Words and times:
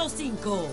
100.5. 0.00 0.66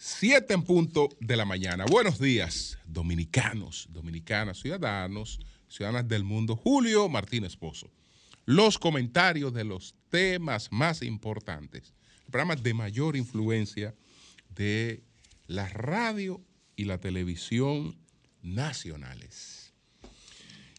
Siete 0.00 0.54
en 0.54 0.62
punto 0.64 1.10
de 1.20 1.36
la 1.36 1.44
mañana. 1.44 1.84
Buenos 1.84 2.18
días, 2.18 2.76
dominicanos, 2.84 3.86
dominicanas, 3.90 4.58
ciudadanos, 4.58 5.38
ciudadanas 5.68 6.08
del 6.08 6.24
mundo. 6.24 6.56
Julio 6.56 7.08
Martínez 7.08 7.56
Pozo. 7.56 7.88
Los 8.46 8.76
comentarios 8.76 9.54
de 9.54 9.62
los 9.62 9.94
temas 10.08 10.72
más 10.72 11.02
importantes, 11.02 11.94
programas 12.26 12.60
de 12.64 12.74
mayor 12.74 13.14
influencia 13.14 13.94
de 14.56 15.04
la 15.46 15.68
radio 15.68 16.42
y 16.74 16.86
la 16.86 16.98
televisión 16.98 17.96
nacionales. 18.42 19.72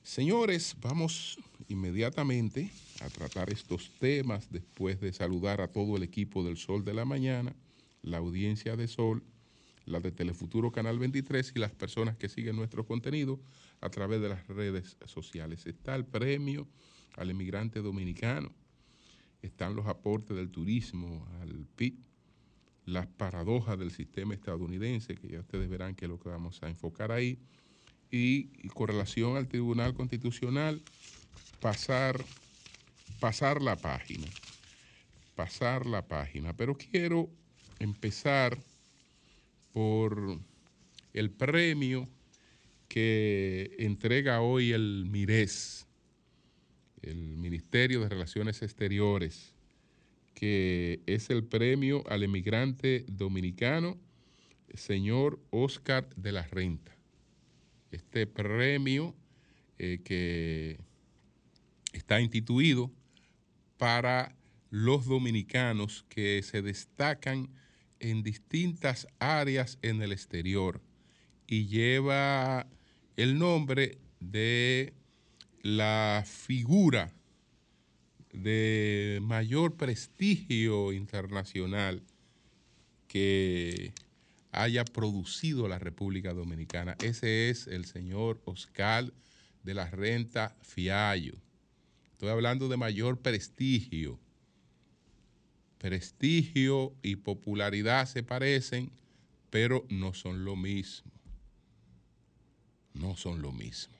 Señores, 0.03 0.75
vamos 0.81 1.37
inmediatamente 1.69 2.71
a 3.01 3.09
tratar 3.09 3.51
estos 3.51 3.91
temas 3.99 4.51
después 4.51 4.99
de 4.99 5.13
saludar 5.13 5.61
a 5.61 5.67
todo 5.67 5.97
el 5.97 6.03
equipo 6.03 6.43
del 6.43 6.57
Sol 6.57 6.83
de 6.83 6.93
la 6.93 7.05
Mañana, 7.05 7.55
la 8.01 8.17
audiencia 8.17 8.75
de 8.75 8.87
Sol, 8.87 9.23
la 9.85 9.99
de 9.99 10.11
Telefuturo 10.11 10.71
Canal 10.71 10.99
23 10.99 11.53
y 11.55 11.59
las 11.59 11.71
personas 11.71 12.17
que 12.17 12.29
siguen 12.29 12.55
nuestro 12.55 12.85
contenido 12.85 13.39
a 13.81 13.89
través 13.89 14.21
de 14.21 14.29
las 14.29 14.47
redes 14.47 14.97
sociales. 15.05 15.65
Está 15.65 15.95
el 15.95 16.05
premio 16.05 16.67
al 17.17 17.29
emigrante 17.29 17.81
dominicano, 17.81 18.51
están 19.41 19.75
los 19.75 19.87
aportes 19.87 20.35
del 20.35 20.49
turismo 20.49 21.27
al 21.41 21.67
PIB, 21.75 21.99
las 22.85 23.07
paradojas 23.07 23.77
del 23.79 23.91
sistema 23.91 24.33
estadounidense, 24.33 25.15
que 25.15 25.27
ya 25.27 25.39
ustedes 25.39 25.69
verán 25.69 25.95
que 25.95 26.05
es 26.05 26.09
lo 26.09 26.19
que 26.19 26.29
vamos 26.29 26.61
a 26.63 26.69
enfocar 26.69 27.11
ahí, 27.11 27.39
y, 28.11 28.67
con 28.69 28.87
relación 28.87 29.35
al 29.35 29.47
Tribunal 29.47 29.93
Constitucional, 29.93 30.81
pasar, 31.59 32.23
pasar 33.19 33.61
la 33.61 33.75
página, 33.75 34.27
pasar 35.35 35.85
la 35.85 36.07
página. 36.07 36.55
Pero 36.55 36.77
quiero 36.77 37.29
empezar 37.79 38.57
por 39.73 40.39
el 41.13 41.31
premio 41.31 42.07
que 42.87 43.75
entrega 43.79 44.41
hoy 44.41 44.71
el 44.71 45.05
MIRES, 45.09 45.87
el 47.01 47.37
Ministerio 47.37 48.01
de 48.01 48.09
Relaciones 48.09 48.61
Exteriores, 48.61 49.53
que 50.33 51.01
es 51.05 51.29
el 51.29 51.43
premio 51.43 52.03
al 52.09 52.23
emigrante 52.23 53.05
dominicano, 53.07 53.97
señor 54.73 55.39
Oscar 55.51 56.07
de 56.15 56.31
la 56.31 56.43
Renta. 56.43 56.95
Este 57.91 58.27
premio 58.27 59.15
eh, 59.79 60.01
que 60.03 60.77
está 61.93 62.19
instituido 62.19 62.91
para 63.77 64.35
los 64.69 65.05
dominicanos 65.05 66.05
que 66.09 66.41
se 66.43 66.61
destacan 66.61 67.49
en 67.99 68.23
distintas 68.23 69.07
áreas 69.19 69.77
en 69.81 70.01
el 70.01 70.11
exterior 70.11 70.81
y 71.47 71.67
lleva 71.67 72.67
el 73.15 73.37
nombre 73.37 73.99
de 74.19 74.93
la 75.61 76.23
figura 76.25 77.13
de 78.33 79.19
mayor 79.21 79.77
prestigio 79.77 80.91
internacional 80.91 82.03
que 83.07 83.93
haya 84.51 84.83
producido 84.83 85.67
la 85.67 85.79
República 85.79 86.33
Dominicana. 86.33 86.97
Ese 87.01 87.49
es 87.49 87.67
el 87.67 87.85
señor 87.85 88.41
Oscar 88.45 89.11
de 89.63 89.73
la 89.73 89.89
Renta 89.89 90.55
Fiallo. 90.61 91.44
Estoy 92.25 92.37
hablando 92.37 92.69
de 92.69 92.77
mayor 92.77 93.19
prestigio. 93.19 94.19
Prestigio 95.77 96.95
y 97.03 97.17
popularidad 97.17 98.07
se 98.07 98.23
parecen, 98.23 98.91
pero 99.51 99.85
no 99.89 100.15
son 100.15 100.43
lo 100.43 100.55
mismo. 100.55 101.11
No 102.95 103.15
son 103.15 103.43
lo 103.43 103.51
mismo. 103.51 103.93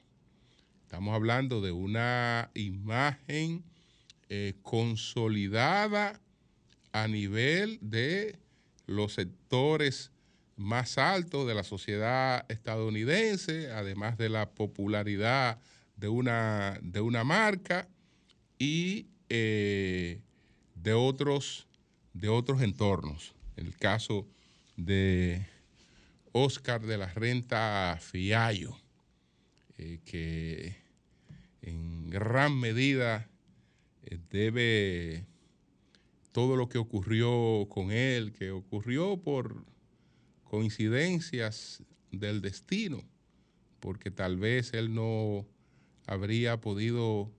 Estamos 0.82 1.14
hablando 1.14 1.62
de 1.62 1.72
una 1.72 2.50
imagen 2.56 3.64
eh, 4.30 4.56
consolidada 4.64 6.20
a 6.94 7.08
nivel 7.08 7.78
de 7.80 8.40
los 8.88 9.14
sectores 9.14 10.10
más 10.56 10.98
altos 10.98 11.46
de 11.46 11.54
la 11.54 11.64
sociedad 11.64 12.44
estadounidense, 12.50 13.70
además 13.72 14.18
de 14.18 14.30
la 14.30 14.50
popularidad 14.50 15.60
de 15.96 16.08
una, 16.08 16.80
de 16.82 17.02
una 17.02 17.24
marca 17.24 17.88
y 18.58 19.08
eh, 19.30 20.22
de, 20.76 20.94
otros, 20.94 21.68
de 22.14 22.30
otros 22.30 22.62
entornos. 22.62 23.34
En 23.58 23.68
el 23.68 23.76
caso 23.76 24.28
de 24.78 25.48
Oscar 26.32 26.86
de 26.86 26.98
la 26.98 27.08
Renta 27.14 27.98
Fiallo, 28.02 28.78
eh, 29.78 30.00
que 30.06 30.76
en 31.62 32.10
gran 32.10 32.60
medida 32.60 33.30
eh, 34.04 34.20
debe 34.30 35.26
todo 36.32 36.58
lo 36.58 36.68
que 36.68 36.78
ocurrió 36.78 37.68
con 37.70 37.92
él, 37.92 38.34
que 38.34 38.52
ocurrió 38.52 39.18
por 39.18 39.66
coincidencias 40.44 41.82
del 42.12 42.42
destino, 42.42 43.04
porque 43.80 44.12
tal 44.12 44.38
vez 44.38 44.74
él 44.74 44.94
no 44.94 45.46
habría 46.06 46.60
podido 46.60 47.32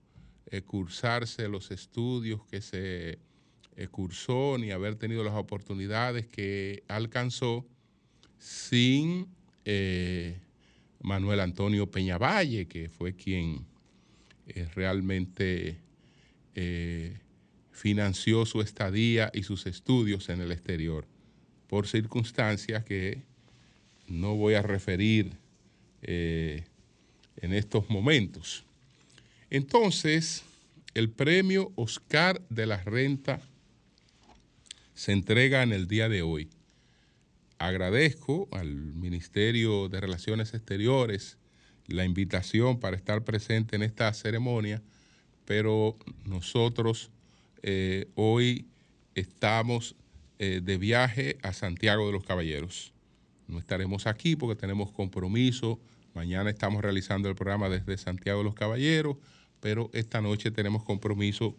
eh, 0.47 0.61
cursarse 0.61 1.47
los 1.47 1.71
estudios 1.71 2.45
que 2.45 2.61
se 2.61 3.19
eh, 3.75 3.87
cursó 3.89 4.57
ni 4.57 4.71
haber 4.71 4.95
tenido 4.95 5.23
las 5.23 5.35
oportunidades 5.35 6.27
que 6.27 6.83
alcanzó 6.87 7.65
sin 8.37 9.27
Manuel 11.01 11.41
Antonio 11.41 11.91
Peñavalle, 11.91 12.67
que 12.67 12.87
fue 12.87 13.13
quien 13.15 13.65
realmente 14.73 15.81
eh, 16.59 17.19
financió 17.69 18.43
su 18.47 18.61
estadía 18.61 19.29
y 19.31 19.43
sus 19.43 19.67
estudios 19.67 20.29
en 20.29 20.41
el 20.41 20.51
exterior, 20.51 21.05
por 21.67 21.87
circunstancias 21.87 22.83
que 22.83 23.21
no 24.07 24.35
voy 24.35 24.55
a 24.55 24.63
referir 24.63 25.37
eh, 26.01 26.63
en 27.35 27.53
estos 27.53 27.91
momentos. 27.91 28.65
Entonces, 29.49 30.43
el 30.93 31.09
premio 31.09 31.71
Oscar 31.75 32.41
de 32.49 32.65
la 32.65 32.83
Renta 32.83 33.41
se 34.93 35.11
entrega 35.11 35.63
en 35.63 35.73
el 35.73 35.87
día 35.87 36.09
de 36.09 36.21
hoy. 36.21 36.49
Agradezco 37.59 38.47
al 38.51 38.75
Ministerio 38.75 39.89
de 39.89 40.01
Relaciones 40.01 40.53
Exteriores 40.53 41.37
la 41.87 42.03
invitación 42.05 42.79
para 42.79 42.97
estar 42.97 43.23
presente 43.23 43.75
en 43.75 43.83
esta 43.83 44.13
ceremonia 44.13 44.81
pero 45.47 45.97
nosotros 46.25 47.09
eh, 47.63 48.11
hoy 48.15 48.67
estamos 49.15 49.95
eh, 50.39 50.59
de 50.61 50.77
viaje 50.77 51.37
a 51.41 51.53
Santiago 51.53 52.05
de 52.05 52.11
los 52.11 52.25
Caballeros. 52.25 52.91
No 53.47 53.57
estaremos 53.57 54.07
aquí 54.07 54.35
porque 54.35 54.59
tenemos 54.59 54.91
compromiso. 54.91 55.79
Mañana 56.13 56.49
estamos 56.49 56.81
realizando 56.81 57.29
el 57.29 57.35
programa 57.35 57.69
desde 57.69 57.97
Santiago 57.97 58.39
de 58.39 58.43
los 58.43 58.55
Caballeros, 58.55 59.15
pero 59.59 59.89
esta 59.93 60.21
noche 60.21 60.51
tenemos 60.51 60.83
compromiso 60.83 61.55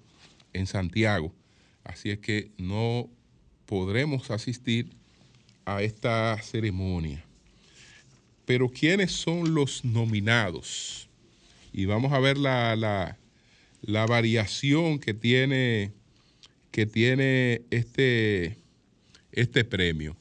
en 0.53 0.67
Santiago. 0.67 1.33
Así 1.85 2.11
es 2.11 2.19
que 2.19 2.50
no 2.59 3.09
podremos 3.67 4.31
asistir 4.31 4.91
a 5.65 5.83
esta 5.83 6.41
ceremonia. 6.43 7.25
Pero 8.45 8.69
¿quiénes 8.69 9.12
son 9.12 9.55
los 9.55 9.85
nominados? 9.85 11.09
Y 11.73 11.85
vamos 11.85 12.12
a 12.12 12.19
ver 12.19 12.39
la, 12.39 12.75
la 12.77 13.19
la 13.83 14.06
variación 14.06 14.99
que 14.99 15.15
tiene, 15.15 15.93
que 16.71 16.87
tiene 16.87 17.62
este, 17.71 18.59
este 19.33 19.65
premio. 19.65 20.17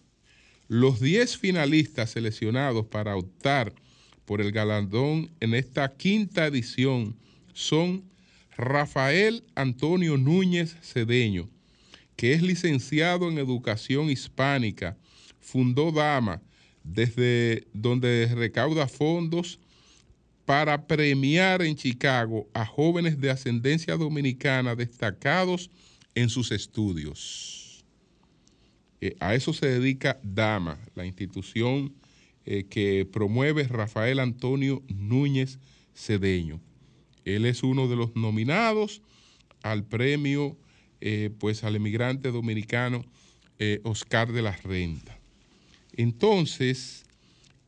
Los 0.68 1.00
10 1.00 1.38
finalistas 1.38 2.12
seleccionados 2.12 2.85
para 2.85 3.15
optar 3.15 3.73
por 4.25 4.41
el 4.41 4.51
galardón 4.51 5.31
en 5.39 5.53
esta 5.53 5.95
quinta 5.95 6.45
edición 6.45 7.15
son 7.57 8.04
Rafael 8.56 9.44
Antonio 9.56 10.15
Núñez 10.15 10.75
Cedeño, 10.83 11.50
que 12.15 12.33
es 12.33 12.44
licenciado 12.44 13.31
en 13.31 13.39
Educación 13.39 14.12
Hispánica, 14.12 14.95
fundó 15.39 15.92
Dama, 15.92 16.39
desde 16.83 17.68
donde 17.74 18.31
recauda 18.36 18.88
fondos 18.88 19.59
para 20.45 20.86
premiar 20.86 21.63
en 21.63 21.75
Chicago 21.75 22.48
a 22.54 22.63
jóvenes 22.63 23.19
de 23.19 23.31
ascendencia 23.31 23.98
dominicana 23.98 24.75
destacados 24.75 25.71
en 26.13 26.30
sus 26.30 26.51
estudios. 26.51 27.83
Eh, 29.01 29.15
a 29.19 29.33
eso 29.33 29.51
se 29.51 29.65
dedica 29.65 30.19
DAMA, 30.21 30.77
la 30.94 31.07
institución 31.07 31.95
eh, 32.45 32.65
que 32.69 33.07
promueve 33.12 33.63
Rafael 33.63 34.19
Antonio 34.19 34.83
Núñez 34.88 35.57
Cedeño. 35.95 36.62
Él 37.35 37.45
es 37.45 37.63
uno 37.63 37.88
de 37.88 37.95
los 37.95 38.15
nominados 38.15 39.01
al 39.63 39.83
premio 39.83 40.57
eh, 41.01 41.29
pues 41.39 41.63
al 41.63 41.75
emigrante 41.75 42.31
dominicano 42.31 43.06
eh, 43.59 43.81
Oscar 43.83 44.31
de 44.31 44.41
la 44.41 44.56
Renta. 44.56 45.19
Entonces, 45.94 47.06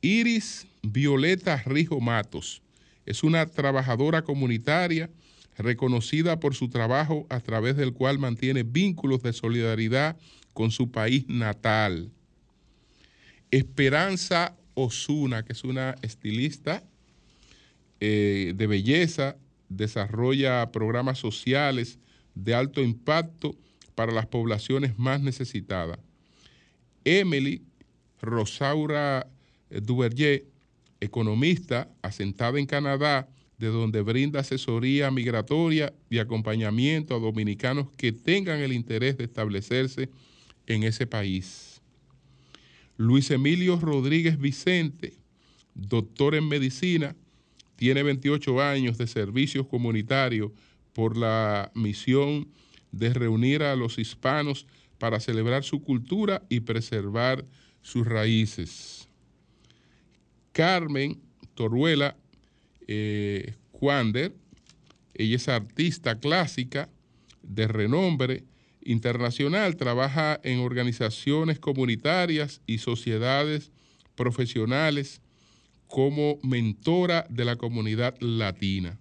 Iris 0.02 0.66
Violeta 0.82 1.58
Rijo 1.66 2.00
Matos 2.00 2.62
es 3.06 3.24
una 3.24 3.46
trabajadora 3.46 4.24
comunitaria 4.24 5.10
reconocida 5.58 6.40
por 6.40 6.56
su 6.56 6.70
trabajo 6.70 7.28
a 7.30 7.40
través 7.40 7.76
del 7.76 7.94
cual 7.94 8.18
mantiene 8.18 8.64
vínculos 8.64 9.22
de 9.22 9.34
solidaridad 9.34 10.18
con 10.54 10.72
su 10.72 10.90
país 10.90 11.28
natal. 11.28 12.12
Esperanza 13.52 14.56
Osuna, 14.74 15.44
que 15.44 15.54
es 15.54 15.64
una 15.64 15.96
estilista 16.02 16.84
eh, 18.00 18.54
de 18.56 18.68
belleza, 18.68 19.36
desarrolla 19.69 20.71
programas 20.71 21.19
sociales 21.19 22.00
de 22.36 22.54
alto 22.54 22.81
impacto 22.81 23.56
para 23.95 24.12
las 24.12 24.25
poblaciones 24.25 24.98
más 24.98 25.21
necesitadas. 25.21 26.00
Emily 27.04 27.63
Rosaura 28.21 29.27
Duverger, 29.69 30.45
economista 31.00 31.89
asentada 32.01 32.60
en 32.60 32.66
Canadá, 32.66 33.30
de 33.57 33.68
donde 33.68 34.01
brinda 34.01 34.39
asesoría 34.39 35.12
migratoria 35.12 35.94
y 36.10 36.19
acompañamiento 36.19 37.16
a 37.16 37.19
dominicanos 37.19 37.92
que 37.98 38.12
tengan 38.12 38.60
el 38.62 38.71
interés 38.71 39.18
de 39.18 39.25
establecerse 39.25 40.10
en 40.66 40.83
ese 40.83 41.06
país. 41.06 41.81
Luis 42.95 43.30
Emilio 43.31 43.77
Rodríguez 43.77 44.39
Vicente, 44.39 45.13
doctor 45.74 46.36
en 46.36 46.48
medicina, 46.48 47.16
tiene 47.80 48.04
28 48.04 48.62
años 48.62 48.98
de 48.98 49.08
servicios 49.08 49.66
comunitarios 49.66 50.52
por 50.92 51.16
la 51.16 51.72
misión 51.74 52.50
de 52.92 53.14
reunir 53.14 53.64
a 53.64 53.78
los 53.78 53.98
hispanos 53.98 54.68
para 54.98 55.22
celebrar 55.22 55.64
su 55.64 55.81
cultura 55.81 56.44
y 56.50 56.60
preservar 56.60 57.46
sus 57.81 58.06
raíces. 58.06 59.08
Carmen 60.52 61.22
Toruela 61.56 62.18
eh, 62.86 63.56
ella 65.14 65.36
es 65.38 65.48
artista 65.48 66.20
clásica 66.20 66.90
de 67.44 67.70
renombre 67.70 68.44
internacional, 68.81 69.78
trabaja 69.78 70.38
en 70.44 70.60
organizaciones 70.60 71.60
comunitarias 71.60 72.60
y 72.68 72.80
sociedades 72.80 73.72
profesionales 74.16 75.22
como 75.90 76.40
mentora 76.44 77.26
de 77.30 77.44
la 77.44 77.56
comunidad 77.56 78.16
latina. 78.22 78.98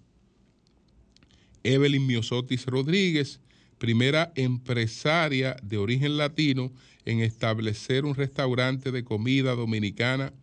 Evelyn 1.63 2.05
Miosotis 2.05 2.65
Rodríguez, 2.65 3.39
primera 3.77 4.33
empresaria 4.35 5.55
de 5.61 5.77
origen 5.77 6.17
latino 6.17 6.71
en 7.05 7.21
establecer 7.21 8.05
un 8.05 8.15
restaurante 8.15 8.91
de 8.91 9.03
comida 9.03 9.55
dominicana 9.55 10.33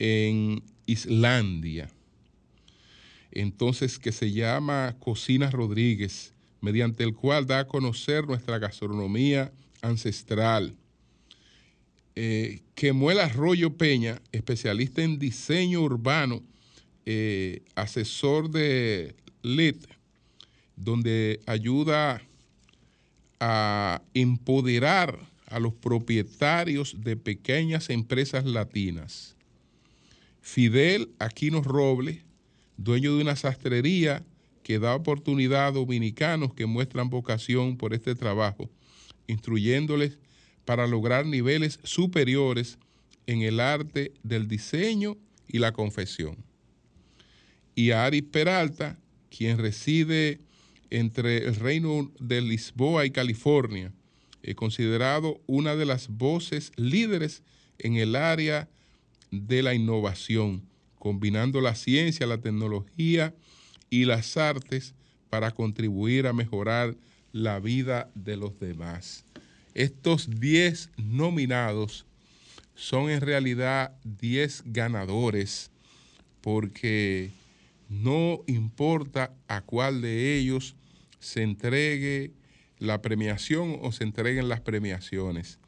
en 0.00 0.62
Islandia. 0.86 1.88
Entonces, 3.30 3.98
que 4.00 4.10
se 4.10 4.32
llama 4.32 4.96
Cocina 4.98 5.48
Rodríguez, 5.50 6.34
mediante 6.60 7.04
el 7.04 7.14
cual 7.14 7.46
da 7.46 7.60
a 7.60 7.68
conocer 7.68 8.26
nuestra 8.26 8.58
gastronomía 8.58 9.52
ancestral. 9.80 10.74
Eh, 12.20 12.62
Quemuel 12.74 13.20
Arroyo 13.20 13.76
Peña, 13.76 14.20
especialista 14.32 15.02
en 15.02 15.20
diseño 15.20 15.82
urbano, 15.82 16.42
eh, 17.06 17.62
asesor 17.76 18.50
de 18.50 19.14
LIT, 19.42 19.86
donde 20.74 21.38
ayuda 21.46 22.20
a 23.38 24.02
empoderar 24.14 25.16
a 25.46 25.60
los 25.60 25.74
propietarios 25.74 26.96
de 27.04 27.16
pequeñas 27.16 27.88
empresas 27.88 28.44
latinas. 28.44 29.36
Fidel 30.40 31.10
Aquino 31.20 31.62
Robles, 31.62 32.24
dueño 32.76 33.14
de 33.14 33.22
una 33.22 33.36
sastrería 33.36 34.24
que 34.64 34.80
da 34.80 34.96
oportunidad 34.96 35.68
a 35.68 35.70
dominicanos 35.70 36.52
que 36.52 36.66
muestran 36.66 37.10
vocación 37.10 37.76
por 37.76 37.94
este 37.94 38.16
trabajo, 38.16 38.68
instruyéndoles 39.28 40.18
para 40.68 40.86
lograr 40.86 41.24
niveles 41.24 41.80
superiores 41.82 42.76
en 43.26 43.40
el 43.40 43.58
arte 43.58 44.12
del 44.22 44.48
diseño 44.48 45.16
y 45.46 45.60
la 45.60 45.72
confesión. 45.72 46.36
Y 47.74 47.92
a 47.92 48.04
Ari 48.04 48.20
Peralta, 48.20 48.98
quien 49.30 49.56
reside 49.56 50.40
entre 50.90 51.38
el 51.38 51.56
reino 51.56 52.12
de 52.20 52.42
Lisboa 52.42 53.06
y 53.06 53.10
California, 53.10 53.94
es 54.42 54.56
considerado 54.56 55.40
una 55.46 55.74
de 55.74 55.86
las 55.86 56.08
voces 56.08 56.70
líderes 56.76 57.42
en 57.78 57.96
el 57.96 58.14
área 58.14 58.68
de 59.30 59.62
la 59.62 59.72
innovación, 59.72 60.68
combinando 60.98 61.62
la 61.62 61.76
ciencia, 61.76 62.26
la 62.26 62.42
tecnología 62.42 63.34
y 63.88 64.04
las 64.04 64.36
artes 64.36 64.94
para 65.30 65.50
contribuir 65.50 66.26
a 66.26 66.34
mejorar 66.34 66.94
la 67.32 67.58
vida 67.58 68.10
de 68.14 68.36
los 68.36 68.60
demás. 68.60 69.24
Estos 69.78 70.28
10 70.40 70.90
nominados 70.96 72.04
son 72.74 73.10
en 73.10 73.20
realidad 73.20 73.96
10 74.02 74.64
ganadores 74.66 75.70
porque 76.40 77.30
no 77.88 78.40
importa 78.48 79.32
a 79.46 79.60
cuál 79.60 80.00
de 80.00 80.36
ellos 80.36 80.74
se 81.20 81.44
entregue 81.44 82.32
la 82.80 83.00
premiación 83.02 83.78
o 83.80 83.92
se 83.92 84.02
entreguen 84.02 84.48
las 84.48 84.62
premiaciones. 84.62 85.60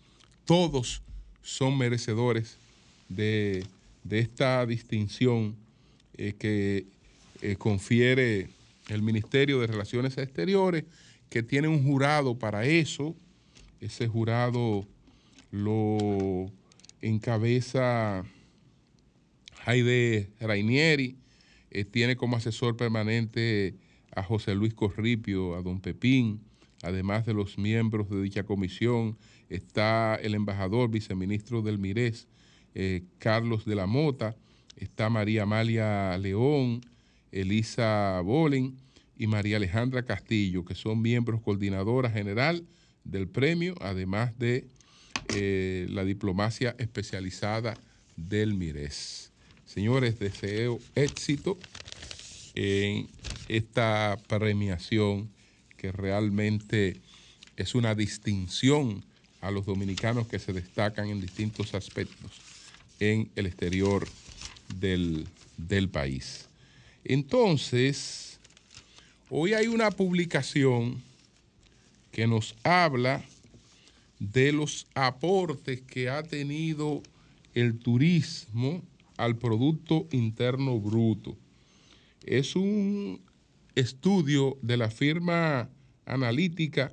Todos 0.45 1.05
son 1.41 1.79
merecedores 1.79 2.59
de, 3.09 3.65
esta 4.11 4.67
distinción 4.67 5.55
eh, 6.15 6.35
que 6.37 6.85
eh, 7.43 7.55
confiere 7.55 8.49
el 8.89 9.03
Ministerio 9.03 9.61
de 9.61 9.69
Relaciones 9.69 10.19
Exteriores, 10.19 10.83
que 11.29 11.45
tiene 11.45 11.69
un 11.69 11.85
jurado 11.85 12.37
para 12.37 12.65
eso. 12.65 13.15
Ese 13.81 14.09
jurado 14.09 14.87
lo 15.51 16.53
encabeza 17.01 18.25
Jaide 19.65 20.29
Rainieri, 20.39 21.17
eh, 21.71 21.85
tiene 21.87 22.17
como 22.17 22.37
asesor 22.37 22.77
permanente 22.77 23.75
a 24.15 24.23
José 24.23 24.55
Luis 24.55 24.75
Corripio, 24.75 25.55
a 25.55 25.63
don 25.63 25.81
Pepín, 25.81 26.41
además 26.83 27.25
de 27.25 27.33
los 27.33 27.57
miembros 27.57 28.11
de 28.11 28.21
dicha 28.21 28.43
comisión, 28.43 29.17
está 29.49 30.15
el 30.17 30.35
embajador 30.35 30.91
viceministro 30.91 31.63
del 31.63 31.79
MIRES, 31.79 32.29
eh, 32.75 33.05
Carlos 33.19 33.65
de 33.65 33.77
la 33.77 33.87
Mota, 33.87 34.37
está 34.77 35.09
María 35.09 35.45
Amalia 35.45 36.19
León, 36.19 36.83
Elisa 37.33 38.21
Bolin 38.23 38.77
y 39.17 39.27
María 39.27 39.57
Alejandra 39.57 40.05
Castillo, 40.05 40.67
que 40.67 40.75
son 40.75 41.01
miembros 41.01 41.41
coordinadora 41.41 42.11
general 42.11 42.67
del 43.05 43.29
premio, 43.29 43.75
además 43.81 44.39
de 44.39 44.67
eh, 45.35 45.87
la 45.91 46.05
diplomacia 46.05 46.75
especializada 46.79 47.75
del 48.17 48.55
MIRES. 48.55 49.31
Señores, 49.67 50.19
deseo 50.19 50.81
éxito 50.95 51.59
en 52.55 53.09
esta 53.49 54.19
premiación 54.29 55.31
que 55.77 55.93
realmente 55.93 57.01
es 57.57 57.75
una 57.75 57.95
distinción 57.95 59.05
a 59.41 59.51
los 59.51 59.67
dominicanos 59.67 60.27
que 60.27 60.39
se 60.39 60.53
destacan 60.53 61.09
en 61.09 61.21
distintos 61.21 61.75
aspectos 61.75 62.33
en 63.01 63.31
el 63.35 63.47
exterior 63.47 64.07
del, 64.79 65.27
país. 65.91 66.49
Entonces, 67.05 68.39
hoy 69.31 69.55
hay 69.55 69.67
una 69.67 69.91
publicación 69.91 71.03
que 72.11 72.27
nos 72.27 72.55
habla 72.63 73.25
de 74.19 74.53
los 74.53 74.87
aportes 74.95 75.81
que 75.83 76.09
ha 76.09 76.23
tenido 76.23 77.03
el 77.55 77.79
turismo 77.79 78.83
al 79.17 79.37
Producto 79.37 80.07
Interno 80.13 80.79
Bruto. 80.79 81.37
Es 82.25 82.57
un 82.57 83.21
estudio 83.75 84.59
de 84.63 84.77
la 84.77 84.91
firma 84.91 85.69
analítica 86.05 86.93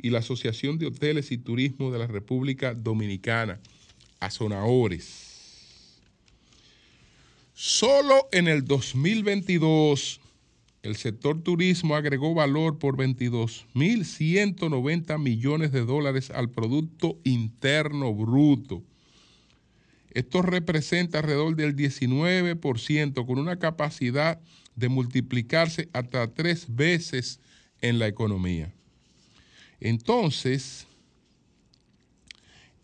y 0.00 0.10
la 0.10 0.20
Asociación 0.20 0.78
de 0.78 0.86
Hoteles 0.86 1.32
y 1.32 1.38
Turismo 1.38 1.90
de 1.90 1.98
la 1.98 2.06
República 2.06 2.74
Dominicana, 2.74 3.60
Azonaores. 4.20 5.98
Solo 7.54 8.28
en 8.30 8.46
el 8.46 8.64
2022 8.64 10.20
el 10.82 10.96
sector 10.96 11.40
turismo 11.42 11.96
agregó 11.96 12.34
valor 12.34 12.78
por 12.78 12.96
22.190 12.96 15.18
millones 15.18 15.72
de 15.72 15.84
dólares 15.84 16.30
al 16.30 16.50
Producto 16.50 17.18
Interno 17.24 18.14
Bruto. 18.14 18.84
Esto 20.12 20.42
representa 20.42 21.18
alrededor 21.18 21.56
del 21.56 21.74
19% 21.76 23.26
con 23.26 23.38
una 23.38 23.58
capacidad 23.58 24.40
de 24.76 24.88
multiplicarse 24.88 25.88
hasta 25.92 26.32
tres 26.32 26.66
veces 26.68 27.40
en 27.80 27.98
la 27.98 28.06
economía. 28.06 28.72
Entonces, 29.80 30.86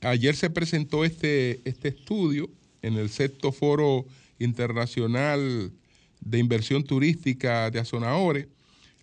ayer 0.01 0.35
se 0.37 0.51
presentó 0.51 1.05
este, 1.05 1.61
este 1.69 1.89
estudio 1.89 2.49
en 2.83 2.95
el 2.95 3.09
sexto 3.09 3.53
foro 3.53 4.05
internacional 4.39 5.73
de 6.25 6.39
inversión 6.39 6.85
turística 6.85 7.71
de 7.71 7.79
Azonahore. 7.79 8.49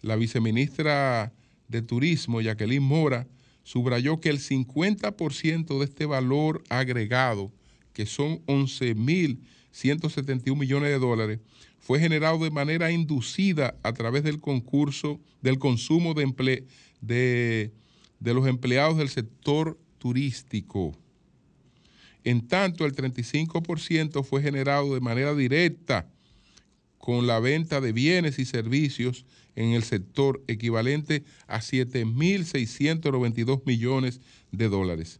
La 0.02 0.16
viceministra 0.16 1.32
de 1.68 1.82
Turismo, 1.82 2.42
Jacqueline 2.42 2.84
Mora, 2.84 3.28
subrayó 3.64 4.20
que 4.20 4.30
el 4.30 4.40
50% 4.40 5.78
de 5.78 5.86
este 5.86 6.08
valor 6.08 6.64
agregado, 6.70 7.52
que 7.94 8.08
son 8.08 8.44
11.171 8.48 10.58
millones 10.58 10.90
de 10.90 11.00
dólares, 11.00 11.40
fue 11.80 12.00
generado 12.00 12.40
de 12.40 12.52
manera 12.52 12.92
inducida 12.92 13.76
a 13.84 13.94
través 13.94 14.24
del 14.24 14.40
concurso 14.40 15.20
del 15.42 15.60
consumo 15.60 16.14
de, 16.14 16.66
de, 17.02 17.72
de 18.20 18.34
los 18.34 18.48
empleados 18.48 18.98
del 18.98 19.10
sector 19.10 19.78
turístico. 19.98 20.98
En 22.24 22.48
tanto, 22.48 22.86
el 22.86 22.96
35% 22.96 24.24
fue 24.24 24.42
generado 24.42 24.94
de 24.94 25.00
manera 25.00 25.34
directa 25.34 26.08
con 27.02 27.28
la 27.28 27.40
venta 27.40 27.82
de 27.82 27.92
bienes 27.92 28.40
y 28.40 28.46
servicios 28.46 29.26
en 29.56 29.72
el 29.72 29.84
sector 29.84 30.42
equivalente 30.48 31.26
a 31.48 31.60
7.692 31.60 33.64
millones 33.66 34.22
de 34.52 34.70
dólares, 34.70 35.20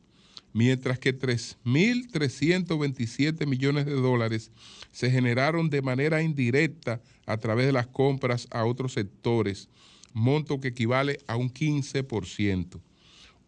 mientras 0.54 1.00
que 1.00 1.18
3.327 1.18 3.48
millones 3.48 3.88
de 3.88 3.94
dólares 3.94 4.52
se 4.92 5.10
generaron 5.10 5.72
de 5.72 5.82
manera 5.82 6.22
indirecta 6.22 7.02
a 7.26 7.38
través 7.38 7.66
de 7.66 7.74
las 7.74 7.88
compras 7.88 8.48
a 8.52 8.64
otros 8.64 8.94
sectores, 8.94 9.68
monto 10.14 10.62
que 10.62 10.68
equivale 10.70 11.18
a 11.28 11.36
un 11.36 11.52
15%. 11.52 12.80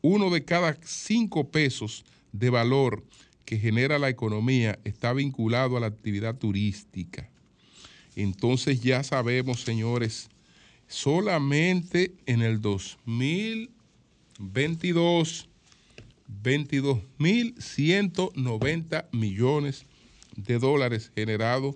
Uno 0.02 0.30
de 0.32 0.44
cada 0.44 0.76
cinco 0.84 1.52
pesos 1.52 2.04
de 2.32 2.50
valor 2.50 3.04
que 3.46 3.60
genera 3.60 4.00
la 4.00 4.10
economía 4.10 4.80
está 4.84 5.14
vinculado 5.14 5.78
a 5.78 5.80
la 5.80 5.86
actividad 5.88 6.36
turística. 6.36 7.30
Entonces 8.16 8.82
ya 8.82 9.04
sabemos, 9.04 9.62
señores, 9.62 10.30
solamente 10.88 12.14
en 12.26 12.42
el 12.42 12.62
2022, 12.62 15.48
22.190 16.44 19.06
millones 19.12 19.86
de 20.36 20.60
dólares 20.60 21.12
generados 21.16 21.76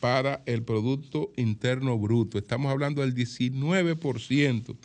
para 0.00 0.42
el 0.46 0.62
Producto 0.62 1.30
Interno 1.36 1.98
Bruto. 1.98 2.38
Estamos 2.38 2.72
hablando 2.72 3.02
del 3.02 3.14
19% 3.14 4.76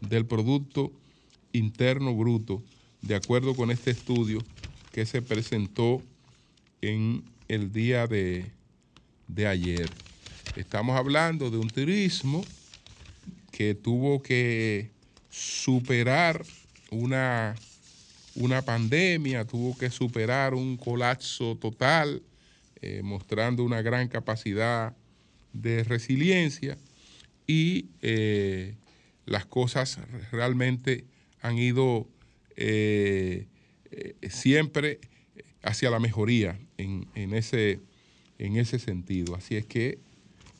del 0.00 0.26
Producto 0.26 0.92
Interno 1.52 2.14
Bruto, 2.14 2.62
de 3.02 3.14
acuerdo 3.14 3.54
con 3.54 3.70
este 3.70 3.90
estudio 3.90 4.40
que 4.92 5.06
se 5.06 5.22
presentó 5.22 6.02
en 6.82 7.24
el 7.48 7.72
día 7.72 8.06
de, 8.06 8.50
de 9.26 9.46
ayer. 9.46 9.90
Estamos 10.58 10.98
hablando 10.98 11.52
de 11.52 11.56
un 11.56 11.68
turismo 11.70 12.44
que 13.52 13.76
tuvo 13.76 14.20
que 14.24 14.90
superar 15.30 16.44
una, 16.90 17.54
una 18.34 18.62
pandemia, 18.62 19.44
tuvo 19.44 19.78
que 19.78 19.88
superar 19.88 20.54
un 20.54 20.76
colapso 20.76 21.56
total, 21.58 22.22
eh, 22.82 23.02
mostrando 23.04 23.62
una 23.62 23.82
gran 23.82 24.08
capacidad 24.08 24.96
de 25.52 25.84
resiliencia 25.84 26.76
y 27.46 27.86
eh, 28.02 28.74
las 29.26 29.46
cosas 29.46 30.00
realmente 30.32 31.04
han 31.40 31.56
ido 31.56 32.08
eh, 32.56 33.46
siempre 34.28 34.98
hacia 35.62 35.88
la 35.88 36.00
mejoría 36.00 36.58
en, 36.78 37.06
en, 37.14 37.32
ese, 37.32 37.78
en 38.40 38.56
ese 38.56 38.80
sentido. 38.80 39.36
Así 39.36 39.54
es 39.54 39.64
que 39.64 40.07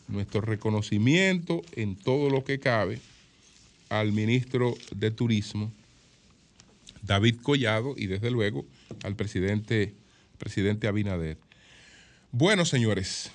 nuestro 0.08 0.40
reconocimiento 0.40 1.62
en 1.72 1.96
todo 1.96 2.30
lo 2.30 2.44
que 2.44 2.58
cabe 2.58 3.00
al 3.88 4.12
ministro 4.12 4.74
de 4.94 5.10
Turismo, 5.10 5.72
David 7.02 7.36
Collado, 7.42 7.94
y 7.96 8.06
desde 8.06 8.30
luego 8.30 8.66
al 9.02 9.16
presidente, 9.16 9.94
presidente 10.38 10.88
Abinader. 10.88 11.38
Bueno, 12.32 12.64
señores, 12.64 13.30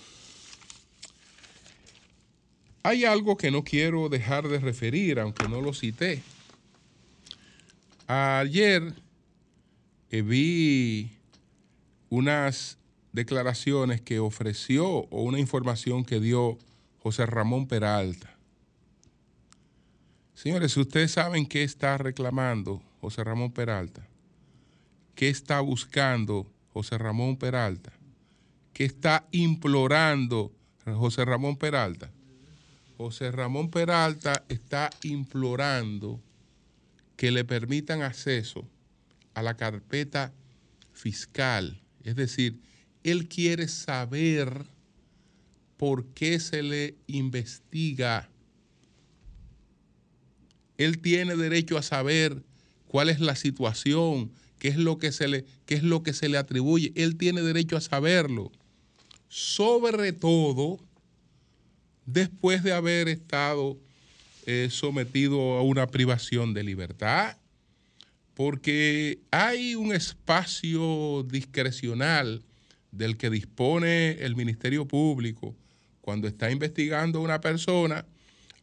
hay 2.84 3.06
algo 3.06 3.38
que 3.38 3.50
no 3.50 3.64
quiero 3.64 4.10
dejar 4.10 4.48
de 4.48 4.60
referir, 4.60 5.20
aunque 5.20 5.48
no 5.48 5.62
lo 5.62 5.74
cité. 5.74 6.22
Ayer 8.08 8.94
eh, 10.12 10.22
vi 10.22 11.10
unas 12.10 12.78
declaraciones 13.14 14.02
que 14.02 14.20
ofreció 14.20 14.86
o 14.88 15.22
una 15.22 15.40
información 15.40 16.04
que 16.04 16.20
dio 16.20 16.58
José 17.00 17.26
Ramón 17.26 17.68
Peralta. 17.68 18.36
Señores, 20.34 20.76
ustedes 20.76 21.12
saben 21.12 21.46
qué 21.46 21.64
está 21.64 21.98
reclamando 21.98 22.82
José 23.00 23.24
Ramón 23.24 23.52
Peralta, 23.52 24.06
qué 25.16 25.30
está 25.30 25.62
buscando 25.62 26.52
José 26.74 26.98
Ramón 26.98 27.38
Peralta, 27.38 27.94
qué 28.74 28.84
está 28.84 29.28
implorando 29.32 30.52
José 30.86 31.24
Ramón 31.24 31.56
Peralta. 31.56 32.12
José 32.98 33.32
Ramón 33.32 33.70
Peralta 33.70 34.44
está 34.50 34.90
implorando 35.04 36.20
que 37.16 37.32
le 37.32 37.46
permitan 37.46 38.02
acceso 38.02 38.68
a 39.34 39.44
la 39.44 39.56
carpeta 39.56 40.34
fiscal, 40.94 41.82
es 42.04 42.16
decir, 42.16 42.60
él 43.04 43.28
quiere 43.28 43.68
saber 43.68 44.66
por 45.78 46.06
qué 46.14 46.40
se 46.40 46.64
le 46.64 46.96
investiga. 47.08 48.30
Él 50.78 51.00
tiene 51.00 51.36
derecho 51.36 51.78
a 51.78 51.84
saber 51.84 52.44
cuál 52.88 53.10
es 53.10 53.20
la 53.20 53.36
situación, 53.36 54.32
qué 54.60 54.70
es 54.70 54.78
lo 54.78 54.98
que 54.98 55.12
se 55.12 55.28
le, 55.28 55.46
qué 55.66 55.76
es 55.76 55.84
lo 55.84 56.04
que 56.04 56.14
se 56.14 56.30
le 56.30 56.38
atribuye. 56.38 56.94
Él 56.96 57.18
tiene 57.18 57.42
derecho 57.42 57.76
a 57.76 57.82
saberlo. 57.82 58.52
Sobre 59.28 60.14
todo 60.14 60.80
después 62.06 62.64
de 62.64 62.74
haber 62.74 63.08
estado 63.10 63.78
eh, 64.46 64.70
sometido 64.72 65.54
a 65.54 65.64
una 65.64 65.88
privación 65.88 66.54
de 66.54 66.64
libertad, 66.64 67.38
porque 68.34 69.20
hay 69.32 69.76
un 69.76 69.94
espacio 69.94 71.24
discrecional 71.24 72.44
del 72.94 73.18
que 73.18 73.32
dispone 73.32 74.12
el 74.24 74.36
Ministerio 74.36 74.88
Público 74.88 75.56
cuando 76.02 76.28
está 76.28 76.52
investigando 76.52 77.20
a 77.20 77.24
una 77.24 77.42
persona, 77.42 78.06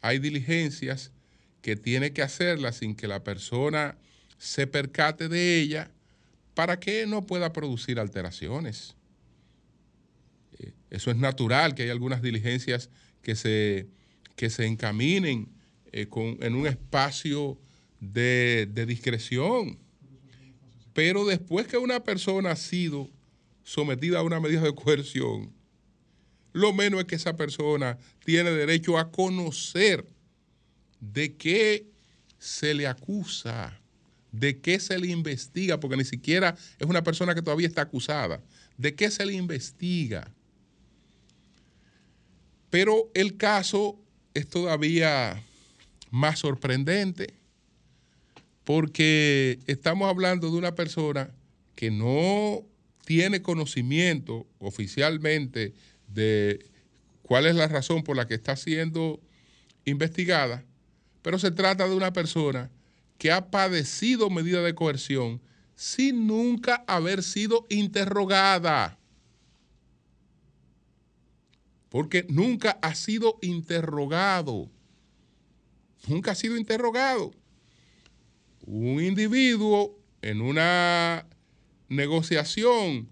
hay 0.01 0.19
diligencias 0.21 1.11
que 1.63 1.75
tiene 1.75 2.13
que 2.13 2.23
hacerlas 2.23 2.77
sin 2.77 2.95
que 2.95 3.09
la 3.09 3.25
persona 3.25 3.99
se 4.39 4.67
percate 4.67 5.29
de 5.29 5.59
ella 5.59 5.91
para 6.55 6.79
que 6.79 7.07
no 7.07 7.27
pueda 7.27 7.53
producir 7.53 7.99
alteraciones. 7.99 8.95
Eh, 10.59 10.73
eso 10.91 11.11
es 11.11 11.17
natural, 11.17 11.75
que 11.75 11.83
hay 11.83 11.91
algunas 11.91 12.23
diligencias 12.23 12.89
que 13.23 13.35
se, 13.35 13.89
que 14.37 14.49
se 14.49 14.65
encaminen 14.65 15.49
eh, 15.93 16.07
en 16.41 16.55
un 16.55 16.69
espacio 16.69 17.59
de, 17.99 18.69
de 18.71 18.87
discreción. 18.87 19.79
Pero 20.93 21.25
después 21.25 21.67
que 21.67 21.79
una 21.79 22.05
persona 22.05 22.53
ha 22.53 22.57
sido 22.57 23.11
sometida 23.71 24.19
a 24.19 24.23
una 24.25 24.41
medida 24.41 24.63
de 24.63 24.75
coerción, 24.75 25.53
lo 26.53 26.73
menos 26.73 26.99
es 26.99 27.07
que 27.07 27.15
esa 27.15 27.37
persona 27.37 27.99
tiene 28.25 28.51
derecho 28.51 28.99
a 28.99 29.13
conocer 29.13 30.05
de 30.99 31.37
qué 31.37 31.87
se 32.37 32.75
le 32.75 32.89
acusa, 32.89 33.79
de 34.33 34.59
qué 34.59 34.81
se 34.81 34.99
le 34.99 35.07
investiga, 35.07 35.79
porque 35.79 35.97
ni 35.97 36.05
siquiera 36.05 36.57
es 36.81 36.89
una 36.89 37.05
persona 37.05 37.33
que 37.33 37.43
todavía 37.43 37.69
está 37.69 37.83
acusada, 37.83 38.43
de 38.77 38.97
qué 38.97 39.09
se 39.09 39.25
le 39.25 39.35
investiga. 39.35 40.35
Pero 42.71 43.09
el 43.15 43.37
caso 43.37 44.01
es 44.35 44.49
todavía 44.49 45.41
más 46.11 46.41
sorprendente 46.41 47.35
porque 48.65 49.61
estamos 49.69 50.09
hablando 50.09 50.51
de 50.51 50.59
una 50.59 50.75
persona 50.75 51.31
que 51.77 51.93
no 51.93 52.65
tiene 53.11 53.43
conocimiento 53.43 54.47
oficialmente 54.61 55.75
de 56.07 56.65
cuál 57.23 57.47
es 57.47 57.57
la 57.57 57.67
razón 57.67 58.05
por 58.05 58.17
la 58.17 58.29
que 58.29 58.35
está 58.35 58.55
siendo 58.55 59.21
investigada, 59.85 60.65
pero 61.21 61.37
se 61.37 61.51
trata 61.51 61.89
de 61.89 61.97
una 61.97 62.13
persona 62.13 62.71
que 63.19 63.33
ha 63.33 63.51
padecido 63.51 64.31
medida 64.31 64.63
de 64.63 64.77
coerción 64.77 65.43
sin 65.75 66.29
nunca 66.29 66.85
haber 66.87 67.25
sido 67.25 67.67
interrogada. 67.69 68.97
Porque 71.89 72.25
nunca 72.29 72.79
ha 72.81 72.95
sido 72.95 73.41
interrogado. 73.43 74.71
Nunca 76.07 76.31
ha 76.31 76.37
sido 76.37 76.57
interrogado. 76.57 77.33
un 78.67 79.03
individuo 79.03 79.99
en 80.23 80.43
una 80.43 81.27
negociación 81.91 83.09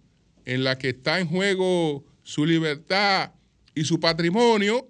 en 0.47 0.65
la 0.65 0.79
que 0.79 0.89
está 0.91 1.21
en 1.21 1.29
juego 1.29 2.05
su 2.23 2.47
libertad 2.47 3.33
y 3.75 3.85
su 3.85 4.01
patrimonio, 4.01 4.89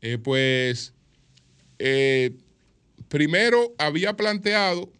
eh, 0.00 0.18
pues 0.18 0.92
eh, 1.78 2.32
primero 3.08 3.74
había 3.78 4.16
planteado 4.16 4.92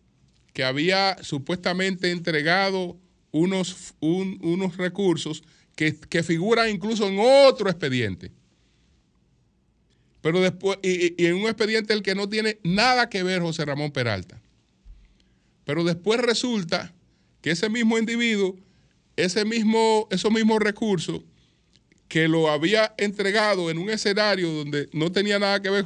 que 0.52 0.62
había 0.62 1.16
supuestamente 1.22 2.10
entregado 2.10 2.96
unos, 3.32 3.94
unos 4.00 4.76
recursos 4.76 5.42
que, 5.76 5.96
que, 5.96 6.22
figuran 6.22 6.68
incluso 6.68 7.08
en 7.08 7.18
otro 7.18 7.70
expediente. 7.70 8.32
Pero 10.20 10.40
después, 10.40 10.78
y, 10.82 11.24
en 11.24 11.36
un 11.36 11.44
expediente 11.44 11.92
el 11.92 12.02
que 12.02 12.14
no 12.14 12.28
tiene 12.28 12.58
nada 12.62 13.08
que 13.08 13.22
ver 13.22 13.40
José 13.40 13.64
Ramón 13.64 13.90
Peralta. 13.90 14.39
Pero 15.70 15.84
después 15.84 16.18
resulta 16.18 16.92
que 17.42 17.52
ese 17.52 17.68
mismo 17.68 17.96
individuo, 17.96 18.58
ese 19.14 19.44
mismo, 19.44 20.08
esos 20.10 20.32
mismos 20.32 20.58
recursos, 20.58 21.20
que 22.08 22.26
lo 22.26 22.50
había 22.50 22.92
entregado 22.98 23.70
en 23.70 23.78
un 23.78 23.88
escenario 23.88 24.50
donde 24.50 24.88
no 24.92 25.12
tenía 25.12 25.38
nada 25.38 25.62
que 25.62 25.70
ver 25.70 25.84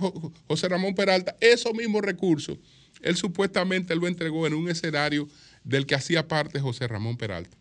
José 0.49 0.71
Ramón 0.71 0.95
Peralta, 0.95 1.37
esos 1.39 1.75
mismos 1.75 2.01
recursos, 2.01 2.57
él 3.03 3.15
supuestamente 3.17 3.95
lo 3.95 4.09
entregó 4.09 4.47
en 4.47 4.55
un 4.55 4.71
escenario 4.71 5.29
del 5.65 5.85
que 5.85 5.97
hacía 5.97 6.29
parte 6.29 6.61
José 6.61 6.89
Ramón 6.89 7.19
Peralta. 7.19 7.59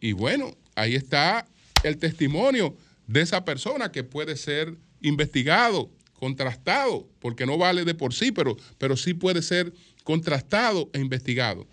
Y 0.00 0.12
bueno, 0.12 0.56
ahí 0.74 0.94
está 0.94 1.46
el 1.82 1.98
testimonio 1.98 2.74
de 3.06 3.20
esa 3.20 3.44
persona 3.44 3.92
que 3.92 4.04
puede 4.04 4.36
ser 4.36 4.74
investigado, 5.02 5.90
contrastado, 6.14 7.06
porque 7.18 7.44
no 7.44 7.58
vale 7.58 7.84
de 7.84 7.94
por 7.94 8.14
sí, 8.14 8.32
pero, 8.32 8.56
pero 8.78 8.96
sí 8.96 9.12
puede 9.12 9.42
ser 9.42 9.74
contrastado 10.04 10.90
e 10.92 11.00
investigado. 11.00 11.66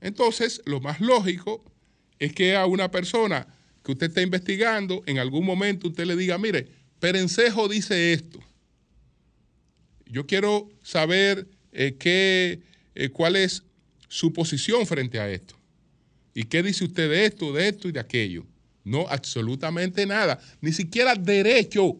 Entonces, 0.00 0.62
lo 0.64 0.80
más 0.80 1.00
lógico 1.00 1.62
es 2.18 2.32
que 2.32 2.56
a 2.56 2.66
una 2.66 2.90
persona 2.90 3.46
que 3.84 3.92
usted 3.92 4.08
está 4.08 4.22
investigando, 4.22 5.02
en 5.06 5.18
algún 5.18 5.44
momento 5.44 5.88
usted 5.88 6.06
le 6.06 6.16
diga, 6.16 6.38
mire, 6.38 6.68
Perencejo 7.00 7.68
dice 7.68 8.12
esto. 8.12 8.40
Yo 10.06 10.26
quiero 10.26 10.70
saber 10.82 11.46
eh, 11.72 11.96
qué, 11.98 12.60
eh, 12.94 13.08
cuál 13.10 13.36
es 13.36 13.62
su 14.08 14.32
posición 14.32 14.86
frente 14.86 15.18
a 15.18 15.30
esto. 15.30 15.56
¿Y 16.34 16.44
qué 16.44 16.62
dice 16.62 16.84
usted 16.84 17.08
de 17.10 17.26
esto, 17.26 17.52
de 17.52 17.68
esto 17.68 17.88
y 17.88 17.92
de 17.92 18.00
aquello? 18.00 18.46
No, 18.84 19.06
absolutamente 19.08 20.06
nada. 20.06 20.40
Ni 20.60 20.72
siquiera 20.72 21.14
derecho, 21.14 21.98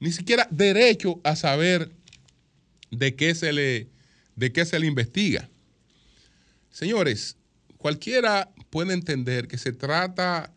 ni 0.00 0.12
siquiera 0.12 0.46
derecho 0.50 1.20
a 1.22 1.36
saber 1.36 1.90
de 2.90 3.14
qué 3.14 3.34
se 3.34 3.52
le, 3.52 3.88
de 4.36 4.52
qué 4.52 4.64
se 4.64 4.78
le 4.78 4.86
investiga. 4.86 5.48
Señores, 6.70 7.36
cualquiera 7.78 8.50
puede 8.70 8.94
entender 8.94 9.48
que 9.48 9.58
se 9.58 9.72
trata 9.72 10.52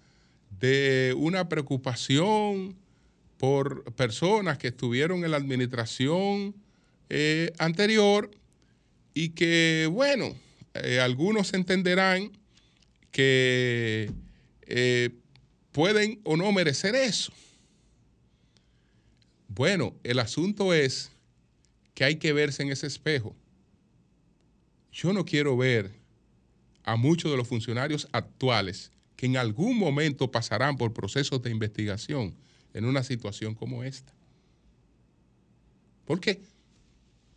de 0.59 1.13
una 1.17 1.49
preocupación 1.49 2.75
por 3.37 3.93
personas 3.95 4.57
que 4.57 4.69
estuvieron 4.69 5.25
en 5.25 5.31
la 5.31 5.37
administración 5.37 6.55
eh, 7.09 7.51
anterior 7.57 8.31
y 9.13 9.29
que, 9.29 9.89
bueno, 9.91 10.35
eh, 10.73 10.99
algunos 10.99 11.53
entenderán 11.53 12.31
que 13.11 14.11
eh, 14.67 15.09
pueden 15.71 16.19
o 16.23 16.37
no 16.37 16.51
merecer 16.51 16.95
eso. 16.95 17.31
Bueno, 19.47 19.95
el 20.03 20.19
asunto 20.19 20.73
es 20.73 21.11
que 21.93 22.03
hay 22.03 22.15
que 22.17 22.33
verse 22.33 22.63
en 22.63 22.71
ese 22.71 22.87
espejo. 22.87 23.35
Yo 24.95 25.13
no 25.13 25.25
quiero 25.25 25.55
ver 25.55 25.91
a 26.83 26.95
muchos 26.95 27.29
de 27.29 27.37
los 27.37 27.47
funcionarios 27.47 28.07
actuales 28.11 28.91
que 29.15 29.27
en 29.27 29.37
algún 29.37 29.77
momento 29.77 30.31
pasarán 30.31 30.75
por 30.75 30.93
procesos 30.93 31.41
de 31.43 31.51
investigación 31.51 32.33
en 32.73 32.85
una 32.85 33.03
situación 33.03 33.53
como 33.53 33.83
esta. 33.83 34.13
¿Por 36.05 36.19
qué? 36.19 36.41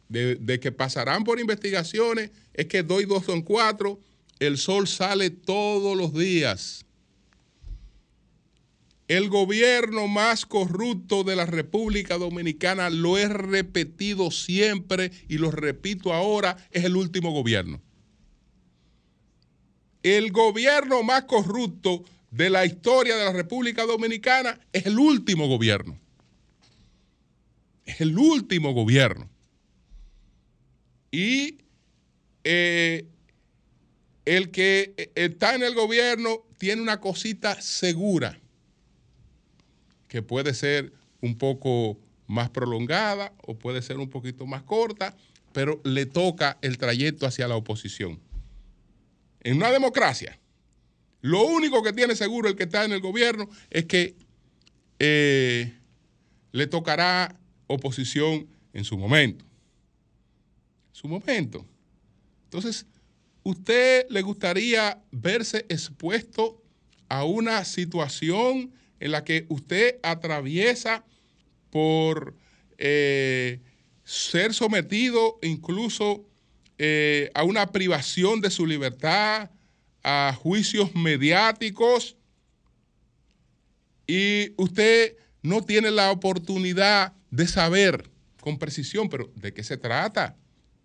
de, 0.09 0.61
que 0.61 0.73
pasarán 0.73 1.25
por 1.25 1.39
investigaciones, 1.39 2.31
es 2.55 2.67
que 2.67 2.83
doy 2.83 3.05
dos 3.05 3.25
son 3.25 3.43
cuatro, 3.43 4.01
el 4.39 4.57
sol 4.57 4.89
sale 4.89 5.31
todos 5.31 5.97
los 5.97 6.15
días. 6.15 6.85
El 9.09 9.31
gobierno 9.31 10.07
más 10.07 10.45
corrupto 10.45 11.25
de 11.25 11.35
la 11.35 11.47
República 11.47 12.19
Dominicana, 12.19 12.91
lo 12.91 13.17
he 13.17 13.27
repetido 13.27 14.31
siempre 14.31 15.11
y 15.29 15.39
lo 15.39 15.51
repito 15.51 16.13
ahora, 16.13 16.59
es 16.71 16.85
el 16.85 16.95
último 16.95 17.33
gobierno. 17.33 17.81
El 20.03 20.31
gobierno 20.31 21.03
más 21.03 21.25
corrupto 21.25 22.05
de 22.31 22.51
la 22.51 22.67
historia 22.67 23.17
de 23.17 23.25
la 23.25 23.33
República 23.33 23.87
Dominicana 23.87 24.61
es 24.75 24.85
el 24.85 24.99
último 24.99 25.49
gobierno. 25.49 25.99
Es 27.87 28.03
el 28.03 28.19
último 28.19 28.75
gobierno. 28.75 29.31
Y 31.11 31.57
eh, 32.45 33.07
el 34.27 34.51
que 34.51 35.11
está 35.15 35.55
en 35.55 35.63
el 35.63 35.75
gobierno 35.75 36.45
tiene 36.59 36.83
una 36.83 37.01
cosita 37.01 37.61
segura, 37.63 38.39
que 40.09 40.23
puede 40.23 40.55
ser 40.55 40.93
un 41.21 41.37
poco 41.37 41.99
más 42.27 42.51
prolongada 42.51 43.33
o 43.43 43.59
puede 43.59 43.83
ser 43.83 43.99
un 43.99 44.11
poquito 44.11 44.47
más 44.47 44.63
corta, 44.63 45.17
pero 45.53 45.81
le 45.85 46.07
toca 46.07 46.59
el 46.63 46.79
trayecto 46.79 47.27
hacia 47.27 47.49
la 47.49 47.57
oposición. 47.57 48.21
En 49.41 49.57
una 49.57 49.71
democracia, 49.71 50.39
lo 51.21 51.43
único 51.43 51.83
que 51.83 51.93
tiene 51.93 52.15
seguro 52.17 52.49
el 52.49 52.57
que 52.57 52.65
está 52.65 52.85
en 52.85 52.93
el 52.93 53.01
gobierno 53.01 53.49
es 53.71 53.87
que 53.87 54.15
eh, 54.99 55.73
le 56.53 56.67
tocará 56.67 57.35
oposición 57.67 58.47
en 58.73 58.85
su 58.85 58.99
momento 58.99 59.49
su 60.99 61.07
momento. 61.07 61.65
Entonces, 62.45 62.85
¿usted 63.45 64.07
le 64.11 64.21
gustaría 64.23 65.01
verse 65.13 65.65
expuesto 65.69 66.61
a 67.09 67.25
una 67.25 67.65
situación 67.65 68.73
en 69.01 69.13
la 69.13 69.25
que 69.25 69.47
usted 69.49 69.97
atraviesa 70.03 71.05
por 71.71 72.35
eh, 72.79 73.61
ser 74.05 74.55
sometido 74.55 75.39
incluso 75.43 76.25
eh, 76.79 77.31
a 77.35 77.45
una 77.45 77.73
privación 77.73 78.41
de 78.41 78.51
su 78.51 78.67
libertad, 78.67 79.51
a 80.03 80.33
juicios 80.41 80.95
mediáticos, 80.95 82.17
y 84.07 84.55
usted 84.57 85.17
no 85.43 85.63
tiene 85.63 85.91
la 85.91 86.11
oportunidad 86.11 87.13
de 87.31 87.47
saber 87.47 88.11
con 88.41 88.59
precisión, 88.59 89.09
pero 89.09 89.31
¿de 89.37 89.53
qué 89.53 89.63
se 89.63 89.77
trata? 89.77 90.37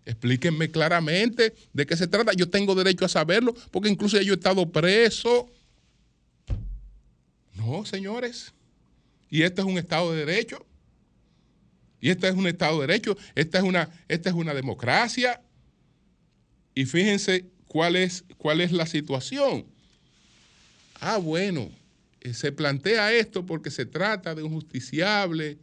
Explíquenme 0.04 0.70
claramente 0.70 1.54
de 1.72 1.86
qué 1.86 1.96
se 1.96 2.06
trata. 2.06 2.32
Yo 2.34 2.50
tengo 2.50 2.74
derecho 2.74 3.06
a 3.06 3.08
saberlo, 3.08 3.54
porque 3.70 3.88
incluso 3.88 4.20
yo 4.20 4.34
he 4.34 4.36
estado 4.36 4.70
preso. 4.70 5.48
Señores. 7.84 8.52
Y 9.30 9.42
este 9.42 9.60
es 9.60 9.66
un 9.66 9.78
Estado 9.78 10.12
de 10.12 10.24
Derecho. 10.24 10.64
Y 12.00 12.10
este 12.10 12.28
es 12.28 12.34
un 12.34 12.46
Estado 12.46 12.80
de 12.80 12.86
Derecho. 12.86 13.16
Esta 13.34 13.58
es 13.58 13.64
una, 13.64 13.90
esta 14.08 14.28
es 14.28 14.34
una 14.34 14.54
democracia. 14.54 15.40
Y 16.74 16.84
fíjense 16.84 17.46
cuál 17.66 17.96
es, 17.96 18.24
cuál 18.36 18.60
es 18.60 18.72
la 18.72 18.86
situación. 18.86 19.66
Ah, 21.00 21.18
bueno, 21.18 21.70
eh, 22.20 22.34
se 22.34 22.52
plantea 22.52 23.12
esto 23.12 23.44
porque 23.46 23.70
se 23.70 23.86
trata 23.86 24.34
de 24.34 24.42
un 24.42 24.52
justiciable 24.52 25.58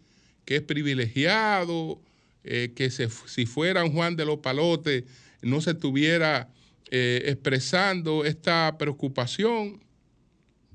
que 0.46 0.58
es 0.58 0.62
privilegiado, 0.62 2.02
eh, 2.44 2.74
que 2.76 2.90
si 2.90 3.46
fuera 3.46 3.84
un 3.84 3.94
Juan 3.94 4.16
de 4.16 4.26
los 4.26 4.40
Palotes 4.40 5.04
no 5.42 5.62
se 5.62 5.72
estuviera 5.72 6.50
eh, 6.90 7.24
expresando 7.26 8.26
esta 8.26 8.78
preocupación. 8.78 9.82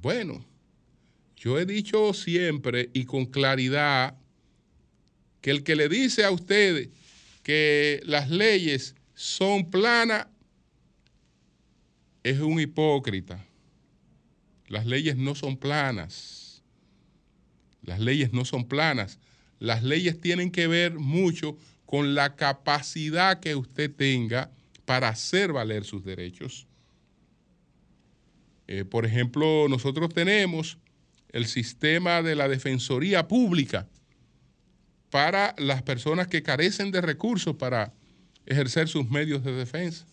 Bueno, 0.01 0.45
yo 1.47 1.61
he 1.61 1.65
dicho 1.65 2.13
siempre 2.13 2.91
y 2.93 3.05
con 3.05 3.25
claridad 3.25 4.19
que 5.41 5.53
el 5.53 5.63
que 5.63 5.77
le 5.77 5.89
dice 5.89 6.25
a 6.25 6.33
ustedes 6.33 6.89
que 7.45 8.01
las 8.05 8.31
leyes 8.31 8.97
son 9.15 9.71
planas 9.71 10.27
es 12.25 12.41
un 12.41 12.59
hipócrita. 12.59 13.47
Las 14.67 14.87
leyes 14.87 15.17
no 15.17 15.37
son 15.37 15.57
planas. 15.57 16.65
Las 17.81 18.01
leyes 18.01 18.33
no 18.33 18.45
son 18.45 18.67
planas. 18.67 19.21
Las 19.61 19.85
leyes 19.85 20.21
tienen 20.21 20.51
que 20.51 20.67
ver 20.67 20.99
mucho 20.99 21.57
con 21.85 22.17
la 22.17 22.35
capacidad 22.35 23.39
que 23.39 23.55
usted 23.55 23.95
tenga 23.95 24.51
para 24.85 25.11
hacer 25.11 25.53
valer 25.53 25.85
sus 25.85 26.05
derechos. 26.05 26.67
Eh, 28.67 28.85
por 28.85 29.07
ejemplo, 29.07 29.69
nosotros 29.69 30.13
tenemos 30.13 30.81
el 31.31 31.47
sistema 31.47 32.23
de 32.23 32.35
la 32.35 32.49
Defensoría 32.49 33.29
Pública, 33.29 33.87
para 35.11 35.55
las 35.59 35.83
personas 35.83 36.29
que 36.29 36.43
carecen 36.43 36.91
de 36.91 37.01
recursos 37.01 37.57
para 37.57 37.93
ejercer 38.45 38.89
sus 38.89 39.09
medios 39.09 39.45
de 39.45 39.53
defensa. 39.53 40.07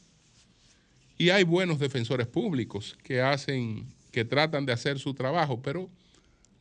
Y 1.18 1.30
hay 1.30 1.44
buenos 1.44 1.80
defensores 1.80 2.28
públicos 2.28 2.98
que 3.04 3.22
hacen, 3.22 3.86
que 4.12 4.26
tratan 4.26 4.66
de 4.66 4.74
hacer 4.74 5.00
su 5.00 5.14
trabajo, 5.14 5.62
pero 5.62 5.90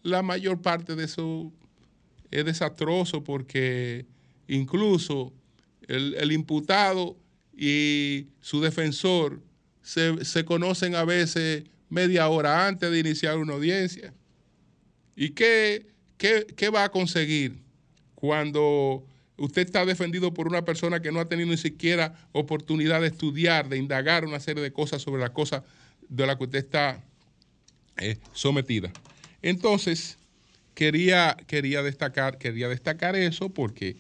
la 0.03 0.23
mayor 0.23 0.61
parte 0.61 0.95
de 0.97 1.05
eso 1.05 1.53
es 2.31 2.45
desastroso 2.45 3.23
porque 3.23 4.07
incluso 4.49 5.33
el, 5.88 6.33
imputado 6.33 7.17
y 7.57 8.27
su 8.41 8.61
defensor 8.61 9.41
se, 9.83 10.45
conocen 10.45 10.95
a 10.95 11.05
veces 11.05 11.65
media 11.88 12.29
hora 12.29 12.67
antes 12.67 12.91
de 12.91 12.99
iniciar 12.99 13.38
una 13.38 13.55
audiencia. 13.55 14.15
¿Y 15.16 15.31
qué, 15.31 15.87
qué 16.18 16.68
va 16.70 16.85
a 16.85 16.88
conseguir 16.90 17.59
cuando 18.14 19.05
usted 19.37 19.62
está 19.62 19.85
defendido 19.85 20.33
por 20.33 20.46
una 20.46 20.64
persona 20.64 21.03
que 21.03 21.11
no 21.11 21.20
ha 21.20 21.29
tenido 21.29 21.48
ni 21.48 21.57
siquiera 21.57 22.14
oportunidad 22.33 23.01
de 23.01 23.09
estudiar, 23.09 23.68
de 23.68 23.77
indagar 23.77 24.25
una 24.25 24.40
serie 24.40 24.62
de 24.62 24.72
cosas 24.72 25.03
sobre 25.03 25.20
la 25.20 25.33
cosa 25.33 25.64
de 26.09 26.27
la 26.27 26.38
que 26.38 26.44
usted 26.44 26.59
está 26.59 27.03
eh, 27.96 28.18
sometida? 28.33 28.92
Entonces, 29.42 30.18
quería, 30.75 31.37
quería, 31.46 31.83
destacar, 31.83 32.38
quería 32.38 32.68
destacar 32.68 33.16
eso 33.16 33.48
porque 33.48 33.96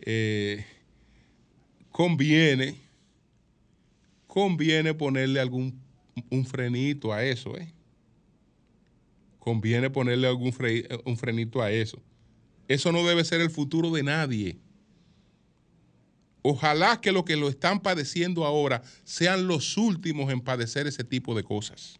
eh, 0.00 0.64
conviene, 1.90 2.76
conviene 4.26 4.92
ponerle 4.94 5.40
algún 5.40 5.80
un 6.28 6.44
frenito 6.44 7.12
a 7.12 7.24
eso, 7.24 7.56
¿eh? 7.56 7.72
Conviene 9.42 9.90
ponerle 9.90 10.28
algún 10.28 10.54
un 11.04 11.16
frenito 11.18 11.60
a 11.60 11.72
eso. 11.72 12.00
Eso 12.68 12.92
no 12.92 13.04
debe 13.04 13.24
ser 13.24 13.40
el 13.40 13.50
futuro 13.50 13.90
de 13.90 14.04
nadie. 14.04 14.56
Ojalá 16.42 17.00
que 17.00 17.10
los 17.10 17.24
que 17.24 17.34
lo 17.34 17.48
están 17.48 17.80
padeciendo 17.80 18.44
ahora 18.44 18.84
sean 19.02 19.48
los 19.48 19.76
últimos 19.76 20.32
en 20.32 20.40
padecer 20.40 20.86
ese 20.86 21.02
tipo 21.02 21.34
de 21.34 21.42
cosas. 21.42 21.98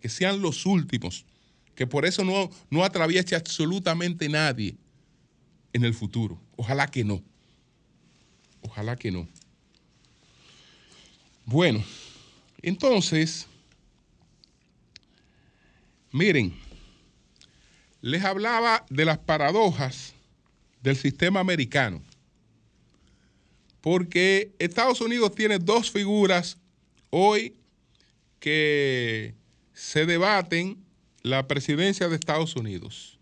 Que 0.00 0.08
sean 0.08 0.40
los 0.40 0.64
últimos 0.64 1.26
que 1.74 1.86
por 1.86 2.06
eso 2.06 2.24
no, 2.24 2.48
no 2.70 2.84
atraviese 2.84 3.36
absolutamente 3.36 4.26
nadie 4.30 4.78
en 5.74 5.84
el 5.84 5.92
futuro. 5.92 6.40
Ojalá 6.56 6.86
que 6.86 7.04
no. 7.04 7.22
Ojalá 8.62 8.96
que 8.96 9.10
no. 9.10 9.28
Bueno, 11.44 11.84
entonces, 12.62 13.46
miren, 16.12 16.54
les 18.00 18.24
hablaba 18.24 18.84
de 18.88 19.04
las 19.04 19.18
paradojas 19.18 20.14
del 20.82 20.96
sistema 20.96 21.40
americano, 21.40 22.02
porque 23.80 24.52
Estados 24.58 25.00
Unidos 25.00 25.34
tiene 25.34 25.58
dos 25.58 25.90
figuras 25.90 26.58
hoy 27.10 27.54
que 28.38 29.34
se 29.74 30.06
debaten 30.06 30.82
la 31.22 31.46
presidencia 31.46 32.08
de 32.08 32.16
Estados 32.16 32.56
Unidos. 32.56 33.18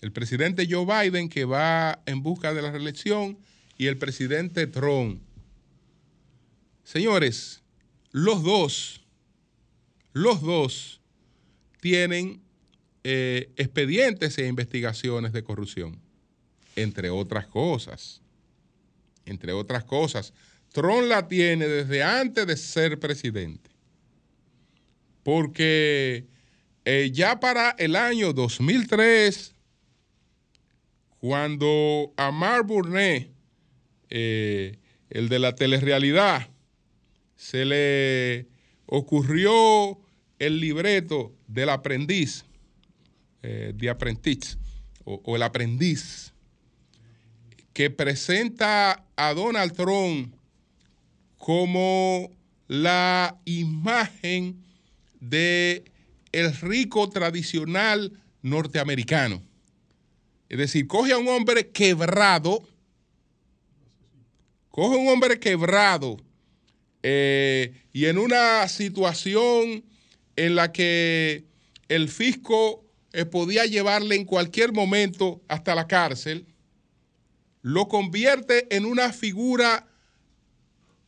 El 0.00 0.12
presidente 0.12 0.66
Joe 0.68 0.84
Biden 0.84 1.28
que 1.28 1.46
va 1.46 1.98
en 2.04 2.22
busca 2.22 2.52
de 2.52 2.60
la 2.60 2.70
reelección 2.70 3.38
y 3.78 3.86
el 3.86 3.96
presidente 3.96 4.66
Trump. 4.66 5.22
Señores, 6.84 7.62
los 8.10 8.42
dos, 8.42 9.00
los 10.12 10.42
dos 10.42 11.00
tienen 11.84 12.40
eh, 13.02 13.52
expedientes 13.56 14.38
e 14.38 14.46
investigaciones 14.46 15.34
de 15.34 15.44
corrupción, 15.44 16.00
entre 16.76 17.10
otras 17.10 17.46
cosas. 17.46 18.22
Entre 19.26 19.52
otras 19.52 19.84
cosas, 19.84 20.32
Trump 20.72 21.02
la 21.08 21.28
tiene 21.28 21.68
desde 21.68 22.02
antes 22.02 22.46
de 22.46 22.56
ser 22.56 22.98
presidente. 22.98 23.68
Porque 25.24 26.24
eh, 26.86 27.10
ya 27.12 27.38
para 27.38 27.72
el 27.72 27.96
año 27.96 28.32
2003, 28.32 29.54
cuando 31.18 32.14
Amar 32.16 32.62
Burnett, 32.62 33.30
eh, 34.08 34.78
el 35.10 35.28
de 35.28 35.38
la 35.38 35.54
telerrealidad, 35.54 36.48
se 37.36 37.66
le 37.66 38.48
ocurrió 38.86 40.00
el 40.38 40.60
libreto 40.60 41.34
del 41.54 41.70
aprendiz, 41.70 42.44
eh, 43.42 43.72
de 43.74 43.88
aprendiz, 43.88 44.58
o, 45.04 45.36
el 45.36 45.42
aprendiz, 45.42 46.32
que 47.72 47.90
presenta 47.90 49.04
a 49.16 49.34
Donald 49.34 49.72
Trump 49.72 50.34
como 51.38 52.30
la 52.66 53.38
imagen 53.44 54.64
de 55.20 55.84
el 56.32 56.54
rico 56.56 57.08
tradicional 57.08 58.12
norteamericano. 58.42 59.40
Es 60.48 60.58
decir, 60.58 60.88
coge 60.88 61.12
a 61.12 61.18
un 61.18 61.28
hombre 61.28 61.70
quebrado, 61.70 62.66
coge 64.70 64.96
a 64.96 64.98
un 64.98 65.08
hombre 65.08 65.38
quebrado 65.38 66.16
eh, 67.02 67.72
y 67.92 68.06
en 68.06 68.18
una 68.18 68.66
situación 68.68 69.84
en 70.36 70.54
la 70.54 70.72
que 70.72 71.44
el 71.88 72.08
fisco 72.08 72.84
eh, 73.12 73.24
podía 73.24 73.64
llevarle 73.66 74.16
en 74.16 74.24
cualquier 74.24 74.72
momento 74.72 75.42
hasta 75.48 75.74
la 75.74 75.86
cárcel, 75.86 76.46
lo 77.62 77.88
convierte 77.88 78.74
en 78.74 78.84
una 78.84 79.12
figura 79.12 79.86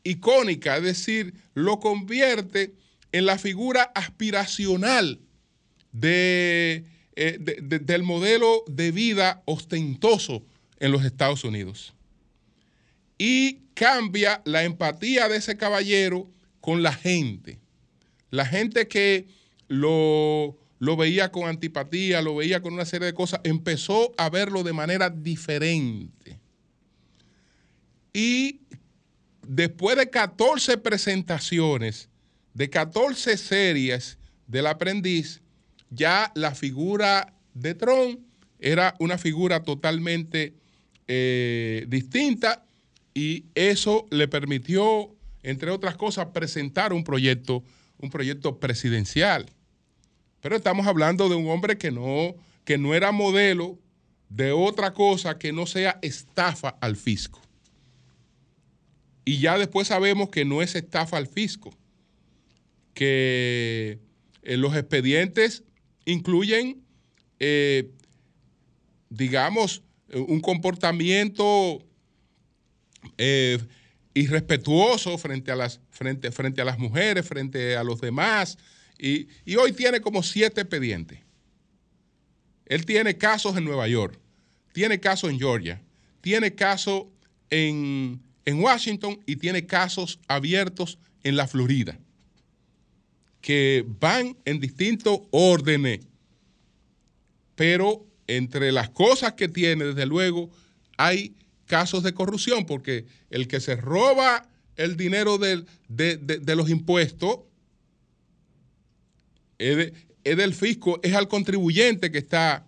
icónica, 0.04 0.76
es 0.76 0.82
decir, 0.82 1.34
lo 1.54 1.80
convierte 1.80 2.74
en 3.12 3.26
la 3.26 3.38
figura 3.38 3.82
aspiracional 3.94 5.20
eh, 6.02 6.84
del 7.14 8.02
modelo 8.02 8.62
de 8.68 8.90
vida 8.92 9.42
ostentoso 9.46 10.44
en 10.78 10.92
los 10.92 11.04
Estados 11.04 11.44
Unidos. 11.44 11.94
Y 13.18 13.60
cambia 13.74 14.42
la 14.44 14.64
empatía 14.64 15.28
de 15.28 15.36
ese 15.36 15.56
caballero 15.56 16.30
con 16.60 16.82
la 16.82 16.92
gente. 16.92 17.58
La 18.30 18.46
gente 18.46 18.88
que 18.88 19.28
lo, 19.68 20.56
lo 20.78 20.96
veía 20.96 21.30
con 21.30 21.48
antipatía, 21.48 22.22
lo 22.22 22.36
veía 22.36 22.60
con 22.60 22.74
una 22.74 22.84
serie 22.84 23.06
de 23.06 23.14
cosas, 23.14 23.40
empezó 23.44 24.12
a 24.16 24.30
verlo 24.30 24.62
de 24.62 24.72
manera 24.72 25.10
diferente. 25.10 26.38
Y 28.12 28.60
después 29.46 29.96
de 29.96 30.10
14 30.10 30.78
presentaciones, 30.78 32.08
de 32.54 32.70
14 32.70 33.36
series 33.36 34.18
del 34.46 34.66
aprendiz, 34.66 35.42
ya 35.90 36.32
la 36.34 36.54
figura 36.54 37.34
de 37.54 37.74
Tron 37.74 38.26
era 38.58 38.94
una 38.98 39.18
figura 39.18 39.62
totalmente 39.62 40.54
eh, 41.08 41.84
distinta 41.88 42.64
y 43.14 43.44
eso 43.54 44.06
le 44.10 44.28
permitió, 44.28 45.14
entre 45.42 45.70
otras 45.70 45.96
cosas, 45.96 46.28
presentar 46.34 46.92
un 46.92 47.04
proyecto, 47.04 47.62
un 47.98 48.10
proyecto 48.10 48.58
presidencial. 48.58 49.46
Pero 50.40 50.56
estamos 50.56 50.86
hablando 50.86 51.28
de 51.28 51.34
un 51.34 51.48
hombre 51.48 51.78
que 51.78 51.90
no, 51.90 52.34
que 52.64 52.78
no 52.78 52.94
era 52.94 53.12
modelo 53.12 53.78
de 54.28 54.52
otra 54.52 54.92
cosa 54.92 55.38
que 55.38 55.52
no 55.52 55.66
sea 55.66 55.98
estafa 56.02 56.76
al 56.80 56.96
fisco. 56.96 57.40
Y 59.24 59.38
ya 59.38 59.58
después 59.58 59.88
sabemos 59.88 60.30
que 60.30 60.44
no 60.44 60.62
es 60.62 60.74
estafa 60.74 61.16
al 61.16 61.26
fisco 61.26 61.76
que 62.94 63.98
eh, 64.42 64.56
los 64.56 64.74
expedientes 64.74 65.64
incluyen, 66.04 66.82
eh, 67.38 67.90
digamos, 69.10 69.82
un 70.14 70.40
comportamiento 70.40 71.84
eh, 73.18 73.58
irrespetuoso 74.16 75.18
frente 75.18 75.52
a, 75.52 75.56
las, 75.56 75.78
frente, 75.90 76.32
frente 76.32 76.62
a 76.62 76.64
las 76.64 76.78
mujeres, 76.78 77.26
frente 77.26 77.76
a 77.76 77.84
los 77.84 78.00
demás, 78.00 78.56
y, 78.98 79.28
hoy 79.56 79.72
tiene 79.72 80.00
como 80.00 80.22
siete 80.22 80.62
expedientes. 80.62 81.20
Él 82.64 82.86
tiene 82.86 83.18
casos 83.18 83.58
en 83.58 83.64
Nueva 83.64 83.86
York, 83.88 84.18
tiene 84.72 84.98
casos 84.98 85.30
en 85.30 85.38
Georgia, 85.38 85.82
tiene 86.22 86.54
casos 86.54 87.04
en, 87.50 88.22
en 88.46 88.60
Washington 88.62 89.20
y 89.26 89.36
tiene 89.36 89.66
casos 89.66 90.18
abiertos 90.26 90.98
en 91.22 91.36
la 91.36 91.46
Florida 91.46 91.98
que 93.42 93.84
van 94.00 94.36
en 94.44 94.58
distintos 94.58 95.20
órdenes, 95.30 96.00
pero 97.54 98.04
entre 98.26 98.72
las 98.72 98.88
cosas 98.90 99.34
que 99.34 99.46
tiene, 99.46 99.84
desde 99.84 100.06
luego, 100.06 100.50
hay 100.96 101.36
casos 101.66 102.02
de 102.02 102.14
corrupción, 102.14 102.64
porque 102.64 103.06
el 103.30 103.48
que 103.48 103.60
se 103.60 103.76
roba 103.76 104.48
el 104.76 104.96
dinero 104.96 105.38
de, 105.38 105.64
los 106.54 106.70
impuestos 106.70 107.40
es, 109.58 109.92
del 110.24 110.54
fisco, 110.54 111.00
es 111.02 111.14
al 111.14 111.28
contribuyente 111.28 112.10
que 112.10 112.18
está, 112.18 112.66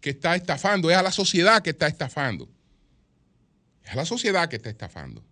que 0.00 0.10
está 0.10 0.34
estafando, 0.34 0.90
es 0.90 0.96
a 0.96 1.02
la 1.02 1.12
sociedad 1.12 1.62
que 1.62 1.70
está 1.70 1.86
estafando. 1.86 2.48
Es 3.84 3.92
a 3.92 3.96
la 3.96 4.04
sociedad 4.04 4.48
que 4.48 4.56
está 4.56 4.70
estafando. 4.70 5.22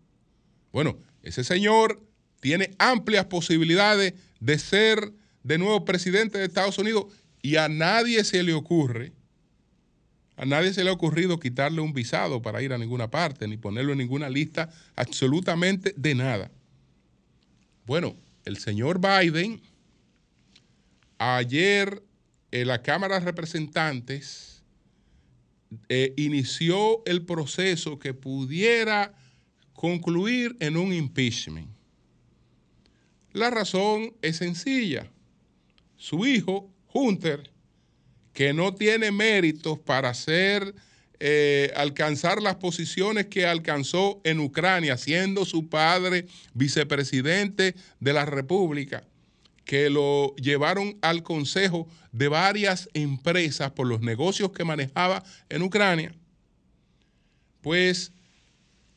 Bueno, 0.73 0.99
ese 1.23 1.45
señor 1.45 2.01
tiene 2.41 2.75
amplias 2.79 3.27
posibilidades 3.27 4.15
de 4.41 4.59
ser 4.59 5.13
de 5.43 5.59
nuevo 5.59 5.85
presidente 5.85 6.39
de 6.39 6.45
Estados 6.45 6.79
Unidos 6.79 7.07
y 7.41 7.57
a 7.57 7.69
nadie 7.69 8.23
se 8.25 8.43
le 8.43 8.53
ocurre, 8.53 9.13
a 10.37 10.45
nadie 10.47 10.73
se 10.73 10.83
le 10.83 10.91
ha 10.91 10.95
ocurrido 10.95 11.39
quitarle 11.39 11.81
un 11.81 11.93
visado 11.93 12.43
para 12.43 12.63
ir 12.63 12.73
a 12.73 12.79
ninguna 12.79 13.11
parte, 13.11 13.47
ni 13.47 13.57
ponerlo 13.57 13.93
en 13.93 13.99
ninguna 13.99 14.29
lista 14.29 14.71
absolutamente 14.97 15.95
de 15.97 16.15
nada. 16.15 16.51
Bueno, 17.87 18.17
el 18.45 18.57
señor 18.59 19.01
Biden 19.01 19.61
ayer 21.19 22.03
en 22.51 22.69
la 22.69 22.83
Cámara 22.83 23.19
de 23.19 23.27
Representantes 23.27 24.63
eh, 25.89 26.13
inició 26.17 27.05
el 27.07 27.25
proceso 27.25 27.99
que 27.99 28.15
pudiera 28.15 29.15
concluir 29.73 30.57
en 30.61 30.77
un 30.77 30.93
impeachment. 30.93 31.69
La 33.33 33.51
razón 33.51 34.15
es 34.21 34.37
sencilla. 34.37 35.11
Su 35.97 36.27
hijo, 36.27 36.71
Hunter, 36.93 37.52
que 38.33 38.53
no 38.53 38.75
tiene 38.75 39.11
méritos 39.11 39.79
para 39.79 40.13
eh, 41.21 41.73
alcanzar 41.77 42.43
las 42.43 42.57
posiciones 42.57 43.27
que 43.27 43.47
alcanzó 43.47 44.21
en 44.25 44.41
Ucrania, 44.41 44.97
siendo 44.97 45.45
su 45.45 45.69
padre 45.69 46.27
vicepresidente 46.55 47.75
de 48.01 48.13
la 48.13 48.25
República, 48.25 49.05
que 49.65 49.91
lo 49.91 50.35
llevaron 50.37 50.99
al 51.03 51.23
consejo 51.23 51.87
de 52.11 52.29
varias 52.29 52.89
empresas 52.95 53.71
por 53.73 53.87
los 53.87 54.01
negocios 54.01 54.51
que 54.53 54.65
manejaba 54.65 55.23
en 55.49 55.63
Ucrania, 55.63 56.13
pues 57.61 58.13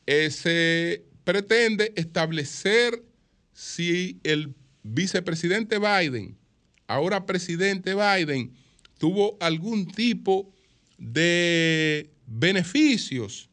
eh, 0.06 0.30
se 0.30 1.04
pretende 1.24 1.92
establecer 1.96 3.02
si 3.52 4.20
el 4.24 4.54
vicepresidente 4.82 5.78
Biden, 5.78 6.36
ahora 6.86 7.26
presidente 7.26 7.94
Biden, 7.94 8.52
tuvo 8.98 9.36
algún 9.40 9.86
tipo 9.86 10.52
de 10.98 12.10
beneficios 12.26 13.48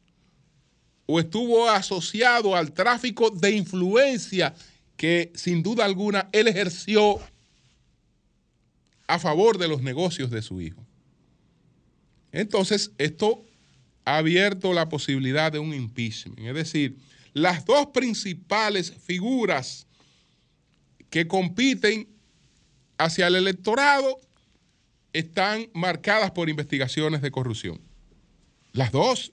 o 1.06 1.20
estuvo 1.20 1.68
asociado 1.68 2.56
al 2.56 2.72
tráfico 2.72 3.30
de 3.30 3.52
influencia 3.52 4.54
que 4.96 5.32
sin 5.34 5.62
duda 5.62 5.84
alguna 5.84 6.28
él 6.32 6.48
ejerció 6.48 7.20
a 9.06 9.18
favor 9.18 9.58
de 9.58 9.68
los 9.68 9.82
negocios 9.82 10.30
de 10.30 10.40
su 10.40 10.60
hijo. 10.60 10.82
Entonces, 12.32 12.90
esto 12.98 13.44
ha 14.04 14.16
abierto 14.16 14.72
la 14.72 14.88
posibilidad 14.88 15.52
de 15.52 15.58
un 15.58 15.74
impeachment. 15.74 16.38
Es 16.40 16.54
decir, 16.54 16.96
las 17.32 17.64
dos 17.64 17.88
principales 17.88 18.92
figuras 18.92 19.86
que 21.10 21.28
compiten 21.28 22.08
hacia 22.98 23.26
el 23.26 23.36
electorado 23.36 24.18
están 25.14 25.70
marcadas 25.72 26.32
por 26.32 26.50
investigaciones 26.50 27.22
de 27.22 27.30
corrupción. 27.30 27.80
Las 28.72 28.92
dos 28.92 29.32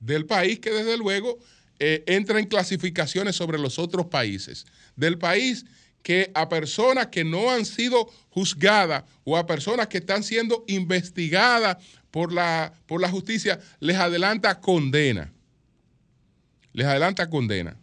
del 0.00 0.26
país 0.26 0.58
que 0.58 0.70
desde 0.70 0.98
luego 0.98 1.38
eh, 1.78 2.02
entra 2.06 2.38
en 2.38 2.46
clasificaciones 2.46 3.36
sobre 3.36 3.58
los 3.58 3.78
otros 3.78 4.06
países. 4.06 4.66
Del 4.96 5.16
país 5.16 5.64
que 6.02 6.30
a 6.34 6.48
personas 6.48 7.06
que 7.06 7.24
no 7.24 7.50
han 7.50 7.64
sido 7.64 8.06
juzgadas 8.30 9.04
o 9.24 9.36
a 9.36 9.46
personas 9.46 9.86
que 9.86 9.98
están 9.98 10.22
siendo 10.22 10.64
investigadas 10.66 11.78
por 12.10 12.32
la, 12.32 12.72
por 12.86 13.00
la 13.00 13.08
justicia, 13.08 13.60
les 13.78 13.96
adelanta 13.96 14.60
condena. 14.60 15.32
Les 16.72 16.86
adelanta 16.86 17.30
condena. 17.30 17.76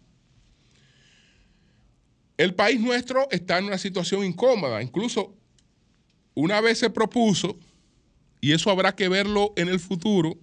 El 2.36 2.54
país 2.54 2.80
nuestro 2.80 3.30
está 3.32 3.60
en 3.60 3.66
una 3.66 3.78
situación 3.78 4.26
incómoda. 4.26 4.82
Incluso 4.82 5.36
una 6.36 6.62
vez 6.62 6.80
se 6.80 6.90
propuso, 6.90 7.58
y 8.42 8.52
eso 8.52 8.70
habrá 8.70 8.96
que 8.96 9.10
verlo 9.10 9.54
en 9.56 9.70
el 9.70 9.80
futuro, 9.80 10.38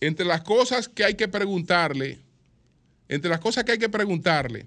entre 0.00 0.26
las 0.26 0.42
cosas 0.42 0.88
que 0.88 1.04
hay 1.04 1.14
que 1.14 1.28
preguntarle, 1.28 2.18
entre 3.08 3.30
las 3.30 3.40
cosas 3.40 3.64
que 3.64 3.72
hay 3.72 3.78
que 3.78 3.88
preguntarle 3.88 4.66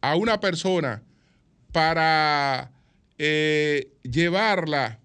a 0.00 0.16
una 0.16 0.40
persona 0.40 1.02
para 1.72 2.70
eh, 3.18 3.90
llevarla 4.02 4.98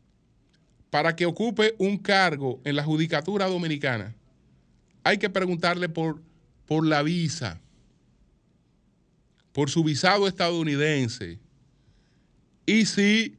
para 0.90 1.16
que 1.16 1.26
ocupe 1.26 1.76
un 1.78 1.98
cargo 1.98 2.60
en 2.64 2.76
la 2.76 2.84
judicatura 2.84 3.48
dominicana, 3.48 4.16
hay 5.04 5.18
que 5.18 5.30
preguntarle 5.30 5.90
por, 5.90 6.22
por 6.66 6.86
la 6.86 7.04
visa, 7.04 7.60
por 9.54 9.70
su 9.70 9.84
visado 9.84 10.28
estadounidense, 10.28 11.40
y 12.66 12.86
si 12.86 13.38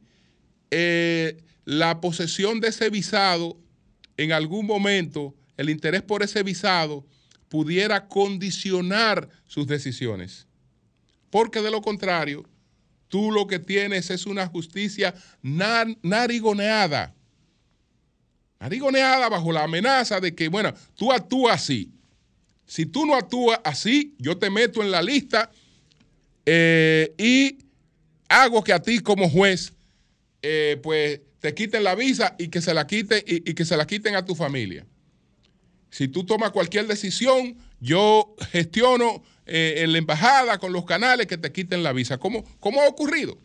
eh, 0.71 1.37
la 1.65 2.01
posesión 2.01 2.59
de 2.59 2.69
ese 2.69 2.89
visado 2.89 3.57
en 4.17 4.31
algún 4.31 4.65
momento, 4.65 5.35
el 5.57 5.69
interés 5.69 6.01
por 6.01 6.23
ese 6.23 6.43
visado, 6.43 7.05
pudiera 7.47 8.07
condicionar 8.07 9.29
sus 9.47 9.67
decisiones. 9.67 10.47
Porque 11.29 11.61
de 11.61 11.71
lo 11.71 11.81
contrario, 11.81 12.43
tú 13.07 13.31
lo 13.31 13.47
que 13.47 13.59
tienes 13.59 14.09
es 14.09 14.25
una 14.25 14.47
justicia 14.47 15.13
narigoneada 15.41 17.15
Arigoneada 18.59 19.29
bajo 19.29 19.53
la 19.53 19.63
amenaza 19.63 20.19
de 20.19 20.35
que, 20.35 20.49
bueno, 20.49 20.73
tú 20.95 21.13
actúas 21.13 21.61
así. 21.61 21.93
Si 22.65 22.85
tú 22.85 23.05
no 23.05 23.15
actúas 23.15 23.59
así, 23.63 24.15
yo 24.19 24.37
te 24.37 24.49
meto 24.49 24.83
en 24.83 24.91
la 24.91 25.01
lista 25.01 25.49
eh, 26.45 27.13
y 27.17 27.57
hago 28.27 28.61
que 28.63 28.73
a 28.73 28.81
ti 28.81 28.99
como 28.99 29.29
juez, 29.29 29.73
eh, 30.41 30.79
pues 30.81 31.21
te 31.39 31.53
quiten 31.53 31.83
la 31.83 31.95
visa 31.95 32.35
y 32.37 32.49
que 32.49 32.61
se 32.61 32.73
la 32.73 32.87
quiten 32.87 33.23
y, 33.25 33.53
que 33.53 33.65
se 33.65 33.77
la 33.77 33.87
quiten 33.87 34.15
a 34.15 34.25
tu 34.25 34.35
familia. 34.35 34.85
Si 35.89 36.07
tú 36.07 36.25
tomas 36.25 36.51
cualquier 36.51 36.87
decisión, 36.87 37.57
yo 37.79 38.35
gestiono 38.51 39.23
eh, 39.45 39.75
en 39.77 39.91
la 39.91 39.97
embajada 39.97 40.59
con 40.59 40.73
los 40.73 40.85
canales 40.85 41.27
que 41.27 41.37
te 41.37 41.51
quiten 41.51 41.81
la 41.81 41.93
visa. 41.93 42.17
¿Cómo, 42.17 42.43
cómo 42.59 42.81
ha 42.81 42.87
ocurrido? 42.87 43.39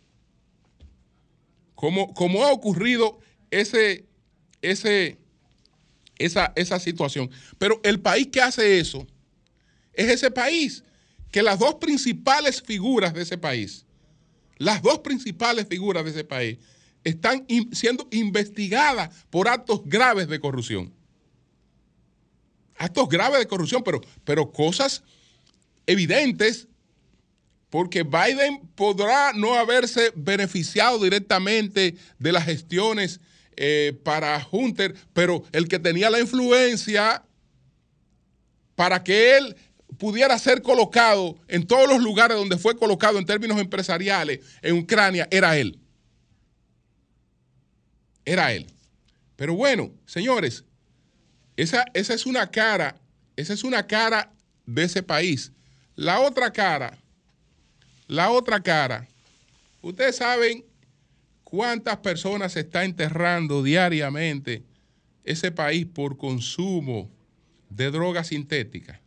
¿Cómo, 1.74 2.12
cómo 2.14 2.44
ha 2.44 2.52
ocurrido 2.52 3.18
ese, 3.50 4.06
ese, 4.62 5.18
esa, 6.18 6.52
esa 6.56 6.78
situación. 6.78 7.30
Pero 7.58 7.80
el 7.84 8.00
país 8.00 8.28
que 8.28 8.40
hace 8.40 8.78
eso 8.78 9.06
es 9.92 10.10
ese 10.10 10.30
país 10.30 10.84
que 11.30 11.42
las 11.42 11.58
dos 11.58 11.76
principales 11.76 12.62
figuras 12.62 13.14
de 13.14 13.22
ese 13.22 13.38
país, 13.38 13.86
las 14.58 14.82
dos 14.82 15.00
principales 15.00 15.66
figuras 15.68 16.04
de 16.04 16.10
ese 16.10 16.24
país, 16.24 16.58
están 17.04 17.46
siendo 17.72 18.08
investigadas 18.10 19.10
por 19.30 19.48
actos 19.48 19.82
graves 19.84 20.28
de 20.28 20.40
corrupción. 20.40 20.92
Actos 22.76 23.08
graves 23.08 23.38
de 23.38 23.46
corrupción, 23.46 23.82
pero, 23.84 24.00
pero 24.24 24.50
cosas 24.50 25.04
evidentes, 25.86 26.66
porque 27.70 28.02
Biden 28.02 28.60
podrá 28.74 29.32
no 29.32 29.54
haberse 29.54 30.12
beneficiado 30.16 30.98
directamente 30.98 31.94
de 32.18 32.32
las 32.32 32.44
gestiones 32.44 33.20
eh, 33.56 33.98
para 34.02 34.46
Hunter, 34.50 34.94
pero 35.12 35.44
el 35.52 35.68
que 35.68 35.78
tenía 35.78 36.10
la 36.10 36.20
influencia 36.20 37.22
para 38.74 39.04
que 39.04 39.36
él 39.36 39.56
pudiera 39.98 40.38
ser 40.38 40.62
colocado 40.62 41.36
en 41.46 41.66
todos 41.66 41.88
los 41.88 42.02
lugares 42.02 42.36
donde 42.36 42.58
fue 42.58 42.76
colocado 42.76 43.18
en 43.18 43.26
términos 43.26 43.60
empresariales 43.60 44.40
en 44.62 44.78
Ucrania 44.78 45.28
era 45.30 45.56
él. 45.56 45.78
Era 48.24 48.52
él. 48.52 48.66
Pero 49.36 49.54
bueno, 49.54 49.90
señores, 50.06 50.64
esa, 51.56 51.84
esa 51.94 52.14
es 52.14 52.26
una 52.26 52.50
cara, 52.50 52.96
esa 53.36 53.52
es 53.52 53.64
una 53.64 53.86
cara 53.86 54.32
de 54.66 54.84
ese 54.84 55.02
país. 55.02 55.52
La 55.96 56.20
otra 56.20 56.52
cara, 56.52 56.96
la 58.06 58.30
otra 58.30 58.60
cara, 58.60 59.08
ustedes 59.82 60.16
saben 60.16 60.64
¿Cuántas 61.54 61.98
personas 61.98 62.54
se 62.54 62.60
está 62.60 62.84
enterrando 62.84 63.62
diariamente 63.62 64.64
ese 65.22 65.52
país 65.52 65.86
por 65.86 66.16
consumo 66.16 67.08
de 67.70 67.92
drogas 67.92 68.26
sintéticas? 68.26 68.98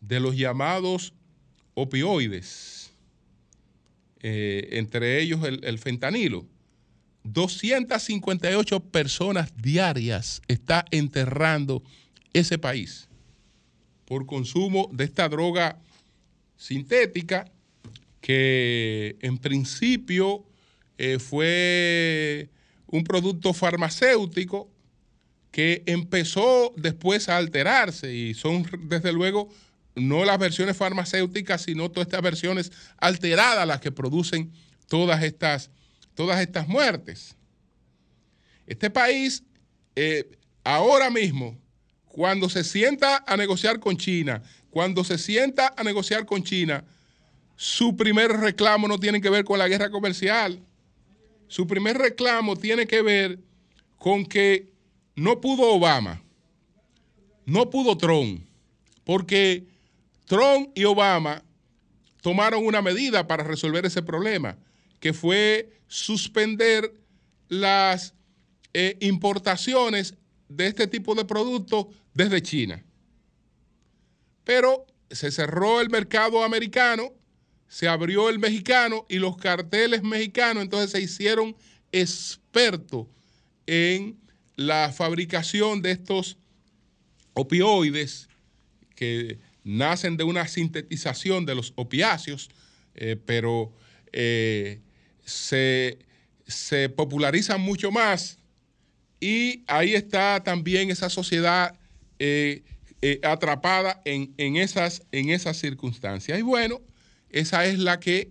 De 0.00 0.20
los 0.20 0.38
llamados 0.38 1.12
opioides, 1.74 2.94
eh, 4.20 4.68
entre 4.72 5.20
ellos 5.20 5.44
el, 5.44 5.62
el 5.64 5.78
fentanilo. 5.78 6.46
258 7.32 8.80
personas 8.80 9.52
diarias 9.56 10.42
está 10.48 10.84
enterrando 10.90 11.82
ese 12.32 12.58
país 12.58 13.08
por 14.04 14.26
consumo 14.26 14.88
de 14.92 15.04
esta 15.04 15.28
droga 15.28 15.78
sintética 16.56 17.50
que 18.20 19.16
en 19.20 19.38
principio 19.38 20.44
eh, 20.96 21.18
fue 21.18 22.50
un 22.86 23.04
producto 23.04 23.52
farmacéutico 23.52 24.70
que 25.50 25.82
empezó 25.86 26.72
después 26.76 27.28
a 27.28 27.36
alterarse 27.36 28.14
y 28.14 28.34
son 28.34 28.66
desde 28.84 29.12
luego 29.12 29.48
no 29.94 30.24
las 30.24 30.38
versiones 30.38 30.76
farmacéuticas, 30.76 31.62
sino 31.62 31.90
todas 31.90 32.06
estas 32.06 32.22
versiones 32.22 32.72
alteradas 32.98 33.66
las 33.66 33.80
que 33.80 33.92
producen 33.92 34.52
todas 34.88 35.22
estas, 35.22 35.70
todas 36.18 36.40
estas 36.40 36.66
muertes. 36.66 37.36
Este 38.66 38.90
país 38.90 39.44
eh, 39.94 40.28
ahora 40.64 41.10
mismo, 41.10 41.56
cuando 42.06 42.48
se 42.48 42.64
sienta 42.64 43.22
a 43.24 43.36
negociar 43.36 43.78
con 43.78 43.96
China, 43.96 44.42
cuando 44.68 45.04
se 45.04 45.16
sienta 45.16 45.72
a 45.76 45.84
negociar 45.84 46.26
con 46.26 46.42
China, 46.42 46.84
su 47.54 47.96
primer 47.96 48.32
reclamo 48.32 48.88
no 48.88 48.98
tiene 48.98 49.20
que 49.20 49.30
ver 49.30 49.44
con 49.44 49.60
la 49.60 49.68
guerra 49.68 49.90
comercial. 49.90 50.60
Su 51.46 51.68
primer 51.68 51.96
reclamo 51.96 52.56
tiene 52.56 52.88
que 52.88 53.00
ver 53.00 53.38
con 53.96 54.26
que 54.26 54.72
no 55.14 55.40
pudo 55.40 55.72
Obama, 55.72 56.20
no 57.46 57.70
pudo 57.70 57.96
Trump, 57.96 58.44
porque 59.04 59.68
Trump 60.26 60.70
y 60.74 60.82
Obama 60.82 61.44
tomaron 62.22 62.66
una 62.66 62.82
medida 62.82 63.28
para 63.28 63.44
resolver 63.44 63.86
ese 63.86 64.02
problema, 64.02 64.58
que 65.00 65.12
fue 65.12 65.80
suspender 65.86 66.92
las 67.48 68.14
eh, 68.74 68.96
importaciones 69.00 70.14
de 70.48 70.66
este 70.66 70.86
tipo 70.86 71.14
de 71.14 71.24
productos 71.24 71.86
desde 72.14 72.42
China. 72.42 72.84
Pero 74.44 74.86
se 75.10 75.30
cerró 75.30 75.80
el 75.80 75.90
mercado 75.90 76.42
americano, 76.42 77.12
se 77.66 77.88
abrió 77.88 78.28
el 78.28 78.38
mexicano 78.38 79.06
y 79.08 79.18
los 79.18 79.36
carteles 79.36 80.02
mexicanos 80.02 80.62
entonces 80.62 80.90
se 80.90 81.00
hicieron 81.00 81.56
expertos 81.92 83.06
en 83.66 84.18
la 84.56 84.92
fabricación 84.92 85.82
de 85.82 85.92
estos 85.92 86.38
opioides 87.34 88.28
que 88.94 89.38
nacen 89.64 90.16
de 90.16 90.24
una 90.24 90.48
sintetización 90.48 91.46
de 91.46 91.54
los 91.54 91.72
opiáceos, 91.76 92.48
eh, 92.94 93.16
pero 93.24 93.72
eh, 94.12 94.80
se, 95.28 95.98
popularizan 96.96 97.60
mucho 97.60 97.90
más 97.90 98.38
y 99.20 99.64
ahí 99.66 99.94
está 99.94 100.42
también 100.42 100.90
esa 100.90 101.10
sociedad 101.10 101.74
eh, 102.18 102.62
atrapada 103.22 104.00
en, 104.04 104.56
esas, 104.56 105.02
en 105.12 105.30
esas 105.30 105.56
circunstancias. 105.56 106.38
Y 106.38 106.42
bueno, 106.42 106.80
esa 107.30 107.66
es 107.66 107.78
la 107.78 108.00
que 108.00 108.30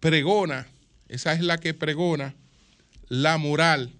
pregona, 0.00 0.68
esa 1.08 1.32
es 1.32 1.40
la 1.40 1.58
que 1.58 1.74
pregona 1.74 2.34
la 3.08 3.38
moral 3.38 3.92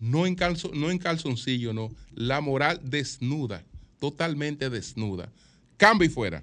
no 0.00 0.26
en, 0.26 0.36
no 0.72 0.90
en 0.90 0.98
calzoncillo, 0.98 1.72
no, 1.72 1.90
la 2.14 2.40
moral 2.40 2.80
desnuda, 2.82 3.62
totalmente 4.00 4.70
desnuda. 4.70 5.30
Cambio 5.76 6.06
y 6.06 6.10
fuera. 6.10 6.42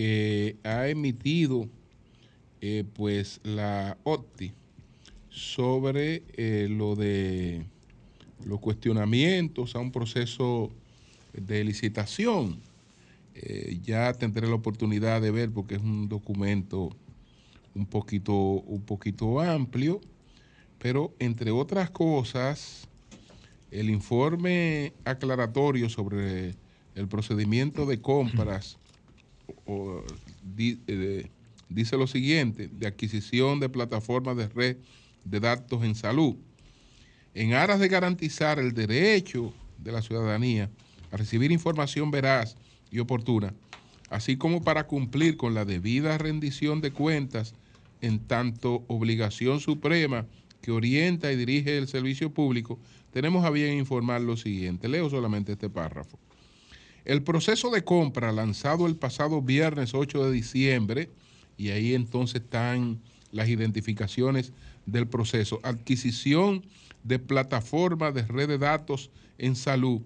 que 0.00 0.56
ha 0.64 0.88
emitido 0.88 1.68
eh, 2.62 2.84
pues 2.94 3.38
la 3.42 3.98
OTI 4.04 4.54
sobre 5.28 6.22
eh, 6.38 6.68
lo 6.70 6.96
de 6.96 7.66
los 8.46 8.60
cuestionamientos 8.60 9.76
a 9.76 9.78
un 9.78 9.92
proceso 9.92 10.70
de 11.34 11.64
licitación. 11.64 12.60
Eh, 13.34 13.78
ya 13.82 14.14
tendré 14.14 14.48
la 14.48 14.54
oportunidad 14.54 15.20
de 15.20 15.32
ver 15.32 15.50
porque 15.50 15.74
es 15.74 15.82
un 15.82 16.08
documento 16.08 16.96
un 17.74 17.84
poquito, 17.84 18.32
un 18.32 18.80
poquito 18.80 19.38
amplio, 19.38 20.00
pero 20.78 21.12
entre 21.18 21.50
otras 21.50 21.90
cosas, 21.90 22.88
el 23.70 23.90
informe 23.90 24.94
aclaratorio 25.04 25.90
sobre 25.90 26.54
el 26.94 27.06
procedimiento 27.06 27.84
de 27.84 28.00
compras 28.00 28.78
eh, 29.66 31.30
dice 31.68 31.96
lo 31.96 32.06
siguiente, 32.06 32.68
de 32.68 32.86
adquisición 32.86 33.60
de 33.60 33.68
plataformas 33.68 34.36
de 34.36 34.48
red 34.48 34.76
de 35.24 35.40
datos 35.40 35.84
en 35.84 35.94
salud. 35.94 36.36
En 37.34 37.54
aras 37.54 37.78
de 37.78 37.88
garantizar 37.88 38.58
el 38.58 38.72
derecho 38.72 39.52
de 39.78 39.92
la 39.92 40.02
ciudadanía 40.02 40.70
a 41.12 41.16
recibir 41.16 41.52
información 41.52 42.10
veraz 42.10 42.56
y 42.90 42.98
oportuna, 42.98 43.54
así 44.08 44.36
como 44.36 44.62
para 44.62 44.86
cumplir 44.86 45.36
con 45.36 45.54
la 45.54 45.64
debida 45.64 46.18
rendición 46.18 46.80
de 46.80 46.90
cuentas 46.90 47.54
en 48.00 48.18
tanto 48.18 48.84
obligación 48.88 49.60
suprema 49.60 50.26
que 50.62 50.72
orienta 50.72 51.32
y 51.32 51.36
dirige 51.36 51.78
el 51.78 51.88
servicio 51.88 52.32
público, 52.32 52.78
tenemos 53.12 53.44
a 53.44 53.50
bien 53.50 53.78
informar 53.78 54.20
lo 54.20 54.36
siguiente. 54.36 54.88
Leo 54.88 55.08
solamente 55.08 55.52
este 55.52 55.70
párrafo. 55.70 56.18
El 57.10 57.24
proceso 57.24 57.70
de 57.72 57.82
compra 57.82 58.30
lanzado 58.30 58.86
el 58.86 58.94
pasado 58.94 59.42
viernes 59.42 59.94
8 59.94 60.26
de 60.26 60.30
diciembre, 60.30 61.10
y 61.56 61.70
ahí 61.70 61.94
entonces 61.94 62.40
están 62.42 63.00
las 63.32 63.48
identificaciones 63.48 64.52
del 64.86 65.08
proceso, 65.08 65.58
adquisición 65.64 66.64
de 67.02 67.18
plataformas 67.18 68.14
de 68.14 68.22
red 68.22 68.46
de 68.46 68.58
datos 68.58 69.10
en 69.38 69.56
salud, 69.56 70.02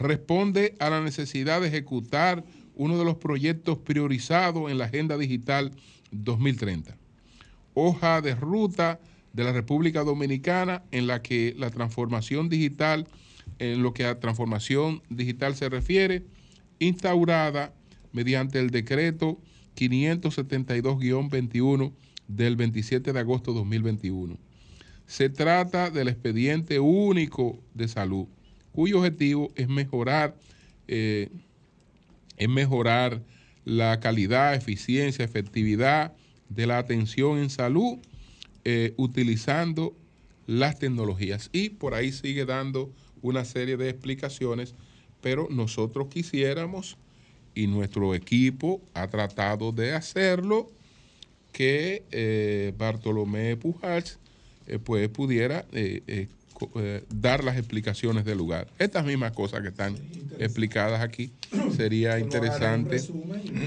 responde 0.00 0.74
a 0.80 0.90
la 0.90 1.00
necesidad 1.00 1.60
de 1.60 1.68
ejecutar 1.68 2.42
uno 2.74 2.98
de 2.98 3.04
los 3.04 3.18
proyectos 3.18 3.78
priorizados 3.78 4.68
en 4.68 4.78
la 4.78 4.86
Agenda 4.86 5.16
Digital 5.16 5.70
2030. 6.10 6.96
Hoja 7.74 8.20
de 8.20 8.34
ruta 8.34 8.98
de 9.32 9.44
la 9.44 9.52
República 9.52 10.02
Dominicana 10.02 10.82
en 10.90 11.06
la 11.06 11.22
que 11.22 11.54
la 11.56 11.70
transformación 11.70 12.48
digital, 12.48 13.06
en 13.62 13.82
lo 13.82 13.94
que 13.94 14.04
a 14.04 14.18
transformación 14.18 15.02
digital 15.08 15.54
se 15.54 15.68
refiere, 15.68 16.24
instaurada 16.80 17.72
mediante 18.12 18.58
el 18.58 18.70
decreto 18.70 19.38
572-21 19.76 21.92
del 22.26 22.56
27 22.56 23.12
de 23.12 23.20
agosto 23.20 23.52
de 23.52 23.58
2021. 23.58 24.36
Se 25.06 25.28
trata 25.28 25.90
del 25.90 26.08
expediente 26.08 26.80
único 26.80 27.62
de 27.74 27.86
salud, 27.86 28.26
cuyo 28.72 28.98
objetivo 28.98 29.52
es 29.54 29.68
mejorar, 29.68 30.36
eh, 30.88 31.28
es 32.36 32.48
mejorar 32.48 33.22
la 33.64 34.00
calidad, 34.00 34.56
eficiencia, 34.56 35.24
efectividad 35.24 36.14
de 36.48 36.66
la 36.66 36.78
atención 36.78 37.38
en 37.38 37.48
salud 37.48 38.00
eh, 38.64 38.92
utilizando 38.96 39.94
las 40.48 40.80
tecnologías. 40.80 41.48
Y 41.52 41.68
por 41.70 41.94
ahí 41.94 42.10
sigue 42.10 42.44
dando 42.44 42.90
una 43.22 43.44
serie 43.44 43.76
de 43.76 43.88
explicaciones, 43.88 44.74
pero 45.20 45.48
nosotros 45.50 46.08
quisiéramos, 46.08 46.96
y 47.54 47.66
nuestro 47.66 48.14
equipo 48.14 48.80
ha 48.94 49.08
tratado 49.08 49.72
de 49.72 49.94
hacerlo, 49.94 50.70
que 51.52 52.04
eh, 52.10 52.72
Bartolomé 52.76 53.56
Pujals 53.56 54.18
eh, 54.66 54.78
pues 54.78 55.08
pudiera 55.08 55.66
dar 57.10 57.44
las 57.44 57.56
explicaciones 57.56 58.24
del 58.24 58.38
lugar. 58.38 58.68
Estas 58.78 59.04
mismas 59.04 59.32
cosas 59.32 59.62
que 59.62 59.68
están 59.68 59.96
explicadas 60.38 61.00
aquí, 61.00 61.32
sería 61.76 62.18
interesante 62.18 63.00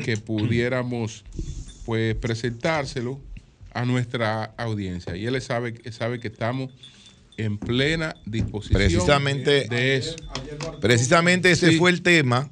que 0.03 0.17
pudiéramos 0.17 1.23
pues 1.85 2.15
presentárselo 2.15 3.19
a 3.73 3.85
nuestra 3.85 4.45
audiencia. 4.57 5.15
Y 5.15 5.25
él 5.25 5.39
sabe, 5.41 5.79
sabe 5.91 6.19
que 6.19 6.29
estamos 6.29 6.71
en 7.37 7.57
plena 7.57 8.15
disposición 8.25 8.79
precisamente, 8.79 9.67
de 9.67 9.97
eso. 9.97 10.15
Precisamente 10.81 11.51
ese 11.51 11.77
fue 11.77 11.91
el 11.91 12.01
tema 12.01 12.49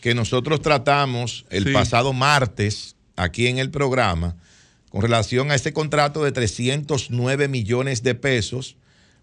que 0.00 0.14
nosotros 0.14 0.60
tratamos 0.60 1.46
el 1.50 1.72
pasado 1.72 2.12
martes 2.12 2.96
aquí 3.16 3.46
en 3.46 3.58
el 3.58 3.70
programa 3.70 4.36
con 4.90 5.00
relación 5.00 5.50
a 5.50 5.54
este 5.54 5.72
contrato 5.72 6.22
de 6.22 6.32
309 6.32 7.48
millones 7.48 8.02
de 8.02 8.14
pesos 8.14 8.76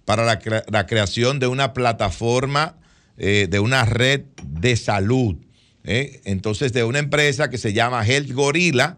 para 0.06 0.26
la, 0.26 0.88
creación 0.88 1.38
de 1.38 1.46
una 1.46 1.74
plataforma, 1.74 2.78
eh, 3.18 3.48
de 3.48 3.60
una 3.60 3.86
red 3.86 4.22
de 4.44 4.76
salud. 4.76 5.36
¿eh? 5.84 6.22
Entonces, 6.24 6.74
de 6.74 6.84
una 6.84 6.98
empresa 6.98 7.52
que 7.52 7.60
se 7.60 7.74
llama 7.74 8.04
Health 8.04 8.32
Gorilla 8.32 8.98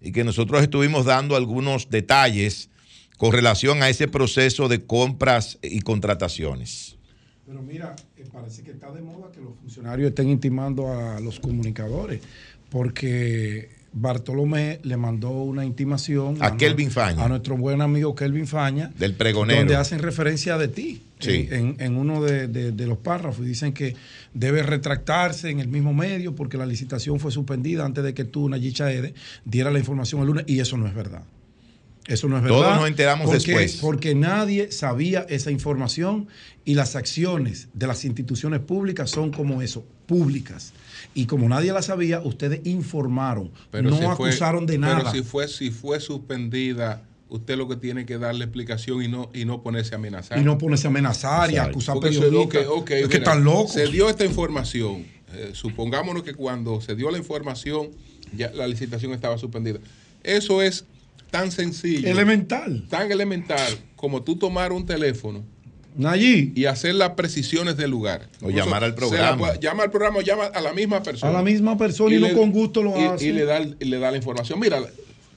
y 0.00 0.10
que 0.10 0.24
nosotros 0.24 0.62
estuvimos 0.62 1.04
dando 1.04 1.36
algunos 1.36 1.90
detalles 1.90 2.70
con 3.18 3.32
relación 3.32 3.82
a 3.82 3.90
ese 3.90 4.08
proceso 4.08 4.68
de 4.68 4.86
compras 4.86 5.58
y 5.60 5.80
contrataciones. 5.80 6.96
Pero 7.46 7.62
mira, 7.62 7.94
eh, 8.16 8.24
parece 8.32 8.62
que 8.62 8.70
está 8.70 8.90
de 8.92 9.02
moda 9.02 9.30
que 9.32 9.40
los 9.40 9.54
funcionarios 9.60 10.10
estén 10.10 10.28
intimando 10.28 10.92
a 10.92 11.20
los 11.20 11.40
comunicadores, 11.40 12.20
porque 12.70 13.70
Bartolomé 13.92 14.80
le 14.84 14.96
mandó 14.96 15.30
una 15.30 15.64
intimación 15.64 16.36
a, 16.40 16.56
Kelvin 16.56 16.90
Faña. 16.90 17.24
A 17.24 17.28
nuestro 17.28 17.56
buen 17.56 17.80
amigo 17.80 18.14
Kelvin 18.14 18.46
Faña. 18.46 18.92
Del 18.96 19.14
pregonero. 19.14 19.60
Donde 19.60 19.76
hacen 19.76 19.98
referencia 19.98 20.56
de 20.56 20.68
ti. 20.68 21.02
Sí. 21.18 21.48
En, 21.50 21.96
uno 21.96 22.22
de, 22.22 22.86
los 22.86 22.98
párrafos. 22.98 23.44
Y 23.44 23.48
dicen 23.48 23.72
que 23.72 23.96
debe 24.34 24.62
retractarse 24.62 25.50
en 25.50 25.58
el 25.58 25.68
mismo 25.68 25.92
medio 25.92 26.36
porque 26.36 26.56
la 26.56 26.66
licitación 26.66 27.18
fue 27.18 27.32
suspendida 27.32 27.84
antes 27.84 28.04
de 28.04 28.14
que 28.14 28.24
tú, 28.24 28.48
Nayicha 28.48 28.92
Ede, 28.92 29.14
diera 29.44 29.70
la 29.72 29.80
información 29.80 30.20
el 30.20 30.28
lunes. 30.28 30.44
Y 30.46 30.60
eso 30.60 30.76
no 30.76 30.86
es 30.86 30.94
verdad. 30.94 31.22
Eso 32.08 32.26
no 32.26 32.38
es 32.38 32.42
verdad. 32.42 32.58
Todos 32.58 32.76
nos 32.76 32.88
enteramos 32.88 33.30
después. 33.30 33.76
Porque 33.76 34.14
nadie 34.14 34.72
sabía 34.72 35.26
esa 35.28 35.50
información 35.50 36.26
y 36.64 36.74
las 36.74 36.96
acciones 36.96 37.68
de 37.74 37.86
las 37.86 38.04
instituciones 38.04 38.60
públicas 38.60 39.10
son 39.10 39.30
como 39.30 39.60
eso, 39.60 39.84
públicas. 40.06 40.72
Y 41.14 41.26
como 41.26 41.48
nadie 41.48 41.72
la 41.72 41.82
sabía, 41.82 42.20
ustedes 42.20 42.60
informaron, 42.64 43.50
no 43.72 44.10
acusaron 44.10 44.66
de 44.66 44.78
nada. 44.78 44.98
Pero 44.98 45.12
si 45.12 45.22
fue, 45.22 45.48
si 45.48 45.70
fue 45.70 46.00
suspendida, 46.00 47.02
usted 47.28 47.58
lo 47.58 47.68
que 47.68 47.76
tiene 47.76 48.06
que 48.06 48.16
darle 48.16 48.44
explicación 48.44 49.02
y 49.02 49.08
no, 49.08 49.30
y 49.34 49.44
no 49.44 49.62
ponerse 49.62 49.94
a 49.94 49.98
amenazar. 49.98 50.38
Y 50.38 50.42
no 50.42 50.56
ponerse 50.56 50.86
a 50.86 50.90
amenazar 50.90 51.50
y 51.50 51.58
acusar 51.58 52.00
periodistas. 52.00 52.64
es 52.90 53.08
que 53.08 53.16
están 53.18 53.44
locos. 53.44 53.72
Se 53.72 53.86
dio 53.88 54.08
esta 54.08 54.24
información. 54.24 55.04
Eh, 55.34 55.50
supongámonos 55.52 56.22
que 56.22 56.32
cuando 56.32 56.80
se 56.80 56.94
dio 56.94 57.10
la 57.10 57.18
información, 57.18 57.90
ya 58.34 58.50
la 58.52 58.66
licitación 58.66 59.12
estaba 59.12 59.36
suspendida. 59.36 59.78
Eso 60.22 60.62
es 60.62 60.86
tan 61.30 61.50
sencillo. 61.50 62.08
Elemental. 62.08 62.86
Tan 62.88 63.10
elemental 63.10 63.78
como 63.96 64.22
tú 64.22 64.36
tomar 64.36 64.72
un 64.72 64.86
teléfono. 64.86 65.44
Allí. 66.04 66.52
Y 66.54 66.66
hacer 66.66 66.94
las 66.94 67.10
precisiones 67.10 67.76
del 67.76 67.90
lugar. 67.90 68.28
O 68.42 68.50
llamar 68.50 68.84
al 68.84 68.94
programa. 68.94 69.58
llama 69.58 69.82
al 69.82 69.90
programa 69.90 70.18
o 70.18 70.22
llama 70.22 70.46
a 70.46 70.60
la 70.60 70.72
misma 70.72 71.02
persona. 71.02 71.32
A 71.32 71.34
la 71.34 71.42
misma 71.42 71.76
persona 71.76 72.14
y, 72.14 72.20
no 72.20 72.32
con 72.34 72.52
gusto 72.52 72.82
lo 72.82 72.94
hace. 72.96 73.26
Y 73.26 73.32
le 73.32 73.44
da, 73.44 73.60
le 73.60 73.98
da 73.98 74.10
la 74.10 74.16
información. 74.16 74.60
Mira, 74.60 74.80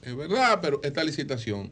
es 0.02 0.16
verdad, 0.16 0.60
pero 0.62 0.80
esta 0.84 1.02
licitación. 1.02 1.70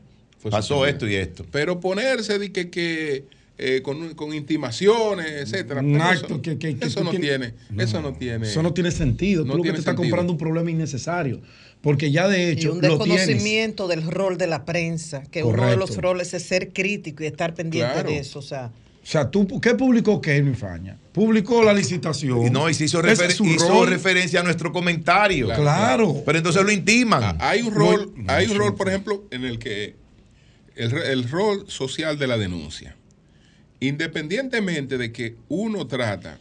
Pasó 0.51 0.87
esto 0.87 1.07
y 1.07 1.15
esto. 1.15 1.45
Pero 1.53 1.81
ponerse 1.81 2.39
de 2.39 2.51
que, 2.51 2.71
que 2.71 3.25
eh, 3.63 3.83
con, 3.83 4.15
con, 4.15 4.33
intimaciones, 4.33 5.27
etcétera. 5.27 5.83
eso, 6.15 6.41
que, 6.41 6.79
eso 6.81 7.05
no 7.05 7.11
tiene, 7.11 7.53
eso 7.77 8.01
no 8.01 8.15
tiene. 8.15 8.47
Eso 8.47 8.63
no 8.63 8.73
tiene 8.73 8.91
sentido. 8.91 9.45
No 9.45 9.53
Tú 9.53 9.59
lo 9.59 9.65
que 9.65 9.73
te 9.73 9.81
estás 9.81 9.95
comprando 9.95 10.33
un 10.33 10.39
problema 10.39 10.71
innecesario. 10.71 11.43
Porque 11.83 12.11
ya 12.11 12.27
de 12.27 12.51
hecho. 12.51 12.69
Y 12.69 12.71
un 12.71 12.81
desconocimiento 12.81 13.87
del 13.87 14.11
rol 14.11 14.39
de 14.39 14.47
la 14.47 14.65
prensa, 14.65 15.25
que 15.31 15.43
uno 15.43 15.67
de 15.67 15.77
los 15.77 15.99
roles 15.99 16.33
es 16.33 16.43
ser 16.43 16.73
crítico 16.73 17.23
y 17.23 17.27
estar 17.27 17.53
pendiente 17.53 18.03
de 18.03 18.19
eso. 18.19 18.39
O 18.39 18.43
sea. 18.43 18.73
O 19.03 19.07
sea, 19.07 19.31
¿tú, 19.31 19.61
¿qué 19.61 19.75
publicó 19.75 20.23
Kevin 20.23 20.55
Faña? 20.55 20.97
Publicó 21.13 21.63
la 21.63 21.75
licitación. 21.75 22.47
Y 22.47 22.51
no, 22.51 22.71
y 22.71 22.75
se 22.75 22.85
hizo, 22.85 23.03
hizo 23.45 23.87
referencia 23.87 24.41
a 24.41 24.43
nuestro 24.43 24.73
comentario. 24.73 25.49
Claro. 25.49 26.23
Pero 26.25 26.39
entonces 26.39 26.63
lo 26.63 26.71
intiman. 26.71 27.23
Ah, 27.23 27.37
hay 27.41 27.61
un 27.61 27.75
rol, 27.75 28.15
hay 28.27 28.47
un 28.47 28.57
rol, 28.57 28.75
por 28.75 28.89
ejemplo, 28.89 29.25
en 29.31 29.45
el 29.45 29.59
que 29.59 29.97
el, 30.77 30.95
el 30.97 31.29
rol 31.29 31.65
social 31.69 32.19
de 32.19 32.27
la 32.27 32.39
denuncia. 32.39 32.97
Independientemente 33.81 34.99
de 34.99 35.11
que 35.11 35.37
uno 35.49 35.87
trata 35.87 36.39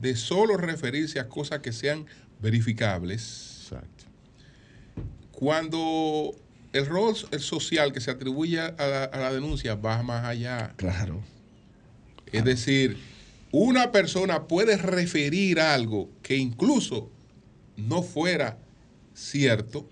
de 0.00 0.16
solo 0.16 0.56
referirse 0.56 1.20
a 1.20 1.28
cosas 1.28 1.60
que 1.60 1.72
sean 1.72 2.06
verificables, 2.40 3.72
cuando 5.32 6.34
el 6.72 6.86
rol 6.86 7.14
social 7.38 7.92
que 7.92 8.00
se 8.00 8.10
atribuye 8.10 8.60
a 8.60 9.10
la, 9.12 9.32
denuncia 9.32 9.76
va 9.76 10.02
más 10.02 10.24
allá. 10.24 10.74
Claro. 10.76 11.22
Es 12.32 12.44
decir, 12.44 12.98
una 13.52 13.92
persona 13.92 14.48
puede 14.48 14.76
referir 14.76 15.60
algo 15.60 16.10
que 16.22 16.36
incluso 16.36 17.10
no 17.76 18.02
fuera 18.02 18.58
cierto 19.14 19.88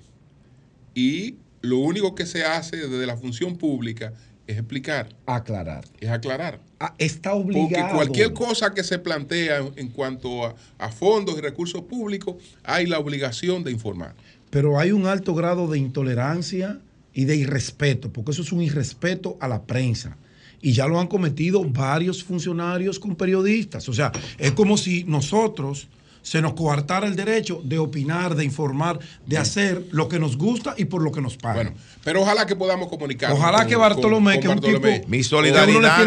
y 0.94 1.36
lo 1.60 1.78
único 1.78 2.14
que 2.14 2.26
se 2.26 2.44
hace 2.44 2.76
desde 2.76 3.06
la 3.06 3.16
función 3.16 3.56
pública 3.56 4.12
es 4.46 4.58
explicar. 4.58 5.08
Aclarar. 5.26 5.84
Es 6.00 6.10
aclarar. 6.10 6.60
Ah, 6.84 6.94
está 6.98 7.34
obligado. 7.34 7.68
Porque 7.68 7.94
cualquier 7.94 8.32
cosa 8.32 8.74
que 8.74 8.82
se 8.82 8.98
plantea 8.98 9.60
en, 9.76 9.88
cuanto 9.88 10.46
a, 10.46 10.54
a, 10.78 10.90
fondos 10.90 11.38
y 11.38 11.40
recursos 11.40 11.82
públicos, 11.82 12.36
hay 12.64 12.86
la 12.86 12.98
obligación 12.98 13.62
de 13.62 13.70
informar 13.70 14.14
pero 14.52 14.78
hay 14.78 14.92
un 14.92 15.06
alto 15.06 15.34
grado 15.34 15.66
de 15.66 15.78
intolerancia 15.78 16.78
y 17.14 17.24
de 17.24 17.36
irrespeto, 17.36 18.12
porque 18.12 18.32
eso 18.32 18.42
es 18.42 18.52
un 18.52 18.60
irrespeto 18.60 19.38
a 19.40 19.48
la 19.48 19.62
prensa. 19.62 20.18
Y 20.60 20.72
ya 20.72 20.86
lo 20.86 21.00
han 21.00 21.06
cometido 21.06 21.64
varios 21.64 22.22
funcionarios 22.22 22.98
con 22.98 23.16
periodistas. 23.16 23.88
O 23.88 23.94
sea, 23.94 24.12
es 24.36 24.52
como 24.52 24.76
si 24.76 25.04
nosotros 25.04 25.88
se 26.22 26.40
nos 26.40 26.54
coartara 26.54 27.06
el 27.06 27.16
derecho 27.16 27.60
de 27.64 27.78
opinar, 27.78 28.34
de 28.34 28.44
informar, 28.44 28.98
de 29.26 29.38
hacer 29.38 29.86
lo 29.90 30.08
que 30.08 30.18
nos 30.18 30.36
gusta 30.36 30.74
y 30.76 30.84
por 30.84 31.02
lo 31.02 31.12
que 31.12 31.20
nos 31.20 31.36
pagan. 31.36 31.66
Bueno, 31.66 31.80
pero 32.04 32.22
ojalá 32.22 32.46
que 32.46 32.56
podamos 32.56 32.88
comunicar. 32.88 33.32
Ojalá 33.32 33.66
que 33.66 33.76
Bartolomé, 33.76 34.40
que 34.40 34.48
un 34.48 34.60
tipo 34.60 34.80
mi 35.08 35.22
solidaridad, 35.22 35.98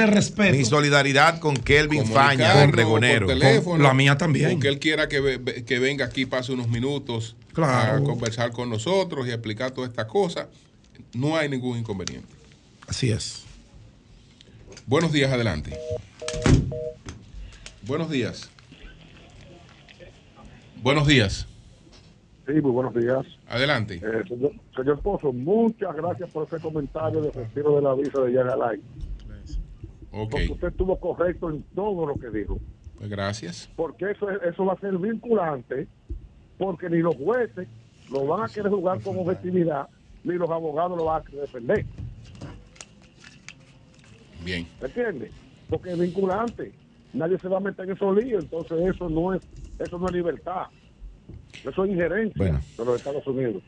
mi 0.52 0.66
solidaridad 0.66 1.40
con 1.40 1.56
Kelvin 1.58 2.06
Faña, 2.06 2.64
el 2.64 2.72
regonero. 2.72 3.28
la 3.78 3.94
mía 3.94 4.18
también. 4.18 4.60
Que 4.60 4.70
él 4.70 4.80
quiera 4.80 5.08
que, 5.08 5.64
que 5.66 5.80
venga 5.80 6.06
aquí, 6.06 6.26
pase 6.26 6.54
unos 6.54 6.70
minutos 6.70 7.36
a 7.64 8.00
conversar 8.04 8.52
con 8.52 8.70
nosotros 8.70 9.28
y 9.28 9.32
explicar 9.32 9.72
todas 9.72 9.90
estas 9.90 10.08
cosas, 10.08 10.48
no 11.14 11.36
hay 11.36 11.50
ningún 11.50 11.78
inconveniente. 11.78 12.28
Así 12.88 13.12
es. 13.12 13.44
Buenos 14.86 15.12
días, 15.12 15.32
adelante. 15.32 15.78
Buenos 17.84 18.10
días. 18.10 18.50
Buenos 20.86 21.08
días. 21.08 21.48
Sí, 22.46 22.54
muy 22.62 22.70
buenos 22.70 22.94
días. 22.94 23.26
Adelante. 23.48 23.96
Eh, 23.96 24.52
señor, 24.76 25.00
Pozo, 25.02 25.34
muchas 25.34 25.96
gracias 25.96 26.30
por 26.30 26.46
ese 26.46 26.60
comentario 26.60 27.22
de 27.22 27.32
retiro 27.32 27.78
de 27.78 27.82
la 27.82 27.96
visa 27.96 28.22
de 28.22 28.34
Yagalay. 28.34 28.80
Okay. 30.12 30.48
Porque 30.48 30.52
usted 30.52 30.68
estuvo 30.68 31.00
correcto 31.00 31.50
en 31.50 31.64
todo 31.74 32.06
lo 32.06 32.14
que 32.14 32.30
dijo. 32.30 32.60
Pues 33.00 33.10
gracias. 33.10 33.68
Porque 33.76 34.12
eso, 34.12 34.30
eso 34.30 34.64
va 34.64 34.74
a 34.74 34.80
ser 34.80 34.96
vinculante 35.00 35.88
porque 36.60 36.88
ni 36.88 37.00
los 37.00 37.16
jueces 37.16 37.68
lo 38.12 38.28
van 38.28 38.44
a 38.44 38.48
querer 38.48 38.72
jugar 38.72 39.02
con 39.02 39.18
objetividad, 39.18 39.88
ni 40.24 40.36
los 40.36 40.52
abogados 40.52 41.00
lo 41.00 41.06
van 41.06 41.24
a 41.24 41.26
querer 41.26 41.42
defender. 41.42 41.84
Bien. 44.44 44.68
¿Me 44.80 44.86
entiendes? 44.86 45.32
Porque 45.68 45.94
es 45.94 46.00
vinculante. 46.00 46.74
Nadie 47.12 47.40
se 47.40 47.48
va 47.48 47.58
a 47.58 47.62
meter 47.62 47.86
en 47.86 47.96
esos 47.96 48.16
líos, 48.16 48.44
entonces 48.44 48.94
eso 48.94 49.10
no 49.10 49.34
es, 49.34 49.42
eso 49.80 49.98
no 49.98 50.08
es 50.08 50.14
libertad. 50.14 50.68
Eso 51.64 51.84
es 51.84 51.92
injerencia 51.92 52.62
de 52.78 52.86
los 52.86 52.98
Estados 52.98 53.26
Unidos. 53.28 53.64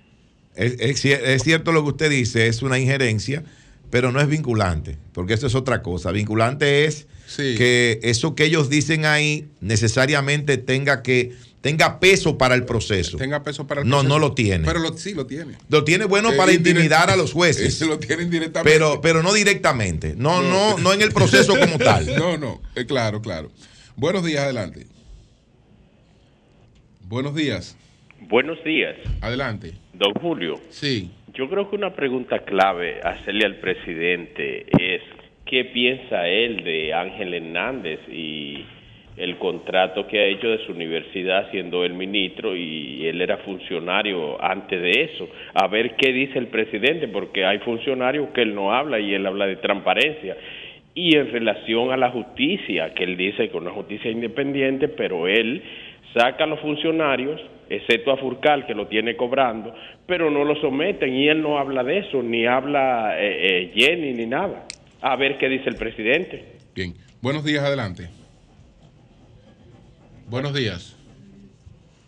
Es, 0.55 1.05
es, 1.05 1.43
cierto 1.43 1.71
lo 1.71 1.83
que 1.83 1.89
usted 1.89 2.09
dice, 2.09 2.47
es 2.47 2.63
una 2.63 2.79
injerencia, 2.79 3.43
pero 3.91 4.11
no 4.11 4.19
es 4.19 4.27
vinculante, 4.27 4.97
porque 5.13 5.35
eso 5.35 5.47
es 5.47 5.55
otra 5.55 5.83
cosa. 5.83 6.11
Vinculante 6.11 6.85
es 6.85 7.07
que 7.35 7.99
eso 8.03 8.35
que 8.35 8.45
ellos 8.45 8.69
dicen 8.69 9.05
ahí 9.05 9.47
necesariamente 9.61 10.57
tenga 10.57 11.03
que 11.03 11.35
tenga 11.61 11.99
peso 11.99 12.37
para 12.37 12.55
el 12.55 12.65
proceso. 12.65 13.17
Tenga 13.17 13.43
peso 13.43 13.67
para 13.67 13.81
el 13.81 13.87
proceso. 13.87 14.03
No, 14.03 14.09
no 14.09 14.19
lo 14.19 14.33
tiene. 14.33 14.65
Pero 14.65 14.97
sí 14.97 15.13
lo 15.13 15.27
tiene. 15.27 15.57
Lo 15.69 15.83
tiene 15.83 16.05
bueno 16.05 16.35
para 16.35 16.53
intimidar 16.53 17.09
a 17.09 17.15
los 17.15 17.33
jueces. 17.33 17.79
lo 17.87 17.99
tiene 17.99 18.23
indirectamente. 18.23 18.71
Pero, 18.71 19.01
pero 19.01 19.21
no 19.21 19.33
directamente. 19.33 20.15
No, 20.15 20.41
no, 20.41 20.77
no, 20.77 20.93
en 20.93 21.01
el 21.01 21.11
proceso 21.11 21.55
como 21.59 21.77
tal. 21.83 22.15
No, 22.15 22.37
no. 22.37 22.61
Eh, 22.75 22.85
claro, 22.85 23.21
claro. 23.21 23.51
Buenos 23.95 24.23
días, 24.23 24.43
adelante. 24.43 24.87
Buenos 27.09 27.35
días. 27.35 27.77
Buenos 28.27 28.61
días. 28.65 28.97
Adelante. 29.21 29.71
Don 29.93 30.13
Julio. 30.15 30.55
Sí. 30.67 31.09
Yo 31.33 31.47
creo 31.49 31.69
que 31.69 31.77
una 31.77 31.95
pregunta 31.95 32.39
clave 32.39 32.99
hacerle 33.01 33.45
al 33.45 33.55
presidente 33.61 34.65
es 34.77 35.01
qué 35.45 35.63
piensa 35.65 36.27
él 36.27 36.65
de 36.65 36.93
Ángel 36.93 37.33
Hernández 37.33 38.01
y 38.11 38.65
el 39.15 39.37
contrato 39.37 40.05
que 40.05 40.19
ha 40.19 40.25
hecho 40.25 40.49
de 40.49 40.65
su 40.65 40.73
universidad 40.73 41.49
siendo 41.49 41.85
el 41.85 41.93
ministro 41.93 42.57
y 42.57 43.07
él 43.07 43.21
era 43.21 43.37
funcionario 43.37 44.43
antes 44.43 44.81
de 44.81 44.91
eso. 44.91 45.29
A 45.53 45.67
ver 45.67 45.95
qué 45.95 46.11
dice 46.11 46.37
el 46.37 46.47
presidente, 46.47 47.07
porque 47.07 47.45
hay 47.45 47.59
funcionarios 47.59 48.31
que 48.33 48.41
él 48.41 48.53
no 48.53 48.73
habla 48.73 48.99
y 48.99 49.13
él 49.13 49.25
habla 49.25 49.47
de 49.47 49.55
transparencia. 49.55 50.35
Y 50.93 51.15
en 51.15 51.31
relación 51.31 51.91
a 51.91 51.95
la 51.95 52.09
justicia, 52.09 52.93
que 52.93 53.05
él 53.05 53.15
dice 53.15 53.47
que 53.47 53.55
una 53.55 53.71
justicia 53.71 54.11
independiente, 54.11 54.89
pero 54.89 55.27
él 55.27 55.61
saca 56.13 56.43
a 56.43 56.47
los 56.47 56.59
funcionarios, 56.59 57.39
excepto 57.69 58.11
a 58.11 58.17
Furcal, 58.17 58.65
que 58.65 58.73
lo 58.73 58.87
tiene 58.87 59.15
cobrando, 59.15 59.73
pero 60.05 60.29
no 60.31 60.43
lo 60.43 60.55
someten 60.61 61.13
y 61.13 61.27
él 61.27 61.41
no 61.41 61.57
habla 61.57 61.83
de 61.83 61.99
eso, 61.99 62.21
ni 62.21 62.45
habla 62.45 63.19
eh, 63.19 63.65
eh, 63.65 63.71
Jenny, 63.75 64.13
ni 64.13 64.25
nada. 64.25 64.65
A 65.01 65.15
ver 65.15 65.37
qué 65.37 65.47
dice 65.47 65.69
el 65.69 65.75
presidente. 65.75 66.57
Bien, 66.73 66.93
buenos 67.21 67.43
días, 67.43 67.63
adelante. 67.63 68.09
Buenos 70.27 70.53
días. 70.53 70.97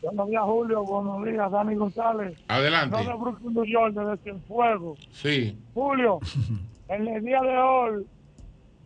Buenos 0.01 0.29
días, 0.29 0.43
Julio. 0.43 0.83
Buenos 0.83 1.25
días, 1.25 1.51
Dani 1.51 1.75
González. 1.75 2.37
Adelante. 2.47 2.97
No 2.97 3.03
de 3.03 3.17
Brooklyn, 3.17 3.53
New 3.53 3.65
York, 3.65 3.93
desde 3.93 4.17
Cienfuegos. 4.23 4.99
Sí. 5.11 5.57
Julio, 5.73 6.19
en 6.87 7.07
el 7.07 7.23
día 7.23 7.41
de 7.41 7.57
hoy, 7.57 8.05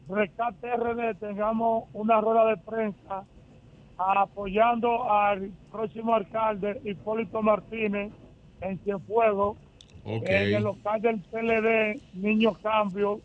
Rescate 0.10 0.76
RD, 0.76 1.18
tengamos 1.20 1.86
una 1.94 2.20
rueda 2.20 2.48
de 2.48 2.58
prensa 2.58 3.24
apoyando 3.98 5.12
al 5.12 5.52
próximo 5.72 6.16
alcalde 6.16 6.82
Hipólito 6.84 7.42
Martínez 7.42 8.12
en 8.62 8.80
Cienfuegos, 8.80 9.58
en 10.06 10.56
el 10.56 10.64
local 10.64 11.02
del 11.02 11.20
PLD, 11.22 12.02
Niños 12.14 12.58
Cambio, 12.60 13.22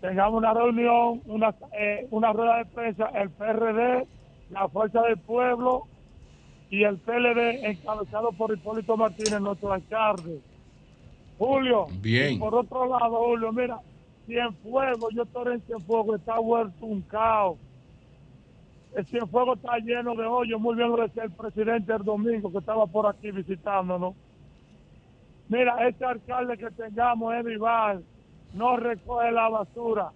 tengamos 0.00 0.38
una 0.38 0.52
reunión, 0.52 1.22
una, 1.26 1.54
eh, 1.72 2.06
una 2.10 2.32
rueda 2.32 2.58
de 2.58 2.64
prensa, 2.66 3.06
el 3.14 3.30
PRD, 3.30 4.06
la 4.50 4.68
Fuerza 4.68 5.02
del 5.02 5.18
Pueblo 5.18 5.86
y 6.70 6.82
el 6.82 6.98
PLD 6.98 7.64
encabezado 7.64 8.32
por 8.32 8.52
Hipólito 8.52 8.96
Martínez, 8.96 9.40
nuestro 9.40 9.72
alcalde. 9.72 10.40
Julio, 11.38 11.86
bien. 12.00 12.38
por 12.38 12.54
otro 12.54 12.86
lado, 12.86 13.16
Julio, 13.16 13.52
mira, 13.52 13.80
Cienfuegos, 14.26 15.14
yo 15.14 15.22
estoy 15.22 15.54
en 15.54 15.60
Cienfuegos, 15.62 16.18
está 16.18 16.38
vuelto 16.38 16.86
un 16.86 17.02
caos 17.02 17.58
el 18.94 19.06
Cienfuegos 19.06 19.58
está 19.58 19.78
lleno 19.78 20.14
de 20.14 20.24
hoyos. 20.24 20.60
Muy 20.60 20.76
bien 20.76 20.90
lo 20.90 20.96
decía 20.96 21.24
el 21.24 21.32
presidente 21.32 21.92
el 21.92 22.04
domingo 22.04 22.50
que 22.52 22.58
estaba 22.58 22.86
por 22.86 23.06
aquí 23.06 23.30
visitándonos. 23.30 24.14
Mira, 25.48 25.86
este 25.86 26.04
alcalde 26.04 26.56
que 26.56 26.70
tengamos, 26.70 27.34
Eddie 27.34 27.58
no 28.54 28.76
recoge 28.76 29.30
la 29.32 29.48
basura. 29.48 30.10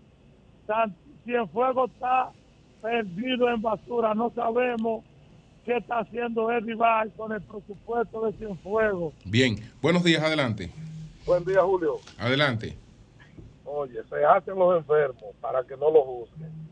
Cienfuegos 1.25 1.91
está 1.91 2.31
perdido 2.81 3.51
en 3.51 3.61
basura. 3.61 4.15
No 4.15 4.31
sabemos 4.31 5.05
qué 5.65 5.77
está 5.77 5.99
haciendo 5.99 6.51
Eddie 6.51 6.77
con 7.17 7.33
el 7.33 7.43
presupuesto 7.43 8.27
de 8.27 8.33
Cienfuegos. 8.35 9.13
Bien, 9.25 9.57
buenos 9.83 10.05
días, 10.05 10.23
adelante. 10.23 10.71
Buen 11.27 11.45
día, 11.45 11.63
Julio. 11.63 11.97
Adelante. 12.19 12.77
Oye, 13.65 13.99
se 14.09 14.25
hacen 14.25 14.59
los 14.59 14.79
enfermos 14.79 15.35
para 15.41 15.63
que 15.65 15.77
no 15.77 15.91
los 15.91 16.05
juzguen 16.05 16.69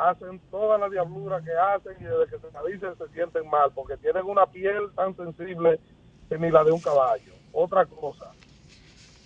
hacen 0.00 0.40
toda 0.50 0.78
la 0.78 0.88
diablura 0.88 1.42
que 1.42 1.52
hacen 1.52 1.92
y 2.00 2.04
desde 2.04 2.26
que 2.26 2.38
se 2.38 2.72
dicen 2.72 2.96
se 2.96 3.12
sienten 3.12 3.48
mal 3.48 3.70
porque 3.74 3.96
tienen 3.98 4.24
una 4.24 4.46
piel 4.46 4.90
tan 4.96 5.14
sensible 5.16 5.78
que 6.28 6.38
ni 6.38 6.50
la 6.50 6.64
de 6.64 6.72
un 6.72 6.80
caballo. 6.80 7.32
Otra 7.52 7.84
cosa, 7.84 8.32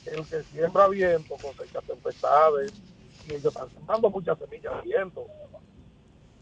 el 0.06 0.26
que 0.26 0.42
siembra 0.42 0.88
viento 0.88 1.34
cosecha 1.36 1.80
tempestades 1.82 2.72
y 3.28 3.34
ellos 3.34 3.46
están 3.46 3.70
sembrando 3.70 4.10
muchas 4.10 4.38
semillas 4.38 4.74
de 4.76 4.82
viento. 4.82 5.26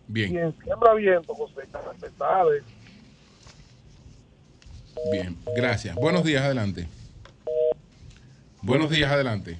Bien. 0.07 0.31
Quien 0.31 0.63
siembra 0.63 0.95
viento 0.95 1.35
cosecha 1.35 1.81
tempestades. 1.81 2.65
Bien, 5.11 5.37
gracias. 5.55 5.95
Buenos 5.97 6.25
días, 6.25 6.43
adelante. 6.43 6.89
Buenos 8.63 8.91
días, 8.91 9.11
adelante. 9.11 9.59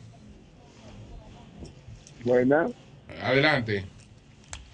Buenas. 2.25 2.71
Adelante. 3.21 3.92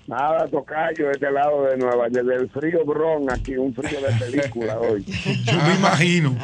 Nada, 0.09 0.49
tocayo, 0.49 1.09
de 1.09 1.13
este 1.13 1.31
lado 1.31 1.65
de 1.65 1.77
Nueva 1.77 2.09
desde 2.09 2.37
el 2.37 2.49
frío 2.49 2.83
bron, 2.83 3.31
aquí 3.31 3.59
un 3.59 3.75
frío 3.75 4.01
de 4.01 4.09
película 4.19 4.81
hoy. 4.81 5.05
Yo 5.45 5.59
me 5.67 5.75
imagino. 5.75 6.35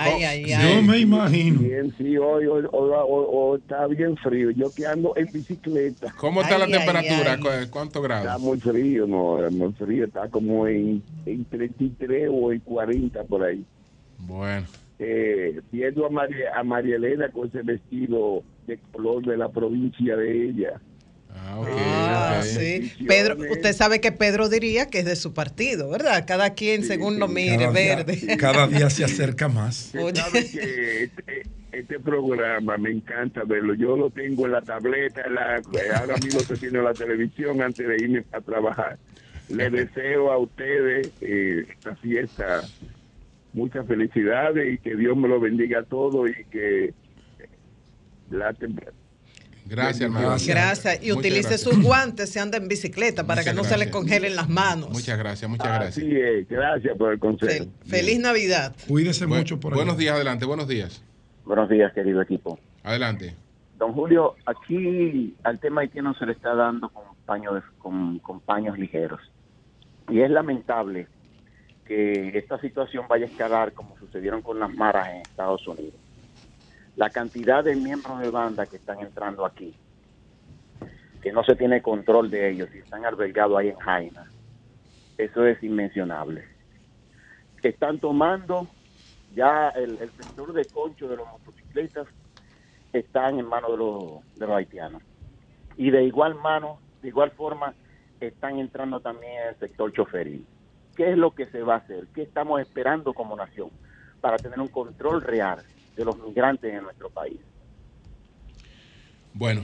Yo 0.47 0.83
me 0.83 0.99
imagino. 0.99 1.61
Bien, 1.61 1.95
sí, 1.97 2.19
hoy, 2.19 2.45
hoy, 2.47 3.59
está 3.59 3.87
bien 3.87 4.19
frío. 4.19 4.51
Yo 4.51 4.71
que 4.71 4.87
ando 4.87 5.15
en 5.17 5.33
bicicleta. 5.33 6.13
¿Cómo 6.19 6.43
está 6.43 6.59
la 6.59 6.67
temperatura? 6.67 7.39
¿Cuántos 7.71 8.03
grados? 8.03 8.27
Está 8.27 8.37
muy 8.37 8.61
frío, 8.61 9.07
no, 9.07 9.39
muy 9.51 9.73
frío. 9.73 10.05
Está 10.05 10.29
como 10.29 10.69
en, 10.69 11.03
en 11.25 11.47
33 11.47 12.29
o 12.31 12.53
en 12.53 12.61
40 12.61 13.25
por 13.25 13.45
ahí. 13.45 13.65
Bueno. 14.19 14.67
Eh, 14.99 15.59
viendo 15.73 16.05
a 16.05 16.11
María, 16.11 16.51
a 16.55 16.63
María 16.63 16.97
Elena 16.97 17.31
con 17.31 17.49
ese 17.49 17.63
vestido 17.63 18.43
de 18.67 18.79
color 18.93 19.25
de 19.25 19.39
la 19.39 19.49
provincia 19.49 20.17
de 20.17 20.51
ella. 20.51 20.81
Ah, 21.35 22.39
ah 22.39 22.43
sí. 22.43 22.93
Pedro, 23.07 23.37
usted 23.51 23.73
sabe 23.73 24.01
que 24.01 24.13
Pedro 24.13 24.49
diría 24.49 24.89
que 24.89 25.01
es 25.01 25.05
de 25.05 25.17
su 25.17 25.35
partido, 25.35 25.91
¿verdad? 25.91 26.25
Cada 26.27 26.55
quien 26.55 26.85
según 26.85 27.19
lo 27.19 27.29
mire, 27.29 27.71
verde. 27.71 28.37
cada 28.39 28.67
día 28.67 28.89
se 28.91 29.05
acerca 29.05 29.49
más. 29.49 29.91
que 29.93 31.05
este, 31.05 31.43
este, 31.73 32.01
programa 32.01 32.77
me 32.79 32.91
encanta 32.91 33.43
verlo. 33.45 33.75
Yo 33.75 33.97
lo 33.97 34.11
tengo 34.11 34.47
en 34.47 34.53
la 34.53 34.63
tableta, 34.63 35.23
ahora 35.97 36.17
mismo 36.17 36.41
se 36.41 36.57
tiene 36.57 36.79
en 36.79 36.85
la 36.85 36.95
televisión 36.95 37.61
antes 37.61 37.87
de 37.87 37.97
irme 37.97 38.25
a 38.33 38.41
trabajar. 38.41 38.99
Le 39.49 39.71
deseo 39.71 40.33
a 40.33 40.39
ustedes 40.39 41.11
eh, 41.21 41.67
esta 41.69 41.95
fiesta 41.97 42.63
muchas 43.53 43.87
felicidades 43.87 44.75
y 44.75 44.79
que 44.79 44.97
Dios 44.97 45.17
me 45.17 45.29
lo 45.29 45.41
bendiga 45.41 45.81
a 45.81 45.85
todos 45.85 46.29
y 46.29 46.45
que 46.45 46.93
la 48.31 48.53
temperatura 48.53 49.04
Gracias, 49.67 50.03
hermano. 50.03 50.37
Gracias. 50.47 51.03
Y 51.03 51.13
utilice 51.13 51.59
sus 51.59 51.83
guantes 51.83 52.31
si 52.31 52.39
anda 52.39 52.59
en 52.59 52.69
bicicleta 52.69 53.27
para 53.27 53.43
que 53.43 53.55
no 53.55 53.65
se 53.65 53.79
le 53.79 53.91
congelen 53.91 54.37
las 54.37 54.49
manos. 54.49 54.91
Muchas 54.91 55.19
gracias, 55.19 55.51
muchas 55.51 55.69
gracias. 55.69 55.99
Así 55.99 56.17
es, 56.17 56.49
gracias 56.49 56.97
por 56.97 57.13
el 57.13 57.19
consejo. 57.19 57.67
feliz 57.87 58.19
Navidad. 58.19 58.75
Cuídese 58.87 59.27
mucho 59.27 59.59
por 59.59 59.73
ahí. 59.73 59.79
Buenos 59.79 59.97
días, 59.97 60.15
adelante, 60.15 60.45
buenos 60.45 60.69
días. 60.69 61.03
Buenos 61.45 61.69
días, 61.69 61.93
querido 61.93 62.21
equipo. 62.23 62.59
Adelante. 62.83 63.35
Don 63.79 63.93
Julio, 63.93 64.37
aquí 64.47 65.35
al 65.43 65.59
tema 65.59 65.81
haitiano 65.81 66.15
se 66.15 66.27
le 66.27 66.33
está 66.33 66.55
dando 66.55 66.89
con 66.91 67.05
paños, 67.27 67.63
con, 67.79 68.19
con 68.19 68.41
paños 68.41 68.79
ligeros. 68.79 69.21
Y 70.11 70.21
es 70.21 70.31
lamentable 70.31 71.09
que 71.87 72.37
esta 72.39 72.59
situación 72.61 73.07
vaya 73.09 73.27
a 73.27 73.29
escalar 73.29 73.73
como 73.73 73.99
sucedieron 73.99 74.43
con 74.43 74.59
las 74.59 74.73
maras 74.75 75.09
en 75.09 75.17
Estados 75.17 75.67
Unidos 75.67 76.04
la 76.97 77.11
cantidad 77.11 77.65
de 77.65 77.75
miembros 77.75 78.21
de 78.21 78.31
banda 78.31 78.67
que 78.67 78.77
están 78.77 79.01
entrando 79.01 79.45
aquí, 79.45 79.75
que 81.21 81.33
no 81.33 81.43
se 81.45 81.57
tiene 81.57 81.83
control 81.83 82.31
de 82.31 82.51
ellos 82.51 82.69
y 82.75 82.79
están 82.79 83.05
albergados 83.05 83.59
ahí 83.59 83.69
en 83.69 83.79
Jaina, 83.79 84.31
eso 85.19 85.47
es 85.47 85.63
inmencionable. 85.63 86.45
Están 87.63 87.99
tomando 87.99 88.69
ya 89.35 89.71
el, 89.71 89.99
sector 89.99 90.53
de 90.53 90.65
concho 90.67 91.09
de 91.09 91.17
los 91.17 91.27
motocicletas 91.27 92.07
están 92.93 93.39
en 93.39 93.47
manos 93.47 93.73
de 93.73 93.77
los, 93.79 94.39
de 94.39 94.47
los 94.47 94.57
haitianos. 94.57 95.03
Y 95.77 95.91
de 95.91 96.05
igual 96.05 96.35
mano, 96.37 96.79
de 97.03 97.09
igual 97.09 97.31
forma, 97.33 97.75
están 98.21 98.59
entrando 98.59 99.01
también 99.01 99.33
el 99.49 99.57
sector 99.59 99.93
choferil. 99.93 100.47
¿Qué 100.95 101.11
es 101.11 101.19
lo 101.19 101.33
que 101.33 101.47
se 101.47 101.63
va 101.63 101.75
a 101.75 101.79
hacer? 101.79 102.07
¿Qué 102.15 102.23
estamos 102.23 102.61
esperando 102.61 103.13
como 103.13 103.35
nación 103.35 103.71
para 104.21 104.37
tener 104.37 104.61
un 104.61 104.69
control 104.69 105.23
real 105.23 105.65
de 105.97 106.05
los 106.05 106.19
migrantes 106.19 106.73
en 106.73 106.83
nuestro 106.83 107.11
país. 107.11 107.39
Bueno, 109.33 109.63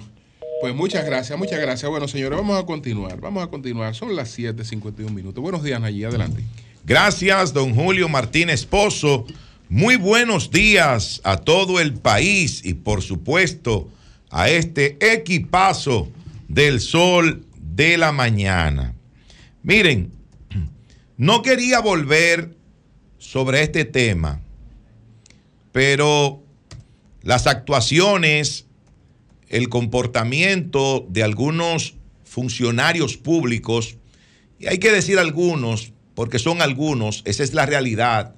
pues 0.61 0.75
muchas 0.75 1.05
gracias, 1.07 1.39
muchas 1.39 1.61
gracias. 1.61 1.91
Bueno, 1.91 2.09
señores, 2.09 2.39
vamos 2.39 2.61
a 2.61 2.67
continuar, 2.67 3.21
vamos 3.21 3.43
a 3.43 3.49
continuar. 3.49 3.95
Son 3.95 4.15
las 4.15 4.37
7:51 4.37 5.11
minutos. 5.11 5.43
Buenos 5.43 5.63
días, 5.63 5.83
allí 5.83 6.05
adelante. 6.05 6.43
Gracias, 6.85 7.53
don 7.53 7.75
Julio 7.75 8.09
Martínez 8.09 8.67
Pozo. 8.67 9.27
Muy 9.69 9.97
buenos 9.97 10.51
días 10.51 11.21
a 11.23 11.37
todo 11.37 11.79
el 11.79 11.95
país 11.95 12.65
y 12.65 12.75
por 12.75 13.03
supuesto 13.03 13.89
a 14.31 14.51
este 14.51 14.99
equipazo 15.01 16.09
del 16.49 16.81
sol 16.81 17.45
de 17.57 17.97
la 17.97 18.11
mañana. 18.11 18.95
Miren, 19.63 20.11
no 21.17 21.43
quería 21.43 21.81
volver 21.81 22.57
sobre 23.19 23.63
este 23.63 23.85
tema 23.85 24.41
pero 25.73 26.43
las 27.23 27.47
actuaciones, 27.47 28.67
el 29.49 29.69
comportamiento 29.69 31.07
de 31.09 31.23
algunos 31.23 31.95
funcionarios 32.25 33.17
públicos, 33.17 33.97
y 34.59 34.67
hay 34.67 34.79
que 34.79 34.93
decir 34.93 35.19
algunos, 35.19 35.93
porque 36.15 36.39
son 36.39 36.63
algunos, 36.63 37.23
esa 37.25 37.43
es 37.43 37.55
la 37.55 37.67
realidad, 37.67 38.35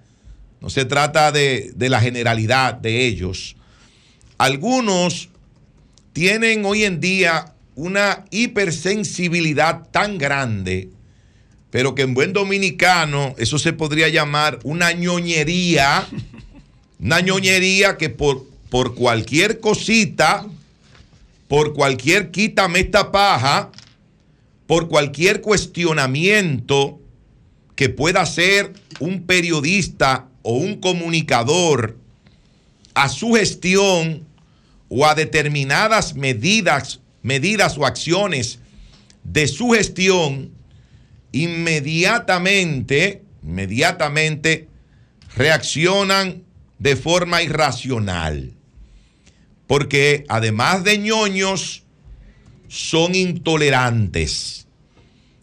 no 0.61 0.71
se 0.71 0.85
trata 0.85 1.33
de, 1.33 1.75
la 1.77 2.01
generalidad 2.01 2.75
de 2.75 3.07
ellos. 3.07 3.57
Algunos 4.39 5.29
tienen 6.13 6.65
hoy 6.65 6.85
en 6.85 7.01
día 7.01 7.55
una 7.75 8.25
hipersensibilidad 8.31 9.89
tan 9.91 10.19
grande, 10.19 10.91
pero 11.71 11.97
que 11.97 12.03
en 12.03 12.15
buen 12.15 12.33
dominicano 12.33 13.35
eso 13.39 13.59
se 13.59 13.73
podría 13.73 14.09
llamar 14.09 14.61
una 14.63 14.93
ñoñería 14.93 16.07
una 17.03 17.21
ñoñería 17.21 17.99
que 17.99 18.09
por, 18.11 18.47
por 18.71 18.95
cualquier 18.95 19.59
cosita, 19.59 20.47
por 21.49 21.75
cualquier 21.75 22.31
quítame 22.31 22.79
esta 22.79 23.11
paja, 23.11 23.73
por 24.69 24.89
cualquier 24.89 25.41
cuestionamiento 25.41 27.01
que 27.75 27.89
pueda 27.89 28.21
hacer 28.21 28.73
un 29.01 29.25
periodista 29.25 30.29
o 30.43 30.53
un 30.55 30.77
comunicador 30.81 31.99
a 32.95 33.09
su 33.09 33.33
gestión 33.33 34.25
o 34.89 35.05
a 35.05 35.17
determinadas 35.17 36.15
medidas, 36.15 37.01
medidas 37.23 37.77
o 37.79 37.85
acciones 37.85 38.61
de 39.25 39.49
su 39.49 39.71
gestión, 39.71 40.53
inmediatamente, 41.33 43.23
inmediatamente 43.43 44.69
reaccionan 45.35 46.45
de 46.83 46.97
forma 46.97 47.43
irracional. 47.43 48.55
porque 49.69 50.27
además 50.29 50.85
de 50.85 50.99
ñoños, 50.99 51.85
son 52.69 53.15
intolerantes. 53.15 54.67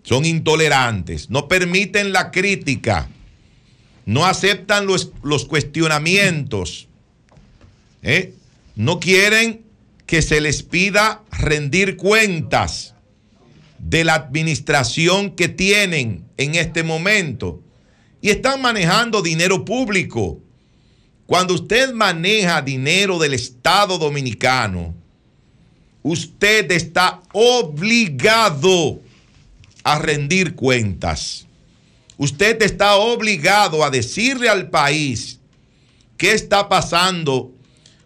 Son 0.03 0.23
intolerantes, 0.23 1.29
no 1.31 1.47
permiten 1.47 2.11
la 2.13 2.29
crítica, 2.29 3.09
no 4.05 4.25
aceptan 4.25 4.85
los, 4.85 5.11
cuestionamientos, 5.45 6.87
¿eh? 8.03 8.33
no 8.75 8.99
quieren 8.99 9.63
que 10.05 10.21
se 10.21 10.41
les 10.41 10.61
pida 10.61 11.23
rendir 11.31 11.95
cuentas 11.95 12.95
de 13.79 14.03
la 14.03 14.15
administración 14.15 15.35
que 15.35 15.47
tienen 15.47 16.25
en 16.37 16.55
este 16.55 16.83
momento 16.83 17.63
y 18.21 18.29
están 18.29 18.61
manejando 18.61 19.21
dinero 19.21 19.65
público. 19.65 20.41
Cuando 21.29 21.53
usted 21.53 21.93
maneja 21.93 22.59
dinero 22.59 23.19
del 23.19 23.35
Estado 23.35 23.99
dominicano, 23.99 24.95
usted 26.01 26.71
está 26.71 27.21
obligado 27.33 28.99
a 29.83 29.99
rendir 29.99 30.55
cuentas. 30.55 31.45
Usted 32.17 32.59
está 32.63 32.95
obligado 32.95 33.83
a 33.83 33.91
decirle 33.91 34.49
al 34.49 34.71
país 34.71 35.39
qué 36.17 36.31
está 36.31 36.67
pasando 36.67 37.51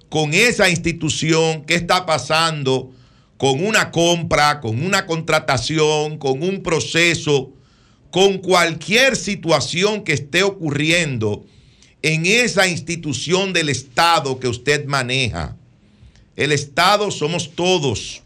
con 0.10 0.34
esa 0.34 0.70
institución, 0.70 1.64
qué 1.64 1.76
está 1.76 2.06
pasando 2.06 2.92
con 3.38 3.66
una 3.66 3.90
compra, 3.90 4.60
con 4.60 4.84
una 4.84 5.06
contratación, 5.06 6.18
con 6.18 6.44
un 6.44 6.62
proceso, 6.62 7.54
con 8.12 8.40
cualquier 8.40 9.16
situación 9.16 10.04
que 10.04 10.12
esté 10.12 10.44
ocurriendo 10.44 11.46
en 12.04 12.28
esa 12.28 12.68
institución 12.68 13.52
del 13.52 13.70
Estado 13.70 14.40
que 14.40 14.48
usted 14.48 14.86
maneja. 14.86 15.58
El 16.36 16.52
Estado 16.52 17.10
somos 17.10 17.56
todos. 17.56 18.22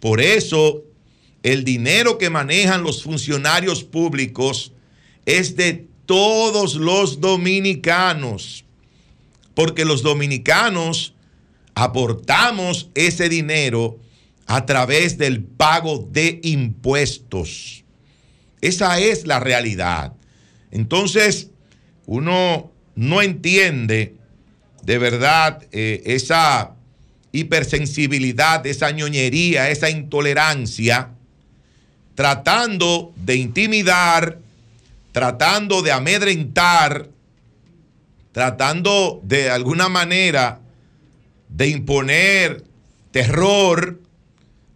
Por 0.00 0.22
eso, 0.22 0.82
el 1.42 1.64
dinero 1.64 2.16
que 2.16 2.30
manejan 2.30 2.82
los 2.82 3.02
funcionarios 3.02 3.84
públicos 3.84 4.72
es 5.26 5.56
de 5.56 5.86
todos 6.06 6.76
los 6.76 7.20
dominicanos 7.20 8.64
porque 9.56 9.86
los 9.86 10.02
dominicanos 10.02 11.14
aportamos 11.74 12.90
ese 12.94 13.30
dinero 13.30 13.98
a 14.46 14.66
través 14.66 15.16
del 15.16 15.42
pago 15.42 16.06
de 16.12 16.40
impuestos. 16.42 17.82
Esa 18.60 19.00
es 19.00 19.26
la 19.26 19.40
realidad. 19.40 20.12
Entonces, 20.70 21.52
uno 22.04 22.70
no 22.96 23.22
entiende 23.22 24.16
de 24.82 24.98
verdad 24.98 25.62
eh, 25.70 26.02
esa 26.06 26.72
hipersensibilidad, 27.30 28.66
esa 28.66 28.90
ñoñería, 28.90 29.70
esa 29.70 29.90
intolerancia, 29.90 31.10
tratando 32.16 33.12
de 33.16 33.36
intimidar, 33.36 34.38
tratando 35.12 35.82
de 35.82 35.92
amedrentar 35.92 37.10
tratando 38.36 39.22
de 39.24 39.48
alguna 39.48 39.88
manera 39.88 40.60
de 41.48 41.68
imponer 41.68 42.64
terror 43.10 43.98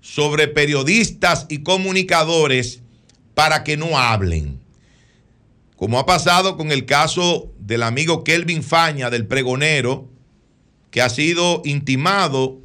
sobre 0.00 0.48
periodistas 0.48 1.44
y 1.50 1.58
comunicadores 1.58 2.80
para 3.34 3.62
que 3.62 3.76
no 3.76 3.98
hablen. 3.98 4.59
Como 5.80 5.98
ha 5.98 6.04
pasado 6.04 6.58
con 6.58 6.72
el 6.72 6.84
caso 6.84 7.54
del 7.58 7.82
amigo 7.82 8.22
Kelvin 8.22 8.62
Faña, 8.62 9.08
del 9.08 9.26
pregonero, 9.26 10.10
que 10.90 11.00
ha 11.00 11.08
sido 11.08 11.62
intimado 11.64 12.58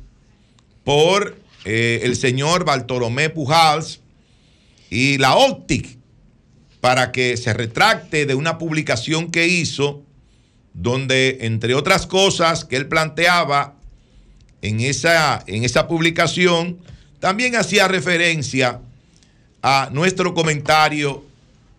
por 0.84 1.40
eh, 1.64 2.02
el 2.04 2.18
señor 2.18 2.66
Bartolomé 2.66 3.30
Pujals 3.30 4.02
y 4.90 5.18
la 5.18 5.34
OPTIC 5.38 5.98
para 6.82 7.14
que 7.14 7.38
se 7.38 7.54
retracte 7.54 8.26
de 8.26 8.36
una 8.36 8.58
publicación 8.58 9.32
que 9.32 9.48
hizo 9.48 10.04
donde, 10.74 11.38
entre 11.40 11.74
otras 11.74 12.08
cosas 12.08 12.66
que 12.66 12.76
él 12.76 12.90
planteaba 12.90 13.78
en 14.62 14.82
esa, 14.82 15.42
en 15.48 15.64
esa 15.64 15.88
publicación, 15.88 16.80
también 17.22 17.56
hacía 17.56 17.88
referencia 17.88 18.82
a 19.62 19.90
nuestro 19.94 20.34
comentario 20.34 21.24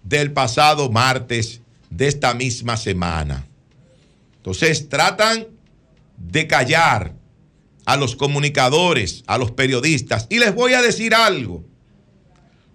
del 0.09 0.33
pasado 0.33 0.89
martes 0.91 1.61
de 1.91 2.07
esta 2.07 2.33
misma 2.33 2.77
semana. 2.77 3.47
Entonces 4.37 4.89
tratan 4.89 5.49
de 6.17 6.47
callar 6.47 7.15
a 7.85 7.97
los 7.97 8.15
comunicadores, 8.15 9.25
a 9.27 9.37
los 9.37 9.51
periodistas. 9.51 10.27
Y 10.31 10.39
les 10.39 10.55
voy 10.55 10.75
a 10.75 10.83
decir 10.83 11.15
algo, 11.15 11.65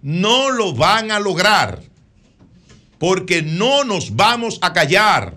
no 0.02 0.50
lo 0.50 0.74
van 0.74 1.10
a 1.10 1.20
lograr, 1.20 1.82
porque 2.98 3.42
no 3.42 3.84
nos 3.84 4.14
vamos 4.14 4.58
a 4.60 4.72
callar. 4.72 5.36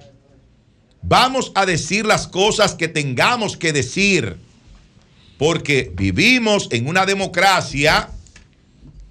Vamos 1.02 1.52
a 1.56 1.66
decir 1.66 2.06
las 2.06 2.28
cosas 2.28 2.74
que 2.74 2.88
tengamos 2.88 3.56
que 3.56 3.72
decir, 3.72 4.38
porque 5.38 5.94
vivimos 5.96 6.68
en 6.72 6.88
una 6.88 7.06
democracia 7.06 8.10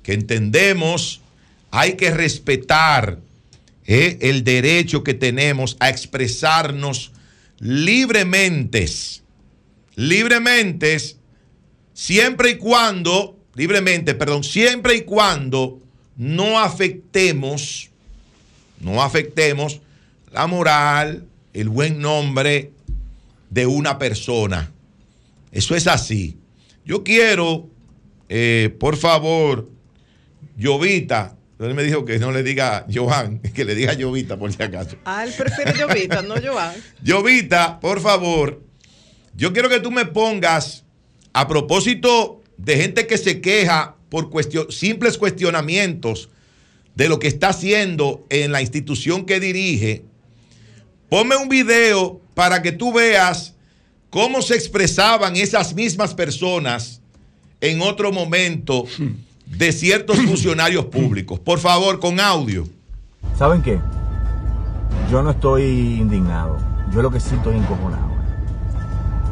que 0.02 0.12
entendemos 0.12 1.22
hay 1.76 1.94
que 1.94 2.12
respetar 2.12 3.18
eh, 3.84 4.18
el 4.20 4.44
derecho 4.44 5.02
que 5.02 5.12
tenemos 5.12 5.76
a 5.80 5.90
expresarnos 5.90 7.10
libremente, 7.58 8.88
libremente, 9.96 10.96
siempre 11.92 12.50
y 12.50 12.58
cuando, 12.58 13.36
libremente, 13.56 14.14
perdón, 14.14 14.44
siempre 14.44 14.94
y 14.94 15.00
cuando 15.02 15.80
no 16.16 16.60
afectemos, 16.60 17.90
no 18.78 19.02
afectemos 19.02 19.80
la 20.30 20.46
moral, 20.46 21.26
el 21.52 21.70
buen 21.70 21.98
nombre 21.98 22.70
de 23.50 23.66
una 23.66 23.98
persona. 23.98 24.70
Eso 25.50 25.74
es 25.74 25.88
así. 25.88 26.36
Yo 26.84 27.02
quiero, 27.02 27.68
eh, 28.28 28.72
por 28.78 28.96
favor, 28.96 29.68
Llovita, 30.56 31.34
él 31.58 31.74
me 31.74 31.82
dijo 31.84 32.04
que 32.04 32.18
no 32.18 32.32
le 32.32 32.42
diga 32.42 32.86
Johan, 32.92 33.38
que 33.54 33.64
le 33.64 33.74
diga 33.74 33.94
Llovita 33.94 34.36
por 34.36 34.52
si 34.52 34.62
acaso. 34.62 34.96
Ah, 35.04 35.24
él 35.24 35.32
prefiere 35.36 35.72
Llovita, 35.78 36.22
no 36.22 36.34
Johan. 36.34 36.74
Llovita, 37.02 37.80
por 37.80 38.00
favor, 38.00 38.62
yo 39.36 39.52
quiero 39.52 39.68
que 39.68 39.80
tú 39.80 39.90
me 39.90 40.06
pongas, 40.06 40.84
a 41.32 41.48
propósito 41.48 42.42
de 42.56 42.76
gente 42.76 43.06
que 43.06 43.18
se 43.18 43.40
queja 43.40 43.96
por 44.08 44.30
simples 44.72 45.18
cuestionamientos 45.18 46.28
de 46.94 47.08
lo 47.08 47.18
que 47.18 47.26
está 47.26 47.48
haciendo 47.48 48.24
en 48.30 48.52
la 48.52 48.60
institución 48.60 49.26
que 49.26 49.40
dirige, 49.40 50.04
Ponme 51.14 51.36
un 51.36 51.48
video 51.48 52.20
para 52.34 52.60
que 52.60 52.72
tú 52.72 52.92
veas 52.92 53.54
cómo 54.10 54.42
se 54.42 54.56
expresaban 54.56 55.36
esas 55.36 55.72
mismas 55.72 56.12
personas 56.12 57.00
en 57.60 57.80
otro 57.80 58.10
momento 58.10 58.84
de 59.46 59.72
ciertos 59.72 60.16
funcionarios 60.26 60.86
públicos. 60.86 61.38
Por 61.38 61.58
favor, 61.58 62.00
con 62.00 62.20
audio. 62.20 62.64
¿Saben 63.36 63.62
qué? 63.62 63.80
Yo 65.10 65.22
no 65.22 65.30
estoy 65.30 65.62
indignado. 66.00 66.56
Yo 66.92 67.02
lo 67.02 67.10
que 67.10 67.20
sí 67.20 67.34
estoy 67.34 67.56
encojonado. 67.56 68.14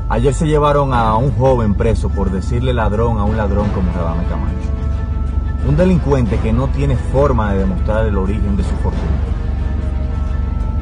Ayer 0.09 0.35
se 0.35 0.47
llevaron 0.47 0.93
a 0.93 1.17
un 1.17 1.33
joven 1.33 1.75
preso 1.75 2.11
por 2.11 2.31
decirle 2.31 2.75
ladrón 2.75 3.19
a 3.19 3.25
un 3.25 3.37
ladrón 3.37 3.71
como 3.71 3.91
Radame 3.93 4.25
Camacho. 4.25 4.57
Un 5.67 5.77
delincuente 5.77 6.39
que 6.41 6.53
no 6.53 6.69
tiene 6.69 6.97
forma 6.97 7.53
de 7.53 7.61
demostrar 7.61 8.05
el 8.05 8.19
origen 8.19 8.57
de 8.57 8.63
su 8.63 8.75
fortuna. 8.83 9.33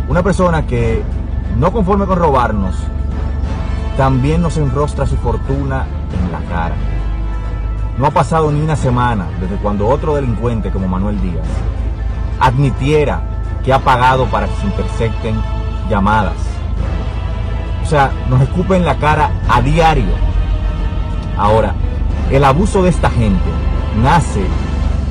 Una 0.09 0.23
persona 0.25 0.67
que, 0.67 1.03
no 1.59 1.73
conforme 1.73 2.07
con 2.07 2.19
robarnos, 2.19 2.75
también 3.97 4.43
nos 4.43 4.57
enrostra 4.57 5.07
su 5.07 5.17
fortuna 5.17 5.87
en 6.19 6.33
la 6.33 6.41
cara. 6.49 6.75
No 8.01 8.07
ha 8.07 8.11
pasado 8.11 8.51
ni 8.51 8.63
una 8.63 8.77
semana 8.77 9.27
desde 9.39 9.57
cuando 9.57 9.87
otro 9.87 10.15
delincuente 10.15 10.71
como 10.71 10.89
Manuel 10.89 11.21
Díaz 11.21 11.47
admitiera 12.41 13.21
que 13.63 13.75
ha 13.75 13.79
pagado 13.79 14.25
para 14.25 14.47
que 14.47 14.57
se 14.57 14.67
intercepten 14.69 15.35
llamadas. 15.91 16.37
O 17.83 17.87
sea, 17.87 18.11
nos 18.31 18.41
escupen 18.41 18.87
la 18.87 18.97
cara 18.97 19.31
a 19.51 19.61
diario. 19.61 20.15
Ahora, 21.37 21.75
el 22.31 22.43
abuso 22.43 22.83
de 22.83 22.89
esta 22.89 23.11
gente 23.11 23.51
nace 24.03 24.47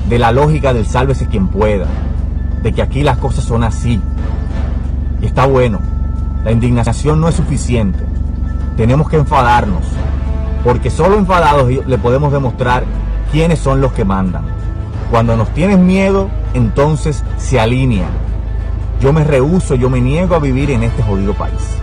de 0.07 0.17
la 0.17 0.31
lógica 0.31 0.73
del 0.73 0.87
sálvese 0.87 1.27
quien 1.27 1.47
pueda, 1.47 1.85
de 2.63 2.73
que 2.73 2.81
aquí 2.81 3.03
las 3.03 3.19
cosas 3.19 3.43
son 3.43 3.63
así, 3.63 4.01
y 5.21 5.27
está 5.27 5.45
bueno. 5.45 5.79
La 6.43 6.51
indignación 6.51 7.21
no 7.21 7.27
es 7.27 7.35
suficiente. 7.35 8.03
Tenemos 8.77 9.07
que 9.09 9.17
enfadarnos. 9.17 9.83
Porque 10.63 10.89
solo 10.89 11.17
enfadados 11.17 11.69
le 11.69 11.97
podemos 11.97 12.31
demostrar 12.31 12.83
quiénes 13.31 13.59
son 13.59 13.81
los 13.81 13.93
que 13.93 14.05
mandan. 14.05 14.43
Cuando 15.11 15.35
nos 15.35 15.49
tienen 15.53 15.85
miedo, 15.85 16.29
entonces 16.53 17.23
se 17.37 17.59
alinean. 17.59 18.09
Yo 18.99 19.13
me 19.13 19.23
rehuso, 19.23 19.75
yo 19.75 19.89
me 19.89 20.01
niego 20.01 20.35
a 20.35 20.39
vivir 20.39 20.71
en 20.71 20.83
este 20.83 21.01
jodido 21.01 21.33
país. 21.33 21.77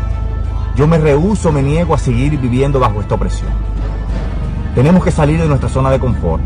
Yo 0.77 0.87
me 0.87 0.99
rehuso, 0.99 1.51
me 1.51 1.63
niego 1.63 1.95
a 1.95 1.99
seguir 1.99 2.39
viviendo 2.39 2.79
bajo 2.79 3.01
esta 3.01 3.15
opresión. 3.15 3.51
Tenemos 4.75 5.03
que 5.03 5.11
salir 5.11 5.41
de 5.41 5.49
nuestra 5.49 5.71
zona 5.71 5.91
de 5.91 5.99
confort. 5.99 6.43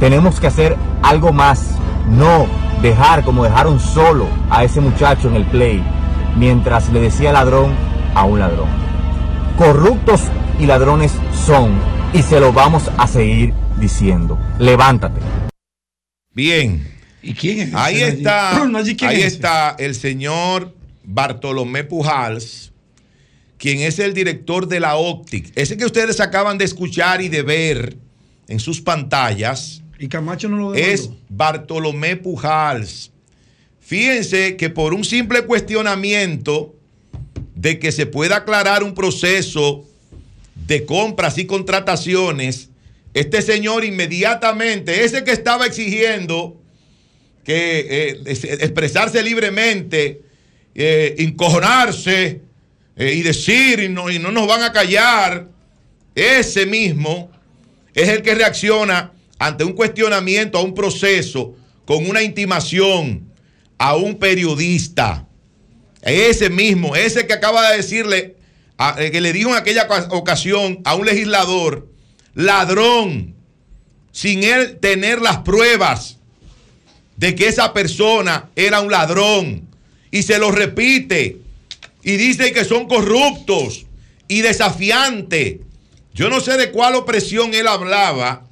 Tenemos 0.00 0.40
que 0.40 0.48
hacer 0.48 0.76
algo 1.02 1.32
más. 1.32 1.76
No 2.10 2.46
dejar 2.82 3.24
como 3.24 3.44
dejaron 3.44 3.80
solo 3.80 4.26
a 4.50 4.64
ese 4.64 4.80
muchacho 4.80 5.28
en 5.28 5.36
el 5.36 5.44
play 5.44 5.82
mientras 6.36 6.90
le 6.90 7.00
decía 7.00 7.32
ladrón 7.32 7.72
a 8.14 8.24
un 8.24 8.38
ladrón. 8.38 8.68
Corruptos 9.56 10.22
y 10.58 10.66
ladrones 10.66 11.12
son 11.46 11.78
y 12.12 12.22
se 12.22 12.40
lo 12.40 12.52
vamos 12.52 12.90
a 12.96 13.06
seguir 13.06 13.52
diciendo. 13.78 14.38
Levántate. 14.58 15.20
Bien. 16.32 16.86
¿Y 17.22 17.34
quién 17.34 17.60
es? 17.60 17.74
Ahí 17.74 18.00
está, 18.00 18.62
ahí 18.62 19.22
está 19.22 19.74
el 19.78 19.94
señor 19.94 20.74
Bartolomé 21.02 21.84
Pujals, 21.84 22.72
quien 23.58 23.80
es 23.80 23.98
el 23.98 24.14
director 24.14 24.68
de 24.68 24.80
la 24.80 24.96
OPTIC. 24.96 25.52
Ese 25.56 25.76
que 25.76 25.84
ustedes 25.84 26.20
acaban 26.20 26.56
de 26.56 26.64
escuchar 26.64 27.20
y 27.20 27.28
de 27.28 27.42
ver 27.42 27.96
en 28.48 28.60
sus 28.60 28.80
pantallas 28.80 29.82
Y 29.98 30.08
Camacho 30.08 30.48
no 30.48 30.56
lo 30.56 30.74
es. 30.74 31.10
Bartolomé 31.28 32.16
Pujals. 32.16 33.10
Fíjense 33.80 34.56
que 34.56 34.70
por 34.70 34.94
un 34.94 35.04
simple 35.04 35.42
cuestionamiento 35.42 36.74
de 37.54 37.78
que 37.78 37.92
se 37.92 38.06
pueda 38.06 38.36
aclarar 38.36 38.82
un 38.82 38.94
proceso 38.94 39.84
de 40.66 40.84
compras 40.84 41.38
y 41.38 41.46
contrataciones, 41.46 42.70
este 43.14 43.40
señor 43.42 43.84
inmediatamente, 43.84 45.04
ese 45.04 45.24
que 45.24 45.30
estaba 45.32 45.66
exigiendo 45.66 46.60
que 47.44 47.86
eh, 47.88 48.20
es- 48.26 48.44
expresarse 48.44 49.22
libremente, 49.22 50.20
eh, 50.74 51.14
encojonarse 51.18 52.40
eh, 52.96 53.12
y 53.14 53.22
decir 53.22 53.80
y 53.80 53.88
no, 53.88 54.10
y 54.10 54.18
no 54.18 54.30
nos 54.32 54.46
van 54.46 54.62
a 54.62 54.72
callar, 54.72 55.48
ese 56.14 56.66
mismo 56.66 57.30
es 57.94 58.08
el 58.08 58.22
que 58.22 58.34
reacciona 58.34 59.12
ante 59.38 59.64
un 59.64 59.72
cuestionamiento, 59.72 60.58
a 60.58 60.62
un 60.62 60.74
proceso, 60.74 61.54
con 61.84 62.08
una 62.08 62.22
intimación 62.22 63.30
a 63.78 63.94
un 63.96 64.18
periodista. 64.18 65.26
Ese 66.02 66.48
mismo, 66.50 66.96
ese 66.96 67.26
que 67.26 67.32
acaba 67.34 67.70
de 67.70 67.76
decirle, 67.78 68.35
eh, 68.98 69.10
que 69.10 69.20
le 69.20 69.32
dijo 69.32 69.50
en 69.50 69.56
aquella 69.56 69.84
oca- 69.84 70.08
ocasión 70.10 70.80
a 70.84 70.94
un 70.94 71.06
legislador, 71.06 71.88
ladrón, 72.34 73.34
sin 74.12 74.44
él 74.44 74.78
tener 74.80 75.20
las 75.20 75.38
pruebas 75.38 76.18
de 77.16 77.34
que 77.34 77.48
esa 77.48 77.72
persona 77.72 78.50
era 78.56 78.80
un 78.80 78.90
ladrón. 78.90 79.68
Y 80.10 80.22
se 80.22 80.38
lo 80.38 80.50
repite. 80.50 81.38
Y 82.02 82.16
dice 82.16 82.52
que 82.52 82.64
son 82.64 82.86
corruptos 82.86 83.86
y 84.28 84.40
desafiantes. 84.42 85.56
Yo 86.14 86.30
no 86.30 86.40
sé 86.40 86.56
de 86.56 86.70
cuál 86.70 86.94
opresión 86.94 87.52
él 87.52 87.66
hablaba, 87.66 88.44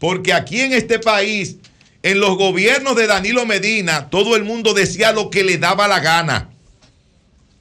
porque 0.00 0.32
aquí 0.32 0.60
en 0.60 0.72
este 0.72 0.98
país, 0.98 1.56
en 2.02 2.20
los 2.20 2.36
gobiernos 2.36 2.96
de 2.96 3.06
Danilo 3.06 3.46
Medina, 3.46 4.10
todo 4.10 4.36
el 4.36 4.44
mundo 4.44 4.74
decía 4.74 5.12
lo 5.12 5.30
que 5.30 5.44
le 5.44 5.58
daba 5.58 5.86
la 5.88 6.00
gana. 6.00 6.50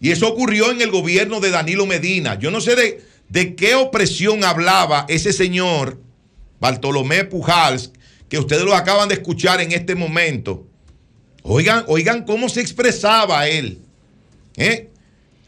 Y 0.02 0.12
eso 0.12 0.28
ocurrió 0.28 0.72
en 0.72 0.82
el 0.82 0.90
gobierno 0.92 1.40
de 1.40 1.52
Danilo 1.52 1.86
Medina. 1.86 2.38
Yo 2.40 2.50
no 2.52 2.60
sé 2.60 2.76
de, 2.76 3.02
de 3.30 3.56
qué 3.56 3.76
opresión 3.76 4.44
hablaba 4.44 5.06
ese 5.08 5.32
señor, 5.32 6.02
Bartolomé 6.60 7.24
Pujals, 7.24 7.92
que 8.28 8.40
ustedes 8.40 8.64
lo 8.64 8.76
acaban 8.76 9.08
de 9.10 9.16
escuchar 9.16 9.62
en 9.62 9.72
este 9.72 9.94
momento. 9.96 10.66
Oigan, 11.44 11.84
oigan 11.88 12.24
cómo 12.26 12.50
se 12.50 12.62
expresaba 12.62 13.48
él. 13.48 13.80
¿eh? 14.58 14.90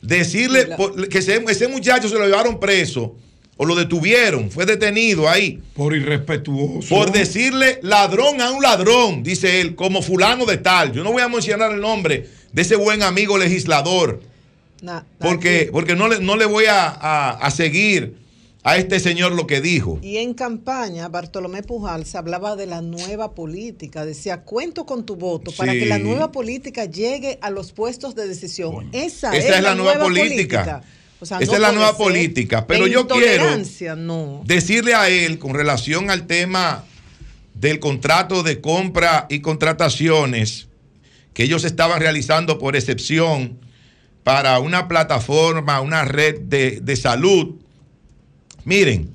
Decirle 0.01 0.66
por- 0.76 1.08
que 1.10 1.18
ese, 1.20 1.43
ese 1.47 1.68
muchacho 1.68 2.10
se 2.10 2.16
lo 2.16 2.26
llevaron 2.26 2.60
preso 2.60 3.16
o 3.56 3.66
lo 3.66 3.76
detuvieron, 3.76 4.49
fue 4.51 4.66
detenido 4.66 5.30
ahí. 5.30 5.62
Por 5.76 5.95
irrespetuoso. 5.95 6.89
Por 6.89 7.12
decirle 7.12 7.80
ladrón 7.84 8.41
a 8.41 8.51
un 8.51 8.62
ladrón, 8.62 9.24
dice 9.24 9.62
él, 9.62 9.76
como 9.76 10.01
fulano 10.01 10.45
de 10.45 10.58
tal. 10.58 10.91
Yo 10.91 11.04
no 11.04 11.12
voy 11.12 11.22
a 11.22 11.30
mencionar 11.30 11.72
el 11.72 11.80
nombre 11.80 12.28
de 12.51 12.62
ese 12.62 12.76
buen 12.76 13.01
amigo 13.04 13.38
legislador, 13.38 14.22
Na- 14.84 15.05
porque, 15.17 15.69
porque 15.71 15.95
no, 15.95 16.07
le, 16.09 16.19
no 16.19 16.36
le 16.36 16.45
voy 16.45 16.65
a, 16.65 16.88
a- 16.89 17.31
a 17.31 17.51
seguir 17.51 18.17
a 18.65 18.77
este 18.77 18.99
señor 18.99 19.31
lo 19.31 19.47
que 19.47 19.59
dijo. 19.61 19.97
Y 20.01 20.17
en 20.17 20.34
campaña, 20.34 21.07
Bartolomé 21.09 21.63
Pujal 21.63 22.05
se 22.05 22.17
hablaba 22.17 22.55
de 22.55 22.65
la 22.65 22.81
nueva 22.81 23.34
política. 23.34 24.05
Decía, 24.05 24.41
cuento 24.41 24.86
con 24.86 25.05
tu 25.05 25.15
voto 25.15 25.51
para 25.51 25.73
que 25.73 25.86
la 25.86 25.99
nueva 25.99 26.31
política 26.31 26.86
llegue 26.86 27.39
a 27.41 27.49
los 27.49 27.71
puestos 27.71 28.13
de 28.15 28.27
decisión. 28.27 28.89
Esa, 28.91 29.36
Esa 29.36 29.57
es 29.57 29.63
la 29.63 29.75
nueva 29.75 29.99
política. 30.05 30.81
O 31.19 31.25
sea, 31.25 31.39
Esa 31.39 31.51
no 31.51 31.53
es 31.55 31.61
la 31.61 31.71
nueva 31.71 31.97
política. 31.97 32.67
Pero 32.67 32.86
yo 32.88 33.07
quiero 33.07 33.45
no. 33.97 34.41
decirle 34.45 34.93
a 34.95 35.07
él 35.09 35.39
con 35.39 35.53
relación 35.53 36.09
al 36.09 36.27
tema 36.27 36.84
del 37.53 37.79
contrato 37.79 38.43
de 38.43 38.59
compra 38.59 39.27
y 39.29 39.39
contrataciones 39.39 40.67
que 41.34 41.43
ellos 41.43 41.63
estaban 41.63 41.99
realizando 41.99 42.59
por 42.59 42.75
excepción 42.75 43.59
para 44.24 44.59
una 44.59 44.88
plataforma, 44.88 45.82
una 45.82 46.05
red 46.05 46.41
de, 46.41 46.80
de 46.82 46.95
salud. 46.95 47.55
Miren, 48.65 49.13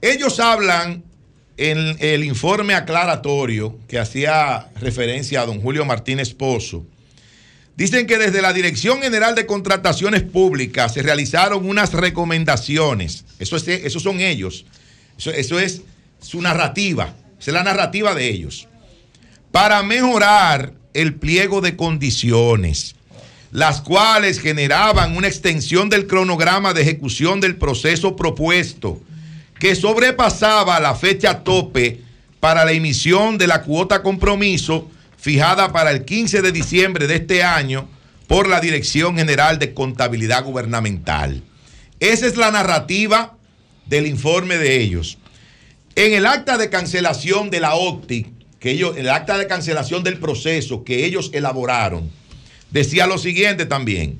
ellos 0.00 0.38
hablan 0.40 1.02
en 1.56 1.96
el 1.98 2.24
informe 2.24 2.74
aclaratorio 2.74 3.78
que 3.88 3.98
hacía 3.98 4.68
referencia 4.80 5.40
a 5.40 5.46
don 5.46 5.60
Julio 5.60 5.84
Martínez 5.84 6.32
Pozo. 6.32 6.86
Dicen 7.76 8.06
que 8.06 8.18
desde 8.18 8.42
la 8.42 8.52
Dirección 8.52 9.00
General 9.02 9.34
de 9.34 9.46
Contrataciones 9.46 10.22
Públicas 10.22 10.94
se 10.94 11.02
realizaron 11.02 11.68
unas 11.68 11.92
recomendaciones. 11.92 13.24
Eso, 13.38 13.56
es, 13.56 13.66
eso 13.68 14.00
son 14.00 14.20
ellos. 14.20 14.64
Eso, 15.16 15.30
eso 15.30 15.58
es 15.58 15.82
su 16.20 16.42
narrativa. 16.42 17.14
Esa 17.40 17.50
es 17.50 17.54
la 17.54 17.62
narrativa 17.62 18.14
de 18.14 18.28
ellos. 18.28 18.68
Para 19.52 19.82
mejorar 19.82 20.74
el 20.92 21.14
pliego 21.14 21.60
de 21.60 21.76
condiciones, 21.76 22.96
las 23.50 23.80
cuales 23.80 24.40
generaban 24.40 25.16
una 25.16 25.28
extensión 25.28 25.88
del 25.88 26.06
cronograma 26.06 26.74
de 26.74 26.82
ejecución 26.82 27.40
del 27.40 27.56
proceso 27.56 28.16
propuesto, 28.16 29.00
que 29.58 29.74
sobrepasaba 29.74 30.78
la 30.80 30.94
fecha 30.94 31.42
tope 31.42 32.02
para 32.40 32.64
la 32.64 32.72
emisión 32.72 33.38
de 33.38 33.46
la 33.46 33.62
cuota 33.62 34.02
compromiso 34.02 34.88
fijada 35.16 35.72
para 35.72 35.90
el 35.90 36.04
15 36.04 36.42
de 36.42 36.52
diciembre 36.52 37.06
de 37.06 37.16
este 37.16 37.42
año 37.42 37.88
por 38.26 38.48
la 38.48 38.60
Dirección 38.60 39.16
General 39.16 39.58
de 39.58 39.74
Contabilidad 39.74 40.44
Gubernamental. 40.44 41.42
Esa 41.98 42.26
es 42.26 42.36
la 42.36 42.50
narrativa 42.50 43.34
del 43.86 44.06
informe 44.06 44.58
de 44.58 44.80
ellos. 44.80 45.18
En 45.96 46.12
el 46.12 46.26
acta 46.26 46.58
de 46.58 46.70
cancelación 46.70 47.50
de 47.50 47.60
la 47.60 47.74
OCTI, 47.74 48.26
que 48.60 48.70
ellos, 48.70 48.96
el 48.96 49.08
acta 49.08 49.38
de 49.38 49.46
cancelación 49.46 50.04
del 50.04 50.18
proceso 50.18 50.84
que 50.84 51.06
ellos 51.06 51.30
elaboraron, 51.32 52.10
decía 52.70 53.06
lo 53.06 53.18
siguiente 53.18 53.66
también. 53.66 54.18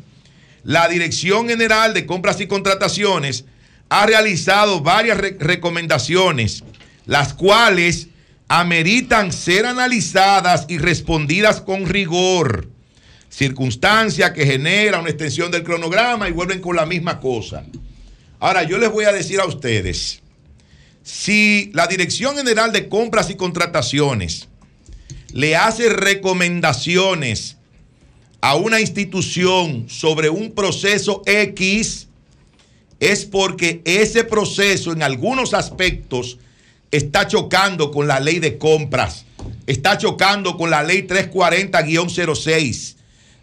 La 0.64 0.88
Dirección 0.88 1.48
General 1.48 1.94
de 1.94 2.06
Compras 2.06 2.40
y 2.40 2.46
Contrataciones 2.46 3.44
ha 3.88 4.06
realizado 4.06 4.80
varias 4.80 5.18
re- 5.18 5.36
recomendaciones, 5.38 6.64
las 7.06 7.32
cuales 7.32 8.08
ameritan 8.48 9.32
ser 9.32 9.66
analizadas 9.66 10.66
y 10.68 10.78
respondidas 10.78 11.60
con 11.60 11.86
rigor. 11.86 12.68
Circunstancia 13.30 14.32
que 14.32 14.46
genera 14.46 15.00
una 15.00 15.10
extensión 15.10 15.50
del 15.50 15.62
cronograma 15.62 16.28
y 16.28 16.32
vuelven 16.32 16.60
con 16.60 16.74
la 16.76 16.86
misma 16.86 17.20
cosa. 17.20 17.64
Ahora, 18.40 18.62
yo 18.62 18.78
les 18.78 18.90
voy 18.90 19.04
a 19.04 19.12
decir 19.12 19.38
a 19.40 19.44
ustedes, 19.46 20.22
si 21.02 21.70
la 21.74 21.86
Dirección 21.86 22.36
General 22.36 22.72
de 22.72 22.88
Compras 22.88 23.30
y 23.30 23.36
Contrataciones 23.36 24.48
le 25.32 25.56
hace 25.56 25.90
recomendaciones 25.90 27.57
a 28.40 28.54
una 28.54 28.80
institución 28.80 29.86
sobre 29.88 30.30
un 30.30 30.52
proceso 30.52 31.22
X, 31.26 32.08
es 33.00 33.24
porque 33.24 33.80
ese 33.84 34.24
proceso 34.24 34.92
en 34.92 35.02
algunos 35.02 35.54
aspectos 35.54 36.38
está 36.90 37.26
chocando 37.28 37.90
con 37.90 38.06
la 38.08 38.20
ley 38.20 38.38
de 38.38 38.58
compras, 38.58 39.24
está 39.66 39.98
chocando 39.98 40.56
con 40.56 40.70
la 40.70 40.82
ley 40.82 41.02
340-06. 41.06 42.96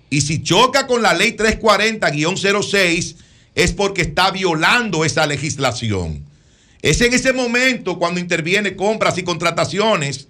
Y 0.10 0.22
si 0.22 0.42
choca 0.44 0.88
con 0.88 1.02
la 1.02 1.14
ley 1.14 1.36
340-06 1.36 3.16
es 3.56 3.72
porque 3.74 4.02
está 4.04 4.32
violando 4.32 5.06
esa 5.06 5.26
legislación. 5.26 6.24
Es 6.82 7.02
en 7.02 7.14
ese 7.14 7.34
momento 7.34 7.98
cuando 7.98 8.20
interviene 8.20 8.76
compras 8.76 9.18
y 9.18 9.24
contrataciones, 9.24 10.28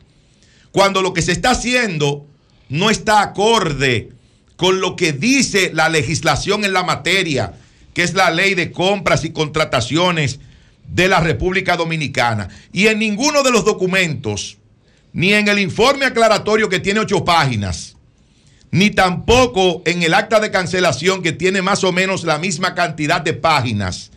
cuando 0.72 1.02
lo 1.02 1.14
que 1.14 1.22
se 1.22 1.32
está 1.32 1.52
haciendo 1.52 2.26
no 2.70 2.90
está 2.90 3.22
acorde 3.22 4.15
con 4.56 4.80
lo 4.82 4.96
que 4.96 5.14
dice 5.14 5.72
la 5.74 5.90
legislación 5.90 6.64
en 6.64 6.74
la 6.74 6.84
materia, 6.84 7.54
que 7.94 8.04
es 8.04 8.14
la 8.14 8.32
ley 8.32 8.56
de 8.56 8.72
compras 8.72 9.26
y 9.26 9.32
contrataciones 9.32 10.40
de 10.88 11.08
la 11.08 11.20
República 11.20 11.78
Dominicana. 11.78 12.50
Y 12.72 12.88
en 12.88 13.00
ninguno 13.00 13.44
de 13.44 13.52
los 13.52 13.66
documentos, 13.66 14.58
ni 15.14 15.34
en 15.34 15.48
el 15.48 15.60
informe 15.60 16.06
aclaratorio 16.06 16.70
que 16.70 16.80
tiene 16.80 17.00
ocho 17.00 17.24
páginas, 17.24 17.96
ni 18.72 18.90
tampoco 18.90 19.82
en 19.86 20.04
el 20.04 20.14
acta 20.14 20.40
de 20.40 20.52
cancelación 20.52 21.24
que 21.24 21.32
tiene 21.32 21.62
más 21.62 21.84
o 21.84 21.92
menos 21.92 22.24
la 22.24 22.38
misma 22.38 22.76
cantidad 22.76 23.22
de 23.22 23.34
páginas. 23.34 24.12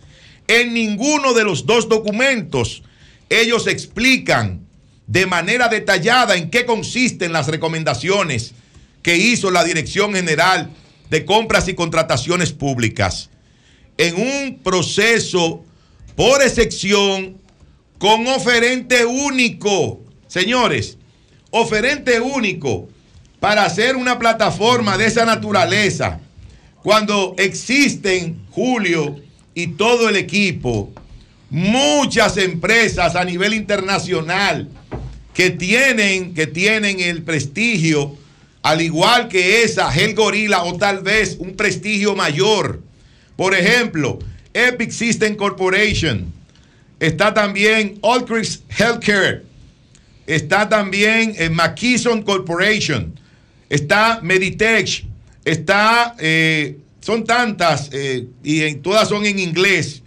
En 0.49 0.74
ninguno 0.74 1.34
de 1.34 1.45
los 1.45 1.66
dos 1.66 1.89
documentos 1.89 2.82
ellos 3.28 3.66
explican 3.66 4.66
de 5.07 5.26
manera 5.26 5.68
detallada 5.68 6.36
en 6.36 6.51
qué 6.51 6.64
consisten 6.64 7.32
las 7.32 7.47
recomendaciones 7.47 8.55
que 9.03 9.17
hizo 9.17 9.51
la 9.51 9.65
Dirección 9.65 10.15
General 10.15 10.71
de 11.11 11.25
Compras 11.25 11.69
y 11.69 11.75
Contrataciones 11.75 12.53
Públicas. 12.53 13.31
En 13.97 14.17
un 14.17 14.59
proceso 14.63 15.65
por 16.15 16.43
excepción 16.43 17.39
con 17.99 18.27
oferente 18.27 19.05
único. 19.05 20.01
Señores, 20.27 20.99
oferente 21.51 22.21
único 22.21 22.89
para 23.41 23.65
hacer 23.65 23.97
una 23.97 24.19
plataforma 24.19 24.99
de 24.99 25.07
esa 25.07 25.25
naturaleza, 25.25 26.21
cuando 26.83 27.35
existen, 27.39 28.41
Julio 28.51 29.17
y 29.55 29.69
todo 29.69 30.09
el 30.09 30.17
equipo, 30.17 30.93
muchas 31.51 32.37
empresas 32.37 33.15
a 33.15 33.25
nivel 33.25 33.55
internacional 33.55 34.69
que 35.35 35.51
tienen, 35.51 36.35
que 36.35 36.47
tienen 36.47 37.01
el 37.01 37.23
prestigio, 37.23 38.17
al 38.63 38.81
igual 38.81 39.29
que 39.29 39.63
esa, 39.63 39.91
Gel 39.91 40.15
Gorilla, 40.15 40.63
o 40.65 40.77
tal 40.77 41.01
vez 41.03 41.37
un 41.39 41.57
prestigio 41.57 42.15
mayor. 42.15 42.83
Por 43.37 43.55
ejemplo, 43.55 44.19
Epic 44.53 44.91
System 44.91 45.37
Corporation, 45.37 46.33
está 46.99 47.33
también 47.33 47.99
Allcrist 48.03 48.63
Healthcare, 48.71 49.45
está 50.27 50.69
también 50.69 51.35
eh, 51.39 51.49
McKesson 51.49 52.23
Corporation, 52.23 53.19
está 53.69 54.21
Meditech, 54.23 55.05
está, 55.45 56.15
eh, 56.19 56.77
son 57.01 57.25
tantas 57.25 57.91
eh, 57.93 58.27
y 58.43 58.63
en, 58.63 58.83
todas 58.83 59.09
son 59.09 59.25
en 59.25 59.39
inglés. 59.39 60.03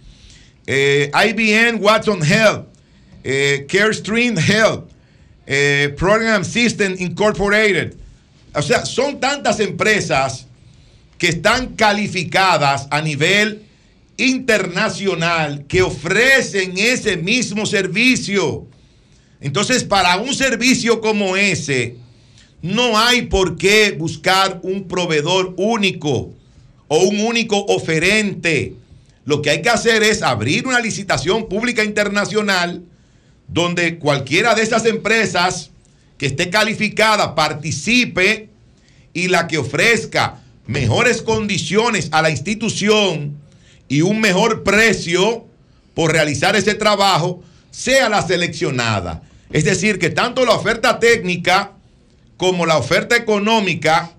Eh, 0.66 1.10
IBM 1.12 1.80
Watson 1.80 2.22
Health, 2.22 2.66
CareStream 3.68 4.36
Health, 4.38 4.88
Program 5.96 6.44
System 6.44 6.94
Incorporated. 6.98 7.96
O 8.54 8.62
sea, 8.62 8.84
son 8.84 9.18
tantas 9.20 9.60
empresas 9.60 10.46
que 11.18 11.28
están 11.28 11.74
calificadas 11.74 12.86
a 12.90 13.00
nivel 13.00 13.62
internacional 14.16 15.64
que 15.66 15.82
ofrecen 15.82 16.76
ese 16.76 17.16
mismo 17.16 17.64
servicio. 17.66 18.66
Entonces, 19.40 19.84
para 19.84 20.16
un 20.18 20.34
servicio 20.34 21.00
como 21.00 21.36
ese, 21.36 21.96
no 22.60 22.96
hay 22.96 23.22
por 23.22 23.56
qué 23.56 23.92
buscar 23.98 24.60
un 24.62 24.86
proveedor 24.86 25.54
único 25.56 26.32
o 26.88 26.98
un 26.98 27.20
único 27.20 27.58
oferente. 27.66 28.74
Lo 29.24 29.42
que 29.42 29.50
hay 29.50 29.62
que 29.62 29.70
hacer 29.70 30.02
es 30.02 30.22
abrir 30.22 30.66
una 30.66 30.80
licitación 30.80 31.48
pública 31.48 31.82
internacional 31.82 32.82
donde 33.48 33.98
cualquiera 33.98 34.54
de 34.54 34.62
esas 34.62 34.86
empresas 34.86 35.71
que 36.22 36.28
esté 36.28 36.50
calificada 36.50 37.34
participe 37.34 38.48
y 39.12 39.26
la 39.26 39.48
que 39.48 39.58
ofrezca 39.58 40.40
mejores 40.68 41.20
condiciones 41.20 42.10
a 42.12 42.22
la 42.22 42.30
institución 42.30 43.38
y 43.88 44.02
un 44.02 44.20
mejor 44.20 44.62
precio 44.62 45.44
por 45.94 46.12
realizar 46.12 46.54
ese 46.54 46.76
trabajo 46.76 47.42
sea 47.72 48.08
la 48.08 48.24
seleccionada. 48.24 49.24
Es 49.50 49.64
decir, 49.64 49.98
que 49.98 50.10
tanto 50.10 50.44
la 50.44 50.52
oferta 50.52 51.00
técnica 51.00 51.72
como 52.36 52.66
la 52.66 52.78
oferta 52.78 53.16
económica 53.16 54.12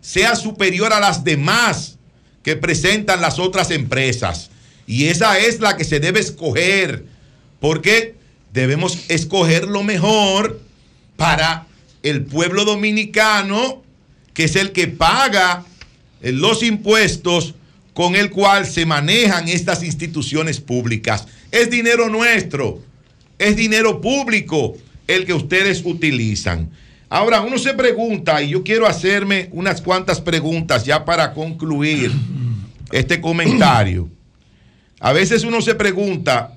sea 0.00 0.36
superior 0.36 0.92
a 0.92 1.00
las 1.00 1.24
demás 1.24 1.98
que 2.44 2.54
presentan 2.54 3.20
las 3.20 3.40
otras 3.40 3.72
empresas. 3.72 4.52
Y 4.86 5.06
esa 5.06 5.36
es 5.36 5.58
la 5.58 5.76
que 5.76 5.82
se 5.82 5.98
debe 5.98 6.20
escoger, 6.20 7.06
porque 7.58 8.14
debemos 8.52 9.00
escoger 9.08 9.64
lo 9.64 9.82
mejor 9.82 10.69
para 11.20 11.66
el 12.02 12.24
pueblo 12.24 12.64
dominicano, 12.64 13.82
que 14.32 14.44
es 14.44 14.56
el 14.56 14.72
que 14.72 14.88
paga 14.88 15.66
eh, 16.22 16.32
los 16.32 16.62
impuestos 16.62 17.54
con 17.92 18.16
el 18.16 18.30
cual 18.30 18.64
se 18.64 18.86
manejan 18.86 19.46
estas 19.46 19.82
instituciones 19.82 20.60
públicas. 20.60 21.26
Es 21.50 21.68
dinero 21.68 22.08
nuestro, 22.08 22.80
es 23.38 23.54
dinero 23.54 24.00
público 24.00 24.78
el 25.06 25.26
que 25.26 25.34
ustedes 25.34 25.82
utilizan. 25.84 26.70
Ahora, 27.10 27.42
uno 27.42 27.58
se 27.58 27.74
pregunta, 27.74 28.42
y 28.42 28.48
yo 28.48 28.64
quiero 28.64 28.86
hacerme 28.86 29.50
unas 29.52 29.82
cuantas 29.82 30.22
preguntas 30.22 30.86
ya 30.86 31.04
para 31.04 31.34
concluir 31.34 32.10
este 32.92 33.20
comentario. 33.20 34.08
A 35.00 35.12
veces 35.12 35.44
uno 35.44 35.60
se 35.60 35.74
pregunta, 35.74 36.54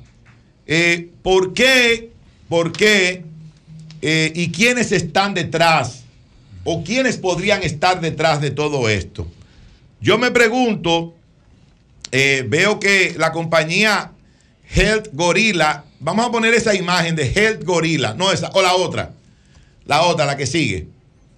eh, 0.66 1.10
¿por 1.22 1.54
qué, 1.54 2.12
por 2.48 2.72
qué 2.72 3.26
eh, 4.06 4.34
y 4.36 4.52
quiénes 4.52 4.92
están 4.92 5.34
detrás 5.34 6.04
o 6.66 6.84
quiénes 6.84 7.16
podrían 7.16 7.64
estar 7.64 8.02
detrás 8.02 8.42
de 8.42 8.52
todo 8.52 8.90
esto? 8.90 9.26
Yo 10.02 10.18
me 10.18 10.30
pregunto, 10.30 11.16
eh, 12.12 12.44
veo 12.46 12.82
que 12.82 13.16
la 13.18 13.32
compañía 13.32 14.12
Health 14.70 15.08
Gorilla, 15.14 15.86
vamos 16.02 16.28
a 16.28 16.32
poner 16.32 16.54
esa 16.54 16.76
imagen 16.76 17.16
de 17.16 17.32
Health 17.32 17.64
Gorilla, 17.64 18.14
no 18.14 18.30
esa, 18.34 18.50
o 18.50 18.62
la 18.62 18.76
otra, 18.76 19.14
la 19.86 20.02
otra, 20.02 20.26
la 20.26 20.36
que 20.36 20.48
sigue, 20.48 20.88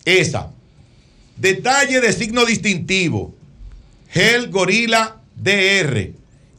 esa. 0.04 0.52
Detalle 1.38 2.02
de 2.02 2.14
signo 2.14 2.46
distintivo, 2.46 3.36
Health 4.12 4.50
Gorilla 4.50 5.18
DR, 5.36 6.14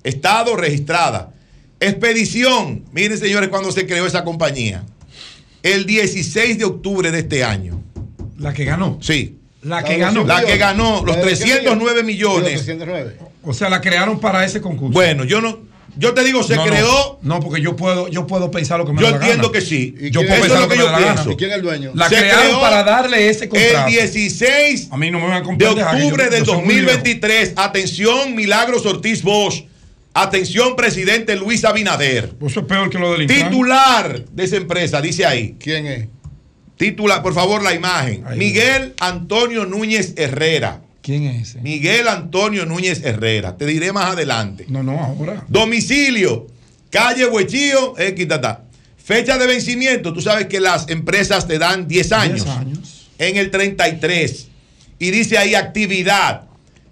estado 0.05 0.55
registrada. 0.55 1.33
Expedición, 1.81 2.85
miren 2.93 3.19
señores, 3.19 3.49
cuando 3.49 3.73
se 3.73 3.87
creó 3.89 4.07
esa 4.07 4.23
compañía, 4.23 4.85
el 5.63 5.87
16 5.87 6.59
de 6.59 6.65
octubre 6.65 7.11
de 7.11 7.21
este 7.21 7.45
año. 7.45 7.83
La 8.39 8.53
que 8.53 8.65
ganó. 8.65 8.99
Sí. 9.01 9.39
La 9.63 9.83
que 9.83 9.97
ganó. 9.99 10.25
La 10.25 10.45
que 10.45 10.57
ganó 10.59 11.03
los 11.05 11.21
309 11.21 12.03
millones. 12.03 12.67
O 13.43 13.53
sea, 13.53 13.69
la 13.69 13.81
crearon 13.81 14.21
para 14.21 14.45
ese 14.45 14.61
concurso. 14.61 14.93
Bueno, 14.93 15.25
yo 15.25 15.41
no, 15.41 15.61
yo 15.99 16.13
te 16.13 16.23
digo, 16.25 16.43
se 16.43 16.57
No, 16.57 16.65
creó. 16.65 17.19
No, 17.23 17.41
porque 17.41 17.63
yo 17.63 17.75
puedo, 17.75 18.09
yo 18.09 18.27
puedo 18.27 18.51
pensar 18.51 18.79
lo 18.79 18.85
que 18.85 18.93
me 18.93 19.01
Yo 19.01 19.07
da 19.07 19.13
la 19.13 19.17
entiendo 19.19 19.49
gana. 19.49 19.53
que 19.53 19.65
sí. 19.65 19.95
Yo 20.11 20.21
puedo 20.21 20.35
Eso 20.35 20.43
pensar 20.43 20.57
es 20.57 20.63
lo 20.63 20.69
que 20.69 20.77
yo 20.79 20.97
pienso. 20.97 21.31
¿Y 21.31 21.37
quién 21.37 21.51
es 21.51 21.57
el 21.57 21.63
dueño? 21.63 21.93
La 21.95 22.09
Se 22.09 22.17
crearon 22.17 22.45
creó 22.45 22.61
para 22.61 22.85
darle 22.85 23.29
ese 23.31 23.49
contrato. 23.49 23.87
El 23.89 23.93
16 23.95 24.89
A 24.91 24.97
mí 24.97 25.11
no 25.11 25.21
me 25.21 25.29
van 25.29 25.45
a 25.45 25.57
de 25.57 25.67
octubre 25.67 26.29
del 26.29 26.45
2023. 26.45 27.55
Atención, 27.57 28.35
Milagros 28.35 28.85
Ortiz 28.85 29.23
Bosch. 29.23 29.65
Atención, 30.19 30.77
presidente 30.77 31.37
Luis 31.37 31.63
Abinader. 31.67 32.35
Eso 32.47 32.61
es 32.61 32.67
peor 32.67 32.89
que 32.89 32.99
lo 32.99 33.13
del. 33.13 33.27
Titular 33.27 34.25
de 34.25 34.45
esa 34.45 34.57
empresa, 34.57 35.03
dice 35.03 35.27
ahí. 35.27 35.57
¿Quién 35.61 35.87
es? 35.87 36.09
Titular, 36.79 37.23
por 37.23 37.35
favor, 37.35 37.63
la 37.63 37.75
imagen. 37.75 38.25
Miguel 38.37 38.95
Antonio 38.99 39.67
Núñez 39.67 40.15
Herrera. 40.17 40.81
¿Quién 41.03 41.25
es 41.25 41.51
ese? 41.51 41.61
Miguel 41.61 42.09
Antonio 42.09 42.65
Núñez 42.65 43.03
Herrera. 43.05 43.59
Te 43.59 43.67
diré 43.67 43.93
más 43.93 44.13
adelante. 44.13 44.65
No, 44.69 44.83
no, 44.83 44.99
ahora. 44.99 45.45
Domicilio, 45.49 46.47
calle 46.89 47.27
Huechío, 47.27 47.99
X, 47.99 48.29
ta, 48.29 48.41
ta. 48.41 48.63
Fecha 48.97 49.37
de 49.37 49.47
vencimiento, 49.47 50.15
tú 50.15 50.23
sabes 50.23 50.47
que 50.47 50.61
las 50.61 50.89
empresas 50.89 51.47
te 51.47 51.59
dan 51.59 51.87
10 51.87 52.13
años. 52.13 52.45
10 52.45 52.57
años. 52.57 53.09
En 53.19 53.37
el 53.37 53.51
33. 53.51 54.49
Y 54.99 55.11
dice 55.11 55.37
ahí 55.37 55.55
actividad. 55.55 56.45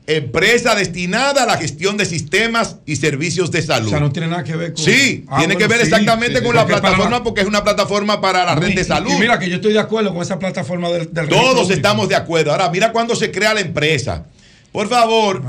Empresa 0.07 0.75
destinada 0.75 1.45
a 1.45 1.47
la 1.47 1.57
gestión 1.57 1.97
de 1.97 2.05
sistemas 2.05 2.77
y 2.85 2.97
servicios 2.97 3.51
de 3.51 3.63
salud. 3.63 3.87
O 3.87 3.91
sea, 3.91 4.01
no 4.01 4.13
tiene 4.13 4.29
nada 4.29 4.45
que 4.45 4.55
ver 4.55 4.75
con. 4.75 4.85
Sí, 4.85 5.25
Ah, 5.29 5.39
tiene 5.39 5.55
bueno, 5.55 5.59
que 5.59 5.67
ver 5.67 5.79
sí, 5.81 5.85
exactamente 5.93 6.39
sí, 6.41 6.45
con 6.45 6.55
la 6.55 6.67
plataforma 6.67 7.23
porque 7.25 7.41
es 7.41 7.47
una 7.47 7.65
plataforma 7.65 8.21
para 8.21 8.45
la 8.45 8.55
red 8.55 8.69
y- 8.69 8.75
de 8.75 8.85
salud. 8.85 9.11
Y 9.11 9.19
mira 9.19 9.39
que 9.39 9.49
yo 9.49 9.57
estoy 9.57 9.73
de 9.73 9.79
acuerdo 9.79 10.13
con 10.13 10.21
esa 10.21 10.39
plataforma 10.39 10.91
del, 10.91 11.11
del 11.13 11.29
Todos 11.31 11.71
estamos 11.71 12.11
de 12.11 12.17
acuerdo. 12.17 12.51
Ahora, 12.53 12.69
mira 12.69 12.93
cuando 12.93 13.17
se 13.17 13.31
crea 13.31 13.55
la 13.55 13.61
empresa. 13.61 14.27
Por 14.73 14.89
favor, 14.91 15.41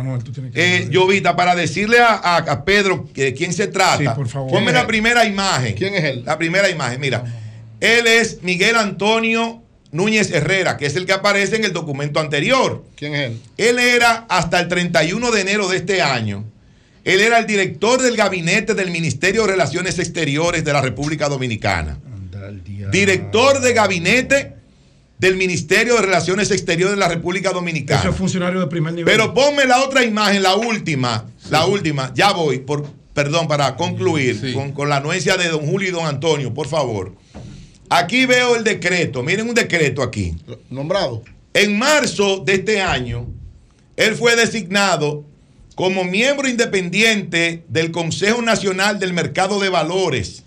eh, 0.54 0.88
Jovita, 0.94 1.36
para 1.36 1.54
decirle 1.56 2.00
a, 2.00 2.14
a- 2.14 2.38
a 2.38 2.64
Pedro 2.64 3.10
de 3.14 3.34
quién 3.34 3.52
se 3.52 3.68
trata, 3.68 3.98
Sí, 3.98 4.06
por 4.16 4.30
favor. 4.30 4.52
ponme 4.52 4.66
¿Quién 4.68 4.74
la 4.76 4.82
es? 4.82 4.86
primera 4.86 5.26
imagen. 5.26 5.74
¿Quién 5.76 5.96
es 5.96 6.04
él? 6.06 6.24
La 6.26 6.38
primera 6.38 6.70
imagen, 6.70 7.02
mira. 7.02 7.24
Él 7.82 8.08
es 8.08 8.42
Miguel 8.44 8.78
Antonio 8.78 9.64
Núñez 9.96 10.32
Herrera, 10.32 10.78
que 10.78 10.86
es 10.86 10.96
el 10.96 11.06
que 11.06 11.14
aparece 11.14 11.56
en 11.56 11.66
el 11.66 11.74
documento 11.74 12.20
anterior. 12.20 12.84
¿Quién 12.96 13.16
es 13.16 13.32
él? 13.32 13.42
Él 13.58 13.80
era 13.80 14.26
hasta 14.30 14.60
el 14.60 14.68
31 14.68 15.32
de 15.32 15.42
enero 15.42 15.68
de 15.68 15.78
este 15.78 16.02
año. 16.02 16.44
Él 17.04 17.22
era 17.22 17.38
el 17.38 17.46
director 17.46 18.02
del 18.02 18.18
gabinete 18.18 18.74
del 18.74 18.90
Ministerio 18.90 19.44
de 19.44 19.52
Relaciones 19.52 20.00
Exteriores 20.00 20.66
de 20.66 20.74
la 20.74 20.82
República 20.82 21.30
Dominicana. 21.30 22.00
Director 22.92 23.62
de 23.62 23.74
gabinete 23.74 24.54
del 25.18 25.36
Ministerio 25.36 25.96
de 25.96 26.02
Relaciones 26.02 26.52
Exteriores 26.52 26.96
de 26.96 27.00
la 27.00 27.08
República 27.08 27.52
Dominicana. 27.52 28.02
Eso 28.02 28.10
es 28.10 28.16
funcionario 28.16 28.60
de 28.60 28.68
primer 28.68 28.94
nivel. 28.94 29.12
Pero 29.12 29.34
ponme 29.34 29.66
la 29.66 29.84
otra 29.84 30.04
imagen, 30.04 30.44
la 30.44 30.56
última, 30.56 31.26
la 31.50 31.66
última, 31.66 32.12
ya 32.14 32.32
voy, 32.34 32.60
por, 32.60 32.86
perdón, 33.14 33.48
para 33.48 33.76
concluir 33.76 34.54
con, 34.54 34.72
con 34.74 34.90
la 34.90 34.98
anuencia 34.98 35.38
de 35.38 35.48
don 35.48 35.66
Julio 35.66 35.90
y 35.90 35.92
don 35.92 36.06
Antonio, 36.06 36.54
por 36.54 36.68
favor. 36.68 37.14
Aquí 37.90 38.26
veo 38.26 38.56
el 38.56 38.64
decreto, 38.64 39.22
miren 39.24 39.50
un 39.50 39.56
decreto 39.56 40.02
aquí. 40.02 40.36
Nombrado. 40.70 41.24
En 41.54 41.78
marzo 41.78 42.40
de 42.40 42.56
este 42.56 42.82
año, 42.82 43.28
él 43.96 44.16
fue 44.16 44.36
designado 44.36 45.24
como 45.76 46.04
miembro 46.04 46.48
independiente 46.48 47.64
del 47.68 47.92
Consejo 47.92 48.42
Nacional 48.42 49.00
del 49.00 49.14
Mercado 49.14 49.60
de 49.60 49.70
Valores 49.70 50.44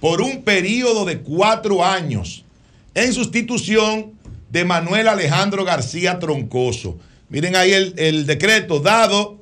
por 0.00 0.20
un 0.20 0.42
periodo 0.42 1.04
de 1.04 1.20
cuatro 1.20 1.84
años 1.84 2.44
en 2.94 3.12
sustitución 3.12 4.12
de 4.50 4.64
Manuel 4.64 5.08
Alejandro 5.08 5.64
García 5.64 6.18
Troncoso. 6.18 6.98
Miren 7.28 7.56
ahí 7.56 7.72
el, 7.72 7.94
el 7.96 8.26
decreto 8.26 8.80
dado 8.80 9.38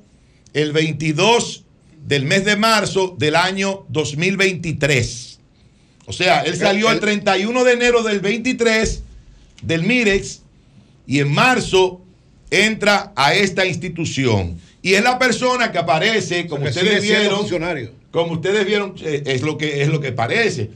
el 0.55 0.73
22 0.73 1.65
del 2.07 2.25
mes 2.25 2.45
de 2.45 2.57
marzo 2.57 3.15
del 3.19 3.37
año 3.37 3.85
2023. 3.89 5.32
O 6.07 6.13
sea, 6.13 6.41
él 6.43 6.57
salió 6.57 6.91
el 6.91 7.01
31 7.01 7.65
de 7.65 7.73
enero 7.73 8.03
del 8.03 8.21
23 8.21 9.03
del 9.63 9.83
MIREX 9.85 10.43
y 11.07 11.21
en 11.21 11.33
marzo 11.33 12.01
entra 12.51 13.13
a 13.17 13.35
esta 13.35 13.65
institución. 13.67 14.59
Y 14.83 14.95
es 14.95 15.03
la 15.03 15.19
persona 15.19 15.71
que 15.71 15.79
aparece, 15.79 16.47
como 16.47 16.67
ustedes 16.67 17.03
vieron, 17.03 17.39
funcionario. 17.39 17.93
como 18.11 18.33
ustedes 18.33 18.67
vieron, 18.67 18.95
eh, 19.03 19.23
es 19.27 19.43
lo 19.43 19.57
que 19.57 19.83
es 19.83 19.89
lo 19.89 20.01
que 20.01 20.13
parece. 20.13 20.71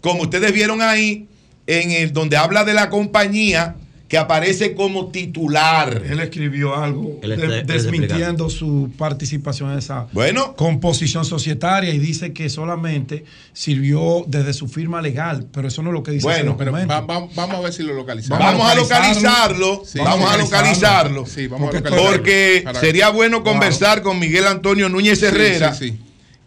Como 0.00 0.22
ustedes 0.22 0.52
vieron 0.52 0.82
ahí, 0.82 1.28
en 1.66 1.92
el 1.92 2.12
donde 2.12 2.36
habla 2.36 2.64
de 2.64 2.74
la 2.74 2.90
compañía 2.90 3.76
que 4.12 4.18
aparece 4.18 4.74
como 4.74 5.06
titular. 5.10 6.02
Él 6.06 6.20
escribió 6.20 6.76
algo 6.76 7.18
Él 7.22 7.32
está- 7.32 7.62
desmintiendo 7.62 8.50
su 8.50 8.90
participación 8.98 9.72
en 9.72 9.78
esa 9.78 10.06
Bueno. 10.12 10.54
composición 10.54 11.24
societaria 11.24 11.94
y 11.94 11.98
dice 11.98 12.34
que 12.34 12.50
solamente 12.50 13.24
sirvió 13.54 14.22
desde 14.26 14.52
su 14.52 14.68
firma 14.68 15.00
legal, 15.00 15.46
pero 15.50 15.68
eso 15.68 15.80
no 15.82 15.88
es 15.88 15.94
lo 15.94 16.02
que 16.02 16.10
dice 16.10 16.24
Bueno, 16.24 16.58
pero 16.58 16.72
documento. 16.72 16.92
va- 16.92 17.00
va- 17.20 17.28
vamos 17.34 17.56
a 17.56 17.60
ver 17.60 17.72
si 17.72 17.84
lo 17.84 17.94
localizamos. 17.94 18.38
Vamos 18.38 18.70
a 18.70 18.74
localizarlo, 18.74 19.82
Sí, 19.86 19.98
vamos 19.98 20.30
a 20.30 20.36
localizarlo, 20.36 21.24
Sí, 21.24 21.46
vamos 21.46 21.70
a 21.70 21.78
localizarlo. 21.78 22.10
porque 22.12 22.64
sería 22.80 23.08
bueno 23.08 23.42
conversar 23.42 24.02
con 24.02 24.18
Miguel 24.18 24.46
Antonio 24.46 24.90
Núñez 24.90 25.22
Herrera 25.22 25.72
sí, 25.72 25.88
sí. 25.88 25.98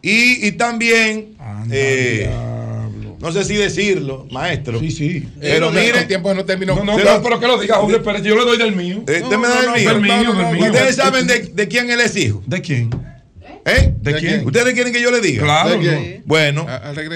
Y, 0.03 0.45
y 0.47 0.51
también, 0.51 1.35
eh, 1.71 2.29
no 3.25 3.31
sé 3.31 3.43
si 3.43 3.55
decirlo, 3.55 4.27
maestro. 4.31 4.79
Sí, 4.79 4.91
sí. 4.91 5.27
Pero 5.41 5.69
Eh, 5.69 5.71
mire, 5.85 5.99
el 5.99 6.07
tiempo 6.07 6.33
no 6.33 6.45
terminó. 6.45 6.75
No, 6.75 6.83
no, 6.83 6.95
pero, 6.95 7.21
pero 7.23 7.39
que 7.39 7.47
lo 7.47 7.57
diga 7.59 7.75
Jorge 7.77 7.99
Pérez, 7.99 8.21
yo 8.23 8.35
le 8.35 8.45
doy 8.45 8.57
del 8.57 8.75
mío. 8.75 9.03
Eh, 9.07 9.17
No, 9.19 9.25
usted 9.25 9.37
me 9.37 9.47
da 9.47 9.55
no, 9.55 9.61
el 9.61 9.65
no, 9.67 9.73
mío. 9.75 9.89
del 9.89 10.01
mío, 10.01 10.23
No, 10.23 10.33
no, 10.33 10.47
del 10.49 10.57
mío. 10.57 10.71
Ustedes 10.71 10.95
saben 10.95 11.27
de, 11.27 11.39
de 11.39 11.67
quién 11.67 11.89
él 11.89 11.99
es 12.01 12.15
hijo. 12.15 12.43
¿De 12.45 12.61
quién? 12.61 12.89
¿Eh? 13.65 13.93
¿De 13.99 14.13
quién? 14.15 14.45
¿Ustedes 14.45 14.73
quieren 14.75 14.93
que 14.93 15.01
yo 15.01 15.09
le 15.11 15.21
diga? 15.21 15.43
Claro, 15.43 15.79
¿De? 15.79 16.21
Bueno, 16.25 16.67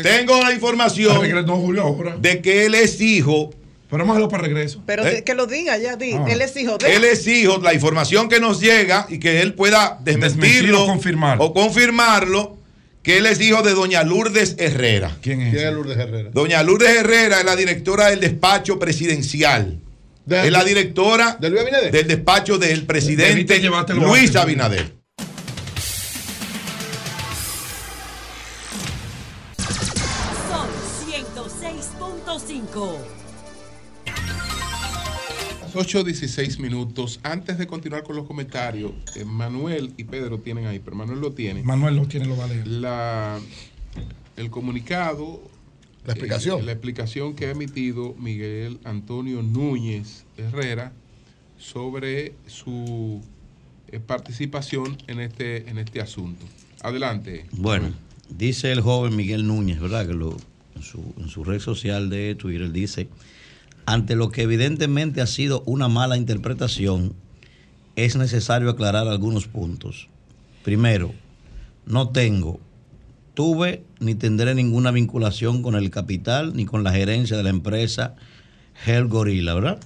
tengo 0.03 0.41
la 0.41 0.51
información 0.53 1.16
Al 1.16 1.22
regreso, 1.22 1.45
no, 1.47 1.57
Julio, 1.57 1.84
ahora. 1.84 2.18
de 2.20 2.41
que 2.41 2.66
él 2.66 2.74
es 2.76 2.99
hijo. 3.01 3.51
Pero 3.89 4.05
vamos 4.05 4.24
a 4.24 4.28
para 4.30 4.43
regreso. 4.43 4.84
Pero 4.86 5.03
¿Eh? 5.05 5.16
de- 5.16 5.24
que 5.24 5.34
lo 5.34 5.47
diga 5.47 5.76
ya, 5.78 5.95
di. 5.95 6.14
Ah. 6.14 6.26
Él 6.30 6.41
es 6.41 6.55
hijo 6.57 6.78
de. 6.78 6.95
Él 6.95 7.05
es 7.05 7.26
hijo, 7.28 7.60
la 7.60 7.74
información 7.74 8.30
que 8.30 8.39
nos 8.39 8.60
llega 8.62 9.07
y 9.10 9.18
que 9.20 9.41
él 9.41 9.55
pueda 9.55 9.97
desmentirlo 10.03 10.39
Desmentir 10.43 10.74
o 10.76 10.86
confirmarlo. 10.86 11.43
o 11.45 11.53
confirmarlo, 11.53 12.57
que 13.02 13.18
él 13.18 13.26
es 13.26 13.39
hijo 13.41 13.62
de 13.62 13.74
doña 13.74 14.04
Lourdes 14.04 14.56
Herrera. 14.60 15.18
¿Quién 15.22 15.41
es? 15.41 15.54
¿Quién 15.54 15.68
es 15.68 15.74
Lourdes 15.74 15.97
Herrera? 15.97 16.30
Doña 16.34 16.64
Lourdes 16.64 16.89
Herrera 16.97 17.39
es 17.39 17.45
la 17.45 17.56
directora 17.56 18.08
del 18.10 18.20
despacho 18.20 18.78
presidencial. 18.80 19.80
De- 20.26 20.45
es 20.45 20.52
la 20.52 20.64
directora 20.64 21.38
¿De 21.39 21.50
Luis 21.50 21.62
Abinader? 21.62 21.91
del 21.91 22.08
despacho 22.08 22.58
del 22.60 22.86
presidente 22.86 23.60
Luis. 23.95 24.36
Abinader. 24.36 24.91
Son 30.50 30.68
106.5. 31.08 32.97
Las 35.80 35.88
8.16 35.88 36.59
minutos. 36.59 37.21
Antes 37.23 37.57
de 37.57 37.65
continuar 37.65 38.03
con 38.03 38.17
los 38.17 38.27
comentarios, 38.27 38.91
eh, 39.15 39.23
Manuel 39.23 39.93
y 39.95 40.03
Pedro 40.03 40.39
tienen 40.39 40.65
ahí, 40.65 40.80
pero 40.80 40.97
Manuel 40.97 41.21
lo 41.21 41.32
tiene. 41.32 41.63
Manuel 41.63 41.95
lo 41.95 42.05
tiene, 42.05 42.25
lo 42.25 42.36
va 42.36 42.43
a 42.43 42.47
leer. 42.47 42.67
La, 42.67 43.39
el 44.36 44.49
comunicado. 44.49 45.41
La 46.05 46.11
explicación. 46.13 46.59
eh, 46.59 46.63
la 46.63 46.71
explicación 46.73 47.34
que 47.34 47.45
ha 47.45 47.51
emitido 47.51 48.13
Miguel 48.15 48.80
Antonio 48.84 49.41
Núñez 49.41 50.25
Herrera 50.36 50.91
sobre 51.57 52.34
su 52.45 53.21
eh, 53.88 54.01
participación 54.01 54.97
en 55.07 55.21
este, 55.21 55.69
en 55.69 55.77
este 55.77 56.01
asunto. 56.01 56.45
Adelante. 56.82 57.45
Bueno, 57.53 57.93
dice 58.30 58.73
el 58.73 58.82
joven 58.82 59.15
Miguel 59.15 59.47
Núñez, 59.47 59.80
¿verdad? 59.80 60.05
Que 60.07 60.13
lo, 60.13 60.36
en, 60.75 60.82
su, 60.82 61.13
en 61.17 61.30
su 61.30 61.45
red 61.45 61.59
social 61.61 62.09
de 62.09 62.36
Twitter 62.36 62.69
dice, 62.69 63.07
ante 63.89 64.15
lo 64.15 64.29
que 64.29 64.43
evidentemente 64.43 65.19
ha 65.19 65.25
sido 65.25 65.63
una 65.65 65.87
mala 65.87 66.15
interpretación, 66.15 67.15
es 67.95 68.15
necesario 68.15 68.69
aclarar 68.69 69.07
algunos 69.07 69.47
puntos. 69.47 70.09
Primero, 70.63 71.11
no 71.87 72.09
tengo, 72.09 72.59
tuve 73.33 73.83
ni 73.99 74.13
tendré 74.13 74.53
ninguna 74.53 74.91
vinculación 74.91 75.63
con 75.63 75.73
el 75.73 75.89
capital 75.89 76.55
ni 76.55 76.65
con 76.65 76.83
la 76.83 76.91
gerencia 76.91 77.35
de 77.35 77.41
la 77.41 77.49
empresa 77.49 78.13
Hell 78.85 79.07
Gorilla, 79.07 79.55
¿verdad? 79.55 79.79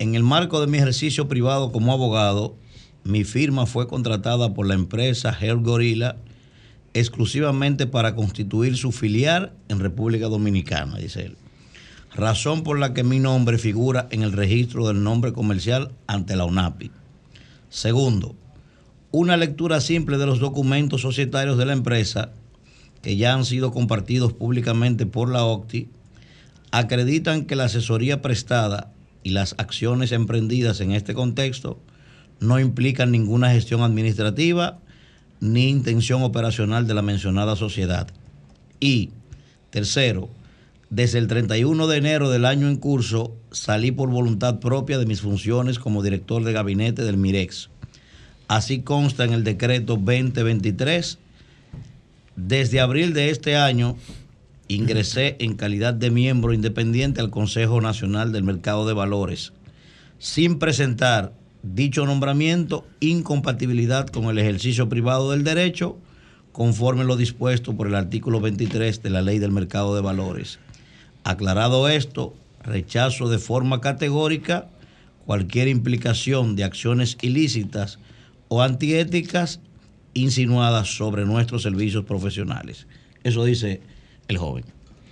En 0.00 0.16
el 0.16 0.24
marco 0.24 0.60
de 0.60 0.66
mi 0.66 0.78
ejercicio 0.78 1.28
privado 1.28 1.70
como 1.70 1.92
abogado, 1.92 2.56
mi 3.04 3.22
firma 3.22 3.66
fue 3.66 3.86
contratada 3.86 4.52
por 4.52 4.66
la 4.66 4.74
empresa 4.74 5.32
Hell 5.40 5.58
Gorilla 5.58 6.16
exclusivamente 6.92 7.86
para 7.86 8.16
constituir 8.16 8.76
su 8.76 8.90
filial 8.90 9.52
en 9.68 9.78
República 9.78 10.26
Dominicana, 10.26 10.96
dice 10.98 11.26
él. 11.26 11.36
Razón 12.14 12.62
por 12.62 12.78
la 12.78 12.92
que 12.92 13.04
mi 13.04 13.18
nombre 13.18 13.56
figura 13.56 14.06
en 14.10 14.22
el 14.22 14.32
registro 14.32 14.86
del 14.86 15.02
nombre 15.02 15.32
comercial 15.32 15.92
ante 16.06 16.36
la 16.36 16.44
UNAPI. 16.44 16.90
Segundo, 17.70 18.36
una 19.10 19.38
lectura 19.38 19.80
simple 19.80 20.18
de 20.18 20.26
los 20.26 20.38
documentos 20.38 21.00
societarios 21.00 21.56
de 21.56 21.64
la 21.64 21.72
empresa 21.72 22.32
que 23.00 23.16
ya 23.16 23.32
han 23.32 23.46
sido 23.46 23.72
compartidos 23.72 24.34
públicamente 24.34 25.06
por 25.06 25.30
la 25.30 25.44
OCTI 25.44 25.88
acreditan 26.70 27.44
que 27.44 27.56
la 27.56 27.64
asesoría 27.64 28.20
prestada 28.22 28.92
y 29.22 29.30
las 29.30 29.54
acciones 29.58 30.12
emprendidas 30.12 30.80
en 30.80 30.92
este 30.92 31.14
contexto 31.14 31.78
no 32.40 32.58
implican 32.58 33.10
ninguna 33.10 33.52
gestión 33.52 33.82
administrativa 33.82 34.78
ni 35.40 35.68
intención 35.68 36.22
operacional 36.22 36.86
de 36.86 36.94
la 36.94 37.02
mencionada 37.02 37.56
sociedad. 37.56 38.08
Y, 38.80 39.10
tercero, 39.70 40.28
desde 40.92 41.18
el 41.18 41.26
31 41.26 41.86
de 41.86 41.96
enero 41.96 42.28
del 42.28 42.44
año 42.44 42.68
en 42.68 42.76
curso 42.76 43.34
salí 43.50 43.92
por 43.92 44.10
voluntad 44.10 44.60
propia 44.60 44.98
de 44.98 45.06
mis 45.06 45.22
funciones 45.22 45.78
como 45.78 46.02
director 46.02 46.44
de 46.44 46.52
gabinete 46.52 47.02
del 47.02 47.16
MIREX. 47.16 47.70
Así 48.46 48.82
consta 48.82 49.24
en 49.24 49.32
el 49.32 49.42
decreto 49.42 49.96
2023. 49.96 51.18
Desde 52.36 52.80
abril 52.80 53.14
de 53.14 53.30
este 53.30 53.56
año 53.56 53.96
ingresé 54.68 55.36
en 55.40 55.54
calidad 55.54 55.94
de 55.94 56.10
miembro 56.10 56.52
independiente 56.52 57.22
al 57.22 57.30
Consejo 57.30 57.80
Nacional 57.80 58.30
del 58.30 58.44
Mercado 58.44 58.86
de 58.86 58.92
Valores, 58.92 59.54
sin 60.18 60.58
presentar 60.58 61.32
dicho 61.62 62.04
nombramiento 62.04 62.86
incompatibilidad 63.00 64.08
con 64.08 64.26
el 64.26 64.36
ejercicio 64.36 64.90
privado 64.90 65.30
del 65.30 65.42
derecho, 65.42 65.96
conforme 66.52 67.04
lo 67.04 67.16
dispuesto 67.16 67.74
por 67.74 67.86
el 67.86 67.94
artículo 67.94 68.42
23 68.42 69.02
de 69.02 69.08
la 69.08 69.22
Ley 69.22 69.38
del 69.38 69.52
Mercado 69.52 69.94
de 69.94 70.02
Valores. 70.02 70.58
Aclarado 71.24 71.88
esto, 71.88 72.34
rechazo 72.62 73.28
de 73.28 73.38
forma 73.38 73.80
categórica 73.80 74.66
cualquier 75.26 75.68
implicación 75.68 76.56
de 76.56 76.64
acciones 76.64 77.16
ilícitas 77.22 77.98
o 78.48 78.60
antiéticas 78.62 79.60
insinuadas 80.14 80.88
sobre 80.96 81.24
nuestros 81.24 81.62
servicios 81.62 82.04
profesionales. 82.04 82.86
Eso 83.22 83.44
dice 83.44 83.80
el 84.28 84.38
joven. 84.38 84.64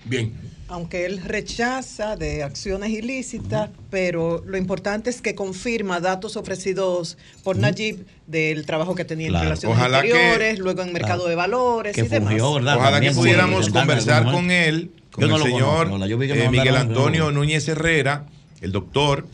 Bien. 0.04 0.32
Aunque 0.68 1.04
él 1.04 1.20
rechaza 1.22 2.16
de 2.16 2.42
acciones 2.42 2.90
ilícitas, 2.90 3.70
pero 3.90 4.42
lo 4.46 4.56
importante 4.56 5.11
es 5.11 5.20
que 5.20 5.34
confirma 5.34 6.00
datos 6.00 6.36
ofrecidos 6.36 7.18
por 7.42 7.56
Najib 7.56 8.06
del 8.26 8.66
trabajo 8.66 8.94
que 8.94 9.04
tenía 9.04 9.28
en 9.28 9.34
relaciones 9.34 9.76
Ojalá 9.76 10.00
que- 10.02 10.08
exteriores, 10.08 10.58
luego 10.58 10.82
en 10.82 10.92
mercado 10.92 11.26
de 11.28 11.34
valores 11.34 11.98
y 11.98 12.02
demás. 12.02 12.34
Ojalá 12.40 13.00
que 13.00 13.11
pudiéramos 13.12 13.68
conversar 13.68 14.24
con 14.30 14.50
él, 14.50 14.90
con 15.12 15.22
Yo 15.22 15.28
no 15.28 15.36
el 15.36 15.42
señor 15.42 15.90
conozco, 15.90 16.06
yo 16.06 16.22
eh, 16.22 16.48
Miguel 16.50 16.76
Antonio 16.76 17.30
Núñez 17.32 17.66
Herrera, 17.68 18.26
el 18.61 18.72
doctor, 18.72 19.26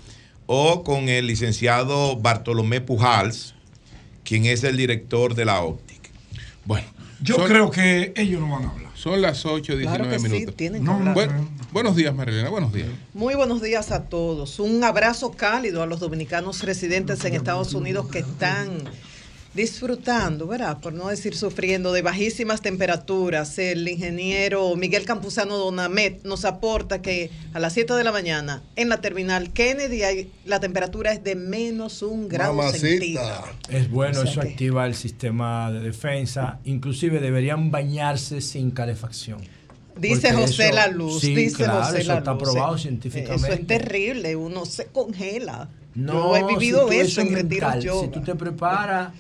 o 0.46 0.84
con 0.84 1.08
el 1.08 1.26
licenciado 1.26 2.16
Bartolomé 2.16 2.80
Pujals, 2.80 3.54
quien 4.24 4.46
es 4.46 4.64
el 4.64 4.76
director 4.76 5.34
de 5.34 5.44
la 5.44 5.62
óptica. 5.62 6.10
Bueno, 6.64 6.86
Yo 7.22 7.36
Son- 7.36 7.46
creo 7.48 7.70
que 7.70 8.12
ellos 8.16 8.40
no 8.40 8.50
van 8.50 8.64
a 8.66 8.70
hablar. 8.70 8.90
Son 8.94 9.20
las 9.22 9.44
8.19 9.44 9.82
Claro 9.82 10.10
que 10.10 10.18
sí, 10.18 10.28
minutos. 10.28 10.56
tienen 10.56 10.84
que 10.84 10.90
hablar. 10.90 11.14
Buen- 11.14 11.48
buenos 11.72 11.94
días, 11.96 12.14
Marilena. 12.14 12.48
Buenos 12.48 12.72
días. 12.72 12.88
Muy 13.14 13.34
buenos 13.34 13.62
días 13.62 13.92
a 13.92 14.04
todos. 14.04 14.58
Un 14.58 14.82
abrazo 14.84 15.30
cálido 15.32 15.82
a 15.82 15.86
los 15.86 16.00
dominicanos 16.00 16.62
residentes 16.62 17.24
en 17.24 17.34
Estados 17.34 17.72
Unidos 17.74 18.08
que 18.08 18.18
están 18.20 18.70
disfrutando, 19.57 20.46
¿verdad? 20.46 20.78
Por 20.80 20.92
no 20.92 21.09
decir 21.09 21.34
sufriendo 21.34 21.92
de 21.92 22.02
bajísimas 22.02 22.61
temperaturas. 22.61 23.59
El 23.59 23.88
ingeniero 23.88 24.76
Miguel 24.76 25.04
Campuzano 25.04 25.57
Donamet 25.57 26.22
nos 26.24 26.44
aporta 26.44 27.02
que 27.02 27.30
a 27.54 27.59
las 27.59 27.72
7 27.72 27.94
de 27.94 28.04
la 28.04 28.12
mañana 28.12 28.62
en 28.76 28.88
la 28.88 29.00
terminal 29.00 29.52
Kennedy 29.52 30.02
hay, 30.02 30.30
la 30.44 30.61
temperatura 30.61 31.12
es 31.12 31.24
de 31.24 31.34
menos 31.34 32.02
un 32.02 32.28
grado 32.28 32.70
centígrado. 32.72 33.46
Es 33.68 33.90
bueno, 33.90 34.20
O 34.20 34.22
sea 34.22 34.30
eso 34.30 34.40
que- 34.42 34.48
activa 34.50 34.86
el 34.86 34.94
sistema 34.94 35.72
de 35.72 35.80
defensa. 35.80 36.61
Inclusive 36.64 37.18
deberían 37.20 37.70
bañarse 37.70 38.40
sin 38.42 38.70
calefacción. 38.70 39.40
Dice 39.98 40.28
Porque 40.28 40.42
José 40.42 40.66
eso- 40.66 40.74
La 40.74 40.86
Luz, 40.88 41.20
sí, 41.22 41.34
dice 41.34 41.57
claro, 41.64 41.82
José 41.82 42.02
eso 42.02 42.12
La 42.12 42.18
está 42.18 42.32
Luz, 42.34 42.42
probado 42.42 42.76
eh, 42.76 42.78
científicamente. 42.78 43.46
Eso 43.46 43.54
es 43.54 43.66
terrible, 43.66 44.36
uno 44.36 44.66
se 44.66 44.86
congela. 44.86 45.70
No, 45.94 46.12
Yo 46.12 46.36
he 46.36 46.44
vivido 46.54 46.86
si 46.90 46.96
eso 46.98 47.22
en 47.22 47.32
retiro 47.34 47.80
yoga. 47.80 48.02
Si 48.02 48.09
tú 48.09 48.20
te 48.22 48.34
preparas 48.34 49.12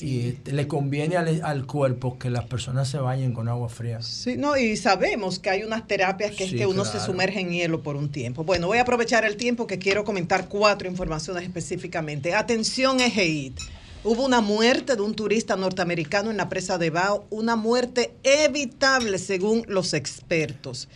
y 0.00 0.32
te- 0.32 0.52
le 0.52 0.68
conviene 0.68 1.16
al, 1.16 1.40
al 1.42 1.66
cuerpo 1.66 2.18
que 2.18 2.28
las 2.30 2.44
personas 2.44 2.88
se 2.88 2.98
bañen 2.98 3.32
con 3.32 3.48
agua 3.48 3.68
fría. 3.68 4.02
Sí, 4.02 4.36
no, 4.36 4.56
y 4.56 4.76
sabemos 4.76 5.38
que 5.38 5.50
hay 5.50 5.62
unas 5.62 5.86
terapias 5.86 6.32
que 6.32 6.44
es 6.44 6.50
Sí, 6.50 6.56
que 6.56 6.66
uno 6.66 6.84
se 6.84 7.00
sumerge 7.00 7.40
en 7.40 7.50
hielo 7.50 7.82
por 7.82 7.96
un 7.96 8.10
tiempo. 8.10 8.44
Bueno, 8.44 8.66
voy 8.66 8.78
a 8.78 8.82
aprovechar 8.82 9.24
el 9.24 9.36
tiempo 9.36 9.66
que 9.66 9.78
quiero 9.78 10.04
comentar 10.04 10.48
cuatro 10.48 10.88
informaciones 10.88 11.44
específicamente. 11.44 12.34
Atención, 12.34 13.00
Egeid. 13.00 13.52
Hubo 14.02 14.24
una 14.24 14.40
muerte 14.40 14.96
de 14.96 15.02
un 15.02 15.14
turista 15.14 15.56
norteamericano 15.56 16.30
en 16.30 16.38
la 16.38 16.48
presa 16.48 16.78
de 16.78 16.88
Bao, 16.90 17.26
una 17.30 17.54
muerte 17.56 18.12
evitable 18.22 19.18
según 19.18 19.64
los 19.68 19.92
expertos. 19.92 20.88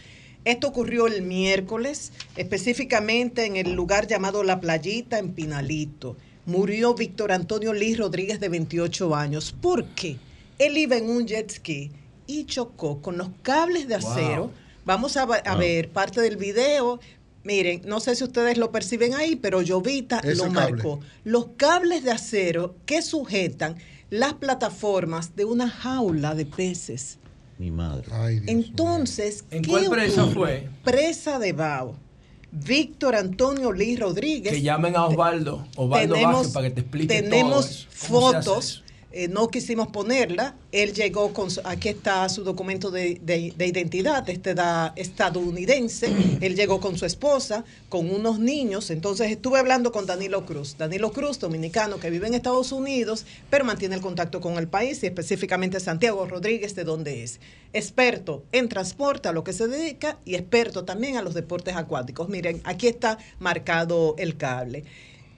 Esto 0.46 0.68
ocurrió 0.68 1.06
el 1.06 1.22
miércoles, 1.22 2.12
específicamente 2.36 3.44
en 3.46 3.56
el 3.56 3.72
lugar 3.72 4.06
llamado 4.06 4.42
La 4.42 4.60
Playita, 4.60 5.18
en 5.18 5.32
Pinalito. 5.32 6.16
Murió 6.46 6.94
Víctor 6.94 7.32
Antonio 7.32 7.72
Liz 7.72 7.98
Rodríguez, 7.98 8.38
de 8.40 8.48
28 8.48 9.14
años. 9.14 9.54
¿Por 9.60 9.84
qué? 9.86 10.16
Él 10.58 10.76
iba 10.76 10.96
en 10.96 11.08
un 11.08 11.26
jet 11.26 11.50
ski 11.50 11.90
y 12.26 12.44
chocó 12.44 13.00
con 13.00 13.16
los 13.16 13.28
cables 13.42 13.88
de 13.88 13.96
Wow. 13.98 14.10
acero. 14.10 14.50
Vamos 14.84 15.16
a, 15.16 15.24
va- 15.24 15.36
a 15.44 15.52
Wow. 15.52 15.60
ver 15.60 15.88
parte 15.90 16.20
del 16.20 16.36
video. 16.36 17.00
Miren, 17.44 17.82
no 17.86 18.00
sé 18.00 18.14
si 18.14 18.24
ustedes 18.24 18.56
lo 18.58 18.70
perciben 18.72 19.14
ahí, 19.14 19.36
pero 19.36 19.62
Ese 20.22 20.36
lo 20.36 20.52
cable. 20.52 20.72
marcó. 20.76 21.00
Los 21.24 21.46
cables 21.56 22.04
de 22.04 22.10
acero 22.10 22.74
que 22.86 23.02
sujetan 23.02 23.76
las 24.10 24.34
plataformas 24.34 25.34
de 25.36 25.44
una 25.46 25.68
jaula 25.68 26.34
de 26.34 26.46
peces. 26.46 27.18
Mi 27.58 27.70
madre. 27.70 28.06
Entonces, 28.46 29.44
¿En 29.50 29.62
¿qué 29.62 29.70
cuál 29.70 29.88
presa 29.90 30.24
ocurre? 30.24 30.34
fue? 30.34 30.68
Presa 30.92 31.38
de 31.38 31.52
Bao. 31.52 31.96
Víctor 32.54 33.16
Antonio 33.16 33.72
Lee 33.72 33.96
Rodríguez. 33.96 34.52
Que 34.52 34.62
llamen 34.62 34.94
a 34.96 35.06
Osvaldo, 35.06 35.66
Osvaldo 35.76 36.14
Tenemos- 36.14 36.34
Vázquez 36.36 36.52
para 36.54 36.68
que 36.68 36.74
te 36.74 36.80
explique 36.82 37.22
Tenemos 37.22 37.50
todo 37.66 37.74
eso. 37.74 37.86
¿Cómo 38.08 38.30
se 38.30 38.36
hace 38.36 38.48
fotos. 38.48 38.83
Eh, 39.14 39.28
no 39.28 39.48
quisimos 39.48 39.88
ponerla. 39.88 40.56
Él 40.72 40.92
llegó 40.92 41.32
con. 41.32 41.48
aquí 41.64 41.88
está 41.90 42.28
su 42.28 42.42
documento 42.44 42.90
de, 42.90 43.20
de- 43.22 43.54
de 43.56 43.66
identidad, 43.66 44.28
este 44.28 44.54
da, 44.54 44.92
estadounidense. 44.96 46.08
Él 46.40 46.56
llegó 46.56 46.80
con 46.80 46.98
su 46.98 47.06
esposa, 47.06 47.64
con 47.88 48.10
unos 48.10 48.38
niños. 48.38 48.90
Entonces 48.90 49.30
estuve 49.30 49.58
hablando 49.58 49.92
con 49.92 50.06
Danilo 50.06 50.44
Cruz. 50.46 50.76
Danilo 50.78 51.12
Cruz, 51.12 51.38
dominicano 51.38 51.98
que 51.98 52.10
vive 52.10 52.26
en 52.26 52.34
Estados 52.34 52.72
Unidos, 52.72 53.24
pero 53.50 53.64
mantiene 53.64 53.94
el 53.94 54.00
contacto 54.00 54.40
con 54.40 54.58
el 54.58 54.68
país 54.68 55.02
y 55.02 55.06
específicamente 55.06 55.80
Santiago 55.80 56.26
Rodríguez, 56.26 56.74
de 56.74 56.84
donde 56.84 57.22
es. 57.22 57.40
Experto 57.72 58.44
en 58.52 58.68
transporte, 58.68 59.28
a 59.28 59.32
lo 59.32 59.44
que 59.44 59.52
se 59.52 59.66
dedica, 59.68 60.18
y 60.24 60.34
experto 60.34 60.84
también 60.84 61.16
a 61.16 61.22
los 61.22 61.34
deportes 61.34 61.76
acuáticos. 61.76 62.28
Miren, 62.28 62.60
aquí 62.64 62.86
está 62.88 63.18
marcado 63.40 64.14
el 64.18 64.36
cable. 64.36 64.84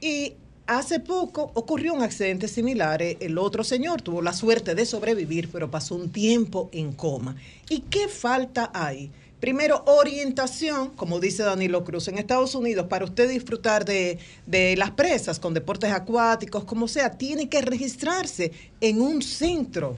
Y 0.01 0.35
hace 0.67 1.01
poco 1.01 1.51
ocurrió 1.55 1.95
un 1.95 2.03
accidente 2.03 2.49
similar. 2.49 3.03
Eh, 3.03 3.17
El 3.21 3.39
otro 3.39 3.65
señor 3.65 4.03
tuvo 4.03 4.23
la 4.23 4.33
suerte 4.33 4.75
de 4.75 4.87
sobrevivir, 4.87 5.49
pero 5.51 5.71
pasó 5.71 5.95
un 5.95 6.11
tiempo 6.11 6.69
en 6.73 6.93
coma. 6.93 7.37
¿Y 7.69 7.81
qué 7.81 8.09
falta 8.09 8.71
hay? 8.75 9.11
Primero, 9.41 9.85
orientación, 9.87 10.91
como 10.97 11.21
dice 11.21 11.43
Danilo 11.43 11.85
Cruz, 11.85 12.09
en 12.09 12.19
Estados 12.19 12.55
Unidos, 12.55 12.87
para 12.89 13.05
usted 13.05 13.29
disfrutar 13.29 13.85
de, 13.85 14.19
de 14.47 14.77
las 14.77 14.93
presas 14.93 15.39
con 15.39 15.53
deportes 15.53 15.93
acuáticos, 15.93 16.65
como 16.65 16.89
sea, 16.89 17.19
tiene 17.19 17.49
que 17.49 17.61
registrarse 17.61 18.53
en 18.81 19.01
un 19.01 19.21
centro. 19.21 19.97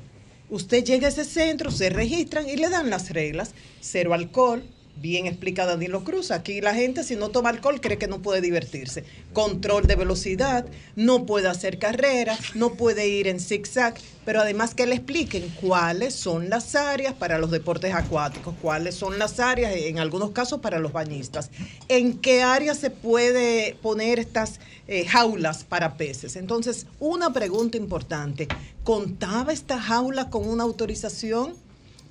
Usted 0.51 0.83
llega 0.83 1.07
a 1.07 1.11
ese 1.11 1.25
centro, 1.25 1.71
se 1.71 1.89
registran 1.89 2.49
y 2.49 2.57
le 2.57 2.69
dan 2.69 2.91
las 2.91 3.11
reglas. 3.11 3.53
Cero 3.81 4.13
alcohol, 4.13 4.65
bien 5.01 5.27
explica 5.27 5.67
Danilo 5.67 6.05
Cruz. 6.05 6.31
Aquí 6.31 6.61
la 6.61 6.75
gente 6.75 7.05
si 7.05 7.17
no 7.17 7.31
toma 7.31 7.51
alcohol 7.51 7.81
cree 7.81 7.99
que 7.99 8.09
no 8.09 8.21
puede 8.21 8.41
divertirse. 8.41 9.05
Control 9.33 9.87
de 9.87 9.97
velocidad, 9.97 10.67
no 10.97 11.27
puede 11.27 11.49
hacer 11.49 11.79
carrera, 11.79 12.37
no 12.55 12.75
puede 12.75 13.09
ir 13.09 13.29
en 13.29 13.41
zigzag, 13.41 13.95
pero 14.25 14.41
además 14.41 14.75
que 14.75 14.87
le 14.87 14.97
expliquen 14.97 15.49
cuáles 15.61 16.15
son 16.15 16.51
las 16.51 16.75
áreas 16.75 17.15
para 17.15 17.39
los 17.39 17.51
deportes 17.51 17.95
acuáticos, 17.95 18.55
cuáles 18.61 18.95
son 18.95 19.19
las 19.19 19.41
áreas, 19.41 19.75
en 19.75 19.99
algunos 19.99 20.31
casos, 20.31 20.61
para 20.61 20.79
los 20.79 20.93
bañistas, 20.93 21.51
en 21.89 22.19
qué 22.19 22.43
área 22.43 22.75
se 22.75 22.91
puede 22.91 23.77
poner 23.81 24.19
estas 24.19 24.61
eh, 24.87 25.07
jaulas 25.07 25.65
para 25.65 25.97
peces. 25.97 26.37
Entonces, 26.37 26.87
una 27.01 27.33
pregunta 27.33 27.77
importante, 27.77 28.49
¿contaba 28.85 29.53
esta 29.53 29.81
jaula 29.81 30.31
con 30.31 30.49
una 30.49 30.65
autorización? 30.65 31.68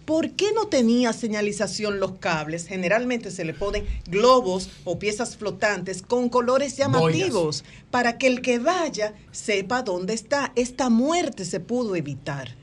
¿Por 0.08 0.32
qué 0.32 0.54
no 0.54 0.68
tenía 0.68 1.12
señalización 1.12 2.00
los 2.00 2.14
cables? 2.20 2.66
Generalmente 2.66 3.30
se 3.30 3.44
le 3.44 3.54
ponen 3.54 3.86
globos 4.10 4.70
o 4.86 5.00
piezas 5.00 5.36
flotantes 5.36 6.02
con 6.02 6.30
colores 6.30 6.78
llamativos 6.78 7.66
para 7.92 8.18
que 8.18 8.28
el 8.28 8.42
que 8.42 8.58
vaya 8.58 9.16
sepa 9.34 9.82
dónde 9.82 10.14
está. 10.14 10.54
Esta 10.56 10.90
muerte 10.90 11.44
se 11.44 11.60
pudo 11.60 11.98
evitar. 11.98 12.56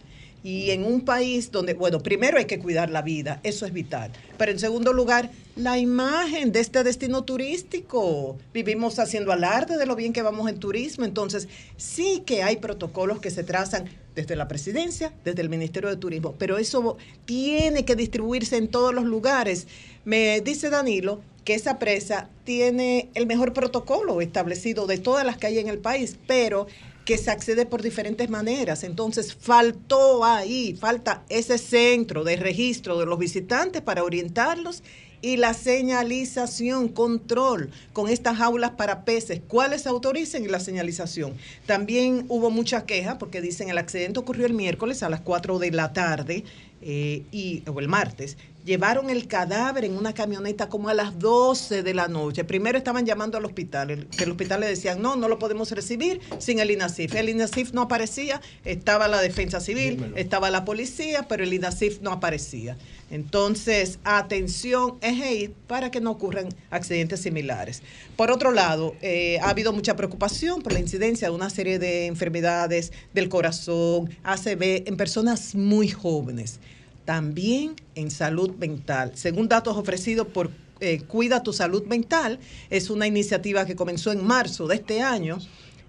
Y 0.42 0.70
en 0.70 0.84
un 0.84 1.02
país 1.02 1.50
donde, 1.50 1.74
bueno, 1.74 2.00
primero 2.00 2.38
hay 2.38 2.46
que 2.46 2.58
cuidar 2.58 2.88
la 2.88 3.02
vida, 3.02 3.40
eso 3.42 3.66
es 3.66 3.74
vital. 3.74 4.10
Pero 4.38 4.50
en 4.50 4.58
segundo 4.58 4.94
lugar, 4.94 5.30
la 5.54 5.78
imagen 5.78 6.50
de 6.50 6.60
este 6.60 6.82
destino 6.82 7.24
turístico. 7.24 8.38
Vivimos 8.54 8.98
haciendo 8.98 9.32
alarde 9.32 9.76
de 9.76 9.84
lo 9.84 9.96
bien 9.96 10.14
que 10.14 10.22
vamos 10.22 10.48
en 10.48 10.58
turismo. 10.58 11.04
Entonces, 11.04 11.48
sí 11.76 12.22
que 12.24 12.42
hay 12.42 12.56
protocolos 12.56 13.20
que 13.20 13.30
se 13.30 13.44
trazan 13.44 13.90
desde 14.14 14.36
la 14.36 14.48
presidencia, 14.48 15.12
desde 15.24 15.42
el 15.42 15.48
Ministerio 15.48 15.88
de 15.88 15.96
Turismo, 15.96 16.34
pero 16.38 16.58
eso 16.58 16.96
tiene 17.24 17.84
que 17.84 17.96
distribuirse 17.96 18.56
en 18.56 18.68
todos 18.68 18.94
los 18.94 19.04
lugares. 19.04 19.66
Me 20.04 20.40
dice 20.40 20.70
Danilo 20.70 21.20
que 21.44 21.54
esa 21.54 21.78
presa 21.78 22.30
tiene 22.44 23.10
el 23.14 23.26
mejor 23.26 23.52
protocolo 23.52 24.20
establecido 24.20 24.86
de 24.86 24.98
todas 24.98 25.26
las 25.26 25.36
que 25.36 25.46
hay 25.48 25.58
en 25.58 25.68
el 25.68 25.78
país, 25.78 26.16
pero 26.26 26.66
que 27.04 27.18
se 27.18 27.30
accede 27.30 27.66
por 27.66 27.82
diferentes 27.82 28.30
maneras. 28.30 28.82
Entonces, 28.82 29.34
faltó 29.34 30.24
ahí, 30.24 30.74
falta 30.74 31.22
ese 31.28 31.58
centro 31.58 32.24
de 32.24 32.36
registro 32.36 32.98
de 32.98 33.06
los 33.06 33.18
visitantes 33.18 33.82
para 33.82 34.04
orientarlos 34.04 34.82
y 35.24 35.38
la 35.38 35.54
señalización, 35.54 36.88
control 36.88 37.70
con 37.94 38.10
estas 38.10 38.36
jaulas 38.36 38.72
para 38.72 39.06
peces, 39.06 39.40
cuáles 39.48 39.86
autoricen 39.86 40.44
y 40.44 40.48
la 40.48 40.60
señalización. 40.60 41.32
También 41.64 42.26
hubo 42.28 42.50
mucha 42.50 42.84
queja 42.84 43.16
porque 43.16 43.40
dicen 43.40 43.70
el 43.70 43.78
accidente 43.78 44.20
ocurrió 44.20 44.44
el 44.44 44.52
miércoles 44.52 45.02
a 45.02 45.08
las 45.08 45.22
4 45.22 45.58
de 45.58 45.70
la 45.70 45.94
tarde 45.94 46.44
eh, 46.82 47.22
y, 47.32 47.62
o 47.66 47.80
el 47.80 47.88
martes. 47.88 48.36
Llevaron 48.64 49.10
el 49.10 49.28
cadáver 49.28 49.84
en 49.84 49.94
una 49.94 50.14
camioneta 50.14 50.70
como 50.70 50.88
a 50.88 50.94
las 50.94 51.18
12 51.18 51.82
de 51.82 51.92
la 51.92 52.08
noche. 52.08 52.44
Primero 52.44 52.78
estaban 52.78 53.04
llamando 53.04 53.36
al 53.36 53.44
hospital, 53.44 54.06
que 54.16 54.24
el 54.24 54.30
hospital 54.30 54.60
le 54.60 54.68
decían, 54.68 55.02
no, 55.02 55.16
no 55.16 55.28
lo 55.28 55.38
podemos 55.38 55.70
recibir 55.72 56.22
sin 56.38 56.60
el 56.60 56.70
INASIF. 56.70 57.14
El 57.14 57.28
INASIF 57.28 57.74
no 57.74 57.82
aparecía, 57.82 58.40
estaba 58.64 59.06
la 59.06 59.20
defensa 59.20 59.60
civil, 59.60 60.14
estaba 60.16 60.48
la 60.48 60.64
policía, 60.64 61.26
pero 61.28 61.44
el 61.44 61.52
INASIF 61.52 62.00
no 62.00 62.10
aparecía. 62.10 62.78
Entonces, 63.10 63.98
atención, 64.02 64.96
EGI, 65.02 65.52
para 65.66 65.90
que 65.90 66.00
no 66.00 66.10
ocurran 66.12 66.48
accidentes 66.70 67.20
similares. 67.20 67.82
Por 68.16 68.30
otro 68.30 68.50
lado, 68.50 68.94
eh, 69.02 69.38
ha 69.42 69.50
habido 69.50 69.74
mucha 69.74 69.94
preocupación 69.94 70.62
por 70.62 70.72
la 70.72 70.80
incidencia 70.80 71.28
de 71.28 71.34
una 71.34 71.50
serie 71.50 71.78
de 71.78 72.06
enfermedades 72.06 72.92
del 73.12 73.28
corazón, 73.28 74.08
ACV, 74.22 74.88
en 74.88 74.96
personas 74.96 75.54
muy 75.54 75.88
jóvenes. 75.88 76.60
También 77.04 77.76
en 77.94 78.10
salud 78.10 78.50
mental. 78.56 79.12
Según 79.14 79.48
datos 79.48 79.76
ofrecidos 79.76 80.26
por 80.28 80.50
eh, 80.80 81.00
Cuida 81.02 81.42
tu 81.42 81.52
Salud 81.52 81.84
Mental, 81.86 82.38
es 82.70 82.90
una 82.90 83.06
iniciativa 83.06 83.64
que 83.66 83.76
comenzó 83.76 84.12
en 84.12 84.24
marzo 84.24 84.66
de 84.66 84.76
este 84.76 85.02
año 85.02 85.38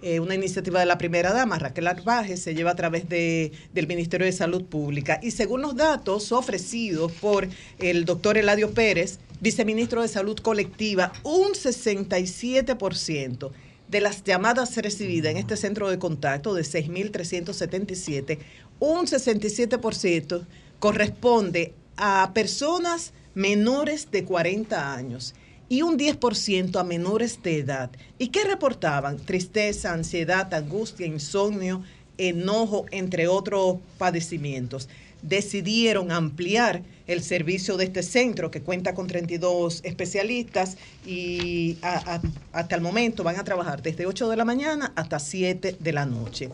eh, 0.01 0.19
una 0.19 0.35
iniciativa 0.35 0.79
de 0.79 0.85
la 0.85 0.99
primera 0.99 1.33
dama, 1.33 1.57
Raquel 1.57 1.87
Arbaje, 1.87 2.37
se 2.37 2.53
lleva 2.53 2.69
a 2.71 2.75
través 2.75 3.09
de, 3.09 3.51
del 3.73 3.87
Ministerio 3.87 4.25
de 4.25 4.33
Salud 4.33 4.63
Pública. 4.65 5.19
Y 5.23 5.31
según 5.31 5.63
los 5.63 5.75
datos 5.75 6.31
ofrecidos 6.31 7.11
por 7.13 7.47
el 7.79 8.05
doctor 8.05 8.37
Eladio 8.37 8.71
Pérez, 8.71 9.17
viceministro 9.39 10.03
de 10.03 10.07
Salud 10.07 10.37
Colectiva, 10.37 11.11
un 11.23 11.53
67% 11.53 13.51
de 13.87 14.01
las 14.01 14.23
llamadas 14.23 14.77
recibidas 14.77 15.31
en 15.31 15.37
este 15.37 15.57
centro 15.57 15.89
de 15.89 15.97
contacto 15.97 16.53
de 16.53 16.61
6.377, 16.61 18.37
un 18.79 19.07
67% 19.07 20.45
corresponde 20.85 21.73
a 21.97 22.29
personas 22.35 23.11
menores 23.33 24.11
de 24.11 24.23
40 24.23 24.93
años 24.93 25.33
y 25.67 25.81
un 25.81 25.97
10% 25.97 26.79
a 26.79 26.83
menores 26.83 27.41
de 27.41 27.57
edad. 27.57 27.89
¿Y 28.19 28.27
qué 28.27 28.43
reportaban? 28.43 29.17
Tristeza, 29.17 29.93
ansiedad, 29.93 30.53
angustia, 30.53 31.07
insomnio, 31.07 31.81
enojo, 32.19 32.85
entre 32.91 33.27
otros 33.27 33.77
padecimientos. 33.97 34.87
Decidieron 35.23 36.11
ampliar 36.11 36.83
el 37.07 37.23
servicio 37.23 37.77
de 37.77 37.85
este 37.85 38.03
centro 38.03 38.51
que 38.51 38.61
cuenta 38.61 38.93
con 38.93 39.07
32 39.07 39.81
especialistas 39.85 40.77
y 41.03 41.79
hasta 41.81 42.75
el 42.75 42.81
momento 42.81 43.23
van 43.23 43.37
a 43.37 43.43
trabajar 43.43 43.81
desde 43.81 44.05
8 44.05 44.29
de 44.29 44.37
la 44.37 44.45
mañana 44.45 44.93
hasta 44.95 45.17
7 45.17 45.77
de 45.79 45.93
la 45.93 46.05
noche. 46.05 46.51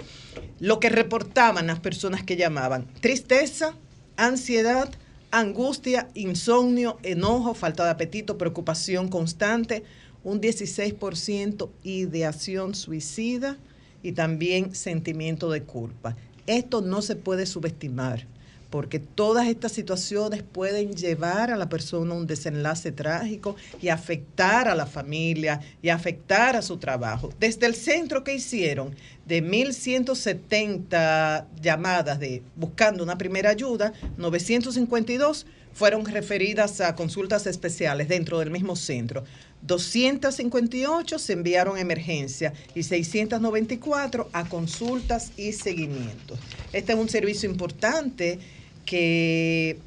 Lo 0.61 0.79
que 0.79 0.87
reportaban 0.87 1.67
las 1.67 1.81
personas 1.81 2.23
que 2.23 2.37
llamaban, 2.37 2.87
tristeza, 3.01 3.75
ansiedad, 4.17 4.89
angustia, 5.31 6.09
insomnio, 6.13 6.97
enojo, 7.03 7.53
falta 7.53 7.85
de 7.85 7.91
apetito, 7.91 8.38
preocupación 8.38 9.07
constante, 9.07 9.83
un 10.23 10.41
16% 10.41 11.69
ideación 11.83 12.75
suicida 12.75 13.57
y 14.03 14.11
también 14.11 14.75
sentimiento 14.75 15.49
de 15.49 15.63
culpa. 15.63 16.15
Esto 16.47 16.81
no 16.81 17.01
se 17.01 17.15
puede 17.15 17.45
subestimar 17.45 18.27
porque 18.72 18.99
todas 18.99 19.48
estas 19.48 19.72
situaciones 19.73 20.43
pueden 20.43 20.95
llevar 20.95 21.52
a 21.52 21.57
la 21.57 21.69
persona 21.69 22.15
a 22.15 22.18
un 22.18 22.26
desenlace 22.26 22.91
trágico 22.91 23.56
y 23.81 23.89
afectar 23.89 24.68
a 24.68 24.73
la 24.76 24.88
familia 24.88 25.60
y 25.84 25.89
afectar 25.89 26.56
a 26.56 26.61
su 26.61 26.77
trabajo. 26.77 27.34
Desde 27.39 27.65
el 27.68 27.76
centro 27.76 28.23
que 28.23 28.34
hicieron 28.34 28.95
de 29.26 29.41
1170 29.41 31.48
llamadas 31.61 32.18
de 32.19 32.43
buscando 32.56 33.03
una 33.03 33.18
primera 33.18 33.49
ayuda, 33.49 33.91
952 34.18 35.45
fueron 35.73 36.06
referidas 36.06 36.80
a 36.81 36.95
consultas 36.95 37.48
especiales 37.48 38.07
dentro 38.07 38.39
del 38.39 38.52
mismo 38.52 38.77
centro. 38.77 39.26
258 39.64 41.19
se 41.19 41.34
enviaron 41.34 41.77
a 41.77 41.81
emergencia 41.81 42.53
y 42.73 42.81
694 42.84 44.30
a 44.31 44.49
consultas 44.49 45.34
y 45.38 45.53
seguimientos. 45.53 46.39
Este 46.73 46.93
es 46.93 46.99
un 46.99 47.10
servicio 47.10 47.49
importante 47.49 48.39
que 48.85 49.79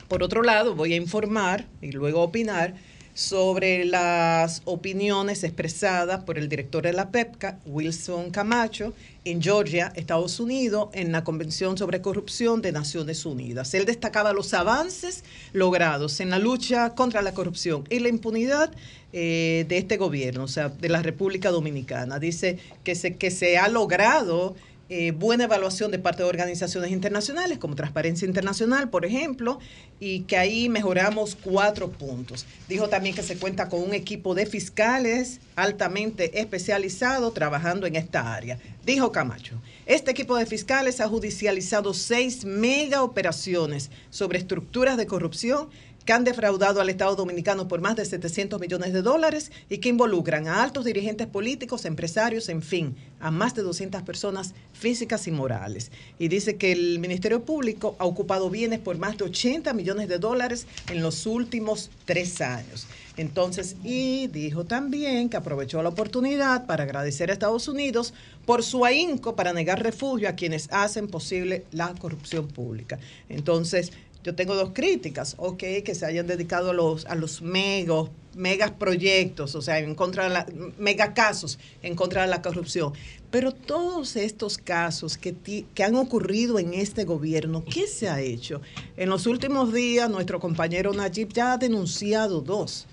Por 0.08 0.24
otro 0.24 0.42
lado, 0.42 0.74
voy 0.74 0.94
a 0.94 0.96
informar 0.96 1.68
y 1.82 1.92
luego 1.92 2.24
opinar 2.24 2.74
sobre 3.14 3.86
las 3.86 4.62
opiniones 4.66 5.44
expresadas 5.44 6.24
por 6.24 6.38
el 6.38 6.50
director 6.50 6.84
de 6.84 6.94
la 6.94 7.10
PEPCA, 7.12 7.60
Wilson 7.66 8.32
Camacho, 8.32 8.94
en 9.26 9.42
Georgia, 9.42 9.92
Estados 9.96 10.40
Unidos, 10.40 10.90
en 10.94 11.12
la 11.12 11.24
Convención 11.24 11.78
sobre 11.78 12.02
Corrupción 12.02 12.62
de 12.62 12.72
Naciones 12.72 13.26
Unidas. 13.26 13.74
Él 13.74 13.86
destacaba 13.86 14.34
los 14.34 14.54
avances 14.54 15.24
logrados 15.54 16.20
en 16.20 16.30
la 16.30 16.40
lucha 16.40 16.96
contra 16.96 17.22
la 17.22 17.34
corrupción 17.34 17.84
y 17.90 18.00
la 18.00 18.10
impunidad 18.10 18.72
eh, 19.12 19.66
de 19.68 19.78
este 19.78 19.98
gobierno, 19.98 20.44
o 20.44 20.48
sea, 20.48 20.70
de 20.70 20.90
la 20.90 21.02
República 21.02 21.52
Dominicana. 21.52 22.20
Dice 22.20 22.60
que 22.84 22.96
se, 22.96 23.18
que 23.18 23.32
se 23.32 23.58
ha 23.58 23.68
logrado 23.68 24.56
eh, 24.90 25.12
buena 25.12 25.44
evaluación 25.44 25.92
de 25.92 26.00
parte 26.00 26.24
de 26.24 26.30
organizaciones 26.30 26.92
internacionales 26.92 27.60
como 27.60 27.76
Transparencia 27.76 28.28
Internacional, 28.28 28.90
por 28.90 29.06
ejemplo, 29.06 29.60
y 30.00 30.22
que 30.22 30.36
ahí 30.36 30.68
mejoramos 30.68 31.36
cuatro 31.36 31.92
puntos. 31.92 32.48
Dijo 32.68 32.90
también 32.90 33.14
que 33.14 33.22
se 33.22 33.38
cuenta 33.38 33.70
con 33.70 33.84
un 33.84 33.94
equipo 33.94 34.34
de 34.34 34.48
fiscales 34.48 35.42
altamente 35.56 36.40
especializado 36.40 37.32
trabajando 37.32 37.86
en 37.86 37.96
esta 37.98 38.34
área. 38.34 38.58
Dijo 38.84 39.12
Camacho, 39.12 39.62
este 39.86 40.10
equipo 40.10 40.36
de 40.36 40.48
fiscales 40.48 41.00
ha 41.02 41.08
judicializado 41.08 41.94
seis 41.94 42.44
mega 42.44 43.04
operaciones 43.04 43.92
sobre 44.10 44.40
estructuras 44.40 44.98
de 44.98 45.06
corrupción 45.06 45.70
que 46.10 46.14
han 46.14 46.24
defraudado 46.24 46.82
al 46.82 46.90
Estado 46.90 47.16
Dominicano 47.16 47.68
por 47.68 47.82
más 47.82 47.96
de 47.96 48.04
700 48.04 48.60
millones 48.60 48.94
de 48.94 49.04
dólares 49.04 49.52
y 49.70 49.78
que 49.78 49.90
involucran 49.90 50.48
a 50.48 50.64
altos 50.64 50.84
dirigentes 50.84 51.28
políticos, 51.28 51.86
empresarios, 51.86 52.50
en 52.50 52.64
fin, 52.64 52.96
a 53.20 53.30
más 53.30 53.54
de 53.54 53.62
200 53.62 54.02
personas 54.02 54.56
físicas 54.74 55.28
y 55.28 55.32
morales. 55.32 55.92
Y 56.18 56.28
dice 56.28 56.56
que 56.56 56.72
el 56.72 56.98
Ministerio 56.98 57.46
Público 57.46 57.96
ha 58.00 58.06
ocupado 58.06 58.50
bienes 58.50 58.80
por 58.80 58.98
más 58.98 59.20
de 59.20 59.26
80 59.26 59.72
millones 59.74 60.10
de 60.10 60.18
dólares 60.18 60.66
en 60.90 61.04
los 61.04 61.28
últimos 61.28 61.92
tres 62.06 62.42
años. 62.42 62.88
Entonces, 63.20 63.76
y 63.84 64.28
dijo 64.28 64.64
también 64.64 65.30
que 65.30 65.38
aprovechó 65.38 65.84
la 65.84 65.90
oportunidad 65.90 66.66
para 66.66 66.86
agradecer 66.86 67.30
a 67.30 67.34
Estados 67.34 67.68
Unidos 67.68 68.14
por 68.46 68.64
su 68.64 68.86
ahínco 68.86 69.36
para 69.36 69.52
negar 69.52 69.84
refugio 69.84 70.30
a 70.30 70.34
quienes 70.34 70.70
hacen 70.72 71.08
posible 71.08 71.66
la 71.72 71.94
corrupción 71.96 72.48
pública. 72.48 72.98
Entonces, 73.28 73.92
yo 74.24 74.36
tengo 74.36 74.56
dos 74.56 74.72
críticas, 74.74 75.36
ok, 75.38 75.64
que 75.84 75.96
se 75.96 76.06
hayan 76.06 76.28
dedicado 76.28 76.72
a 76.72 76.74
los, 76.74 77.06
a 77.06 77.16
los 77.16 77.42
megos, 77.42 78.10
megas 78.36 78.72
proyectos, 78.72 79.56
o 79.56 79.62
sea, 79.62 79.80
en 79.80 79.96
contra 79.96 80.24
de 80.26 80.30
la, 80.30 80.46
mega 80.78 81.14
casos 81.14 81.58
en 81.82 81.96
contra 81.96 82.22
de 82.24 82.28
la 82.28 82.42
corrupción. 82.42 82.94
Pero 83.32 83.52
todos 83.54 84.16
estos 84.16 84.58
casos 84.58 85.18
que, 85.18 85.34
ti- 85.34 85.66
que 85.74 85.84
han 85.84 85.96
ocurrido 85.96 86.60
en 86.60 86.74
este 86.74 87.06
gobierno, 87.06 87.64
¿qué 87.66 87.88
se 87.88 88.10
ha 88.10 88.20
hecho? 88.22 88.62
En 88.98 89.10
los 89.10 89.26
últimos 89.26 89.74
días, 89.74 90.10
nuestro 90.10 90.40
compañero 90.40 90.94
Najib 90.94 91.30
ya 91.34 91.54
ha 91.54 91.58
denunciado 91.58 92.42
dos 92.42 92.86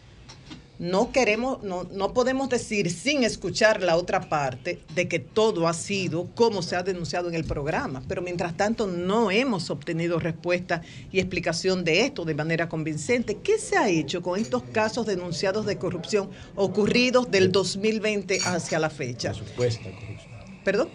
no 0.78 1.12
queremos, 1.12 1.62
no, 1.62 1.84
no 1.84 2.12
podemos 2.12 2.48
decir 2.48 2.90
sin 2.90 3.24
escuchar 3.24 3.82
la 3.82 3.96
otra 3.96 4.28
parte 4.28 4.80
de 4.94 5.08
que 5.08 5.18
todo 5.18 5.68
ha 5.68 5.74
sido 5.74 6.26
como 6.34 6.62
se 6.62 6.76
ha 6.76 6.82
denunciado 6.82 7.28
en 7.28 7.34
el 7.34 7.44
programa, 7.44 8.02
pero 8.08 8.22
mientras 8.22 8.56
tanto 8.56 8.86
no 8.86 9.30
hemos 9.30 9.70
obtenido 9.70 10.18
respuesta 10.18 10.82
y 11.10 11.18
explicación 11.18 11.84
de 11.84 12.02
esto 12.02 12.24
de 12.24 12.34
manera 12.34 12.68
convincente. 12.68 13.38
¿Qué 13.42 13.58
se 13.58 13.76
ha 13.76 13.88
hecho 13.88 14.22
con 14.22 14.38
estos 14.38 14.62
casos 14.64 15.06
denunciados 15.06 15.66
de 15.66 15.78
corrupción 15.78 16.30
ocurridos 16.54 17.30
del 17.30 17.52
2020 17.52 18.40
hacia 18.44 18.78
la 18.78 18.90
fecha? 18.90 19.32
Supuesta 19.34 19.84
corrupción. 19.90 20.62
¿Perdón? 20.64 20.88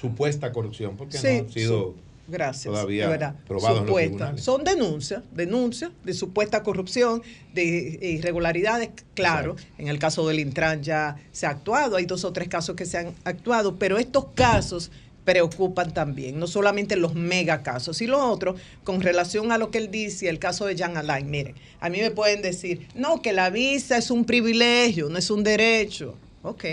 Supuesta 0.00 0.52
corrupción, 0.52 0.96
porque 0.96 1.18
Sí, 1.18 1.26
no 1.26 1.38
han 1.40 1.50
sido 1.50 1.94
Gracias. 2.26 2.72
todavía 2.72 3.04
de 3.04 3.10
verdad. 3.10 3.34
probados 3.46 3.80
en 3.80 3.86
los 3.86 4.02
Supuesta. 4.02 4.38
Son 4.38 4.64
denuncias, 4.64 5.22
denuncias 5.32 5.90
de 6.04 6.14
supuesta 6.14 6.62
corrupción, 6.62 7.22
de 7.52 7.98
irregularidades, 8.02 8.90
claro. 9.14 9.56
En 9.78 9.88
el 9.88 9.98
caso 9.98 10.26
del 10.28 10.40
Intran 10.40 10.82
ya 10.82 11.16
se 11.32 11.46
ha 11.46 11.50
actuado, 11.50 11.96
hay 11.96 12.06
dos 12.06 12.24
o 12.24 12.32
tres 12.32 12.48
casos 12.48 12.76
que 12.76 12.86
se 12.86 12.98
han 12.98 13.14
actuado, 13.24 13.76
pero 13.76 13.98
estos 13.98 14.26
casos 14.34 14.90
preocupan 15.24 15.92
también, 15.94 16.38
no 16.38 16.46
solamente 16.46 16.96
los 16.96 17.14
mega 17.14 17.62
casos. 17.62 18.00
Y 18.02 18.06
lo 18.06 18.24
otro, 18.30 18.56
con 18.84 19.00
relación 19.00 19.52
a 19.52 19.58
lo 19.58 19.70
que 19.70 19.78
él 19.78 19.90
dice, 19.90 20.28
el 20.28 20.38
caso 20.38 20.66
de 20.66 20.76
Jan 20.76 20.96
Alain, 20.96 21.30
miren, 21.30 21.54
a 21.80 21.88
mí 21.88 22.00
me 22.00 22.10
pueden 22.10 22.42
decir, 22.42 22.86
no, 22.94 23.22
que 23.22 23.32
la 23.32 23.50
visa 23.50 23.96
es 23.96 24.10
un 24.10 24.24
privilegio, 24.24 25.08
no 25.08 25.18
es 25.18 25.30
un 25.30 25.42
derecho. 25.42 26.16
Ok. 26.42 26.64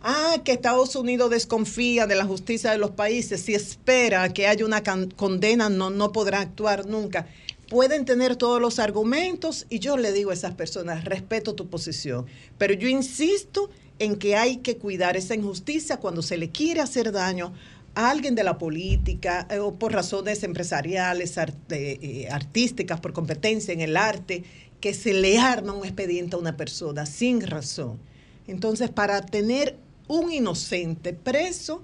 Ah, 0.00 0.36
que 0.44 0.52
Estados 0.52 0.94
Unidos 0.94 1.30
desconfía 1.30 2.06
de 2.06 2.14
la 2.14 2.24
justicia 2.24 2.70
de 2.70 2.78
los 2.78 2.92
países. 2.92 3.40
Si 3.40 3.54
espera 3.54 4.32
que 4.32 4.46
haya 4.46 4.64
una 4.64 4.82
condena, 5.16 5.68
no, 5.68 5.90
no 5.90 6.12
podrá 6.12 6.40
actuar 6.40 6.86
nunca. 6.86 7.26
Pueden 7.68 8.04
tener 8.04 8.36
todos 8.36 8.60
los 8.60 8.78
argumentos 8.78 9.66
y 9.68 9.80
yo 9.80 9.96
le 9.96 10.12
digo 10.12 10.30
a 10.30 10.34
esas 10.34 10.54
personas, 10.54 11.04
respeto 11.04 11.54
tu 11.54 11.68
posición, 11.68 12.26
pero 12.56 12.72
yo 12.72 12.88
insisto 12.88 13.68
en 13.98 14.16
que 14.16 14.36
hay 14.36 14.58
que 14.58 14.78
cuidar 14.78 15.16
esa 15.16 15.34
injusticia 15.34 15.98
cuando 15.98 16.22
se 16.22 16.38
le 16.38 16.50
quiere 16.50 16.80
hacer 16.80 17.12
daño 17.12 17.52
a 17.94 18.10
alguien 18.10 18.34
de 18.34 18.44
la 18.44 18.56
política 18.56 19.46
eh, 19.50 19.58
o 19.58 19.74
por 19.74 19.92
razones 19.92 20.44
empresariales, 20.44 21.36
eh, 21.36 21.48
eh, 21.70 22.28
artísticas, 22.30 23.00
por 23.00 23.12
competencia 23.12 23.74
en 23.74 23.80
el 23.80 23.96
arte, 23.96 24.44
que 24.80 24.94
se 24.94 25.12
le 25.12 25.38
arma 25.38 25.72
un 25.72 25.84
expediente 25.84 26.36
a 26.36 26.38
una 26.38 26.56
persona 26.56 27.04
sin 27.04 27.40
razón. 27.40 27.98
Entonces, 28.46 28.88
para 28.88 29.20
tener 29.26 29.76
un 30.08 30.32
inocente 30.32 31.12
preso, 31.12 31.82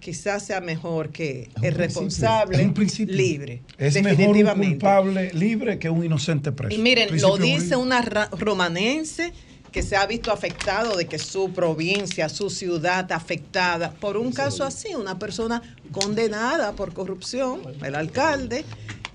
quizás 0.00 0.46
sea 0.46 0.60
mejor 0.60 1.10
que 1.10 1.50
el 1.62 1.74
responsable 1.74 2.72
libre. 3.06 3.62
Es 3.78 3.94
mejor 3.94 4.12
un 4.12 4.16
definitivamente. 4.18 4.68
culpable 4.70 5.32
libre 5.34 5.78
que 5.78 5.90
un 5.90 6.04
inocente 6.04 6.52
preso. 6.52 6.74
Y 6.74 6.78
miren, 6.78 7.20
lo 7.20 7.36
dice 7.36 7.76
una 7.76 8.00
romanense 8.02 9.32
que 9.72 9.82
se 9.82 9.96
ha 9.96 10.06
visto 10.06 10.30
afectado 10.30 10.96
de 10.96 11.06
que 11.06 11.18
su 11.18 11.52
provincia, 11.52 12.28
su 12.28 12.48
ciudad 12.48 13.10
afectada 13.10 13.90
por 13.92 14.16
un 14.16 14.30
caso 14.30 14.62
así, 14.62 14.94
una 14.94 15.18
persona 15.18 15.62
condenada 15.90 16.72
por 16.72 16.94
corrupción, 16.94 17.60
el 17.82 17.96
alcalde, 17.96 18.64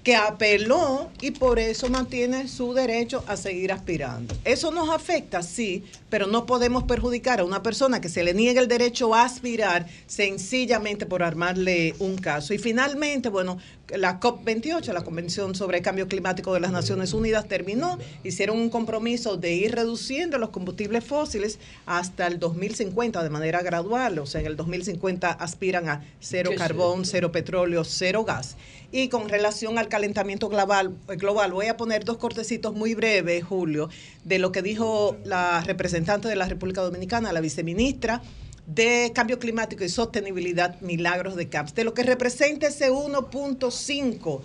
que 0.10 0.16
apeló 0.16 1.12
y 1.22 1.30
por 1.30 1.60
eso 1.60 1.88
mantiene 1.88 2.48
su 2.48 2.74
derecho 2.74 3.24
a 3.28 3.38
seguir 3.38 3.72
aspirando. 3.72 4.36
Eso 4.44 4.72
nos 4.72 4.90
afecta, 4.90 5.44
sí, 5.44 5.84
pero 6.10 6.26
no 6.26 6.48
podemos 6.48 6.86
perjudicar 6.86 7.42
a 7.42 7.44
una 7.44 7.62
persona 7.62 8.02
que 8.02 8.10
se 8.10 8.24
le 8.24 8.34
niegue 8.34 8.60
el 8.60 8.68
derecho 8.68 9.14
a 9.14 9.22
aspirar 9.22 9.86
sencillamente 10.08 11.06
por 11.06 11.22
armarle 11.22 11.94
un 12.00 12.18
caso. 12.18 12.56
Y 12.56 12.58
finalmente, 12.58 13.30
bueno, 13.30 13.60
la 13.96 14.20
COP28, 14.20 14.94
la 14.94 15.04
Convención 15.04 15.56
sobre 15.56 15.78
el 15.78 15.84
Cambio 15.84 16.08
Climático 16.08 16.54
de 16.54 16.60
las 16.60 16.72
Naciones 16.72 17.14
Unidas, 17.14 17.48
terminó, 17.48 17.98
hicieron 18.24 18.58
un 18.58 18.70
compromiso 18.70 19.38
de 19.38 19.54
ir 19.54 19.74
reduciendo 19.74 20.38
los 20.38 20.50
combustibles 20.50 21.04
fósiles 21.04 21.60
hasta 21.86 22.28
el 22.28 22.40
2050 22.40 23.24
de 23.24 23.30
manera 23.30 23.62
gradual, 23.62 24.20
o 24.20 24.26
sea, 24.26 24.42
en 24.42 24.48
el 24.48 24.56
2050 24.56 25.30
aspiran 25.32 25.90
a 25.90 26.06
cero 26.20 26.52
carbón, 26.58 27.06
cero 27.06 27.32
petróleo, 27.32 27.84
cero 27.84 28.24
gas. 28.24 28.58
Y 28.92 29.10
con 29.10 29.30
relación 29.30 29.78
al 29.78 29.88
calentamiento 29.88 30.50
global, 30.50 30.96
global, 31.08 31.52
voy 31.52 31.68
a 31.68 31.78
poner 31.78 32.06
dos 32.06 32.18
cortecitos 32.18 32.74
muy 32.74 32.96
breves, 32.96 33.44
Julio, 33.44 33.90
de 34.24 34.40
lo 34.40 34.52
que 34.52 34.64
dijo 34.64 35.16
la 35.24 35.62
representante 35.62 36.28
de 36.28 36.36
la 36.36 36.48
República 36.48 36.82
Dominicana, 36.82 37.32
la 37.32 37.42
viceministra 37.42 38.22
de 38.70 39.12
Cambio 39.16 39.40
Climático 39.40 39.84
y 39.84 39.90
Sostenibilidad 39.90 40.80
Milagros 40.82 41.36
de 41.36 41.50
Camps, 41.50 41.74
de 41.74 41.84
lo 41.84 41.94
que 41.94 42.04
representa 42.04 42.68
ese 42.68 42.92
1.5 42.92 44.42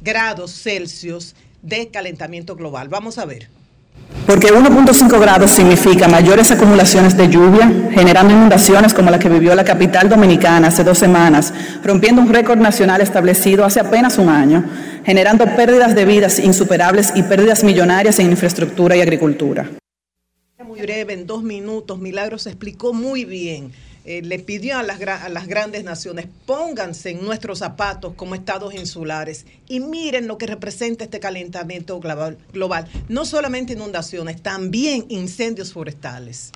grados 0.00 0.62
Celsius 0.62 1.34
de 1.62 1.88
calentamiento 1.88 2.56
global. 2.56 2.88
Vamos 2.88 3.18
a 3.18 3.24
ver. 3.24 3.48
Porque 4.26 4.48
1.5 4.48 5.20
grados 5.20 5.50
significa 5.52 6.08
mayores 6.08 6.50
acumulaciones 6.50 7.16
de 7.16 7.28
lluvia, 7.28 7.70
generando 7.92 8.34
inundaciones 8.34 8.94
como 8.94 9.10
la 9.10 9.18
que 9.18 9.28
vivió 9.28 9.54
la 9.54 9.64
capital 9.64 10.08
dominicana 10.08 10.68
hace 10.68 10.82
dos 10.82 10.98
semanas, 10.98 11.52
rompiendo 11.84 12.20
un 12.20 12.32
récord 12.32 12.58
nacional 12.58 13.00
establecido 13.00 13.64
hace 13.64 13.80
apenas 13.80 14.18
un 14.18 14.28
año, 14.28 14.64
generando 15.04 15.44
pérdidas 15.54 15.94
de 15.94 16.04
vidas 16.04 16.40
insuperables 16.40 17.12
y 17.14 17.22
pérdidas 17.22 17.62
millonarias 17.62 18.18
en 18.18 18.30
infraestructura 18.30 18.96
y 18.96 19.02
agricultura 19.02 19.70
muy 20.72 20.80
breve, 20.80 21.12
en 21.12 21.26
dos 21.26 21.42
minutos, 21.42 21.98
Milagros 21.98 22.46
explicó 22.46 22.94
muy 22.94 23.26
bien. 23.26 23.72
Eh, 24.06 24.22
le 24.22 24.38
pidió 24.38 24.78
a 24.78 24.82
las, 24.82 25.02
a 25.02 25.28
las 25.28 25.46
grandes 25.46 25.84
naciones, 25.84 26.26
pónganse 26.46 27.10
en 27.10 27.22
nuestros 27.22 27.58
zapatos 27.58 28.14
como 28.14 28.34
estados 28.34 28.74
insulares 28.74 29.44
y 29.68 29.80
miren 29.80 30.26
lo 30.26 30.38
que 30.38 30.46
representa 30.46 31.04
este 31.04 31.20
calentamiento 31.20 32.00
global, 32.00 32.38
global. 32.54 32.88
No 33.10 33.26
solamente 33.26 33.74
inundaciones, 33.74 34.42
también 34.42 35.04
incendios 35.10 35.74
forestales 35.74 36.52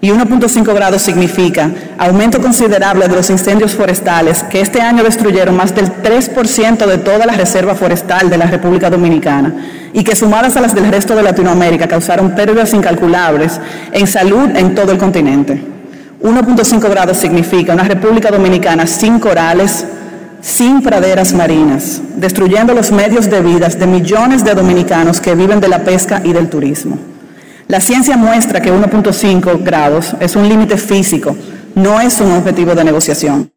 y 0.00 0.10
1.5 0.10 0.74
grados 0.74 1.02
significa 1.02 1.70
aumento 1.98 2.40
considerable 2.40 3.08
de 3.08 3.16
los 3.16 3.30
incendios 3.30 3.74
forestales 3.74 4.44
que 4.44 4.60
este 4.60 4.80
año 4.80 5.02
destruyeron 5.02 5.56
más 5.56 5.74
del 5.74 5.92
3% 6.02 6.86
de 6.86 6.98
toda 6.98 7.26
la 7.26 7.32
reserva 7.32 7.74
forestal 7.74 8.30
de 8.30 8.38
la 8.38 8.46
República 8.46 8.90
Dominicana 8.90 9.52
y 9.92 10.04
que 10.04 10.14
sumadas 10.14 10.56
a 10.56 10.60
las 10.60 10.74
del 10.74 10.90
resto 10.90 11.16
de 11.16 11.22
Latinoamérica 11.24 11.88
causaron 11.88 12.30
pérdidas 12.30 12.74
incalculables 12.74 13.60
en 13.92 14.06
salud 14.06 14.50
en 14.54 14.74
todo 14.74 14.92
el 14.92 14.98
continente. 14.98 15.60
1.5 16.22 16.90
grados 16.90 17.16
significa 17.16 17.72
una 17.72 17.84
República 17.84 18.30
Dominicana 18.30 18.86
sin 18.86 19.18
corales, 19.18 19.84
sin 20.40 20.80
praderas 20.80 21.32
marinas, 21.32 22.00
destruyendo 22.16 22.72
los 22.72 22.92
medios 22.92 23.28
de 23.28 23.40
vida 23.40 23.68
de 23.68 23.86
millones 23.86 24.44
de 24.44 24.54
dominicanos 24.54 25.20
que 25.20 25.34
viven 25.34 25.60
de 25.60 25.68
la 25.68 25.80
pesca 25.80 26.20
y 26.24 26.32
del 26.32 26.48
turismo. 26.48 26.98
La 27.68 27.80
ciencia 27.82 28.16
muestra 28.16 28.62
que 28.62 28.72
1.5 28.72 29.62
grados 29.62 30.14
es 30.20 30.36
un 30.36 30.48
límite 30.48 30.78
físico, 30.78 31.36
no 31.74 32.00
es 32.00 32.18
un 32.18 32.32
objetivo 32.32 32.74
de 32.74 32.82
negociación. 32.82 33.52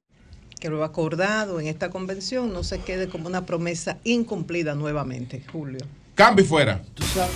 Que 0.60 0.70
lo 0.70 0.84
acordado 0.84 1.62
en 1.62 1.68
esta 1.68 1.90
convención 1.90 2.52
no 2.52 2.66
se 2.66 2.80
quede 2.80 3.08
como 3.08 3.28
una 3.28 3.46
promesa 3.46 4.00
incumplida 4.04 4.76
nuevamente, 4.76 5.46
Julio. 5.50 5.80
Cambio 6.14 6.44
fuera. 6.44 6.82
Son 7.16 7.30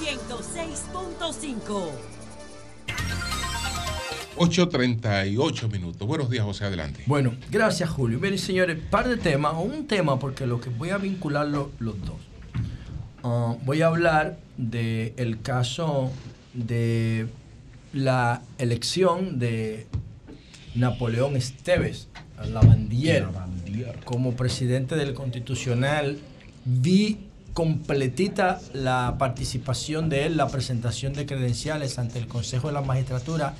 106.5. 0.00 2.05
8.38 4.36 5.70
minutos. 5.70 6.06
Buenos 6.06 6.28
días, 6.28 6.44
José, 6.44 6.64
adelante. 6.64 7.02
Bueno, 7.06 7.34
gracias, 7.50 7.88
Julio. 7.88 8.20
Miren, 8.20 8.38
señores, 8.38 8.78
par 8.90 9.08
de 9.08 9.16
temas, 9.16 9.54
o 9.54 9.60
un 9.60 9.86
tema, 9.86 10.18
porque 10.18 10.46
lo 10.46 10.60
que 10.60 10.68
voy 10.68 10.90
a 10.90 10.98
vincular 10.98 11.46
los 11.46 11.70
dos. 11.78 12.16
Ah, 13.24 13.56
voy 13.64 13.82
a 13.82 13.86
hablar 13.86 14.38
del 14.56 15.40
caso 15.42 16.10
de 16.52 17.26
la 17.92 18.42
elección 18.58 19.38
de 19.38 19.86
Napoleón 20.74 21.36
Esteves, 21.36 22.08
la 22.52 22.60
bandiera, 22.60 23.30
como 24.04 24.36
presidente 24.36 24.96
del 24.96 25.14
Constitucional. 25.14 26.18
Vi 26.64 27.20
completita 27.54 28.60
la 28.74 29.16
participación 29.18 30.10
de 30.10 30.26
él, 30.26 30.36
la 30.36 30.48
presentación 30.48 31.14
de 31.14 31.24
credenciales 31.24 31.98
ante 31.98 32.18
el 32.18 32.26
Consejo 32.26 32.68
de 32.68 32.74
la 32.74 32.82
Magistratura 32.82 33.54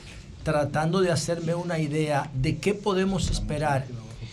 tratando 0.47 1.01
de 1.01 1.10
hacerme 1.10 1.56
una 1.56 1.81
idea 1.81 2.31
de 2.32 2.59
qué 2.59 2.73
podemos 2.73 3.32
esperar 3.32 3.85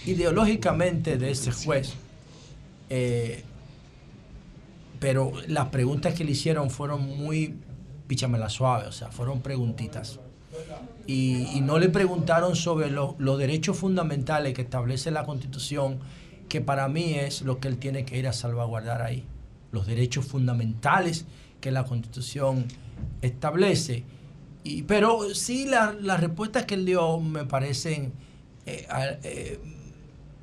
ideológicamente 0.06 1.18
de 1.18 1.32
ese 1.32 1.52
juez. 1.52 1.94
Eh, 2.92 3.44
pero 5.00 5.32
las 5.48 5.70
preguntas 5.70 6.14
que 6.14 6.24
le 6.24 6.34
hicieron 6.34 6.70
fueron 6.70 7.18
muy 7.18 7.56
píchamela 8.06 8.48
suave, 8.50 8.86
o 8.86 8.92
sea, 8.92 9.08
fueron 9.10 9.42
preguntitas. 9.42 10.20
Y, 11.08 11.60
no 11.62 11.80
le 11.80 11.90
preguntaron 11.90 12.56
sobre 12.56 12.92
los 12.92 13.40
derechos 13.40 13.76
fundamentales 13.76 14.54
que 14.54 14.62
establece 14.62 15.10
la 15.10 15.26
Constitución, 15.26 15.98
que 16.48 16.62
para 16.62 16.88
mí 16.90 17.16
es 17.16 17.42
lo 17.42 17.60
que 17.60 17.70
él 17.70 17.80
tiene 17.80 18.06
que 18.06 18.20
ir 18.20 18.28
a 18.28 18.34
salvaguardar 18.34 19.02
ahí. 19.02 19.26
Los 19.72 19.88
derechos 19.88 20.28
fundamentales 20.28 21.26
que 21.60 21.72
la 21.72 21.86
Constitución 21.86 22.66
establece 23.24 24.04
pero 24.88 25.34
sí 25.36 25.66
las 25.66 26.20
respuestas 26.20 26.66
que 26.66 26.76
él 26.76 26.86
dio 26.86 27.20
me 27.20 27.46
parecen 27.46 28.14
eh, 28.66 28.88
eh, 29.24 29.60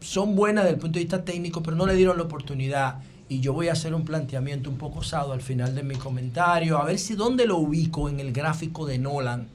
son 0.01 0.37
buenas 0.37 0.65
desde 0.65 0.75
el 0.75 0.81
punto 0.81 0.99
de 0.99 1.05
vista 1.05 1.25
técnico, 1.25 1.63
pero 1.63 1.77
no 1.77 1.87
le 1.87 1.95
dieron 1.95 2.17
la 2.17 2.25
oportunidad. 2.25 3.01
Y 3.29 3.41
yo 3.41 3.53
voy 3.53 3.69
a 3.69 3.73
hacer 3.73 3.95
un 3.95 4.05
planteamiento 4.05 4.69
un 4.71 4.77
poco 4.77 5.01
osado 5.01 5.33
al 5.33 5.41
final 5.41 5.75
de 5.75 5.83
mi 5.83 5.95
comentario, 5.95 6.79
a 6.79 6.85
ver 6.85 6.99
si 6.99 7.15
dónde 7.15 7.47
lo 7.47 7.59
ubico 7.59 8.09
en 8.09 8.19
el 8.19 8.33
gráfico 8.33 8.87
de 8.87 8.99
Nolan 8.99 9.49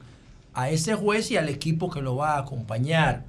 a 0.54 0.70
ese 0.70 0.94
juez 0.94 1.30
y 1.30 1.36
al 1.36 1.48
equipo 1.50 1.90
que 1.90 2.00
lo 2.00 2.16
va 2.16 2.36
a 2.36 2.38
acompañar. 2.38 3.24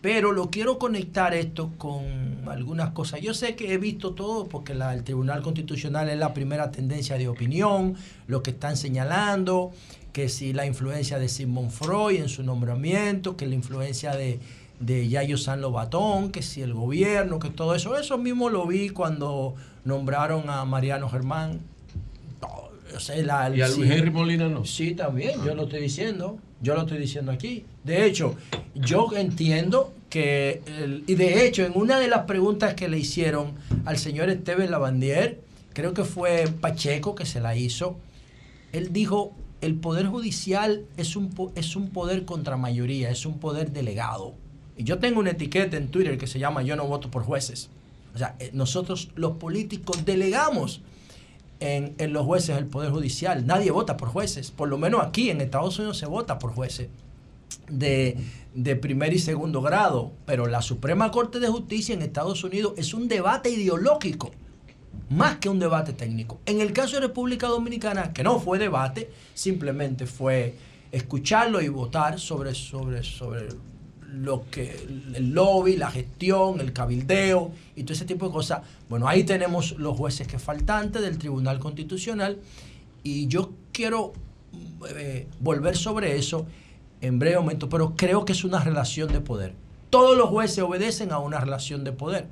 Pero 0.00 0.32
lo 0.32 0.48
quiero 0.48 0.78
conectar 0.78 1.34
esto 1.34 1.72
con 1.76 2.48
algunas 2.48 2.90
cosas. 2.92 3.20
Yo 3.20 3.34
sé 3.34 3.54
que 3.54 3.74
he 3.74 3.78
visto 3.78 4.14
todo 4.14 4.46
porque 4.46 4.72
el 4.72 5.04
Tribunal 5.04 5.42
Constitucional 5.42 6.08
es 6.08 6.18
la 6.18 6.32
primera 6.32 6.70
tendencia 6.70 7.18
de 7.18 7.28
opinión, 7.28 7.96
lo 8.26 8.42
que 8.42 8.52
están 8.52 8.78
señalando, 8.78 9.72
que 10.12 10.28
si 10.28 10.52
la 10.52 10.66
influencia 10.66 11.18
de 11.18 11.28
Sigmund 11.28 11.70
Freud 11.70 12.16
en 12.16 12.28
su 12.28 12.42
nombramiento, 12.42 13.36
que 13.36 13.46
la 13.46 13.54
influencia 13.54 14.14
de, 14.14 14.40
de 14.80 15.08
Yayo 15.08 15.36
San 15.36 15.60
Lobatón, 15.60 16.32
que 16.32 16.42
si 16.42 16.62
el 16.62 16.74
gobierno, 16.74 17.38
que 17.38 17.50
todo 17.50 17.74
eso. 17.74 17.96
Eso 17.96 18.18
mismo 18.18 18.50
lo 18.50 18.66
vi 18.66 18.90
cuando 18.90 19.54
nombraron 19.84 20.48
a 20.50 20.64
Mariano 20.64 21.08
Germán. 21.08 21.60
¿Y 23.08 23.28
a 23.28 23.48
Luis 23.48 23.90
Henry 23.90 24.10
Molina 24.10 24.48
no? 24.48 24.64
Sí, 24.64 24.94
también, 24.94 25.40
yo 25.44 25.54
lo 25.54 25.64
estoy 25.64 25.80
diciendo. 25.80 26.38
Yo 26.60 26.74
lo 26.74 26.82
estoy 26.82 26.98
diciendo 26.98 27.32
aquí. 27.32 27.64
De 27.84 28.04
hecho, 28.04 28.34
yo 28.74 29.08
entiendo 29.16 29.92
que, 30.10 30.60
y 31.06 31.14
de 31.14 31.46
hecho, 31.46 31.64
en 31.64 31.72
una 31.74 31.98
de 31.98 32.08
las 32.08 32.24
preguntas 32.24 32.74
que 32.74 32.88
le 32.88 32.98
hicieron 32.98 33.52
al 33.86 33.96
señor 33.96 34.28
Esteban 34.28 34.70
Lavandier, 34.70 35.40
creo 35.72 35.94
que 35.94 36.04
fue 36.04 36.48
Pacheco 36.60 37.14
que 37.14 37.24
se 37.24 37.40
la 37.40 37.56
hizo, 37.56 37.96
él 38.72 38.92
dijo, 38.92 39.32
el 39.60 39.74
poder 39.74 40.06
judicial 40.06 40.84
es 40.96 41.16
un, 41.16 41.30
es 41.54 41.76
un 41.76 41.90
poder 41.90 42.24
contra 42.24 42.56
mayoría, 42.56 43.10
es 43.10 43.26
un 43.26 43.38
poder 43.38 43.72
delegado. 43.72 44.34
Y 44.76 44.84
yo 44.84 44.98
tengo 44.98 45.20
una 45.20 45.30
etiqueta 45.30 45.76
en 45.76 45.88
Twitter 45.88 46.16
que 46.16 46.26
se 46.26 46.38
llama 46.38 46.62
Yo 46.62 46.76
no 46.76 46.86
voto 46.86 47.10
por 47.10 47.22
jueces. 47.22 47.68
O 48.14 48.18
sea, 48.18 48.36
eh, 48.38 48.50
nosotros 48.54 49.10
los 49.14 49.32
políticos 49.32 50.04
delegamos 50.04 50.80
en, 51.60 51.94
los 52.12 52.24
jueces 52.24 52.56
el 52.56 52.66
poder 52.66 52.90
judicial. 52.90 53.46
Nadie 53.46 53.70
vota 53.70 53.96
por 53.96 54.08
jueces. 54.08 54.50
Por 54.50 54.68
lo 54.68 54.78
menos 54.78 55.02
aquí 55.04 55.30
en 55.30 55.40
Estados 55.40 55.78
Unidos 55.78 55.98
se 55.98 56.06
vota 56.06 56.38
por 56.38 56.52
jueces 56.52 56.88
de, 57.68 58.16
de 58.54 58.76
primer 58.76 59.12
y 59.12 59.18
segundo 59.18 59.60
grado. 59.60 60.12
Pero 60.24 60.46
la 60.46 60.62
Suprema 60.62 61.10
Corte 61.10 61.38
de 61.38 61.48
Justicia 61.48 61.94
en 61.94 62.00
Estados 62.00 62.42
Unidos 62.42 62.72
es 62.78 62.94
un 62.94 63.08
debate 63.08 63.50
ideológico 63.50 64.30
más 65.10 65.38
que 65.38 65.48
un 65.48 65.58
debate 65.58 65.92
técnico. 65.92 66.40
En 66.46 66.60
el 66.60 66.72
caso 66.72 66.94
de 66.94 67.02
República 67.02 67.48
Dominicana, 67.48 68.12
que 68.12 68.22
no 68.22 68.38
fue 68.38 68.58
debate, 68.58 69.10
simplemente 69.34 70.06
fue 70.06 70.54
escucharlo 70.92 71.60
y 71.60 71.68
votar 71.68 72.18
sobre, 72.18 72.54
sobre, 72.54 73.02
sobre 73.02 73.48
lo 74.12 74.48
que 74.50 74.86
el 75.14 75.32
lobby, 75.32 75.76
la 75.76 75.90
gestión, 75.90 76.60
el 76.60 76.72
cabildeo 76.72 77.50
y 77.74 77.82
todo 77.82 77.94
ese 77.94 78.04
tipo 78.04 78.26
de 78.26 78.32
cosas. 78.32 78.60
Bueno, 78.88 79.08
ahí 79.08 79.24
tenemos 79.24 79.72
los 79.78 79.96
jueces 79.96 80.28
que 80.28 80.38
faltantes 80.38 81.02
del 81.02 81.18
Tribunal 81.18 81.58
Constitucional 81.58 82.38
y 83.02 83.26
yo 83.26 83.50
quiero 83.72 84.12
eh, 84.94 85.26
volver 85.40 85.76
sobre 85.76 86.16
eso 86.16 86.46
en 87.00 87.18
breve 87.18 87.36
momento, 87.36 87.68
pero 87.68 87.94
creo 87.96 88.24
que 88.24 88.32
es 88.32 88.44
una 88.44 88.62
relación 88.62 89.12
de 89.12 89.20
poder. 89.20 89.54
Todos 89.90 90.16
los 90.16 90.28
jueces 90.28 90.60
obedecen 90.60 91.10
a 91.10 91.18
una 91.18 91.40
relación 91.40 91.82
de 91.82 91.90
poder. 91.90 92.28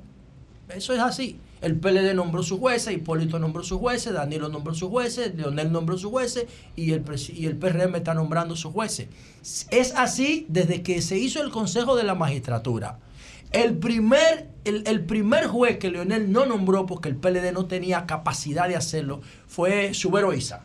Eso 0.69 0.93
es 0.93 0.99
así. 0.99 1.39
El 1.61 1.75
PLD 1.77 2.13
nombró 2.13 2.41
sus 2.41 2.59
jueces, 2.59 2.93
Hipólito 2.93 3.37
nombró 3.37 3.63
sus 3.63 3.79
jueces, 3.79 4.13
Danilo 4.13 4.47
nombró 4.47 4.73
sus 4.73 4.89
jueces, 4.89 5.35
Leonel 5.35 5.71
nombró 5.71 5.97
sus 5.97 6.09
jueces 6.09 6.45
y 6.75 6.93
el, 6.93 7.03
y 7.33 7.45
el 7.47 7.57
PRM 7.57 7.95
está 7.95 8.13
nombrando 8.13 8.55
sus 8.55 8.71
jueces. 8.71 9.07
Es 9.69 9.93
así 9.95 10.45
desde 10.47 10.81
que 10.83 11.01
se 11.01 11.17
hizo 11.17 11.41
el 11.41 11.51
Consejo 11.51 11.95
de 11.97 12.03
la 12.03 12.15
Magistratura. 12.15 12.99
El 13.51 13.77
primer, 13.77 14.47
el, 14.63 14.83
el 14.85 15.03
primer 15.03 15.47
juez 15.47 15.79
que 15.79 15.91
Leonel 15.91 16.31
no 16.31 16.45
nombró 16.45 16.85
porque 16.85 17.09
el 17.09 17.15
PLD 17.15 17.51
no 17.51 17.65
tenía 17.65 18.05
capacidad 18.05 18.69
de 18.69 18.75
hacerlo 18.75 19.21
fue 19.47 19.93
Subero 19.93 20.33
Isa. 20.33 20.63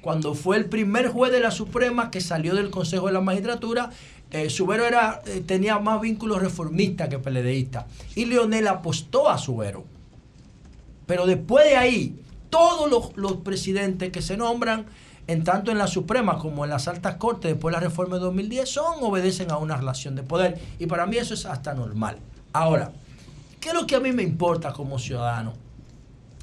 Cuando 0.00 0.34
fue 0.34 0.56
el 0.58 0.66
primer 0.66 1.08
juez 1.08 1.32
de 1.32 1.40
la 1.40 1.50
Suprema 1.50 2.10
que 2.10 2.20
salió 2.20 2.54
del 2.54 2.70
Consejo 2.70 3.06
de 3.08 3.14
la 3.14 3.20
Magistratura, 3.20 3.90
eh, 4.30 4.50
Subero 4.50 4.84
era, 4.84 5.22
eh, 5.26 5.42
tenía 5.46 5.78
más 5.78 6.00
vínculos 6.00 6.42
reformistas 6.42 7.08
que 7.08 7.18
PLDistas. 7.18 7.86
Y 8.14 8.26
Leonel 8.26 8.68
apostó 8.68 9.28
a 9.28 9.38
Subero. 9.38 9.84
Pero 11.06 11.26
después 11.26 11.64
de 11.64 11.76
ahí, 11.76 12.18
todos 12.50 12.90
los, 12.90 13.16
los 13.16 13.38
presidentes 13.38 14.10
que 14.10 14.22
se 14.22 14.36
nombran, 14.36 14.86
en 15.26 15.44
tanto 15.44 15.70
en 15.70 15.78
la 15.78 15.86
Suprema 15.86 16.38
como 16.38 16.64
en 16.64 16.70
las 16.70 16.88
altas 16.88 17.16
cortes, 17.16 17.52
después 17.52 17.72
de 17.74 17.80
la 17.80 17.86
reforma 17.86 18.16
de 18.16 18.22
2010, 18.22 18.68
son, 18.68 18.94
obedecen 19.00 19.50
a 19.50 19.56
una 19.56 19.76
relación 19.76 20.14
de 20.14 20.22
poder. 20.22 20.58
Y 20.78 20.86
para 20.86 21.06
mí 21.06 21.16
eso 21.16 21.34
es 21.34 21.46
hasta 21.46 21.74
normal. 21.74 22.18
Ahora, 22.52 22.92
¿qué 23.60 23.70
es 23.70 23.74
lo 23.74 23.86
que 23.86 23.96
a 23.96 24.00
mí 24.00 24.12
me 24.12 24.22
importa 24.22 24.72
como 24.72 24.98
ciudadano 24.98 25.54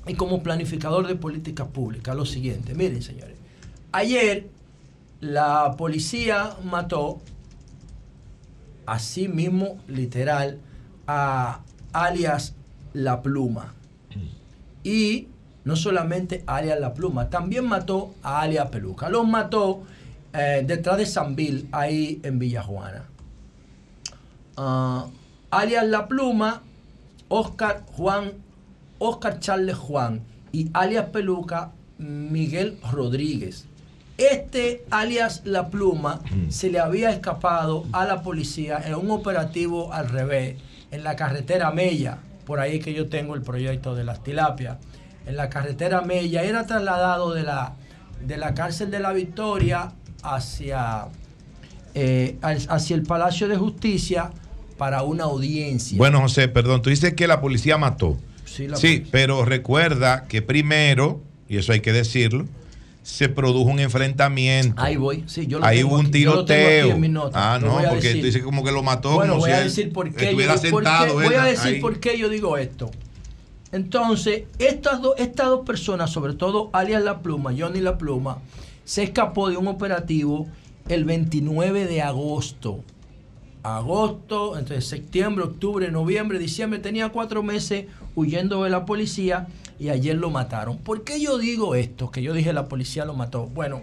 y 0.07 0.15
como 0.15 0.41
planificador 0.41 1.07
de 1.07 1.15
políticas 1.15 1.67
públicas? 1.67 2.15
Lo 2.15 2.25
siguiente, 2.25 2.73
miren 2.73 3.01
señores, 3.01 3.35
ayer 3.91 4.49
la 5.19 5.75
policía 5.77 6.55
mató, 6.63 7.19
así 8.87 9.27
mismo, 9.27 9.77
literal, 9.87 10.59
a 11.05 11.61
alias 11.93 12.55
La 12.93 13.21
Pluma. 13.21 13.75
Y 14.83 15.27
no 15.63 15.75
solamente 15.75 16.43
a 16.47 16.57
alias 16.57 16.79
La 16.79 16.93
Pluma, 16.93 17.29
también 17.29 17.65
mató 17.65 18.13
a 18.23 18.41
alias 18.41 18.69
Peluca. 18.69 19.09
Los 19.09 19.27
mató 19.27 19.83
eh, 20.33 20.63
detrás 20.65 20.97
de 20.97 21.05
Sanville, 21.05 21.67
ahí 21.71 22.19
en 22.23 22.39
Villajuana. 22.39 23.05
Ah, 24.57 25.07
alias 25.51 25.85
La 25.85 26.07
Pluma, 26.07 26.61
Oscar 27.27 27.83
Juan, 27.93 28.33
Oscar 28.99 29.39
Charles 29.39 29.75
Juan 29.75 30.21
y 30.51 30.69
alias 30.73 31.07
Peluca, 31.07 31.71
Miguel 31.97 32.79
Rodríguez. 32.91 33.65
Este 34.17 34.85
alias 34.91 35.41
La 35.45 35.69
Pluma 35.69 36.21
se 36.49 36.69
le 36.69 36.79
había 36.79 37.09
escapado 37.09 37.85
a 37.91 38.05
la 38.05 38.21
policía 38.21 38.81
en 38.85 38.95
un 38.95 39.09
operativo 39.09 39.93
al 39.93 40.09
revés, 40.09 40.57
en 40.91 41.03
la 41.03 41.15
carretera 41.15 41.71
Mella, 41.71 42.19
por 42.51 42.59
ahí 42.59 42.79
que 42.79 42.93
yo 42.93 43.07
tengo 43.07 43.35
el 43.35 43.43
proyecto 43.43 43.95
de 43.95 44.03
las 44.03 44.25
tilapias, 44.25 44.75
en 45.25 45.37
la 45.37 45.47
carretera 45.47 46.01
Mella, 46.01 46.43
era 46.43 46.65
trasladado 46.65 47.33
de 47.33 47.43
la, 47.43 47.75
de 48.27 48.35
la 48.35 48.53
cárcel 48.53 48.91
de 48.91 48.99
la 48.99 49.13
Victoria 49.13 49.93
hacia, 50.21 51.05
eh, 51.93 52.35
hacia 52.41 52.95
el 52.97 53.03
Palacio 53.03 53.47
de 53.47 53.55
Justicia 53.55 54.31
para 54.77 55.03
una 55.03 55.23
audiencia. 55.23 55.97
Bueno, 55.97 56.19
José, 56.19 56.49
perdón, 56.49 56.81
tú 56.81 56.89
dices 56.89 57.13
que 57.13 57.25
la 57.25 57.39
policía 57.39 57.77
mató. 57.77 58.17
Sí, 58.43 58.67
Sí, 58.75 59.07
pero 59.09 59.45
recuerda 59.45 60.25
que 60.27 60.41
primero, 60.41 61.21
y 61.47 61.55
eso 61.55 61.71
hay 61.71 61.79
que 61.79 61.93
decirlo, 61.93 62.47
se 63.03 63.29
produjo 63.29 63.69
un 63.69 63.79
enfrentamiento. 63.79 64.81
Ahí 64.81 64.95
voy, 64.95 65.23
sí, 65.27 65.47
yo 65.47 65.59
lo 65.59 65.65
Ahí 65.65 65.83
hubo 65.83 65.97
un 65.97 66.11
tiroteo. 66.11 66.95
ah, 67.33 67.59
no, 67.61 67.77
porque 67.89 68.07
decir. 68.07 68.21
tú 68.21 68.25
dices 68.25 68.43
como 68.43 68.63
que 68.63 68.71
lo 68.71 68.83
mató. 68.83 69.15
Bueno, 69.15 69.33
como 69.33 69.41
voy 69.41 69.51
si 69.51 69.55
a 69.55 69.61
decir 69.61 69.91
por 69.91 70.13
qué. 70.13 70.25
Estuviera 70.25 70.55
yo, 70.55 71.13
voy 71.13 71.33
a 71.35 71.43
decir 71.43 71.75
Ahí. 71.75 71.81
por 71.81 71.99
qué 71.99 72.17
yo 72.17 72.29
digo 72.29 72.57
esto. 72.57 72.91
Entonces, 73.71 74.43
estas, 74.59 75.01
dos 75.01 75.15
estas 75.17 75.47
dos 75.47 75.65
personas, 75.65 76.11
sobre 76.11 76.33
todo 76.33 76.69
alias 76.73 77.01
La 77.01 77.21
Pluma, 77.21 77.53
Johnny 77.57 77.79
La 77.79 77.97
Pluma, 77.97 78.39
se 78.83 79.03
escapó 79.03 79.49
de 79.49 79.57
un 79.57 79.67
operativo 79.67 80.47
el 80.89 81.05
29 81.05 81.85
de 81.85 82.01
agosto. 82.01 82.83
Agosto, 83.63 84.57
entre 84.57 84.81
septiembre, 84.81 85.45
octubre, 85.45 85.91
noviembre, 85.91 86.39
diciembre, 86.39 86.79
tenía 86.79 87.09
cuatro 87.09 87.43
meses 87.43 87.85
huyendo 88.15 88.63
de 88.63 88.71
la 88.71 88.85
policía 88.85 89.47
y 89.79 89.89
ayer 89.89 90.17
lo 90.17 90.31
mataron. 90.31 90.77
¿Por 90.77 91.03
qué 91.03 91.21
yo 91.21 91.37
digo 91.37 91.75
esto? 91.75 92.09
Que 92.09 92.23
yo 92.23 92.33
dije 92.33 92.53
la 92.53 92.67
policía 92.67 93.05
lo 93.05 93.13
mató. 93.13 93.45
Bueno, 93.45 93.81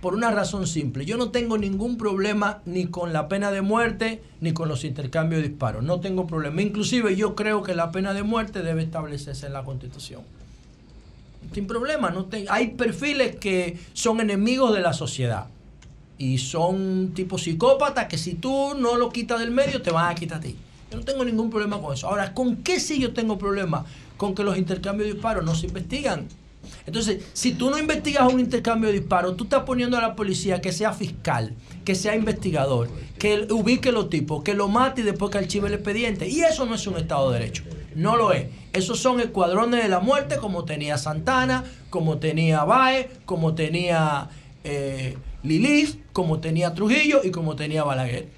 por 0.00 0.14
una 0.14 0.30
razón 0.30 0.66
simple. 0.66 1.04
Yo 1.04 1.16
no 1.16 1.30
tengo 1.30 1.58
ningún 1.58 1.98
problema 1.98 2.62
ni 2.64 2.86
con 2.86 3.12
la 3.12 3.28
pena 3.28 3.50
de 3.50 3.62
muerte 3.62 4.22
ni 4.40 4.52
con 4.52 4.68
los 4.68 4.84
intercambios 4.84 5.42
de 5.42 5.48
disparos. 5.48 5.82
No 5.82 6.00
tengo 6.00 6.26
problema. 6.26 6.62
Inclusive 6.62 7.14
yo 7.16 7.34
creo 7.34 7.62
que 7.62 7.74
la 7.74 7.90
pena 7.90 8.14
de 8.14 8.22
muerte 8.22 8.62
debe 8.62 8.82
establecerse 8.82 9.46
en 9.46 9.52
la 9.52 9.64
Constitución. 9.64 10.22
Sin 11.52 11.66
problema. 11.66 12.10
No 12.10 12.28
Hay 12.48 12.68
perfiles 12.68 13.36
que 13.36 13.78
son 13.92 14.20
enemigos 14.20 14.74
de 14.74 14.80
la 14.80 14.92
sociedad. 14.92 15.48
Y 16.18 16.38
son 16.38 17.12
tipo 17.14 17.38
psicópatas 17.38 18.06
que 18.06 18.18
si 18.18 18.34
tú 18.34 18.74
no 18.76 18.96
lo 18.96 19.08
quitas 19.10 19.38
del 19.40 19.52
medio 19.52 19.80
te 19.80 19.90
van 19.90 20.10
a 20.10 20.14
quitar 20.14 20.38
a 20.38 20.40
ti. 20.40 20.56
Yo 20.90 20.98
no 20.98 21.04
tengo 21.04 21.24
ningún 21.24 21.50
problema 21.50 21.80
con 21.80 21.94
eso. 21.94 22.08
Ahora, 22.08 22.34
¿con 22.34 22.56
qué 22.56 22.80
sí 22.80 22.98
yo 22.98 23.12
tengo 23.12 23.38
problema? 23.38 23.84
Con 24.16 24.34
que 24.34 24.42
los 24.42 24.56
intercambios 24.56 25.08
de 25.08 25.14
disparos 25.14 25.44
no 25.44 25.54
se 25.54 25.66
investigan. 25.66 26.26
Entonces, 26.86 27.24
si 27.32 27.52
tú 27.52 27.70
no 27.70 27.78
investigas 27.78 28.32
un 28.32 28.40
intercambio 28.40 28.90
de 28.90 28.98
disparos, 29.00 29.36
tú 29.36 29.44
estás 29.44 29.62
poniendo 29.62 29.96
a 29.96 30.00
la 30.00 30.16
policía 30.16 30.60
que 30.60 30.72
sea 30.72 30.92
fiscal, 30.92 31.54
que 31.84 31.94
sea 31.94 32.16
investigador, 32.16 32.88
que 33.18 33.46
ubique 33.50 33.92
los 33.92 34.10
tipos, 34.10 34.42
que 34.42 34.54
lo 34.54 34.68
mate 34.68 35.02
y 35.02 35.04
después 35.04 35.30
que 35.30 35.38
archive 35.38 35.68
el 35.68 35.74
expediente. 35.74 36.28
Y 36.28 36.40
eso 36.40 36.66
no 36.66 36.74
es 36.74 36.86
un 36.86 36.96
Estado 36.96 37.30
de 37.30 37.38
Derecho. 37.38 37.64
No 37.94 38.16
lo 38.16 38.32
es. 38.32 38.46
Esos 38.72 38.98
son 39.00 39.20
escuadrones 39.20 39.82
de 39.82 39.88
la 39.88 40.00
muerte 40.00 40.36
como 40.36 40.64
tenía 40.64 40.98
Santana, 40.98 41.64
como 41.90 42.18
tenía 42.18 42.64
Baez, 42.64 43.08
como 43.24 43.54
tenía 43.54 44.28
eh, 44.64 45.16
Lilith, 45.42 46.00
como 46.12 46.40
tenía 46.40 46.74
Trujillo 46.74 47.20
y 47.24 47.30
como 47.30 47.56
tenía 47.56 47.84
Balaguer. 47.84 48.28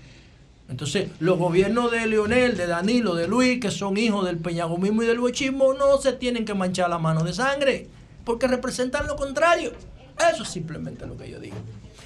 Entonces, 0.68 1.08
los 1.18 1.38
gobiernos 1.38 1.90
de 1.90 2.06
Leonel, 2.06 2.56
de 2.56 2.66
Danilo, 2.66 3.14
de 3.14 3.26
Luis, 3.26 3.58
que 3.60 3.70
son 3.72 3.96
hijos 3.96 4.24
del 4.24 4.38
peñagomismo 4.38 5.02
y 5.02 5.06
del 5.06 5.18
bochismo, 5.18 5.74
no 5.74 5.98
se 5.98 6.12
tienen 6.12 6.44
que 6.44 6.54
manchar 6.54 6.88
la 6.90 6.98
mano 6.98 7.24
de 7.24 7.32
sangre, 7.32 7.88
porque 8.24 8.46
representan 8.46 9.06
lo 9.08 9.16
contrario. 9.16 9.72
Eso 10.32 10.42
es 10.44 10.48
simplemente 10.48 11.06
lo 11.06 11.16
que 11.16 11.28
yo 11.28 11.40
digo. 11.40 11.56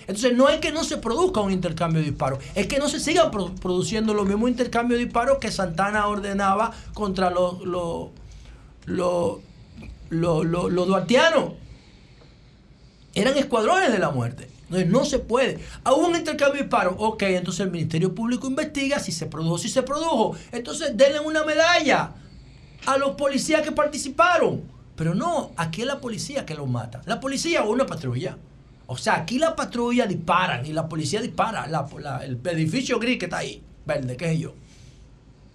Entonces, 0.06 0.34
no 0.34 0.48
es 0.48 0.60
que 0.60 0.70
no 0.72 0.82
se 0.84 0.96
produzca 0.98 1.40
un 1.40 1.50
intercambio 1.50 2.00
de 2.00 2.08
disparos, 2.08 2.38
es 2.54 2.66
que 2.66 2.78
no 2.78 2.88
se 2.88 3.00
sigan 3.00 3.30
pro- 3.30 3.54
produciendo 3.54 4.14
los 4.14 4.26
mismos 4.26 4.48
intercambios 4.50 4.98
de 4.98 5.04
disparos 5.06 5.38
que 5.38 5.50
Santana 5.50 6.06
ordenaba 6.06 6.72
contra 6.94 7.30
los, 7.30 7.60
los, 7.66 8.08
los, 8.86 9.38
los- 10.10 10.44
los 10.72 10.86
duartianos. 10.86 11.52
Eran 13.14 13.36
escuadrones 13.36 13.92
de 13.92 13.98
la 13.98 14.10
muerte. 14.10 14.48
Entonces 14.64 14.88
no 14.88 15.04
se 15.04 15.18
puede. 15.18 15.60
Hubo 15.84 16.08
un 16.08 16.16
intercambio 16.16 16.58
de 16.58 16.62
disparos. 16.62 16.94
Ok, 16.98 17.22
entonces 17.22 17.60
el 17.60 17.70
Ministerio 17.70 18.14
Público 18.14 18.46
investiga 18.46 18.98
si 18.98 19.12
se 19.12 19.26
produjo, 19.26 19.58
si 19.58 19.68
se 19.68 19.82
produjo. 19.82 20.36
Entonces 20.52 20.96
denle 20.96 21.20
una 21.20 21.44
medalla 21.44 22.12
a 22.86 22.98
los 22.98 23.16
policías 23.16 23.62
que 23.62 23.72
participaron. 23.72 24.62
Pero 24.96 25.14
no, 25.14 25.50
aquí 25.56 25.82
es 25.82 25.86
la 25.86 26.00
policía 26.00 26.46
que 26.46 26.54
los 26.54 26.68
mata. 26.68 27.02
La 27.06 27.20
policía 27.20 27.64
o 27.64 27.70
una 27.70 27.86
patrulla. 27.86 28.38
O 28.86 28.96
sea, 28.96 29.16
aquí 29.16 29.38
la 29.38 29.56
patrulla 29.56 30.06
disparan 30.06 30.64
y 30.66 30.72
la 30.72 30.88
policía 30.88 31.20
dispara. 31.20 31.66
El 32.22 32.40
edificio 32.44 32.98
gris 32.98 33.18
que 33.18 33.26
está 33.26 33.38
ahí, 33.38 33.62
verde, 33.86 34.16
qué 34.16 34.26
sé 34.26 34.38
yo. 34.38 34.54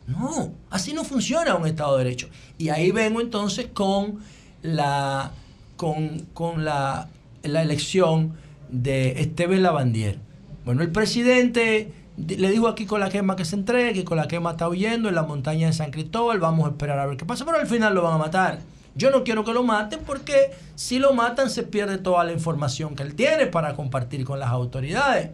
No, 0.08 0.54
así 0.72 0.94
no 0.94 1.04
funciona 1.04 1.56
un 1.56 1.68
Estado 1.68 1.98
de 1.98 2.04
Derecho. 2.04 2.30
Y 2.58 2.70
ahí 2.70 2.92
vengo 2.92 3.22
entonces 3.22 3.68
con 3.72 4.20
la, 4.64 5.32
con, 5.78 6.26
con 6.34 6.66
la, 6.66 7.08
la 7.44 7.62
elección 7.62 8.34
de 8.70 9.22
Esteban 9.22 9.64
Lavandier. 9.64 10.20
Bueno, 10.66 10.82
el 10.82 10.92
presidente 10.92 11.92
le 12.18 12.52
dijo 12.52 12.68
aquí 12.68 12.86
con 12.86 13.00
la 13.00 13.10
quema 13.10 13.36
que 13.36 13.46
se 13.46 13.56
entregue, 13.56 14.04
con 14.04 14.18
la 14.18 14.28
quema 14.28 14.52
está 14.52 14.68
huyendo 14.68 15.10
en 15.10 15.16
la 15.16 15.24
montaña 15.24 15.68
de 15.68 15.74
San 15.74 15.92
Cristóbal, 15.92 16.40
vamos 16.40 16.68
a 16.68 16.72
esperar 16.72 17.00
a 17.00 17.06
ver 17.06 17.18
qué 17.18 17.26
pasa, 17.26 17.46
pero 17.46 17.58
al 17.58 17.68
final 17.68 17.96
lo 17.96 18.04
van 18.04 18.14
a 18.14 18.18
matar. 18.18 18.60
Yo 18.96 19.12
no 19.12 19.24
quiero 19.24 19.46
que 19.46 19.54
lo 19.54 19.64
maten 19.64 20.00
porque 20.06 20.52
si 20.76 21.00
lo 21.00 21.14
matan 21.14 21.50
se 21.50 21.64
pierde 21.64 21.98
toda 21.98 22.24
la 22.24 22.34
información 22.34 22.96
que 22.96 23.04
él 23.04 23.16
tiene 23.16 23.46
para 23.46 23.76
compartir 23.76 24.26
con 24.26 24.40
las 24.40 24.50
autoridades. 24.50 25.32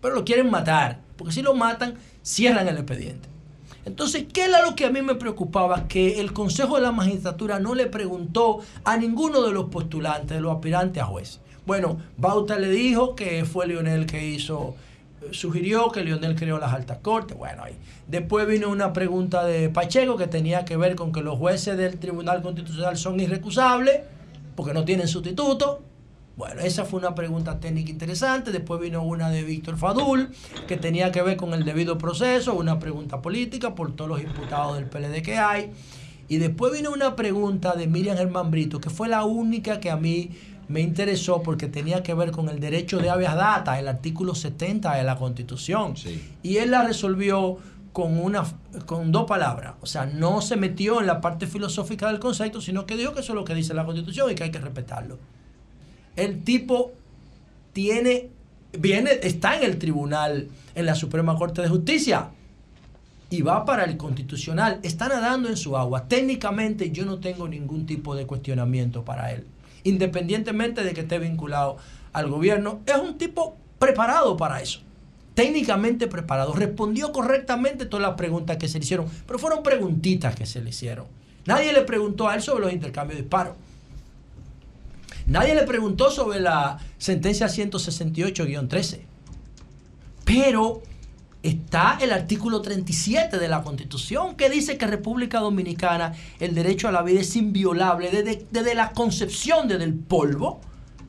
Pero 0.00 0.14
lo 0.14 0.24
quieren 0.24 0.50
matar, 0.50 1.00
porque 1.16 1.32
si 1.32 1.42
lo 1.42 1.54
matan, 1.54 1.94
cierran 2.22 2.68
el 2.68 2.76
expediente. 2.76 3.28
Entonces, 3.84 4.26
¿qué 4.32 4.44
era 4.44 4.62
lo 4.62 4.76
que 4.76 4.84
a 4.84 4.90
mí 4.90 5.02
me 5.02 5.16
preocupaba? 5.16 5.88
Que 5.88 6.20
el 6.20 6.32
Consejo 6.32 6.76
de 6.76 6.82
la 6.82 6.92
Magistratura 6.92 7.58
no 7.58 7.74
le 7.74 7.86
preguntó 7.86 8.60
a 8.84 8.96
ninguno 8.96 9.42
de 9.42 9.52
los 9.52 9.66
postulantes, 9.66 10.36
de 10.36 10.40
los 10.40 10.54
aspirantes 10.54 11.02
a 11.02 11.06
juez. 11.06 11.40
Bueno, 11.64 11.98
Bauta 12.16 12.58
le 12.58 12.68
dijo 12.68 13.14
que 13.14 13.44
fue 13.44 13.68
Lionel 13.68 14.06
que 14.06 14.26
hizo, 14.26 14.74
eh, 15.22 15.28
sugirió 15.30 15.90
que 15.90 16.02
Lionel 16.02 16.34
creó 16.34 16.58
las 16.58 16.72
altas 16.72 16.98
cortes. 16.98 17.36
Bueno, 17.36 17.62
ahí. 17.62 17.76
Después 18.08 18.46
vino 18.48 18.68
una 18.68 18.92
pregunta 18.92 19.44
de 19.44 19.68
Pacheco 19.68 20.16
que 20.16 20.26
tenía 20.26 20.64
que 20.64 20.76
ver 20.76 20.96
con 20.96 21.12
que 21.12 21.22
los 21.22 21.38
jueces 21.38 21.76
del 21.76 21.98
Tribunal 21.98 22.42
Constitucional 22.42 22.96
son 22.96 23.20
irrecusables 23.20 24.00
porque 24.56 24.74
no 24.74 24.84
tienen 24.84 25.06
sustituto. 25.06 25.82
Bueno, 26.36 26.62
esa 26.62 26.84
fue 26.84 26.98
una 26.98 27.14
pregunta 27.14 27.60
técnica 27.60 27.90
interesante. 27.90 28.50
Después 28.50 28.80
vino 28.80 29.02
una 29.02 29.30
de 29.30 29.44
Víctor 29.44 29.76
Fadul, 29.76 30.30
que 30.66 30.76
tenía 30.76 31.12
que 31.12 31.22
ver 31.22 31.36
con 31.36 31.52
el 31.52 31.64
debido 31.64 31.98
proceso, 31.98 32.54
una 32.54 32.78
pregunta 32.78 33.22
política 33.22 33.74
por 33.74 33.94
todos 33.94 34.10
los 34.10 34.22
imputados 34.22 34.76
del 34.76 34.86
PLD 34.86 35.22
que 35.22 35.38
hay. 35.38 35.70
Y 36.28 36.38
después 36.38 36.72
vino 36.72 36.90
una 36.90 37.14
pregunta 37.14 37.74
de 37.74 37.86
Miriam 37.86 38.16
Germán 38.16 38.50
Brito, 38.50 38.80
que 38.80 38.88
fue 38.88 39.08
la 39.08 39.24
única 39.24 39.80
que 39.80 39.90
a 39.90 39.96
mí 39.96 40.30
me 40.72 40.80
interesó 40.80 41.42
porque 41.42 41.68
tenía 41.68 42.02
que 42.02 42.14
ver 42.14 42.30
con 42.30 42.48
el 42.48 42.58
derecho 42.58 42.98
de 42.98 43.10
habeas 43.10 43.36
data, 43.36 43.78
el 43.78 43.88
artículo 43.88 44.34
70 44.34 44.96
de 44.96 45.02
la 45.02 45.16
Constitución. 45.16 45.94
Y 46.42 46.56
él 46.56 46.70
la 46.70 46.82
resolvió 46.82 47.58
con, 47.92 48.18
una, 48.18 48.44
con 48.86 49.12
dos 49.12 49.26
palabras. 49.26 49.74
O 49.82 49.86
sea, 49.86 50.06
no 50.06 50.40
se 50.40 50.56
metió 50.56 50.98
en 51.00 51.06
la 51.06 51.20
parte 51.20 51.46
filosófica 51.46 52.08
del 52.08 52.18
concepto, 52.18 52.62
sino 52.62 52.86
que 52.86 52.96
dijo 52.96 53.12
que 53.12 53.20
eso 53.20 53.32
es 53.32 53.36
lo 53.36 53.44
que 53.44 53.54
dice 53.54 53.74
la 53.74 53.84
Constitución 53.84 54.30
y 54.30 54.34
que 54.34 54.44
hay 54.44 54.50
que 54.50 54.60
respetarlo. 54.60 55.18
El 56.16 56.42
tipo 56.42 56.92
tiene, 57.74 58.30
viene, 58.72 59.10
está 59.22 59.58
en 59.58 59.64
el 59.64 59.78
tribunal, 59.78 60.48
en 60.74 60.86
la 60.86 60.94
Suprema 60.94 61.36
Corte 61.36 61.60
de 61.60 61.68
Justicia 61.68 62.30
y 63.28 63.42
va 63.42 63.66
para 63.66 63.84
el 63.84 63.98
constitucional. 63.98 64.80
Está 64.82 65.08
nadando 65.08 65.50
en 65.50 65.58
su 65.58 65.76
agua. 65.76 66.08
Técnicamente 66.08 66.90
yo 66.92 67.04
no 67.04 67.18
tengo 67.18 67.46
ningún 67.46 67.84
tipo 67.84 68.14
de 68.14 68.26
cuestionamiento 68.26 69.04
para 69.04 69.32
él. 69.32 69.44
Independientemente 69.84 70.84
de 70.84 70.92
que 70.92 71.02
esté 71.02 71.18
vinculado 71.18 71.76
al 72.12 72.28
gobierno, 72.28 72.80
es 72.86 72.96
un 72.96 73.18
tipo 73.18 73.56
preparado 73.78 74.36
para 74.36 74.60
eso. 74.60 74.80
Técnicamente 75.34 76.06
preparado. 76.06 76.52
Respondió 76.52 77.12
correctamente 77.12 77.86
todas 77.86 78.06
las 78.06 78.16
preguntas 78.16 78.58
que 78.58 78.68
se 78.68 78.78
le 78.78 78.84
hicieron, 78.84 79.06
pero 79.26 79.38
fueron 79.38 79.62
preguntitas 79.62 80.34
que 80.34 80.46
se 80.46 80.60
le 80.60 80.70
hicieron. 80.70 81.06
Nadie 81.46 81.72
le 81.72 81.82
preguntó 81.82 82.28
a 82.28 82.34
él 82.34 82.42
sobre 82.42 82.64
los 82.64 82.72
intercambios 82.72 83.16
de 83.16 83.22
disparos. 83.22 83.56
Nadie 85.26 85.54
le 85.54 85.62
preguntó 85.62 86.10
sobre 86.10 86.40
la 86.40 86.78
sentencia 86.98 87.46
168-13. 87.46 89.00
Pero 90.24 90.82
está 91.42 91.98
el 92.00 92.12
artículo 92.12 92.62
37 92.62 93.38
de 93.38 93.48
la 93.48 93.62
Constitución 93.62 94.36
que 94.36 94.48
dice 94.48 94.78
que 94.78 94.86
República 94.86 95.40
Dominicana 95.40 96.14
el 96.40 96.54
derecho 96.54 96.88
a 96.88 96.92
la 96.92 97.02
vida 97.02 97.20
es 97.20 97.34
inviolable 97.36 98.10
desde, 98.10 98.46
desde 98.50 98.74
la 98.74 98.92
concepción, 98.92 99.68
desde 99.68 99.84
el 99.84 99.94
polvo 99.94 100.60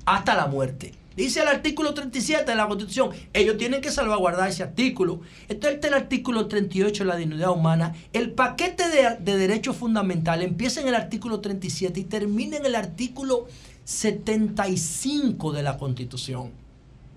hasta 0.05 0.35
la 0.35 0.47
muerte. 0.47 0.93
Dice 1.15 1.41
el 1.41 1.47
artículo 1.47 1.93
37 1.93 2.49
de 2.49 2.55
la 2.55 2.67
Constitución, 2.67 3.11
ellos 3.33 3.57
tienen 3.57 3.81
que 3.81 3.91
salvaguardar 3.91 4.49
ese 4.49 4.63
artículo. 4.63 5.21
Entonces 5.47 5.75
está 5.75 5.87
el 5.89 5.93
artículo 5.93 6.47
38 6.47 7.03
de 7.03 7.07
la 7.07 7.15
dignidad 7.15 7.51
humana. 7.51 7.93
El 8.13 8.31
paquete 8.31 8.89
de, 8.89 9.17
de 9.19 9.37
derechos 9.37 9.75
fundamentales 9.75 10.47
empieza 10.47 10.81
en 10.81 10.87
el 10.87 10.95
artículo 10.95 11.39
37 11.39 11.99
y 11.99 12.03
termina 12.05 12.57
en 12.57 12.65
el 12.65 12.73
artículo 12.73 13.47
75 13.83 15.51
de 15.51 15.61
la 15.61 15.77
Constitución. 15.77 16.62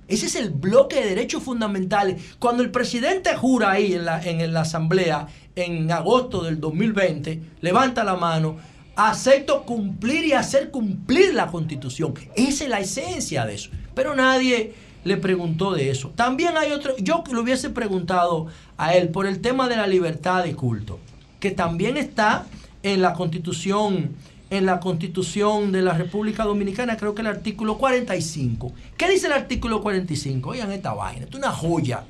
Ese 0.09 0.27
es 0.27 0.37
el 0.37 0.51
bloque 0.51 0.97
de 0.97 1.09
derechos 1.09 1.43
fundamentales. 1.43 2.37
Cuando 2.39 2.63
el 2.63 2.71
presidente 2.71 3.35
jura 3.35 3.73
ahí 3.73 3.95
en 3.95 4.05
la, 4.05 4.23
en 4.23 4.57
Asamblea 4.57 5.27
en 5.57 5.91
agosto 5.91 6.43
del 6.43 6.61
2020, 6.61 7.41
levanta 7.61 8.05
la 8.05 8.15
mano, 8.15 8.57
acepto 8.95 9.63
cumplir 9.63 10.25
y 10.27 10.33
hacer 10.33 10.71
cumplir 10.71 11.35
la 11.35 11.49
Constitución. 11.49 12.15
Esa 12.35 12.65
es 12.65 12.71
la 12.71 12.81
esencia 12.81 13.47
de 13.47 13.55
eso. 13.55 13.71
Pero 13.95 14.15
nadie 14.15 14.75
le 15.05 15.17
preguntó 15.17 15.73
de 15.73 15.91
eso. 15.91 16.11
También 16.15 16.57
hay 16.57 16.73
otro, 16.73 16.97
yo 16.99 17.23
le 17.31 17.39
hubiese 17.39 17.71
preguntado 17.71 18.47
a 18.77 18.95
él 18.95 19.09
por 19.09 19.27
el 19.27 19.41
tema 19.41 19.69
de 19.69 19.77
la 19.77 19.87
libertad 19.87 20.45
de 20.45 20.55
culto, 20.55 20.99
que 21.41 21.51
también 21.51 21.97
está 21.97 22.47
en 22.83 23.03
la 23.03 23.15
Constitución 23.15 24.15
en 24.51 24.67
la 24.67 24.81
Constitución 24.81 25.73
de 25.73 25.83
la 25.83 25.95
República 25.95 26.45
Dominicana, 26.45 26.97
creo 26.97 27.15
que 27.15 27.23
el 27.23 27.29
artículo 27.29 27.79
45. 27.79 28.73
¿Qué 28.97 29.11
dice 29.11 29.27
el 29.27 29.33
artículo 29.33 29.83
45? 29.83 30.51
Oigan 30.51 30.73
esta 30.73 30.95
vaina, 30.95 31.27
es 31.29 31.35
una 31.35 31.53
joya. 31.53 32.05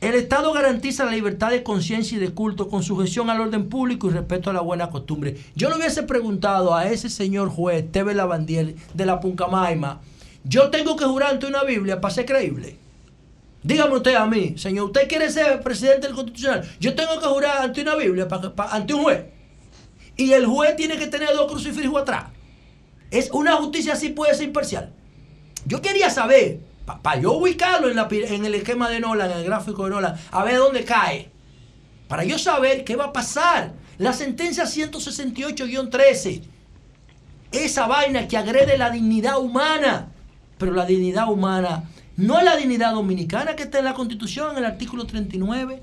El 0.00 0.14
Estado 0.14 0.52
garantiza 0.52 1.04
la 1.04 1.12
libertad 1.12 1.50
de 1.50 1.62
conciencia 1.62 2.16
y 2.16 2.20
de 2.20 2.30
culto 2.30 2.68
con 2.68 2.82
sujeción 2.82 3.30
al 3.30 3.40
orden 3.40 3.68
público 3.68 4.08
y 4.08 4.10
respeto 4.10 4.50
a 4.50 4.52
la 4.52 4.60
buena 4.60 4.90
costumbre. 4.90 5.38
Yo 5.54 5.70
le 5.70 5.76
hubiese 5.76 6.02
preguntado 6.02 6.74
a 6.74 6.86
ese 6.88 7.08
señor 7.08 7.48
juez, 7.48 7.90
Teve 7.90 8.14
Lavandier, 8.14 8.74
de 8.92 9.06
la 9.06 9.20
Puncamaima, 9.20 10.00
yo 10.44 10.68
tengo 10.68 10.96
que 10.96 11.06
jurar 11.06 11.30
ante 11.30 11.46
una 11.46 11.64
Biblia 11.64 12.00
para 12.00 12.12
ser 12.12 12.26
creíble. 12.26 12.76
Dígame 13.62 13.96
usted 13.96 14.14
a 14.14 14.26
mí, 14.26 14.58
señor, 14.58 14.86
¿usted 14.86 15.08
quiere 15.08 15.30
ser 15.30 15.62
presidente 15.62 16.06
del 16.06 16.14
Constitucional? 16.14 16.68
Yo 16.78 16.94
tengo 16.94 17.18
que 17.18 17.26
jurar 17.26 17.62
ante 17.62 17.80
una 17.80 17.96
Biblia, 17.96 18.28
ante 18.70 18.92
un 18.92 19.04
juez. 19.04 19.24
Y 20.16 20.32
el 20.32 20.46
juez 20.46 20.76
tiene 20.76 20.96
que 20.96 21.06
tener 21.06 21.30
dos 21.34 21.50
crucifijos 21.50 22.02
atrás. 22.02 22.26
Es 23.10 23.30
una 23.32 23.56
justicia 23.56 23.94
así 23.94 24.10
puede 24.10 24.34
ser 24.34 24.46
imparcial. 24.48 24.92
Yo 25.66 25.80
quería 25.80 26.10
saber, 26.10 26.60
para 27.02 27.20
yo 27.20 27.32
ubicarlo 27.32 27.88
en, 27.88 27.98
en 27.98 28.44
el 28.44 28.54
esquema 28.54 28.88
de 28.90 29.00
Nolan, 29.00 29.30
en 29.30 29.38
el 29.38 29.44
gráfico 29.44 29.84
de 29.84 29.90
Nolan, 29.90 30.16
a 30.30 30.44
ver 30.44 30.56
dónde 30.58 30.84
cae. 30.84 31.30
Para 32.08 32.24
yo 32.24 32.38
saber 32.38 32.84
qué 32.84 32.96
va 32.96 33.06
a 33.06 33.12
pasar. 33.12 33.72
La 33.98 34.12
sentencia 34.12 34.64
168-13. 34.64 36.42
Esa 37.52 37.86
vaina 37.86 38.26
que 38.28 38.36
agrede 38.36 38.76
la 38.76 38.90
dignidad 38.90 39.38
humana. 39.38 40.08
Pero 40.58 40.72
la 40.72 40.84
dignidad 40.84 41.30
humana 41.30 41.84
no 42.16 42.38
es 42.38 42.44
la 42.44 42.56
dignidad 42.56 42.92
dominicana 42.92 43.56
que 43.56 43.64
está 43.64 43.78
en 43.78 43.86
la 43.86 43.94
Constitución, 43.94 44.52
en 44.52 44.58
el 44.58 44.64
artículo 44.64 45.06
39. 45.06 45.82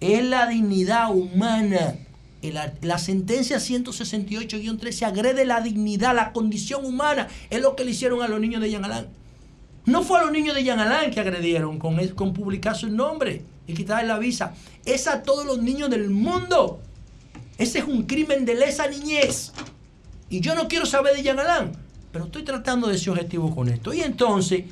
Es 0.00 0.24
la 0.24 0.46
dignidad 0.46 1.10
humana 1.10 1.94
la, 2.42 2.98
sentencia 2.98 3.58
168-13 3.58 5.02
agrede 5.02 5.44
la 5.44 5.60
dignidad, 5.60 6.14
la 6.14 6.32
condición 6.32 6.84
humana. 6.84 7.28
Es 7.50 7.60
lo 7.60 7.76
que 7.76 7.84
le 7.84 7.90
hicieron 7.90 8.22
a 8.22 8.28
los 8.28 8.40
niños 8.40 8.60
de 8.62 8.70
Yanalán. 8.70 9.08
No 9.84 10.02
fue 10.02 10.18
a 10.18 10.22
los 10.22 10.32
niños 10.32 10.54
de 10.54 10.64
Yanalán 10.64 11.10
que 11.10 11.20
agredieron 11.20 11.78
con, 11.78 11.96
con 12.08 12.32
publicar 12.32 12.76
su 12.76 12.88
nombre 12.88 13.42
y 13.66 13.74
quitarle 13.74 14.08
la 14.08 14.18
visa. 14.18 14.54
Es 14.84 15.06
a 15.06 15.22
todos 15.22 15.46
los 15.46 15.62
niños 15.62 15.90
del 15.90 16.10
mundo. 16.10 16.80
Ese 17.58 17.78
es 17.78 17.84
un 17.84 18.04
crimen 18.04 18.44
de 18.44 18.54
lesa 18.54 18.86
niñez. 18.86 19.52
Y 20.28 20.40
yo 20.40 20.54
no 20.54 20.68
quiero 20.68 20.86
saber 20.86 21.16
de 21.16 21.22
Yanalán, 21.22 21.72
pero 22.12 22.26
estoy 22.26 22.42
tratando 22.42 22.88
de 22.88 22.98
ser 22.98 23.10
objetivo 23.10 23.54
con 23.54 23.68
esto. 23.68 23.94
Y 23.94 24.02
entonces, 24.02 24.64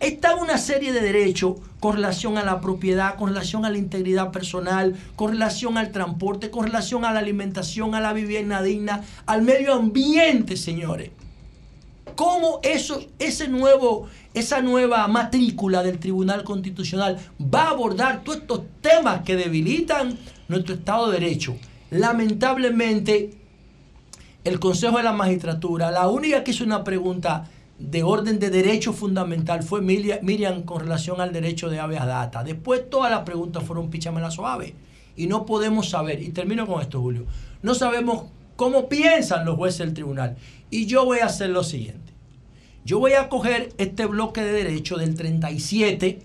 está 0.00 0.36
una 0.36 0.58
serie 0.58 0.92
de 0.92 1.00
derechos 1.00 1.56
con 1.84 1.96
relación 1.96 2.38
a 2.38 2.44
la 2.44 2.62
propiedad, 2.62 3.16
con 3.16 3.28
relación 3.28 3.66
a 3.66 3.70
la 3.70 3.76
integridad 3.76 4.32
personal, 4.32 4.96
con 5.16 5.32
relación 5.32 5.76
al 5.76 5.92
transporte, 5.92 6.50
con 6.50 6.64
relación 6.64 7.04
a 7.04 7.12
la 7.12 7.18
alimentación, 7.18 7.94
a 7.94 8.00
la 8.00 8.14
vivienda 8.14 8.62
digna, 8.62 9.04
al 9.26 9.42
medio 9.42 9.74
ambiente, 9.74 10.56
señores. 10.56 11.10
¿Cómo 12.16 12.60
eso, 12.62 13.04
ese 13.18 13.48
nuevo, 13.48 14.08
esa 14.32 14.62
nueva 14.62 15.06
matrícula 15.08 15.82
del 15.82 15.98
Tribunal 15.98 16.42
Constitucional 16.42 17.18
va 17.38 17.64
a 17.64 17.70
abordar 17.72 18.24
todos 18.24 18.38
estos 18.38 18.62
temas 18.80 19.20
que 19.20 19.36
debilitan 19.36 20.16
nuestro 20.48 20.76
Estado 20.76 21.10
de 21.10 21.20
Derecho? 21.20 21.54
Lamentablemente, 21.90 23.34
el 24.42 24.58
Consejo 24.58 24.96
de 24.96 25.02
la 25.02 25.12
Magistratura, 25.12 25.90
la 25.90 26.08
única 26.08 26.42
que 26.44 26.52
hizo 26.52 26.64
una 26.64 26.82
pregunta 26.82 27.50
de 27.78 28.02
orden 28.02 28.38
de 28.38 28.50
derecho 28.50 28.92
fundamental 28.92 29.62
fue 29.62 29.82
Miriam, 29.82 30.62
con 30.62 30.80
relación 30.80 31.20
al 31.20 31.32
derecho 31.32 31.68
de 31.68 31.80
habeas 31.80 32.06
data. 32.06 32.44
Después 32.44 32.88
todas 32.88 33.10
las 33.10 33.20
preguntas 33.20 33.64
fueron 33.64 33.90
pichamela 33.90 34.30
suave. 34.30 34.74
Y 35.16 35.26
no 35.26 35.46
podemos 35.46 35.90
saber, 35.90 36.22
y 36.22 36.30
termino 36.30 36.66
con 36.66 36.80
esto, 36.80 37.00
Julio, 37.00 37.24
no 37.62 37.74
sabemos 37.74 38.24
cómo 38.56 38.88
piensan 38.88 39.44
los 39.44 39.56
jueces 39.56 39.78
del 39.78 39.94
tribunal. 39.94 40.36
Y 40.70 40.86
yo 40.86 41.04
voy 41.04 41.18
a 41.20 41.26
hacer 41.26 41.50
lo 41.50 41.62
siguiente. 41.62 42.12
Yo 42.84 42.98
voy 42.98 43.12
a 43.12 43.28
coger 43.28 43.72
este 43.78 44.06
bloque 44.06 44.42
de 44.42 44.52
derecho 44.52 44.96
del 44.96 45.14
37 45.14 46.20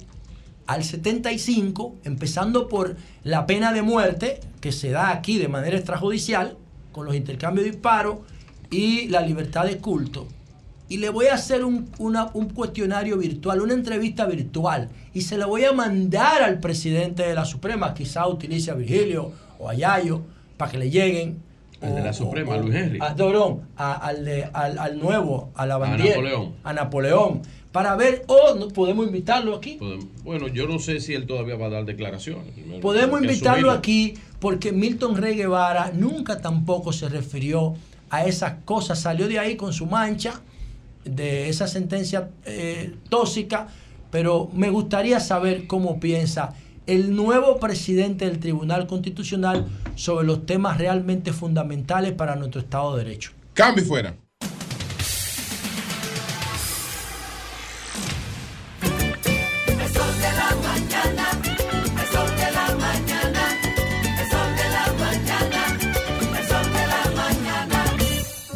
al 0.68 0.84
75, 0.84 1.96
empezando 2.04 2.68
por 2.68 2.96
la 3.24 3.46
pena 3.46 3.74
de 3.74 3.82
muerte, 3.82 4.40
que 4.60 4.72
se 4.72 4.90
da 4.92 5.12
aquí 5.12 5.38
de 5.38 5.48
manera 5.48 5.78
extrajudicial, 5.78 6.58
con 6.92 7.06
los 7.06 7.16
intercambios 7.16 7.66
de 7.66 7.72
disparos, 7.72 8.20
y 8.70 9.08
la 9.08 9.22
libertad 9.22 9.66
de 9.66 9.78
culto 9.78 10.28
y 10.90 10.98
le 10.98 11.10
voy 11.10 11.28
a 11.28 11.36
hacer 11.36 11.64
un, 11.64 11.88
cuestionario 12.56 13.18
virtual, 13.18 13.62
una 13.62 13.76
entrevista 13.76 14.26
virtual, 14.26 14.90
y 15.14 15.22
se 15.22 15.38
la 15.38 15.46
voy 15.46 15.64
a 15.64 15.72
mandar 15.72 16.42
al 16.42 16.60
presidente 16.60 17.24
de 17.24 17.36
la 17.36 17.46
Suprema, 17.46 17.94
quizá 17.94 18.28
utilice 18.28 18.72
a 18.72 18.74
Virgilio 18.74 19.32
o 19.60 19.70
a 19.70 19.76
Yayo, 19.76 20.24
para 20.58 20.72
que 20.72 20.80
le 20.80 20.90
lleguen. 20.90 21.44
Al 21.80 21.96
de 21.96 22.02
la 22.02 22.12
Suprema, 22.12 22.56
a 22.56 22.58
Luis 22.58 22.76
Henry. 22.76 23.00
A, 23.00 23.14
al, 23.94 24.26
de, 24.26 24.50
al, 24.52 25.00
nuevo, 25.00 25.52
a 25.56 25.66
la 25.68 25.78
bandera. 25.78 26.04
A 26.04 26.08
Napoleón. 26.10 26.54
A 26.64 26.74
Napoleón. 26.74 27.42
Para 27.72 27.96
ver, 27.96 28.24
o 28.28 28.56
no, 28.56 28.68
podemos 28.70 29.06
invitarlo 29.06 29.56
aquí. 29.56 29.78
bueno, 30.24 30.48
yo 30.48 30.68
no 30.68 30.80
sé 30.80 31.00
si 31.00 31.14
él 31.14 31.28
todavía 31.28 31.56
va 31.56 31.68
a 31.68 31.70
dar 31.70 31.86
declaraciones. 31.86 32.52
podemos 32.82 33.22
invitarlo 33.22 33.70
aquí 33.70 34.16
porque 34.40 34.72
Milton 34.72 35.18
Rey 35.18 35.36
Guevara 35.36 35.92
nunca 35.94 36.42
tampoco 36.42 36.92
se 36.92 37.08
refirió 37.10 37.76
a 38.10 38.26
esas 38.26 38.56
cosas. 38.66 39.00
Salió 39.00 39.28
de 39.28 39.38
ahí 39.38 39.56
con 39.56 39.72
su 39.72 39.86
mancha 39.86 40.42
de 41.06 41.50
esa 41.50 41.68
sentencia 41.68 42.30
eh, 42.46 42.96
tóxica, 43.10 43.68
pero 44.12 44.50
me 44.54 44.70
gustaría 44.70 45.20
saber 45.20 45.68
cómo 45.68 46.00
piensa 46.00 46.54
el 46.88 47.16
nuevo 47.16 47.60
presidente 47.60 48.26
del 48.26 48.40
Tribunal 48.40 48.88
Constitucional 48.88 49.68
sobre 49.96 50.26
los 50.26 50.46
temas 50.46 50.78
realmente 50.78 51.34
fundamentales 51.34 52.14
para 52.14 52.36
nuestro 52.36 52.62
Estado 52.62 52.96
de 52.96 53.04
Derecho. 53.04 53.32
Cambio 53.54 53.86
fuera. 53.86 54.16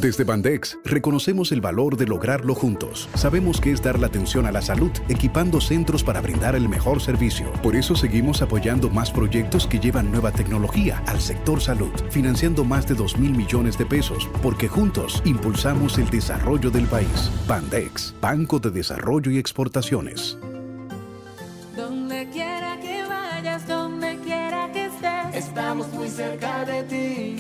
Desde 0.04 0.26
Bandex 0.26 0.78
reconocemos 0.84 1.54
el 1.54 1.62
valor 1.62 1.96
de 1.96 2.06
lograrlo 2.06 2.56
juntos. 2.56 3.08
Sabemos 3.14 3.62
que 3.62 3.72
es 3.72 3.82
dar 3.82 3.98
la 3.98 4.08
atención 4.08 4.46
a 4.46 4.52
la 4.52 4.62
salud, 4.62 4.92
equipando 5.08 5.62
centros 5.62 6.04
para 6.04 6.20
brindar 6.20 6.58
el 6.58 6.68
mejor 6.68 7.02
servicio. 7.02 7.54
Por 7.64 7.74
eso 7.78 7.96
seguimos 7.96 8.42
apoyando 8.42 8.90
más 8.90 9.12
proyectos 9.12 9.66
que 9.66 9.80
llevan 9.80 10.12
nueva 10.12 10.34
tecnología 10.34 11.02
al 11.08 11.22
sector 11.22 11.62
salud, 11.62 11.94
financiando 12.10 12.66
más 12.66 12.86
de 12.86 12.96
2 12.96 13.18
mil 13.18 13.32
millones 13.32 13.78
de 13.78 13.86
pesos, 13.86 14.30
porque 14.42 14.68
juntos 14.68 15.22
impulsamos 15.24 15.98
el 15.98 16.10
desarrollo 16.10 16.70
del 16.70 16.88
país. 16.88 17.32
Bandex, 17.48 18.14
Banco 18.20 18.60
de 18.60 18.72
Desarrollo 18.72 19.32
y 19.32 19.38
Exportaciones. 19.38 20.38
Donde 21.78 22.28
quiera 22.30 22.78
que 22.82 23.04
vayas, 23.08 23.66
donde 23.70 24.18
quiera 24.18 24.70
que 24.74 24.88
estés, 24.88 25.48
estamos 25.48 25.88
muy 25.94 26.10
cerca 26.10 26.66
de 26.66 26.84
ti. 26.84 27.34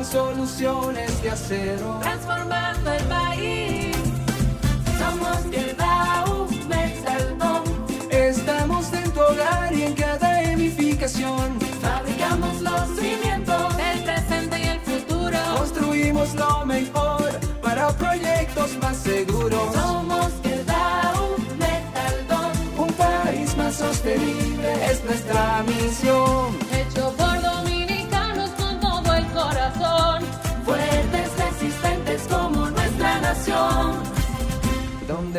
Con 0.00 0.06
soluciones 0.06 1.22
de 1.22 1.30
acero, 1.30 1.98
transformando 2.00 2.90
el 2.90 3.04
país. 3.04 3.96
Somos 4.98 5.50
Yerba 5.50 6.22
Aumental 6.22 7.36
Estamos 8.10 8.92
en 8.94 9.10
tu 9.10 9.20
hogar 9.20 9.74
y 9.74 9.82
en 9.82 9.94
cada 9.94 10.42
edificación. 10.42 11.58
Fabricamos 11.82 12.62
los 12.62 12.88
cimientos 12.98 13.76
del 13.76 14.02
presente 14.04 14.58
y 14.58 14.68
el 14.68 14.80
futuro. 14.80 15.38
Construimos 15.58 16.34
lo 16.34 16.64
mejor 16.64 17.30
para 17.60 17.88
proyectos 17.88 18.78
más 18.80 18.96
seguros. 18.96 19.74
Somos 19.74 20.32
Quedao 20.42 21.36
Metal 21.58 22.52
Un 22.78 22.92
país 22.94 23.54
más 23.56 23.74
sostenible 23.74 24.90
es 24.90 25.04
nuestra 25.04 25.62
misión. 25.64 26.59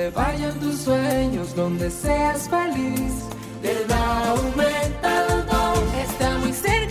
Donde 0.02 0.16
vayan 0.18 0.60
tus 0.60 0.80
sueños, 0.80 1.56
donde 1.56 1.92
seas 1.92 2.50
feliz. 2.50 3.14
Verdad 3.62 4.36
Metal 4.56 5.46
está 6.02 6.38
muy 6.40 6.52
cerca 6.54 6.91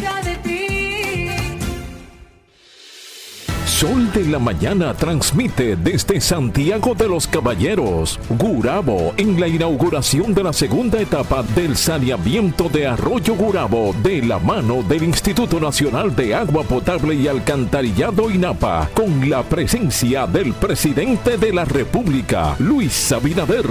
Sol 3.80 4.12
de 4.12 4.26
la 4.26 4.38
Mañana 4.38 4.92
transmite 4.92 5.74
desde 5.74 6.20
Santiago 6.20 6.94
de 6.94 7.08
los 7.08 7.26
Caballeros, 7.26 8.20
Gurabo, 8.28 9.14
en 9.16 9.40
la 9.40 9.48
inauguración 9.48 10.34
de 10.34 10.42
la 10.42 10.52
segunda 10.52 11.00
etapa 11.00 11.42
del 11.54 11.78
saneamiento 11.78 12.68
de 12.68 12.86
Arroyo 12.86 13.34
Gurabo 13.34 13.94
de 14.02 14.20
la 14.20 14.38
mano 14.38 14.82
del 14.82 15.04
Instituto 15.04 15.58
Nacional 15.58 16.14
de 16.14 16.34
Agua 16.34 16.62
Potable 16.64 17.14
y 17.14 17.26
Alcantarillado 17.26 18.30
INAPA, 18.30 18.90
con 18.92 19.30
la 19.30 19.42
presencia 19.44 20.26
del 20.26 20.52
presidente 20.52 21.38
de 21.38 21.50
la 21.50 21.64
República, 21.64 22.56
Luis 22.58 23.10
Abinader, 23.12 23.64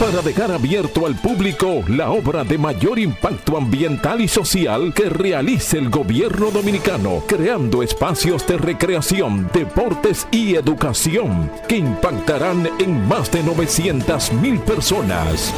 para 0.00 0.22
dejar 0.22 0.50
abierto 0.50 1.06
al 1.06 1.14
público 1.14 1.84
la 1.86 2.10
obra 2.10 2.42
de 2.42 2.58
mayor 2.58 2.98
impacto 2.98 3.56
ambiental 3.56 4.22
y 4.22 4.26
social 4.26 4.92
que 4.92 5.08
realice 5.08 5.78
el 5.78 5.88
gobierno 5.88 6.50
dominicano, 6.50 7.22
creando 7.28 7.84
espacios 7.84 8.44
de 8.48 8.58
recreación, 8.58 9.51
deportes 9.52 10.26
y 10.30 10.54
educación 10.54 11.50
que 11.68 11.76
impactarán 11.76 12.68
en 12.78 13.06
más 13.06 13.30
de 13.30 13.42
900 13.42 14.32
mil 14.34 14.58
personas. 14.60 15.52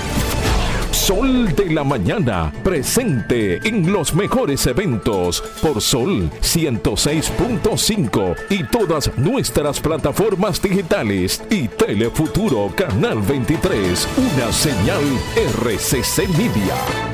Sol 0.91 1.55
de 1.55 1.71
la 1.71 1.85
Mañana, 1.85 2.53
presente 2.63 3.61
en 3.69 3.93
los 3.93 4.15
mejores 4.15 4.67
eventos 4.67 5.43
por 5.61 5.83
Sol 5.83 6.31
106.5 6.41 8.37
y 8.49 8.65
todas 8.65 9.11
nuestras 9.19 9.81
plataformas 9.81 10.63
digitales 10.63 11.43
y 11.51 11.69
Telefuturo 11.69 12.73
Canal 12.75 13.21
23, 13.21 14.09
una 14.17 14.53
señal 14.53 15.03
RCC 15.37 16.29
Media. 16.39 17.14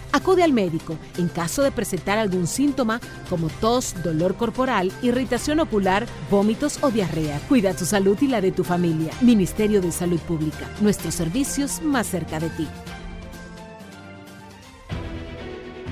Acude 0.13 0.43
al 0.43 0.53
médico 0.53 0.97
en 1.17 1.27
caso 1.27 1.63
de 1.63 1.71
presentar 1.71 2.17
algún 2.17 2.47
síntoma 2.47 2.99
como 3.29 3.49
tos, 3.49 3.95
dolor 4.03 4.35
corporal, 4.35 4.91
irritación 5.01 5.59
ocular, 5.59 6.05
vómitos 6.29 6.79
o 6.81 6.91
diarrea. 6.91 7.39
Cuida 7.47 7.73
tu 7.73 7.85
salud 7.85 8.17
y 8.21 8.27
la 8.27 8.41
de 8.41 8.51
tu 8.51 8.63
familia. 8.63 9.11
Ministerio 9.21 9.81
de 9.81 9.91
Salud 9.91 10.19
Pública. 10.19 10.67
Nuestros 10.81 11.15
servicios 11.15 11.81
más 11.81 12.07
cerca 12.07 12.39
de 12.39 12.49
ti. 12.49 12.67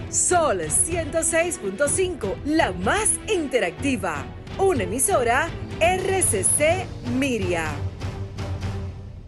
Sol 0.09 0.59
106.5, 0.61 2.43
la 2.45 2.71
más 2.71 3.11
interactiva. 3.31 4.25
Una 4.57 4.83
emisora 4.83 5.47
RCC 5.79 6.87
Miria. 7.17 7.88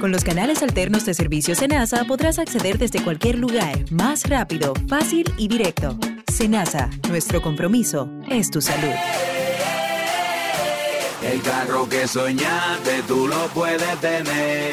Con 0.00 0.12
los 0.12 0.24
canales 0.24 0.62
alternos 0.62 1.04
de 1.04 1.14
servicio 1.14 1.54
Senasa 1.54 2.04
podrás 2.04 2.38
acceder 2.38 2.78
desde 2.78 3.02
cualquier 3.02 3.38
lugar, 3.38 3.78
más 3.90 4.28
rápido, 4.28 4.72
fácil 4.88 5.30
y 5.36 5.48
directo. 5.48 5.98
Senasa, 6.32 6.88
nuestro 7.08 7.42
compromiso 7.42 8.08
es 8.30 8.50
tu 8.50 8.60
salud. 8.60 8.94
El 11.22 11.42
carro 11.42 11.88
que 11.88 12.08
soñaste 12.08 13.02
tú 13.06 13.28
lo 13.28 13.46
puedes 13.48 14.00
tener. 14.00 14.72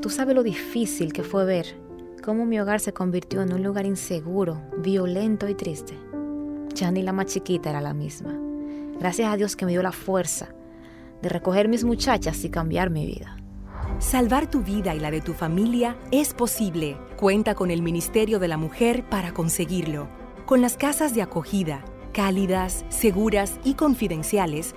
Tú 0.00 0.10
sabes 0.10 0.36
lo 0.36 0.44
difícil 0.44 1.12
que 1.12 1.24
fue 1.24 1.44
ver 1.44 1.66
cómo 2.22 2.46
mi 2.46 2.60
hogar 2.60 2.78
se 2.78 2.92
convirtió 2.92 3.42
en 3.42 3.52
un 3.52 3.64
lugar 3.64 3.84
inseguro, 3.84 4.62
violento 4.78 5.48
y 5.48 5.54
triste. 5.54 5.98
Ya 6.72 6.92
ni 6.92 7.02
la 7.02 7.12
más 7.12 7.26
chiquita 7.26 7.70
era 7.70 7.80
la 7.80 7.94
misma. 7.94 8.38
Gracias 9.00 9.32
a 9.32 9.36
Dios 9.36 9.56
que 9.56 9.64
me 9.64 9.72
dio 9.72 9.82
la 9.82 9.90
fuerza 9.90 10.54
de 11.20 11.28
recoger 11.28 11.66
mis 11.66 11.82
muchachas 11.82 12.44
y 12.44 12.50
cambiar 12.50 12.90
mi 12.90 13.06
vida. 13.06 13.36
Salvar 13.98 14.48
tu 14.48 14.62
vida 14.62 14.94
y 14.94 15.00
la 15.00 15.10
de 15.10 15.20
tu 15.20 15.32
familia 15.34 15.96
es 16.12 16.32
posible. 16.32 16.96
Cuenta 17.16 17.56
con 17.56 17.72
el 17.72 17.82
Ministerio 17.82 18.38
de 18.38 18.46
la 18.46 18.56
Mujer 18.56 19.04
para 19.08 19.34
conseguirlo. 19.34 20.08
Con 20.46 20.60
las 20.60 20.76
casas 20.76 21.12
de 21.12 21.22
acogida, 21.22 21.84
cálidas, 22.12 22.84
seguras 22.88 23.58
y 23.64 23.74
confidenciales, 23.74 24.76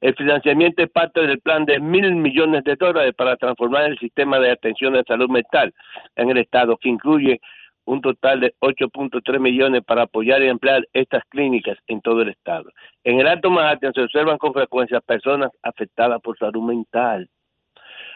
El 0.00 0.16
financiamiento 0.16 0.82
es 0.82 0.90
parte 0.90 1.24
del 1.24 1.38
plan 1.38 1.64
de 1.66 1.78
mil 1.78 2.16
millones 2.16 2.64
de 2.64 2.74
dólares 2.74 3.14
para 3.16 3.36
transformar 3.36 3.84
el 3.84 3.96
sistema 4.00 4.40
de 4.40 4.50
atención 4.50 4.94
de 4.94 5.04
salud 5.06 5.30
mental 5.30 5.72
en 6.16 6.30
el 6.30 6.38
estado, 6.38 6.76
que 6.78 6.88
incluye 6.88 7.40
un 7.84 8.00
total 8.00 8.40
de 8.40 8.52
8.3 8.58 9.38
millones 9.38 9.84
para 9.84 10.02
apoyar 10.02 10.42
y 10.42 10.48
emplear 10.48 10.84
estas 10.94 11.22
clínicas 11.28 11.78
en 11.86 12.00
todo 12.00 12.22
el 12.22 12.30
estado. 12.30 12.70
En 13.04 13.20
el 13.20 13.28
Alto 13.28 13.50
Manhattan 13.50 13.92
se 13.94 14.02
observan 14.02 14.38
con 14.38 14.52
frecuencia 14.52 15.00
personas 15.00 15.52
afectadas 15.62 16.20
por 16.22 16.36
salud 16.36 16.62
mental. 16.62 17.28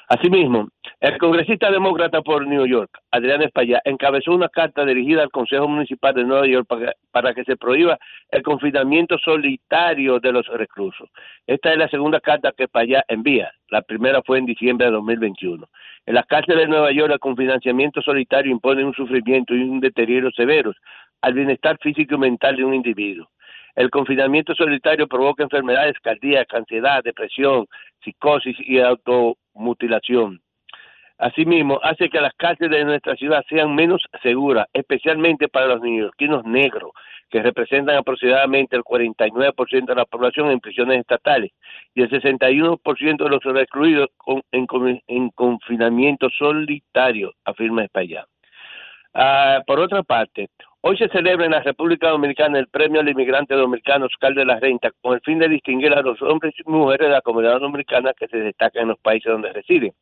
Asimismo, 0.09 0.69
el 1.01 1.17
congresista 1.17 1.71
demócrata 1.71 2.21
por 2.21 2.47
New 2.47 2.67
York, 2.67 2.91
Adrián 3.11 3.41
Espaillá, 3.41 3.81
encabezó 3.85 4.33
una 4.33 4.51
carta 4.51 4.85
dirigida 4.85 5.23
al 5.23 5.31
Consejo 5.31 5.67
Municipal 5.67 6.15
de 6.15 6.25
Nueva 6.25 6.47
York 6.47 6.69
para, 7.11 7.33
que 7.33 7.45
se 7.45 7.57
prohíba 7.57 7.99
el 8.31 8.43
confinamiento 8.43 9.17
solitario 9.19 10.21
de 10.21 10.33
los 10.33 10.47
reclusos. 10.49 11.09
Esta 11.47 11.73
es 11.73 11.79
la 11.79 11.89
segunda 11.89 12.21
carta 12.21 12.53
que 12.53 12.65
Espaillá 12.65 13.03
envía. 13.09 13.51
La 13.71 13.81
primera 13.81 14.23
fue 14.23 14.39
en 14.39 14.47
diciembre 14.47 14.87
de 14.87 14.93
2021. 14.93 15.67
En 16.05 16.15
las 16.15 16.27
cárceles 16.27 16.65
de 16.65 16.69
Nueva 16.69 16.93
York, 16.93 17.11
el 17.11 17.19
confinamiento 17.19 18.03
solitario 18.03 18.53
impone 18.53 18.85
un 18.85 18.95
sufrimiento 18.95 19.55
y 19.55 19.63
un 19.63 19.81
deterioro 19.81 20.31
severos 20.33 20.77
al 21.23 21.33
bienestar 21.33 21.79
físico 21.79 22.17
y 22.17 22.19
mental 22.19 22.57
de 22.57 22.65
un 22.65 22.75
individuo. 22.75 23.31
El 23.75 23.91
confinamiento 23.91 24.55
solitario 24.55 25.09
provoca 25.09 25.43
enfermedades 25.43 25.99
cardíacas, 26.01 26.61
ansiedad, 26.61 27.03
depresión, 27.03 27.67
psicosis 28.05 28.57
y 28.61 28.79
automutilación. 28.81 30.41
Asimismo, 31.19 31.79
hace 31.83 32.11
que 32.11 32.21
las 32.21 32.35
cárceles 32.35 32.79
de 32.79 32.85
nuestra 32.85 33.15
ciudad 33.15 33.45
sean 33.49 33.75
menos 33.75 34.03
seguras, 34.23 34.67
especialmente 34.73 35.49
para 35.49 35.67
los 35.67 35.81
neoyorquinos 35.81 36.45
negros, 36.45 36.91
que 37.31 37.41
representan 37.41 37.97
aproximadamente 37.97 38.77
el 38.77 38.83
49% 38.83 39.87
de 39.87 39.95
la 39.95 40.05
población 40.05 40.51
en 40.51 40.61
prisiones 40.61 41.01
estatales 41.01 41.53
y 41.95 42.03
el 42.03 42.11
61% 42.11 43.25
de 43.25 43.31
los 43.31 43.43
recluidos 43.45 44.09
con- 44.17 44.43
en, 44.53 44.67
con- 44.67 45.01
en 45.07 45.31
confinamiento 45.31 46.29
solitario, 46.31 47.33
afirma 47.45 47.85
España. 47.85 48.25
Ah, 49.15 49.63
por 49.67 49.79
otra 49.79 50.03
parte, 50.03 50.49
hoy 50.87 50.99
se 50.99 51.09
celebra 51.09 51.47
en 51.47 51.53
la 51.53 51.61
República 51.61 52.11
Dominicana 52.11 52.59
el 52.59 52.69
Premio 52.69 53.01
al 53.01 53.09
Inmigrante 53.09 53.55
Dominicano 53.55 54.05
Oscar 54.05 54.35
de 54.35 54.45
la 54.45 54.61
Renta 54.61 54.91
con 55.01 55.15
el 55.15 55.21
fin 55.23 55.39
de 55.39 55.49
distinguir 55.49 55.95
a 55.95 56.03
los 56.03 56.21
hombres 56.21 56.53
y 56.59 56.71
mujeres 56.71 57.09
de 57.09 57.15
la 57.15 57.23
comunidad 57.23 57.59
dominicana 57.59 58.13
que 58.13 58.29
se 58.29 58.37
destacan 58.37 58.83
en 58.83 58.89
los 58.89 58.99
países 58.99 59.33
donde 59.33 59.51
residen. 59.53 59.95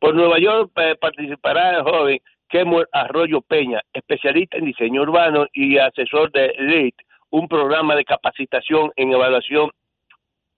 Por 0.00 0.16
Nueva 0.16 0.40
York 0.40 0.72
eh, 0.76 0.96
participará 1.00 1.76
el 1.76 1.82
joven 1.84 2.18
Kemuel 2.48 2.86
Arroyo 2.90 3.40
Peña, 3.40 3.82
especialista 3.92 4.56
en 4.56 4.64
diseño 4.64 5.02
urbano 5.02 5.46
y 5.52 5.78
asesor 5.78 6.32
de 6.32 6.52
LEED, 6.58 6.94
un 7.30 7.46
programa 7.46 7.94
de 7.94 8.04
capacitación 8.04 8.90
en 8.96 9.12
evaluación 9.12 9.70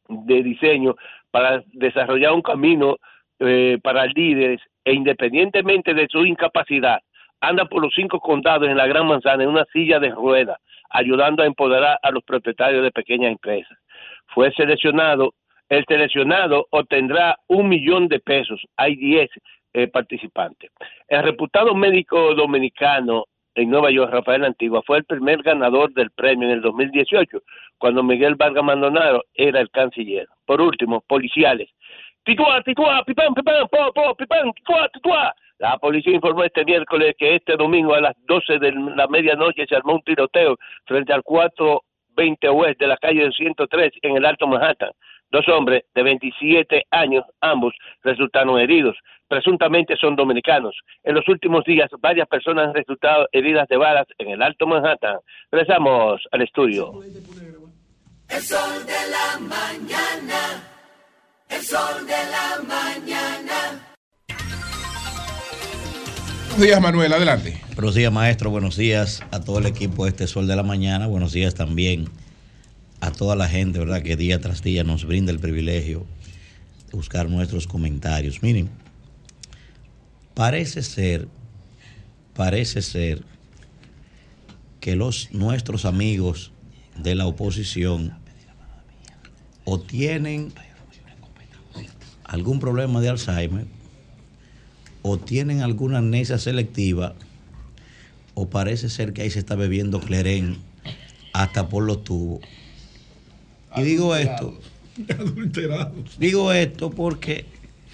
de 0.08 0.42
diseño 0.42 0.96
para 1.30 1.62
desarrollar 1.74 2.32
un 2.32 2.42
camino 2.42 2.96
eh, 3.38 3.78
para 3.82 4.06
líderes 4.06 4.62
e 4.82 4.94
independientemente 4.94 5.92
de 5.92 6.08
su 6.10 6.24
incapacidad, 6.24 7.00
anda 7.40 7.64
por 7.66 7.82
los 7.82 7.94
cinco 7.94 8.20
condados 8.20 8.68
en 8.68 8.76
la 8.76 8.86
Gran 8.86 9.06
Manzana 9.06 9.42
en 9.42 9.50
una 9.50 9.64
silla 9.72 9.98
de 9.98 10.10
ruedas, 10.10 10.58
ayudando 10.90 11.42
a 11.42 11.46
empoderar 11.46 11.98
a 12.02 12.10
los 12.10 12.22
propietarios 12.24 12.82
de 12.82 12.90
pequeñas 12.90 13.32
empresas. 13.32 13.76
Fue 14.28 14.52
seleccionado, 14.52 15.34
el 15.68 15.84
seleccionado 15.86 16.66
obtendrá 16.70 17.38
un 17.46 17.68
millón 17.68 18.08
de 18.08 18.20
pesos. 18.20 18.60
Hay 18.76 18.96
10 18.96 19.30
eh, 19.74 19.86
participantes. 19.88 20.70
El 21.08 21.22
reputado 21.22 21.74
médico 21.74 22.34
dominicano 22.34 23.24
en 23.54 23.70
Nueva 23.70 23.90
York, 23.90 24.12
Rafael 24.12 24.44
Antigua, 24.44 24.82
fue 24.86 24.98
el 24.98 25.04
primer 25.04 25.42
ganador 25.42 25.92
del 25.92 26.10
premio 26.10 26.48
en 26.48 26.54
el 26.54 26.62
2018, 26.62 27.42
cuando 27.76 28.02
Miguel 28.02 28.36
Vargas 28.36 28.64
Maldonado 28.64 29.24
era 29.34 29.60
el 29.60 29.70
canciller. 29.70 30.28
Por 30.46 30.60
último, 30.60 31.02
policiales. 31.06 31.68
Tituá, 32.24 32.62
tituá, 32.62 33.02
pipán, 33.04 33.34
pipán, 33.34 33.66
po, 33.68 33.92
po, 33.92 34.14
pipán, 34.14 34.52
tituá, 34.52 34.88
tituá. 34.90 35.34
La 35.58 35.76
policía 35.78 36.14
informó 36.14 36.44
este 36.44 36.64
miércoles 36.64 37.14
que 37.18 37.34
este 37.34 37.56
domingo 37.56 37.94
a 37.94 38.00
las 38.00 38.14
12 38.26 38.58
de 38.58 38.72
la 38.72 39.08
medianoche 39.08 39.66
se 39.66 39.74
armó 39.74 39.94
un 39.94 40.02
tiroteo 40.02 40.56
frente 40.86 41.12
al 41.12 41.24
420 41.24 42.50
West 42.50 42.78
de 42.78 42.86
la 42.86 42.96
calle 42.96 43.30
103 43.32 43.92
en 44.02 44.16
el 44.16 44.24
Alto 44.24 44.46
Manhattan. 44.46 44.92
Dos 45.30 45.46
hombres 45.48 45.84
de 45.94 46.02
27 46.02 46.84
años, 46.90 47.24
ambos, 47.40 47.74
resultaron 48.02 48.58
heridos. 48.58 48.96
Presuntamente 49.26 49.96
son 49.96 50.16
dominicanos. 50.16 50.74
En 51.02 51.16
los 51.16 51.28
últimos 51.28 51.64
días, 51.64 51.90
varias 52.00 52.28
personas 52.28 52.68
han 52.68 52.74
resultado 52.74 53.28
heridas 53.32 53.68
de 53.68 53.76
balas 53.76 54.06
en 54.16 54.30
el 54.30 54.40
Alto 54.40 54.66
Manhattan. 54.66 55.18
Regresamos 55.50 56.22
al 56.30 56.42
estudio. 56.42 57.02
El 58.30 58.42
sol 58.42 58.86
de 58.86 59.10
la 59.10 59.38
mañana, 59.40 60.62
el 61.50 61.62
sol 61.62 62.06
de 62.06 62.12
la 62.12 62.62
mañana. 62.62 63.67
Buenos 66.58 66.70
días, 66.70 66.82
Manuel, 66.82 67.12
adelante. 67.12 67.60
Buenos 67.76 67.94
días, 67.94 68.12
maestro. 68.12 68.50
Buenos 68.50 68.76
días 68.76 69.22
a 69.30 69.38
todo 69.38 69.60
el 69.60 69.66
equipo 69.66 70.02
de 70.02 70.10
este 70.10 70.26
Sol 70.26 70.48
de 70.48 70.56
la 70.56 70.64
Mañana. 70.64 71.06
Buenos 71.06 71.32
días 71.32 71.54
también 71.54 72.10
a 73.00 73.12
toda 73.12 73.36
la 73.36 73.48
gente, 73.48 73.78
¿verdad? 73.78 74.02
Que 74.02 74.16
día 74.16 74.40
tras 74.40 74.60
día 74.60 74.82
nos 74.82 75.04
brinda 75.04 75.30
el 75.30 75.38
privilegio 75.38 76.04
de 76.90 76.96
buscar 76.96 77.28
nuestros 77.28 77.68
comentarios. 77.68 78.42
Miren, 78.42 78.70
parece 80.34 80.82
ser, 80.82 81.28
parece 82.34 82.82
ser 82.82 83.22
que 84.80 84.96
los 84.96 85.30
nuestros 85.30 85.84
amigos 85.84 86.50
de 86.96 87.14
la 87.14 87.26
oposición 87.26 88.18
o 89.62 89.78
tienen 89.78 90.52
algún 92.24 92.58
problema 92.58 93.00
de 93.00 93.10
Alzheimer 93.10 93.77
o 95.08 95.18
tienen 95.18 95.62
alguna 95.62 95.98
amnesia 95.98 96.38
selectiva 96.38 97.14
o 98.34 98.48
parece 98.48 98.88
ser 98.88 99.12
que 99.12 99.22
ahí 99.22 99.30
se 99.30 99.38
está 99.38 99.54
bebiendo 99.56 100.00
clerén 100.00 100.58
hasta 101.32 101.68
por 101.68 101.84
los 101.84 102.04
tubos. 102.04 102.40
Y 103.76 103.82
digo 103.82 104.14
esto. 104.14 104.58
Digo 106.18 106.52
esto 106.52 106.90
porque 106.90 107.46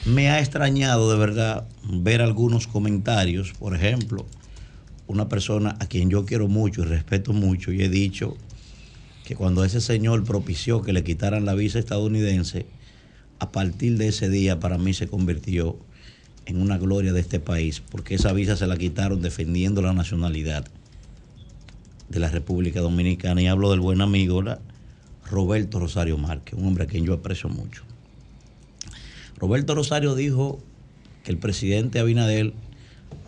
me 0.07 0.31
ha 0.31 0.41
extrañado 0.41 1.11
de 1.11 1.19
verdad 1.19 1.69
ver 1.85 2.21
algunos 2.21 2.67
comentarios. 2.67 3.53
Por 3.53 3.77
ejemplo, 3.77 4.27
una 5.07 5.29
persona 5.29 5.77
a 5.81 5.87
quien 5.87 6.11
yo 6.11 6.25
quiero 6.25 6.49
mucho 6.49 6.83
y 6.83 6.87
respeto 6.87 7.33
mucho 7.33 7.73
y 7.73 7.83
he 7.83 7.89
dicho 7.89 8.37
que 9.25 9.37
cuando 9.37 9.65
ese 9.65 9.81
señor 9.81 10.25
propició 10.25 10.83
que 10.83 10.93
le 10.93 11.05
quitaran 11.05 11.45
la 11.45 11.55
visa 11.55 11.79
estadounidense, 11.79 12.67
a 13.39 13.53
partir 13.53 13.99
de 13.99 14.09
ese 14.09 14.29
día 14.29 14.61
para 14.61 14.79
mí 14.79 14.95
se 14.95 15.07
convirtió 15.07 15.79
en 16.47 16.61
una 16.61 16.79
gloria 16.79 17.13
de 17.13 17.21
este 17.21 17.41
país, 17.41 17.83
porque 17.91 18.15
esa 18.15 18.33
visa 18.33 18.57
se 18.57 18.67
la 18.67 18.77
quitaron 18.77 19.23
defendiendo 19.23 19.83
la 19.83 19.93
nacionalidad 19.93 20.67
de 22.09 22.21
la 22.21 22.29
República 22.29 22.81
Dominicana. 22.81 23.41
Y 23.43 23.47
hablo 23.47 23.71
del 23.71 23.81
buen 23.81 24.01
amigo. 24.01 24.43
Roberto 25.31 25.81
Rosario 25.81 26.19
Márquez, 26.19 26.59
un 26.59 26.67
hombre 26.67 26.85
a 26.85 26.87
quien 26.87 27.05
yo 27.05 27.15
aprecio 27.15 27.49
mucho. 27.49 27.83
Roberto 29.39 29.75
Rosario 29.75 30.15
dijo 30.15 30.61
que 31.25 31.31
el 31.31 31.39
presidente 31.39 31.99
Abinader 31.99 32.53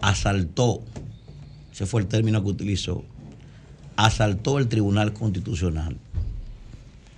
asaltó, 0.03 0.83
ese 1.73 1.87
fue 1.87 2.03
el 2.03 2.07
término 2.07 2.43
que 2.43 2.51
utilizó, 2.51 3.05
asaltó 3.97 4.59
el 4.59 4.69
Tribunal 4.69 5.15
Constitucional. 5.15 5.97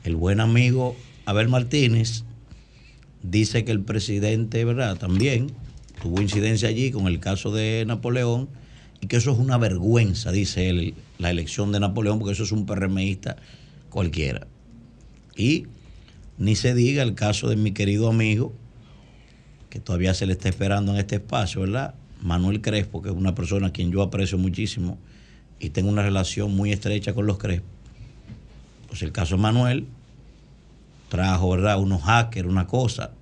El 0.05 0.16
buen 0.16 0.41
amigo 0.41 0.97
Abel 1.27 1.49
Martínez 1.49 2.25
dice 3.23 3.65
que 3.65 3.73
el 3.73 3.81
presidente, 3.81 4.65
¿verdad? 4.65 4.97
También 4.97 5.53
tuvo 6.03 6.20
incidencia 6.20 6.69
allí 6.69 6.91
con 6.91 7.07
el 7.07 7.20
caso 7.20 7.51
de 7.51 7.85
Napoleón 7.87 8.49
y 9.01 9.07
que 9.07 9.16
eso 9.16 9.33
es 9.33 9.39
una 9.39 9.59
vergüenza, 9.59 10.33
dice 10.33 10.69
él, 10.69 10.95
la 11.19 11.31
elección 11.31 11.73
de 11.73 11.81
Napoleón, 11.81 12.19
porque 12.19 12.33
eso 12.33 12.43
es 12.43 12.53
un 12.53 12.66
PRMista 12.66 13.37
cualquiera. 13.91 14.47
Y 15.37 15.66
ni 16.37 16.57
se 16.57 16.75
diga 16.75 17.03
el 17.03 17.15
caso 17.15 17.49
de 17.49 17.57
mi 17.57 17.73
querido 17.73 18.09
amigo, 18.09 18.53
que 19.70 19.81
todavía 19.81 20.15
se 20.15 20.27
le 20.27 20.33
está 20.33 20.49
esperando 20.49 20.93
en 20.93 20.99
este 20.99 21.16
espacio, 21.16 21.61
¿verdad? 21.61 21.95
Manuel 22.23 22.61
Crespo, 22.61 23.03
que 23.03 23.11
es 23.11 23.15
una 23.15 23.35
persona 23.35 23.69
a 23.69 23.73
quien 23.73 23.93
yo 23.93 24.03
aprecio 24.03 24.39
muchísimo 24.39 24.99
y 25.61 25.70
tengo 25.70 25.89
una 25.89 26.03
relación 26.03 26.55
muy 26.55 26.73
estrecha 26.73 27.12
con 27.15 27.27
los 27.27 27.39
Crespo. 27.39 27.66
Pues 28.89 29.03
el 29.03 29.12
caso 29.12 29.37
de 29.37 29.43
Manuel 29.43 29.87
trajo, 31.09 31.51
¿verdad? 31.51 31.81
Unos 31.81 32.03
hackers, 32.03 32.49
una 32.49 32.66
cosa. 32.66 33.12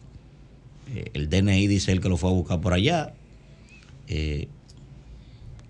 Eh, 0.94 1.10
el 1.14 1.28
DNI 1.28 1.66
dice 1.66 1.92
él 1.92 2.00
que 2.00 2.08
lo 2.08 2.16
fue 2.16 2.30
a 2.30 2.32
buscar 2.32 2.60
por 2.60 2.72
allá. 2.72 3.14
Eh, 4.08 4.48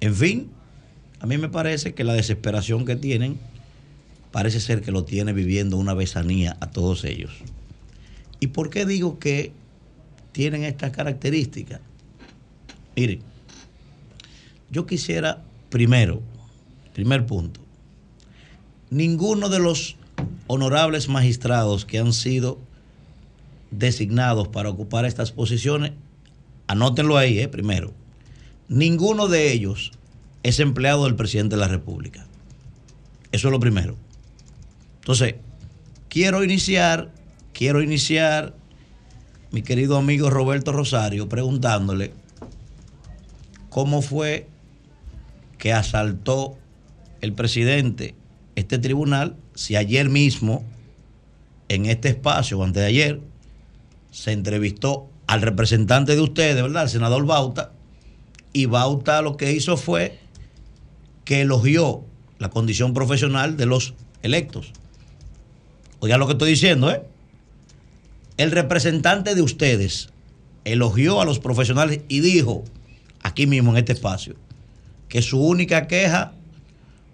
en 0.01 0.15
fin, 0.15 0.51
a 1.21 1.27
mí 1.27 1.39
me 1.39 1.49
parece 1.49 1.95
que 1.95 2.05
la 2.05 2.13
desesperación 2.13 2.85
que 2.85 2.97
tienen 2.97 3.39
parece 4.31 4.61
ser 4.61 4.83
que 4.83 4.93
lo 4.93 5.05
tiene 5.05 5.33
viviendo 5.33 5.77
una 5.79 5.95
besanía 5.95 6.57
a 6.61 6.71
todos 6.71 7.05
ellos. 7.05 7.33
¿Y 8.41 8.49
por 8.49 8.69
qué 8.69 8.85
digo 8.85 9.19
que 9.19 9.53
tienen 10.33 10.65
estas 10.65 10.91
características? 10.91 11.81
Miren, 12.95 13.21
yo 14.71 14.87
quisiera 14.87 15.43
primero, 15.71 16.21
primer 16.93 17.25
punto, 17.25 17.61
ninguno 18.91 19.49
de 19.49 19.59
los 19.59 19.97
honorables 20.47 21.09
magistrados 21.09 21.85
que 21.85 21.99
han 21.99 22.13
sido 22.13 22.59
designados 23.79 24.49
para 24.49 24.71
ocupar 24.71 25.05
estas 25.05 25.33
posiciones, 25.33 25.93
anótenlo 26.67 27.17
ahí, 27.17 27.39
eh, 27.39 27.49
primero, 27.49 27.93
ninguno 28.69 29.29
de 29.29 29.53
ellos 29.53 29.93
es 30.43 30.61
empleado 30.61 31.05
del 31.05 31.17
presidente 31.17 31.57
de 31.57 31.61
la 31.61 31.69
República. 31.69 32.27
Eso 33.33 33.49
es 33.49 33.53
lo 33.53 33.61
primero. 33.61 33.97
Entonces, 35.01 35.37
quiero 36.09 36.43
iniciar, 36.43 37.13
quiero 37.53 37.83
iniciar, 37.83 38.55
mi 39.51 39.63
querido 39.63 39.97
amigo 39.97 40.31
Roberto 40.31 40.73
Rosario, 40.73 41.29
preguntándole 41.29 42.13
cómo 43.69 44.03
fue 44.03 44.49
que 45.59 45.73
asaltó 45.73 46.57
el 47.21 47.33
presidente 47.33 48.15
este 48.55 48.79
tribunal 48.79 49.37
si 49.55 49.77
ayer 49.77 50.09
mismo, 50.09 50.65
en 51.69 51.87
este 51.87 52.09
espacio, 52.11 52.59
o 52.59 52.65
antes 52.65 52.83
de 52.83 52.89
ayer, 52.89 53.21
se 54.17 54.33
entrevistó 54.33 55.11
al 55.27 55.43
representante 55.43 56.15
de 56.15 56.23
ustedes, 56.23 56.63
¿verdad? 56.63 56.85
El 56.85 56.89
senador 56.89 57.27
Bauta, 57.27 57.73
y 58.55 58.65
Bauta 58.65 59.21
lo 59.21 59.37
que 59.37 59.53
hizo 59.53 59.77
fue 59.77 60.19
que 61.27 61.43
elogió 61.43 62.03
la 62.39 62.49
condición 62.49 62.95
profesional 62.95 63.59
de 63.59 63.67
los 63.67 63.93
electos. 64.23 64.73
Oigan 65.99 66.19
lo 66.19 66.27
que 66.27 66.33
estoy 66.33 66.49
diciendo, 66.49 66.91
¿eh? 66.91 67.03
El 68.39 68.53
representante 68.53 69.35
de 69.35 69.43
ustedes 69.43 70.09
elogió 70.65 71.21
a 71.21 71.27
los 71.27 71.39
profesionales 71.39 72.01
y 72.09 72.21
dijo, 72.21 72.65
aquí 73.23 73.47
mismo 73.47 73.73
en 73.73 73.77
este 73.77 73.93
espacio, 73.93 74.35
que 75.11 75.21
su 75.21 75.43
única 75.43 75.89
queja 75.89 76.33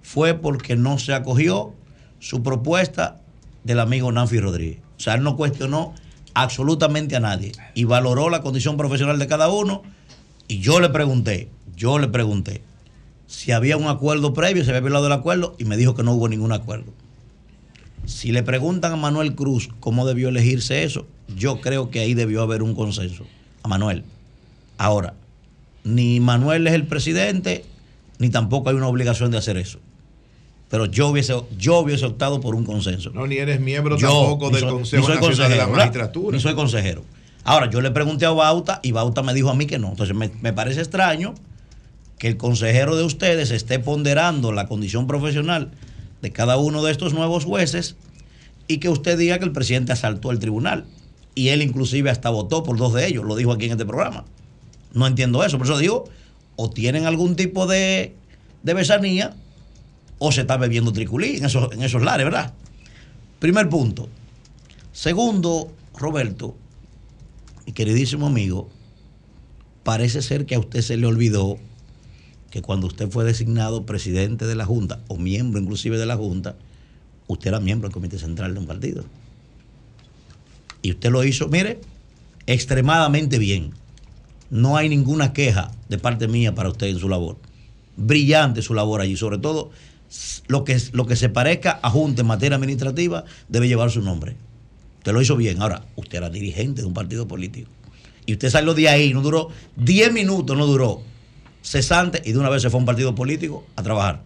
fue 0.02 0.34
porque 0.34 0.76
no 0.76 1.00
se 1.00 1.14
acogió 1.14 1.74
su 2.20 2.44
propuesta 2.44 3.20
del 3.64 3.80
amigo 3.80 4.12
Nanfi 4.12 4.38
Rodríguez. 4.38 4.78
O 4.98 5.00
sea, 5.00 5.14
él 5.14 5.24
no 5.24 5.36
cuestionó 5.36 5.94
absolutamente 6.34 7.16
a 7.16 7.20
nadie 7.20 7.52
y 7.74 7.84
valoró 7.84 8.30
la 8.30 8.42
condición 8.42 8.76
profesional 8.76 9.18
de 9.18 9.26
cada 9.26 9.48
uno. 9.48 9.82
Y 10.48 10.60
yo 10.60 10.80
le 10.80 10.88
pregunté, 10.88 11.48
yo 11.76 11.98
le 11.98 12.08
pregunté 12.08 12.62
si 13.32 13.50
había 13.50 13.78
un 13.78 13.88
acuerdo 13.88 14.34
previo, 14.34 14.62
se 14.62 14.70
había 14.70 14.82
violado 14.82 15.06
el 15.06 15.12
acuerdo 15.12 15.56
y 15.58 15.64
me 15.64 15.78
dijo 15.78 15.94
que 15.94 16.02
no 16.02 16.12
hubo 16.12 16.28
ningún 16.28 16.52
acuerdo. 16.52 16.92
Si 18.04 18.30
le 18.30 18.42
preguntan 18.42 18.92
a 18.92 18.96
Manuel 18.96 19.34
Cruz 19.34 19.70
cómo 19.80 20.06
debió 20.06 20.28
elegirse 20.28 20.84
eso, 20.84 21.06
yo 21.34 21.62
creo 21.62 21.90
que 21.90 22.00
ahí 22.00 22.12
debió 22.12 22.42
haber 22.42 22.62
un 22.62 22.74
consenso. 22.74 23.24
A 23.62 23.68
Manuel. 23.68 24.04
Ahora, 24.76 25.14
ni 25.82 26.20
Manuel 26.20 26.66
es 26.66 26.74
el 26.74 26.86
presidente, 26.86 27.64
ni 28.18 28.28
tampoco 28.28 28.68
hay 28.68 28.76
una 28.76 28.88
obligación 28.88 29.30
de 29.30 29.38
hacer 29.38 29.56
eso. 29.56 29.78
Pero 30.72 30.86
yo 30.86 31.08
hubiese, 31.08 31.34
yo 31.58 31.80
hubiese 31.80 32.06
optado 32.06 32.40
por 32.40 32.54
un 32.54 32.64
consenso. 32.64 33.10
No, 33.10 33.26
ni 33.26 33.36
eres 33.36 33.60
miembro 33.60 33.98
tampoco 33.98 34.48
del 34.48 34.66
Consejo 34.66 35.06
Nacional 35.06 35.50
de 35.50 35.56
la 35.58 35.66
Magistratura. 35.66 36.34
Ni 36.34 36.42
soy 36.42 36.54
consejero. 36.54 37.04
Ahora, 37.44 37.68
yo 37.68 37.82
le 37.82 37.90
pregunté 37.90 38.24
a 38.24 38.30
Bauta 38.30 38.80
y 38.82 38.92
Bauta 38.92 39.22
me 39.22 39.34
dijo 39.34 39.50
a 39.50 39.54
mí 39.54 39.66
que 39.66 39.78
no. 39.78 39.90
Entonces, 39.90 40.16
me, 40.16 40.30
me 40.40 40.54
parece 40.54 40.80
extraño 40.80 41.34
que 42.16 42.26
el 42.26 42.38
consejero 42.38 42.96
de 42.96 43.04
ustedes 43.04 43.50
esté 43.50 43.80
ponderando 43.80 44.50
la 44.50 44.66
condición 44.66 45.06
profesional 45.06 45.72
de 46.22 46.32
cada 46.32 46.56
uno 46.56 46.82
de 46.82 46.90
estos 46.90 47.12
nuevos 47.12 47.44
jueces 47.44 47.96
y 48.66 48.78
que 48.78 48.88
usted 48.88 49.18
diga 49.18 49.38
que 49.38 49.44
el 49.44 49.52
presidente 49.52 49.92
asaltó 49.92 50.30
el 50.30 50.38
tribunal. 50.38 50.86
Y 51.34 51.48
él 51.48 51.60
inclusive 51.60 52.08
hasta 52.08 52.30
votó 52.30 52.62
por 52.62 52.78
dos 52.78 52.94
de 52.94 53.06
ellos, 53.06 53.26
lo 53.26 53.36
dijo 53.36 53.52
aquí 53.52 53.66
en 53.66 53.72
este 53.72 53.84
programa. 53.84 54.24
No 54.94 55.06
entiendo 55.06 55.44
eso, 55.44 55.58
por 55.58 55.66
eso 55.66 55.76
digo, 55.76 56.04
o 56.56 56.70
tienen 56.70 57.04
algún 57.04 57.36
tipo 57.36 57.66
de, 57.66 58.14
de 58.62 58.72
besanía 58.72 59.36
o 60.24 60.30
se 60.30 60.42
está 60.42 60.56
bebiendo 60.56 60.92
triculí 60.92 61.38
en 61.38 61.46
esos, 61.46 61.72
en 61.72 61.82
esos 61.82 62.00
lares, 62.00 62.24
¿verdad? 62.24 62.54
Primer 63.40 63.68
punto. 63.68 64.08
Segundo, 64.92 65.72
Roberto, 65.98 66.54
mi 67.66 67.72
queridísimo 67.72 68.28
amigo, 68.28 68.70
parece 69.82 70.22
ser 70.22 70.46
que 70.46 70.54
a 70.54 70.60
usted 70.60 70.80
se 70.80 70.96
le 70.96 71.08
olvidó 71.08 71.58
que 72.52 72.62
cuando 72.62 72.86
usted 72.86 73.10
fue 73.10 73.24
designado 73.24 73.84
presidente 73.84 74.46
de 74.46 74.54
la 74.54 74.64
Junta, 74.64 75.00
o 75.08 75.16
miembro 75.16 75.60
inclusive 75.60 75.98
de 75.98 76.06
la 76.06 76.16
Junta, 76.16 76.54
usted 77.26 77.48
era 77.48 77.58
miembro 77.58 77.88
del 77.88 77.94
Comité 77.94 78.16
Central 78.16 78.54
de 78.54 78.60
un 78.60 78.66
partido. 78.66 79.04
Y 80.82 80.92
usted 80.92 81.10
lo 81.10 81.24
hizo, 81.24 81.48
mire, 81.48 81.80
extremadamente 82.46 83.40
bien. 83.40 83.72
No 84.50 84.76
hay 84.76 84.88
ninguna 84.88 85.32
queja 85.32 85.72
de 85.88 85.98
parte 85.98 86.28
mía 86.28 86.54
para 86.54 86.68
usted 86.68 86.86
en 86.86 87.00
su 87.00 87.08
labor. 87.08 87.38
Brillante 87.96 88.62
su 88.62 88.72
labor 88.72 89.00
allí, 89.00 89.16
sobre 89.16 89.38
todo 89.38 89.72
lo 90.46 90.64
que, 90.64 90.80
lo 90.92 91.06
que 91.06 91.16
se 91.16 91.28
parezca 91.28 91.80
a 91.82 91.90
Junta 91.90 92.22
en 92.22 92.26
materia 92.26 92.56
administrativa 92.56 93.24
debe 93.48 93.68
llevar 93.68 93.90
su 93.90 94.02
nombre. 94.02 94.36
Usted 94.98 95.12
lo 95.12 95.20
hizo 95.20 95.36
bien. 95.36 95.60
Ahora, 95.62 95.84
usted 95.96 96.18
era 96.18 96.30
dirigente 96.30 96.82
de 96.82 96.86
un 96.86 96.94
partido 96.94 97.26
político. 97.26 97.70
Y 98.26 98.32
usted 98.32 98.50
salió 98.50 98.74
de 98.74 98.88
ahí, 98.88 99.12
no 99.12 99.20
duró 99.20 99.48
10 99.76 100.12
minutos, 100.12 100.56
no 100.56 100.66
duró 100.66 101.02
cesante 101.62 102.22
y 102.24 102.32
de 102.32 102.38
una 102.38 102.50
vez 102.50 102.62
se 102.62 102.70
fue 102.70 102.78
a 102.78 102.80
un 102.80 102.86
partido 102.86 103.14
político 103.14 103.64
a 103.76 103.82
trabajar. 103.82 104.22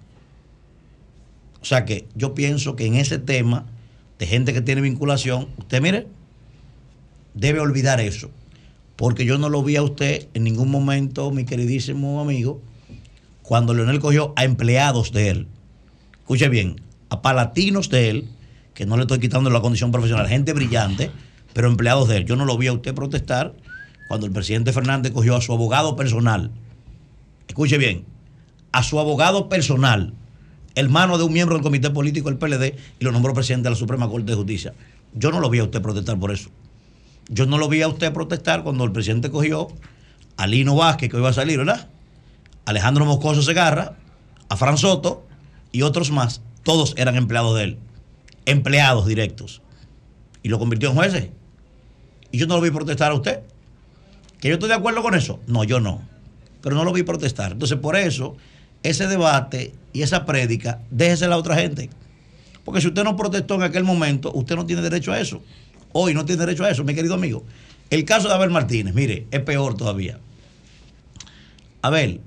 O 1.63 1.65
sea 1.65 1.85
que 1.85 2.07
yo 2.15 2.35
pienso 2.35 2.77
que 2.77 2.87
en 2.87 2.95
ese 2.95 3.19
tema 3.19 3.67
de 4.19 4.27
gente 4.27 4.53
que 4.53 4.61
tiene 4.61 4.81
vinculación, 4.81 5.49
usted 5.59 5.81
mire, 5.81 6.07
debe 7.35 7.61
olvidar 7.61 8.01
eso. 8.01 8.31
Porque 8.97 9.25
yo 9.27 9.37
no 9.39 9.49
lo 9.49 9.63
vi 9.63 9.77
a 9.77 9.83
usted 9.83 10.29
en 10.35 10.45
ningún 10.45 10.71
momento, 10.71 11.31
mi 11.31 11.45
queridísimo 11.45 12.21
amigo, 12.21 12.63
cuando 13.43 13.75
Leonel 13.75 14.01
cogió 14.01 14.33
a 14.37 14.45
empleados 14.45 15.13
de 15.13 15.29
él. 15.29 15.47
Escuche 16.27 16.49
bien, 16.49 16.81
a 17.09 17.23
palatinos 17.23 17.89
de 17.89 18.11
él, 18.11 18.29
que 18.75 18.85
no 18.85 18.97
le 18.97 19.03
estoy 19.03 19.21
quitando 19.21 19.49
la 19.49 19.61
condición 19.61 19.93
profesional, 19.93 20.27
gente 20.27 20.53
brillante, 20.53 21.13
pero 21.53 21.69
empleados 21.69 22.09
de 22.09 22.17
él. 22.17 22.25
Yo 22.25 22.35
no 22.35 22.45
lo 22.45 22.59
vi 22.59 22.67
a 22.67 22.73
usted 22.73 22.95
protestar 22.95 23.55
cuando 24.09 24.27
el 24.27 24.33
presidente 24.33 24.73
Fernández 24.73 25.13
cogió 25.13 25.37
a 25.37 25.41
su 25.41 25.53
abogado 25.53 25.97
personal 25.97 26.51
escuche 27.47 27.79
bien, 27.79 28.05
a 28.73 28.83
su 28.83 28.99
abogado 28.99 29.49
personal, 29.49 30.13
hermano 30.75 31.17
de 31.17 31.25
un 31.25 31.33
miembro 31.33 31.57
del 31.57 31.63
comité 31.63 31.91
político 31.91 32.29
del 32.29 32.39
PLD, 32.39 32.77
y 32.99 33.05
lo 33.05 33.13
nombró 33.13 33.33
presidente 33.35 33.65
de 33.65 33.71
la 33.71 33.77
Suprema 33.77 34.09
Corte 34.09 34.31
de 34.31 34.35
Justicia. 34.35 34.75
Yo 35.15 35.31
no 35.31 35.41
lo 35.41 35.49
vi 35.49 35.61
a 35.61 35.65
usted 35.65 35.81
protestar 35.81 36.19
por 36.19 36.33
eso. 36.33 36.51
Yo 37.29 37.47
no 37.47 37.59
lo 37.59 37.69
vi 37.69 37.83
a 37.83 37.89
usted 37.89 38.13
protestar 38.13 38.63
cuando 38.63 38.85
el 38.85 38.93
presidente 38.93 39.31
cogió 39.31 39.69
a 40.37 40.47
Lino 40.47 40.77
Vázquez, 40.77 41.11
que 41.11 41.17
iba 41.17 41.31
a 41.31 41.33
salir, 41.33 41.59
¿verdad? 41.59 41.89
Alejandro 42.67 43.05
Moscoso 43.05 43.43
Segarra, 43.43 43.97
a 44.49 44.57
Fran 44.57 44.77
Soto 44.77 45.26
y 45.77 45.83
otros 45.83 46.11
más. 46.11 46.41
Todos 46.63 46.95
eran 46.97 47.17
empleados 47.17 47.55
de 47.55 47.65
él. 47.65 47.79
Empleados 48.47 49.07
directos. 49.07 49.61
Y 50.43 50.49
lo 50.49 50.59
convirtió 50.59 50.89
en 50.89 50.95
jueces. 50.95 51.29
Y 52.33 52.39
yo 52.39 52.47
no 52.47 52.57
lo 52.57 52.63
vi 52.63 52.71
protestar 52.71 53.13
a 53.13 53.15
usted. 53.15 53.41
¿Que 54.41 54.49
yo 54.49 54.55
estoy 54.55 54.71
de 54.71 54.75
acuerdo 54.75 55.03
con 55.03 55.15
eso? 55.15 55.39
No, 55.47 55.65
yo 55.65 55.79
no. 55.79 56.01
Pero 56.63 56.77
no 56.77 56.83
lo 56.83 56.95
vi 56.95 57.03
protestar. 57.03 57.53
Entonces, 57.53 57.77
por 57.77 57.95
eso, 57.95 58.39
ese 58.83 59.07
debate 59.07 59.75
y 59.93 60.01
esa 60.01 60.25
prédica, 60.25 60.81
déjese 60.91 61.27
a 61.27 61.29
la 61.29 61.37
otra 61.37 61.57
gente. 61.57 61.91
Porque 62.65 62.81
si 62.81 62.87
usted 62.87 63.05
no 63.05 63.15
protestó 63.15 63.57
en 63.57 63.63
aquel 63.63 63.85
momento, 63.85 64.33
usted 64.33 64.57
no 64.57 64.65
tiene 64.65 64.81
derecho 64.81 65.13
a 65.13 65.21
eso. 65.21 65.43
Hoy 65.93 66.15
no 66.15 66.25
tiene 66.25 66.41
derecho 66.47 66.65
a 66.65 66.71
eso, 66.71 66.85
mi 66.85 66.95
querido 66.95 67.13
amigo. 67.13 67.45
El 67.91 68.07
caso 68.07 68.29
de 68.29 68.35
Abel 68.35 68.49
Martínez, 68.49 68.95
mire, 68.95 69.27
es 69.31 69.41
peor 69.41 69.77
todavía. 69.77 70.19
Abel, 71.83 72.23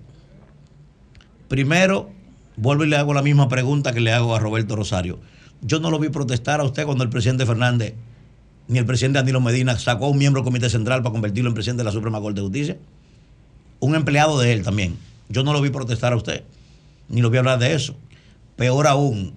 primero, 1.47 2.11
vuelvo 2.59 2.83
y 2.83 2.87
le 2.87 2.97
hago 2.97 3.13
la 3.13 3.21
misma 3.21 3.47
pregunta 3.47 3.93
que 3.93 4.01
le 4.01 4.11
hago 4.11 4.35
a 4.35 4.39
Roberto 4.39 4.75
Rosario. 4.75 5.19
Yo 5.61 5.79
no 5.79 5.91
lo 5.91 5.99
vi 5.99 6.09
protestar 6.09 6.59
a 6.59 6.63
usted 6.63 6.85
cuando 6.85 7.03
el 7.03 7.09
presidente 7.09 7.45
Fernández 7.45 7.95
ni 8.67 8.77
el 8.77 8.85
presidente 8.85 9.17
Danilo 9.17 9.41
Medina 9.41 9.77
sacó 9.79 10.05
a 10.05 10.09
un 10.09 10.17
miembro 10.17 10.41
del 10.41 10.45
Comité 10.45 10.69
Central 10.69 11.01
para 11.01 11.11
convertirlo 11.11 11.49
en 11.49 11.55
presidente 11.55 11.79
de 11.81 11.85
la 11.85 11.91
Suprema 11.91 12.21
Corte 12.21 12.39
de 12.39 12.45
Justicia. 12.45 12.77
Un 13.79 13.95
empleado 13.95 14.39
de 14.39 14.53
él 14.53 14.63
también. 14.63 14.95
Yo 15.27 15.43
no 15.43 15.53
lo 15.53 15.61
vi 15.61 15.71
protestar 15.71 16.13
a 16.13 16.15
usted, 16.15 16.43
ni 17.07 17.21
lo 17.21 17.31
vi 17.31 17.39
hablar 17.39 17.57
de 17.57 17.73
eso. 17.73 17.95
Peor 18.57 18.85
aún, 18.85 19.33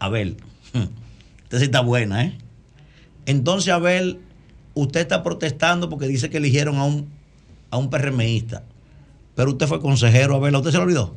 Abel, 0.00 0.38
usted 1.44 1.58
sí 1.58 1.64
está 1.64 1.80
buena, 1.80 2.24
¿eh? 2.24 2.36
Entonces, 3.26 3.72
Abel, 3.72 4.18
usted 4.74 5.00
está 5.00 5.22
protestando 5.22 5.88
porque 5.88 6.08
dice 6.08 6.28
que 6.28 6.38
eligieron 6.38 6.76
a 6.78 6.84
un, 6.84 7.08
a 7.70 7.76
un 7.76 7.90
PRMista. 7.90 8.64
Pero 9.36 9.50
usted 9.50 9.68
fue 9.68 9.80
consejero, 9.80 10.34
Abel, 10.34 10.54
¿a 10.56 10.58
usted 10.58 10.72
se 10.72 10.78
le 10.78 10.82
olvidó? 10.82 11.14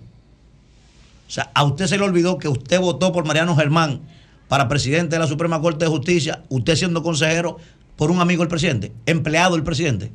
O 1.32 1.34
sea, 1.34 1.50
a 1.54 1.64
usted 1.64 1.88
se 1.88 1.98
le 1.98 2.04
olvidó 2.04 2.38
que 2.38 2.50
usted 2.50 2.78
votó 2.82 3.14
por 3.14 3.26
Mariano 3.26 3.56
Germán 3.56 4.02
para 4.50 4.68
presidente 4.68 5.16
de 5.16 5.20
la 5.20 5.28
Suprema 5.28 5.62
Corte 5.62 5.86
de 5.86 5.90
Justicia, 5.90 6.44
usted 6.50 6.76
siendo 6.76 7.02
consejero 7.04 7.56
por 7.96 8.12
un 8.12 8.20
amigo 8.20 8.42
del 8.42 8.50
presidente, 8.50 8.92
empleado 9.06 9.56
del 9.56 9.64
presidente. 9.64 10.12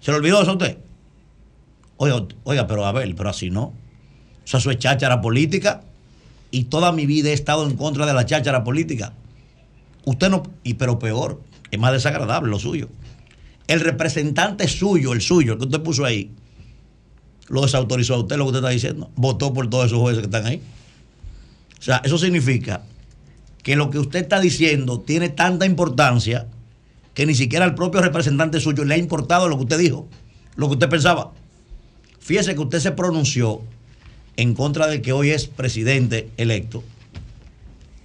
¿Se 0.00 0.10
le 0.10 0.16
olvidó 0.16 0.40
eso 0.40 0.52
a 0.52 0.54
usted? 0.54 0.78
Oiga, 1.98 2.26
oiga, 2.44 2.66
pero 2.66 2.86
a 2.86 2.92
ver, 2.92 3.14
pero 3.14 3.28
así 3.28 3.50
no. 3.50 3.64
O 3.64 3.74
sea, 4.46 4.60
eso 4.60 4.70
es 4.70 4.78
cháchara 4.78 5.20
política 5.20 5.82
y 6.50 6.64
toda 6.64 6.90
mi 6.90 7.04
vida 7.04 7.28
he 7.28 7.34
estado 7.34 7.66
en 7.66 7.76
contra 7.76 8.06
de 8.06 8.14
la 8.14 8.24
cháchara 8.24 8.64
política. 8.64 9.12
Usted 10.06 10.30
no, 10.30 10.42
y 10.62 10.72
pero 10.72 10.98
peor, 10.98 11.42
es 11.70 11.78
más 11.78 11.92
desagradable 11.92 12.48
lo 12.48 12.58
suyo. 12.58 12.88
El 13.66 13.80
representante 13.80 14.68
suyo, 14.68 15.12
el 15.12 15.20
suyo, 15.20 15.52
el 15.52 15.58
que 15.58 15.66
usted 15.66 15.82
puso 15.82 16.06
ahí, 16.06 16.30
lo 17.48 17.62
desautorizó 17.62 18.14
a 18.14 18.18
usted, 18.18 18.36
lo 18.36 18.44
que 18.44 18.48
usted 18.48 18.60
está 18.60 18.70
diciendo. 18.70 19.10
Votó 19.16 19.52
por 19.52 19.68
todos 19.68 19.86
esos 19.86 19.98
jueces 19.98 20.20
que 20.20 20.26
están 20.26 20.46
ahí. 20.46 20.62
O 21.78 21.82
sea, 21.82 22.00
eso 22.04 22.18
significa 22.18 22.82
que 23.62 23.76
lo 23.76 23.90
que 23.90 23.98
usted 23.98 24.20
está 24.20 24.40
diciendo 24.40 25.00
tiene 25.00 25.28
tanta 25.28 25.66
importancia 25.66 26.46
que 27.14 27.26
ni 27.26 27.34
siquiera 27.34 27.64
al 27.64 27.74
propio 27.74 28.00
representante 28.00 28.60
suyo 28.60 28.84
le 28.84 28.94
ha 28.94 28.98
importado 28.98 29.48
lo 29.48 29.56
que 29.56 29.64
usted 29.64 29.78
dijo, 29.78 30.08
lo 30.56 30.68
que 30.68 30.74
usted 30.74 30.88
pensaba. 30.88 31.32
Fíjese 32.20 32.54
que 32.54 32.60
usted 32.60 32.80
se 32.80 32.92
pronunció 32.92 33.62
en 34.36 34.54
contra 34.54 34.86
de 34.86 35.02
que 35.02 35.12
hoy 35.12 35.30
es 35.30 35.46
presidente 35.46 36.30
electo 36.36 36.84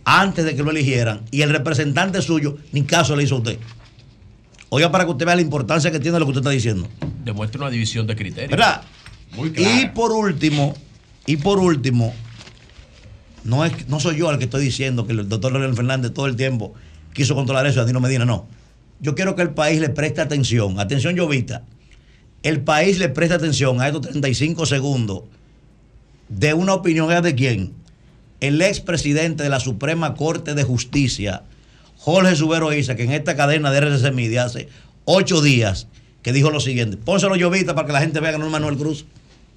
antes 0.06 0.46
de 0.46 0.56
que 0.56 0.64
lo 0.64 0.72
eligieran 0.72 1.22
y 1.32 1.42
el 1.42 1.50
representante 1.50 2.22
suyo 2.22 2.58
ni 2.72 2.84
caso 2.84 3.16
le 3.16 3.24
hizo 3.24 3.36
a 3.36 3.38
usted. 3.40 3.60
Oiga, 4.70 4.92
para 4.92 5.06
que 5.06 5.12
usted 5.12 5.26
vea 5.26 5.36
la 5.36 5.42
importancia 5.42 5.92
que 5.92 6.00
tiene 6.00 6.20
lo 6.20 6.26
que 6.26 6.32
usted 6.32 6.42
está 6.42 6.50
diciendo. 6.50 6.88
Demuestra 7.24 7.62
una 7.62 7.70
división 7.70 8.08
de 8.08 8.16
criterios. 8.16 8.52
¿Verdad? 8.52 8.82
Muy 9.36 9.54
Y 9.56 9.88
por 9.88 10.12
último, 10.12 10.74
y 11.26 11.38
por 11.38 11.60
último, 11.60 12.14
no, 13.44 13.66
es, 13.66 13.88
no 13.88 14.00
soy 14.00 14.18
yo 14.18 14.32
el 14.32 14.38
que 14.38 14.46
estoy 14.46 14.64
diciendo 14.64 15.06
que 15.06 15.14
el 15.14 15.28
doctor 15.28 15.52
Leonel 15.52 15.76
Fernández 15.76 16.14
todo 16.14 16.28
el 16.28 16.36
tiempo 16.36 16.74
quiso 17.14 17.36
controlar 17.36 17.66
eso, 17.68 17.80
Danilo 17.80 18.00
Medina, 18.00 18.26
no. 18.26 18.48
Yo 19.00 19.16
quiero 19.16 19.36
que 19.36 19.42
el 19.42 19.52
país 19.52 19.80
le 19.80 19.90
preste 19.90 20.22
atención. 20.22 20.80
Atención, 20.80 21.16
Llovita. 21.16 21.64
El 22.42 22.62
país 22.62 23.00
le 23.00 23.10
preste 23.10 23.36
atención 23.36 23.82
a 23.82 23.88
estos 23.88 24.02
35 24.04 24.66
segundos 24.66 25.24
de 26.30 26.54
una 26.54 26.74
opinión 26.74 27.12
¿es 27.12 27.22
de 27.22 27.36
quién? 27.36 27.74
El 28.40 28.62
expresidente 28.62 29.44
de 29.44 29.50
la 29.50 29.60
Suprema 29.60 30.16
Corte 30.16 30.54
de 30.54 30.64
Justicia, 30.64 31.44
Jorge 31.98 32.36
Subero 32.36 32.74
Isa, 32.74 32.96
que 32.96 33.04
en 33.04 33.12
esta 33.12 33.36
cadena 33.36 33.72
de 33.72 33.80
RCC 33.80 34.14
Media 34.14 34.44
hace 34.44 34.68
ocho 35.06 35.42
días, 35.42 35.88
que 36.22 36.34
dijo 36.34 36.50
lo 36.50 36.60
siguiente. 36.60 36.98
Pónselo, 36.98 37.36
Llovita, 37.36 37.76
para 37.76 37.88
que 37.88 37.94
la 37.94 38.02
gente 38.02 38.20
vea 38.20 38.34
que 38.34 38.40
no 38.40 38.46
es 38.46 38.52
Manuel 38.52 38.78
Cruz. 38.78 39.06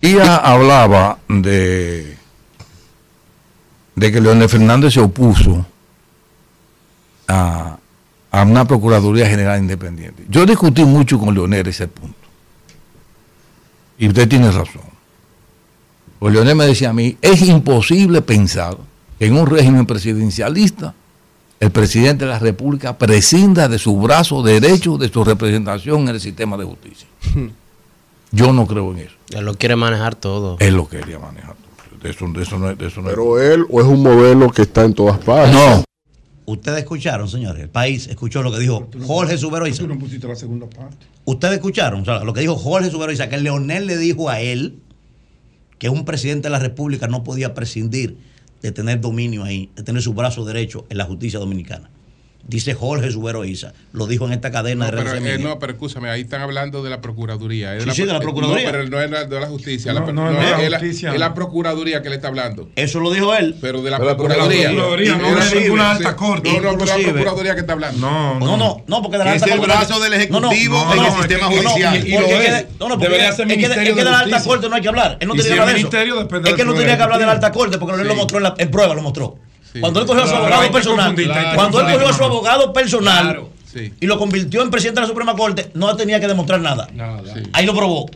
Ella 0.01 0.37
hablaba 0.37 1.19
de, 1.29 2.17
de 3.95 4.13
que 4.13 4.21
Leonel 4.21 4.49
Fernández 4.49 4.95
se 4.95 5.01
opuso 5.01 5.67
a, 7.29 7.79
a 8.31 8.43
una 8.43 8.65
Procuraduría 8.67 9.29
General 9.29 9.59
Independiente. 9.59 10.25
Yo 10.29 10.47
discutí 10.47 10.85
mucho 10.85 11.19
con 11.19 11.35
Leonel 11.35 11.67
ese 11.67 11.89
punto. 11.89 12.17
Y 13.99 14.09
usted 14.09 14.29
tiene 14.29 14.51
razón. 14.51 14.83
Pues 16.19 16.35
Leonel 16.35 16.57
me 16.57 16.67
decía 16.67 16.91
a 16.91 16.93
mí, 16.93 17.17
es 17.21 17.43
imposible 17.43 18.23
pensar 18.23 18.77
que 19.19 19.27
en 19.27 19.37
un 19.37 19.47
régimen 19.47 19.87
presidencialista 19.87 20.95
el 21.59 21.71
presidente 21.71 22.27
de 22.27 22.33
la 22.33 22.39
República 22.39 22.99
prescinda 22.99 23.69
de 23.69 23.79
su 23.79 23.99
brazo 23.99 24.43
derecho, 24.43 24.99
de 24.99 25.09
su 25.09 25.25
representación 25.25 26.03
en 26.03 26.09
el 26.09 26.21
sistema 26.21 26.57
de 26.57 26.65
justicia. 26.65 27.09
Yo 28.37 28.53
no 28.53 28.67
creo 28.67 28.93
en 28.93 28.99
eso. 28.99 29.15
Él 29.31 29.45
lo 29.45 29.55
quiere 29.55 29.77
manejar 29.77 30.15
todo. 30.15 30.57
Él 30.61 30.75
lo 30.75 30.89
quería 30.89 31.19
manejar. 31.19 31.57
De 32.03 32.11
eso, 32.11 32.27
de 32.29 32.43
eso 32.43 32.59
no, 32.59 32.71
es- 32.71 32.79
de 32.79 32.87
eso 32.87 33.01
no 33.01 33.09
es- 33.09 33.15
Pero 33.15 33.41
él 33.41 33.65
o 33.71 33.81
es 33.81 33.87
un 33.87 34.03
modelo 34.03 34.51
que 34.51 34.63
está 34.63 34.85
en 34.85 34.95
todas 34.95 35.19
partes. 35.19 35.55
No. 35.55 35.85
Ustedes 36.49 36.79
escucharon, 36.81 37.29
señores, 37.29 37.61
el 37.63 37.71
país 37.71 38.07
escuchó 38.07 38.41
lo 38.43 38.53
que 38.53 38.61
dijo 38.61 38.89
Jorge 39.05 39.37
Subero 39.37 39.67
Isa. 39.67 39.83
Tú 39.83 39.89
no 39.89 39.99
pusiste 39.99 40.29
la 40.29 40.37
segunda 40.37 40.69
parte. 40.69 41.05
Ustedes 41.25 41.55
escucharon 41.55 42.03
o 42.03 42.05
sea, 42.05 42.23
lo 42.23 42.33
que 42.33 42.41
dijo 42.41 42.55
Jorge 42.55 42.89
Subero 42.91 43.11
Isa, 43.11 43.29
que 43.29 43.39
Leonel 43.39 43.87
le 43.89 43.97
dijo 43.97 44.29
a 44.31 44.41
él 44.41 44.79
que 45.79 45.89
un 45.89 46.05
presidente 46.05 46.47
de 46.47 46.51
la 46.51 46.61
República 46.61 47.09
no 47.09 47.25
podía 47.25 47.53
prescindir 47.53 48.17
de 48.63 48.71
tener 48.71 49.01
dominio 49.01 49.43
ahí, 49.43 49.71
de 49.75 49.83
tener 49.83 50.01
su 50.03 50.15
brazo 50.15 50.45
derecho 50.45 50.87
en 50.89 50.99
la 50.99 51.05
justicia 51.05 51.39
dominicana. 51.41 51.91
Dice 52.49 52.75
Jorge 52.75 53.11
Subero 53.11 53.45
Isa, 53.45 53.73
lo 53.93 54.07
dijo 54.07 54.25
en 54.27 54.33
esta 54.33 54.53
cadena 54.53 54.89
No, 54.89 54.97
de 54.97 55.03
pero, 55.03 55.15
eh, 55.17 55.39
no, 55.39 55.59
pero 55.59 55.73
escúchame, 55.73 56.09
ahí 56.11 56.21
están 56.21 56.43
hablando 56.43 56.85
de 56.85 56.91
la 56.91 57.01
Procuraduría. 57.01 57.75
es 57.77 57.83
Sí, 57.83 57.91
sí, 57.91 58.05
de 58.05 58.13
la 58.13 58.21
Procuraduría. 58.21 58.67
No, 58.67 58.71
pero 58.71 58.89
no 58.89 59.01
es 59.01 59.11
la- 59.11 59.25
de 59.25 59.41
la 59.41 59.47
justicia. 59.49 59.93
No, 59.93 59.99
la, 60.07 60.13
no, 60.13 60.31
no 60.31 60.41
es 60.41 60.51
la 60.51 60.63
es 60.63 60.71
la- 60.71 60.79
justicia. 60.79 61.13
es 61.13 61.19
la 61.19 61.35
Procuraduría 61.35 62.03
que 62.03 62.09
le 62.09 62.15
está 62.15 62.29
hablando. 62.29 62.69
Eso 62.77 63.01
lo 63.01 63.11
dijo 63.11 63.35
él. 63.35 63.57
Pero 63.61 63.83
de 63.83 63.91
la 63.91 63.97
Pero 63.99 64.11
la 64.11 64.17
Procuraduría. 64.17 64.69
Procuraduría, 64.69 65.17
no 65.17 65.35
de 65.45 65.61
ninguna 65.61 65.91
alta 65.91 66.15
corte. 66.15 66.49
No, 66.53 66.61
no, 66.61 66.79
pero 66.79 66.85
la. 66.85 66.95
Procuraduría 67.13 67.55
que 67.55 67.61
está 67.63 67.73
hablando. 67.73 67.99
No, 68.01 68.39
No, 68.39 68.57
no, 68.57 68.85
no, 68.87 69.03
porque 69.03 69.19
de 69.19 69.25
la 69.25 69.35
Es 69.35 69.43
alta 69.43 69.55
el 69.55 69.61
corte- 69.61 69.75
brazo 69.75 70.01
del 70.01 70.13
Ejecutivo 70.15 70.75
No, 70.79 70.85
no, 70.85 70.93
en 70.93 70.97
no, 70.99 71.03
el 71.07 71.11
no, 71.13 71.19
sistema 71.19 71.41
no, 71.51 71.63
no, 71.63 71.71
judicial. 71.71 71.97
es 71.97 72.05
es. 72.05 72.67
no, 72.79 72.89
no, 72.89 72.99
porque 72.99 73.17
es 73.27 73.35
que 73.35 73.45
de- 73.57 73.65
es 73.65 73.75
de 73.75 73.95
de 73.95 74.05
la 74.05 74.19
alta 74.21 74.43
corte 74.45 74.69
no 74.69 74.77
hay 74.77 74.83
que 74.83 74.89
hablar. 74.89 75.17
Él 75.19 75.27
no 75.27 75.35
si 75.35 75.41
que 75.41 75.47
es 75.47 75.51
hablar 75.51 75.67
de 75.67 75.73
eso. 75.73 75.79
ministerio, 75.79 76.15
depende 76.21 76.51
Es 76.51 76.55
que 76.55 76.65
no 76.65 76.75
tenía 76.75 76.97
que 76.97 77.03
hablar 77.03 77.19
de 77.19 77.27
la 77.27 77.33
alta 77.33 77.51
corte 77.51 77.79
porque 77.79 78.01
él 78.01 78.07
lo 78.07 78.15
mostró 78.15 78.37
en, 78.39 78.45
la, 78.45 78.55
en 78.57 78.71
prueba, 78.71 78.95
lo 78.95 79.03
mostró. 79.03 79.39
Cuando 79.81 80.01
él 80.01 80.07
cogió 80.07 80.23
a 80.23 80.27
su 80.27 80.35
abogado 80.35 80.71
personal, 80.73 81.15
cuando 81.55 81.81
él 81.81 81.87
cogió 81.93 82.09
a 82.09 82.13
su 82.13 82.25
abogado 82.25 82.73
personal 82.73 83.41
y 84.01 84.07
lo 84.07 84.19
convirtió 84.19 84.63
en 84.63 84.71
presidente 84.71 85.01
de 85.01 85.05
la 85.05 85.09
Suprema 85.09 85.35
Corte, 85.37 85.71
no 85.75 85.95
tenía 85.97 86.19
que 86.21 86.27
demostrar 86.29 86.61
nada. 86.61 86.89
Ahí 87.53 87.67
lo 87.67 87.75
probó. 87.75 88.07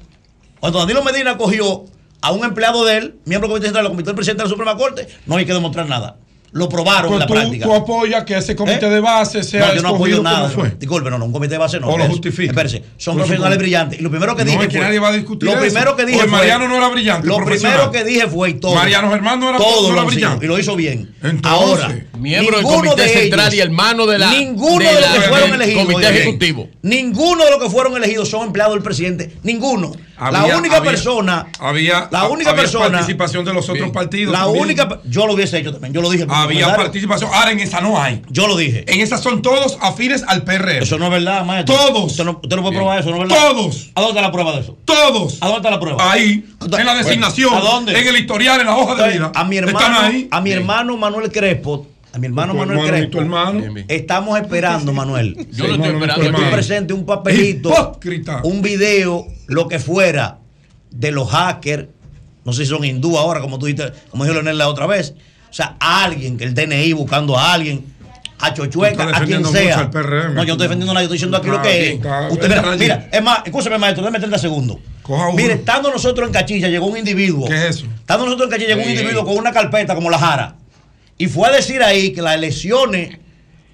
Cuando 0.61 0.79
Danilo 0.79 1.03
Medina 1.05 1.37
cogió 1.37 1.85
a 2.23 2.33
un 2.33 2.45
empleado 2.45 2.85
de 2.85 2.97
él, 2.99 3.15
miembro 3.25 3.49
del 3.49 3.55
Comité 3.55 3.67
Central, 3.67 3.85
lo 3.85 3.91
convirtió 3.91 4.11
en 4.11 4.17
presidente 4.17 4.43
de 4.43 4.49
la 4.49 4.51
Suprema 4.51 4.77
Corte, 4.77 5.09
no 5.27 5.37
hay 5.37 5.45
que 5.47 5.53
demostrar 5.55 5.87
nada. 5.89 6.17
Lo 6.53 6.69
probaron 6.69 7.11
Pues 7.11 7.15
en 7.15 7.19
la 7.21 7.27
tú, 7.27 7.33
práctica. 7.35 7.65
tú 7.65 7.75
apoyas 7.75 8.25
que 8.25 8.37
ese 8.37 8.57
comité 8.57 8.87
¿Eh? 8.87 8.91
de 8.91 9.01
base 9.01 9.45
sea 9.45 9.69
No, 9.69 9.75
yo 9.77 9.83
no 9.83 9.89
apoyo 9.91 10.21
nada. 10.23 10.49
fue. 10.49 10.71
Disculpe, 10.79 11.09
no, 11.09 11.17
no, 11.17 11.27
un 11.27 11.33
comité 11.33 11.55
de 11.55 11.59
base 11.59 11.79
no. 11.79 11.89
O 11.89 11.97
lo 11.97 12.07
justifica. 12.07 12.51
Espérese, 12.51 12.83
son 12.97 13.17
profesionales 13.17 13.57
brillantes. 13.59 14.01
Y 14.01 14.03
lo 14.03 14.11
primero 14.11 14.35
que 14.35 14.45
No, 14.45 14.51
dije 14.51 14.63
es 14.65 14.69
que 14.69 14.77
fue- 14.79 14.87
nadie 14.87 14.99
va 14.99 15.09
a 15.09 15.13
discutir 15.13 15.45
Lo 15.49 15.53
eso. 15.53 15.61
primero 15.61 15.95
que 15.97 16.05
dije 16.07 16.19
Pues 16.19 16.29
fue- 16.29 16.39
Mariano 16.39 16.67
no 16.67 16.77
era 16.77 16.89
brillante, 16.89 17.27
Lo 17.29 17.37
primero 17.45 17.91
que 17.93 18.03
dije 18.05 18.27
fue 18.27 18.51
y 18.51 18.55
todo. 18.55 18.75
Mariano 18.75 19.11
Germán 19.13 19.39
no 19.39 19.49
era- 19.51 19.59
Todos 19.59 19.95
no 19.95 20.05
brillante. 20.07 20.45
Y 20.45 20.49
lo 20.49 20.59
hizo 20.59 20.75
bien. 20.75 21.15
Entonces, 21.23 21.41
Ahora, 21.45 21.95
Miembro 22.19 22.57
del 22.57 22.67
Comité 22.67 23.03
de 23.03 23.09
Central 23.09 23.41
ellos- 23.47 23.55
y 23.55 23.61
hermano 23.61 24.07
de 24.07 24.19
la- 24.19 24.31
Ninguno 24.33 24.79
de 24.81 24.85
de, 24.87 24.93
los 24.93 25.01
la- 25.03 25.13
que 25.15 25.21
fueron 25.29 25.55
elegidos. 25.55 25.85
Comité 25.87 26.09
Ejecutivo. 26.09 26.69
Ninguno 26.83 27.45
de 27.45 27.51
los 27.53 27.63
que 27.63 27.71
fueron 27.71 27.97
elegidos 27.97 28.29
son 28.29 28.47
empleados 28.49 28.75
del 28.75 28.83
presidente. 28.83 29.37
Ninguno. 29.45 29.93
La 30.31 30.41
Había- 30.41 30.57
única 30.59 30.77
había- 30.79 30.91
persona. 30.91 31.47
Había, 31.61 32.09
La 32.11 32.29
única 32.29 32.51
había 32.51 32.63
persona. 32.63 32.91
participación 32.91 33.45
de 33.45 33.53
los 33.55 33.65
otros 33.65 33.79
Bien. 33.79 33.93
partidos. 33.93 34.33
La 34.33 34.41
también. 34.41 34.65
única. 34.65 35.01
Yo 35.05 35.27
lo 35.27 35.35
hubiese 35.35 35.59
hecho 35.59 35.73
también. 35.73 35.93
Yo 35.95 36.03
lo 36.03 36.11
dije. 36.11 36.25
Había 36.29 36.47
Comentario. 36.65 36.77
participación. 36.77 37.31
Ahora 37.33 37.53
en 37.53 37.61
esa 37.61 37.81
no 37.81 38.03
hay. 38.03 38.21
Yo 38.29 38.47
lo 38.47 38.57
dije. 38.57 38.85
En 38.93 39.01
esas 39.01 39.23
son 39.23 39.41
todos 39.43 39.79
afines 39.81 40.25
al 40.27 40.43
PRM. 40.43 40.83
Eso 40.83 40.99
no 40.99 41.05
es 41.07 41.11
verdad, 41.13 41.45
maestro. 41.45 41.75
Todos. 41.77 42.11
Usted 42.11 42.25
no, 42.25 42.41
usted 42.43 42.57
no 42.57 42.63
puede 42.63 42.77
probar 42.77 42.99
eso, 43.01 43.11
¿no 43.11 43.17
es 43.23 43.29
verdad? 43.29 43.49
Todos. 43.51 43.91
¿A 43.95 44.01
dónde 44.01 44.19
está 44.19 44.23
la 44.23 44.33
prueba 44.33 44.53
de 44.53 44.61
eso? 44.61 44.77
Todos. 44.85 45.39
¿A 45.41 45.47
dónde 45.47 45.59
está 45.59 45.71
la 45.71 45.81
prueba? 45.81 46.13
Ahí, 46.13 46.45
en 46.61 46.87
la 46.87 46.95
designación, 46.95 47.55
¿A 47.55 47.61
dónde? 47.61 47.99
en 47.99 48.07
el 48.09 48.17
historial, 48.17 48.61
en 48.61 48.67
la 48.67 48.77
hoja 48.77 48.95
de 49.03 49.13
vida. 49.13 49.33
A 49.35 49.45
mi 49.45 49.57
Están 49.59 49.69
hermano, 49.77 50.01
ahí. 50.01 50.29
a 50.31 50.41
mi 50.41 50.51
hermano 50.53 50.97
Manuel 50.97 51.31
Crespo 51.33 51.87
a 52.13 52.19
mi 52.19 52.27
hermano 52.27 52.55
Manuel 52.55 52.79
hermano 52.79 52.89
y 52.89 52.91
Crespo. 52.91 53.11
tu 53.11 53.21
hermano. 53.21 53.63
Estamos 53.89 54.41
esperando, 54.41 54.93
Manuel. 54.93 55.47
Yo 55.53 55.67
lo 55.67 55.75
estoy 55.75 55.91
esperando. 55.95 56.23
Que 56.25 56.33
tú 56.33 56.51
presentes 56.51 56.97
un 56.97 57.07
papelito, 57.07 57.71
Hipócrita. 57.71 58.41
un 58.45 58.63
video, 58.63 59.27
lo 59.47 59.69
que 59.69 59.79
fuera, 59.79 60.39
de 60.91 61.13
los 61.13 61.31
hackers. 61.31 61.87
No 62.45 62.53
sé 62.53 62.65
si 62.65 62.71
son 62.71 62.85
hindú 62.85 63.19
ahora, 63.19 63.41
como 63.41 63.59
tú 63.59 63.67
dijiste, 63.67 63.93
como 64.11 64.25
dijo 64.25 64.35
Leonel 64.35 64.59
la 64.59 64.69
otra 64.69 64.87
vez. 64.87 65.15
O 65.51 65.53
sea, 65.53 65.77
a 65.79 66.05
alguien, 66.05 66.37
que 66.37 66.45
el 66.45 66.55
DNI 66.55 66.93
buscando 66.95 67.37
a 67.39 67.53
alguien, 67.53 67.85
a 68.41 68.55
Chochueca, 68.55 69.17
a 69.17 69.25
quien 69.25 69.45
sea. 69.45 69.77
mucho 69.77 69.81
al 69.81 69.91
PRM, 69.91 70.35
no, 70.35 70.43
yo 70.43 70.47
no 70.47 70.53
estoy 70.53 70.57
defendiendo 70.59 70.95
nada, 70.95 71.01
yo 71.01 71.15
estoy 71.15 71.17
diciendo 71.17 71.37
aquí 71.37 71.49
lo 71.49 71.61
que 71.61 71.93
es. 71.93 72.01
Usted, 72.31 72.49
mira, 72.49 72.77
mira, 72.77 73.09
es 73.13 73.23
más, 73.23 73.43
escúcheme, 73.45 73.79
maestro, 73.79 74.03
déjeme 74.03 74.19
30 74.19 74.39
segundos. 74.39 74.79
Mire, 75.37 75.55
estando 75.55 75.91
nosotros 75.91 76.27
en 76.29 76.33
Cachilla, 76.33 76.69
llegó 76.69 76.87
un 76.87 76.97
individuo. 76.97 77.47
¿Qué 77.49 77.55
es 77.55 77.77
eso? 77.77 77.87
Estando 77.87 78.25
nosotros 78.25 78.47
en 78.47 78.51
Cachilla, 78.53 78.77
llegó 78.77 78.87
un 78.87 78.91
individuo 78.91 79.25
con 79.25 79.37
una 79.37 79.53
carpeta 79.53 79.95
como 79.95 80.09
la 80.09 80.19
Jara. 80.19 80.57
Y 81.21 81.27
fue 81.27 81.47
a 81.49 81.53
decir 81.53 81.83
ahí 81.83 82.15
que 82.15 82.23
las 82.23 82.35
elecciones 82.35 83.19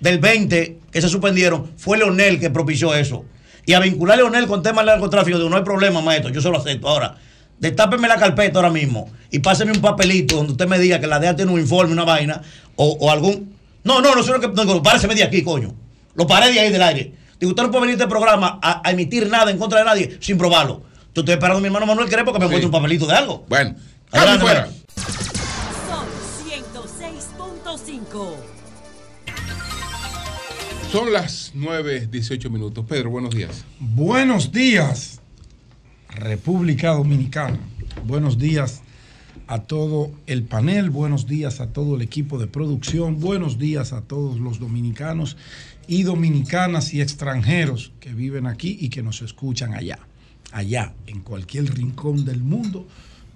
del 0.00 0.18
20 0.18 0.80
que 0.90 1.00
se 1.00 1.08
suspendieron 1.08 1.70
fue 1.76 1.96
Leonel 1.96 2.40
que 2.40 2.50
propició 2.50 2.92
eso. 2.92 3.24
Y 3.64 3.74
a 3.74 3.78
vincular 3.78 4.14
a 4.14 4.16
Leonel 4.16 4.48
con 4.48 4.64
temas 4.64 4.84
de 4.84 4.90
narcotráfico, 4.90 5.38
digo, 5.38 5.48
no 5.48 5.56
hay 5.56 5.62
problema, 5.62 6.00
maestro, 6.00 6.32
yo 6.32 6.40
se 6.40 6.50
lo 6.50 6.58
acepto. 6.58 6.88
Ahora, 6.88 7.14
destápeme 7.60 8.08
la 8.08 8.16
carpeta 8.16 8.58
ahora 8.58 8.70
mismo 8.70 9.08
y 9.30 9.38
páseme 9.38 9.70
un 9.70 9.80
papelito 9.80 10.34
donde 10.34 10.54
usted 10.54 10.66
me 10.66 10.76
diga 10.80 10.98
que 10.98 11.06
la 11.06 11.20
DEA 11.20 11.36
tiene 11.36 11.52
un 11.52 11.60
informe, 11.60 11.92
una 11.92 12.02
vaina, 12.02 12.42
o, 12.74 12.96
o 12.98 13.12
algún. 13.12 13.54
No, 13.84 14.00
no, 14.00 14.12
no, 14.12 14.22
eso 14.22 14.34
es 14.34 14.40
lo 14.42 14.52
que. 14.52 14.64
No, 14.64 14.82
párese 14.82 15.06
de 15.06 15.22
aquí, 15.22 15.42
coño. 15.44 15.72
Lo 16.16 16.26
paré 16.26 16.52
de 16.52 16.58
ahí 16.58 16.72
del 16.72 16.82
aire. 16.82 17.12
Digo, 17.38 17.50
usted 17.50 17.62
no 17.62 17.70
puede 17.70 17.82
venir 17.82 17.94
a 17.94 18.02
este 18.02 18.10
programa 18.10 18.58
a, 18.60 18.82
a 18.84 18.90
emitir 18.90 19.28
nada 19.30 19.52
en 19.52 19.58
contra 19.58 19.78
de 19.78 19.84
nadie 19.84 20.18
sin 20.18 20.36
probarlo. 20.36 20.82
Yo 21.14 21.20
estoy 21.20 21.34
esperando 21.34 21.58
a 21.58 21.60
mi 21.60 21.66
hermano 21.66 21.86
Manuel 21.86 22.08
Crespo 22.08 22.32
que 22.32 22.40
me 22.40 22.46
encuentre 22.46 22.66
un 22.66 22.72
papelito 22.72 23.06
de 23.06 23.14
algo. 23.14 23.46
Bueno, 23.48 23.76
Adelante, 24.10 24.40
fuera. 24.40 24.68
Sol 28.16 28.34
106.5. 29.26 30.90
Son 30.90 31.12
las 31.12 31.52
9, 31.54 32.08
18 32.10 32.48
minutos. 32.48 32.86
Pedro, 32.88 33.10
buenos 33.10 33.34
días. 33.34 33.66
Buenos 33.78 34.52
días, 34.52 35.20
República 36.08 36.92
Dominicana. 36.92 37.58
Buenos 38.06 38.38
días 38.38 38.80
a 39.48 39.64
todo 39.64 40.12
el 40.26 40.44
panel, 40.44 40.88
buenos 40.88 41.26
días 41.26 41.60
a 41.60 41.74
todo 41.74 41.96
el 41.96 42.02
equipo 42.02 42.38
de 42.38 42.46
producción, 42.46 43.20
buenos 43.20 43.58
días 43.58 43.92
a 43.92 44.00
todos 44.00 44.40
los 44.40 44.60
dominicanos 44.60 45.36
y 45.86 46.02
dominicanas 46.02 46.94
y 46.94 47.02
extranjeros 47.02 47.92
que 48.00 48.14
viven 48.14 48.46
aquí 48.46 48.78
y 48.80 48.88
que 48.88 49.02
nos 49.02 49.20
escuchan 49.20 49.74
allá, 49.74 49.98
allá, 50.52 50.94
en 51.06 51.20
cualquier 51.20 51.66
rincón 51.74 52.24
del 52.24 52.42
mundo 52.42 52.88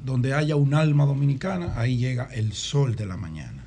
donde 0.04 0.32
haya 0.32 0.56
un 0.56 0.72
alma 0.72 1.04
dominicana, 1.04 1.78
ahí 1.78 1.98
llega 1.98 2.30
el 2.32 2.54
sol 2.54 2.96
de 2.96 3.04
la 3.04 3.18
mañana. 3.18 3.59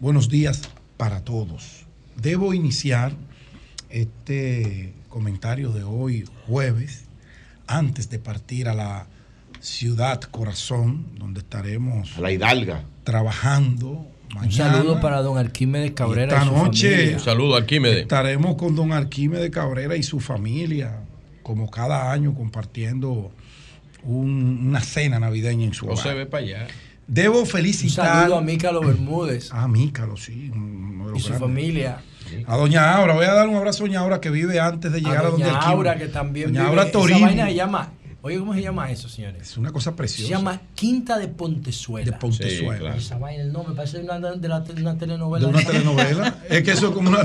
Buenos 0.00 0.28
días 0.28 0.62
para 0.96 1.24
todos. 1.24 1.86
Debo 2.16 2.54
iniciar 2.54 3.12
este 3.90 4.92
comentario 5.08 5.70
de 5.72 5.82
hoy, 5.84 6.24
jueves, 6.46 7.04
antes 7.66 8.10
de 8.10 8.18
partir 8.18 8.68
a 8.68 8.74
la 8.74 9.06
ciudad 9.60 10.20
corazón, 10.22 11.06
donde 11.18 11.40
estaremos 11.40 12.16
A 12.16 12.20
la 12.20 12.32
Hidalga. 12.32 12.84
trabajando. 13.04 14.06
Un 14.30 14.34
mañana. 14.34 14.72
saludo 14.74 15.00
para 15.00 15.22
don 15.22 15.38
Arquímedes 15.38 15.92
Cabrera. 15.92 16.34
Esta 16.34 16.44
y 16.44 16.48
su 16.48 16.54
noche 16.54 16.90
familia. 16.90 17.16
Un 17.16 17.20
saludo, 17.24 17.56
Arquímedes. 17.56 18.02
estaremos 18.02 18.56
con 18.56 18.76
don 18.76 18.92
Arquímedes 18.92 19.50
Cabrera 19.50 19.96
y 19.96 20.02
su 20.02 20.20
familia, 20.20 21.00
como 21.42 21.70
cada 21.70 22.12
año, 22.12 22.34
compartiendo 22.34 23.32
un- 24.04 24.66
una 24.68 24.80
cena 24.80 25.18
navideña 25.18 25.64
en 25.64 25.72
su 25.74 25.86
No 25.86 25.92
hogar. 25.92 26.04
se 26.06 26.14
ve 26.14 26.26
para 26.26 26.44
allá. 26.44 26.66
Debo 27.08 27.40
Un 27.40 27.46
felicitar 27.46 28.06
saludo 28.06 28.36
a 28.38 28.40
Mícalo 28.42 28.80
Bermúdez 28.82 29.50
a 29.52 29.66
Mícalo, 29.66 30.16
sí. 30.16 30.50
de 30.52 31.16
y 31.16 31.20
su 31.20 31.32
familia. 31.34 32.00
A 32.46 32.56
doña 32.56 32.94
Aura, 32.96 33.14
voy 33.14 33.24
a 33.24 33.32
dar 33.32 33.48
un 33.48 33.56
abrazo 33.56 33.82
a 33.84 33.86
doña 33.86 34.00
Aura 34.00 34.20
que 34.20 34.28
vive 34.30 34.60
antes 34.60 34.92
de 34.92 35.00
llegar 35.00 35.24
a, 35.24 35.28
a 35.28 35.30
donde 35.30 35.46
doña. 35.46 35.58
Aura, 35.60 35.96
que 35.96 36.08
también 36.08 36.48
Doña 36.52 36.60
vive- 36.64 36.68
Aura 36.70 36.82
esa 36.82 36.92
Toribio. 36.92 37.24
vaina 37.24 37.46
se 37.46 37.54
llama, 37.54 37.88
oye, 38.20 38.38
¿cómo 38.38 38.52
se 38.52 38.60
llama 38.60 38.90
eso, 38.90 39.08
señores? 39.08 39.40
Es 39.42 39.56
una 39.56 39.72
cosa 39.72 39.96
preciosa. 39.96 40.28
Se 40.28 40.34
llama 40.34 40.60
Quinta 40.74 41.16
de 41.18 41.28
Pontezuela. 41.28 42.04
De 42.04 42.12
Pontezuela. 42.12 42.74
Sí, 42.74 42.78
claro. 42.80 42.96
Esa 42.98 43.16
vaina, 43.18 43.42
el 43.42 43.52
nombre 43.54 43.74
parece 43.74 44.00
una, 44.00 44.18
de 44.20 44.48
la, 44.48 44.62
una 44.76 44.98
telenovela. 44.98 45.46
de 45.46 45.52
una 45.54 45.64
telenovela. 45.64 46.36
es 46.50 46.62
que 46.62 46.72
eso 46.72 46.88
es 46.88 46.94
como 46.94 47.08
una. 47.08 47.22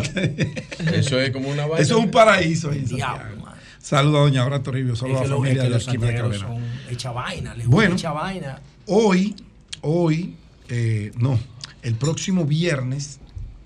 Eso 0.93 1.19
es 1.19 1.31
como 1.31 1.49
una 1.49 1.63
vaina. 1.65 1.81
Eso 1.83 1.97
es 1.97 2.05
un 2.05 2.09
paraíso 2.11 2.71
ahí 2.71 2.79
Diablo. 2.79 3.43
Saludos 3.79 4.15
a 4.15 4.21
doña 4.21 4.43
Aura 4.43 4.63
Toribio, 4.63 4.95
saludos 4.95 5.23
a 5.23 5.25
la 5.25 5.27
es 5.27 5.35
familia 5.35 5.61
que 5.63 5.67
de 5.67 5.69
los 5.75 5.87
Arquímedes 5.89 6.15
santiagueros 6.15 6.41
Cabrera. 6.43 6.71
son 6.85 6.93
hecha 6.93 7.11
vaina, 7.11 7.53
les 7.55 7.67
Bueno. 7.67 7.91
gusta 7.95 8.07
hecha 8.07 8.13
vaina. 8.13 8.61
Hoy, 8.87 9.35
hoy, 9.83 10.35
eh, 10.69 11.11
no, 11.19 11.39
el 11.83 11.95
próximo 11.95 12.45
viernes, 12.45 13.19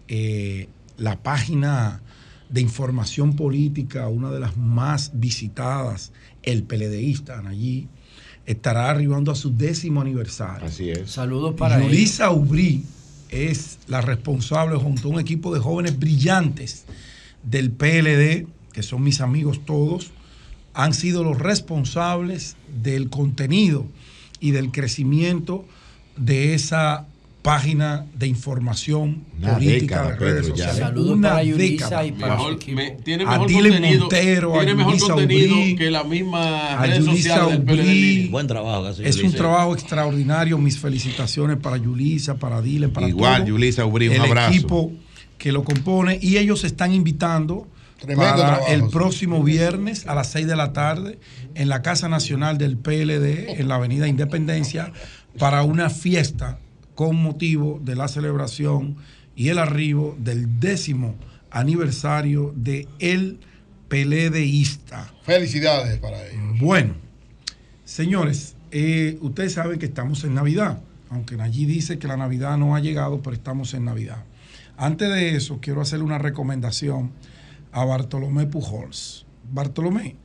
eh, 0.10 0.68
la 0.98 1.22
página 1.24 2.02
de 2.50 2.62
información 2.62 3.36
política, 3.36 4.08
una 4.08 4.32
de 4.32 4.40
las 4.40 4.58
más 4.58 5.12
visitadas, 5.14 6.12
el 6.44 6.64
PLDista, 6.64 7.40
allí, 7.48 7.88
estará 8.46 8.90
arribando 8.90 9.32
a 9.32 9.36
su 9.36 9.56
décimo 9.56 10.02
aniversario. 10.02 10.68
Así 10.68 10.90
es. 10.90 11.12
Saludos 11.12 11.56
para 11.56 11.78
ellos. 11.78 11.92
Yulisa 11.92 12.32
Ubrí 12.32 12.84
es 13.30 13.80
la 13.88 14.02
responsable 14.02 14.78
junto 14.78 15.08
a 15.08 15.12
un 15.12 15.20
equipo 15.20 15.54
de 15.54 15.60
jóvenes 15.60 16.00
brillantes 16.00 16.86
del 17.44 17.72
PLD, 17.72 18.48
que 18.72 18.84
son 18.84 19.04
mis 19.04 19.22
amigos 19.22 19.66
todos, 19.66 20.12
han 20.74 20.94
sido 20.94 21.24
los 21.24 21.38
responsables 21.40 22.56
del 22.84 23.10
contenido 23.10 23.86
y 24.40 24.52
del 24.52 24.72
crecimiento 24.72 25.66
de 26.18 26.54
esa 26.54 27.06
página 27.42 28.06
de 28.14 28.28
información 28.28 29.24
Una 29.42 29.54
política 29.54 30.02
década, 30.04 30.10
de 30.12 30.16
redes 30.18 30.42
Pedro, 30.42 30.50
sociales. 30.58 30.78
Saludos 30.80 31.12
Una 31.18 31.30
para 31.30 31.44
década. 31.44 32.06
y 32.06 32.12
para 32.12 32.36
Mejor- 32.36 32.58
me- 32.74 32.92
tiene 32.92 33.24
A 33.24 33.28
mejor 33.40 33.52
contenido, 33.54 34.00
Montero, 34.02 34.54
a 34.56 34.58
tiene 34.60 34.76
mejor 34.76 34.94
Yulisa 34.94 35.14
contenido 35.14 35.56
Ubrí, 35.56 35.76
que 35.78 35.92
la 35.92 36.04
misma 36.04 36.74
a 36.74 36.86
red 36.86 37.00
Yulisa 37.00 37.36
social 37.36 37.50
del 37.52 37.62
PLD. 37.64 38.30
Buen 38.32 38.48
trabajo 38.48 38.90
Es 38.90 39.24
un 39.24 39.32
trabajo 39.32 39.74
extraordinario. 39.74 40.58
Mis 40.58 40.78
felicitaciones 40.78 41.56
para 41.58 41.78
Yulisa, 41.78 42.36
para 42.36 42.62
Dylan, 42.62 42.92
para 42.92 43.08
Igual, 43.08 43.38
todo 43.44 43.48
Yulisa 43.48 43.86
Ubrí, 43.86 44.10
un 44.10 44.16
el 44.16 44.22
abrazo. 44.22 44.52
equipo 44.54 44.92
que 45.38 45.52
lo 45.54 45.64
compone 45.64 46.20
y 46.22 46.38
ellos 46.38 46.66
están 46.66 46.94
invitando 46.94 47.66
Tremendo 48.00 48.24
para 48.24 48.36
trabajo, 48.58 48.66
el 48.74 48.82
sí. 48.82 48.88
próximo 48.92 49.44
viernes 49.44 50.06
a 50.06 50.16
las 50.16 50.32
6 50.32 50.48
de 50.48 50.56
la 50.56 50.74
tarde 50.74 51.18
en 51.56 51.70
la 51.70 51.82
Casa 51.82 52.10
Nacional 52.10 52.58
del 52.58 52.76
PLD 52.78 53.60
en 53.60 53.68
la 53.70 53.76
Avenida 53.76 54.08
Independencia 54.08 54.92
para 55.38 55.64
una 55.64 55.90
fiesta 55.90 56.60
con 56.96 57.16
motivo 57.16 57.80
de 57.84 57.96
la 57.96 58.08
celebración 58.08 58.98
y 59.36 59.50
el 59.50 59.60
arribo 59.60 60.16
del 60.20 60.60
décimo 60.60 61.16
aniversario 61.52 62.54
de 62.56 62.88
El 63.00 63.40
PLDista. 63.88 65.14
Felicidades 65.24 66.00
para 66.00 66.26
ellos. 66.28 66.60
Bueno, 66.60 66.96
señores, 67.86 68.56
eh, 68.72 69.18
ustedes 69.22 69.54
saben 69.54 69.80
que 69.80 69.86
estamos 69.86 70.24
en 70.24 70.34
Navidad, 70.34 70.82
aunque 71.10 71.40
allí 71.40 71.66
dice 71.66 72.00
que 72.00 72.08
la 72.08 72.18
Navidad 72.18 72.58
no 72.58 72.76
ha 72.76 72.80
llegado, 72.80 73.22
pero 73.22 73.36
estamos 73.36 73.74
en 73.76 73.86
Navidad. 73.86 74.24
Antes 74.76 75.10
de 75.10 75.36
eso, 75.36 75.60
quiero 75.62 75.82
hacerle 75.82 76.06
una 76.06 76.18
recomendación 76.18 77.12
a 77.72 77.86
Bartolomé 77.86 78.48
Pujols. 78.48 79.26
Bartolomé, 79.52 80.16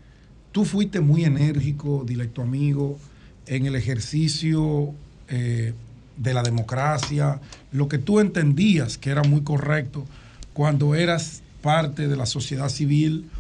tú 0.53 0.65
fuiste 0.65 1.01
muy 1.01 1.25
enérgico, 1.25 2.05
directo 2.07 2.43
amigo, 2.43 2.99
en 3.47 3.67
el 3.67 3.77
ejercicio 3.77 4.95
eh, 5.33 5.73
de 6.17 6.35
la 6.35 6.43
democracia, 6.43 7.41
lo 7.73 7.89
que 7.89 7.97
tú 7.97 8.21
entendías 8.21 8.99
que 8.99 9.09
era 9.09 9.23
muy 9.23 9.41
correcto 9.41 10.05
cuando 10.53 10.95
eras 10.95 11.43
parte 11.63 12.07
de 12.07 12.17
la 12.17 12.27
sociedad 12.27 12.69
civil, 12.69 13.31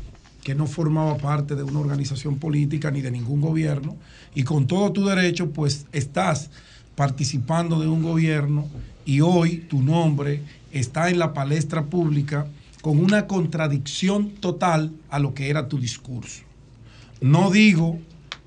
que 0.42 0.54
no 0.54 0.66
formaba 0.66 1.18
parte 1.18 1.54
de 1.54 1.62
una 1.62 1.80
organización 1.80 2.38
política 2.38 2.90
ni 2.90 3.02
de 3.02 3.10
ningún 3.10 3.42
gobierno, 3.42 3.94
y 4.34 4.44
con 4.44 4.66
todo 4.66 4.90
tu 4.92 5.04
derecho, 5.04 5.50
pues 5.50 5.84
estás 5.92 6.48
participando 6.94 7.78
de 7.78 7.88
un 7.88 8.02
gobierno 8.02 8.66
y 9.04 9.20
hoy 9.20 9.58
tu 9.68 9.82
nombre 9.82 10.40
está 10.72 11.10
en 11.10 11.18
la 11.18 11.34
palestra 11.34 11.84
pública 11.84 12.46
con 12.80 12.98
una 12.98 13.26
contradicción 13.26 14.30
total 14.30 14.92
a 15.10 15.18
lo 15.18 15.34
que 15.34 15.50
era 15.50 15.68
tu 15.68 15.78
discurso. 15.78 16.42
No 17.20 17.50
digo 17.50 17.98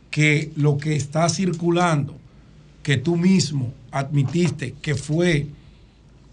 que 0.09 0.51
lo 0.55 0.77
que 0.77 0.95
está 0.95 1.29
circulando, 1.29 2.17
que 2.85 2.97
tú 2.97 3.17
mismo 3.17 3.73
admitiste 3.89 4.75
que 4.79 4.93
fue 4.93 5.47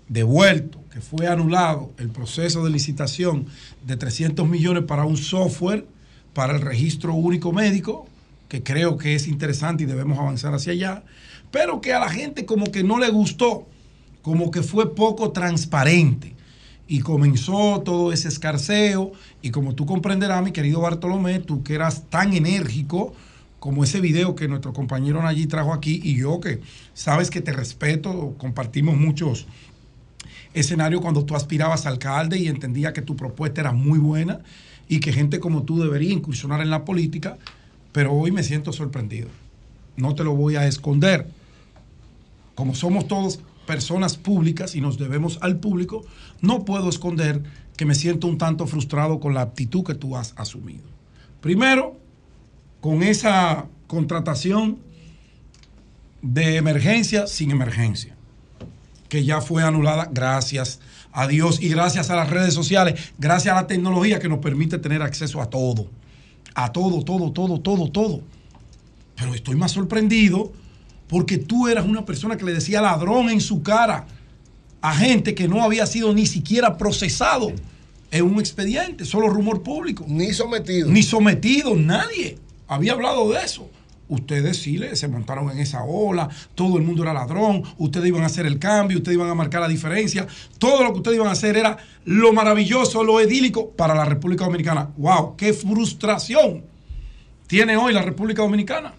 devuelto, 0.06 0.78
que 0.92 1.00
fue 1.00 1.26
anulado 1.26 1.92
el 1.96 2.10
proceso 2.10 2.62
de 2.62 2.68
licitación 2.68 3.46
de 3.86 3.96
300 3.96 4.46
millones 4.46 4.82
para 4.82 5.06
un 5.06 5.16
software 5.16 5.86
para 6.34 6.54
el 6.54 6.60
registro 6.60 7.14
único 7.14 7.52
médico, 7.52 8.06
que 8.50 8.62
creo 8.62 8.98
que 8.98 9.14
es 9.14 9.28
interesante 9.28 9.84
y 9.84 9.86
debemos 9.86 10.18
avanzar 10.18 10.52
hacia 10.52 10.74
allá, 10.74 11.04
pero 11.50 11.80
que 11.80 11.94
a 11.94 12.00
la 12.00 12.10
gente 12.10 12.44
como 12.44 12.70
que 12.70 12.84
no 12.84 12.98
le 12.98 13.08
gustó, 13.08 13.66
como 14.20 14.50
que 14.50 14.62
fue 14.62 14.94
poco 14.94 15.32
transparente. 15.32 16.34
Y 16.86 17.00
comenzó 17.00 17.80
todo 17.82 18.12
ese 18.12 18.28
escarceo, 18.28 19.12
y 19.40 19.52
como 19.52 19.74
tú 19.74 19.86
comprenderás, 19.86 20.44
mi 20.44 20.52
querido 20.52 20.82
Bartolomé, 20.82 21.38
tú 21.38 21.62
que 21.62 21.76
eras 21.76 22.10
tan 22.10 22.34
enérgico, 22.34 23.14
como 23.62 23.84
ese 23.84 24.01
video 24.01 24.34
que 24.34 24.48
nuestro 24.48 24.72
compañero 24.72 25.24
allí 25.24 25.47
trajo 25.47 25.72
aquí 25.72 26.01
y 26.02 26.16
yo 26.16 26.40
que 26.40 26.62
sabes 26.94 27.30
que 27.30 27.40
te 27.40 27.52
respeto, 27.52 28.34
compartimos 28.36 28.97
muchos 28.97 29.47
escenario 30.52 31.01
cuando 31.01 31.24
tú 31.24 31.36
aspirabas 31.36 31.86
a 31.86 31.90
alcalde 31.90 32.40
y 32.40 32.48
entendía 32.48 32.93
que 32.93 33.02
tu 33.02 33.14
propuesta 33.14 33.60
era 33.60 33.70
muy 33.70 34.01
buena 34.01 34.40
y 34.89 34.98
que 34.98 35.12
gente 35.12 35.39
como 35.39 35.62
tú 35.62 35.78
debería 35.78 36.12
incursionar 36.12 36.60
en 36.60 36.70
la 36.70 36.84
política, 36.84 37.39
pero 37.93 38.12
hoy 38.12 38.32
me 38.32 38.43
siento 38.43 38.72
sorprendido. 38.72 39.28
No 39.97 40.16
te 40.16 40.24
lo 40.24 40.34
voy 40.34 40.56
a 40.56 40.66
esconder. 40.66 41.28
Como 42.56 42.74
somos 42.74 43.06
todos 43.06 43.39
personas 43.64 44.16
públicas 44.16 44.74
y 44.74 44.80
nos 44.80 44.98
debemos 44.98 45.39
al 45.40 45.60
público, 45.60 46.05
no 46.40 46.64
puedo 46.64 46.89
esconder 46.89 47.44
que 47.76 47.86
me 47.86 47.94
siento 47.94 48.26
un 48.26 48.39
tanto 48.39 48.66
frustrado 48.66 49.20
con 49.20 49.34
la 49.34 49.43
actitud 49.43 49.84
que 49.84 49.94
tú 49.94 50.16
has 50.16 50.34
asumido. 50.36 50.82
Primero, 51.40 52.01
con 52.82 53.04
esa 53.04 53.66
contratación 53.86 54.76
de 56.20 56.56
emergencia 56.56 57.28
sin 57.28 57.52
emergencia, 57.52 58.16
que 59.09 59.24
ya 59.24 59.40
fue 59.40 59.62
anulada 59.62 60.10
gracias 60.12 60.80
a 61.12 61.28
Dios 61.28 61.62
y 61.62 61.68
gracias 61.68 62.10
a 62.10 62.16
las 62.16 62.28
redes 62.28 62.54
sociales, 62.54 63.12
gracias 63.18 63.52
a 63.52 63.60
la 63.60 63.66
tecnología 63.68 64.18
que 64.18 64.28
nos 64.28 64.40
permite 64.40 64.78
tener 64.78 65.00
acceso 65.00 65.40
a 65.40 65.48
todo, 65.48 65.86
a 66.56 66.72
todo, 66.72 67.04
todo, 67.04 67.30
todo, 67.30 67.60
todo, 67.60 67.88
todo. 67.88 68.20
Pero 69.14 69.32
estoy 69.32 69.54
más 69.54 69.70
sorprendido 69.70 70.52
porque 71.06 71.38
tú 71.38 71.68
eras 71.68 71.86
una 71.86 72.04
persona 72.04 72.36
que 72.36 72.44
le 72.44 72.52
decía 72.52 72.80
ladrón 72.80 73.30
en 73.30 73.40
su 73.40 73.62
cara 73.62 74.09
a 74.80 74.92
gente 74.96 75.36
que 75.36 75.46
no 75.46 75.62
había 75.62 75.86
sido 75.86 76.12
ni 76.12 76.26
siquiera 76.26 76.76
procesado 76.76 77.52
en 78.10 78.24
un 78.24 78.40
expediente, 78.40 79.04
solo 79.04 79.28
rumor 79.28 79.62
público. 79.62 80.04
Ni 80.09 80.32
sometido. 80.32 80.90
Ni 80.90 81.04
sometido, 81.04 81.76
nadie 81.76 82.42
había 82.74 82.92
hablado 82.92 83.30
de 83.30 83.42
eso. 83.42 83.68
Ustedes 84.08 84.58
sí 84.58 84.78
se 84.92 85.08
montaron 85.08 85.50
en 85.50 85.58
esa 85.58 85.84
ola, 85.84 86.28
todo 86.54 86.76
el 86.76 86.82
mundo 86.82 87.02
era 87.02 87.14
ladrón, 87.14 87.62
ustedes 87.78 88.08
iban 88.08 88.22
a 88.22 88.26
hacer 88.26 88.44
el 88.44 88.58
cambio, 88.58 88.98
ustedes 88.98 89.16
iban 89.16 89.30
a 89.30 89.34
marcar 89.34 89.62
la 89.62 89.68
diferencia, 89.68 90.26
todo 90.58 90.84
lo 90.84 90.92
que 90.92 90.98
ustedes 90.98 91.16
iban 91.16 91.28
a 91.28 91.32
hacer 91.32 91.56
era 91.56 91.78
lo 92.04 92.32
maravilloso, 92.32 93.04
lo 93.04 93.20
edílico 93.20 93.70
para 93.70 93.94
la 93.94 94.04
República 94.04 94.44
Dominicana. 94.44 94.90
¡Wow! 94.98 95.36
¡Qué 95.36 95.54
frustración 95.54 96.64
tiene 97.46 97.76
hoy 97.76 97.94
la 97.94 98.02
República 98.02 98.42
Dominicana! 98.42 98.92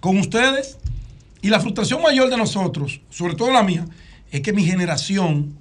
Con 0.00 0.18
ustedes. 0.18 0.78
Y 1.40 1.50
la 1.50 1.60
frustración 1.60 2.00
mayor 2.00 2.30
de 2.30 2.38
nosotros, 2.38 3.02
sobre 3.10 3.34
todo 3.34 3.52
la 3.52 3.62
mía, 3.62 3.84
es 4.30 4.40
que 4.40 4.54
mi 4.54 4.64
generación 4.64 5.54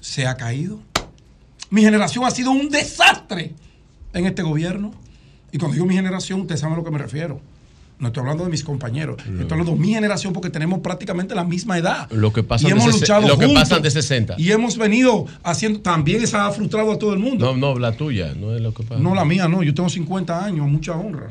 se 0.00 0.26
ha 0.26 0.36
caído. 0.36 0.80
Mi 1.70 1.82
generación 1.82 2.24
ha 2.24 2.32
sido 2.32 2.50
un 2.50 2.68
desastre 2.68 3.54
en 4.12 4.26
este 4.26 4.42
gobierno. 4.42 4.92
Y 5.52 5.58
cuando 5.58 5.74
digo 5.74 5.86
mi 5.86 5.94
generación, 5.94 6.40
ustedes 6.40 6.60
saben 6.60 6.74
a 6.74 6.78
lo 6.78 6.84
que 6.84 6.90
me 6.90 6.98
refiero. 6.98 7.40
No 7.98 8.08
estoy 8.08 8.20
hablando 8.20 8.44
de 8.44 8.50
mis 8.50 8.62
compañeros, 8.62 9.16
estoy 9.18 9.50
hablando 9.50 9.72
de 9.72 9.78
mi 9.78 9.88
generación 9.88 10.32
porque 10.32 10.50
tenemos 10.50 10.78
prácticamente 10.78 11.34
la 11.34 11.42
misma 11.42 11.78
edad. 11.78 12.08
Lo 12.12 12.32
que 12.32 12.44
pasa 12.44 12.68
y 12.68 12.70
hemos 12.70 12.86
de 12.86 12.92
luchado 12.92 13.26
lo 13.26 13.36
que 13.36 13.48
pasan 13.48 13.82
de 13.82 13.90
60. 13.90 14.36
Y 14.38 14.52
hemos 14.52 14.78
venido 14.78 15.26
haciendo, 15.42 15.80
también 15.80 16.22
esa 16.22 16.46
ha 16.46 16.52
frustrado 16.52 16.92
a 16.92 16.98
todo 16.98 17.12
el 17.12 17.18
mundo. 17.18 17.46
No, 17.46 17.56
no, 17.56 17.76
la 17.76 17.90
tuya, 17.92 18.34
no 18.38 18.54
es 18.54 18.62
lo 18.62 18.72
que 18.72 18.84
pasa. 18.84 19.00
No, 19.00 19.16
la 19.16 19.24
mía 19.24 19.48
no, 19.48 19.64
yo 19.64 19.74
tengo 19.74 19.88
50 19.88 20.44
años, 20.44 20.68
mucha 20.68 20.92
honra. 20.92 21.26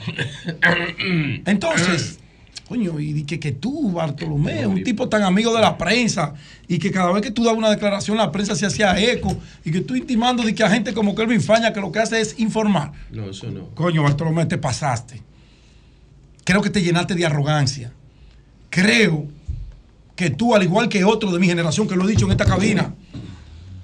Entonces, 1.45 2.19
coño, 2.67 2.99
y 2.99 3.23
que, 3.23 3.39
que 3.39 3.53
tú, 3.53 3.91
Bartolomé, 3.91 4.67
un 4.67 4.83
tipo 4.83 5.07
tan 5.07 5.23
amigo 5.23 5.53
de 5.53 5.61
la 5.61 5.77
prensa, 5.77 6.33
y 6.67 6.77
que 6.79 6.91
cada 6.91 7.11
vez 7.11 7.21
que 7.21 7.31
tú 7.31 7.43
dabas 7.43 7.57
una 7.57 7.69
declaración, 7.69 8.17
la 8.17 8.31
prensa 8.31 8.55
se 8.55 8.65
hacía 8.65 8.99
eco, 8.99 9.37
y 9.63 9.71
que 9.71 9.81
tú 9.81 9.95
intimando 9.95 10.43
de 10.43 10.53
que 10.53 10.63
a 10.63 10.69
gente 10.69 10.93
como 10.93 11.15
Kelvin 11.15 11.41
Faña, 11.41 11.71
que 11.71 11.79
lo 11.79 11.91
que 11.91 11.99
hace 11.99 12.19
es 12.19 12.37
informar. 12.39 12.91
No, 13.11 13.29
eso 13.29 13.49
no. 13.49 13.69
Coño, 13.69 14.03
Bartolomé, 14.03 14.45
te 14.45 14.57
pasaste. 14.57 15.21
Creo 16.43 16.61
que 16.61 16.69
te 16.69 16.81
llenaste 16.81 17.15
de 17.15 17.25
arrogancia. 17.25 17.93
Creo 18.69 19.27
que 20.15 20.29
tú, 20.29 20.53
al 20.53 20.63
igual 20.63 20.89
que 20.89 21.05
otros 21.05 21.31
de 21.31 21.39
mi 21.39 21.47
generación, 21.47 21.87
que 21.87 21.95
lo 21.95 22.05
he 22.05 22.11
dicho 22.11 22.25
en 22.25 22.31
esta 22.31 22.45
cabina, 22.45 22.93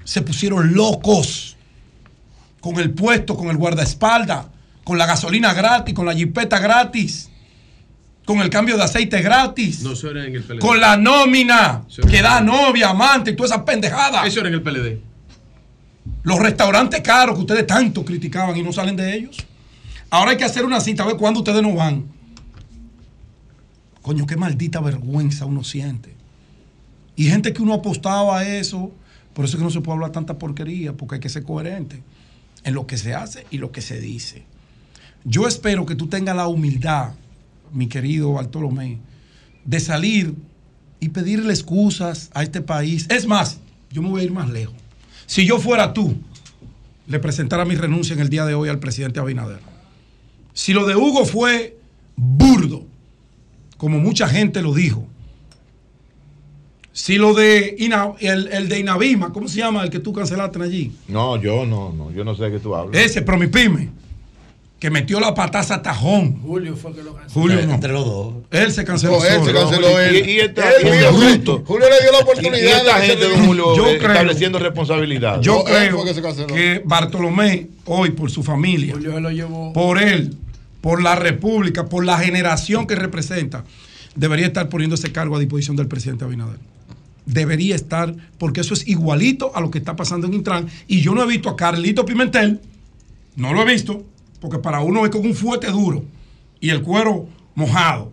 se 0.04 0.22
pusieron 0.22 0.74
locos 0.74 1.56
con 2.60 2.80
el 2.80 2.92
puesto, 2.92 3.38
con 3.38 3.50
el 3.50 3.58
guardaespaldas, 3.58 4.48
con 4.84 4.98
la 4.98 5.06
gasolina 5.06 5.54
gratis, 5.54 5.94
con 5.94 6.06
la 6.06 6.14
jipeta 6.14 6.60
gratis, 6.60 7.30
con 8.26 8.40
el 8.40 8.50
cambio 8.50 8.78
de 8.78 8.84
aceite 8.84 9.22
gratis, 9.22 9.82
No, 9.82 9.92
eso 9.94 10.10
era 10.10 10.26
en 10.26 10.36
el 10.36 10.44
PLD. 10.44 10.60
con 10.60 10.80
la 10.80 10.96
nómina 10.98 11.84
que 12.10 12.22
da 12.22 12.40
novia, 12.42 12.90
amante 12.90 13.32
y 13.32 13.36
todas 13.36 13.52
esas 13.52 13.64
pendejadas. 13.64 14.26
Eso 14.26 14.40
era 14.40 14.50
en 14.50 14.56
el 14.56 14.62
PLD. 14.62 15.00
Los 16.24 16.40
restaurantes 16.40 17.02
caros 17.02 17.36
que 17.36 17.42
ustedes 17.42 17.68
tanto 17.68 18.04
criticaban 18.06 18.56
y 18.56 18.64
no 18.64 18.72
salen 18.72 18.96
de 18.96 19.14
ellos. 19.16 19.38
Ahora 20.10 20.32
hay 20.32 20.38
que 20.38 20.46
hacer 20.46 20.64
una 20.66 20.80
cita 20.80 21.04
a 21.04 21.08
ver 21.08 21.18
cuándo 21.18 21.40
ustedes 21.42 21.62
no 21.62 21.74
van. 21.76 22.06
Coño, 24.02 24.26
qué 24.26 24.36
maldita 24.36 24.80
vergüenza 24.82 25.46
uno 25.46 25.64
siente. 25.64 26.14
Y 27.16 27.26
gente 27.30 27.54
que 27.54 27.62
uno 27.62 27.74
apostaba 27.74 28.40
a 28.40 28.46
eso, 28.48 28.92
por 29.34 29.46
eso 29.46 29.56
es 29.56 29.60
que 29.60 29.64
no 29.64 29.70
se 29.70 29.82
puede 29.82 29.96
hablar 29.96 30.12
tanta 30.12 30.38
porquería, 30.38 30.94
porque 30.94 31.16
hay 31.16 31.22
que 31.22 31.30
ser 31.30 31.44
coherente 31.44 32.02
en 32.64 32.74
lo 32.74 32.86
que 32.88 32.98
se 32.98 33.14
hace 33.14 33.46
y 33.52 33.58
lo 33.60 33.72
que 33.72 33.82
se 33.82 34.00
dice. 34.00 34.44
Yo 35.24 35.48
espero 35.48 35.86
que 35.86 35.96
tú 35.96 36.08
tengas 36.08 36.36
la 36.36 36.48
humildad, 36.48 37.12
mi 37.74 37.88
querido 37.88 38.34
Bartolomé, 38.34 39.00
de 39.66 39.80
salir 39.80 40.34
y 41.00 41.10
pedirle 41.10 41.52
excusas 41.54 42.30
a 42.34 42.44
este 42.44 42.62
país. 42.62 43.08
Es 43.10 43.28
más, 43.28 43.60
yo 43.92 44.02
me 44.02 44.10
voy 44.10 44.22
a 44.22 44.24
ir 44.24 44.32
más 44.32 44.50
lejos. 44.50 44.76
Si 45.26 45.46
yo 45.46 45.60
fuera 45.60 45.94
tú, 45.94 46.16
le 47.08 47.20
presentara 47.20 47.66
mi 47.66 47.76
renuncia 47.76 48.14
en 48.14 48.20
el 48.22 48.30
día 48.30 48.46
de 48.46 48.54
hoy 48.54 48.70
al 48.70 48.80
presidente 48.80 49.20
Abinader. 49.20 49.60
Si 50.54 50.72
lo 50.74 50.86
de 50.86 50.96
Hugo 50.96 51.26
fue 51.26 51.78
burdo, 52.16 52.86
como 53.78 54.00
mucha 54.00 54.28
gente 54.28 54.62
lo 54.62 54.74
dijo. 54.74 55.06
Si 56.92 57.16
lo 57.18 57.34
de 57.34 57.76
Ina- 57.80 58.14
el, 58.20 58.48
el 58.50 58.70
de 58.70 58.80
Inavima, 58.80 59.34
¿cómo 59.34 59.48
se 59.48 59.58
llama 59.58 59.84
el 59.84 59.90
que 59.90 60.00
tú 60.00 60.14
cancelaste 60.14 60.62
allí? 60.62 60.92
No, 61.08 61.42
yo 61.42 61.66
no, 61.66 61.92
no, 61.92 62.12
yo 62.12 62.24
no 62.24 62.36
sé 62.36 62.44
de 62.44 62.52
qué 62.52 62.60
tú 62.60 62.76
hablas. 62.76 63.02
Ese, 63.02 63.24
Promipime, 63.24 63.90
que 64.84 64.90
metió 64.90 65.22
la 65.22 65.34
pataza 65.34 65.76
a 65.76 65.82
tajón. 65.82 66.42
Julio 66.42 66.76
fue 66.76 66.92
que 66.94 67.02
lo 67.04 67.14
canceló. 67.16 67.42
Julio 67.42 67.66
no. 67.66 67.74
Entre 67.74 67.94
los 67.94 68.04
dos. 68.04 68.34
Él 68.52 68.70
se 68.70 68.84
canceló. 68.84 69.14
No, 69.14 69.24
él 69.24 69.42
se 69.46 69.54
canceló 69.54 69.98
él. 69.98 70.16
Y, 70.28 70.32
y 70.32 70.40
esta, 70.42 70.70
Él 70.72 70.88
y. 70.88 71.46
Julio 71.66 71.88
le 71.90 72.02
dio 72.02 72.12
la 72.12 72.18
Y- 72.20 72.22
oportunidad 72.22 72.58
y 72.58 72.68
esta 72.68 73.00
de 73.00 73.06
gente, 73.08 73.30
don 73.30 73.46
Julio, 73.46 73.78
Yo 73.78 73.88
eh, 73.88 73.98
creo- 73.98 74.12
estableciendo 74.12 74.60
responsabilidad. 74.60 75.40
Yo 75.40 75.64
creo 75.64 76.04
que 76.04 76.14
se 76.14 76.22
canceló. 76.22 76.48
que 76.48 76.82
Bartolomé, 76.84 77.70
hoy 77.86 78.10
por 78.12 78.30
su 78.30 78.44
familia, 78.44 78.96
Julio 78.96 79.14
se 79.14 79.22
lo 79.22 79.32
llevó. 79.32 79.72
por 79.72 80.02
él, 80.04 80.36
por 80.82 81.02
la 81.02 81.16
República, 81.16 81.86
por 81.86 82.04
la 82.04 82.18
generación 82.18 82.86
que 82.86 82.96
representa, 82.96 83.64
debería 84.16 84.48
estar 84.48 84.68
poniendo 84.68 84.96
ese 84.96 85.14
cargo 85.14 85.38
a 85.38 85.40
disposición 85.40 85.78
del 85.78 85.88
presidente 85.88 86.26
Abinader. 86.26 86.60
Debería 87.26 87.74
estar, 87.76 88.14
porque 88.38 88.60
eso 88.60 88.74
es 88.74 88.86
igualito 88.86 89.54
a 89.56 89.62
lo 89.62 89.72
que 89.72 89.78
está 89.78 89.96
pasando 89.96 90.28
en 90.28 90.34
Intran. 90.34 90.68
Y 90.90 91.00
yo 91.00 91.16
no 91.16 91.24
he 91.24 91.28
visto 91.28 91.48
a 91.50 91.56
Carlito 91.56 92.04
Pimentel, 92.06 92.60
no 93.38 93.54
lo 93.54 93.62
he 93.62 93.66
visto, 93.72 94.04
porque 94.44 94.60
para 94.60 94.82
uno 94.82 95.06
es 95.06 95.10
con 95.10 95.26
un 95.26 95.34
fuete 95.34 95.68
duro 95.72 96.04
y 96.60 96.70
el 96.70 96.82
cuero 96.82 97.30
mojado, 97.56 98.12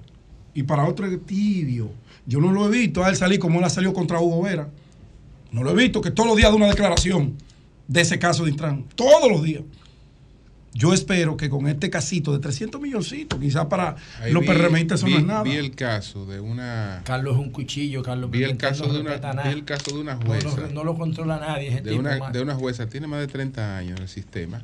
y 0.55 0.63
para 0.63 0.85
otro 0.85 1.05
es 1.07 1.27
tibio. 1.27 1.91
Yo 2.25 2.39
no 2.41 2.53
lo 2.53 2.67
he 2.69 2.71
visto 2.71 3.03
a 3.03 3.09
él 3.09 3.17
salir 3.17 3.41
como 3.41 3.59
él 3.59 3.65
ha 3.65 3.69
salido 3.71 3.93
contra 3.93 4.21
Hugo 4.21 4.43
Vera. 4.43 4.69
No 5.51 5.65
lo 5.65 5.73
he 5.73 5.75
visto, 5.75 6.01
que 6.01 6.13
todos 6.13 6.29
los 6.29 6.37
días 6.37 6.51
da 6.51 6.57
una 6.57 6.69
declaración 6.69 7.35
de 7.89 8.01
ese 8.03 8.21
caso 8.21 8.45
de 8.45 8.51
Intran. 8.53 8.85
Todos 8.95 9.29
los 9.29 9.43
días. 9.43 9.63
Yo 10.73 10.95
espero 10.95 11.37
que 11.37 11.51
con 11.51 11.67
este 11.67 11.91
casito 11.91 12.33
de 12.33 12.39
300 12.39 12.81
milloncitos, 12.81 13.41
quizás 13.41 13.67
para 13.67 13.97
Ahí 14.21 14.33
los 14.33 14.43
vi- 14.43 14.47
PRMistas 14.51 15.01
eso 15.01 15.09
no 15.09 15.17
vi- 15.17 15.21
es 15.21 15.27
nada. 15.27 15.43
Vi 15.43 15.57
el 15.57 15.75
caso 15.75 16.27
de 16.27 16.39
una. 16.39 17.03
Carlos 17.05 17.35
es 17.35 17.41
un 17.41 17.51
cuchillo, 17.51 18.05
Carlos 18.05 18.31
Vi 18.31 18.45
el 18.45 18.57
caso 18.57 18.87
no 18.87 18.93
de 18.95 19.01
una, 19.01 19.17
vi 19.43 19.49
el 19.51 19.65
caso 19.65 19.91
de 19.97 20.01
una 20.01 20.15
No 20.15 20.27
jueza. 20.27 20.57
lo, 20.61 20.69
no 20.71 20.85
lo 20.85 20.95
controla 20.97 21.41
nadie, 21.41 21.71
ese 21.71 21.83
de 21.83 21.91
tipo, 21.91 22.01
una, 22.01 22.31
de 22.31 22.41
una 22.41 22.55
jueza, 22.55 22.89
tiene 22.89 23.09
más 23.09 23.19
de 23.19 23.27
30 23.27 23.79
años 23.79 23.97
en 23.97 24.03
el 24.05 24.09
sistema, 24.09 24.63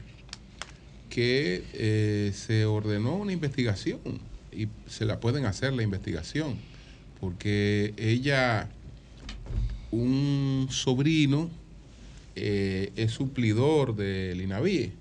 que 1.17 1.65
eh, 1.73 2.33
se 2.35 2.67
ordenó 2.67 3.17
una 3.17 3.33
investigación 3.33 4.01
y 4.53 4.69
se 4.87 5.07
la 5.07 5.19
pueden 5.19 5.47
hacer 5.47 5.73
la 5.73 5.83
investigación, 5.83 6.57
porque 7.23 7.95
ella, 7.97 8.69
un 9.91 10.69
sobrino, 10.71 11.49
eh, 12.35 12.93
es 12.97 13.13
suplidor 13.13 13.97
del 13.97 14.43
INAVIE 14.43 14.93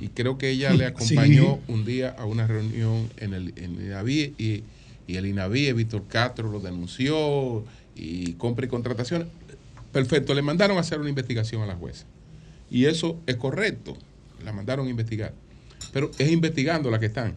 y 0.00 0.08
creo 0.08 0.38
que 0.38 0.48
ella 0.48 0.72
le 0.72 0.86
acompañó 0.86 1.60
un 1.68 1.84
día 1.84 2.16
a 2.16 2.24
una 2.24 2.46
reunión 2.46 3.10
en 3.18 3.34
el, 3.34 3.52
en 3.56 3.76
el 3.76 3.84
INAVIE 3.88 4.32
y, 4.38 4.62
y 5.06 5.16
el 5.16 5.26
INAVIE, 5.26 5.74
Víctor 5.74 6.06
Castro, 6.08 6.50
lo 6.50 6.60
denunció 6.60 7.66
y 7.94 8.32
compra 8.32 8.64
y 8.64 8.68
contrataciones. 8.70 9.28
Perfecto, 9.92 10.32
le 10.32 10.40
mandaron 10.40 10.78
a 10.78 10.80
hacer 10.80 11.00
una 11.00 11.10
investigación 11.10 11.60
a 11.60 11.66
la 11.66 11.74
jueza. 11.74 12.06
Y 12.70 12.86
eso 12.86 13.20
es 13.26 13.36
correcto, 13.36 13.94
la 14.44 14.52
mandaron 14.52 14.86
a 14.86 14.90
investigar. 14.90 15.32
Pero 15.92 16.10
es 16.18 16.30
investigando 16.30 16.90
la 16.90 16.98
que 17.00 17.06
están. 17.06 17.34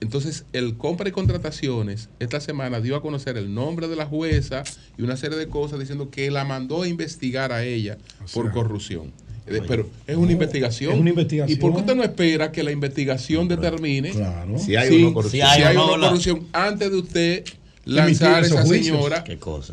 Entonces, 0.00 0.44
el 0.52 0.76
compra 0.76 1.08
y 1.08 1.12
contrataciones 1.12 2.10
esta 2.18 2.40
semana 2.40 2.80
dio 2.80 2.96
a 2.96 3.00
conocer 3.02 3.36
el 3.38 3.54
nombre 3.54 3.88
de 3.88 3.96
la 3.96 4.04
jueza 4.06 4.62
y 4.98 5.02
una 5.02 5.16
serie 5.16 5.38
de 5.38 5.48
cosas 5.48 5.78
diciendo 5.78 6.10
que 6.10 6.30
la 6.30 6.44
mandó 6.44 6.82
a 6.82 6.88
investigar 6.88 7.52
a 7.52 7.64
ella 7.64 7.96
por 8.34 8.50
corrupción. 8.52 9.12
Eh, 9.46 9.60
Pero 9.68 9.88
es 10.06 10.16
una 10.16 10.32
investigación. 10.32 10.92
es 10.94 11.00
una 11.00 11.10
investigación. 11.10 11.56
¿Y 11.56 11.60
por 11.60 11.72
qué 11.74 11.80
usted 11.80 11.94
no 11.94 12.02
espera 12.02 12.50
que 12.50 12.62
la 12.62 12.72
investigación 12.72 13.46
determine 13.46 14.12
Si 14.58 14.74
hay 14.76 15.02
o 15.02 15.08
no 15.08 15.14
corrupción. 15.14 15.48
si 15.54 15.62
hay 15.62 15.76
o 15.76 15.78
no 15.78 15.84
o 15.84 15.90
no 15.92 15.96
la- 15.98 16.08
corrupción 16.08 16.46
antes 16.52 16.90
de 16.90 16.96
usted 16.96 17.44
lanzar 17.84 18.42
a 18.42 18.46
esa 18.46 18.62
juicios. 18.62 18.96
señora 18.96 19.24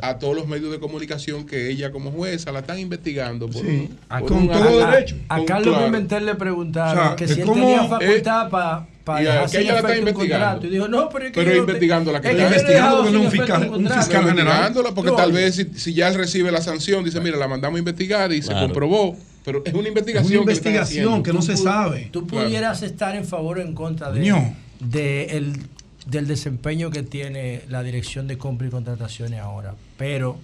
a 0.02 0.18
todos 0.20 0.36
los 0.36 0.48
medios 0.48 0.72
de 0.72 0.80
comunicación 0.80 1.46
que 1.46 1.70
ella 1.70 1.92
como 1.92 2.12
jueza 2.12 2.52
la 2.52 2.60
están 2.60 2.80
investigando 2.80 3.48
por, 3.48 3.62
Sí, 3.62 3.68
un- 3.90 4.00
a- 4.10 4.20
por 4.20 4.28
con 4.30 4.38
un 4.40 4.50
todo 4.50 4.86
derecho. 4.92 5.16
A 5.30 5.44
Carlos 5.46 5.70
claro. 5.76 5.86
Pimentel 5.86 6.26
le 6.26 6.36
preguntaron 6.36 6.98
O 7.04 7.08
sea, 7.08 7.16
que 7.16 7.28
si 7.28 7.42
él 7.42 7.48
tenía 7.48 7.84
facultad 7.86 8.50
para 8.50 8.88
y 9.24 9.26
a- 9.28 9.32
dejar 9.34 9.50
que 9.50 9.58
ella 9.60 9.72
la 9.74 9.80
está 9.80 9.98
investigando. 9.98 10.68
Y 10.68 10.70
dijo, 10.70 10.88
no, 10.88 11.10
pero 11.10 11.26
es 11.26 11.32
que 11.32 11.40
Pero 11.42 11.52
no 11.56 11.58
investigando 11.58 12.12
la 12.12 12.22
que 12.22 12.30
está 12.32 12.42
no 12.44 12.48
investigando 12.50 12.98
porque 12.98 13.12
no 13.12 13.20
un 13.22 13.32
fiscal- 13.32 13.70
un 13.70 14.28
general. 14.28 14.74
porque 14.94 15.10
No, 15.12 15.16
tal 15.16 15.32
vez 15.32 15.56
si, 15.56 15.66
si 15.76 15.94
ya 15.94 16.08
él 16.10 16.16
recibe 16.16 16.52
la 16.52 16.62
sanción, 16.62 17.04
dice, 17.04 17.20
mira, 17.22 17.38
la 17.38 17.48
mandamos 17.48 17.78
a 17.78 17.80
investigar 17.80 18.32
y 18.32 18.42
se 18.42 18.54
comprobó. 18.54 19.16
Pero 19.44 19.64
es 19.66 19.74
una 19.74 19.88
investigación. 19.88 20.26
Es 20.34 20.38
una 20.40 20.42
investigación 20.42 21.24
que 21.24 21.34
no 21.34 21.42
se 21.42 21.54
Tú 21.56 21.64
sabe. 21.64 22.10
Tú 22.12 22.28
Claro. 22.28 22.46
pudieras 22.46 22.84
estar 22.84 23.16
en 23.16 23.26
favor 23.26 23.58
o 23.58 23.62
en 23.62 23.74
contra 23.74 24.12
de, 24.12 24.20
Coño. 24.20 24.54
de 24.80 25.24
el- 25.38 25.58
del 26.06 26.28
desempeño 26.28 26.90
que 26.90 27.04
tiene 27.04 27.62
la 27.70 27.84
dirección 27.84 28.28
de 28.28 28.38
compra 28.38 28.68
y 28.68 28.72
contrataciones 28.72 29.40
ahora, 29.40 29.76
pero 29.98 30.38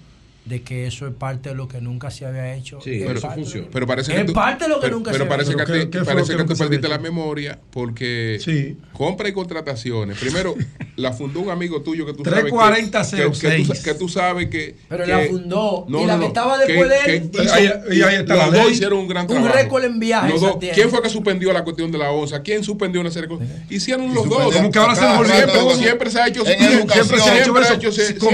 de 0.47 0.61
que 0.61 0.87
eso 0.87 1.07
es 1.07 1.13
parte 1.13 1.49
de 1.49 1.55
lo 1.55 1.67
que 1.67 1.81
nunca 1.81 2.09
se 2.09 2.25
había 2.25 2.55
hecho. 2.55 2.79
Sí, 2.81 2.95
Es 3.01 3.05
pero, 3.07 3.21
parte 3.21 3.41
de 3.41 3.61
lo- 3.61 3.69
pero 3.71 3.87
parece 3.87 4.11
es 4.13 4.17
que 4.19 4.23
tú, 4.25 4.33
parte 4.33 4.63
de 4.63 4.69
lo 4.69 4.75
que 4.75 4.81
pero, 4.81 4.95
nunca 4.95 5.11
pero 5.11 5.23
se 5.25 5.29
parece 5.29 5.51
había 5.51 5.65
que, 5.65 5.71
¿Pero 5.71 5.79
te- 5.83 5.89
qué- 5.89 5.91
qué 5.91 5.97
fue 6.05 6.13
parece 6.13 6.31
que 6.31 6.37
que 6.37 6.43
tú 6.53 6.57
perdiste 6.57 6.87
la 6.87 6.97
memoria 6.99 7.59
porque 7.71 8.39
Sí. 8.43 8.77
compra 8.93 9.27
y 9.27 9.33
contrataciones. 9.33 10.17
Primero, 10.17 10.55
la 10.95 11.11
fundó 11.13 11.41
un 11.41 11.49
amigo 11.49 11.81
tuyo 11.81 12.05
que 12.05 12.13
tú 12.13 12.23
340 12.23 13.03
sabes 13.03 13.25
que, 13.39 13.47
que, 13.47 13.55
que, 13.57 13.63
tú, 13.63 13.73
06. 13.73 13.83
que 13.83 13.93
tú 13.93 14.09
sabes 14.09 14.49
que. 14.49 14.75
Pero 14.87 15.03
que- 15.03 15.11
la 15.11 15.19
fundó. 15.27 15.85
No, 15.89 16.01
y 16.01 16.05
la 16.05 16.13
no, 16.15 16.19
que 16.21 16.25
estaba 16.27 16.59
que- 16.59 16.65
después 16.73 16.89
de 16.89 16.97
él 17.17 17.29
que 17.29 17.43
hizo- 17.43 17.53
Ahí- 17.53 17.71
está 18.15 18.35
los 18.35 18.51
la 18.53 18.57
dos 18.59 18.71
hicieron 18.71 18.99
un 18.99 19.07
gran 19.07 19.23
un 19.23 19.27
trabajo. 19.27 19.53
récord 19.53 19.83
en 19.83 19.99
Los 20.29 20.41
dos. 20.41 20.59
tiene. 20.59 20.75
¿Quién 20.75 20.89
fue 20.89 21.01
que 21.01 21.09
suspendió 21.09 21.51
la 21.53 21.63
cuestión 21.63 21.91
de 21.91 21.97
la 21.97 22.11
onza? 22.11 22.41
¿Quién 22.41 22.63
suspendió 22.63 23.01
una 23.01 23.11
serie 23.11 23.27
de 23.27 23.35
cosas? 23.35 23.49
Hicieron 23.69 24.13
los 24.13 24.27
dos. 24.29 24.53
Como 24.55 24.71
que 24.71 24.79
ahora 24.79 24.95
se 24.95 25.01
Cada 25.01 25.17
volvió 25.17 25.33
siempre, 25.75 26.09
se 26.09 26.19
ha 26.21 26.27
hecho 26.27 26.45
siempre, 26.45 27.19
se 27.19 27.29
ha 27.29 27.41
hecho 27.41 27.53
eso, 27.57 27.73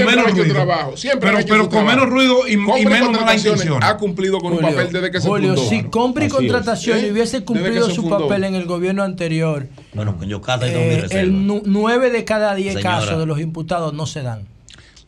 menos 0.06 0.28
hecho 0.32 0.44
trabajo. 0.52 0.96
Siempre 0.96 1.20
Pero- 1.28 1.38
ha 1.38 1.40
hecho 1.40 1.48
pero 1.48 1.64
su 1.64 1.70
con 1.70 1.78
trabajo. 1.84 1.96
Menos 2.04 2.14
ruido 2.14 2.48
y- 2.48 2.56
menos 2.56 2.90
malas 2.90 3.02
contrataciones 3.02 3.46
intenciones. 3.46 3.88
Ha 3.88 3.96
cumplido 3.96 4.38
con 4.40 4.52
un 4.52 4.58
Julio, 4.58 4.70
papel 4.76 4.92
desde 4.92 5.10
que 5.10 5.20
se 5.20 5.28
Julio, 5.28 5.54
fundó. 5.54 5.68
si 5.68 5.82
compra 5.84 6.24
y 6.24 6.28
contratación 6.28 6.98
¿Eh? 6.98 7.12
hubiese 7.12 7.44
cumplido 7.44 7.88
se 7.88 7.94
su 7.94 8.02
fundó. 8.02 8.18
papel 8.28 8.44
en 8.44 8.54
el 8.54 8.66
gobierno 8.66 9.02
anterior, 9.02 9.66
Bueno, 9.94 10.16
eh, 10.22 11.06
el 11.10 11.46
nu- 11.46 11.62
nueve 11.64 12.10
de 12.10 12.24
cada 12.24 12.54
diez 12.54 12.74
Señora. 12.74 12.98
casos 13.00 13.18
de 13.18 13.26
los 13.26 13.40
imputados 13.40 13.92
no 13.94 14.06
se 14.06 14.22
dan. 14.22 14.46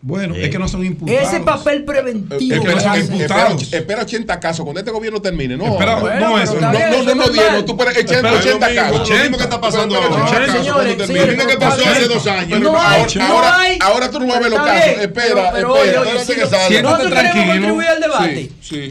Bueno, 0.02 0.34
Sí. 0.34 0.42
es 0.42 0.50
que 0.50 0.58
no 0.58 0.68
son 0.68 0.84
imputados. 0.84 1.20
Ese 1.28 1.40
papel 1.40 1.84
preventivo 1.84 2.36
Espera, 2.54 2.60
que 2.62 2.68
espera, 2.78 2.92
hacen- 2.92 3.20
espera, 3.20 3.56
espera 3.72 4.02
80 4.02 4.38
casos 4.40 4.62
cuando 4.64 4.78
este 4.78 4.92
gobierno 4.92 5.20
termine. 5.20 5.56
No, 5.56 5.66
Espera, 5.66 5.96
no, 5.98 6.20
no, 6.20 6.38
eso, 6.38 6.54
no, 6.60 6.60
no. 6.60 6.72
no, 6.72 7.02
no, 7.02 7.14
no, 7.14 7.28
Diego, 7.28 7.64
tú 7.64 7.76
puedes 7.76 7.96
echar 7.96 8.16
Espera, 8.16 8.34
80 8.34 8.68
lo 8.68 8.74
mismo, 8.74 8.90
casos. 8.98 9.10
lo 9.10 9.16
mismo 9.22 9.36
que 9.38 9.42
está 9.44 9.60
pasando 9.60 9.96
ahora. 9.96 10.08
No, 10.10 10.28
Señores, 10.28 10.52
señores, 10.52 10.98
lo 10.98 11.26
mismo 11.26 11.46
que 11.50 11.56
pasó 11.56 11.82
hace 11.90 12.08
dos 12.08 12.26
años. 12.26 12.60
No 12.60 12.68
ahora- 12.68 12.88
hay, 12.90 13.00
ahora- 13.02 13.14
no 13.16 13.34
ahora- 13.34 13.58
hay. 13.60 13.78
Ahora 13.80 14.10
tú 14.10 14.20
no 14.20 14.26
vas 14.28 14.36
a 14.36 14.40
ver 14.40 14.50
los 14.50 14.60
casos. 14.60 14.86
Espera, 15.02 15.46
espera. 15.48 15.68
oye, 15.70 15.90
Espérate 15.90 16.24
si 16.24 16.34
que 16.34 16.40
no- 16.40 16.46
salga. 16.50 16.68
si 16.68 16.82
nosotros 16.82 17.08
queremos 17.08 17.32
tranquilo. 17.32 17.52
contribuir 17.52 17.88
al 17.88 18.00
debate. 18.00 18.50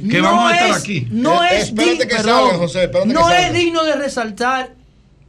Que 0.09 0.17
no 0.17 0.23
vamos 0.23 0.51
a 0.51 0.53
estar 0.55 0.69
es- 0.71 0.75
aquí. 0.75 1.07
No 1.11 1.43
Eh, 1.45 1.47
es, 1.59 1.73
no 1.73 1.81
digno 3.53 3.83
de 3.85 3.95
resaltar 3.95 4.69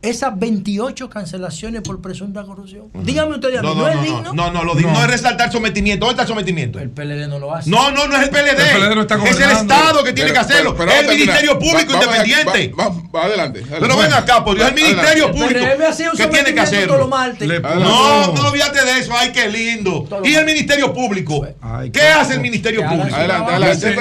esas 0.02 0.38
28 0.38 1.10
cancelaciones 1.10 1.82
por 1.82 2.00
presunta 2.00 2.44
corrupción. 2.44 2.90
Dígame 2.94 3.34
ustedes, 3.34 3.58
a 3.58 3.62
mí, 3.62 3.68
No, 3.68 3.74
¿no, 3.74 3.80
no, 3.82 3.88
es 3.88 3.96
no, 3.96 4.02
digno? 4.02 4.22
no, 4.22 4.32
no, 4.34 4.50
no, 4.52 4.64
lo 4.64 4.74
digno 4.76 5.00
es 5.02 5.08
resaltar 5.08 5.50
sometimiento. 5.50 6.06
¿Dónde 6.06 6.12
está 6.12 6.22
el 6.22 6.28
sometimiento? 6.28 6.78
El 6.78 6.90
PLD 6.90 7.26
no 7.28 7.38
lo 7.40 7.52
hace. 7.54 7.68
No, 7.70 7.90
no, 7.90 8.06
no 8.06 8.16
es 8.16 8.22
el 8.24 8.30
PLD. 8.30 8.50
El 8.50 8.76
PLD 8.78 8.94
no 8.94 9.00
está 9.02 9.14
es 9.16 9.36
el. 9.40 9.50
Estado 9.50 10.04
que 10.04 10.12
tiene 10.12 10.30
Pero- 10.30 10.34
que 10.34 10.38
hacerlo. 10.52 10.76
pero- 10.76 10.90
pero 10.90 11.00
es 11.02 11.08
el 11.10 11.18
Ministerio. 11.18 11.58
Público 11.58 11.92
Va- 11.94 12.04
Independiente. 12.04 12.74
va- 12.78 12.88
va- 12.88 13.24
adelante. 13.24 13.58
adelante. 13.60 13.78
Pero 13.80 13.96
ven 13.96 14.12
acá, 14.12 14.44
por 14.44 14.54
Dios, 14.56 14.68
el 14.68 14.74
Adelante. 14.74 14.94
Ministerio 14.94 15.26
El 15.26 15.32
Público. 15.32 15.66
¿Qué 16.16 16.26
tiene 16.26 16.54
que. 16.54 17.46
Le- 17.46 17.60
No, 17.60 18.32
no 18.32 18.48
olvídate 18.48 18.84
de 18.84 18.98
eso. 19.00 19.12
Ay, 19.16 19.32
qué 19.32 19.48
lindo. 19.48 20.06
¿Y 20.24 20.34
el 20.34 20.44
Ministerio 20.44 20.92
Público? 20.92 21.46
Ay, 21.60 21.90
¿Qué 21.90 22.02
hace 22.02 22.34
el 22.34 22.40
Ministerio 22.40 22.82
Público? 22.86 23.16
Adelante, 23.16 23.52
adelante. 23.52 23.94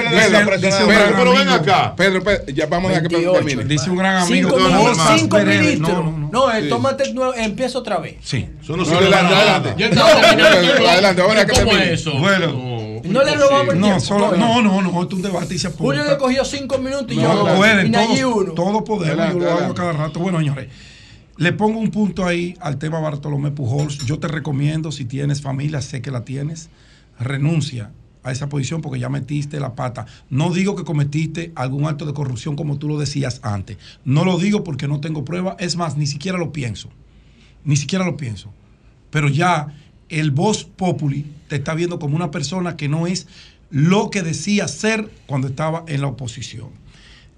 Pero 1.16 1.32
ven 1.32 1.48
acá. 1.48 1.94
Pedro, 1.96 2.22
ya 2.52 2.66
vamos 2.66 2.92
a 2.92 3.02
que 3.02 3.08
Pedro 3.08 3.32
28. 3.32 3.46
termine. 3.46 3.64
Dice 3.64 3.90
un 3.90 3.96
gran 3.96 4.16
amigo. 4.18 4.50
Cinco, 4.50 5.38
no, 5.38 5.44
ministros. 5.44 5.85
No, 5.92 6.02
no, 6.02 6.18
no. 6.18 6.28
No, 6.32 6.52
eh, 6.52 6.62
Sí. 6.62 6.68
tómate 6.68 7.12
nuevo, 7.14 7.34
empieza 7.34 7.78
otra 7.78 7.98
vez. 7.98 8.16
Sí. 8.22 8.46
No 8.68 8.76
No, 8.76 8.84
sirve 8.84 8.98
adelante, 8.98 9.34
adelante. 9.34 9.74
Ya 9.78 9.88
No, 9.90 10.06
está. 10.08 10.92
Adelante, 10.92 11.22
vamos 11.22 11.36
a 11.36 11.40
dejar 11.40 11.46
que 11.46 11.52
¿Cómo 11.60 11.70
termine. 11.72 11.92
es 11.94 12.00
eso? 12.00 12.18
Bueno. 12.18 12.76
No 13.04 13.22
le 13.22 13.34
robamos 13.36 13.74
el 13.74 13.80
No, 13.80 14.00
solo, 14.00 14.36
no, 14.36 14.62
no, 14.62 14.82
no, 14.82 14.88
esto 14.88 15.06
es 15.10 15.12
un 15.14 15.22
debate 15.22 15.54
y 15.54 15.58
se 15.58 15.70
Julio 15.70 16.00
apunta. 16.02 16.12
le 16.14 16.18
cogió 16.18 16.44
cinco 16.44 16.78
minutos 16.78 17.12
y 17.12 17.16
No, 17.16 17.22
yo 17.22 17.30
adelante. 17.46 17.56
pueden, 17.56 17.92
todos, 17.92 18.36
uno. 18.36 18.52
todos 18.52 18.82
podemos, 18.82 19.32
yo 19.34 19.38
lo 19.38 19.50
hago 19.52 19.74
cada 19.74 19.92
rato. 19.92 20.18
Bueno, 20.18 20.38
señores, 20.38 20.68
le 21.36 21.52
pongo 21.52 21.78
un 21.78 21.90
punto 21.92 22.24
ahí 22.26 22.56
al 22.60 22.78
tema 22.78 22.98
Bartolomé 22.98 23.52
Pujols. 23.52 23.98
Yo 24.06 24.18
te 24.18 24.26
recomiendo, 24.26 24.90
si 24.90 25.04
tienes 25.04 25.40
familia, 25.40 25.80
sé 25.82 26.02
que 26.02 26.10
la 26.10 26.24
tienes, 26.24 26.68
renuncia 27.20 27.90
a 28.26 28.32
esa 28.32 28.48
posición 28.48 28.82
porque 28.82 28.98
ya 28.98 29.08
metiste 29.08 29.60
la 29.60 29.74
pata. 29.74 30.06
No 30.28 30.52
digo 30.52 30.74
que 30.74 30.84
cometiste 30.84 31.52
algún 31.54 31.86
acto 31.86 32.04
de 32.04 32.12
corrupción 32.12 32.56
como 32.56 32.76
tú 32.76 32.88
lo 32.88 32.98
decías 32.98 33.40
antes. 33.42 33.78
No 34.04 34.24
lo 34.24 34.36
digo 34.36 34.64
porque 34.64 34.88
no 34.88 35.00
tengo 35.00 35.24
prueba. 35.24 35.56
Es 35.60 35.76
más, 35.76 35.96
ni 35.96 36.06
siquiera 36.06 36.36
lo 36.36 36.52
pienso. 36.52 36.90
Ni 37.64 37.76
siquiera 37.76 38.04
lo 38.04 38.16
pienso. 38.16 38.52
Pero 39.10 39.28
ya 39.28 39.68
el 40.08 40.32
voz 40.32 40.64
populi 40.64 41.24
te 41.48 41.56
está 41.56 41.74
viendo 41.74 41.98
como 41.98 42.16
una 42.16 42.32
persona 42.32 42.76
que 42.76 42.88
no 42.88 43.06
es 43.06 43.28
lo 43.70 44.10
que 44.10 44.22
decía 44.22 44.66
ser 44.66 45.08
cuando 45.26 45.46
estaba 45.46 45.84
en 45.86 46.00
la 46.00 46.08
oposición. 46.08 46.70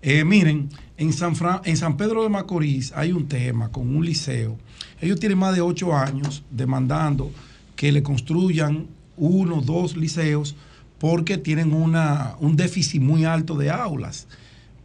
Eh, 0.00 0.24
miren, 0.24 0.70
en 0.96 1.12
San, 1.12 1.34
en 1.64 1.76
San 1.76 1.96
Pedro 1.96 2.22
de 2.22 2.30
Macorís 2.30 2.92
hay 2.94 3.12
un 3.12 3.28
tema 3.28 3.70
con 3.70 3.94
un 3.94 4.06
liceo. 4.06 4.56
Ellos 5.00 5.20
tienen 5.20 5.38
más 5.38 5.54
de 5.54 5.60
ocho 5.60 5.94
años 5.94 6.44
demandando 6.50 7.30
que 7.76 7.92
le 7.92 8.02
construyan 8.02 8.86
uno, 9.18 9.60
dos 9.60 9.96
liceos 9.96 10.56
porque 10.98 11.38
tienen 11.38 11.72
una, 11.72 12.34
un 12.40 12.56
déficit 12.56 13.00
muy 13.00 13.24
alto 13.24 13.56
de 13.56 13.70
aulas. 13.70 14.26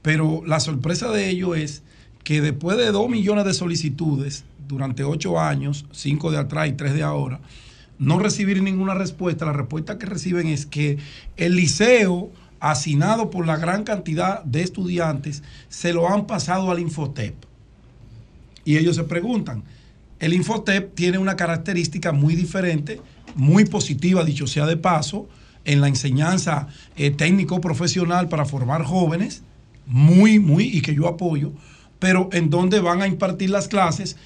Pero 0.02 0.44
la 0.46 0.60
sorpresa 0.60 1.10
de 1.10 1.30
ello 1.30 1.56
es 1.56 1.84
que 2.24 2.42
después 2.42 2.78
de 2.78 2.92
dos 2.92 3.10
millones 3.10 3.46
de 3.46 3.54
solicitudes 3.54 4.46
durante 4.68 5.04
ocho 5.04 5.40
años, 5.40 5.86
cinco 5.92 6.32
de 6.32 6.38
atrás 6.38 6.70
y 6.70 6.74
tres 6.74 6.94
de 6.94 7.04
ahora, 7.04 7.40
no 8.00 8.20
recibir 8.20 8.62
ninguna 8.62 8.94
respuesta, 8.94 9.46
la 9.46 9.54
respuesta 9.54 9.98
que 9.98 10.06
reciben 10.06 10.48
es 10.48 10.66
que 10.66 10.98
el 11.38 11.56
liceo, 11.56 12.32
asignado 12.60 13.30
por 13.30 13.46
la 13.46 13.58
gran 13.58 13.84
cantidad 13.84 14.44
de 14.44 14.62
estudiantes, 14.62 15.44
se 15.70 15.94
lo 15.94 16.10
han 16.10 16.28
pasado 16.28 16.72
al 16.72 16.80
Infotep. 16.80 17.36
Y 18.66 18.78
ellos 18.78 18.96
se 18.96 19.04
preguntan, 19.04 19.64
el 20.20 20.34
Infotep 20.34 20.96
tiene 20.96 21.18
una 21.18 21.36
característica 21.36 22.12
muy 22.12 22.36
diferente, 22.36 23.02
muy 23.36 23.66
positiva, 23.66 24.24
dicho 24.24 24.48
sea 24.48 24.66
de 24.66 24.78
paso, 24.78 25.28
en 25.66 25.82
la 25.82 25.88
enseñanza 25.88 26.68
eh, 26.96 27.12
técnico-profesional 27.12 28.30
para 28.30 28.46
formar 28.46 28.84
jóvenes, 28.84 29.44
muy, 29.86 30.40
muy, 30.40 30.66
y 30.66 30.82
que 30.82 30.96
yo 30.96 31.08
apoyo, 31.08 31.52
pero 32.00 32.30
en 32.32 32.50
donde 32.50 32.80
van 32.80 33.02
a 33.02 33.08
impartir 33.08 33.50
las 33.50 33.68
clases 33.68 34.18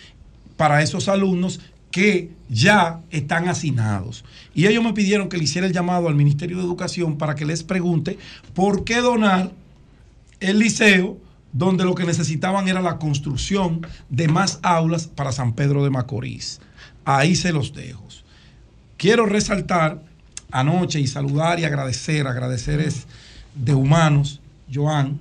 para 0.56 0.82
esos 0.82 1.08
alumnos 1.08 1.60
que 1.92 2.32
ya 2.50 3.02
están 3.12 3.48
asignados. 3.50 4.26
Y 4.54 4.68
ellos 4.68 4.84
me 4.84 4.94
pidieron 4.94 5.30
que 5.30 5.38
le 5.38 5.44
hiciera 5.44 5.68
el 5.68 5.74
llamado 5.74 6.08
al 6.08 6.16
Ministerio 6.16 6.58
de 6.58 6.64
Educación 6.64 7.18
para 7.18 7.36
que 7.36 7.46
les 7.46 7.64
pregunte 7.64 8.18
por 8.54 8.84
qué 8.84 8.98
donar 8.98 9.52
el 10.40 10.60
liceo 10.60 11.18
donde 11.54 11.86
lo 11.86 11.96
que 11.96 12.06
necesitaban 12.06 12.68
era 12.68 12.82
la 12.82 12.98
construcción 12.98 13.86
de 14.10 14.28
más 14.28 14.60
aulas 14.62 15.08
para 15.08 15.32
San 15.32 15.54
Pedro 15.54 15.84
de 15.84 15.90
Macorís. 15.90 16.60
Ahí 17.06 17.36
se 17.36 17.54
los 17.54 17.74
dejo. 17.74 18.08
Quiero 18.98 19.28
resaltar 19.28 20.04
anoche 20.52 21.00
y 21.00 21.08
saludar 21.08 21.60
y 21.60 21.66
agradecer, 21.66 22.28
agradecer 22.28 22.80
es 22.80 23.08
de 23.56 23.74
humanos, 23.74 24.42
Joan, 24.74 25.20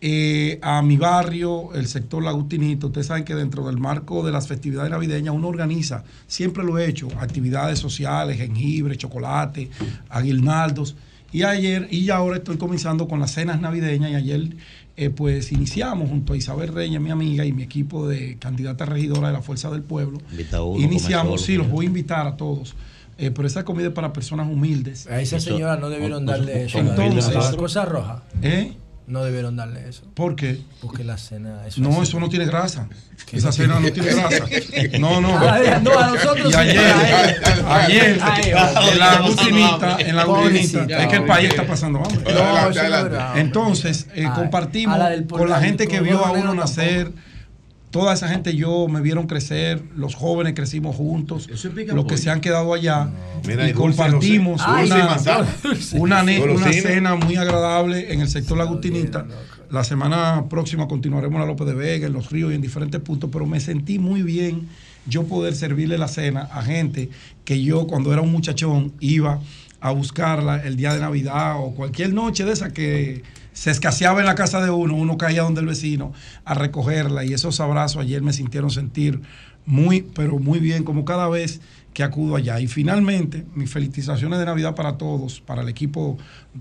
eh, 0.00 0.58
a 0.62 0.82
mi 0.82 0.96
barrio, 0.96 1.74
el 1.74 1.86
sector 1.86 2.22
Lagutinito. 2.22 2.88
Ustedes 2.88 3.06
saben 3.06 3.24
que 3.24 3.34
dentro 3.34 3.66
del 3.66 3.78
marco 3.78 4.24
de 4.24 4.30
las 4.30 4.46
festividades 4.46 4.90
navideñas 4.90 5.34
uno 5.34 5.48
organiza, 5.48 6.04
siempre 6.26 6.64
lo 6.64 6.78
he 6.78 6.86
hecho, 6.86 7.08
actividades 7.18 7.78
sociales, 7.78 8.36
jengibre, 8.36 8.96
chocolate, 8.96 9.70
aguinaldos. 10.10 10.96
Y 11.32 11.42
ayer, 11.42 11.88
y 11.90 12.10
ahora 12.10 12.36
estoy 12.36 12.56
comenzando 12.56 13.08
con 13.08 13.20
las 13.20 13.32
cenas 13.32 13.60
navideñas 13.60 14.10
y 14.10 14.14
ayer 14.14 14.56
eh, 14.98 15.10
pues 15.10 15.52
iniciamos 15.52 16.08
junto 16.08 16.32
a 16.32 16.36
Isabel 16.36 16.72
Reyes, 16.72 17.00
mi 17.00 17.10
amiga, 17.10 17.44
y 17.44 17.52
mi 17.52 17.62
equipo 17.62 18.08
de 18.08 18.36
candidata 18.38 18.86
regidora 18.86 19.28
de 19.28 19.34
la 19.34 19.42
Fuerza 19.42 19.70
del 19.70 19.82
Pueblo. 19.82 20.18
Uno, 20.64 20.80
Iniciamos, 20.80 21.42
sí, 21.42 21.56
los 21.56 21.68
voy 21.68 21.84
a 21.84 21.88
invitar 21.88 22.26
a 22.26 22.36
todos. 22.36 22.74
Eh, 23.18 23.30
pero 23.30 23.48
esa 23.48 23.64
comida 23.64 23.88
es 23.88 23.92
para 23.94 24.12
personas 24.12 24.46
humildes. 24.48 25.06
A 25.06 25.20
esa 25.20 25.40
señora 25.40 25.76
no 25.76 25.88
debieron 25.88 26.26
darle 26.26 26.64
eso. 26.64 26.78
Entonces, 26.78 27.34
a 27.34 27.50
la 27.50 27.56
cosa 27.56 27.84
roja. 27.84 28.22
¿Eh? 28.42 28.74
No 29.06 29.22
debieron 29.22 29.54
darle 29.54 29.88
eso. 29.88 30.02
¿Por 30.14 30.34
qué? 30.34 30.58
Porque 30.82 31.04
la 31.04 31.16
cena. 31.16 31.64
Eso 31.66 31.80
No, 31.80 32.02
es- 32.02 32.08
eso 32.08 32.18
no 32.18 32.28
tiene 32.28 32.44
grasa. 32.44 32.88
Esa 33.30 33.52
cena 33.52 33.78
no 33.78 33.88
tiene- 33.92 34.12
grasa. 34.12 34.44
No, 34.98 35.20
no. 35.20 35.28
Ah, 35.38 35.80
no, 35.80 35.96
a 35.96 36.08
nosotros 36.08 36.52
Y 36.52 36.56
ayer, 36.56 36.80
ayer, 37.68 38.18
en 38.92 38.98
la 38.98 39.20
gutinita, 39.20 39.96
en 40.00 40.16
la 40.16 40.26
Pobrecita. 40.26 41.02
es 41.02 41.06
que 41.08 41.16
el 41.16 41.24
país 41.24 41.50
está 41.50 41.64
pasando 41.66 42.00
hambre. 42.04 42.34
No. 42.34 43.36
Entonces, 43.36 44.08
eh, 44.14 44.26
compartimos 44.34 44.98
con 45.30 45.48
la 45.48 45.60
gente 45.60 45.86
que 45.86 46.00
vio 46.00 46.24
a 46.24 46.32
uno 46.32 46.54
nacer 46.54 47.12
toda 47.90 48.14
esa 48.14 48.28
gente 48.28 48.54
yo 48.54 48.88
me 48.88 49.00
vieron 49.00 49.26
crecer, 49.26 49.82
los 49.96 50.14
jóvenes 50.14 50.54
crecimos 50.54 50.96
juntos, 50.96 51.48
los 51.92 52.04
que 52.06 52.16
se 52.16 52.30
han 52.30 52.40
quedado 52.40 52.74
allá 52.74 53.10
Mira, 53.46 53.66
y 53.66 53.70
y 53.70 53.72
dulce, 53.72 53.96
compartimos 53.96 54.60
una, 54.66 55.18
una, 56.24 56.72
cena 56.72 57.14
muy 57.14 57.36
agradable 57.36 58.12
en 58.12 58.20
el 58.20 58.28
sector 58.28 58.58
Lagustinita. 58.58 59.26
La 59.70 59.82
semana 59.82 60.44
próxima 60.48 60.86
continuaremos 60.86 61.34
en 61.36 61.40
la 61.40 61.46
López 61.46 61.66
de 61.66 61.74
Vega, 61.74 62.06
en 62.06 62.12
Los 62.12 62.30
Ríos 62.30 62.52
y 62.52 62.54
en 62.54 62.60
diferentes 62.60 63.00
puntos, 63.00 63.30
pero 63.32 63.46
me 63.46 63.58
sentí 63.60 63.98
muy 63.98 64.22
bien 64.22 64.68
yo 65.06 65.24
poder 65.24 65.54
servirle 65.54 65.98
la 65.98 66.08
cena 66.08 66.42
a 66.52 66.62
gente 66.62 67.08
que 67.44 67.62
yo 67.62 67.86
cuando 67.86 68.12
era 68.12 68.22
un 68.22 68.32
muchachón 68.32 68.92
iba 69.00 69.40
a 69.80 69.90
buscarla 69.90 70.62
el 70.64 70.76
día 70.76 70.94
de 70.94 71.00
Navidad 71.00 71.56
o 71.58 71.74
cualquier 71.74 72.12
noche 72.12 72.44
de 72.44 72.52
esa 72.52 72.72
que 72.72 73.22
se 73.56 73.70
escaseaba 73.70 74.20
en 74.20 74.26
la 74.26 74.34
casa 74.34 74.62
de 74.62 74.70
uno, 74.70 74.94
uno 74.94 75.16
caía 75.16 75.40
donde 75.40 75.62
el 75.62 75.66
vecino 75.66 76.12
a 76.44 76.52
recogerla 76.52 77.24
y 77.24 77.32
esos 77.32 77.58
abrazos 77.58 78.02
ayer 78.02 78.20
me 78.20 78.34
sintieron 78.34 78.70
sentir 78.70 79.22
muy, 79.64 80.02
pero 80.02 80.38
muy 80.38 80.58
bien, 80.58 80.84
como 80.84 81.06
cada 81.06 81.26
vez 81.30 81.62
que 81.94 82.02
acudo 82.02 82.36
allá. 82.36 82.60
Y 82.60 82.66
finalmente, 82.66 83.46
mis 83.54 83.70
felicitaciones 83.70 84.38
de 84.38 84.44
Navidad 84.44 84.74
para 84.74 84.98
todos, 84.98 85.40
para 85.40 85.62
el 85.62 85.70
equipo 85.70 86.18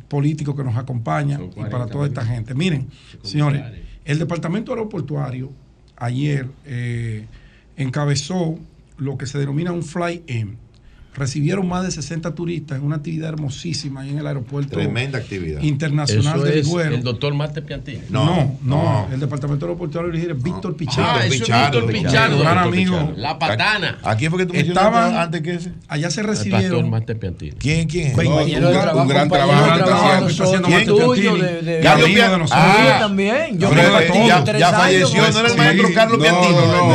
político 0.07 0.55
que 0.55 0.63
nos 0.63 0.77
acompaña 0.77 1.38
y 1.57 1.69
para 1.69 1.88
toda 1.88 2.07
esta 2.07 2.26
gente. 2.26 2.55
Miren, 2.55 2.88
señores, 3.23 3.61
el 4.05 4.17
Departamento 4.17 4.72
Aeroportuario 4.72 5.51
ayer 5.97 6.47
eh, 6.65 7.26
encabezó 7.76 8.57
lo 8.97 9.17
que 9.17 9.26
se 9.26 9.38
denomina 9.38 9.73
un 9.73 9.84
fly-in. 9.84 10.57
Recibieron 11.16 11.68
más 11.68 11.84
de 11.84 11.92
60 11.92 12.36
turistas 12.36 12.78
en 12.78 12.84
una 12.86 12.98
actividad 12.98 13.30
hermosísima 13.30 14.02
ahí 14.02 14.10
en 14.10 14.20
el 14.20 14.28
aeropuerto 14.28 14.72
Tremenda 14.76 15.18
actividad. 15.20 15.62
internacional 15.62 16.36
Eso 16.36 16.44
de 16.46 16.56
Ligüero. 16.58 16.96
el 16.96 17.04
doctor 17.04 17.34
Marte 17.34 17.62
Piantini. 17.62 18.00
No, 18.10 18.58
no, 18.64 19.08
el 19.12 19.20
departamento 19.20 19.66
aeroportuario 19.66 20.12
dirige 20.12 20.34
Víctor 20.34 20.76
Pichardo. 20.76 21.10
Ah, 21.22 21.26
eso 21.26 21.36
es 21.36 21.40
Víctor 21.50 21.86
Pichardo. 21.88 22.40
Gran 22.40 22.58
amigo. 22.58 22.98
Pichardo. 22.98 23.14
La 23.18 23.40
patana. 23.40 23.98
¿A 24.04 24.16
quién 24.18 24.30
fue 24.32 24.40
que 24.40 24.46
tú 24.48 24.54
Estaban- 24.56 25.16
antes 25.16 25.42
que 25.42 25.54
ese? 25.56 25.72
Allá 25.88 26.10
se 26.10 26.20
El 26.22 26.28
pastor 26.28 26.46
recibieron 26.52 26.90
Marte 26.90 27.16
Piantini. 27.16 27.52
¿Quién, 27.54 27.88
quién? 27.88 28.12
No, 28.16 28.22
de 28.46 28.56
un, 28.56 28.62
trabajo, 28.74 29.02
un 29.02 29.08
gran 29.08 29.30
trabajo 29.30 29.52
de 29.54 29.66
que 29.66 29.72
está 29.74 29.86
trabajo 29.86 30.06
haciendo. 30.08 30.28
está 30.30 30.44
haciendo 30.44 30.68
¿Quién? 30.68 30.78
Marte 30.80 30.92
Tuyo, 31.06 31.34
Piantini. 31.36 31.42
de- 31.48 31.62
de- 31.78 31.82
Carlos 31.82 32.04
amigo 32.06 32.20
Pia- 32.20 32.30
de 32.30 32.38
nosotros. 32.38 32.66
Ah, 32.68 32.84
Yo 32.94 33.00
también. 33.08 33.60
Yo 33.60 33.68
eh, 33.72 34.12
que 34.12 34.28
ya, 34.28 34.44
tres 34.44 34.60
ya 34.60 34.68
años, 34.68 34.80
falleció, 34.82 35.22
no 35.22 35.40
era 35.40 35.48
el 35.50 35.58
maestro 35.58 35.90
Carlos 35.94 36.18
No, 36.18 36.24
Piantini. 36.24 36.54
no, 36.54 36.68
no, 36.68 36.86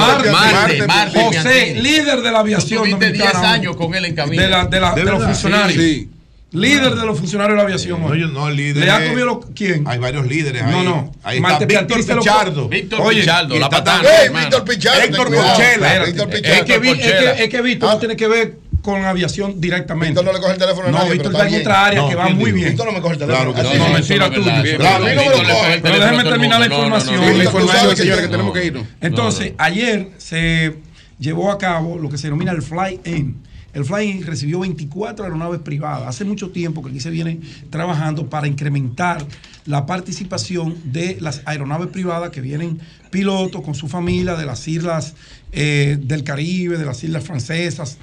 Marte, 0.00 0.30
Marte, 0.30 0.86
Marte 0.86 1.20
José, 1.22 1.40
Piantini. 1.50 1.80
líder 1.82 2.20
de 2.22 2.32
la 2.32 2.38
aviación 2.40 2.82
Tú 2.82 2.90
tuviste 2.90 3.12
10 3.12 3.18
dominicana. 3.32 3.40
Años 3.60 3.76
con 3.76 3.94
él 3.94 4.04
en 4.04 4.14
cabina. 4.14 4.42
De, 4.42 4.48
la- 4.48 4.64
de 4.66 4.80
la- 4.80 4.92
¿De 4.94 5.04
de 5.04 5.10
los 5.10 5.22
funcionarios. 5.24 5.82
Sí. 5.82 6.10
Líder 6.52 6.96
de 6.96 7.06
los 7.06 7.16
funcionarios 7.16 7.52
de 7.54 7.56
la 7.58 7.62
aviación. 7.62 8.00
No, 8.00 8.06
hoy. 8.08 8.20
yo 8.22 8.26
no, 8.26 8.50
líder. 8.50 8.84
¿Le 8.84 8.90
ha 8.90 9.00
es- 9.04 9.08
comido 9.10 9.26
lo- 9.26 9.40
quién? 9.54 9.84
Hay 9.86 9.98
varios 9.98 10.26
líderes 10.26 10.62
ahí. 10.62 10.72
No, 10.72 10.82
no. 10.82 11.12
Ahí 11.22 11.36
está 11.36 11.48
Marte 11.48 11.66
Víctor 11.66 12.04
Pichardo. 12.18 12.68
Víctor 12.68 13.00
Oye, 13.02 13.20
Pichardo, 13.20 13.56
la 13.56 13.70
patana. 13.70 14.08
hermano. 14.24 14.46
Víctor 14.48 14.64
Pichardo. 14.64 15.00
Héctor. 15.00 15.26
Espérate. 15.32 16.06
Víctor 16.10 16.34
Es 16.34 16.40
Pichardo. 16.40 16.64
que, 16.66 16.78
Vi- 16.80 16.90
es 16.90 16.96
que, 17.36 17.44
es 17.44 17.48
que 17.50 17.60
Víctor 17.62 17.90
no 17.92 17.98
tiene 17.98 18.16
que 18.16 18.26
ver 18.26 18.54
con 18.82 19.04
aviación 19.04 19.60
directamente. 19.60 20.08
Víctor 20.08 20.24
no 20.24 20.32
le 20.32 20.40
coge 20.40 20.52
el 20.54 20.58
teléfono 20.58 20.88
a 20.88 20.90
No, 20.90 20.98
nadie, 20.98 21.12
Víctor 21.12 21.32
está 21.32 21.44
en 21.44 21.48
bien. 21.50 21.60
otra 21.60 21.84
área 21.86 22.00
No, 22.00 22.08
que 22.08 22.14
va 22.16 22.24
¿quién 22.24 22.36
muy 22.38 22.50
bien. 22.52 22.68
Víctor 22.70 22.86
no 22.86 22.92
me 22.94 23.00
coge 23.00 23.12
el 23.12 23.18
teléfono. 23.20 23.52
Claro 23.54 23.70
que. 23.70 23.78
No, 23.78 23.84
es. 23.86 23.92
mentira 23.92 24.28
no 24.28 24.34
es 24.34 24.40
tuya. 24.62 24.76
Claro, 24.78 25.04
a 25.04 25.08
mí 25.08 25.14
no 25.14 25.22
me 25.22 25.30
lo 25.30 25.54
coge. 25.54 25.80
Pero 25.82 26.00
déjeme 26.00 26.24
terminar 26.24 26.58
la 26.60 26.66
información. 26.66 27.38
la 27.38 27.44
información, 27.44 27.96
señores, 27.96 28.22
que 28.22 28.28
tenemos 28.28 28.52
que 28.52 28.64
irnos. 28.66 28.82
Entonces, 29.00 29.52
ayer 29.56 30.08
se 30.18 30.74
llevó 31.20 31.52
a 31.52 31.58
cabo 31.58 31.96
lo 31.96 32.08
que 32.10 32.18
se 32.18 32.26
denomina 32.26 32.50
el 32.50 32.62
fly-in. 32.62 33.36
El 33.72 33.84
fly-in 33.84 34.26
recibió 34.26 34.60
24 34.60 35.24
aeronaves 35.24 35.60
privadas. 35.60 36.08
Hace 36.08 36.24
mucho 36.24 36.50
tiempo 36.50 36.82
que 36.82 36.90
aquí 36.90 37.00
se 37.00 37.10
viene 37.10 37.40
trabajando 37.70 38.28
para 38.28 38.46
incrementar 38.46 39.24
la 39.66 39.86
participación 39.86 40.76
de 40.84 41.18
las 41.20 41.42
aeronaves 41.44 41.88
privadas 41.88 42.30
que 42.30 42.40
vienen 42.40 42.80
pilotos 43.10 43.62
con 43.62 43.74
su 43.74 43.88
familia 43.88 44.34
de 44.34 44.46
las 44.46 44.66
islas 44.66 45.14
eh, 45.52 45.98
del 46.00 46.24
Caribe, 46.24 46.78
de 46.78 46.84
las 46.84 47.02
islas 47.04 47.24
francesas, 47.24 47.98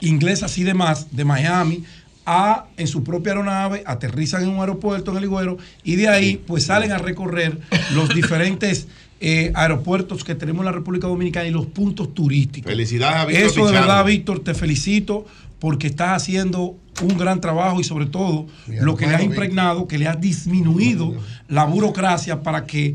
inglesas 0.00 0.58
y 0.58 0.64
demás, 0.64 1.08
de 1.12 1.24
Miami, 1.24 1.84
a, 2.26 2.66
en 2.76 2.88
su 2.88 3.04
propia 3.04 3.32
aeronave, 3.32 3.84
aterrizan 3.86 4.42
en 4.42 4.48
un 4.48 4.60
aeropuerto 4.60 5.12
en 5.12 5.18
el 5.18 5.24
Higuero 5.24 5.58
y 5.84 5.94
de 5.94 6.08
ahí 6.08 6.42
pues 6.44 6.64
salen 6.64 6.90
a 6.90 6.98
recorrer 6.98 7.58
los 7.94 8.12
diferentes 8.12 8.88
eh, 9.20 9.50
aeropuertos 9.54 10.24
que 10.24 10.34
tenemos 10.34 10.60
en 10.60 10.66
la 10.66 10.72
República 10.72 11.06
Dominicana 11.06 11.46
y 11.46 11.50
los 11.50 11.66
puntos 11.66 12.14
turísticos. 12.14 12.70
Felicidades 12.70 13.16
a 13.16 13.24
Víctor 13.24 13.46
Eso 13.46 13.60
de 13.60 13.70
Pichardo. 13.70 13.88
verdad, 13.88 14.04
Víctor, 14.04 14.40
te 14.40 14.54
felicito 14.54 15.26
porque 15.58 15.86
estás 15.86 16.22
haciendo 16.22 16.76
un 17.02 17.16
gran 17.16 17.40
trabajo 17.40 17.80
y 17.80 17.84
sobre 17.84 18.06
todo 18.06 18.46
lo 18.68 18.96
que 18.96 19.06
le 19.06 19.12
ha 19.12 19.14
hermano, 19.14 19.32
impregnado, 19.32 19.88
que 19.88 19.98
le 19.98 20.06
ha 20.06 20.14
disminuido 20.14 21.14
la 21.48 21.64
burocracia 21.64 22.42
para 22.42 22.66
que 22.66 22.94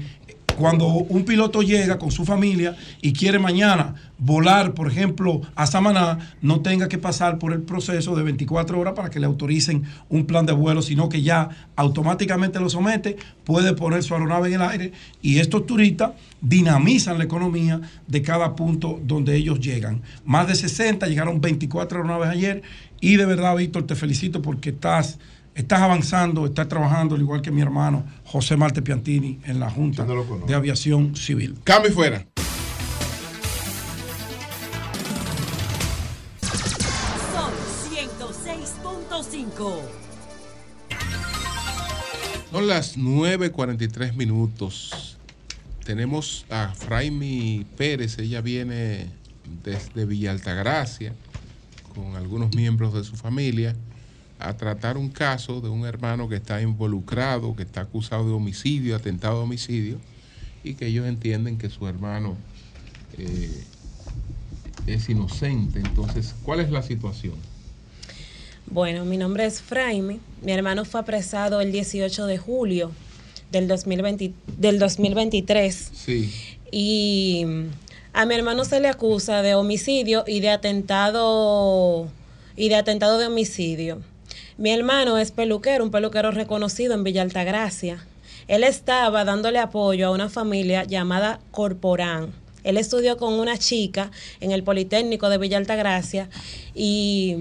cuando 0.61 0.85
un 0.85 1.25
piloto 1.25 1.63
llega 1.63 1.97
con 1.97 2.11
su 2.11 2.23
familia 2.23 2.75
y 3.01 3.13
quiere 3.13 3.39
mañana 3.39 3.95
volar, 4.19 4.75
por 4.75 4.87
ejemplo, 4.87 5.41
a 5.55 5.65
Samaná, 5.65 6.35
no 6.43 6.61
tenga 6.61 6.87
que 6.87 6.99
pasar 6.99 7.39
por 7.39 7.51
el 7.51 7.63
proceso 7.63 8.15
de 8.15 8.21
24 8.21 8.79
horas 8.79 8.93
para 8.93 9.09
que 9.09 9.19
le 9.19 9.25
autoricen 9.25 9.81
un 10.07 10.27
plan 10.27 10.45
de 10.45 10.53
vuelo, 10.53 10.83
sino 10.83 11.09
que 11.09 11.23
ya 11.23 11.49
automáticamente 11.75 12.59
lo 12.59 12.69
somete, 12.69 13.17
puede 13.43 13.73
poner 13.73 14.03
su 14.03 14.13
aeronave 14.13 14.49
en 14.49 14.53
el 14.53 14.61
aire 14.61 14.91
y 15.23 15.39
estos 15.39 15.65
turistas 15.65 16.11
dinamizan 16.41 17.17
la 17.17 17.23
economía 17.23 17.81
de 18.05 18.21
cada 18.21 18.55
punto 18.55 18.99
donde 19.03 19.35
ellos 19.35 19.59
llegan. 19.59 20.03
Más 20.25 20.47
de 20.47 20.53
60, 20.53 21.07
llegaron 21.07 21.41
24 21.41 21.97
aeronaves 21.97 22.29
ayer 22.29 22.61
y 22.99 23.15
de 23.15 23.25
verdad, 23.25 23.55
Víctor, 23.55 23.87
te 23.87 23.95
felicito 23.95 24.43
porque 24.43 24.69
estás 24.69 25.17
Estás 25.53 25.81
avanzando, 25.81 26.45
estás 26.45 26.69
trabajando, 26.69 27.15
al 27.15 27.21
igual 27.21 27.41
que 27.41 27.51
mi 27.51 27.61
hermano 27.61 28.05
José 28.23 28.55
Marte 28.55 28.81
Piantini, 28.81 29.41
en 29.45 29.59
la 29.59 29.69
Junta 29.69 30.05
no 30.05 30.23
de 30.47 30.55
Aviación 30.55 31.13
Civil. 31.15 31.59
Cambio 31.65 31.91
y 31.91 31.93
fuera. 31.93 32.25
Sol 37.33 37.51
106.5. 37.91 39.81
Son 42.51 42.67
las 42.67 42.97
9.43 42.97 44.13
minutos. 44.15 45.17
Tenemos 45.83 46.45
a 46.49 46.69
Fraimi 46.69 47.65
Pérez, 47.75 48.19
ella 48.19 48.39
viene 48.39 49.11
desde 49.63 50.05
Villa 50.05 50.31
Altagracia 50.31 51.13
con 51.93 52.15
algunos 52.15 52.55
miembros 52.55 52.93
de 52.93 53.03
su 53.03 53.17
familia 53.17 53.75
a 54.47 54.57
tratar 54.57 54.97
un 54.97 55.09
caso 55.09 55.61
de 55.61 55.69
un 55.69 55.85
hermano 55.85 56.27
que 56.29 56.35
está 56.35 56.61
involucrado, 56.61 57.55
que 57.55 57.63
está 57.63 57.81
acusado 57.81 58.25
de 58.27 58.33
homicidio, 58.33 58.95
atentado 58.95 59.37
de 59.37 59.43
homicidio, 59.43 59.99
y 60.63 60.75
que 60.75 60.87
ellos 60.87 61.07
entienden 61.07 61.57
que 61.57 61.69
su 61.69 61.87
hermano 61.87 62.37
eh, 63.17 63.63
es 64.87 65.09
inocente. 65.09 65.79
Entonces, 65.79 66.35
¿cuál 66.43 66.59
es 66.59 66.69
la 66.71 66.81
situación? 66.83 67.33
Bueno, 68.67 69.05
mi 69.05 69.17
nombre 69.17 69.45
es 69.45 69.61
Fraime. 69.61 70.19
Mi 70.43 70.51
hermano 70.51 70.85
fue 70.85 71.01
apresado 71.01 71.61
el 71.61 71.71
18 71.71 72.25
de 72.25 72.37
julio 72.37 72.91
del, 73.51 73.67
2020, 73.67 74.33
del 74.57 74.79
2023 74.79 75.91
Sí. 75.93 76.31
y 76.71 77.45
a 78.13 78.25
mi 78.25 78.35
hermano 78.35 78.63
se 78.65 78.79
le 78.79 78.87
acusa 78.87 79.41
de 79.41 79.55
homicidio 79.55 80.23
y 80.27 80.39
de 80.39 80.49
atentado 80.51 82.07
y 82.55 82.69
de 82.69 82.75
atentado 82.75 83.17
de 83.17 83.27
homicidio. 83.27 84.01
Mi 84.61 84.69
hermano 84.69 85.17
es 85.17 85.31
peluquero, 85.31 85.83
un 85.83 85.89
peluquero 85.89 86.29
reconocido 86.29 86.93
en 86.93 87.03
Villa 87.03 87.23
Altagracia. 87.23 88.05
Él 88.47 88.63
estaba 88.63 89.25
dándole 89.25 89.57
apoyo 89.57 90.05
a 90.05 90.11
una 90.11 90.29
familia 90.29 90.83
llamada 90.83 91.39
Corporán. 91.49 92.31
Él 92.63 92.77
estudió 92.77 93.17
con 93.17 93.33
una 93.33 93.57
chica 93.57 94.11
en 94.39 94.51
el 94.51 94.61
Politécnico 94.61 95.29
de 95.29 95.39
Villa 95.39 95.57
Altagracia 95.57 96.29
y 96.75 97.37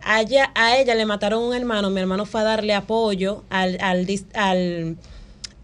a 0.00 0.22
ella, 0.22 0.50
a 0.54 0.78
ella 0.78 0.94
le 0.94 1.04
mataron 1.04 1.42
un 1.42 1.54
hermano. 1.54 1.90
Mi 1.90 2.00
hermano 2.00 2.24
fue 2.24 2.40
a 2.40 2.44
darle 2.44 2.72
apoyo 2.72 3.44
al, 3.50 3.76
al, 3.82 4.06
al 4.32 4.96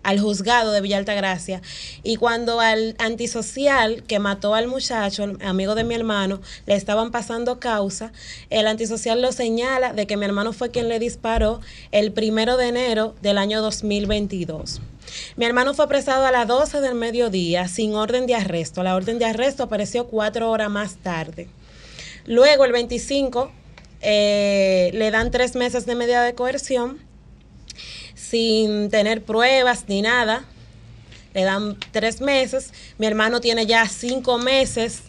al 0.09 0.21
juzgado 0.21 0.73
de 0.73 0.81
Villa 0.81 0.97
Altagracia 0.97 1.61
y 2.03 2.17
cuando 2.17 2.61
al 2.61 2.97
antisocial 2.99 4.03
que 4.05 4.19
mató 4.19 4.55
al 4.55 4.67
muchacho, 4.67 5.37
amigo 5.45 5.75
de 5.75 5.85
mi 5.85 5.95
hermano, 5.95 6.41
le 6.65 6.77
estaban 6.77 7.11
pasando 7.11 7.61
causa, 7.61 8.11
el 8.49 8.67
antisocial 8.69 9.21
lo 9.21 9.33
señala 9.33 9.93
de 9.93 10.07
que 10.07 10.17
mi 10.17 10.25
hermano 10.25 10.55
fue 10.55 10.71
quien 10.71 10.89
le 10.89 10.99
disparó 10.99 11.61
el 11.93 12.11
primero 12.13 12.57
de 12.57 12.69
enero 12.69 13.17
del 13.21 13.37
año 13.37 13.61
2022. 13.61 14.81
Mi 15.37 15.45
hermano 15.45 15.75
fue 15.75 15.85
apresado 15.85 16.25
a 16.25 16.33
las 16.33 16.49
12 16.49 16.81
del 16.81 16.95
mediodía 16.95 17.69
sin 17.69 17.95
orden 17.95 18.27
de 18.27 18.35
arresto. 18.35 18.83
La 18.83 18.97
orden 18.97 19.19
de 19.19 19.27
arresto 19.27 19.65
apareció 19.65 20.07
cuatro 20.07 20.51
horas 20.51 20.71
más 20.71 20.97
tarde. 20.97 21.49
Luego, 22.25 22.65
el 22.65 22.73
25, 22.73 23.51
eh, 24.01 24.91
le 24.95 25.11
dan 25.11 25.31
tres 25.31 25.55
meses 25.55 25.85
de 25.85 25.95
medida 25.95 26.23
de 26.23 26.35
coerción 26.35 27.08
sin 28.29 28.91
tener 28.91 29.23
pruebas 29.23 29.85
ni 29.89 30.03
nada. 30.03 30.45
Le 31.35 31.45
dan 31.45 31.77
tres 31.93 32.21
meses. 32.21 32.73
Mi 32.99 33.07
hermano 33.07 33.41
tiene 33.41 33.67
ya 33.67 33.87
cinco 33.89 34.39
meses 34.39 35.03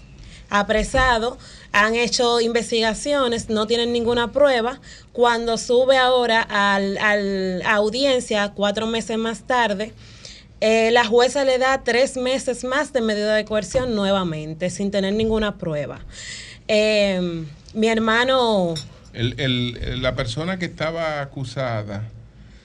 apresado. 0.49 1.37
Han 1.71 1.95
hecho 1.95 2.39
investigaciones, 2.41 3.49
no 3.49 3.67
tienen 3.67 3.91
ninguna 3.93 4.31
prueba. 4.31 4.79
Cuando 5.13 5.57
sube 5.57 5.97
ahora 5.97 6.41
al, 6.41 6.97
al- 6.97 7.61
audiencia, 7.65 8.53
cuatro 8.55 8.87
meses 8.87 9.17
más 9.17 9.45
tarde, 9.45 9.93
eh, 10.61 10.91
la 10.91 11.05
jueza 11.05 11.45
le 11.45 11.57
da 11.57 11.83
tres 11.83 12.17
meses 12.17 12.63
más 12.63 12.91
de 12.91 13.01
medida 13.01 13.35
de 13.35 13.45
coerción 13.45 13.95
nuevamente, 13.95 14.69
sin 14.69 14.91
tener 14.91 15.13
ninguna 15.13 15.57
prueba. 15.57 15.99
Eh, 16.67 17.45
mi 17.73 17.87
hermano, 17.87 18.73
El- 19.13 19.39
el- 19.39 20.01
la 20.01 20.15
persona 20.15 20.57
que 20.59 20.65
estaba 20.65 21.21
acusada, 21.21 22.03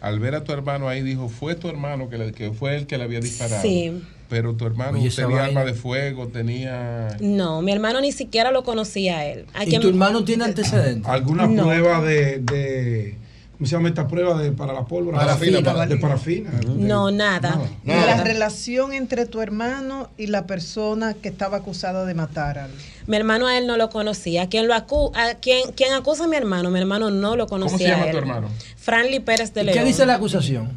al 0.04 0.20
ver 0.20 0.34
a 0.34 0.44
tu 0.44 0.52
hermano 0.52 0.88
ahí, 0.88 1.02
dijo, 1.02 1.28
fue 1.28 1.54
tu 1.54 1.68
hermano 1.68 2.08
que, 2.10 2.18
le- 2.18 2.32
que 2.32 2.52
fue 2.52 2.76
el 2.76 2.86
que 2.86 2.98
le 2.98 3.04
había 3.04 3.20
disparado. 3.20 3.62
Sí. 3.62 4.02
Pero 4.28 4.54
tu 4.54 4.66
hermano 4.66 4.98
Oye, 4.98 5.10
tenía 5.10 5.44
arma 5.44 5.64
de 5.64 5.74
fuego, 5.74 6.28
tenía... 6.28 7.16
no, 7.20 7.62
mi 7.62 7.72
hermano 7.72 8.00
ni 8.00 8.10
siquiera 8.12 8.50
lo 8.50 8.64
conocía 8.64 9.18
a 9.18 9.26
él. 9.26 9.46
¿A 9.54 9.64
¿Y 9.64 9.78
tu 9.78 9.88
hermano 9.88 10.24
tiene 10.24 10.44
antecedentes? 10.44 11.06
¿Alguna 11.10 11.46
No. 11.46 11.62
prueba 11.64 12.00
de, 12.02 12.38
de- 12.38 13.16
¿Cómo 13.64 13.70
se 13.70 13.76
llama 13.76 13.88
esta 13.88 14.06
prueba 14.06 14.36
de, 14.42 14.52
para 14.52 14.74
la 14.74 14.84
pólvora? 14.84 15.16
Parafina, 15.16 15.56
de, 15.56 15.64
parafina. 15.64 15.86
de 15.86 15.96
parafina. 15.96 16.50
No, 16.76 17.10
nada. 17.10 17.58
Y 17.82 17.88
la 17.88 18.22
relación 18.22 18.92
entre 18.92 19.24
tu 19.24 19.40
hermano 19.40 20.10
y 20.18 20.26
la 20.26 20.46
persona 20.46 21.14
que 21.14 21.30
estaba 21.30 21.56
acusada 21.56 22.04
de 22.04 22.12
matar 22.12 22.58
al. 22.58 22.70
Mi 23.06 23.16
hermano 23.16 23.46
a 23.46 23.56
él 23.56 23.66
no 23.66 23.78
lo 23.78 23.88
conocía. 23.88 24.50
¿Quién 24.50 24.68
lo 24.68 24.74
acu 24.74 25.12
a 25.14 25.36
quien, 25.36 25.72
quien 25.72 25.94
acusa 25.94 26.24
a 26.24 26.28
mi 26.28 26.36
hermano? 26.36 26.70
Mi 26.70 26.78
hermano 26.78 27.10
no 27.10 27.36
lo 27.36 27.46
conocía. 27.46 27.70
¿Cómo 27.76 27.78
se 27.78 27.88
llama 27.88 28.02
a 28.02 28.06
él. 28.06 28.12
tu 28.12 28.18
hermano? 28.18 28.48
Franly 28.76 29.20
Pérez 29.20 29.54
de 29.54 29.62
¿Y 29.62 29.64
León. 29.64 29.78
¿Qué 29.78 29.84
dice 29.84 30.04
la 30.04 30.16
acusación? 30.16 30.70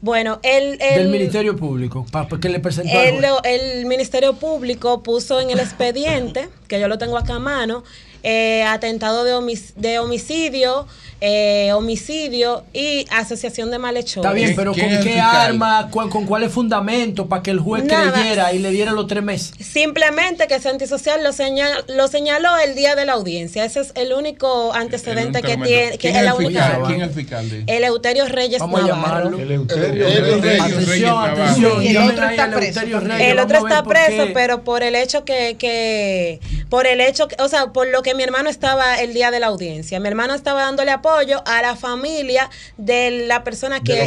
Bueno, 0.00 0.40
él, 0.42 0.78
Del 0.78 1.02
él- 1.02 1.08
Ministerio 1.10 1.54
Público, 1.56 2.06
para 2.10 2.26
que 2.40 2.48
le 2.48 2.60
presentó 2.60 2.96
lo- 3.20 3.42
el 3.44 3.84
Ministerio 3.84 4.32
Público 4.36 5.02
puso 5.02 5.38
en 5.38 5.50
el 5.50 5.60
expediente, 5.60 6.48
que 6.66 6.80
yo 6.80 6.88
lo 6.88 6.96
tengo 6.96 7.18
acá 7.18 7.34
a 7.34 7.38
mano, 7.40 7.84
eh, 8.22 8.62
atentado 8.64 9.24
de, 9.24 9.34
homic- 9.34 9.74
de 9.76 9.98
homicidio, 9.98 10.86
eh, 11.20 11.72
homicidio 11.74 12.64
y 12.72 13.04
asociación 13.10 13.70
de 13.70 13.78
malhechores. 13.78 14.24
Está 14.24 14.32
bien, 14.32 14.54
pero 14.56 14.72
¿con 14.72 14.88
qué 15.02 15.20
arma, 15.20 15.88
cu- 15.90 16.08
con 16.08 16.24
cuáles 16.26 16.50
fundamentos 16.52 17.26
para 17.26 17.42
que 17.42 17.50
el 17.50 17.60
juez 17.60 17.84
Nada. 17.84 18.12
creyera 18.12 18.52
y 18.52 18.58
le 18.58 18.70
diera 18.70 18.92
los 18.92 19.06
tres 19.06 19.22
meses? 19.22 19.52
Simplemente 19.60 20.46
que 20.46 20.54
ese 20.54 20.68
antisocial 20.70 21.22
lo, 21.22 21.32
señal- 21.32 21.84
lo 21.88 22.08
señaló 22.08 22.56
el 22.58 22.74
día 22.74 22.94
de 22.96 23.04
la 23.04 23.12
audiencia. 23.12 23.64
Ese 23.64 23.80
es 23.80 23.92
el 23.96 24.12
único 24.12 24.72
antecedente 24.72 25.42
que 25.42 25.56
tiene. 25.56 25.98
Que 25.98 25.98
¿Quién 25.98 26.16
es 26.16 26.22
el 26.22 26.32
única 26.32 26.62
fiscal? 26.64 26.82
¿Quién 26.86 27.00
es 27.02 27.08
el 27.08 27.14
fiscal 27.14 27.64
Eleuterio 27.66 28.26
Reyes 28.26 28.58
Vamos 28.60 28.80
a 28.80 28.86
Navarro. 28.86 29.24
llamarlo. 29.30 29.38
Eleuterio. 29.40 30.06
Eleuterio 30.08 30.62
Atención, 30.62 30.86
Reyes 30.88 31.08
atención. 31.10 31.82
Y 31.82 31.88
el 31.88 31.96
otro 31.98 32.24
está 32.30 32.44
a 32.44 32.50
preso 32.50 32.80
Reyes, 33.00 33.20
El 33.30 33.38
otro 33.38 33.56
a 33.56 33.60
está 33.68 33.82
preso, 33.84 34.26
qué. 34.26 34.30
pero 34.32 34.62
por 34.64 34.82
el 34.82 34.94
hecho 34.94 35.24
que, 35.24 35.56
que, 35.58 36.40
por 36.70 36.86
el 36.86 37.00
hecho, 37.00 37.28
que- 37.28 37.36
o 37.42 37.48
sea, 37.48 37.66
por 37.72 37.86
lo 37.88 38.02
que 38.02 38.14
mi 38.14 38.22
hermano 38.22 38.48
estaba 38.48 38.96
el 39.00 39.12
día 39.12 39.30
de 39.30 39.40
la 39.40 39.48
audiencia. 39.48 40.00
Mi 40.00 40.08
hermano 40.08 40.34
estaba 40.34 40.62
dándole 40.62 40.90
apoyo 40.90 41.09
a 41.16 41.62
la 41.62 41.76
familia 41.76 42.48
de 42.76 43.26
la 43.26 43.44
persona 43.44 43.80
que, 43.80 44.02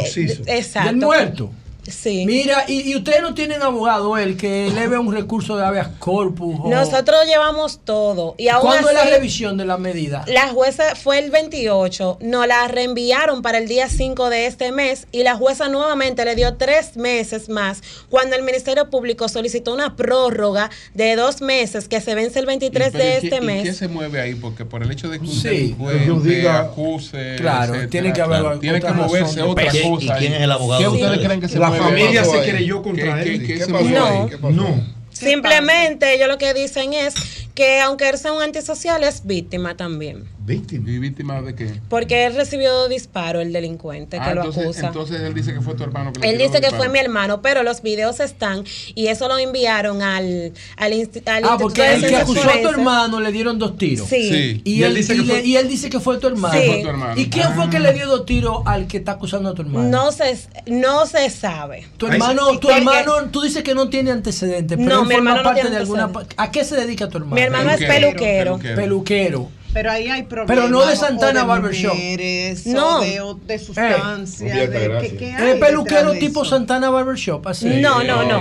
exacto, 0.46 0.88
Del 0.88 0.96
muerto. 0.96 1.50
Sí. 1.88 2.24
Mira, 2.26 2.64
y, 2.68 2.90
y 2.90 2.96
ustedes 2.96 3.20
no 3.22 3.34
tienen 3.34 3.62
abogado, 3.62 4.16
él, 4.18 4.36
que 4.36 4.68
eleve 4.68 4.98
un 4.98 5.12
recurso 5.12 5.56
de 5.56 5.64
habeas 5.64 5.88
corpus. 5.98 6.56
o- 6.62 6.68
Nosotros 6.68 7.26
llevamos 7.26 7.80
todo 7.84 8.34
y 8.38 8.48
aún 8.48 8.62
¿Cuándo 8.62 8.88
es 8.88 8.94
la 8.94 9.02
así- 9.02 9.10
revisión 9.10 9.56
de 9.56 9.64
la 9.66 9.76
medida? 9.76 10.24
La 10.26 10.48
jueza 10.48 10.94
fue 10.94 11.18
el 11.18 11.30
28, 11.30 12.18
nos 12.20 12.46
la 12.46 12.66
reenviaron 12.68 13.42
para 13.42 13.58
el 13.58 13.68
día 13.68 13.88
5 13.88 14.30
de 14.30 14.46
este 14.46 14.72
mes 14.72 15.06
y 15.12 15.22
la 15.22 15.36
jueza 15.36 15.68
nuevamente 15.68 16.24
le 16.24 16.34
dio 16.34 16.54
tres 16.54 16.96
meses 16.96 17.48
más 17.48 17.82
cuando 18.08 18.36
el 18.36 18.42
Ministerio 18.42 18.88
Público 18.90 19.28
solicitó 19.28 19.74
una 19.74 19.96
prórroga 19.96 20.70
de 20.94 21.16
dos 21.16 21.40
meses 21.42 21.88
que 21.88 22.00
se 22.00 22.14
vence 22.14 22.38
el 22.38 22.46
23 22.46 22.90
Pero, 22.92 23.04
de 23.04 23.10
¿y 23.10 23.20
qué- 23.20 23.26
este 23.26 23.36
y 23.36 23.40
mes. 23.46 23.62
¿Qué 23.64 23.72
se 23.74 23.88
mueve 23.88 24.20
ahí? 24.20 24.34
Porque 24.34 24.64
por 24.64 24.82
el 24.82 24.90
hecho 24.90 25.08
de 25.08 25.18
que 25.18 25.24
un 25.26 25.30
Sí. 25.32 25.74
diga- 26.22 26.60
acuse, 26.60 27.36
Claro, 27.36 27.74
etcétera, 27.74 27.90
tiene 27.90 28.12
que 28.12 28.20
haber 28.22 28.40
claro, 28.40 28.58
tiene 28.58 28.80
que 28.80 28.86
otra 28.86 28.96
razón 28.96 29.06
moverse 29.08 29.36
de 29.36 29.42
otra 29.42 29.64
cosa. 29.82 30.16
¿Y 30.16 30.18
quién 30.18 30.32
es 30.34 30.40
el 30.42 30.50
abogado 30.52 30.78
¿Qué 30.80 30.84
de 30.98 31.02
ustedes 31.04 31.24
creen 31.26 31.40
que 31.40 31.48
se 31.48 31.58
La 31.58 31.68
mueve? 31.68 31.73
Familia 31.82 32.22
¿Qué 32.22 32.28
se 32.28 32.36
ahí? 32.36 32.44
contra 32.82 33.22
¿Qué- 33.22 33.30
él. 33.34 33.40
qué- 33.40 33.46
qué 33.46 33.54
¿Qué 33.66 33.72
pasó 33.72 33.84
No. 33.88 34.28
pasó? 34.36 34.50
No. 34.50 34.94
Simplemente 35.12 36.14
ellos 36.14 36.28
lo 36.28 36.38
que 36.38 36.52
dicen 36.54 36.92
es 36.92 37.14
que 37.54 37.80
aunque 37.80 38.08
él 38.08 38.18
sea 38.18 38.32
un 38.32 38.42
antisocial 38.42 39.02
es 39.04 39.24
víctima 39.24 39.76
también. 39.76 40.24
Víctima. 40.46 40.90
¿Y 40.90 40.98
víctima 40.98 41.40
de 41.40 41.54
qué? 41.54 41.80
Porque 41.88 42.26
él 42.26 42.34
recibió 42.34 42.86
disparo, 42.88 43.40
el 43.40 43.50
delincuente 43.52 44.18
que 44.18 44.22
Ah, 44.22 44.34
lo 44.34 44.42
entonces, 44.42 44.62
acusa. 44.64 44.86
entonces 44.88 45.20
él 45.22 45.32
dice 45.32 45.54
que 45.54 45.60
fue 45.62 45.74
tu 45.74 45.82
hermano 45.84 46.12
que 46.12 46.20
le 46.20 46.28
Él 46.30 46.38
dice 46.38 46.60
que 46.60 46.70
fue 46.70 46.90
mi 46.90 46.98
hermano, 46.98 47.40
pero 47.40 47.62
los 47.62 47.80
videos 47.80 48.20
están 48.20 48.62
y 48.94 49.06
eso 49.06 49.26
lo 49.28 49.38
enviaron 49.38 50.02
al, 50.02 50.52
al, 50.76 50.92
insti- 50.92 51.22
al 51.26 51.44
Ah, 51.44 51.48
Instituto 51.52 51.58
porque 51.58 51.94
el 51.94 52.06
que 52.06 52.16
acusó 52.16 52.48
a 52.50 52.60
tu 52.60 52.68
hermano 52.68 53.20
le 53.20 53.32
dieron 53.32 53.58
dos 53.58 53.78
tiros. 53.78 54.06
Sí. 54.06 54.28
Sí. 54.28 54.60
Y, 54.64 54.82
él, 54.82 54.94
dice 54.94 55.14
que 55.16 55.22
fue- 55.22 55.42
y 55.46 55.56
él 55.56 55.66
dice 55.68 55.88
que 55.88 55.98
fue 55.98 56.18
tu 56.18 56.26
hermano. 56.26 56.60
Sí. 56.60 56.66
Fue 56.66 56.82
tu 56.82 56.88
hermano. 56.88 57.18
¿Y 57.20 57.30
quién 57.30 57.54
fue 57.54 57.70
que 57.70 57.78
le 57.80 57.92
dio 57.94 58.06
dos 58.06 58.26
tiros 58.26 58.58
al 58.66 58.86
que 58.86 58.98
está 58.98 59.12
acusando 59.12 59.48
a 59.48 59.54
tu 59.54 59.62
hermano? 59.62 59.88
No 59.88 60.12
se, 60.12 60.36
no 60.66 61.06
se 61.06 61.30
sabe. 61.30 61.86
Tu 61.96 62.06
hermano, 62.06 62.50
sí. 62.52 62.58
tu 62.58 62.68
hermano, 62.70 63.12
tú 63.30 63.40
dices 63.40 63.62
que 63.62 63.74
no 63.74 63.88
tiene 63.88 64.10
antecedentes, 64.10 64.76
pero 64.76 64.90
No, 64.90 65.02
él 65.02 65.08
mi 65.08 65.14
forma 65.14 65.30
hermano 65.30 65.36
no 65.36 65.42
parte 65.44 65.60
tiene 65.62 65.76
de 65.76 65.80
alguna 65.80 66.10
¿A 66.36 66.50
qué 66.50 66.64
se 66.64 66.76
dedica 66.76 67.08
tu 67.08 67.16
hermano? 67.16 67.34
Mi 67.36 67.40
hermano 67.40 67.70
es 67.70 67.78
Peluquero. 67.78 68.58
peluquero. 68.58 68.76
Peluquero. 68.76 69.48
Pero 69.74 69.90
ahí 69.90 70.08
hay 70.08 70.22
problemas. 70.22 70.56
Pero 70.56 70.68
no 70.70 70.86
de 70.86 70.92
o 70.94 70.96
Santana 70.96 71.40
de 71.40 71.46
Barbershop. 71.46 71.92
mujeres, 71.94 72.66
No. 72.66 72.98
o 72.98 73.00
de, 73.02 73.20
o 73.20 73.34
de 73.34 73.58
sustancias. 73.58 74.38
De, 74.40 74.66
gracias. 74.66 75.12
¿qué- 75.12 75.18
qué 75.18 75.34
hay 75.34 75.50
¿Es 75.50 75.56
peluquero 75.58 76.12
de 76.12 76.20
tipo 76.20 76.42
eso? 76.42 76.50
Santana 76.50 76.88
Barbershop? 76.90 77.46
Así. 77.48 77.68
No, 77.80 78.02
no, 78.04 78.22
no. 78.24 78.40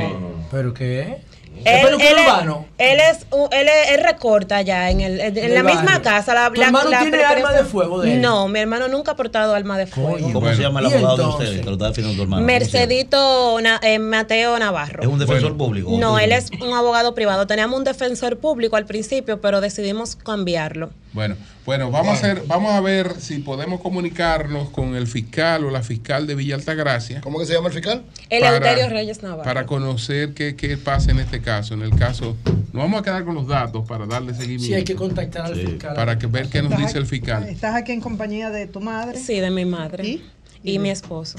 ¿Pero 0.52 0.74
qué? 0.74 1.18
¿Es 1.66 1.82
Él, 1.86 1.94
él 1.94 2.02
es- 2.02 2.24
urbano? 2.26 2.66
él 2.78 3.00
es, 3.00 3.26
un- 3.32 3.48
él, 3.54 3.68
es- 3.68 3.92
él 3.92 4.04
recorta 4.04 4.62
ya 4.62 4.90
en, 4.90 5.02
el, 5.02 5.20
en 5.20 5.54
la 5.56 5.64
misma 5.64 6.02
casa. 6.02 6.34
La, 6.34 6.52
¿Tu 6.52 6.62
hermano 6.62 6.90
tiene 7.02 7.24
arma 7.24 7.52
de 7.54 7.64
fuego 7.64 8.02
de 8.02 8.14
él? 8.16 8.22
No, 8.22 8.48
mi 8.48 8.60
hermano 8.60 8.88
nunca 8.88 9.12
ha 9.12 9.16
portado 9.16 9.54
arma 9.56 9.78
de 9.78 9.88
fuego. 9.88 10.18
¿Cómo 10.20 10.40
Bueno. 10.42 10.56
se 10.56 10.62
llama 10.62 10.80
el 10.82 10.88
¿Y 10.88 10.94
abogado 10.94 11.18
de 11.18 11.24
ustedes? 11.30 11.60
Que 11.62 11.66
lo 11.66 11.74
está 11.74 11.92
tu 11.94 12.22
hermano. 12.22 12.46
Mercedito 12.46 13.60
Na- 13.62 13.80
eh, 13.84 14.00
Mateo 14.00 14.58
Navarro. 14.60 15.04
¿Es 15.04 15.08
un 15.10 15.20
defensor 15.20 15.52
Bueno. 15.54 15.58
público? 15.58 15.92
No, 16.00 16.20
él 16.20 16.32
es 16.32 16.50
un 16.62 16.74
abogado 16.74 17.16
privado. 17.16 17.48
Teníamos 17.48 17.78
un 17.78 17.84
defensor 17.84 18.38
público 18.38 18.76
al 18.76 18.86
principio, 18.86 19.40
pero 19.42 19.62
decidimos 19.62 20.16
cambiarlo. 20.16 20.90
Bueno, 21.14 21.36
bueno, 21.66 21.92
vamos 21.92 22.10
a 22.10 22.18
hacer, 22.18 22.42
vamos 22.48 22.74
a 22.74 22.82
ver 22.82 23.20
si 23.22 23.38
podemos 23.38 23.80
comunicarnos 23.82 24.70
con 24.72 24.96
el 24.96 25.06
fiscal 25.06 25.64
o 25.64 25.70
la 25.70 25.84
fiscal 25.84 26.26
de 26.26 26.34
Villa 26.34 26.56
Altagracia. 26.56 27.22
¿Cómo 27.22 27.38
que 27.40 27.46
se 27.46 27.54
llama 27.54 27.68
el 27.68 27.74
fiscal? 27.74 28.02
Eleuterio 28.32 28.90
Reyes 28.90 29.22
Navarro. 29.22 29.44
Para 29.44 29.66
conocer 29.68 30.34
qué, 30.34 30.56
qué 30.56 30.76
pasa 30.78 31.12
en 31.12 31.20
este 31.20 31.40
caso. 31.42 31.53
En 31.60 31.82
el 31.84 31.96
caso, 31.96 32.36
nos 32.74 32.84
vamos 32.84 33.00
a 33.00 33.04
quedar 33.04 33.24
con 33.26 33.36
los 33.36 33.48
datos 33.48 33.88
para 33.88 34.06
darle 34.08 34.34
seguimiento. 34.34 34.66
Sí, 34.66 34.74
hay 34.74 34.84
que 34.84 34.96
contactar 34.96 35.46
al 35.46 35.56
Sí. 35.56 35.66
fiscal. 35.68 35.96
Para 35.96 36.18
que 36.18 36.26
ver 36.28 36.48
qué 36.50 36.62
nos 36.64 36.76
dice 36.78 36.98
el 36.98 37.06
fiscal. 37.06 37.48
¿Estás 37.48 37.76
aquí 37.76 37.92
en 37.92 38.02
compañía 38.02 38.50
de 38.50 38.66
tu 38.68 38.80
madre? 38.82 39.20
Sí, 39.20 39.40
de 39.40 39.50
mi 39.52 39.66
madre. 39.66 40.08
¿Y? 40.08 40.24
Y 40.66 40.80
mi 40.80 40.90
esposo. 40.92 41.38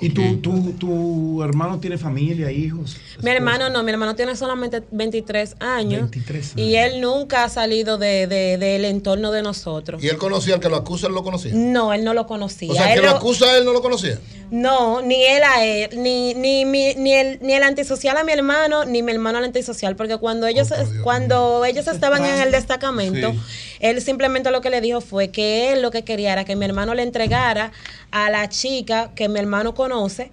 ¿Y 0.00 0.10
tu, 0.10 0.36
tu, 0.36 0.72
tu 0.74 1.42
hermano 1.42 1.80
tiene 1.80 1.98
familia, 1.98 2.52
hijos? 2.52 2.96
Mi 3.20 3.30
hermano 3.30 3.68
no, 3.68 3.82
mi 3.82 3.90
hermano 3.90 4.14
tiene 4.14 4.36
solamente 4.36 4.80
23 4.92 5.56
años. 5.58 6.02
23 6.02 6.52
años. 6.54 6.56
Y 6.68 6.76
él 6.76 7.00
nunca 7.00 7.42
ha 7.42 7.48
salido 7.48 7.98
de, 7.98 8.28
de- 8.28 8.58
del 8.58 8.84
entorno 8.84 9.32
de 9.32 9.42
nosotros. 9.42 10.00
¿Y 10.04 10.06
él 10.08 10.18
conocía 10.18 10.54
al 10.54 10.60
que 10.60 10.68
lo 10.68 10.76
acusa? 10.76 11.08
¿Él 11.08 11.14
lo 11.14 11.24
conocía? 11.24 11.52
No, 11.52 11.92
él 11.92 12.04
no 12.04 12.14
lo 12.14 12.28
conocía. 12.28 12.70
O 12.70 12.74
sea, 12.74 12.90
Él 12.94 13.00
que 13.00 13.06
lo 13.06 13.10
lo- 13.10 13.16
acusa 13.18 13.58
él 13.58 13.64
no 13.64 13.72
lo 13.72 13.82
conocía. 13.82 14.20
No, 14.50 15.00
ni 15.00 15.24
él 15.24 15.42
a 15.44 15.64
él, 15.64 15.90
ni, 15.96 16.34
ni, 16.34 16.64
mi- 16.64 16.94
ni, 16.94 17.12
el, 17.14 17.38
ni 17.40 17.52
el 17.52 17.62
antisocial 17.62 18.16
a 18.16 18.24
mi 18.24 18.32
hermano, 18.32 18.84
ni 18.84 19.02
mi 19.02 19.12
hermano 19.12 19.38
al 19.38 19.44
antisocial, 19.44 19.94
porque 19.94 20.16
cuando 20.16 20.46
ellos, 20.48 20.72
cuando 21.04 21.64
ellos 21.64 21.86
estaban 21.86 22.24
en 22.24 22.40
el 22.40 22.50
destacamento, 22.50 23.30
Sí. 23.32 23.38
él 23.80 24.00
simplemente 24.02 24.50
lo 24.50 24.60
que 24.60 24.70
le 24.70 24.80
dijo 24.80 25.00
fue 25.00 25.28
que 25.30 25.72
él 25.72 25.82
lo 25.82 25.90
que 25.92 26.02
quería 26.02 26.32
era 26.32 26.44
que 26.44 26.56
mi 26.56 26.64
hermano 26.64 26.94
le 26.94 27.02
entregara 27.02 27.70
a 28.10 28.28
la 28.30 28.48
chica 28.48 29.12
que 29.14 29.28
mi 29.28 29.38
hermano 29.38 29.74
conoce, 29.74 30.32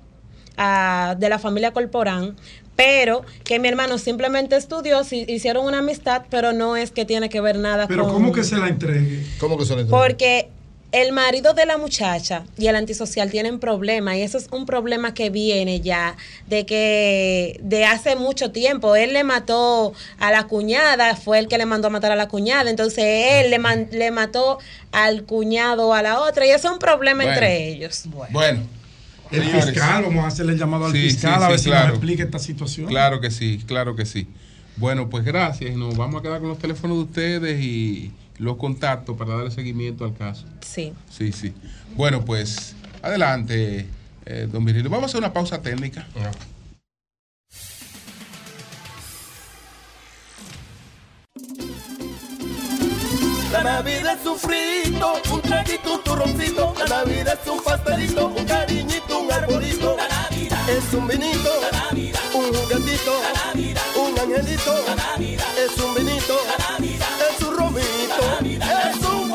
a- 0.58 1.16
de 1.20 1.30
la 1.30 1.38
familia 1.38 1.72
Corporán, 1.72 2.36
pero 2.76 3.24
que 3.44 3.60
mi 3.60 3.68
hermano 3.68 3.98
simplemente 4.00 4.56
estudió, 4.56 5.04
si- 5.04 5.26
hicieron 5.28 5.66
una 5.66 5.80
amistad, 5.80 6.24
pero 6.32 6.54
no 6.54 6.76
es 6.76 6.90
que 6.92 7.06
tiene 7.06 7.30
que 7.30 7.42
ver 7.42 7.58
nada 7.58 7.88
Pero 7.88 8.04
con... 8.06 8.14
¿cómo 8.14 8.32
que 8.32 8.44
se 8.44 8.58
la 8.58 8.68
entregue? 8.68 9.24
¿Cómo 9.40 9.58
que 9.58 9.66
se 9.66 9.76
le 9.76 9.82
entrega? 9.82 10.00
Porque 10.04 10.50
el 10.94 11.12
marido 11.12 11.54
de 11.54 11.66
la 11.66 11.78
muchacha 11.78 12.46
y 12.58 12.68
el 12.68 12.76
antisocial 12.78 13.30
tienen 13.30 13.60
problemas 13.60 14.16
y 14.16 14.22
eso 14.22 14.38
es 14.38 14.48
un 14.52 14.66
problema 14.66 15.14
que 15.14 15.30
viene 15.30 15.82
ya 15.82 16.16
de 16.48 16.66
que 16.66 17.60
de 17.62 17.84
hace 17.86 18.16
mucho 18.16 18.52
tiempo 18.52 18.96
él 18.96 19.12
le 19.12 19.26
mató 19.26 19.94
a 20.18 20.32
la 20.32 20.44
cuñada 20.46 21.16
fue 21.18 21.40
el 21.40 21.50
que 21.50 21.58
le 21.58 21.66
mandó 21.66 21.88
a 21.88 21.92
matar 21.92 22.14
a 22.14 22.16
la 22.16 22.30
cuñada 22.30 22.70
entonces 22.70 23.04
él 23.06 23.50
le, 23.52 23.60
man- 23.60 23.90
le 23.92 24.12
mató 24.12 24.60
al 24.94 25.24
cuñado 25.24 25.94
a 25.94 26.02
la 26.02 26.20
otra 26.22 26.46
y 26.46 26.52
eso 26.52 26.68
es 26.68 26.74
un 26.74 26.80
problema 26.80 27.24
Bueno. 27.24 27.34
entre 27.34 27.68
ellos 27.68 28.04
Bueno, 28.32 28.62
El 29.30 29.44
fiscal, 29.44 30.04
vamos 30.04 30.24
a 30.24 30.28
hacerle 30.28 30.54
el 30.54 30.60
llamado 30.60 30.86
al 30.86 30.94
Sí, 30.94 31.02
fiscal 31.10 31.38
sí, 31.40 31.44
a 31.44 31.48
ver 31.50 31.58
sí, 31.60 31.64
si 31.66 31.70
claro. 31.70 31.88
nos 31.88 31.98
explica 31.98 32.24
esta 32.24 32.40
situación. 32.40 32.88
Claro 32.88 33.20
que 33.20 33.30
sí, 33.30 33.62
claro 33.68 33.94
que 33.94 34.06
sí. 34.06 34.26
Bueno, 34.78 35.10
pues 35.10 35.26
gracias. 35.26 35.76
Nos 35.76 35.98
vamos 35.98 36.20
a 36.20 36.24
quedar 36.24 36.40
con 36.40 36.48
los 36.50 36.60
teléfonos 36.60 36.98
de 36.98 37.04
ustedes 37.04 37.62
y 37.62 38.12
los 38.38 38.58
contactos 38.58 39.18
para 39.18 39.36
darle 39.36 39.52
seguimiento 39.52 40.06
al 40.06 40.14
caso. 40.14 40.46
sí 40.62 40.94
Sí, 41.10 41.32
sí. 41.32 41.54
Bueno, 41.96 42.24
pues 42.24 42.76
adelante, 43.02 43.88
eh, 44.26 44.48
don 44.52 44.64
Virgilio. 44.66 44.90
Vamos 44.90 45.04
a 45.04 45.08
hacer 45.08 45.20
una 45.20 45.34
pausa 45.34 45.62
técnica. 45.62 46.08
La 53.52 53.64
Navidad 53.64 54.18
es 54.20 54.28
un 54.28 54.38
frito, 54.38 55.14
un 55.32 55.42
traguito, 55.42 55.94
un 55.96 56.04
turroncito. 56.04 56.74
La 56.78 56.98
Navidad 56.98 57.40
es 57.42 57.50
un 57.50 57.64
pastelito, 57.64 58.28
un 58.28 58.46
cariñito, 58.46 59.20
un 59.20 59.32
arbolito. 59.32 59.98
La 59.98 60.08
Navidad 60.08 60.70
Es 60.70 60.94
un 60.94 61.08
vinito, 61.08 61.54
un 62.34 62.54
juguetito, 62.54 63.14
un 63.96 64.20
angelito. 64.20 64.76
Es 65.58 65.78
un 65.80 65.96
vinito, 65.96 66.36
es 66.38 66.80
un 66.80 66.97
es 68.46 69.04
un. 69.04 69.28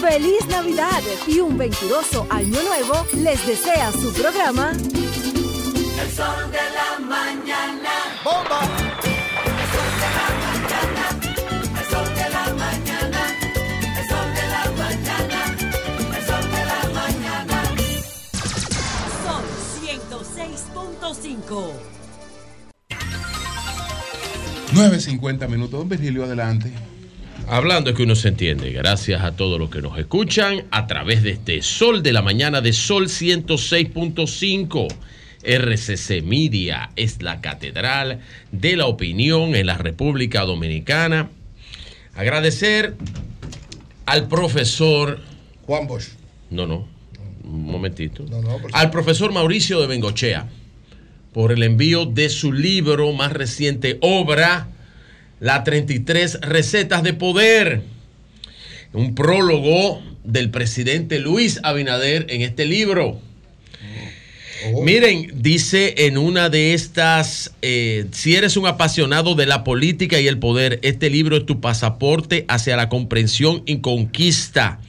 Feliz 0.00 0.46
Navidad 0.48 1.02
y 1.26 1.40
un 1.40 1.58
venturoso 1.58 2.26
año 2.30 2.62
nuevo 2.62 3.04
les 3.12 3.46
desea 3.46 3.92
su 3.92 4.10
programa 4.14 4.70
El 4.72 6.10
sol 6.12 6.50
de 6.50 6.58
la 6.78 6.98
mañana. 7.04 7.90
¡Bomba! 8.24 8.60
El 8.62 9.66
sol 9.74 9.92
de 10.00 10.08
la 10.16 10.28
mañana. 10.46 11.04
El 11.78 11.86
sol 11.90 12.08
de 12.14 12.26
la 12.30 12.44
mañana. 12.54 13.22
El 13.98 14.04
sol 14.08 14.28
de 14.36 14.44
la 14.54 14.64
mañana. 14.80 15.40
El 16.16 16.22
sol 16.24 16.44
de 16.54 16.62
la 16.64 16.80
mañana. 16.94 17.58
Son 19.24 19.42
106.5. 19.82 21.95
9.50 24.76 25.48
minutos. 25.48 25.78
Don 25.78 25.88
Virgilio, 25.88 26.24
adelante. 26.24 26.70
Hablando 27.48 27.90
es 27.90 27.96
que 27.96 28.02
uno 28.02 28.14
se 28.14 28.28
entiende, 28.28 28.72
gracias 28.72 29.22
a 29.22 29.32
todos 29.32 29.58
los 29.58 29.70
que 29.70 29.80
nos 29.80 29.98
escuchan 29.98 30.64
a 30.70 30.86
través 30.86 31.22
de 31.22 31.30
este 31.30 31.62
Sol 31.62 32.02
de 32.02 32.12
la 32.12 32.20
Mañana 32.20 32.60
de 32.60 32.72
Sol 32.72 33.06
106.5. 33.06 34.88
RCC 35.44 36.24
Media 36.24 36.90
es 36.96 37.22
la 37.22 37.40
catedral 37.40 38.20
de 38.50 38.76
la 38.76 38.86
opinión 38.86 39.54
en 39.54 39.66
la 39.66 39.78
República 39.78 40.44
Dominicana. 40.44 41.30
Agradecer 42.16 42.96
al 44.06 44.26
profesor... 44.26 45.20
Juan 45.66 45.86
Bosch. 45.86 46.08
No, 46.50 46.66
no, 46.66 46.88
un 47.44 47.64
momentito. 47.64 48.24
No, 48.28 48.42
Al 48.72 48.90
profesor 48.90 49.32
Mauricio 49.32 49.80
de 49.80 49.86
Bengochea 49.86 50.48
por 51.36 51.52
el 51.52 51.62
envío 51.64 52.06
de 52.06 52.30
su 52.30 52.50
libro 52.50 53.12
más 53.12 53.30
reciente, 53.30 53.98
obra, 54.00 54.68
Las 55.38 55.64
33 55.64 56.40
Recetas 56.40 57.02
de 57.02 57.12
Poder. 57.12 57.82
Un 58.94 59.14
prólogo 59.14 60.02
del 60.24 60.48
presidente 60.48 61.18
Luis 61.18 61.60
Abinader 61.62 62.24
en 62.30 62.40
este 62.40 62.64
libro. 62.64 63.20
Miren, 64.82 65.30
dice 65.34 66.06
en 66.06 66.16
una 66.16 66.48
de 66.48 66.72
estas, 66.72 67.52
eh, 67.60 68.06
si 68.12 68.34
eres 68.34 68.56
un 68.56 68.66
apasionado 68.66 69.34
de 69.34 69.44
la 69.44 69.62
política 69.62 70.18
y 70.18 70.28
el 70.28 70.38
poder, 70.38 70.78
este 70.80 71.10
libro 71.10 71.36
es 71.36 71.44
tu 71.44 71.60
pasaporte 71.60 72.46
hacia 72.48 72.78
la 72.78 72.88
comprensión 72.88 73.62
y 73.66 73.80
conquista. 73.80 74.80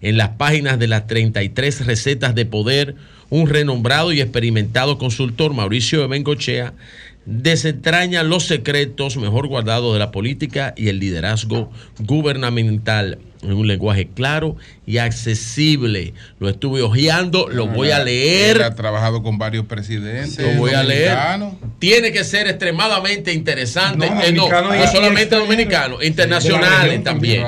En 0.00 0.18
las 0.18 0.28
páginas 0.36 0.78
de 0.78 0.86
las 0.86 1.08
33 1.08 1.84
recetas 1.84 2.36
de 2.36 2.46
poder, 2.46 2.94
un 3.30 3.48
renombrado 3.48 4.12
y 4.12 4.20
experimentado 4.20 4.98
consultor, 4.98 5.54
Mauricio 5.54 6.00
de 6.00 6.06
Bengochea, 6.06 6.74
desentraña 7.24 8.22
los 8.22 8.44
secretos 8.44 9.16
mejor 9.16 9.48
guardados 9.48 9.92
de 9.92 9.98
la 9.98 10.12
política 10.12 10.74
y 10.76 10.88
el 10.88 11.00
liderazgo 11.00 11.70
gubernamental 11.98 13.18
en 13.46 13.54
un 13.54 13.66
lenguaje 13.66 14.08
claro 14.14 14.56
y 14.86 14.98
accesible. 14.98 16.14
Lo 16.38 16.48
estuve 16.48 16.82
hojeando, 16.82 17.48
lo 17.48 17.66
voy 17.66 17.90
a 17.90 18.02
leer. 18.04 18.56
Él 18.56 18.62
ha 18.62 18.74
trabajado 18.74 19.22
con 19.22 19.38
varios 19.38 19.66
presidentes. 19.66 20.38
Lo 20.38 20.58
voy 20.60 20.72
a 20.72 20.82
leer. 20.82 21.10
dominicanos. 21.10 21.54
Tiene 21.78 22.12
que 22.12 22.24
ser 22.24 22.46
extremadamente 22.48 23.32
interesante. 23.32 24.08
No, 24.10 24.22
Eh, 24.22 24.32
No, 24.32 24.48
solamente 24.92 25.36
dominicano, 25.36 26.02
internacionales 26.02 27.02
también. 27.02 27.44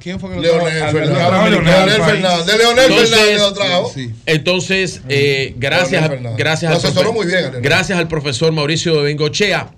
¿Quién 0.00 0.20
fue 0.20 0.30
que 0.30 0.36
lo 0.36 0.42
Leonel 0.42 0.78
trajo? 1.14 1.48
Leonel. 1.48 2.02
Fernández. 2.02 2.46
De 2.46 2.58
Leonel 2.58 2.92
Fernández 2.92 3.38
lo 3.38 3.52
trajo. 3.52 3.92
Entonces, 4.26 5.02
eh, 5.08 5.54
gracias, 5.56 6.10
gracias, 6.36 6.84
al 6.84 7.12
muy 7.12 7.26
bien 7.26 7.50
gracias 7.62 7.98
profesor 8.10 8.52
Mauricio 8.52 8.96
de 8.96 9.02
Bengochea. 9.04 9.72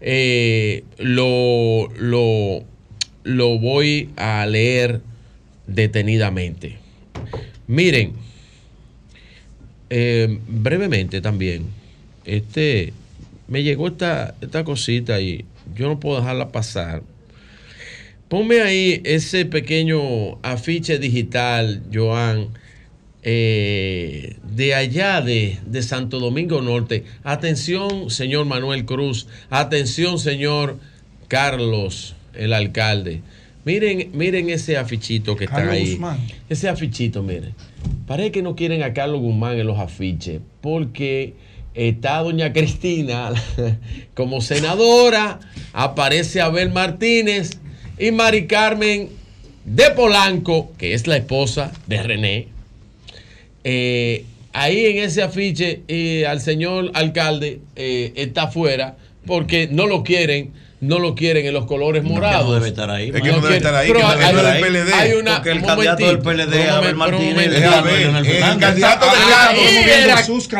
eh, 0.00 0.84
lo, 0.98 1.88
lo, 1.96 2.64
lo 3.24 3.58
voy 3.58 4.10
a 4.16 4.46
leer 4.46 5.00
detenidamente. 5.66 6.78
Miren, 7.66 8.12
eh, 9.90 10.38
brevemente 10.46 11.20
también, 11.20 11.66
este, 12.24 12.92
me 13.48 13.62
llegó 13.62 13.88
esta, 13.88 14.34
esta 14.40 14.64
cosita 14.64 15.20
y 15.20 15.44
yo 15.74 15.88
no 15.88 15.98
puedo 16.00 16.20
dejarla 16.20 16.52
pasar. 16.52 17.02
Ponme 18.28 18.60
ahí 18.60 19.00
ese 19.04 19.44
pequeño 19.44 20.38
afiche 20.42 20.98
digital, 20.98 21.82
Joan, 21.92 22.48
eh, 23.22 24.36
de 24.42 24.74
allá 24.74 25.20
de, 25.20 25.58
de 25.64 25.82
Santo 25.82 26.20
Domingo 26.20 26.60
Norte. 26.60 27.04
Atención, 27.22 28.10
señor 28.10 28.44
Manuel 28.46 28.84
Cruz. 28.84 29.28
Atención, 29.50 30.18
señor 30.18 30.78
Carlos, 31.28 32.14
el 32.36 32.52
alcalde. 32.52 33.22
Miren, 33.64 34.10
miren 34.12 34.50
ese 34.50 34.76
afichito 34.76 35.36
que 35.36 35.44
está 35.44 35.70
ahí. 35.70 35.92
Guzmán. 35.92 36.18
Ese 36.48 36.68
afichito, 36.68 37.22
miren. 37.22 37.54
Parece 38.06 38.32
que 38.32 38.42
no 38.42 38.54
quieren 38.56 38.82
a 38.82 38.92
Carlos 38.92 39.20
Guzmán 39.20 39.58
en 39.58 39.66
los 39.66 39.78
afiches, 39.78 40.40
porque 40.60 41.34
está 41.74 42.18
doña 42.18 42.52
Cristina 42.52 43.32
como 44.14 44.40
senadora, 44.40 45.40
aparece 45.72 46.40
Abel 46.40 46.70
Martínez 46.70 47.58
y 47.98 48.10
Mari 48.10 48.46
Carmen 48.46 49.08
de 49.64 49.90
Polanco, 49.90 50.72
que 50.78 50.94
es 50.94 51.06
la 51.06 51.16
esposa 51.16 51.72
de 51.86 52.02
René. 52.02 52.48
Eh, 53.64 54.24
ahí 54.52 54.86
en 54.86 54.98
ese 54.98 55.22
afiche 55.22 55.82
eh, 55.88 56.26
al 56.26 56.40
señor 56.40 56.90
alcalde 56.94 57.60
eh, 57.76 58.12
está 58.16 58.44
afuera 58.44 58.96
porque 59.26 59.68
no 59.70 59.86
lo 59.86 60.04
quieren, 60.04 60.52
no 60.86 60.98
lo 60.98 61.14
quieren 61.14 61.46
en 61.46 61.54
los 61.54 61.66
colores 61.66 62.02
morados. 62.04 62.46
no 62.46 62.54
debe 62.54 62.68
estar 62.68 62.90
ahí, 62.90 63.10
Es 63.14 63.22
que 63.22 63.32
no 63.32 63.40
debe 63.40 63.56
estar 63.56 63.74
ahí, 63.74 63.88
pero 63.92 64.00
que 64.00 64.24
hay- 64.24 64.32
no 64.34 64.42
del 64.42 64.46
hay- 64.52 64.62
PLD. 64.62 64.92
Hay 64.94 65.12
una, 65.14 65.34
Porque 65.36 65.50
el 65.50 65.58
un 65.58 65.64
candidato 65.64 66.06
del 66.06 66.18
PLD, 66.20 66.68
Abel 66.70 66.94
Martínez. 66.94 67.46
Es 67.48 67.54
El 67.54 68.58
candidato 68.58 69.06
de 69.06 69.10
Ahí 69.12 69.30
Carlos. 69.30 69.64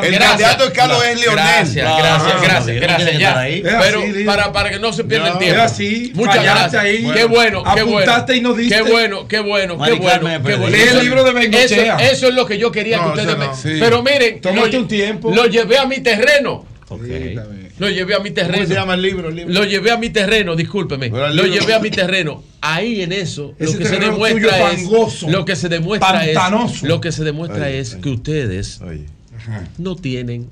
El 0.04 0.12
Gracias. 0.14 0.28
candidato 0.30 0.64
de 0.66 0.72
Carlos 0.72 1.04
es 1.04 1.20
Leonel. 1.20 1.44
Gracias, 1.44 1.98
gracias, 1.98 2.42
gracias, 2.42 2.80
gracias. 2.80 3.18
ya. 3.18 3.46
Pero 3.82 4.02
para, 4.26 4.52
para 4.52 4.70
que 4.70 4.78
no 4.78 4.92
se 4.92 5.04
pierda 5.04 5.28
el 5.32 5.38
tiempo. 5.38 5.62
así, 5.62 6.12
Muchas 6.14 6.42
gracias. 6.42 6.82
ahí. 6.82 7.10
Qué 7.14 7.24
bueno, 7.24 7.62
qué 7.74 7.82
bueno. 7.82 7.98
Apuntaste 7.98 8.36
y 8.36 8.40
no 8.40 8.52
diste. 8.54 8.74
Qué 8.76 8.82
bueno, 8.90 9.28
qué 9.28 9.40
bueno, 9.40 9.78
qué 9.82 9.92
bueno. 9.92 10.68
Lee 10.68 10.80
el 10.82 10.88
Eso- 10.88 11.02
libro 11.02 11.24
de 11.24 11.32
Bengochea. 11.32 11.96
Eso, 11.96 12.28
es 12.28 12.34
lo 12.34 12.46
que 12.46 12.58
yo 12.58 12.70
quería 12.72 12.98
que 13.02 13.08
ustedes 13.08 13.36
me. 13.36 13.46
Pero 13.80 14.02
miren, 14.02 14.40
Tómate 14.40 14.72
lo, 14.72 14.78
un 14.80 14.88
tiempo. 14.88 15.30
lo 15.34 15.46
llevé 15.46 15.78
a 15.78 15.86
mi 15.86 16.00
terreno. 16.00 16.64
Ok. 16.88 17.02
Lo 17.78 17.88
llevé 17.90 18.14
a 18.14 18.20
mi 18.20 18.30
terreno. 18.30 18.54
¿Cómo 18.58 18.66
se 18.68 18.74
llama 18.74 18.94
el 18.94 19.02
libro? 19.02 19.28
El 19.28 19.34
libro? 19.36 19.52
Lo 19.54 19.64
llevé 19.64 19.90
a 19.90 19.96
mi 19.98 20.10
terreno, 20.10 20.54
discúlpeme. 20.54 21.08
Lo 21.08 21.28
libro- 21.30 21.46
llevé 21.46 21.74
a 21.74 21.80
mi 21.80 21.90
terreno. 21.90 22.42
Ahí 22.60 23.02
en 23.02 23.12
eso, 23.12 23.54
lo 23.58 23.76
que 23.76 23.84
se 23.84 23.98
demuestra 23.98 24.72
es. 24.72 24.82
fangoso, 24.82 25.28
lo 25.30 25.44
que 25.44 25.56
se 25.56 25.68
demuestra 25.68 26.26
es. 26.26 26.82
Lo 26.82 27.00
que 27.00 27.12
se 27.12 27.24
demuestra 27.24 27.66
Oye, 27.66 27.78
es 27.80 27.92
oye. 27.94 28.00
que 28.02 28.08
ustedes 28.10 28.80
Oye. 28.80 29.06
no 29.78 29.96
tienen. 29.96 30.48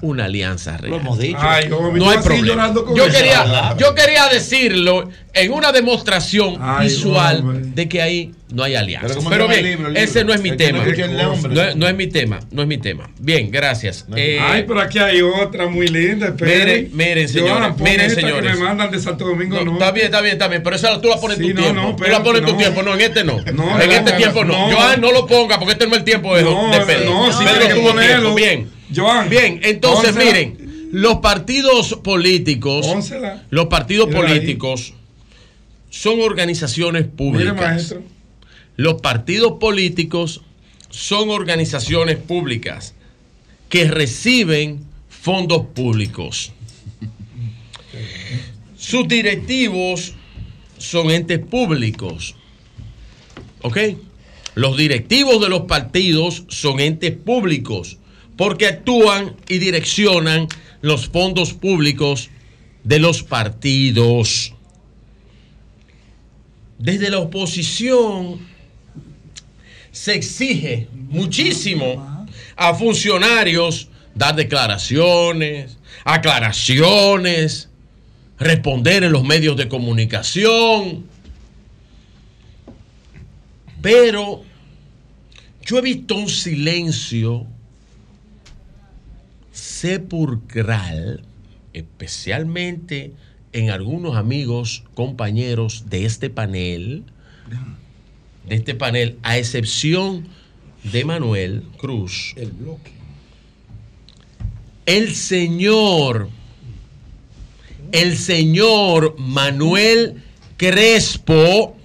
Una 0.00 0.24
alianza 0.26 0.72
Lo 0.72 0.78
real. 0.88 1.00
hemos 1.00 1.18
dicho. 1.18 1.38
Ay, 1.40 1.68
yo, 1.68 1.80
No 1.92 1.96
yo 1.98 2.10
hay 2.10 2.18
problema. 2.18 2.72
Yo 2.94 3.06
quería, 3.10 3.74
yo 3.78 3.94
quería 3.94 4.28
decirlo 4.28 5.08
en 5.34 5.52
una 5.52 5.72
demostración 5.72 6.56
Ay, 6.60 6.88
visual 6.88 7.40
hombre. 7.40 7.60
de 7.74 7.88
que 7.88 8.00
ahí 8.02 8.30
no 8.50 8.62
hay 8.62 8.74
alianza. 8.76 9.08
Pero 9.08 9.16
¿cómo 9.18 9.30
Pero 9.30 9.48
bien, 9.48 9.58
el 9.60 9.64
libro, 9.66 9.88
el 9.88 9.96
ese 9.96 10.24
no 10.24 10.32
es 10.32 10.40
mi 10.40 10.48
El 10.50 10.56
que 10.56 10.72
no 10.72 10.82
tema. 10.82 11.48
No, 11.48 11.62
es- 11.62 11.76
no 11.76 11.86
es 11.88 11.94
mi 11.94 12.06
tema, 12.06 12.40
no 12.50 12.62
es 12.62 12.68
mi 12.68 12.78
tema. 12.78 13.10
Bien, 13.18 13.50
gracias. 13.50 14.06
Eh, 14.16 14.38
Ay, 14.40 14.64
pero 14.66 14.80
aquí 14.80 14.98
hay 14.98 15.20
otra 15.20 15.66
muy 15.66 15.88
linda. 15.88 16.34
Miren, 16.40 16.90
miren, 16.94 17.28
señores, 17.28 17.76
miren, 17.78 18.00
esta 18.00 18.14
que 18.14 18.20
señores. 18.26 18.58
me 18.58 18.64
mandan 18.64 18.90
de 18.90 18.98
Santo 19.00 19.26
Domingo 19.26 19.62
no, 19.64 19.72
está 19.74 19.90
bien, 19.92 20.06
está 20.06 20.20
bien, 20.20 20.32
está 20.34 20.48
bien, 20.48 20.62
pero 20.62 20.76
esa 20.76 21.00
tú 21.00 21.08
la 21.08 21.16
pones 21.20 21.38
en 21.38 21.44
Sí, 21.46 21.50
tu 21.50 21.56
no, 21.56 21.62
tiempo. 21.62 21.82
no, 21.82 21.96
tú 21.96 22.04
la 22.10 22.22
pones 22.22 22.40
en 22.42 22.46
tu 22.48 22.56
tiempo, 22.56 22.82
no, 22.82 22.94
en 22.94 23.00
este 23.00 23.24
no. 23.24 23.34
No, 23.52 23.80
en 23.80 23.90
este 23.92 24.12
no, 24.12 24.16
tiempo 24.16 24.44
no. 24.44 24.70
no. 24.70 24.76
Joan, 24.76 25.00
no 25.00 25.12
lo 25.12 25.26
ponga 25.26 25.58
porque 25.58 25.72
este 25.72 25.86
no 25.86 25.92
es 25.92 25.98
el 25.98 26.04
tiempo 26.04 26.34
de, 26.36 26.42
No, 26.44 26.70
de 26.70 26.80
Pedro. 26.86 27.10
no, 27.10 27.32
sí 27.32 27.44
Pedro 27.44 27.58
tiene 27.60 27.74
que 27.74 27.80
tuvo 27.80 27.92
tiempo, 28.00 28.34
bien. 28.34 28.77
Joan, 28.94 29.28
Bien, 29.28 29.60
entonces 29.62 30.12
pónsela. 30.12 30.24
miren, 30.32 30.88
los 30.92 31.16
partidos 31.18 31.94
políticos, 32.02 32.86
Pónsela. 32.86 33.44
los 33.50 33.66
partidos 33.66 34.08
ahí. 34.08 34.14
políticos 34.14 34.94
son 35.90 36.20
organizaciones 36.20 37.02
Mire, 37.04 37.16
públicas. 37.16 37.56
maestro. 37.56 38.02
Los 38.76 39.00
partidos 39.00 39.54
políticos 39.58 40.42
son 40.90 41.30
organizaciones 41.30 42.16
públicas 42.16 42.94
que 43.68 43.84
reciben 43.88 44.80
fondos 45.08 45.66
públicos. 45.74 46.52
Sus 48.76 49.08
directivos 49.08 50.14
son 50.78 51.10
entes 51.10 51.40
públicos. 51.40 52.36
¿Ok? 53.62 53.76
Los 54.54 54.76
directivos 54.76 55.40
de 55.40 55.48
los 55.48 55.62
partidos 55.62 56.44
son 56.48 56.80
entes 56.80 57.12
públicos 57.12 57.98
porque 58.38 58.68
actúan 58.68 59.34
y 59.48 59.58
direccionan 59.58 60.46
los 60.80 61.08
fondos 61.08 61.54
públicos 61.54 62.30
de 62.84 63.00
los 63.00 63.24
partidos. 63.24 64.54
Desde 66.78 67.10
la 67.10 67.18
oposición 67.18 68.38
se 69.90 70.14
exige 70.14 70.86
muchísimo 70.92 72.26
a 72.54 72.74
funcionarios 72.74 73.88
dar 74.14 74.36
declaraciones, 74.36 75.76
aclaraciones, 76.04 77.68
responder 78.38 79.02
en 79.02 79.10
los 79.10 79.24
medios 79.24 79.56
de 79.56 79.68
comunicación. 79.68 81.06
Pero 83.82 84.44
yo 85.66 85.78
he 85.78 85.82
visto 85.82 86.14
un 86.14 86.28
silencio 86.28 87.44
sepulcral, 89.80 91.22
especialmente 91.72 93.12
en 93.52 93.70
algunos 93.70 94.16
amigos, 94.16 94.82
compañeros 94.94 95.84
de 95.88 96.04
este 96.04 96.30
panel, 96.30 97.04
de 98.48 98.56
este 98.56 98.74
panel, 98.74 99.18
a 99.22 99.38
excepción 99.38 100.26
de 100.82 101.04
Manuel 101.04 101.62
Cruz. 101.78 102.34
El 102.36 102.50
bloque. 102.50 102.90
El 104.86 105.14
señor, 105.14 106.28
el 107.92 108.16
señor 108.16 109.14
Manuel 109.18 110.22
Crespo, 110.56 111.76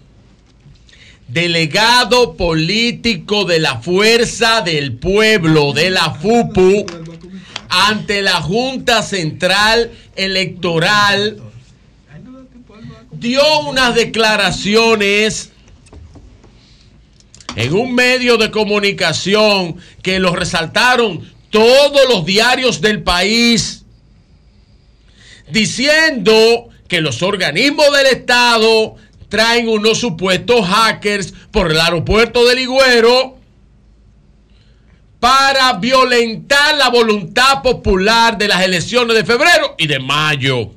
delegado 1.28 2.36
político 2.38 3.46
de 3.46 3.60
la 3.60 3.80
Fuerza 3.82 4.62
del 4.62 4.94
Pueblo 4.94 5.74
de 5.74 5.90
la 5.92 6.12
FUPU, 6.12 6.86
ante 7.74 8.22
la 8.22 8.40
Junta 8.40 9.02
Central 9.02 9.92
Electoral, 10.16 11.42
dio 13.12 13.62
unas 13.62 13.96
declaraciones 13.96 15.50
en 17.56 17.74
un 17.74 17.96
medio 17.96 18.38
de 18.38 18.52
comunicación 18.52 19.78
que 20.04 20.20
lo 20.20 20.36
resaltaron 20.36 21.28
todos 21.50 22.02
los 22.10 22.26
diarios 22.26 22.80
del 22.80 23.02
país, 23.02 23.86
diciendo 25.50 26.70
que 26.88 27.02
los 27.02 27.24
organismos 27.24 27.92
del 27.92 28.06
Estado 28.06 28.98
traen 29.30 29.68
unos 29.68 29.98
supuestos 29.98 30.64
hackers 30.68 31.34
por 31.50 31.72
el 31.72 31.80
aeropuerto 31.80 32.46
de 32.46 32.56
Ligüero 32.56 33.40
para 35.24 35.72
violentar 35.72 36.76
la 36.76 36.90
voluntad 36.90 37.62
popular 37.62 38.38
de 38.38 38.50
las 38.50 38.62
elecciones 38.62 39.16
de 39.16 39.24
febrero 39.24 39.74
y 39.78 39.88
de 39.88 39.98
mayo. 39.98 40.72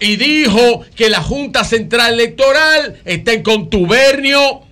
Y 0.00 0.16
dijo 0.16 0.84
que 0.96 1.08
la 1.08 1.22
Junta 1.22 1.62
Central 1.62 2.14
Electoral 2.14 3.00
está 3.04 3.32
en 3.32 3.44
contubernio 3.44 4.62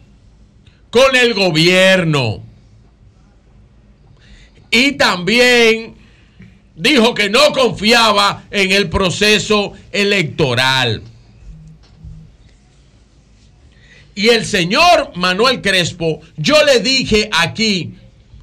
con 0.91 1.15
el 1.15 1.35
gobierno. 1.35 2.43
Y 4.73 4.91
también 4.97 5.95
dijo 6.75 7.15
que 7.15 7.31
no 7.31 7.53
confiaba 7.53 8.43
en 8.51 8.73
el 8.73 8.89
proceso 8.89 9.73
electoral. 9.93 11.05
Y 14.17 14.31
el 14.31 14.45
señor 14.45 15.13
Manuel 15.15 15.63
Crespo, 15.63 16.23
yo 16.37 16.57
le 16.65 16.81
dije 16.81 17.31
aquí 17.31 17.95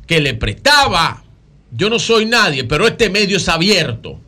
que 0.07 0.21
le 0.21 0.33
prestaba, 0.33 1.23
yo 1.71 1.89
no 1.89 1.99
soy 1.99 2.25
nadie, 2.25 2.63
pero 2.63 2.87
este 2.87 3.09
medio 3.09 3.37
es 3.37 3.49
abierto. 3.49 4.19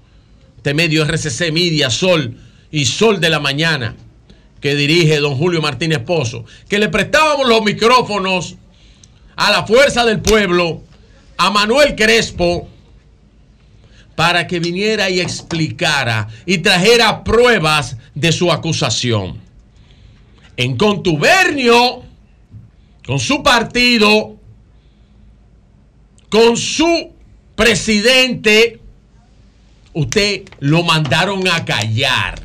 Este 0.58 0.74
medio 0.74 1.06
RCC 1.06 1.52
Media, 1.52 1.90
Sol 1.90 2.36
y 2.72 2.86
Sol 2.86 3.20
de 3.22 3.30
la 3.30 3.40
Mañana, 3.40 3.96
que 4.60 4.76
dirige 4.76 5.20
don 5.20 5.36
Julio 5.36 5.62
Martínez 5.62 6.00
Pozo, 6.00 6.46
que 6.68 6.80
le 6.80 6.90
prestábamos 6.90 7.48
los 7.48 7.62
micrófonos 7.62 8.56
a 9.36 9.52
la 9.52 9.66
fuerza 9.66 10.04
del 10.04 10.20
pueblo, 10.20 10.82
a 11.38 11.52
Manuel 11.52 11.96
Crespo, 11.96 12.68
para 14.16 14.48
que 14.48 14.60
viniera 14.60 15.12
y 15.12 15.22
explicara 15.22 16.28
y 16.48 16.58
trajera 16.58 17.24
pruebas 17.24 17.98
de 18.16 18.32
su 18.32 18.52
acusación. 18.52 19.38
En 20.58 20.76
contubernio 20.76 22.02
con 23.06 23.20
su 23.20 23.44
partido, 23.44 24.36
con 26.30 26.58
su 26.58 27.12
presidente, 27.56 28.80
usted 29.94 30.44
lo 30.60 30.84
mandaron 30.84 31.48
a 31.48 31.66
callar. 31.66 32.42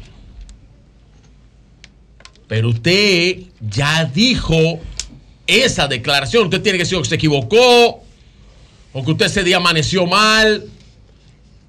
Pero 2.49 2.70
usted 2.70 3.39
ya 3.61 4.05
dijo 4.05 4.81
esa 5.47 5.89
declaración. 5.89 6.44
Usted 6.44 6.62
tiene 6.62 6.78
que 6.78 6.85
decir 6.85 6.99
que 6.99 7.09
se 7.09 7.15
equivocó, 7.15 8.02
o 8.93 9.05
que 9.05 9.11
usted 9.11 9.27
ese 9.27 9.44
día 9.44 9.57
amaneció 9.57 10.07
mal, 10.07 10.65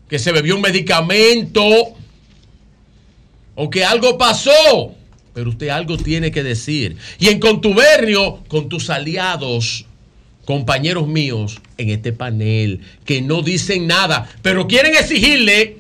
que 0.10 0.20
se 0.20 0.32
bebió 0.32 0.56
un 0.56 0.62
medicamento, 0.62 1.64
o 3.56 3.70
que 3.70 3.86
algo 3.86 4.18
pasó. 4.18 4.94
Pero 5.34 5.50
usted 5.50 5.70
algo 5.70 5.98
tiene 5.98 6.32
que 6.32 6.44
decir. 6.44 6.98
Y 7.20 7.30
en 7.30 7.40
contubernio 7.40 8.44
con 8.48 8.70
tus 8.70 8.90
aliados, 8.90 9.86
compañeros 10.46 11.08
míos, 11.08 11.62
en 11.78 11.90
este 11.90 12.12
panel, 12.14 12.82
que 13.06 13.22
no 13.22 13.42
dicen 13.42 13.88
nada, 13.88 14.30
pero 14.42 14.68
quieren 14.68 14.96
exigirle 14.96 15.78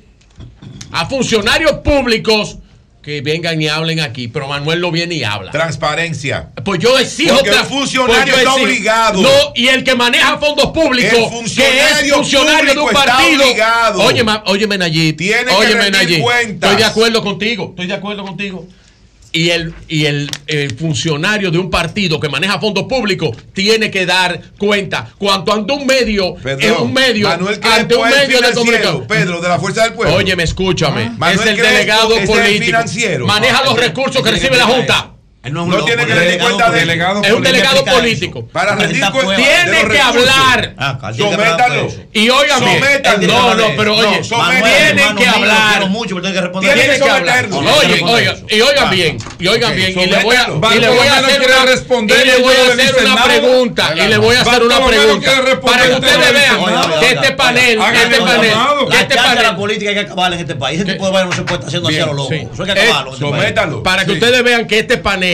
a 0.92 1.06
funcionarios 1.08 1.74
públicos 1.83 2.58
que 3.01 3.19
vengan 3.19 3.61
y 3.61 3.67
hablen 3.67 4.00
aquí, 4.00 4.30
pero 4.30 4.48
Manuel 4.48 4.80
no 4.80 4.90
viene 4.90 5.16
y 5.16 5.24
habla. 5.25 5.51
Transparencia. 5.51 6.51
Pues 6.64 6.80
yo 6.80 6.98
exijo 6.98 7.35
tra- 7.43 7.66
funcionario 7.66 8.33
pues 8.33 8.45
yo 8.45 8.50
está 8.51 8.53
obligado. 8.64 9.22
No, 9.22 9.30
y 9.56 9.67
el 9.67 9.83
que 9.83 9.93
maneja 9.95 10.38
fondos 10.38 10.67
públicos, 10.67 11.11
El 11.11 11.19
que 11.19 11.24
es 11.25 11.30
funcionario 11.30 12.16
funcionario 12.16 12.74
de 12.74 12.80
un 12.80 12.90
partido. 12.92 13.43
obligado. 13.43 14.01
Óyeme, 14.45 14.77
Nayib. 14.77 15.17
Tiene 15.17 15.43
que 15.43 15.51
óyeme, 15.51 15.82
rendir 15.82 15.92
Nayib. 15.92 16.22
cuentas. 16.22 16.69
Estoy 16.72 16.82
de 16.82 16.90
acuerdo 16.90 17.22
contigo. 17.24 17.66
Estoy 17.72 17.88
de 17.88 17.93
acuerdo 17.93 18.24
contigo. 18.24 18.67
Y 19.36 19.50
el, 19.50 19.74
y 19.88 20.06
el 20.45 20.76
funcionario 20.80 21.50
de 21.50 21.58
un 21.58 21.72
partido 21.72 22.20
que 22.20 22.30
maneja 22.30 22.60
fondos 22.60 22.84
públicos 22.84 23.36
tiene 23.52 23.90
que 23.90 24.06
dar 24.06 24.40
cuenta. 24.60 25.10
Cuanto 25.18 25.52
ante 25.52 25.74
un 25.74 25.88
medio, 25.88 26.36
Perdón, 26.36 26.84
un 26.84 26.94
medio, 26.94 27.28
Manuel 27.30 27.60
ante 27.64 27.95
un 27.95 28.10
medio 28.10 28.40
de 28.42 28.53
comunicación. 28.53 29.08
Pedro, 29.08 29.42
de 29.42 29.50
la 29.50 29.58
Fuerza 29.60 29.86
del 29.86 29.94
Pueblo. 29.94 30.16
Óyeme, 30.16 30.44
escúchame. 30.44 31.06
Ah. 31.06 31.16
Manuel 31.18 31.40
es 31.40 31.45
el 31.48 31.56
Crespo 31.58 31.74
delegado 31.74 32.14
es 32.16 32.22
el 32.22 32.28
político. 32.28 32.66
financiero. 32.66 33.26
Maneja 33.26 33.58
Ah, 33.58 33.66
los 33.66 33.76
recursos 33.80 34.22
que 34.22 34.30
recibe 34.32 34.56
la 34.56 34.68
que 34.68 35.12
Junta. 35.44 35.60
No, 35.60 35.66
no 35.66 35.86
tiene 35.86 36.06
que 36.06 36.16
rendir 36.16 36.40
cuenta 36.40 36.72
de 36.72 37.28
Es 37.28 37.34
un 37.34 37.44
delegado 37.44 37.84
político. 37.84 38.46
Para 38.48 38.76
rendir 38.76 39.04
cuenta 39.12 39.36
de 39.36 39.44
Tiene 39.44 39.88
que 39.90 40.00
hablar. 40.00 40.74
Ah, 40.78 41.12
Sométalo. 41.16 41.88
Y 42.14 42.30
oigan. 42.30 42.64
No, 43.22 43.54
no, 43.56 43.68
pero 43.76 43.96
oye, 43.96 44.22
tienen 44.22 45.16
que 45.16 45.28
hablar. 45.28 45.90
mucho, 45.90 46.16
que 46.22 46.42
responder. 46.42 46.74
Tienen 46.74 47.02
que 47.02 47.10
hablar. 47.10 47.50
Oye, 47.52 48.04
oiga, 48.04 48.36
y 48.50 48.62
oigan 48.62 48.90
bien, 48.90 49.18
y 49.40 49.48
oigan 49.48 49.76
bien, 49.76 50.00
y 50.00 50.06
le 50.06 50.24
voy 50.24 50.36
a, 50.36 50.76
y 50.76 50.80
le 50.80 50.90
voy 50.90 51.08
a 51.08 51.18
hacer 51.20 51.42
una, 51.42 52.14
y 52.14 52.26
le 52.26 52.38
voy 52.42 52.54
a 52.56 52.74
hacer 52.74 53.06
una 53.06 53.24
pregunta, 53.24 53.94
y 53.96 54.08
le 54.08 54.18
voy 54.18 54.36
a 54.36 54.42
hacer 54.42 54.64
una 54.64 54.86
pregunta 54.86 55.32
para 55.62 55.84
que 55.84 55.94
ustedes 55.94 56.34
vean 56.34 57.00
que 57.00 57.12
este 57.12 57.32
panel, 57.32 57.80
este 57.82 58.22
panel, 58.22 58.60
que 58.90 58.98
este 58.98 59.16
La 59.16 59.24
panel, 59.24 59.56
política 59.56 59.90
hay 59.90 59.96
que 59.96 60.02
acabarla 60.02 60.36
en 60.36 60.42
este 60.42 60.56
país. 60.56 60.86
De 60.86 60.98
vaina 60.98 61.26
no 61.26 61.32
se 61.32 61.42
puede 61.44 61.56
estar 61.56 61.68
haciendo 61.68 61.90
así 61.90 62.00
a 62.00 62.06
lo 62.08 62.14
loco. 62.14 62.34
Eso 62.34 62.64
hay 62.64 62.74
que 62.74 62.82
acabarlo. 62.82 63.44
este. 63.44 63.82
Para 63.84 64.06
que 64.06 64.12
ustedes 64.14 64.44
vean 64.44 64.68
que 64.68 64.80
este 64.80 64.98
panel, 64.98 65.33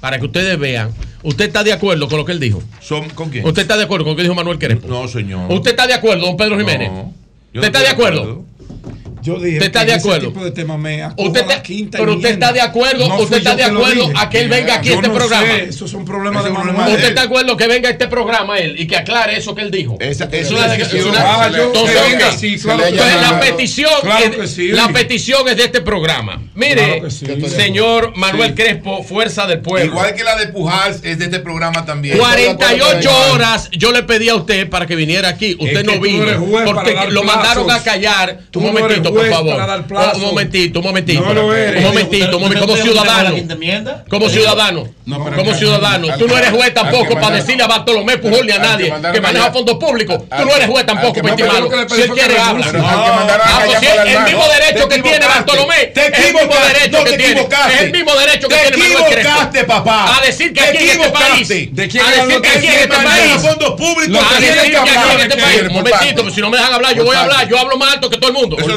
para 0.00 0.18
que 0.18 0.26
ustedes 0.26 0.58
vean, 0.58 0.92
¿usted 1.22 1.46
está 1.46 1.62
de 1.62 1.72
acuerdo 1.72 2.08
con 2.08 2.18
lo 2.18 2.24
que 2.24 2.32
él 2.32 2.40
dijo? 2.40 2.62
¿Con 3.14 3.30
quién? 3.30 3.46
¿Usted 3.46 3.62
está 3.62 3.76
de 3.76 3.84
acuerdo 3.84 4.04
con 4.04 4.12
lo 4.12 4.16
que 4.16 4.22
dijo 4.22 4.34
Manuel 4.34 4.58
Crespo? 4.58 4.88
No, 4.88 5.06
señor. 5.08 5.52
¿Usted 5.52 5.72
está 5.72 5.86
de 5.86 5.94
acuerdo, 5.94 6.26
don 6.26 6.36
Pedro 6.36 6.58
Jiménez? 6.58 6.90
no 6.90 7.12
¿Usted 7.54 7.66
está 7.66 7.80
de 7.80 7.88
acuerdo? 7.88 8.44
Yo 9.22 9.38
dije 9.38 9.56
¿Usted 9.58 9.66
está 9.66 9.80
que 9.80 9.86
de 9.86 9.92
ese 9.98 10.00
acuerdo? 10.08 10.28
tipo 10.28 10.44
de 10.44 10.50
tema 10.50 10.76
me 10.78 11.02
acojo 11.02 11.28
Usted 11.28 11.46
la 11.46 11.52
está- 11.54 11.62
quinta 11.62 11.98
pero 11.98 12.14
usted 12.14 12.30
está 12.30 12.52
de 12.52 12.60
acuerdo, 12.60 13.08
No 13.08 13.18
usted 13.18 13.36
está 13.38 13.54
de 13.56 13.64
acuerdo 13.64 14.10
a 14.14 14.30
que 14.30 14.40
él 14.40 14.48
venga 14.48 14.74
aquí 14.76 14.90
a 14.90 14.94
este 14.94 15.08
no 15.08 15.14
programa. 15.14 15.46
sé, 15.46 15.64
Eso 15.64 15.84
es 15.84 15.92
un 15.94 16.04
problema 16.04 16.42
de 16.42 16.50
Manuel. 16.50 16.94
¿Usted 16.94 17.08
está 17.08 17.20
de 17.22 17.26
acuerdo 17.26 17.56
que 17.56 17.66
venga 17.66 17.88
a 17.88 17.92
este 17.92 18.08
programa 18.08 18.58
él 18.58 18.76
y 18.78 18.86
que 18.86 18.96
aclare 18.96 19.36
eso 19.36 19.54
que 19.54 19.62
él 19.62 19.70
dijo? 19.70 19.96
Esa, 20.00 20.24
Es 20.32 20.50
una- 20.50 20.66
Ah, 21.22 21.50
Entonces, 21.52 21.96
la 23.20 23.40
petición, 23.40 23.90
la 24.72 24.88
petición 24.88 25.48
es 25.48 25.56
de 25.56 25.64
este 25.64 25.80
programa. 25.80 26.40
Mire, 26.54 27.02
señor 27.10 28.16
Manuel. 28.16 28.54
Crespo, 28.54 29.02
Fuerza 29.02 29.46
del 29.46 29.60
Pueblo. 29.60 29.92
Igual 29.92 30.14
que 30.14 30.24
la 30.24 30.36
de 30.36 30.48
Pujals 30.48 31.00
es 31.04 31.18
de 31.18 31.26
este 31.26 31.40
programa 31.40 31.84
también. 31.84 32.18
48 32.18 33.10
horas 33.32 33.68
yo 33.72 33.92
le 33.92 34.02
pedí 34.02 34.28
a 34.28 34.34
usted 34.34 34.68
para 34.68 34.86
que 34.86 34.96
viniera 34.96 35.28
aquí. 35.28 35.56
Usted 35.58 35.84
no 35.84 36.00
vino. 36.00 36.26
porque 36.64 36.96
lo 37.10 37.22
mandaron 37.22 37.70
a 37.70 37.82
callar. 37.82 38.40
Un 38.54 38.74
no 39.02 39.09
por 39.12 39.28
favor. 39.28 39.56
Un 40.16 40.20
momentito, 40.20 40.80
un 40.80 40.84
momentito. 40.86 41.20
No 41.22 41.34
lo 41.34 41.54
eres. 41.54 41.82
Un 41.82 41.88
momentito, 41.90 42.36
un 42.36 42.42
momentito. 42.42 42.66
Como 42.66 42.72
¿Usted 42.74 42.90
ciudadano. 42.90 44.04
Como 44.08 44.28
ciudadano. 44.28 44.88
Pero 45.24 45.36
como 45.36 45.54
ciudadano. 45.54 46.12
al- 46.12 46.18
Tú 46.18 46.28
no 46.28 46.36
eres 46.38 46.50
juez 46.50 46.74
tampoco 46.74 47.14
para 47.20 47.36
decirle 47.36 47.62
a 47.62 47.66
Bartolomé 47.66 48.18
Pujol 48.18 48.46
ni 48.46 48.52
a 48.52 48.58
nadie 48.58 48.92
que 49.12 49.20
maneja 49.20 49.52
fondos 49.52 49.76
públicos. 49.76 50.18
Tú 50.28 50.44
no 50.44 50.54
eres 50.56 50.68
juez 50.68 50.86
tampoco 50.86 51.20
para 51.20 51.36
Si 51.88 52.02
él 52.02 52.10
quiere 52.10 52.38
habla. 52.38 52.66
Ah, 52.84 53.62
pues 53.64 53.82
el 53.82 54.22
mismo 54.24 54.44
derecho 54.48 54.88
Te 54.88 54.96
que 54.96 55.02
tiene. 55.02 55.26
Bartolomé. 55.26 55.86
Te 55.86 56.00
es 56.00 56.06
el 56.06 56.24
mismo 56.24 56.38
equivocaste. 56.40 56.72
derecho 56.78 57.04
que 57.04 57.10
te 57.10 57.16
tiene. 57.16 57.40
Es 57.40 57.80
el 57.80 57.92
mismo 57.92 58.14
derecho 58.16 58.48
que 58.48 58.54
Te 58.56 58.70
tiene 58.72 58.94
Manuel 58.94 59.12
Crespo. 59.12 59.30
equivocaste, 59.30 59.64
papá. 59.64 60.16
A 60.18 60.24
decir 60.26 60.52
que 60.52 60.60
Te 60.60 60.68
aquí 60.68 60.78
en 60.78 61.00
este 61.00 61.10
país. 61.10 61.48
¿De 61.48 61.88
quién 61.88 62.04
A 62.04 62.10
decir 62.10 62.40
que 62.40 62.48
aquí 62.48 62.56
en 62.56 62.60
¿Quién 62.62 62.74
este 62.82 62.88
maneja 62.96 63.16
país. 63.16 63.42
fondos 63.42 63.72
públicos? 63.74 64.22
A 64.24 64.38
¿Quién 64.38 64.54
decir 64.54 64.70
que 64.70 64.76
aquí 64.76 64.88
en 65.14 65.20
este 65.20 65.36
¿Qué 65.36 65.42
país. 65.42 65.62
Un 65.62 65.72
momentito, 65.74 66.22
pues 66.22 66.34
si 66.34 66.40
no 66.40 66.50
me 66.50 66.56
dejan 66.56 66.74
hablar, 66.74 66.94
yo 66.94 67.04
voy 67.04 67.16
a 67.16 67.20
hablar. 67.22 67.48
Yo 67.48 67.58
hablo 67.58 67.76
más 67.76 67.94
alto 67.94 68.10
que 68.10 68.16
todo 68.16 68.28
el 68.30 68.36
mundo. 68.36 68.56
Eso 68.58 68.68
no 68.68 68.76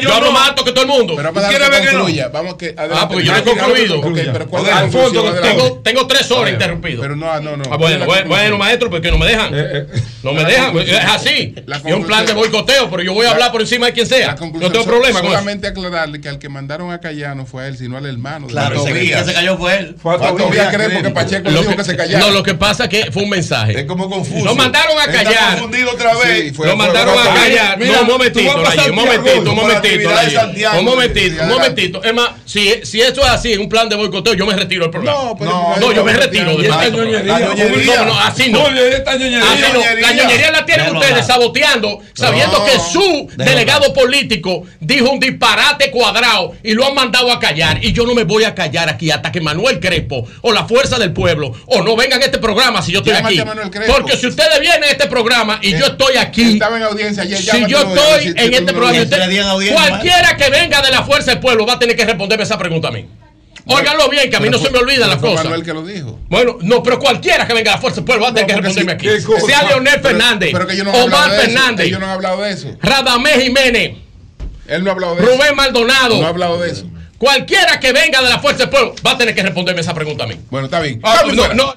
yo 0.00 0.14
hablo 0.14 0.32
más 0.32 0.48
alto 0.48 0.64
que 0.64 0.72
todo 0.72 0.82
el 0.82 0.88
mundo. 0.88 1.14
Pero 1.16 1.32
vamos 1.32 1.44
a 1.44 1.58
dejar 1.58 1.70
que 1.80 1.88
concluya. 1.88 2.28
Vamos 2.28 2.54
que 2.56 2.74
Ah, 2.76 3.08
porque 3.08 3.24
yo 3.24 3.36
he 3.36 3.42
concluido. 3.42 4.00
Tengo, 5.42 5.80
tengo 5.82 6.06
tres 6.06 6.30
horas 6.30 6.52
interrumpido. 6.52 7.02
Pero 7.02 7.16
no, 7.16 7.40
no, 7.40 7.56
no. 7.56 7.64
Ah, 7.70 7.76
bueno, 7.76 8.04
bueno, 8.06 8.28
bueno, 8.28 8.58
maestro, 8.58 8.90
porque 8.90 9.10
no 9.10 9.18
me 9.18 9.26
dejan. 9.26 9.50
No 10.22 10.32
me 10.32 10.42
La 10.42 10.48
dejan. 10.48 10.78
Es 10.78 11.04
así. 11.04 11.54
Es 11.84 11.94
un 11.94 12.06
plan 12.06 12.26
de 12.26 12.32
boicoteo, 12.32 12.90
pero 12.90 13.02
yo 13.02 13.12
voy 13.12 13.24
a 13.26 13.28
La- 13.30 13.34
hablar 13.34 13.52
por 13.52 13.60
encima 13.60 13.86
de 13.86 13.92
quien 13.92 14.06
sea. 14.06 14.34
No 14.40 14.70
tengo 14.70 14.84
problema 14.84 15.20
con 15.20 15.26
eso. 15.26 15.38
Solamente 15.38 15.66
aclararle 15.68 16.20
que 16.20 16.28
al 16.28 16.38
que 16.38 16.48
mandaron 16.48 16.92
a 16.92 17.00
callar 17.00 17.36
no 17.36 17.46
fue 17.46 17.64
a 17.64 17.68
él, 17.68 17.76
sino 17.78 17.96
al 17.96 18.06
hermano. 18.06 18.46
de 18.46 18.52
Claro, 18.52 18.84
ese 18.84 18.92
que- 18.92 19.24
se 19.24 19.32
cayó 19.32 19.56
fue 19.56 19.76
él. 19.78 19.96
Fue 20.00 20.14
a 20.14 20.18
Tobías 20.18 20.74
Crespo 20.74 21.02
que 21.02 21.10
Pacheco 21.10 21.48
le 21.48 21.54
Lo 21.54 21.60
dijo 21.60 21.70
que- 21.72 21.76
que 21.78 21.84
se 21.84 21.96
callara. 21.96 22.18
No, 22.26 22.30
lo 22.30 22.42
que 22.42 22.54
pasa 22.54 22.84
es 22.84 22.90
que 22.90 23.10
fue 23.12 23.22
un 23.24 23.30
mensaje. 23.30 23.80
Es 23.80 23.84
como 23.86 24.08
confuso. 24.10 24.44
Lo 24.44 24.54
mandaron 24.54 24.98
a 24.98 25.04
Está 25.04 25.24
callar. 25.24 25.50
confundido 25.52 25.90
otra 25.92 26.14
vez. 26.14 26.44
Sí, 26.48 26.50
fue- 26.52 26.66
Lo 26.66 26.76
mandaron 26.76 27.14
a 27.18 27.34
callar. 27.34 27.78
Mira, 27.78 27.92
no, 27.96 28.00
un 28.02 28.06
momentito, 28.08 28.50
un 28.50 28.62
momentito, 28.62 28.90
un 28.90 28.94
momentito. 28.96 29.50
Un 29.50 29.56
momentito, 30.84 31.42
un 31.42 31.48
momentito. 31.48 32.02
Es 32.04 32.14
más, 32.14 32.30
si, 32.44 32.68
esto 33.00 33.22
es 33.22 33.28
así, 33.28 33.56
un 33.56 33.68
plan 33.68 33.88
de 33.88 33.96
boicoteo, 33.96 34.34
yo 34.34 34.46
me 34.46 34.54
retiro 34.66 34.82
del 34.82 34.90
programa. 34.90 35.18
No, 35.22 35.36
pero 35.36 35.50
no, 35.50 35.76
no, 35.76 35.92
yo 35.92 36.04
me 36.04 36.12
retiro 36.12 36.44
no, 36.44 36.58
del 36.58 36.68
no, 36.68 36.78
programa. 36.78 37.38
No, 37.84 38.04
no, 38.04 38.20
así 38.20 38.50
no. 38.50 38.62
Oye, 38.64 38.96
esta 38.96 39.16
ñoñería. 39.16 39.52
Así 39.52 39.62
no. 39.72 39.80
La 40.00 40.12
Ñoñería. 40.12 40.50
la 40.50 40.64
tienen 40.66 40.96
ustedes 40.96 41.26
saboteando, 41.26 42.00
sabiendo 42.14 42.58
No. 42.58 42.64
que 42.64 42.72
su 42.78 43.28
delegado 43.36 43.92
político 43.92 44.64
dijo 44.80 45.10
un 45.10 45.20
disparate 45.20 45.90
cuadrado 45.90 46.54
y 46.62 46.72
lo 46.72 46.86
han 46.86 46.94
mandado 46.94 47.32
a 47.32 47.38
callar. 47.38 47.82
Y 47.84 47.92
yo 47.92 48.04
no 48.04 48.14
me 48.14 48.24
voy 48.24 48.44
a 48.44 48.54
callar 48.54 48.88
aquí 48.88 49.10
hasta 49.10 49.32
que 49.32 49.40
Manuel 49.40 49.80
Crespo 49.80 50.26
o 50.42 50.52
la 50.52 50.64
fuerza 50.66 50.98
del 50.98 51.12
pueblo 51.12 51.52
o 51.66 51.82
no 51.82 51.96
vengan 51.96 52.20
a 52.22 52.24
este 52.24 52.38
programa 52.38 52.82
si 52.82 52.92
yo 52.92 52.98
estoy 53.00 53.14
aquí. 53.14 53.40
Porque 53.86 54.16
si 54.16 54.26
ustedes 54.26 54.60
vienen 54.60 54.84
a 54.84 54.88
este 54.88 55.06
programa 55.06 55.58
y 55.62 55.72
yo 55.72 55.86
estoy 55.86 56.16
aquí. 56.16 56.54
Estaba 56.54 56.76
en 56.76 56.82
audiencia 56.82 57.22
ayer. 57.22 57.38
Si 57.38 57.66
yo 57.66 57.78
estoy 57.78 58.34
en 58.36 58.54
este 58.54 58.72
programa, 58.72 59.04
cualquiera 59.72 60.36
que 60.36 60.50
venga 60.50 60.82
de 60.82 60.90
la 60.90 61.02
fuerza 61.04 61.30
del 61.32 61.40
pueblo 61.40 61.66
va 61.66 61.74
a 61.74 61.78
tener 61.78 61.96
que 61.96 62.04
responderme 62.04 62.44
esa 62.44 62.58
pregunta 62.58 62.88
a 62.88 62.90
mí. 62.90 63.06
Óiganlo 63.68 64.08
bien, 64.08 64.30
que 64.30 64.36
a 64.36 64.40
mí 64.40 64.48
no 64.48 64.58
se 64.58 64.70
me 64.70 64.78
olvidan 64.78 65.08
las 65.10 65.18
cosas. 65.18 65.44
Manuel 65.44 65.64
que 65.64 65.72
lo 65.72 65.84
dijo. 65.84 66.20
Bueno, 66.28 66.58
no, 66.62 66.82
pero 66.82 66.98
cualquiera 66.98 67.46
que 67.46 67.52
venga 67.52 67.72
de 67.72 67.76
la 67.76 67.80
fuerza 67.80 67.96
del 67.96 68.04
pueblo 68.04 68.24
va 68.24 68.30
a 68.30 68.34
tener 68.34 68.46
que 68.46 68.60
responderme 68.60 68.92
aquí. 68.92 69.08
Sea 69.46 69.64
Leonel 69.64 70.00
Fernández, 70.00 70.54
Omar. 70.54 71.30
Fernández, 71.32 71.86
Ellos 71.86 72.00
no 72.00 72.06
han 72.06 72.12
hablado 72.12 72.42
de 72.42 72.52
eso. 72.52 72.76
Radamés 72.80 73.42
Jiménez, 73.42 73.96
Él 74.68 74.84
no 74.84 74.90
ha 74.90 74.92
hablado 74.94 75.16
de 75.16 75.22
eso. 75.22 75.32
Rubén 75.32 75.56
Maldonado. 75.56 76.16
No 76.20 76.26
ha 76.26 76.28
hablado 76.28 76.60
de 76.60 76.70
eso. 76.70 76.86
Cualquiera 77.18 77.80
que 77.80 77.92
venga 77.92 78.22
de 78.22 78.28
la 78.28 78.38
fuerza 78.38 78.60
del 78.60 78.70
pueblo 78.70 78.94
va 79.04 79.12
a 79.12 79.18
tener 79.18 79.34
que 79.34 79.42
responderme 79.42 79.80
esa 79.80 79.94
pregunta 79.94 80.24
a 80.24 80.26
mí. 80.26 80.36
Bueno, 80.50 80.66
está 80.66 80.80
bien. 80.80 81.00
Ah, 81.02 81.22
no, 81.32 81.54
no. 81.54 81.74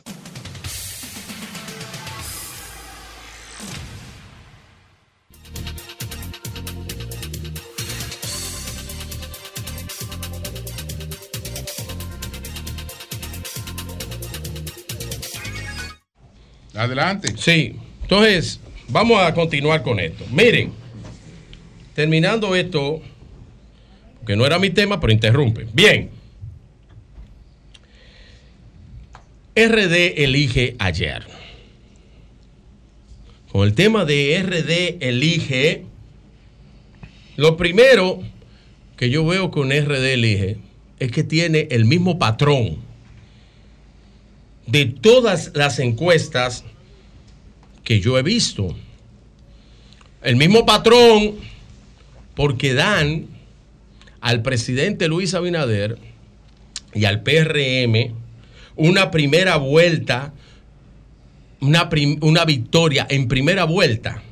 Adelante. 16.79 17.33
Sí, 17.37 17.75
entonces 18.03 18.61
vamos 18.87 19.21
a 19.21 19.33
continuar 19.33 19.83
con 19.83 19.99
esto. 19.99 20.23
Miren, 20.31 20.71
terminando 21.93 22.55
esto, 22.55 23.01
que 24.25 24.37
no 24.37 24.45
era 24.45 24.59
mi 24.59 24.69
tema, 24.69 25.01
pero 25.01 25.11
interrumpe. 25.11 25.67
Bien. 25.73 26.09
RD 29.57 30.23
elige 30.23 30.77
ayer. 30.79 31.23
Con 33.51 33.67
el 33.67 33.73
tema 33.73 34.05
de 34.05 34.41
RD 34.41 35.05
elige, 35.05 35.83
lo 37.35 37.57
primero 37.57 38.23
que 38.95 39.09
yo 39.09 39.25
veo 39.25 39.51
con 39.51 39.71
RD 39.71 40.13
elige 40.13 40.59
es 40.99 41.11
que 41.11 41.25
tiene 41.25 41.67
el 41.71 41.83
mismo 41.83 42.17
patrón 42.17 42.88
de 44.69 44.85
todas 44.85 45.51
las 45.53 45.79
encuestas 45.79 46.63
que 47.83 47.99
yo 47.99 48.17
he 48.17 48.23
visto. 48.23 48.75
El 50.21 50.35
mismo 50.35 50.65
patrón 50.65 51.35
porque 52.35 52.73
dan 52.73 53.27
al 54.21 54.41
presidente 54.41 55.07
Luis 55.07 55.33
Abinader 55.33 55.97
y 56.93 57.05
al 57.05 57.21
PRM 57.21 58.13
una 58.75 59.11
primera 59.11 59.57
vuelta, 59.57 60.33
una, 61.61 61.89
una 62.21 62.45
victoria 62.45 63.07
en 63.09 63.27
primera 63.27 63.65
vuelta 63.65 64.23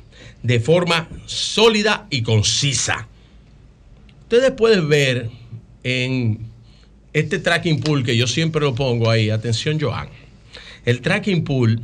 de 0.42 0.60
forma 0.60 1.08
sólida 1.26 2.06
y 2.10 2.22
concisa. 2.22 3.08
Ustedes 4.22 4.52
pueden 4.52 4.88
ver 4.88 5.30
en 5.82 6.38
este 7.12 7.38
tracking 7.38 7.80
pool 7.80 8.04
que 8.04 8.16
yo 8.16 8.26
siempre 8.26 8.60
lo 8.60 8.74
pongo 8.74 9.10
ahí, 9.10 9.30
atención 9.30 9.80
Joan, 9.80 10.08
el 10.88 11.02
tracking 11.02 11.44
pool 11.44 11.82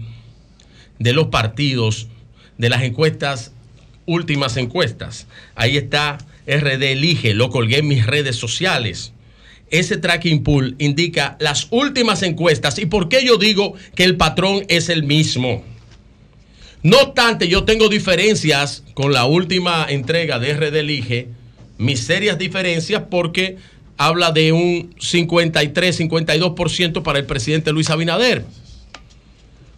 de 0.99 1.13
los 1.13 1.27
partidos, 1.27 2.09
de 2.57 2.71
las 2.71 2.85
encuestas, 2.85 3.53
últimas 4.07 4.57
encuestas. 4.57 5.27
Ahí 5.55 5.77
está 5.77 6.17
RD 6.47 6.83
Elige, 6.83 7.35
lo 7.35 7.51
colgué 7.51 7.81
en 7.81 7.89
mis 7.89 8.07
redes 8.07 8.37
sociales. 8.37 9.13
Ese 9.71 9.99
tracking 9.99 10.43
pool 10.43 10.75
indica 10.79 11.37
las 11.39 11.69
últimas 11.71 12.23
encuestas 12.23 12.79
y 12.79 12.87
por 12.87 13.11
qué 13.11 13.27
yo 13.27 13.37
digo 13.37 13.75
que 13.95 14.05
el 14.05 14.17
patrón 14.17 14.65
es 14.69 14.89
el 14.89 15.03
mismo. 15.03 15.63
No 16.83 16.97
obstante, 17.01 17.47
yo 17.47 17.65
tengo 17.65 17.91
diferencias 17.91 18.85
con 18.95 19.13
la 19.13 19.27
última 19.27 19.85
entrega 19.87 20.39
de 20.39 20.55
RD 20.55 20.77
Elige, 20.77 21.29
mis 21.77 22.01
serias 22.01 22.39
diferencias 22.39 23.03
porque 23.11 23.59
habla 23.99 24.33
de 24.33 24.53
un 24.53 24.95
53-52% 24.97 27.03
para 27.03 27.19
el 27.19 27.27
presidente 27.27 27.71
Luis 27.71 27.91
Abinader. 27.91 28.47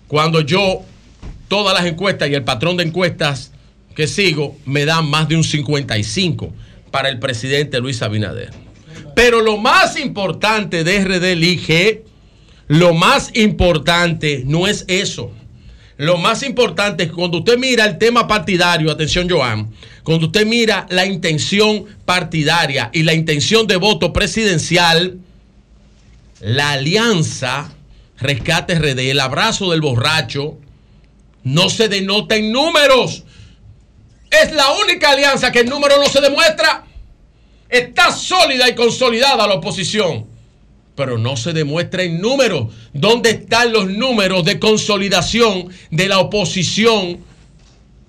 Cuando 0.09 0.41
yo, 0.41 0.83
todas 1.49 1.75
las 1.75 1.91
encuestas 1.91 2.28
y 2.28 2.35
el 2.35 2.44
patrón 2.44 2.76
de 2.76 2.85
encuestas 2.85 3.52
que 3.94 4.07
sigo, 4.07 4.57
me 4.65 4.85
dan 4.85 5.09
más 5.09 5.28
de 5.28 5.36
un 5.36 5.44
55 5.44 6.52
para 6.91 7.09
el 7.09 7.18
presidente 7.18 7.81
Luis 7.81 8.02
Abinader. 8.02 8.51
Pero 9.15 9.41
lo 9.41 9.57
más 9.57 9.99
importante 9.99 10.85
de 10.85 11.05
RD 11.05 11.25
Elige, 11.25 12.05
lo 12.68 12.94
más 12.94 13.31
importante 13.35 14.43
no 14.47 14.67
es 14.67 14.85
eso. 14.89 15.33
Lo 15.97 16.18
más 16.18 16.43
importante 16.43 17.05
es 17.05 17.12
cuando 17.12 17.39
usted 17.39 17.57
mira 17.57 17.86
el 17.86 17.97
tema 17.97 18.28
partidario, 18.28 18.91
atención 18.91 19.28
Joan, 19.31 19.70
cuando 20.02 20.26
usted 20.26 20.47
mira 20.47 20.86
la 20.91 21.07
intención 21.07 21.86
partidaria 22.05 22.91
y 22.93 23.02
la 23.02 23.15
intención 23.15 23.67
de 23.67 23.76
voto 23.76 24.12
presidencial, 24.12 25.18
la 26.41 26.73
alianza 26.73 27.75
Rescate 28.18 28.74
RD, 28.74 29.10
el 29.10 29.20
abrazo 29.20 29.70
del 29.70 29.80
borracho, 29.80 30.58
no 31.44 31.68
se 31.68 31.88
denota 31.88 32.36
en 32.36 32.50
números. 32.50 33.24
Es 34.30 34.52
la 34.52 34.72
única 34.72 35.10
alianza 35.10 35.52
que 35.52 35.60
en 35.60 35.68
números 35.68 35.98
no 35.98 36.08
se 36.08 36.20
demuestra. 36.20 36.84
Está 37.68 38.10
sólida 38.10 38.68
y 38.68 38.74
consolidada 38.74 39.46
la 39.46 39.54
oposición, 39.54 40.26
pero 40.94 41.18
no 41.18 41.36
se 41.36 41.52
demuestra 41.52 42.02
en 42.02 42.20
números. 42.20 42.72
¿Dónde 42.92 43.30
están 43.30 43.72
los 43.72 43.88
números 43.88 44.44
de 44.44 44.58
consolidación 44.58 45.68
de 45.90 46.08
la 46.08 46.18
oposición 46.18 47.18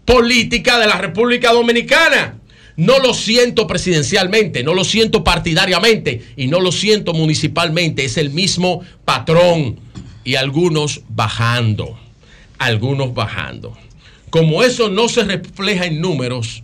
política 0.06 0.80
de 0.80 0.88
la 0.88 0.98
República 0.98 1.52
Dominicana? 1.52 2.40
No 2.78 3.00
lo 3.00 3.16
siento 3.16 3.66
presidencialmente, 3.66 4.64
no 4.64 4.76
lo 4.76 4.84
siento 4.84 5.24
partidariamente 5.24 6.22
y 6.38 6.48
no 6.48 6.60
lo 6.60 6.72
siento 6.72 7.14
municipalmente. 7.14 8.06
Es 8.06 8.18
el 8.18 8.30
mismo 8.30 8.82
patrón 9.04 9.80
y 10.28 10.36
algunos 10.36 11.04
bajando, 11.08 11.98
algunos 12.60 13.14
bajando. 13.14 13.78
Como 14.30 14.62
eso 14.62 14.90
no 14.90 15.08
se 15.08 15.24
refleja 15.24 15.86
en 15.86 16.02
números, 16.02 16.64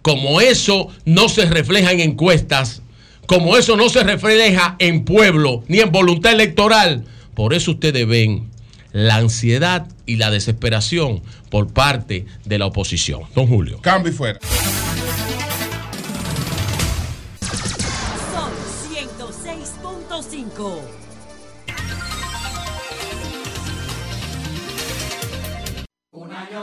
como 0.00 0.40
eso 0.40 0.88
no 1.04 1.28
se 1.28 1.44
refleja 1.44 1.92
en 1.92 2.00
encuestas, 2.00 2.80
como 3.26 3.58
eso 3.58 3.76
no 3.76 3.90
se 3.90 4.02
refleja 4.02 4.76
en 4.78 5.04
pueblo 5.04 5.62
ni 5.68 5.80
en 5.80 5.92
voluntad 5.92 6.32
electoral, 6.32 7.04
por 7.34 7.52
eso 7.52 7.72
ustedes 7.72 8.06
ven 8.06 8.48
la 8.92 9.16
ansiedad 9.16 9.86
y 10.06 10.16
la 10.16 10.30
desesperación 10.30 11.22
por 11.50 11.70
parte 11.70 12.24
de 12.46 12.58
la 12.58 12.64
oposición. 12.64 13.24
Don 13.34 13.46
Julio. 13.46 13.78
Cambio 13.82 14.10
y 14.10 14.16
fuera. 14.16 14.40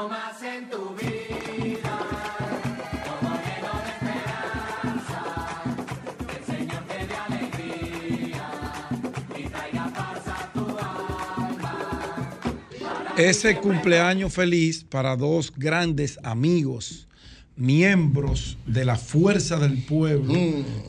Más 0.07 0.41
en 0.43 0.69
tu 0.69 0.95
vida. 0.95 1.99
Todo 3.03 3.31
lleno 3.45 3.71
de 3.83 3.89
esperanza. 3.97 5.19
Que 6.27 6.35
el 6.37 6.45
Señor 6.45 6.83
te 6.87 7.07
dé 7.07 7.15
alegría 7.15 8.47
y 9.37 9.43
traiga 9.49 9.93
paz 9.93 10.27
a 10.27 10.53
tu 10.53 10.65
alma. 10.77 12.03
Ese 13.17 13.57
cumpleaños 13.57 14.33
feliz 14.33 14.83
para 14.83 15.17
dos 15.17 15.51
grandes 15.55 16.19
amigos, 16.23 17.07
miembros 17.57 18.57
de 18.65 18.85
la 18.85 18.95
Fuerza 18.95 19.57
del 19.57 19.83
Pueblo 19.83 20.33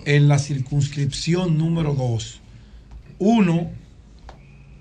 en 0.04 0.28
la 0.28 0.38
circunscripción 0.38 1.58
número 1.58 1.94
2. 1.94 2.40
Uno, 3.18 3.70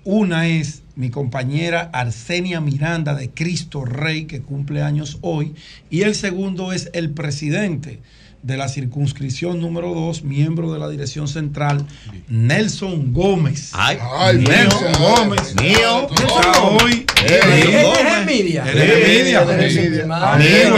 una 0.04 0.46
es 0.46 0.82
mi 1.00 1.08
compañera 1.08 1.88
Arsenia 1.94 2.60
Miranda 2.60 3.14
de 3.14 3.30
Cristo 3.30 3.86
Rey, 3.86 4.26
que 4.26 4.42
cumple 4.42 4.82
años 4.82 5.16
hoy, 5.22 5.54
y 5.88 6.02
el 6.02 6.14
segundo 6.14 6.74
es 6.74 6.90
el 6.92 7.08
presidente 7.10 8.00
de 8.42 8.56
la 8.58 8.68
circunscripción 8.68 9.60
número 9.60 9.94
2, 9.94 10.24
miembro 10.24 10.72
de 10.72 10.78
la 10.78 10.88
dirección 10.90 11.26
central, 11.26 11.86
Nelson 12.28 13.12
Gómez. 13.14 13.70
Ay, 13.72 13.98
Nelson 14.38 14.92
mío. 14.92 14.98
Gómez. 14.98 15.54
Mío. 15.56 16.08
Está 16.10 16.62
hoy. 16.62 17.06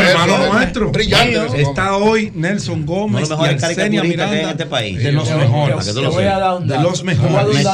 Hermano 0.01 0.52
nuestro. 0.52 0.92
Está 1.55 1.97
hoy 1.97 2.33
Nelson 2.34 2.86
Gómez 2.86 3.26
Uno 3.28 3.42
de 3.42 3.52
los 3.52 3.62
y 3.62 3.81
hay 3.81 3.86
en 3.86 4.09
Miranda 4.09 4.51
este 4.52 4.67
país. 4.67 4.99
de 5.02 5.12
los 5.12 5.31
mejores. 5.31 5.84
te- 5.84 5.92
te 5.94 6.01
Te 6.01 6.07
voy 6.07 6.25
a 6.25 6.39
dar 6.39 6.57
un 6.59 6.67
De 6.68 6.78
los 6.78 7.02
mejores. 7.05 7.65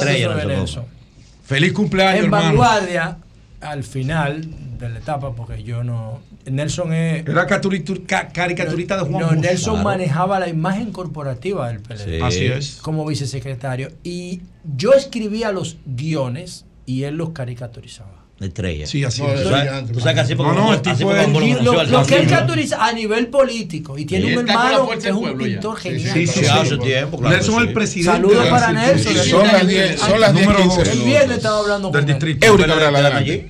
Feliz 1.49 1.73
cumpleaños, 1.73 2.19
En 2.19 2.25
hermano. 2.27 2.45
vanguardia, 2.49 3.17
al 3.63 3.83
final 3.83 4.45
de 4.79 4.89
la 4.91 4.99
etapa, 4.99 5.33
porque 5.35 5.63
yo 5.63 5.83
no. 5.83 6.21
Nelson 6.45 6.93
es. 6.93 7.27
Era 7.27 7.47
caricaturista 7.47 8.97
de 8.97 9.03
Juan 9.11 9.23
No. 9.23 9.33
Nelson 9.33 9.75
Claro. 9.77 9.89
manejaba 9.89 10.39
la 10.39 10.49
imagen 10.49 10.93
corporativa 10.93 11.69
del 11.69 11.81
PLD. 11.81 12.05
Sí. 12.19 12.21
Así 12.23 12.45
es. 12.47 12.77
Como 12.83 13.07
vicesecretario. 13.07 13.91
Y 14.05 14.43
yo 14.77 14.93
escribía 14.93 15.51
los 15.51 15.79
guiones 15.87 16.67
y 16.85 17.05
él 17.05 17.17
los 17.17 17.31
caricaturizaba. 17.31 18.25
Estrella. 18.41 18.87
Sí, 18.87 19.03
así 19.03 19.21
No, 19.21 19.33
es. 19.33 19.41
Así 19.41 20.35
No, 20.37 20.53
no, 20.55 20.71
así 20.71 21.03
fue 21.03 21.27
lo 21.27 21.63
lo, 21.73 21.83
lo 21.85 22.07
que 22.07 22.17
él 22.19 22.29
caracteriza 22.29 22.85
a 22.85 22.93
nivel 22.93 23.27
político 23.29 23.99
y 23.99 24.05
tiene 24.05 24.31
Y 24.31 24.37
un 24.37 24.49
hermano 24.49 24.89
que 24.91 25.09
es 25.09 25.15
un 25.15 25.33
ya. 25.33 25.37
pintor 25.37 25.77
genial. 25.77 26.15
sí, 26.15 26.27
sí, 26.27 26.41
sí, 26.41 26.47
hace 26.47 26.79
tiempo, 26.79 27.19
claro 27.19 27.35
Nelson 27.37 27.55
es 27.57 27.61
el 27.69 27.73
presidente. 27.73 28.13
Saludos 28.13 28.47
para 28.47 28.73
Nelson. 28.73 29.17
Son 29.17 29.47
las 29.47 29.67
10, 29.67 30.01
son 30.01 30.21
las 30.21 30.35
10, 30.35 30.47
Número 30.47 30.63
15 30.63 30.79
dos. 30.79 30.89
El 30.89 31.03
viernes 31.05 31.37
estaba 31.39 31.59
hablando 31.59 31.91
Del 31.91 32.01
con 32.01 32.07
distrito. 32.07 32.57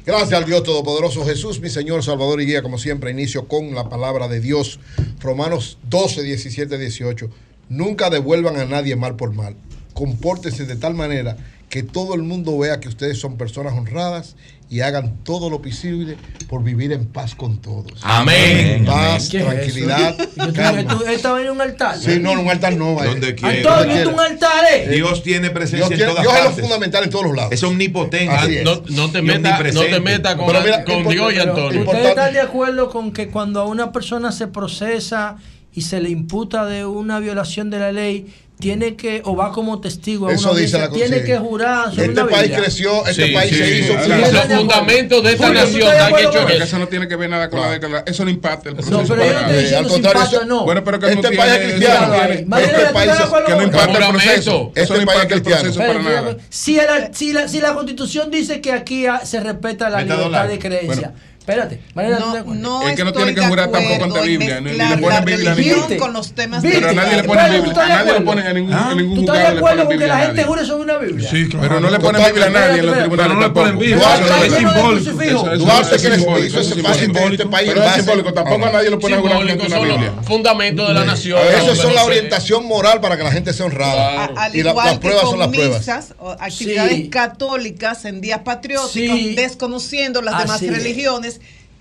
Gracias 0.06 0.32
al 0.32 0.44
Dios 0.46 0.62
Todopoderoso 0.62 1.24
Jesús, 1.26 1.60
mi 1.60 1.68
Señor, 1.68 2.02
Salvador 2.02 2.40
y 2.40 2.46
Guía, 2.46 2.62
como 2.62 2.78
siempre, 2.78 3.10
inicio 3.10 3.46
con 3.46 3.74
la 3.74 3.88
palabra 3.90 4.26
de 4.28 4.40
Dios. 4.40 4.80
Romanos 5.20 5.78
12, 5.90 6.22
17, 6.22 6.78
18. 6.78 7.28
Nunca 7.68 8.08
devuelvan 8.08 8.56
a 8.56 8.64
nadie 8.64 8.96
mal 8.96 9.16
por 9.16 9.34
mal. 9.34 9.54
Compórtense 9.92 10.64
de 10.64 10.76
tal 10.76 10.94
manera 10.94 11.36
que 11.68 11.82
todo 11.82 12.14
el 12.14 12.22
mundo 12.22 12.56
vea 12.58 12.80
que 12.80 12.88
ustedes 12.88 13.18
son 13.20 13.36
personas 13.36 13.74
honradas 13.74 14.36
y 14.70 14.80
hagan 14.80 15.16
todo 15.24 15.48
lo 15.48 15.62
posible 15.62 16.16
por 16.48 16.62
vivir 16.62 16.92
en 16.92 17.06
paz 17.06 17.34
con 17.34 17.58
todos. 17.58 17.92
Amén. 18.02 18.84
Paz, 18.84 19.28
¿Qué 19.30 19.38
es 19.38 19.44
tranquilidad, 19.46 20.16
¿Y 20.18 20.40
tú- 20.46 20.52
calma. 20.52 20.98
tú- 20.98 21.36
en 21.38 21.50
un 21.50 21.60
altar? 21.60 21.96
Sí, 21.98 22.18
no, 22.20 22.32
en 22.32 22.38
un 22.40 22.50
altar 22.50 22.74
no. 22.76 22.92
Donde 23.02 23.34
quiera. 23.34 23.54
Antonio, 23.56 23.94
Donde 23.96 24.02
¿tú 24.04 24.10
un 24.10 24.20
altar 24.20 24.64
eh? 24.74 24.88
Dios 24.90 25.22
tiene 25.22 25.50
presencia 25.50 25.88
Dios, 25.88 26.00
en 26.00 26.08
todas 26.08 26.22
Dios 26.22 26.34
es 26.34 26.38
lo 26.40 26.44
partes. 26.46 26.62
fundamental 26.64 27.04
en 27.04 27.10
todos 27.10 27.24
los 27.26 27.36
lados. 27.36 27.52
Es 27.52 27.62
omnipotente. 27.62 28.28
Así 28.34 28.56
es. 28.58 28.64
No, 28.64 28.82
no 28.90 29.10
te 29.10 29.18
Y 29.20 29.22
metas 29.22 29.74
no 29.74 29.80
te 29.82 30.00
meta 30.00 30.36
con, 30.36 30.46
Pero 30.46 30.60
mira, 30.60 30.84
con 30.84 31.08
Dios 31.08 31.32
y 31.34 31.38
Antonio. 31.38 31.80
¿Ustedes 31.82 32.08
están 32.08 32.32
de 32.34 32.40
acuerdo 32.40 32.90
con 32.90 33.12
que 33.12 33.28
cuando 33.28 33.60
a 33.60 33.66
una 33.66 33.90
persona 33.92 34.32
se 34.32 34.46
procesa 34.48 35.36
y 35.74 35.82
se 35.82 36.00
le 36.00 36.10
imputa 36.10 36.66
de 36.66 36.84
una 36.84 37.20
violación 37.20 37.70
de 37.70 37.78
la 37.78 37.92
ley, 37.92 38.26
tiene 38.58 38.96
que, 38.96 39.22
o 39.24 39.36
va 39.36 39.52
como 39.52 39.80
testigo 39.80 40.28
a 40.28 40.32
Eso 40.32 40.50
una 40.50 40.60
dice 40.60 40.78
la 40.78 40.90
tiene 40.90 41.22
que 41.22 41.38
jurar 41.38 41.90
sobre 41.90 42.06
Este 42.06 42.20
una 42.22 42.30
país 42.30 42.42
Biblia? 42.42 42.58
creció, 42.60 43.06
este 43.06 43.26
Sí, 43.26 43.32
país 43.32 43.50
sí, 43.50 43.56
se 43.56 43.78
hizo. 43.78 43.94
Los 43.94 44.46
fundamentos 44.58 45.22
de 45.22 45.32
esta 45.32 45.46
Julio, 45.46 45.62
¿tú 45.62 45.78
nación 45.78 45.88
han 46.00 46.18
hecho 46.18 46.48
eso? 46.48 46.64
eso 46.64 46.78
no 46.78 46.88
tiene 46.88 47.08
que 47.08 47.16
ver 47.16 47.30
nada 47.30 47.48
con 47.50 47.60
la 47.60 47.70
declaración. 47.70 48.04
Eso 48.08 48.24
no 48.24 48.30
impacta 48.30 48.68
el 48.70 48.74
proceso. 48.76 49.00
No, 49.00 49.06
pero 49.08 49.24
yo 49.24 49.32
no 49.32 49.38
estoy 49.40 49.56
diciendo 49.62 49.78
al 49.78 49.84
si 49.84 49.90
contrario, 49.92 50.24
impacta 50.24 50.46
no. 50.46 50.64
Bueno, 50.64 50.84
pero 50.84 50.98
que 50.98 51.06
Este 51.06 51.30
no 51.30 51.36
país 51.36 51.52
es 51.52 51.58
cristiano. 51.58 52.14
Este 52.14 52.44
¿tú 52.44 52.92
país 52.92 53.10
que 53.46 53.54
no 53.54 53.62
impacta 53.62 53.98
el 53.98 54.10
proceso. 54.10 54.72
Eso 54.74 54.82
Este 54.82 54.94
no 54.94 55.00
impacta 55.00 55.22
el 55.22 55.28
cristiano. 55.28 55.62
proceso 55.62 55.78
para 55.80 56.02
nada. 56.02 56.36
Si, 56.50 57.32
la, 57.60 57.74
constitución 57.74 58.30
dice 58.30 58.60
que 58.60 58.72
aquí 58.72 59.06
ah, 59.06 59.20
se 59.24 59.40
respeta 59.40 59.88
la 59.88 60.02
libertad 60.02 60.48
de 60.48 60.58
creencia, 60.58 61.12
espérate, 61.48 61.80
Mariela, 61.94 62.16
¿tú 62.18 62.22
estás 62.24 62.34
de 62.34 62.40
acuerdo? 62.40 62.60
No 62.62 62.88
El 62.88 62.94
que 62.94 63.04
no 63.04 63.12
tiene 63.12 63.34
que 63.34 63.40
jurar 63.40 63.70
tampoco 63.70 64.04
ante 64.04 64.20
Biblia, 64.20 64.60
ni- 64.60 64.72
le 64.72 64.98
ponen 64.98 65.24
Biblia 65.24 65.50
ni 65.54 65.56
religión 65.56 65.80
nada. 65.80 65.96
con 65.96 66.12
los 66.12 66.32
temas. 66.32 66.62
Pero 66.62 66.88
a 66.90 66.92
nadie 66.92 67.16
le 67.16 67.24
ponen 67.24 67.46
¿tú 67.46 67.52
Biblia. 67.62 67.84
A 67.84 67.88
nadie 67.88 68.12
le 68.12 68.20
ponen 68.20 68.46
a 68.46 68.52
ningún, 68.52 68.72
¿Ah? 68.74 68.88
a 68.90 68.94
ningún 68.94 69.14
¿Tú 69.24 69.32
estás 69.32 69.38
de 69.52 69.58
acuerdo 69.58 69.78
con 69.78 69.88
que 69.88 69.94
Biblia 69.94 70.08
la 70.08 70.16
a 70.22 70.26
gente 70.26 70.44
jure 70.44 70.64
sobre 70.66 70.82
una 70.84 70.98
Biblia? 70.98 71.30
Sí, 71.30 71.48
claro. 71.48 71.68
Pero 71.68 71.80
no 71.80 71.90
le 71.90 71.98
ponen 71.98 72.24
Biblia 72.26 72.46
a 72.46 72.50
nadie 72.50 72.78
en 72.80 72.86
los 72.86 72.98
tribunales 72.98 73.34
no 73.34 73.40
le 73.40 73.50
ponen. 73.50 73.78
Biblia. 73.78 73.96
Es 73.96 74.20
no 74.20 74.44
es 74.44 74.54
simbólico. 74.54 75.56
Duarte 75.58 75.90
que 75.90 75.96
es 75.96 76.02
les 76.10 76.20
hizo 76.20 76.36
ese 76.60 76.74
es 76.74 76.82
país, 76.82 77.00
este 77.32 77.46
Pero 77.46 77.84
es 77.84 77.92
simbólico. 77.94 78.32
Tampoco 78.34 78.66
a 78.66 78.70
nadie 78.72 78.90
le 78.90 78.96
pone 78.98 79.14
a 79.14 79.20
jurar 79.20 79.40
ante 79.40 79.66
una 79.66 79.78
Biblia. 79.78 80.12
los 80.16 80.26
fundamentos 80.26 80.88
de 80.88 80.94
la 80.94 81.04
nación. 81.04 81.38
Eso 81.56 81.74
son 81.74 81.94
la 81.94 82.04
orientación 82.04 82.66
moral 82.66 83.00
para 83.00 83.16
que 83.16 83.22
la 83.24 83.32
gente 83.32 83.52
sea 83.52 83.66
honrada. 83.66 84.30
A- 84.36 84.50
Y 84.54 84.62
las 84.62 84.98
pruebas 84.98 85.22
son 85.22 85.38
las 85.38 85.48
pruebas. 85.48 85.88
actividades 86.40 87.08
católicas 87.08 88.04
en 88.04 88.20
días 88.20 88.40
patrióticos, 88.44 89.18
desconociendo 89.36 90.22
las 90.22 90.38
demás 90.38 90.62
es. 90.62 90.70
religiones, 90.70 91.37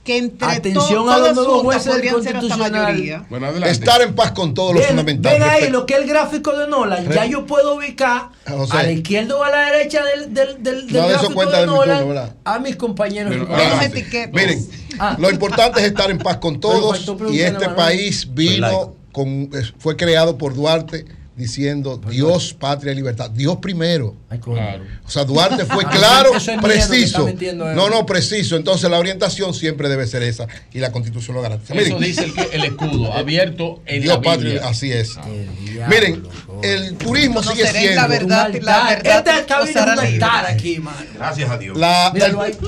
que 0.07 0.17
entre 0.17 0.47
Atención 0.47 1.05
to- 1.05 1.11
a 1.11 1.17
los 1.19 1.35
nuevos 1.35 1.61
jueces 1.63 1.95
del 2.01 2.11
Constitucional. 2.13 3.25
Bueno. 3.29 3.49
Estar 3.65 4.01
en 4.01 4.15
paz 4.15 4.31
con 4.31 4.53
todos 4.53 4.71
los 4.73 4.79
Ven, 4.79 4.87
fundamentales. 4.91 5.39
ven 5.41 5.49
ahí 5.49 5.69
lo 5.69 5.85
que 5.85 5.95
es 5.95 5.99
el 5.99 6.07
gráfico 6.07 6.57
de 6.57 6.65
Nolan. 6.67 7.09
Ya 7.11 7.25
yo 7.25 7.45
puedo 7.45 7.75
ubicar 7.75 8.29
José. 8.47 8.77
a 8.77 8.83
la 8.83 8.91
izquierda 8.93 9.35
o 9.35 9.43
a 9.43 9.49
la 9.49 9.65
derecha 9.71 10.01
del, 10.05 10.33
del, 10.33 10.63
del, 10.63 10.87
No, 10.93 11.07
gráfico 11.09 11.45
de 11.45 11.57
de 11.59 11.65
Nolan 11.65 12.33
a 12.45 12.59
mis 12.59 12.77
compañeros. 12.77 13.35
Pero. 13.35 14.31
Miren, 14.31 14.65
Ah. 14.99 15.15
lo 15.19 15.29
importante 15.29 15.81
es 15.81 15.87
estar 15.87 16.09
en 16.09 16.17
paz 16.19 16.37
con 16.37 16.59
todos 16.61 17.05
y 17.29 17.41
este 17.41 17.67
país 17.69 18.33
vino 18.33 18.95
con 19.11 19.49
fue 19.77 19.97
creado 19.97 20.37
por 20.37 20.55
Duarte 20.55 21.05
diciendo 21.37 22.01
Dios, 22.09 22.53
patria 22.53 22.91
y 22.91 22.95
libertad. 22.95 23.29
Dios 23.29 23.57
primero. 23.61 24.15
Ay. 24.29 24.39
Claro. 24.39 24.83
O 25.05 25.09
sea, 25.09 25.23
Duarte 25.23 25.65
fue 25.65 25.83
Ah, 25.87 25.89
claro, 25.91 26.31
preciso. 26.61 27.29
No, 27.53 27.89
no, 27.89 28.05
preciso. 28.05 28.55
Entonces 28.57 28.89
la 28.89 28.97
orientación 28.97 29.53
siempre 29.53 29.87
debe 29.87 30.07
ser 30.07 30.23
esa 30.23 30.47
y 30.73 30.79
la 30.79 30.91
constitución 30.91 31.35
lo 31.35 31.41
garantiza. 31.43 31.75
Eso 31.75 31.99
dice 31.99 32.23
el, 32.25 32.33
que- 32.33 32.49
el 32.53 32.63
escudo, 32.63 33.13
abierto 33.17 33.81
en 33.85 34.01
Dios, 34.01 34.15
la 34.15 34.21
patria, 34.21 34.51
Biblia. 34.53 34.67
así 34.67 34.91
es. 34.91 35.15
diablo, 35.63 35.87
Miren, 35.95 36.23
el 36.63 36.95
turismo 36.97 37.43
sigue 37.43 37.67
siendo 37.67 37.95
la 38.01 38.07
verdad 38.07 38.49
la 38.61 38.89
verdad 38.89 39.17
Esta 39.17 39.39
os 39.39 39.45
cabina 39.45 39.69
es 39.69 39.75
hará 39.77 39.93
un 39.93 39.99
libre. 40.09 40.13
altar 40.25 40.45
aquí, 40.47 40.79
mano. 40.79 40.97
Gracias 41.15 41.49
a 41.51 41.57
Dios. 41.59 41.77
La- 41.77 42.11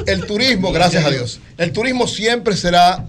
el 0.05 0.25
turismo, 0.27 0.71
gracias 0.71 1.03
a 1.05 1.09
Dios. 1.09 1.39
El 1.57 1.73
turismo 1.73 2.07
siempre 2.07 2.55
será, 2.55 3.05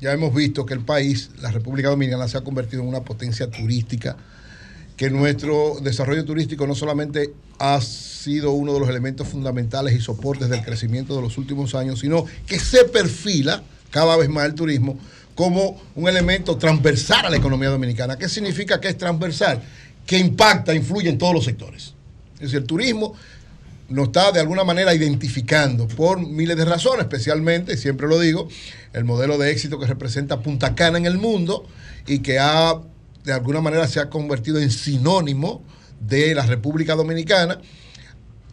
ya 0.00 0.12
hemos 0.12 0.34
visto 0.34 0.66
que 0.66 0.74
el 0.74 0.80
país, 0.80 1.30
la 1.40 1.52
República 1.52 1.88
Dominicana, 1.88 2.26
se 2.26 2.36
ha 2.36 2.40
convertido 2.42 2.82
en 2.82 2.88
una 2.88 3.02
potencia 3.02 3.48
turística, 3.48 4.16
que 4.98 5.08
nuestro 5.08 5.78
desarrollo 5.80 6.24
turístico 6.24 6.66
no 6.66 6.74
solamente 6.74 7.32
ha 7.58 7.80
sido 7.80 8.50
uno 8.50 8.74
de 8.74 8.80
los 8.80 8.88
elementos 8.88 9.28
fundamentales 9.28 9.94
y 9.94 10.00
soportes 10.00 10.50
del 10.50 10.62
crecimiento 10.62 11.14
de 11.16 11.22
los 11.22 11.38
últimos 11.38 11.74
años, 11.76 12.00
sino 12.00 12.26
que 12.46 12.58
se 12.58 12.84
perfila 12.84 13.62
cada 13.90 14.16
vez 14.16 14.28
más 14.28 14.44
el 14.44 14.54
turismo 14.54 14.98
como 15.36 15.80
un 15.94 16.08
elemento 16.08 16.58
transversal 16.58 17.26
a 17.26 17.30
la 17.30 17.36
economía 17.36 17.70
dominicana. 17.70 18.18
¿Qué 18.18 18.28
significa 18.28 18.80
que 18.80 18.88
es 18.88 18.98
transversal? 18.98 19.62
Que 20.04 20.18
impacta, 20.18 20.74
influye 20.74 21.08
en 21.08 21.16
todos 21.16 21.32
los 21.32 21.44
sectores. 21.44 21.94
Es 22.34 22.40
decir, 22.40 22.58
el 22.58 22.64
turismo 22.64 23.14
nos 23.88 24.08
está 24.08 24.32
de 24.32 24.40
alguna 24.40 24.64
manera 24.64 24.92
identificando 24.92 25.86
por 25.86 26.18
miles 26.20 26.56
de 26.56 26.64
razones, 26.64 27.02
especialmente, 27.02 27.76
siempre 27.76 28.08
lo 28.08 28.18
digo, 28.18 28.48
el 28.92 29.04
modelo 29.04 29.38
de 29.38 29.52
éxito 29.52 29.78
que 29.78 29.86
representa 29.86 30.40
Punta 30.40 30.74
Cana 30.74 30.98
en 30.98 31.06
el 31.06 31.18
mundo 31.18 31.66
y 32.08 32.18
que 32.18 32.40
ha, 32.40 32.80
de 33.28 33.34
alguna 33.34 33.60
manera 33.60 33.86
se 33.86 34.00
ha 34.00 34.08
convertido 34.08 34.58
en 34.58 34.70
sinónimo 34.70 35.62
de 36.00 36.34
la 36.34 36.46
República 36.46 36.94
Dominicana, 36.94 37.60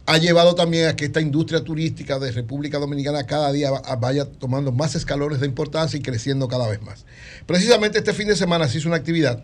ha 0.04 0.18
llevado 0.18 0.54
también 0.54 0.86
a 0.88 0.94
que 0.96 1.06
esta 1.06 1.20
industria 1.22 1.64
turística 1.64 2.18
de 2.18 2.30
República 2.30 2.78
Dominicana 2.78 3.24
cada 3.24 3.50
día 3.52 3.70
va- 3.70 3.96
vaya 3.96 4.26
tomando 4.26 4.70
más 4.72 4.94
escalones 4.94 5.40
de 5.40 5.46
importancia 5.46 5.98
y 5.98 6.02
creciendo 6.02 6.46
cada 6.46 6.68
vez 6.68 6.82
más. 6.82 7.06
Precisamente 7.46 7.98
este 7.98 8.12
fin 8.12 8.28
de 8.28 8.36
semana 8.36 8.68
se 8.68 8.78
hizo 8.78 8.88
una 8.88 8.98
actividad 8.98 9.42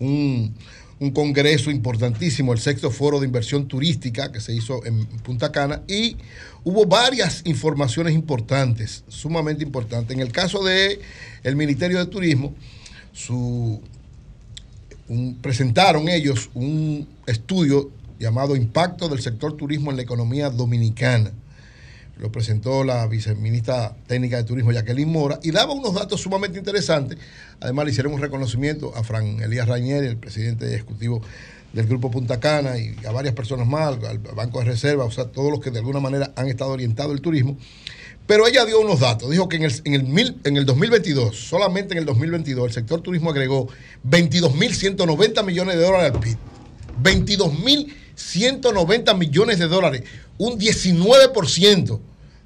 un, 0.00 0.54
un 0.98 1.10
congreso 1.12 1.70
importantísimo, 1.70 2.52
el 2.52 2.58
sexto 2.58 2.90
foro 2.90 3.20
de 3.20 3.26
inversión 3.26 3.68
turística 3.68 4.32
que 4.32 4.40
se 4.40 4.52
hizo 4.52 4.84
en 4.84 5.06
Punta 5.22 5.52
Cana 5.52 5.82
y 5.86 6.16
hubo 6.64 6.86
varias 6.86 7.42
informaciones 7.44 8.14
importantes, 8.14 9.04
sumamente 9.08 9.62
importantes. 9.62 10.14
En 10.16 10.20
el 10.20 10.32
caso 10.32 10.64
de 10.64 11.00
el 11.44 11.54
Ministerio 11.56 11.98
de 11.98 12.06
Turismo, 12.06 12.52
su, 13.12 13.80
presentaron 15.40 16.08
ellos 16.08 16.50
un 16.54 17.08
estudio 17.26 17.90
llamado 18.18 18.56
Impacto 18.56 19.08
del 19.08 19.20
sector 19.20 19.56
turismo 19.56 19.90
en 19.90 19.96
la 19.96 20.02
economía 20.02 20.50
dominicana. 20.50 21.32
lo 22.18 22.32
presentó 22.32 22.82
la 22.82 23.06
viceministra 23.06 23.94
técnica 24.08 24.38
de 24.38 24.42
turismo 24.42 24.72
Jacqueline 24.72 25.08
Mora 25.08 25.38
y 25.42 25.52
daba 25.52 25.72
unos 25.72 25.94
datos 25.94 26.20
sumamente 26.20 26.58
interesantes. 26.58 27.16
Además 27.60 27.84
le 27.84 27.90
hicieron 27.92 28.12
un 28.12 28.20
reconocimiento 28.20 28.92
a 28.96 29.04
Fran 29.04 29.40
Elías 29.40 29.68
Rainieri, 29.68 30.08
el 30.08 30.16
presidente 30.16 30.74
ejecutivo 30.74 31.22
del 31.72 31.86
Grupo 31.86 32.10
Punta 32.10 32.40
Cana 32.40 32.76
y 32.76 32.96
a 33.06 33.12
varias 33.12 33.34
personas 33.34 33.68
más, 33.68 34.02
al 34.02 34.18
Banco 34.18 34.58
de 34.58 34.64
Reserva, 34.64 35.04
o 35.04 35.10
sea, 35.12 35.26
todos 35.26 35.50
los 35.50 35.60
que 35.60 35.70
de 35.70 35.78
alguna 35.78 36.00
manera 36.00 36.32
han 36.34 36.48
estado 36.48 36.70
orientados 36.72 37.12
el 37.12 37.20
turismo. 37.20 37.56
Pero 38.28 38.46
ella 38.46 38.64
dio 38.66 38.78
unos 38.80 39.00
datos, 39.00 39.30
dijo 39.30 39.48
que 39.48 39.56
en 39.56 39.62
el, 39.64 39.72
en 39.84 39.94
el, 39.94 40.04
mil- 40.04 40.36
en 40.44 40.56
el 40.58 40.66
2022, 40.66 41.34
solamente 41.34 41.94
en 41.94 41.98
el 41.98 42.04
2022, 42.04 42.66
el 42.68 42.72
sector 42.74 43.00
turismo 43.00 43.30
agregó 43.30 43.68
22.190 44.06 45.42
millones 45.44 45.76
de 45.76 45.82
dólares 45.82 46.12
al 46.14 46.20
PIB. 46.20 46.36
22.190 47.02 49.16
millones 49.16 49.58
de 49.58 49.66
dólares, 49.66 50.02
un 50.36 50.58
19% 50.58 52.00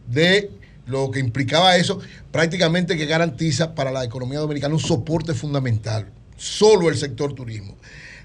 de 0.07 0.51
lo 0.87 1.11
que 1.11 1.19
implicaba 1.19 1.77
eso, 1.77 1.99
prácticamente 2.31 2.97
que 2.97 3.07
garantiza 3.07 3.75
para 3.75 3.91
la 3.91 4.05
economía 4.05 4.39
dominicana 4.39 4.75
un 4.75 4.81
soporte 4.81 5.35
fundamental, 5.35 6.07
solo 6.37 6.91
el 6.91 6.97
sector 6.97 7.35
turismo. 7.35 7.77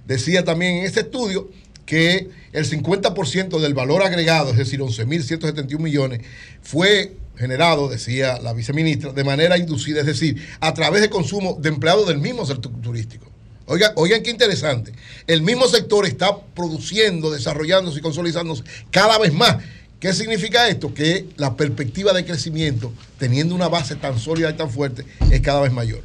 Decía 0.06 0.44
también 0.44 0.76
en 0.78 0.86
este 0.86 1.00
estudio 1.02 1.50
que 1.88 2.30
el 2.54 2.70
50% 2.70 3.60
del 3.60 3.74
valor 3.74 4.04
agregado, 4.04 4.52
es 4.52 4.58
decir, 4.58 4.80
11.171 4.80 5.80
millones, 5.80 6.22
fue 6.62 7.18
generado, 7.38 7.88
decía 7.90 8.40
la 8.42 8.54
viceministra, 8.54 9.14
de 9.14 9.24
manera 9.24 9.58
inducida, 9.58 10.02
es 10.02 10.06
decir, 10.06 10.46
a 10.60 10.74
través 10.74 11.02
de 11.02 11.10
consumo 11.10 11.58
de 11.60 11.70
empleados 11.70 12.08
del 12.08 12.18
mismo 12.18 12.46
sector 12.46 12.72
turístico. 12.82 13.26
Oigan, 13.66 13.92
oigan 13.96 14.24
qué 14.24 14.32
interesante. 14.32 14.94
El 15.28 15.42
mismo 15.42 15.68
sector 15.68 16.06
está 16.06 16.38
produciendo, 16.56 17.30
desarrollándose 17.32 18.00
y 18.00 18.02
consolidándose 18.02 18.64
cada 18.92 19.18
vez 19.18 19.34
más. 19.34 19.58
¿Qué 20.00 20.14
significa 20.14 20.70
esto? 20.70 20.94
Que 20.94 21.26
la 21.38 21.56
perspectiva 21.56 22.14
de 22.14 22.24
crecimiento, 22.24 22.94
teniendo 23.18 23.56
una 23.56 23.68
base 23.68 23.96
tan 23.96 24.20
sólida 24.20 24.52
y 24.52 24.54
tan 24.54 24.70
fuerte, 24.70 25.06
es 25.32 25.42
cada 25.42 25.60
vez 25.60 25.74
mayor. 25.74 26.02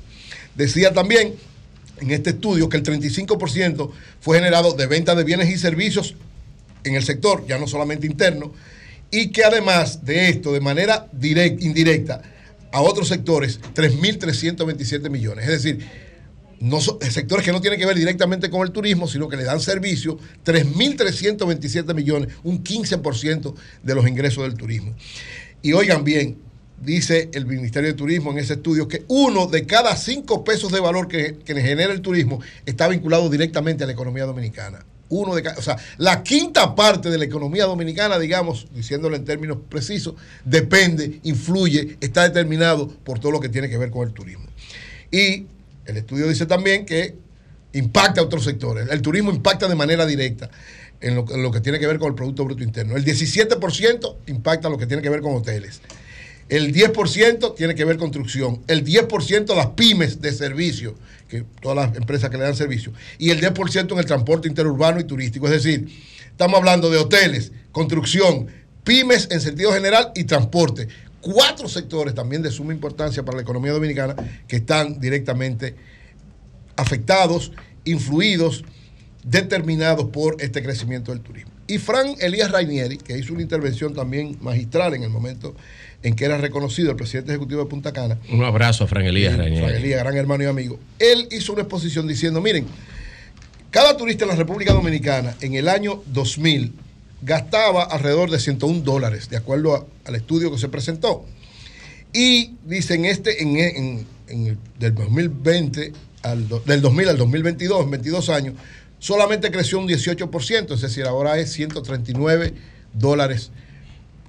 Decía 0.54 0.92
también 0.92 1.34
en 2.00 2.10
este 2.10 2.30
estudio 2.30 2.68
que 2.68 2.78
el 2.78 2.82
35% 2.82 3.90
fue 4.20 4.38
generado 4.38 4.72
de 4.72 4.86
venta 4.86 5.14
de 5.14 5.24
bienes 5.24 5.50
y 5.50 5.58
servicios 5.58 6.14
en 6.84 6.96
el 6.96 7.04
sector, 7.04 7.46
ya 7.46 7.58
no 7.58 7.68
solamente 7.68 8.06
interno, 8.06 8.52
y 9.12 9.28
que 9.28 9.44
además 9.44 10.04
de 10.04 10.30
esto, 10.30 10.52
de 10.52 10.60
manera 10.60 11.06
direct, 11.12 11.62
indirecta, 11.62 12.22
a 12.72 12.80
otros 12.80 13.08
sectores, 13.08 13.60
3.327 13.74 15.10
millones. 15.10 15.44
Es 15.46 15.62
decir, 15.62 15.86
no 16.58 16.80
sectores 16.80 17.44
que 17.44 17.52
no 17.52 17.60
tienen 17.60 17.78
que 17.78 17.84
ver 17.84 17.96
directamente 17.96 18.48
con 18.48 18.62
el 18.62 18.72
turismo, 18.72 19.06
sino 19.06 19.28
que 19.28 19.36
le 19.36 19.44
dan 19.44 19.60
servicio, 19.60 20.18
3.327 20.44 21.94
millones, 21.94 22.34
un 22.42 22.64
15% 22.64 23.54
de 23.82 23.94
los 23.94 24.08
ingresos 24.08 24.44
del 24.44 24.54
turismo. 24.54 24.94
Y 25.60 25.74
oigan 25.74 26.04
bien, 26.04 26.38
dice 26.80 27.28
el 27.34 27.46
Ministerio 27.46 27.90
de 27.90 27.94
Turismo 27.94 28.30
en 28.30 28.38
ese 28.38 28.54
estudio 28.54 28.88
que 28.88 29.04
uno 29.08 29.46
de 29.46 29.66
cada 29.66 29.94
cinco 29.96 30.42
pesos 30.42 30.72
de 30.72 30.80
valor 30.80 31.06
que, 31.06 31.38
que 31.44 31.54
genera 31.60 31.92
el 31.92 32.00
turismo 32.00 32.40
está 32.64 32.88
vinculado 32.88 33.28
directamente 33.28 33.84
a 33.84 33.86
la 33.86 33.92
economía 33.92 34.24
dominicana. 34.24 34.86
Uno 35.14 35.34
de 35.34 35.42
cada, 35.42 35.58
o 35.58 35.62
sea, 35.62 35.76
la 35.98 36.22
quinta 36.22 36.74
parte 36.74 37.10
de 37.10 37.18
la 37.18 37.26
economía 37.26 37.66
dominicana, 37.66 38.18
digamos, 38.18 38.66
diciéndolo 38.74 39.14
en 39.14 39.26
términos 39.26 39.58
precisos, 39.68 40.14
depende, 40.42 41.20
influye, 41.24 41.98
está 42.00 42.22
determinado 42.22 42.88
por 42.88 43.18
todo 43.18 43.30
lo 43.30 43.38
que 43.38 43.50
tiene 43.50 43.68
que 43.68 43.76
ver 43.76 43.90
con 43.90 44.08
el 44.08 44.14
turismo. 44.14 44.46
Y 45.10 45.44
el 45.84 45.98
estudio 45.98 46.26
dice 46.28 46.46
también 46.46 46.86
que 46.86 47.14
impacta 47.74 48.22
a 48.22 48.24
otros 48.24 48.44
sectores. 48.44 48.88
El 48.90 49.02
turismo 49.02 49.30
impacta 49.30 49.68
de 49.68 49.74
manera 49.74 50.06
directa 50.06 50.50
en 51.02 51.14
lo, 51.14 51.50
que 51.50 51.60
tiene 51.60 51.78
que 51.78 51.86
ver 51.86 51.98
con 51.98 52.08
el 52.08 52.14
Producto 52.14 52.46
Bruto 52.46 52.62
Interno. 52.62 52.96
El 52.96 53.04
17% 53.04 54.16
impacta 54.28 54.70
lo 54.70 54.78
que 54.78 54.86
tiene 54.86 55.02
que 55.02 55.10
ver 55.10 55.20
con 55.20 55.34
hoteles. 55.34 55.82
El 56.48 56.72
10% 56.72 57.54
tiene 57.54 57.74
que 57.74 57.84
ver 57.84 57.98
construcción. 57.98 58.62
El 58.66 58.82
10% 58.82 59.54
las 59.54 59.66
pymes 59.68 60.22
de 60.22 60.32
servicio, 60.32 60.94
que 61.32 61.44
todas 61.62 61.88
las 61.88 61.96
empresas 61.96 62.28
que 62.28 62.36
le 62.36 62.44
dan 62.44 62.54
servicio. 62.54 62.92
Y 63.16 63.30
el 63.30 63.40
10% 63.40 63.92
en 63.92 63.98
el 63.98 64.04
transporte 64.04 64.48
interurbano 64.48 65.00
y 65.00 65.04
turístico. 65.04 65.46
Es 65.46 65.62
decir, 65.62 65.88
estamos 66.26 66.58
hablando 66.58 66.90
de 66.90 66.98
hoteles, 66.98 67.52
construcción, 67.72 68.48
pymes 68.84 69.28
en 69.30 69.40
sentido 69.40 69.72
general 69.72 70.12
y 70.14 70.24
transporte. 70.24 70.88
Cuatro 71.22 71.68
sectores 71.68 72.14
también 72.14 72.42
de 72.42 72.50
suma 72.50 72.74
importancia 72.74 73.24
para 73.24 73.36
la 73.36 73.42
economía 73.42 73.72
dominicana 73.72 74.14
que 74.46 74.56
están 74.56 75.00
directamente 75.00 75.74
afectados, 76.76 77.52
influidos, 77.84 78.62
determinados 79.24 80.10
por 80.10 80.36
este 80.40 80.62
crecimiento 80.62 81.12
del 81.12 81.22
turismo. 81.22 81.50
Y 81.66 81.78
Fran 81.78 82.14
Elías 82.20 82.50
Rainieri, 82.50 82.98
que 82.98 83.16
hizo 83.16 83.32
una 83.32 83.40
intervención 83.40 83.94
también 83.94 84.36
magistral 84.42 84.92
en 84.92 85.04
el 85.04 85.10
momento 85.10 85.54
en 86.02 86.14
que 86.14 86.24
era 86.24 86.36
reconocido 86.38 86.90
el 86.90 86.96
presidente 86.96 87.30
ejecutivo 87.32 87.62
de 87.62 87.68
Punta 87.70 87.92
Cana, 87.92 88.18
Un 88.30 88.42
abrazo 88.44 88.84
a 88.84 88.86
Fran 88.88 89.04
Elías. 89.04 89.34
Fran 89.34 89.46
Elías, 89.74 90.00
gran 90.00 90.16
hermano 90.16 90.42
y 90.42 90.46
amigo, 90.46 90.78
él 90.98 91.28
hizo 91.30 91.52
una 91.52 91.62
exposición 91.62 92.06
diciendo, 92.08 92.40
miren, 92.40 92.66
cada 93.70 93.96
turista 93.96 94.24
en 94.24 94.30
la 94.30 94.36
República 94.36 94.72
Dominicana 94.72 95.34
en 95.40 95.54
el 95.54 95.68
año 95.68 96.02
2000 96.06 96.72
gastaba 97.22 97.84
alrededor 97.84 98.30
de 98.30 98.38
101 98.40 98.80
dólares, 98.82 99.28
de 99.30 99.36
acuerdo 99.36 99.74
a- 99.76 99.86
al 100.04 100.14
estudio 100.16 100.50
que 100.50 100.58
se 100.58 100.68
presentó. 100.68 101.24
Y 102.12 102.56
dicen 102.66 103.04
este, 103.04 103.42
en, 103.42 103.56
en- 103.56 104.06
en 104.28 104.46
el- 104.48 104.58
del 104.78 104.94
2020 104.94 105.92
al, 106.22 106.48
del 106.66 106.80
2000 106.82 107.08
al 107.08 107.16
2022, 107.18 107.84
en 107.84 107.90
22 107.90 108.28
años, 108.28 108.54
solamente 108.98 109.50
creció 109.50 109.78
un 109.78 109.88
18%, 109.88 110.74
es 110.74 110.80
decir, 110.80 111.04
ahora 111.04 111.38
es 111.38 111.52
139 111.52 112.54
dólares 112.92 113.50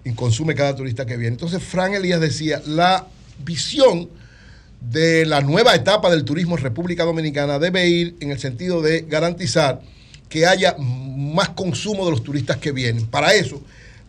y 0.04 0.14
consume 0.14 0.56
cada 0.56 0.76
turista 0.76 1.06
que 1.06 1.18
viene. 1.18 1.34
Entonces, 1.34 1.62
Fran 1.64 1.94
Elías 1.94 2.20
decía, 2.20 2.62
la 2.66 3.08
visión 3.44 4.10
de 4.82 5.26
la 5.26 5.42
nueva 5.42 5.76
etapa 5.76 6.10
del 6.10 6.26
turismo 6.26 6.58
en 6.58 6.64
República 6.64 7.06
Dominicana 7.06 7.58
debe 7.60 7.88
ir 7.88 8.16
en 8.20 8.32
el 8.32 8.40
sentido 8.40 8.82
de 8.82 9.02
garantizar 9.02 9.82
que 10.28 10.46
haya 10.46 10.76
más 10.78 11.50
consumo 11.50 12.06
de 12.06 12.12
los 12.12 12.24
turistas 12.24 12.58
que 12.58 12.72
vienen. 12.72 13.06
Para 13.08 13.34
eso, 13.34 13.62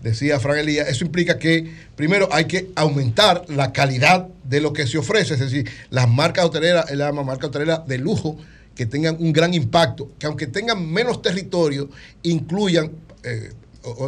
decía 0.02 0.40
Fran 0.40 0.58
Elías, 0.58 0.88
eso 0.88 1.04
implica 1.04 1.38
que 1.38 1.70
primero 1.96 2.28
hay 2.32 2.46
que 2.46 2.70
aumentar 2.74 3.44
la 3.48 3.72
calidad 3.72 4.28
de 4.42 4.60
lo 4.60 4.72
que 4.72 4.86
se 4.86 4.98
ofrece, 4.98 5.34
es 5.34 5.40
decir, 5.40 5.70
las 5.90 6.08
marcas 6.08 6.44
hoteleras, 6.44 6.90
él 6.90 6.98
llama 6.98 7.22
marca 7.22 7.46
hotelera 7.46 7.78
de 7.86 7.98
lujo, 7.98 8.36
que 8.74 8.86
tengan 8.86 9.16
un 9.20 9.32
gran 9.32 9.54
impacto, 9.54 10.10
que 10.18 10.26
aunque 10.26 10.46
tengan 10.46 10.90
menos 10.90 11.22
territorio, 11.22 11.88
incluyan 12.22 12.90
eh, 13.22 13.52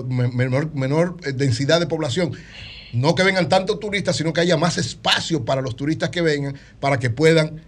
menor, 0.06 0.74
menor 0.74 1.16
eh, 1.24 1.32
densidad 1.32 1.80
de 1.80 1.86
población. 1.86 2.32
No 2.92 3.14
que 3.14 3.22
vengan 3.22 3.48
tantos 3.48 3.80
turistas, 3.80 4.16
sino 4.16 4.32
que 4.32 4.40
haya 4.40 4.56
más 4.56 4.78
espacio 4.78 5.44
para 5.44 5.60
los 5.60 5.76
turistas 5.76 6.10
que 6.10 6.22
vengan, 6.22 6.56
para 6.80 6.98
que 6.98 7.10
puedan 7.10 7.62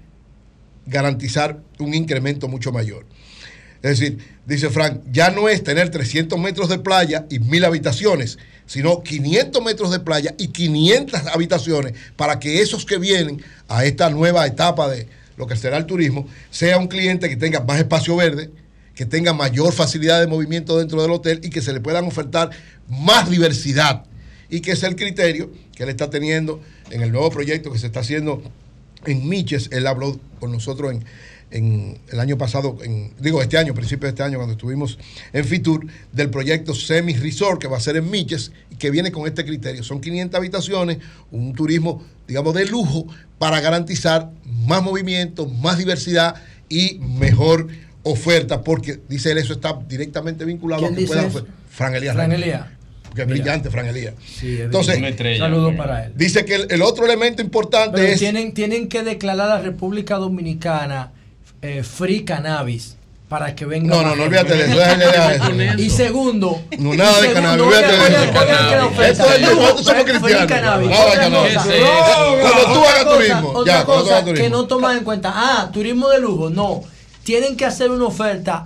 garantizar 0.86 1.60
un 1.78 1.94
incremento 1.94 2.48
mucho 2.48 2.72
mayor. 2.72 3.04
Es 3.82 3.98
decir, 4.00 4.18
dice 4.44 4.70
Frank, 4.70 5.02
ya 5.12 5.30
no 5.30 5.48
es 5.48 5.62
tener 5.62 5.90
300 5.90 6.38
metros 6.38 6.68
de 6.68 6.78
playa 6.78 7.26
y 7.30 7.38
1000 7.38 7.64
habitaciones, 7.64 8.38
sino 8.66 9.02
500 9.02 9.62
metros 9.62 9.90
de 9.92 10.00
playa 10.00 10.34
y 10.36 10.48
500 10.48 11.26
habitaciones 11.26 11.92
para 12.16 12.40
que 12.40 12.60
esos 12.60 12.84
que 12.84 12.98
vienen 12.98 13.42
a 13.68 13.84
esta 13.84 14.10
nueva 14.10 14.46
etapa 14.46 14.88
de 14.88 15.06
lo 15.36 15.46
que 15.46 15.56
será 15.56 15.76
el 15.76 15.86
turismo, 15.86 16.26
sea 16.50 16.78
un 16.78 16.88
cliente 16.88 17.28
que 17.28 17.36
tenga 17.36 17.60
más 17.60 17.78
espacio 17.78 18.16
verde, 18.16 18.50
que 18.98 19.06
tenga 19.06 19.32
mayor 19.32 19.72
facilidad 19.72 20.18
de 20.18 20.26
movimiento 20.26 20.76
dentro 20.76 21.00
del 21.00 21.12
hotel 21.12 21.38
y 21.44 21.50
que 21.50 21.62
se 21.62 21.72
le 21.72 21.78
puedan 21.78 22.04
ofertar 22.06 22.50
más 22.88 23.30
diversidad. 23.30 24.02
Y 24.50 24.58
que 24.58 24.72
es 24.72 24.82
el 24.82 24.96
criterio 24.96 25.52
que 25.76 25.84
él 25.84 25.88
está 25.88 26.10
teniendo 26.10 26.60
en 26.90 27.02
el 27.02 27.12
nuevo 27.12 27.30
proyecto 27.30 27.70
que 27.70 27.78
se 27.78 27.86
está 27.86 28.00
haciendo 28.00 28.42
en 29.06 29.28
Miches. 29.28 29.68
Él 29.70 29.86
habló 29.86 30.18
con 30.40 30.50
nosotros 30.50 30.92
en, 30.92 31.04
en 31.52 31.98
el 32.10 32.18
año 32.18 32.36
pasado, 32.38 32.76
en- 32.82 33.12
digo 33.20 33.40
este 33.40 33.56
año, 33.56 33.72
principio 33.72 34.06
de 34.08 34.10
este 34.10 34.24
año, 34.24 34.38
cuando 34.38 34.54
estuvimos 34.54 34.98
en 35.32 35.44
Fitur, 35.44 35.86
del 36.10 36.30
proyecto 36.30 36.74
Semi 36.74 37.12
Resort 37.14 37.60
que 37.60 37.68
va 37.68 37.76
a 37.76 37.80
ser 37.80 37.96
en 37.98 38.10
Miches 38.10 38.50
y 38.68 38.74
que 38.74 38.90
viene 38.90 39.12
con 39.12 39.28
este 39.28 39.44
criterio. 39.44 39.84
Son 39.84 40.00
500 40.00 40.36
habitaciones, 40.36 40.98
un 41.30 41.52
turismo, 41.54 42.02
digamos, 42.26 42.52
de 42.52 42.66
lujo 42.66 43.06
para 43.38 43.60
garantizar 43.60 44.32
más 44.66 44.82
movimiento, 44.82 45.46
más 45.46 45.78
diversidad 45.78 46.34
y 46.68 46.98
mejor 46.98 47.68
oferta, 48.10 48.62
porque 48.62 49.00
dice 49.08 49.30
él, 49.32 49.38
eso 49.38 49.52
está 49.54 49.78
directamente 49.88 50.44
vinculado 50.44 50.82
¿Quién 50.82 50.94
a 50.94 50.96
que 50.96 51.04
ofrecer. 51.04 51.44
Fran 51.70 51.94
Elías. 51.94 52.14
Fran. 52.14 52.32
Elías. 52.32 52.66
Que 53.14 53.22
es 53.22 53.26
Mira. 53.26 53.40
brillante, 53.42 53.70
Fran 53.70 53.86
Elías. 53.86 54.14
Sí, 54.24 54.54
es 54.54 54.60
Entonces, 54.62 54.98
Una 54.98 55.08
estrella. 55.08 55.38
Saludos 55.44 55.74
para 55.76 56.04
él. 56.06 56.12
Dice 56.14 56.44
que 56.44 56.54
el, 56.56 56.66
el 56.70 56.82
otro 56.82 57.04
elemento 57.06 57.42
importante 57.42 57.96
Pero 57.98 58.12
es. 58.12 58.18
tienen, 58.18 58.52
tienen 58.54 58.88
que 58.88 59.02
declarar 59.02 59.50
a 59.50 59.54
la 59.56 59.60
República 59.60 60.16
Dominicana 60.16 61.12
eh, 61.62 61.82
free 61.82 62.24
cannabis 62.24 62.96
para 63.28 63.54
que 63.54 63.66
venga. 63.66 63.94
No, 63.94 64.02
no, 64.02 64.16
no, 64.16 64.22
olvídate 64.24 64.54
de 64.54 64.64
eso, 64.66 64.76
déjale 64.78 65.06
de 65.06 65.66
eso. 65.68 65.78
Y 65.82 65.90
segundo. 65.90 66.62
No, 66.78 66.94
nada 66.94 67.20
de 67.20 67.32
cannabis, 67.32 67.62
olvídate 67.62 67.92
de 67.92 68.06
eso. 68.06 69.02
Esto 69.02 69.32
es 69.34 69.40
nosotros 69.42 69.84
somos 69.86 70.02
Free 70.02 70.04
cristianos. 70.04 70.46
cannabis. 70.46 70.88
Nada 70.90 71.04
de 71.04 71.10
Otra 71.10 71.22
cannabis. 71.22 71.54
Cuando 72.40 72.62
tú 72.64 72.78
otra 72.80 72.90
hagas 72.90 73.04
cosa, 73.04 73.16
turismo, 73.16 73.64
ya, 73.64 73.84
cuando 73.84 74.04
tú 74.04 74.10
hagas 74.10 74.24
turismo. 74.24 74.44
que 74.44 74.50
no 74.50 74.66
toman 74.66 74.96
en 74.98 75.04
cuenta. 75.04 75.32
Ah, 75.34 75.70
turismo 75.72 76.08
de 76.08 76.20
lujo. 76.20 76.50
No. 76.50 76.82
Tienen 77.28 77.58
que 77.58 77.66
hacer 77.66 77.90
una 77.90 78.06
oferta 78.06 78.64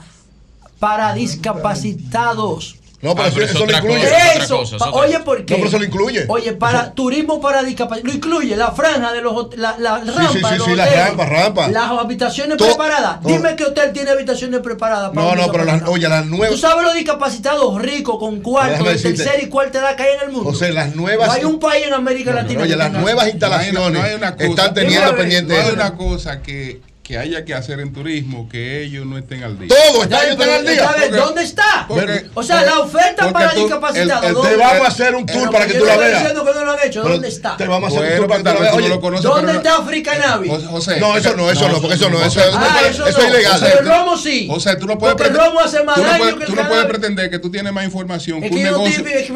para 0.78 1.12
discapacitados. 1.14 2.76
No, 3.00 3.16
pero 3.16 3.24
Ah, 3.24 3.26
eso, 3.26 3.34
pero 3.34 3.46
es 3.46 3.50
eso 3.56 3.66
lo 3.66 3.76
incluye. 3.76 3.98
cosa, 4.08 4.44
Eso, 4.44 4.58
cosa, 4.78 4.90
oye. 4.92 5.18
¿por 5.18 5.44
qué? 5.44 5.54
No, 5.54 5.56
pero 5.56 5.68
eso 5.68 5.78
lo 5.80 5.84
incluye. 5.84 6.24
Oye, 6.28 6.52
para 6.52 6.92
turismo 6.92 7.40
para 7.40 7.64
discapacidad, 7.64 8.06
lo 8.06 8.12
incluye 8.14 8.54
la 8.56 8.70
franja 8.70 9.12
de 9.12 9.20
los 9.20 9.56
la, 9.58 9.76
la 9.76 10.00
Sí, 10.04 10.10
rampa, 10.14 10.30
sí, 10.32 10.34
sí, 10.52 10.58
los 10.58 10.66
sí, 10.68 10.74
las 10.76 10.86
hoteles, 10.86 11.06
rampas, 11.08 11.28
rampas. 11.28 11.72
Las 11.72 11.90
habitaciones 11.90 12.56
To- 12.58 12.64
preparadas. 12.66 13.20
no. 13.22 13.28
Dime 13.28 13.56
qué 13.56 13.64
hotel 13.64 13.92
tiene 13.92 14.10
habitaciones 14.12 14.60
preparadas. 14.60 15.10
para 15.10 15.20
No, 15.26 15.34
no, 15.34 15.50
pero 15.50 15.64
las, 15.64 15.82
oye, 15.88 16.08
las 16.08 16.22
Tú 16.22 16.30
nuevas. 16.36 16.60
sabes 16.60 16.84
los 16.84 16.94
discapacitados 16.94 17.82
ricos 17.82 18.18
con 18.20 18.40
Déjame 18.40 18.90
de 18.90 18.96
tercera 19.00 19.42
y 19.42 19.48
cuarta 19.48 19.80
edad 19.80 19.96
que 19.96 20.04
hay 20.04 20.14
en 20.22 20.28
el 20.28 20.32
mundo. 20.36 20.50
José, 20.52 20.72
las 20.72 20.94
nuevas. 20.94 21.26
No 21.26 21.32
hay 21.34 21.44
un 21.44 21.58
país 21.58 21.84
en 21.88 21.94
América 21.94 22.30
Latina. 22.32 22.60
Oye, 22.62 22.70
que 22.70 22.76
las 22.76 22.92
nuevas 22.92 23.14
No 23.14 23.20
hay, 23.22 23.30
instalaciones 23.32 23.92
no 23.92 24.00
hay 24.00 24.14
una 24.14 24.36
cosa, 24.36 24.48
están 24.48 24.74
teniendo 24.74 25.16
pendiente 25.16 25.54
no 25.54 25.58
hay 25.60 25.66
eso. 25.66 25.74
una 25.74 25.96
cosa 25.96 26.40
que, 26.40 26.80
que 27.02 27.18
haya 27.18 27.44
que 27.44 27.52
hacer 27.52 27.80
en 27.80 27.92
turismo 27.92 28.48
que 28.48 28.84
ellos 28.84 29.04
no 29.04 29.18
estén 29.18 29.42
al 29.42 29.58
día. 29.58 29.68
Todo 29.68 30.04
está, 30.04 30.24
ellos 30.24 30.36
pero, 30.38 30.52
están 30.52 30.66
al 30.68 30.72
día. 30.72 30.84
¿sabes 30.84 31.02
Porque- 31.02 31.16
¿Dónde 31.18 31.42
está? 31.42 31.84
porque- 31.88 32.26
o 32.32 32.42
sea, 32.44 32.56
porque- 32.58 32.70
la 32.70 32.78
oferta 32.78 33.16
porque 33.24 33.32
para 33.32 33.50
tú- 33.54 33.60
discapacitados. 33.62 34.22
el- 34.22 34.28
el- 34.28 34.34
¿dónde? 34.34 34.50
Te 34.50 34.56
vamos 34.56 34.84
a 34.84 34.88
hacer 34.88 35.14
un 35.16 35.26
tour 35.26 35.50
para 35.50 35.66
que 35.66 35.74
tú 35.74 35.84
la 35.84 35.96
veas. 35.96 36.18
diciendo 36.20 36.44
que 36.44 36.52
no 36.54 36.64
lo 36.64 36.70
han 36.72 36.78
hecho. 36.86 37.02
Pero 37.02 37.14
¿Dónde 37.14 37.28
está? 37.28 37.56
Te 37.56 37.66
vamos 37.66 37.92
a 37.92 37.96
hacer 37.98 38.12
un 38.12 38.16
tour 38.18 38.28
para 38.28 38.38
que 38.38 38.44
tú 38.44 38.54
la 38.54 38.70
veas. 38.70 38.88
no 38.92 39.00
conoces, 39.00 39.24
¿Dónde 39.24 39.46
pero- 39.46 39.58
está 39.58 39.76
Africa 39.78 40.18
Navi? 40.18 40.48
José, 40.48 41.00
No, 41.00 41.16
eso 41.16 41.36
no, 41.36 41.50
eso 41.50 41.68
no, 41.68 41.80
porque 41.80 41.96
eso 41.96 42.08
no, 42.08 42.24
eso, 42.24 42.40
Ah, 42.54 42.80
eso 42.88 43.06
es 43.06 43.18
ilegal. 43.18 43.60
Pero 43.60 43.80
el 43.80 43.86
romo 43.88 44.16
sí. 44.16 44.48
O 44.50 44.60
sea, 44.60 44.78
tú 44.78 44.86
no 44.86 44.96
puedes 44.96 45.16
Porque 45.16 45.28
el 45.30 45.34
prete- 45.36 45.44
romo 45.48 45.60
hace 45.60 45.82
más 45.82 45.96
tú 45.96 46.02
no 46.02 46.18
puedes- 46.18 46.34
que 46.34 46.40
el 46.42 46.46
tú 46.46 46.52
no 46.54 46.62
puedes 46.62 46.68
cannabis. 46.68 46.88
pretender 46.90 47.30
que 47.30 47.38
tú 47.40 47.50
tienes 47.50 47.72
más 47.72 47.84
información 47.84 48.40
que 48.40 48.48
un 48.48 48.62
negocio, 48.62 49.04
que 49.04 49.10
tiene 49.12 49.30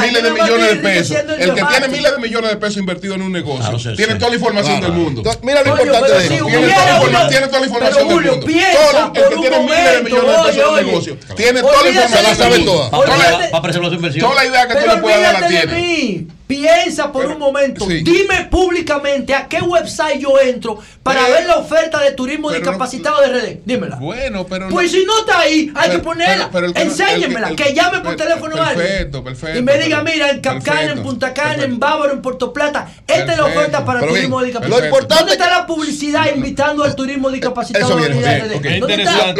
miles 0.00 0.22
de 0.22 0.30
millones 0.30 0.68
de 0.68 0.76
pesos. 0.76 1.16
el 1.38 1.54
que 1.54 1.62
tiene 1.64 1.88
miles 1.88 2.12
de 2.12 2.18
millones 2.18 2.50
de 2.50 2.56
pesos 2.56 2.76
invertido 2.76 3.14
en 3.14 3.22
un 3.22 3.32
negocio 3.32 3.78
tiene 3.96 4.14
toda 4.16 4.28
la 4.30 4.34
información 4.36 4.80
del 4.82 4.92
mundo. 4.92 5.22
Mira 5.42 5.62
lo 5.62 5.70
importante 5.70 6.12
de 6.12 6.24
eso. 6.36 6.49
Tiene 6.50 6.72
toda 6.74 6.86
la 7.10 7.28
tiene 7.28 7.46
toda 7.46 7.60
la 7.60 7.66
información 7.66 8.02
pero, 8.08 8.14
Julio, 8.14 8.30
del 8.32 8.40
mundo. 8.40 8.46
piensa 8.46 8.80
Todo 8.90 9.06
el 9.06 9.12
que 9.30 9.36
tiene 9.40 9.60
miles 9.60 9.92
de 9.94 10.02
millones 10.02 10.36
de 10.44 10.52
pesos 10.52 10.82
negocio 10.86 11.16
tiene 11.36 11.60
toda 11.60 11.82
la 11.82 11.88
información 11.88 12.36
de 12.36 12.44
del 12.44 12.60
mí. 12.60 12.66
mundo. 12.66 12.88
toda. 12.90 13.16
La- 13.16 13.50
Para 13.50 13.62
preservar 13.62 13.88
su 13.90 13.94
inversión. 13.96 14.30
Toda 14.30 14.42
la 14.42 14.48
idea 14.50 14.68
que 14.68 14.74
tú 14.74 14.86
le 14.86 14.96
puedas 14.98 15.20
dar 15.22 15.40
la 15.40 15.48
tiene. 15.48 16.26
Piensa 16.50 17.12
por 17.12 17.26
un 17.26 17.38
momento. 17.38 17.86
sí. 17.86 18.02
Dime 18.02 18.46
públicamente 18.50 19.34
a 19.34 19.46
qué 19.46 19.60
website 19.60 20.18
yo 20.20 20.38
entro 20.40 20.78
para 21.02 21.20
Pero- 21.20 21.32
ver 21.34 21.46
la 21.46 21.56
oferta 21.58 22.00
de 22.02 22.10
turismo 22.12 22.50
no- 22.50 22.56
discapacitado 22.56 23.20
de 23.20 23.28
RD. 23.28 23.60
Dímela. 23.64 23.96
Bueno, 23.96 24.44
pero 24.46 24.66
no- 24.66 24.72
Pues 24.74 24.90
si 24.90 25.04
no 25.04 25.20
está 25.20 25.40
ahí, 25.40 25.70
hay 25.74 25.88
Pero- 25.90 25.92
que 26.00 26.04
ponerla. 26.04 26.48
pero- 26.52 26.66
el 26.66 26.76
Enséñemela. 26.76 27.48
el 27.50 27.56
que, 27.56 27.62
que- 27.62 27.68
el- 27.70 27.74
llame 27.76 28.00
por 28.00 28.16
teléfono 28.16 28.56
a 28.56 28.68
alguien. 28.68 28.86
perfecto, 28.86 29.22
perfecto, 29.24 29.58
Y 29.58 29.62
me 29.62 29.78
diga, 29.78 30.02
pero- 30.02 30.12
mira, 30.12 30.30
en 30.30 30.40
Capcana, 30.40 30.80
en 30.80 30.86
perfecto, 30.88 31.08
Punta 31.08 31.34
Cana, 31.34 31.50
en 31.52 31.58
perfecto. 31.60 31.78
Bávaro, 31.86 32.12
en 32.12 32.22
Puerto 32.22 32.52
Plata. 32.52 32.88
Esta 33.06 33.14
es 33.14 33.18
la 33.26 33.26
Perfecto. 33.36 33.58
oferta 33.60 33.84
para 33.84 34.00
Pero 34.00 34.12
turismo 34.12 34.36
bien, 34.38 34.46
discapacitado. 34.48 34.80
lo 34.80 34.86
importante 34.86 35.20
¿Dónde 35.20 35.32
está 35.32 35.50
la 35.50 35.66
publicidad 35.66 36.26
invitando 36.34 36.82
al 36.84 36.96
turismo 36.96 37.30
de 37.30 37.38
unidad 37.38 37.54
José. 37.54 38.38
RD? 38.48 38.56
Ok. 38.56 38.64
¿Dónde 38.80 39.02
está? 39.02 39.34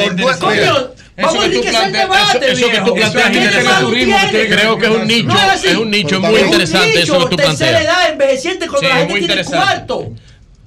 Vamos 1.27 1.45
a 1.45 1.49
que 1.49 1.55
tú 1.55 1.59
enriquecer 1.59 1.87
el 1.87 1.93
debate, 1.93 2.53
eso- 2.53 2.67
eso 2.67 2.71
que 2.71 2.79
tú 2.81 2.95
planteas 2.95 3.31
¿Qué 3.31 3.39
interesa 3.39 3.81
turismo, 3.81 4.17
creo 4.31 4.79
que 4.79 4.85
es 4.87 4.91
un 4.93 5.07
nicho, 5.07 5.37
es 5.55 5.65
es 5.65 5.77
un 5.77 5.91
nicho 5.91 6.21
muy 6.21 6.41
interesante 6.41 7.01
eso 7.03 7.19
que 7.19 7.31
tú 7.31 7.37
tercera 7.37 7.57
planteas. 7.57 7.83
edad, 7.83 8.11
envejeciente, 8.13 8.67
cuando 8.69 8.89
la 8.89 9.01
es 9.03 9.07
gente 9.09 9.27
tiene 9.27 9.45
cuarto 9.45 10.13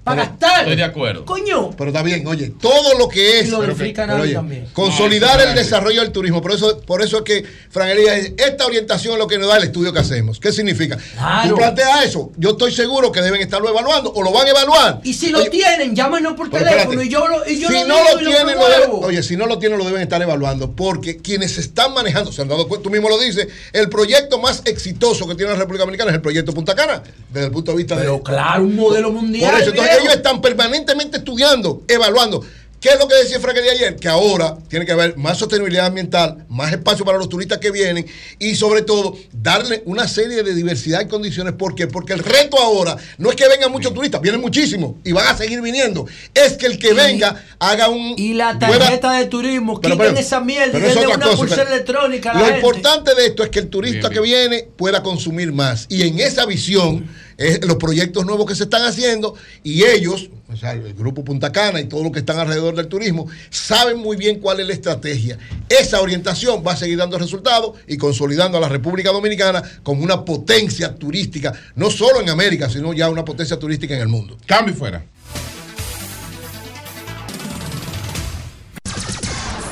para 0.03 0.25
gastar. 0.25 0.59
Estoy 0.61 0.75
de 0.75 0.83
acuerdo. 0.83 1.25
Coño. 1.25 1.71
Pero 1.77 1.89
está 1.89 2.03
bien, 2.03 2.25
oye, 2.27 2.51
todo 2.61 2.97
lo 2.97 3.07
que 3.07 3.39
es 3.39 3.47
Y 3.47 3.51
lo 3.51 3.59
pero 3.59 3.75
que- 3.75 3.93
pero 3.95 4.21
oye, 4.21 4.33
también. 4.33 4.67
consolidar 4.73 5.37
No, 5.37 5.43
el 5.43 5.49
es 5.49 5.55
desarrollo 5.55 6.01
del 6.01 6.11
turismo. 6.11 6.41
Por 6.41 6.51
eso, 6.51 6.79
por 6.81 7.01
eso 7.01 7.17
es 7.17 7.23
que, 7.23 7.45
Fran 7.69 7.89
Elías, 7.89 8.31
esta 8.37 8.65
orientación 8.65 9.13
es 9.13 9.19
lo 9.19 9.27
que 9.27 9.37
nos 9.37 9.47
da 9.49 9.57
el 9.57 9.63
estudio 9.63 9.93
que 9.93 9.99
hacemos. 9.99 10.39
¿Qué 10.39 10.51
significa? 10.51 10.97
Claro. 11.13 11.49
Tú 11.51 11.55
planteas 11.55 12.05
eso, 12.05 12.31
yo 12.37 12.51
estoy 12.51 12.73
seguro 12.73 13.11
que 13.11 13.21
deben 13.21 13.41
estarlo 13.41 13.69
evaluando 13.69 14.11
o 14.13 14.21
lo 14.23 14.31
van 14.31 14.47
a 14.47 14.49
evaluar. 14.49 14.99
Y 15.03 15.13
si 15.13 15.29
lo 15.29 15.39
Oye, 15.39 15.49
tienen, 15.49 15.95
llámenos 15.95 16.33
por 16.33 16.49
pero 16.49 16.65
teléfono 16.65 17.01
espérate. 17.01 17.05
y 17.05 17.09
yo 17.09 17.27
lo 17.27 17.49
y 17.49 17.59
yo 17.59 17.67
si 17.69 17.73
lo 17.73 17.85
no 17.85 18.03
lo 18.03 18.17
tienen, 18.19 18.57
lo 18.57 18.67
deben, 18.69 18.89
oye, 18.91 19.23
si 19.23 19.37
no 19.37 19.45
lo 19.45 19.57
tienen, 19.59 19.77
lo 19.77 19.85
deben 19.85 20.01
estar 20.01 20.21
evaluando, 20.21 20.71
porque 20.73 21.17
quienes 21.17 21.57
están 21.57 21.93
manejando, 21.93 22.31
se 22.31 22.41
han 22.41 22.47
dado 22.49 22.67
cuenta, 22.67 22.83
tú 22.83 22.89
mismo 22.89 23.09
lo 23.09 23.17
dices, 23.19 23.47
el 23.71 23.89
proyecto 23.89 24.37
más 24.39 24.61
exitoso 24.65 25.27
que 25.27 25.35
tiene 25.35 25.51
la 25.53 25.57
República 25.57 25.83
Dominicana 25.83 26.11
es 26.11 26.15
el 26.15 26.21
proyecto 26.21 26.53
Punta 26.53 26.75
Cana, 26.75 27.01
desde 27.31 27.47
el 27.47 27.51
punto 27.53 27.71
de 27.71 27.77
vista 27.77 27.95
Pero 27.95 28.17
de. 28.17 28.23
claro, 28.23 28.63
un 28.63 28.75
modelo 28.75 29.11
mundial. 29.11 29.51
Por 29.51 29.61
eso, 29.61 29.69
entonces 29.71 29.92
ellos 30.01 30.13
están 30.13 30.41
permanentemente 30.41 31.17
estudiando, 31.17 31.83
evaluando. 31.87 32.43
¿Qué 32.79 32.89
es 32.89 32.99
lo 32.99 33.07
que 33.07 33.15
decía 33.15 33.39
Frank 33.39 33.55
de 33.55 33.69
ayer? 33.69 33.95
Que 33.95 34.09
ahora 34.09 34.57
tiene 34.67 34.85
que 34.85 34.91
haber 34.91 35.15
más 35.15 35.37
sostenibilidad 35.37 35.85
ambiental, 35.85 36.45
más 36.49 36.69
espacio 36.73 37.05
para 37.05 37.17
los 37.17 37.29
turistas 37.29 37.59
que 37.59 37.71
vienen 37.71 38.05
y 38.39 38.55
sobre 38.55 38.81
todo 38.81 39.15
darle 39.31 39.83
una 39.85 40.05
serie 40.05 40.43
de 40.43 40.53
diversidad 40.53 40.99
y 40.99 41.07
condiciones. 41.07 41.53
¿Por 41.53 41.75
qué? 41.75 41.87
Porque 41.87 42.11
el 42.11 42.19
reto 42.19 42.59
ahora 42.59 42.97
no 43.19 43.29
es 43.29 43.37
que 43.37 43.47
vengan 43.47 43.71
muchos 43.71 43.93
turistas, 43.93 44.19
vienen 44.19 44.41
muchísimos 44.41 44.95
y 45.05 45.13
van 45.13 45.27
a 45.33 45.37
seguir 45.37 45.61
viniendo. 45.61 46.05
Es 46.33 46.57
que 46.57 46.65
el 46.65 46.77
que 46.77 46.91
venga 46.91 47.41
haga 47.57 47.87
un... 47.87 48.15
Y 48.17 48.33
la 48.33 48.59
tarjeta 48.59 49.13
de 49.13 49.27
turismo, 49.27 49.79
Pero, 49.79 49.95
quiten 49.95 50.09
pero, 50.09 50.19
esa 50.19 50.41
mierda 50.41 50.77
y 50.77 50.81
pero 50.81 50.87
es 50.87 50.95
denle 50.95 51.07
una 51.15 51.23
cosa, 51.25 51.37
pulsera 51.37 51.63
pero- 51.63 51.75
electrónica 51.75 52.31
a 52.31 52.33
la 52.33 52.39
Lo 52.41 52.45
gente. 52.47 52.59
importante 52.59 53.15
de 53.15 53.25
esto 53.27 53.43
es 53.45 53.49
que 53.49 53.59
el 53.59 53.69
turista 53.69 54.09
Bien, 54.09 54.11
que 54.11 54.19
viene 54.19 54.67
pueda 54.75 55.01
consumir 55.01 55.53
más. 55.53 55.85
Y 55.87 56.05
en 56.05 56.19
esa 56.19 56.45
visión, 56.45 57.07
es 57.37 57.65
los 57.65 57.77
proyectos 57.77 58.25
nuevos 58.25 58.45
que 58.45 58.55
se 58.55 58.63
están 58.63 58.83
haciendo 58.83 59.35
y 59.63 59.83
ellos, 59.83 60.29
o 60.51 60.57
sea, 60.57 60.73
el 60.73 60.93
grupo 60.93 61.23
Punta 61.23 61.51
Cana 61.51 61.79
y 61.79 61.85
todo 61.85 62.03
lo 62.03 62.11
que 62.11 62.19
están 62.19 62.39
alrededor 62.39 62.75
del 62.75 62.87
turismo, 62.87 63.27
saben 63.49 63.97
muy 63.97 64.17
bien 64.17 64.39
cuál 64.39 64.59
es 64.59 64.67
la 64.67 64.73
estrategia. 64.73 65.37
Esa 65.69 66.01
orientación 66.01 66.63
va 66.65 66.73
a 66.73 66.77
seguir 66.77 66.97
dando 66.97 67.17
resultados 67.17 67.77
y 67.87 67.97
consolidando 67.97 68.57
a 68.57 68.61
la 68.61 68.69
República 68.69 69.11
Dominicana 69.11 69.63
como 69.83 70.03
una 70.03 70.25
potencia 70.25 70.95
turística, 70.95 71.53
no 71.75 71.89
solo 71.89 72.21
en 72.21 72.29
América, 72.29 72.69
sino 72.69 72.93
ya 72.93 73.09
una 73.09 73.25
potencia 73.25 73.57
turística 73.57 73.95
en 73.95 74.01
el 74.01 74.07
mundo. 74.07 74.37
Cambio 74.45 74.73
y 74.73 74.77
fuera. 74.77 75.03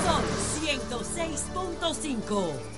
Son 0.03 0.23
106.5. 0.63 2.70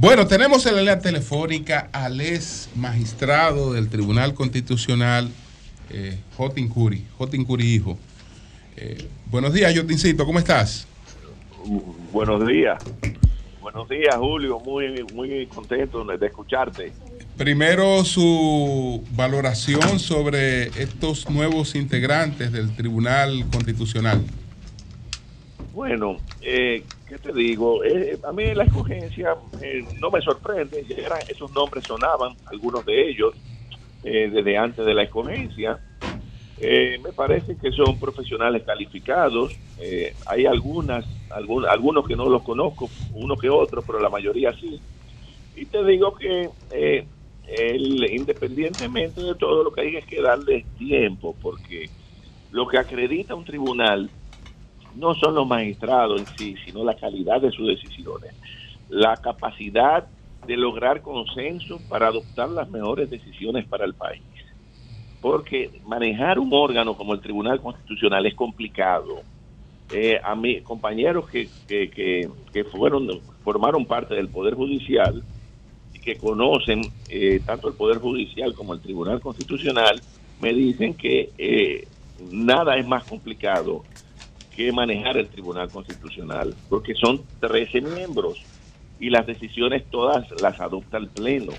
Bueno, 0.00 0.26
tenemos 0.26 0.64
en 0.64 0.76
la 0.76 0.80
línea 0.80 0.98
telefónica 0.98 1.90
al 1.92 2.22
ex 2.22 2.70
magistrado 2.74 3.74
del 3.74 3.90
Tribunal 3.90 4.32
Constitucional, 4.32 5.28
eh, 5.90 6.18
Jotin 6.38 6.70
Curi, 6.70 7.04
Jotin 7.18 7.44
Curi 7.44 7.74
hijo. 7.74 7.98
Eh, 8.78 9.06
buenos 9.26 9.52
días, 9.52 9.76
Jotincito, 9.76 10.24
¿cómo 10.24 10.38
estás? 10.38 10.88
Buenos 12.10 12.46
días. 12.46 12.82
Buenos 13.60 13.90
días, 13.90 14.16
Julio. 14.16 14.58
Muy, 14.60 15.04
muy 15.12 15.46
contento 15.48 16.02
de 16.02 16.26
escucharte. 16.26 16.94
Primero 17.36 18.02
su 18.02 19.04
valoración 19.10 19.98
sobre 19.98 20.68
estos 20.82 21.28
nuevos 21.28 21.74
integrantes 21.74 22.52
del 22.52 22.74
Tribunal 22.74 23.44
Constitucional. 23.52 24.24
Bueno, 25.74 26.16
eh, 26.40 26.84
¿qué 27.10 27.18
te 27.18 27.32
digo? 27.32 27.82
Eh, 27.84 28.20
a 28.22 28.32
mí 28.32 28.54
la 28.54 28.64
escogencia 28.64 29.36
eh, 29.60 29.82
no 30.00 30.12
me 30.12 30.20
sorprende. 30.22 30.86
Esos 31.28 31.50
nombres 31.50 31.84
sonaban, 31.84 32.36
algunos 32.46 32.84
de 32.84 33.08
ellos, 33.10 33.34
eh, 34.04 34.30
desde 34.32 34.56
antes 34.56 34.86
de 34.86 34.94
la 34.94 35.02
escogencia. 35.02 35.80
Eh, 36.58 36.98
me 37.02 37.12
parece 37.12 37.56
que 37.58 37.72
son 37.72 37.98
profesionales 37.98 38.62
calificados. 38.64 39.52
Eh, 39.78 40.14
hay 40.26 40.46
algunas, 40.46 41.04
algún- 41.30 41.66
algunos 41.66 42.06
que 42.06 42.16
no 42.16 42.28
los 42.28 42.44
conozco, 42.44 42.92
uno 43.12 43.36
que 43.36 43.50
otro, 43.50 43.84
pero 43.84 44.00
la 44.00 44.10
mayoría 44.10 44.52
sí. 44.60 44.80
Y 45.54 45.66
te 45.66 45.84
digo 45.84 46.14
que 46.14 46.50
eh, 46.70 47.08
el- 47.48 48.04
independientemente 48.12 49.20
de 49.20 49.34
todo, 49.36 49.64
lo 49.64 49.72
que 49.72 49.82
hay 49.82 49.96
es 49.96 50.06
que 50.06 50.22
darles 50.22 50.66
tiempo, 50.76 51.36
porque 51.42 51.90
lo 52.50 52.68
que 52.68 52.78
acredita 52.78 53.34
un 53.34 53.44
tribunal 53.44 54.10
no 54.94 55.14
son 55.14 55.34
los 55.34 55.46
magistrados 55.46 56.20
en 56.20 56.26
sí, 56.36 56.54
sino 56.64 56.84
la 56.84 56.94
calidad 56.94 57.40
de 57.40 57.50
sus 57.50 57.66
decisiones, 57.66 58.34
la 58.88 59.16
capacidad 59.16 60.06
de 60.46 60.56
lograr 60.56 61.02
consenso 61.02 61.80
para 61.88 62.08
adoptar 62.08 62.48
las 62.48 62.68
mejores 62.70 63.10
decisiones 63.10 63.66
para 63.66 63.84
el 63.84 63.94
país. 63.94 64.22
Porque 65.20 65.70
manejar 65.86 66.38
un 66.38 66.50
órgano 66.52 66.96
como 66.96 67.12
el 67.14 67.20
Tribunal 67.20 67.60
Constitucional 67.60 68.24
es 68.26 68.34
complicado. 68.34 69.20
Eh, 69.92 70.20
a 70.22 70.34
mis 70.34 70.62
compañeros 70.62 71.28
que, 71.28 71.48
que, 71.66 72.30
que, 72.52 72.64
fueron 72.64 73.08
formaron 73.42 73.84
parte 73.84 74.14
del 74.14 74.28
Poder 74.28 74.54
Judicial 74.54 75.22
y 75.92 75.98
que 75.98 76.16
conocen 76.16 76.82
eh, 77.08 77.40
tanto 77.44 77.68
el 77.68 77.74
Poder 77.74 77.98
Judicial 77.98 78.54
como 78.54 78.72
el 78.72 78.80
Tribunal 78.80 79.20
Constitucional, 79.20 80.00
me 80.40 80.54
dicen 80.54 80.94
que 80.94 81.30
eh, 81.36 81.88
nada 82.30 82.76
es 82.76 82.86
más 82.86 83.04
complicado 83.04 83.82
que 84.54 84.72
manejar 84.72 85.16
el 85.16 85.28
Tribunal 85.28 85.70
Constitucional, 85.70 86.54
porque 86.68 86.94
son 86.94 87.22
13 87.40 87.80
miembros 87.80 88.42
y 88.98 89.10
las 89.10 89.26
decisiones 89.26 89.84
todas 89.90 90.30
las 90.40 90.60
adopta 90.60 90.98
el 90.98 91.08
Pleno. 91.08 91.52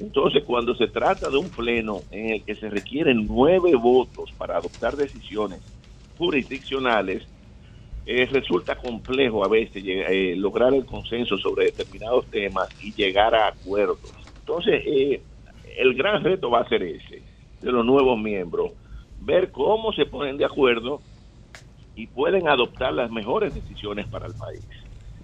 Entonces, 0.00 0.44
cuando 0.44 0.74
se 0.76 0.86
trata 0.86 1.28
de 1.30 1.38
un 1.38 1.48
Pleno 1.48 2.02
en 2.10 2.30
el 2.30 2.44
que 2.44 2.54
se 2.54 2.70
requieren 2.70 3.26
nueve 3.26 3.74
votos 3.74 4.30
para 4.36 4.56
adoptar 4.56 4.96
decisiones 4.96 5.60
jurisdiccionales, 6.18 7.26
eh, 8.06 8.26
resulta 8.26 8.76
complejo 8.76 9.44
a 9.44 9.48
veces 9.48 9.82
eh, 9.86 10.34
lograr 10.36 10.72
el 10.72 10.86
consenso 10.86 11.36
sobre 11.36 11.66
determinados 11.66 12.26
temas 12.26 12.68
y 12.82 12.92
llegar 12.94 13.34
a 13.34 13.48
acuerdos. 13.48 14.00
Entonces, 14.40 14.82
eh, 14.86 15.20
el 15.78 15.94
gran 15.94 16.24
reto 16.24 16.50
va 16.50 16.60
a 16.60 16.68
ser 16.68 16.82
ese, 16.82 17.22
de 17.60 17.72
los 17.72 17.84
nuevos 17.84 18.18
miembros, 18.18 18.72
ver 19.20 19.50
cómo 19.50 19.92
se 19.92 20.06
ponen 20.06 20.36
de 20.36 20.44
acuerdo 20.44 21.00
y 21.98 22.06
pueden 22.06 22.46
adoptar 22.46 22.92
las 22.92 23.10
mejores 23.10 23.52
decisiones 23.52 24.06
para 24.06 24.28
el 24.28 24.34
país. 24.34 24.62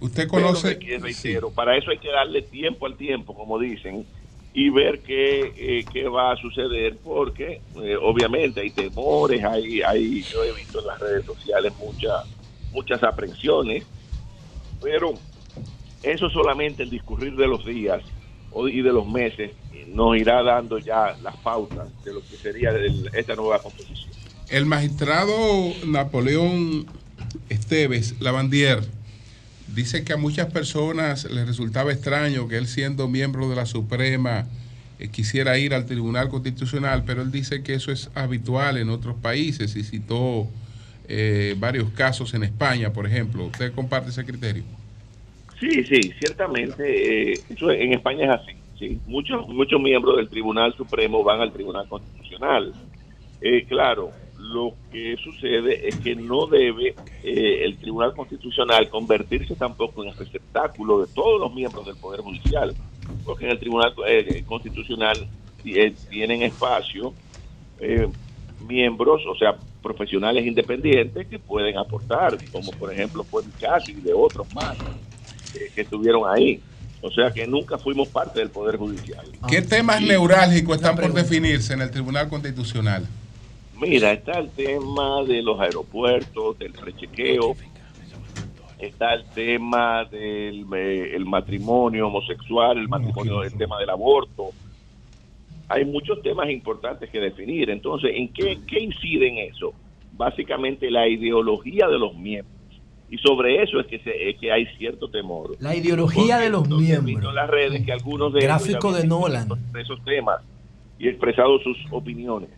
Usted 0.01 0.27
conoce. 0.27 0.77
reitero, 0.99 1.49
para 1.51 1.77
eso 1.77 1.89
hay 1.89 1.99
que 1.99 2.11
darle 2.11 2.41
tiempo 2.41 2.85
al 2.85 2.97
tiempo, 2.97 3.33
como 3.33 3.57
dicen, 3.57 4.05
y 4.53 4.69
ver 4.69 5.01
qué, 5.01 5.53
eh, 5.55 5.85
qué 5.91 6.09
va 6.09 6.33
a 6.33 6.35
suceder, 6.35 6.97
porque 7.01 7.61
eh, 7.75 7.95
obviamente 8.01 8.59
hay 8.59 8.71
temores, 8.71 9.41
hay, 9.45 9.81
hay, 9.83 10.21
yo 10.23 10.43
he 10.43 10.51
visto 10.51 10.81
en 10.81 10.87
las 10.87 10.99
redes 10.99 11.25
sociales 11.25 11.73
muchas 11.79 12.27
muchas 12.73 13.01
aprensiones, 13.03 13.85
pero 14.81 15.17
eso 16.03 16.29
solamente 16.29 16.83
el 16.83 16.89
discurrir 16.89 17.37
de 17.37 17.47
los 17.47 17.65
días 17.65 18.03
y 18.67 18.81
de 18.81 18.91
los 18.91 19.07
meses 19.07 19.51
eh, 19.71 19.85
nos 19.87 20.17
irá 20.17 20.43
dando 20.43 20.77
ya 20.77 21.15
las 21.21 21.37
pautas 21.37 21.87
de 22.03 22.13
lo 22.13 22.19
que 22.19 22.35
sería 22.35 22.71
el- 22.71 23.09
esta 23.13 23.33
nueva 23.33 23.59
composición. 23.59 24.14
El 24.49 24.65
magistrado 24.65 25.33
Napoleón 25.87 26.85
Esteves 27.49 28.15
Lavandier 28.21 28.79
dice 29.73 30.03
que 30.03 30.13
a 30.13 30.17
muchas 30.17 30.51
personas 30.51 31.29
les 31.31 31.47
resultaba 31.47 31.91
extraño 31.91 32.47
que 32.47 32.57
él 32.57 32.67
siendo 32.67 33.07
miembro 33.07 33.49
de 33.49 33.55
la 33.55 33.65
Suprema 33.65 34.45
eh, 34.99 35.09
quisiera 35.09 35.57
ir 35.57 35.73
al 35.73 35.85
Tribunal 35.85 36.29
Constitucional, 36.29 37.03
pero 37.05 37.23
él 37.23 37.31
dice 37.31 37.63
que 37.63 37.73
eso 37.73 37.91
es 37.91 38.11
habitual 38.13 38.77
en 38.77 38.89
otros 38.89 39.15
países 39.15 39.75
y 39.75 39.83
citó 39.83 40.47
eh, 41.07 41.55
varios 41.57 41.89
casos 41.89 42.33
en 42.35 42.43
España, 42.43 42.93
por 42.93 43.07
ejemplo. 43.07 43.45
¿Usted 43.45 43.73
comparte 43.73 44.11
ese 44.11 44.23
criterio? 44.25 44.63
Sí, 45.59 45.83
sí, 45.85 46.13
ciertamente. 46.19 47.33
eh, 47.33 47.39
en 47.49 47.93
España 47.93 48.25
es 48.25 48.41
así. 48.41 48.51
Sí. 48.77 48.99
Muchos, 49.07 49.47
muchos 49.47 49.81
miembros 49.81 50.17
del 50.17 50.29
Tribunal 50.29 50.73
Supremo 50.75 51.23
van 51.23 51.41
al 51.41 51.51
Tribunal 51.51 51.87
Constitucional. 51.87 52.73
Eh, 53.41 53.65
claro, 53.67 54.11
lo 54.55 54.73
que 54.91 55.15
sucede 55.23 55.87
es 55.87 55.95
que 55.97 56.15
no 56.15 56.47
debe 56.47 56.95
eh, 57.23 57.65
el 57.65 57.77
Tribunal 57.77 58.13
Constitucional 58.15 58.89
convertirse 58.89 59.55
tampoco 59.55 60.03
en 60.03 60.09
el 60.09 60.15
receptáculo 60.17 61.01
de 61.05 61.13
todos 61.13 61.39
los 61.41 61.53
miembros 61.53 61.85
del 61.85 61.95
Poder 61.97 62.21
Judicial, 62.21 62.73
porque 63.25 63.45
en 63.45 63.51
el 63.51 63.59
Tribunal 63.59 63.93
eh, 64.07 64.43
Constitucional 64.47 65.27
eh, 65.65 65.93
tienen 66.09 66.41
espacio 66.43 67.13
eh, 67.79 68.07
miembros, 68.67 69.21
o 69.29 69.35
sea, 69.37 69.55
profesionales 69.83 70.45
independientes 70.45 71.27
que 71.27 71.37
pueden 71.37 71.77
aportar, 71.77 72.37
como 72.51 72.71
por 72.71 72.91
ejemplo 72.91 73.23
fue 73.23 73.43
mi 73.43 73.51
caso 73.51 73.91
y 73.91 73.95
de 73.95 74.13
otros 74.13 74.47
más 74.55 74.75
eh, 75.53 75.69
que 75.75 75.81
estuvieron 75.81 76.23
ahí. 76.33 76.61
O 77.01 77.11
sea 77.11 77.29
que 77.29 77.45
nunca 77.45 77.77
fuimos 77.77 78.07
parte 78.07 78.39
del 78.39 78.49
Poder 78.49 78.77
Judicial. 78.77 79.25
¿Qué 79.47 79.61
temas 79.61 80.01
Y- 80.01 80.05
neurálgicos 80.07 80.77
están 80.77 80.95
por 80.95 81.13
definirse 81.13 81.73
en 81.73 81.81
el 81.81 81.91
Tribunal 81.91 82.27
Constitucional? 82.29 83.05
Mira, 83.79 84.11
está 84.11 84.39
el 84.39 84.49
tema 84.51 85.23
de 85.23 85.41
los 85.41 85.59
aeropuertos, 85.59 86.57
del 86.57 86.73
rechequeo, 86.73 87.55
está 88.79 89.13
el 89.13 89.25
tema 89.25 90.05
del 90.05 90.65
eh, 90.73 91.15
el 91.15 91.25
matrimonio 91.25 92.07
homosexual, 92.07 92.77
el 92.77 92.87
matrimonio, 92.87 93.43
el 93.43 93.53
tema 93.57 93.79
del 93.79 93.89
aborto. 93.89 94.51
Hay 95.67 95.83
muchos 95.83 96.21
temas 96.21 96.49
importantes 96.49 97.09
que 97.09 97.19
definir. 97.19 97.69
Entonces, 97.69 98.11
¿en 98.13 98.31
qué, 98.31 98.59
qué 98.67 98.79
incide 98.79 99.27
en 99.27 99.49
eso? 99.49 99.73
Básicamente 100.13 100.89
la 100.91 101.07
ideología 101.07 101.87
de 101.87 101.99
los 101.99 102.15
miembros. 102.15 102.53
Y 103.09 103.17
sobre 103.17 103.61
eso 103.61 103.79
es 103.79 103.87
que, 103.87 103.99
se, 103.99 104.29
es 104.29 104.37
que 104.39 104.51
hay 104.51 104.65
cierto 104.77 105.09
temor. 105.09 105.55
La 105.59 105.75
ideología 105.75 106.37
de 106.37 106.49
los 106.49 106.67
miembros. 106.67 107.29
en 107.29 107.35
las 107.35 107.49
redes 107.49 107.85
que 107.85 107.91
algunos 107.91 108.33
de 108.33 108.39
ellos 108.39 108.49
Gráfico 108.49 108.91
de 108.93 109.07
Nolan. 109.07 109.47
de 109.71 109.81
esos 109.81 110.03
temas 110.03 110.41
y 110.97 111.07
expresado 111.07 111.59
sus 111.59 111.77
opiniones. 111.91 112.49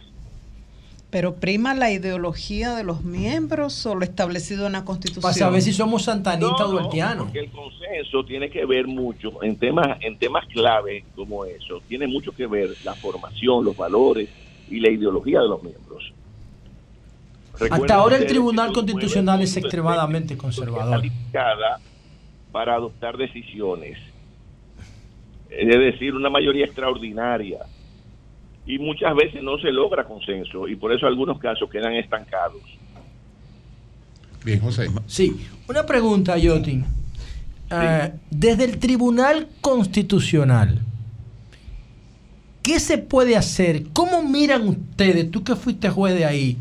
Pero 1.10 1.36
prima 1.36 1.74
la 1.74 1.90
ideología 1.90 2.76
de 2.76 2.84
los 2.84 3.04
miembros 3.04 3.86
o 3.86 3.96
lo 3.96 4.04
establecido 4.04 4.68
en 4.68 4.74
la 4.74 4.84
Constitución. 4.84 5.22
Para 5.22 5.34
saber 5.34 5.62
si 5.62 5.72
somos 5.72 6.04
santanitas 6.04 6.52
No, 6.52 6.66
o 6.66 6.68
no, 6.68 6.80
duertianos. 6.80 7.26
Porque 7.26 7.40
el 7.40 7.52
consenso 7.52 8.26
tiene 8.26 8.50
que 8.50 8.66
ver 8.66 8.88
mucho 8.88 9.42
en 9.42 9.56
temas, 9.56 9.98
en 10.02 10.18
temas 10.18 10.46
clave 10.48 11.06
como 11.16 11.46
eso. 11.46 11.82
Tiene 11.88 12.08
mucho 12.08 12.34
que 12.34 12.46
ver 12.46 12.72
la 12.84 12.94
formación, 12.94 13.64
los 13.64 13.78
valores 13.78 14.28
y 14.70 14.82
la 14.82 14.90
ideología 14.90 15.40
de 15.40 15.48
los 15.48 15.64
miembros. 15.64 16.14
Recuerden 17.54 17.82
Hasta 17.82 17.96
ahora 17.96 18.18
el 18.18 18.28
Tribunal 18.28 18.74
Constitucional 18.74 19.42
es 19.42 19.56
extremadamente 19.56 20.38
conservador. 20.38 20.92
calificada 20.92 21.80
para 22.52 22.76
adoptar 22.76 23.18
decisiones. 23.18 23.98
Es 25.50 25.68
decir, 25.68 26.14
una 26.14 26.30
mayoría 26.30 26.66
extraordinaria. 26.66 27.60
Y 28.68 28.78
muchas 28.80 29.16
veces 29.16 29.42
no 29.42 29.58
se 29.58 29.72
logra 29.72 30.04
consenso 30.04 30.68
y 30.68 30.76
por 30.76 30.94
eso 30.94 31.08
algunos 31.08 31.40
casos 31.40 31.70
quedan 31.70 31.94
estancados. 31.94 32.62
Bien, 34.44 34.60
José. 34.60 34.88
Sí, 35.08 35.48
una 35.68 35.86
pregunta, 35.86 36.38
Yotin. 36.38 36.86
Eh, 37.70 38.12
desde 38.30 38.66
el 38.66 38.78
Tribunal 38.78 39.48
Constitucional, 39.62 40.80
¿qué 42.62 42.80
se 42.80 42.98
puede 42.98 43.36
hacer? 43.36 43.88
¿Cómo 43.94 44.22
miran 44.22 44.68
ustedes, 44.68 45.32
tú 45.32 45.44
que 45.44 45.56
fuiste 45.56 45.90
juez 45.90 46.16
de 46.16 46.26
ahí, 46.26 46.58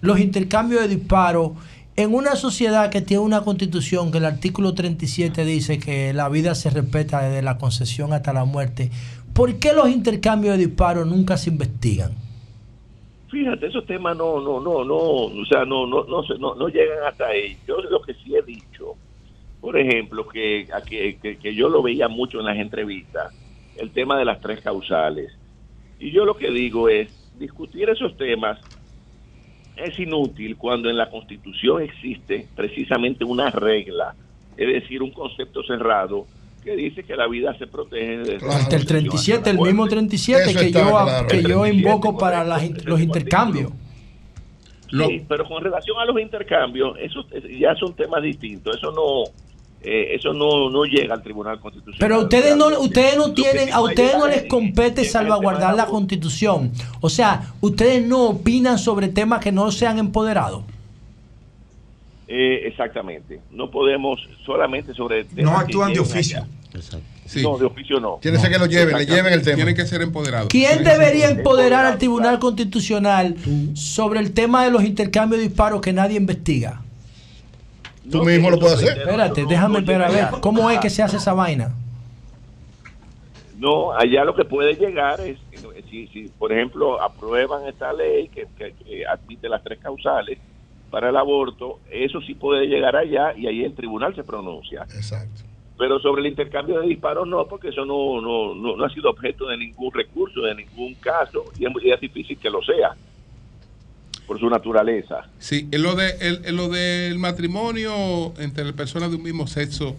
los 0.00 0.18
intercambios 0.18 0.82
de 0.82 0.96
disparos 0.96 1.52
en 1.94 2.14
una 2.14 2.36
sociedad 2.36 2.90
que 2.90 3.02
tiene 3.02 3.22
una 3.22 3.42
constitución 3.42 4.10
que 4.10 4.18
el 4.18 4.24
artículo 4.24 4.74
37 4.74 5.44
dice 5.44 5.78
que 5.78 6.12
la 6.12 6.28
vida 6.28 6.54
se 6.54 6.70
respeta 6.70 7.22
desde 7.22 7.42
la 7.42 7.58
concesión 7.58 8.12
hasta 8.12 8.32
la 8.32 8.44
muerte? 8.44 8.90
¿Por 9.34 9.58
qué 9.58 9.72
los 9.72 9.88
intercambios 9.88 10.58
de 10.58 10.66
disparos 10.66 11.06
nunca 11.06 11.36
se 11.36 11.50
investigan? 11.50 12.12
Fíjate, 13.30 13.66
esos 13.66 13.86
temas 13.86 14.14
no, 14.14 14.40
no, 14.40 14.60
no, 14.60 14.84
no, 14.84 14.96
o 14.96 15.44
sea, 15.46 15.64
no, 15.64 15.86
no, 15.86 16.04
no, 16.04 16.22
no, 16.38 16.54
no 16.54 16.68
llegan 16.68 17.04
hasta 17.08 17.28
ahí. 17.28 17.56
Yo 17.66 17.80
lo 17.80 18.02
que 18.02 18.12
sí 18.14 18.36
he 18.36 18.42
dicho, 18.42 18.94
por 19.60 19.78
ejemplo, 19.78 20.28
que, 20.28 20.68
que, 20.86 21.38
que 21.38 21.54
yo 21.54 21.70
lo 21.70 21.82
veía 21.82 22.08
mucho 22.08 22.40
en 22.40 22.46
las 22.46 22.58
entrevistas, 22.58 23.32
el 23.78 23.90
tema 23.90 24.18
de 24.18 24.26
las 24.26 24.40
tres 24.42 24.60
causales. 24.60 25.32
Y 25.98 26.10
yo 26.10 26.26
lo 26.26 26.36
que 26.36 26.50
digo 26.50 26.90
es, 26.90 27.08
discutir 27.38 27.88
esos 27.88 28.14
temas 28.18 28.58
es 29.76 29.98
inútil 29.98 30.58
cuando 30.58 30.90
en 30.90 30.98
la 30.98 31.08
Constitución 31.08 31.80
existe 31.80 32.46
precisamente 32.54 33.24
una 33.24 33.50
regla, 33.50 34.14
es 34.58 34.68
decir, 34.68 35.02
un 35.02 35.10
concepto 35.10 35.62
cerrado 35.62 36.26
que 36.62 36.76
dice 36.76 37.02
que 37.04 37.16
la 37.16 37.26
vida 37.26 37.56
se 37.58 37.66
protege 37.66 38.18
desde 38.18 38.46
la 38.46 38.54
Hasta 38.56 38.76
el 38.76 38.82
concesión 38.86 38.86
37, 38.86 39.36
hasta 39.38 39.50
el 39.50 39.58
mismo 39.58 39.74
muerte. 39.74 39.94
37 39.96 40.50
Eso 40.50 40.58
que 40.60 40.70
yo, 40.72 40.80
claro. 40.90 41.26
que 41.28 41.36
yo 41.42 41.60
37, 41.62 41.74
invoco 41.76 42.16
para 42.18 42.44
las 42.44 42.62
in- 42.64 42.78
los 42.84 43.00
intercambios. 43.00 43.72
Sí, 44.90 45.24
pero 45.26 45.44
con 45.46 45.62
relación 45.64 45.98
a 45.98 46.04
los 46.04 46.20
intercambios, 46.20 46.96
eso 47.00 47.24
es- 47.32 47.58
ya 47.58 47.74
son 47.76 47.94
temas 47.94 48.22
distintos. 48.22 48.76
Eso 48.76 48.92
no, 48.92 49.24
eh, 49.80 50.14
eso 50.14 50.34
no, 50.34 50.68
no 50.68 50.84
llega 50.84 51.14
al 51.14 51.22
Tribunal 51.22 51.58
Constitucional. 51.60 51.98
Pero 51.98 52.20
ustedes 52.24 52.56
no, 52.56 52.66
ustedes 52.78 53.16
no 53.16 53.32
tienen, 53.32 53.72
a 53.72 53.80
ustedes 53.80 54.18
no 54.18 54.26
les 54.28 54.42
es- 54.42 54.48
compete 54.48 55.04
salvaguardar 55.06 55.74
la- 55.74 55.86
constitución. 55.86 56.72
O 57.00 57.08
sea, 57.08 57.52
ustedes 57.62 58.06
no 58.06 58.24
opinan 58.28 58.78
sobre 58.78 59.08
temas 59.08 59.40
que 59.40 59.50
no 59.50 59.72
sean 59.72 59.98
empoderados. 59.98 60.62
Eh, 62.28 62.66
exactamente. 62.66 63.40
No 63.50 63.70
podemos 63.70 64.20
solamente 64.46 64.94
sobre. 64.94 65.26
No 65.36 65.56
actúan 65.58 65.92
de 65.92 66.00
oficio. 66.00 66.38
allá. 66.38 66.46
No, 67.42 67.58
de 67.58 67.64
oficio 67.66 68.00
no. 68.00 68.18
Tiene 68.20 68.36
que 68.38 68.42
ser 68.42 68.52
que 68.52 68.58
lo 68.58 68.66
lleven, 68.66 68.96
le 68.96 69.06
lleven 69.06 69.32
el 69.32 69.42
tema. 69.42 69.56
Tienen 69.56 69.74
que 69.74 69.84
ser 69.86 70.00
empoderados. 70.02 70.48
¿Quién 70.48 70.82
debería 70.84 71.28
empoderar 71.30 71.84
al 71.84 71.98
Tribunal 71.98 72.38
Constitucional 72.38 73.36
sobre 73.74 74.20
el 74.20 74.32
tema 74.32 74.64
de 74.64 74.70
los 74.70 74.82
intercambios 74.84 75.40
de 75.42 75.48
disparos 75.48 75.80
que 75.80 75.92
nadie 75.92 76.16
investiga? 76.16 76.80
Tú 78.10 78.24
mismo 78.24 78.50
lo 78.50 78.58
puedes 78.58 78.78
hacer. 78.78 78.98
Espérate, 78.98 79.44
déjame 79.46 79.80
ver 79.82 80.02
a 80.02 80.10
ver 80.10 80.26
cómo 80.40 80.70
es 80.70 80.78
que 80.80 80.90
se 80.90 81.02
hace 81.02 81.16
esa 81.18 81.32
vaina. 81.34 81.74
No, 83.58 83.92
allá 83.92 84.24
lo 84.24 84.34
que 84.34 84.44
puede 84.44 84.74
llegar 84.74 85.20
es, 85.20 85.38
si, 85.88 86.08
si 86.08 86.28
por 86.38 86.52
ejemplo 86.52 87.00
aprueban 87.00 87.66
esta 87.68 87.92
ley 87.92 88.28
que, 88.28 88.46
que- 88.58 88.72
que 88.84 89.06
admite 89.06 89.48
las 89.48 89.62
tres 89.62 89.78
causales 89.80 90.38
para 90.92 91.08
el 91.08 91.16
aborto, 91.16 91.80
eso 91.90 92.20
sí 92.20 92.34
puede 92.34 92.66
llegar 92.66 92.94
allá 92.94 93.32
y 93.36 93.46
ahí 93.46 93.64
el 93.64 93.74
tribunal 93.74 94.14
se 94.14 94.22
pronuncia. 94.22 94.82
Exacto. 94.94 95.42
Pero 95.78 95.98
sobre 96.00 96.20
el 96.20 96.28
intercambio 96.28 96.80
de 96.80 96.86
disparos 96.86 97.26
no, 97.26 97.46
porque 97.48 97.70
eso 97.70 97.84
no, 97.86 98.20
no, 98.20 98.54
no, 98.54 98.76
no 98.76 98.84
ha 98.84 98.90
sido 98.90 99.08
objeto 99.10 99.46
de 99.48 99.56
ningún 99.56 99.90
recurso, 99.92 100.42
de 100.42 100.54
ningún 100.54 100.94
caso, 100.96 101.44
y 101.58 101.64
es, 101.64 101.72
muy- 101.72 101.82
y 101.86 101.90
es 101.92 101.98
difícil 102.00 102.36
que 102.38 102.50
lo 102.50 102.62
sea, 102.62 102.90
por 104.26 104.38
su 104.38 104.48
naturaleza. 104.50 105.26
Sí, 105.38 105.66
en 105.72 105.82
lo, 105.82 105.94
de, 105.96 106.10
el- 106.20 106.44
en 106.44 106.56
lo 106.56 106.68
del 106.68 107.18
matrimonio 107.18 108.34
entre 108.38 108.70
personas 108.74 109.10
de 109.10 109.16
un 109.16 109.22
mismo 109.22 109.46
sexo, 109.46 109.96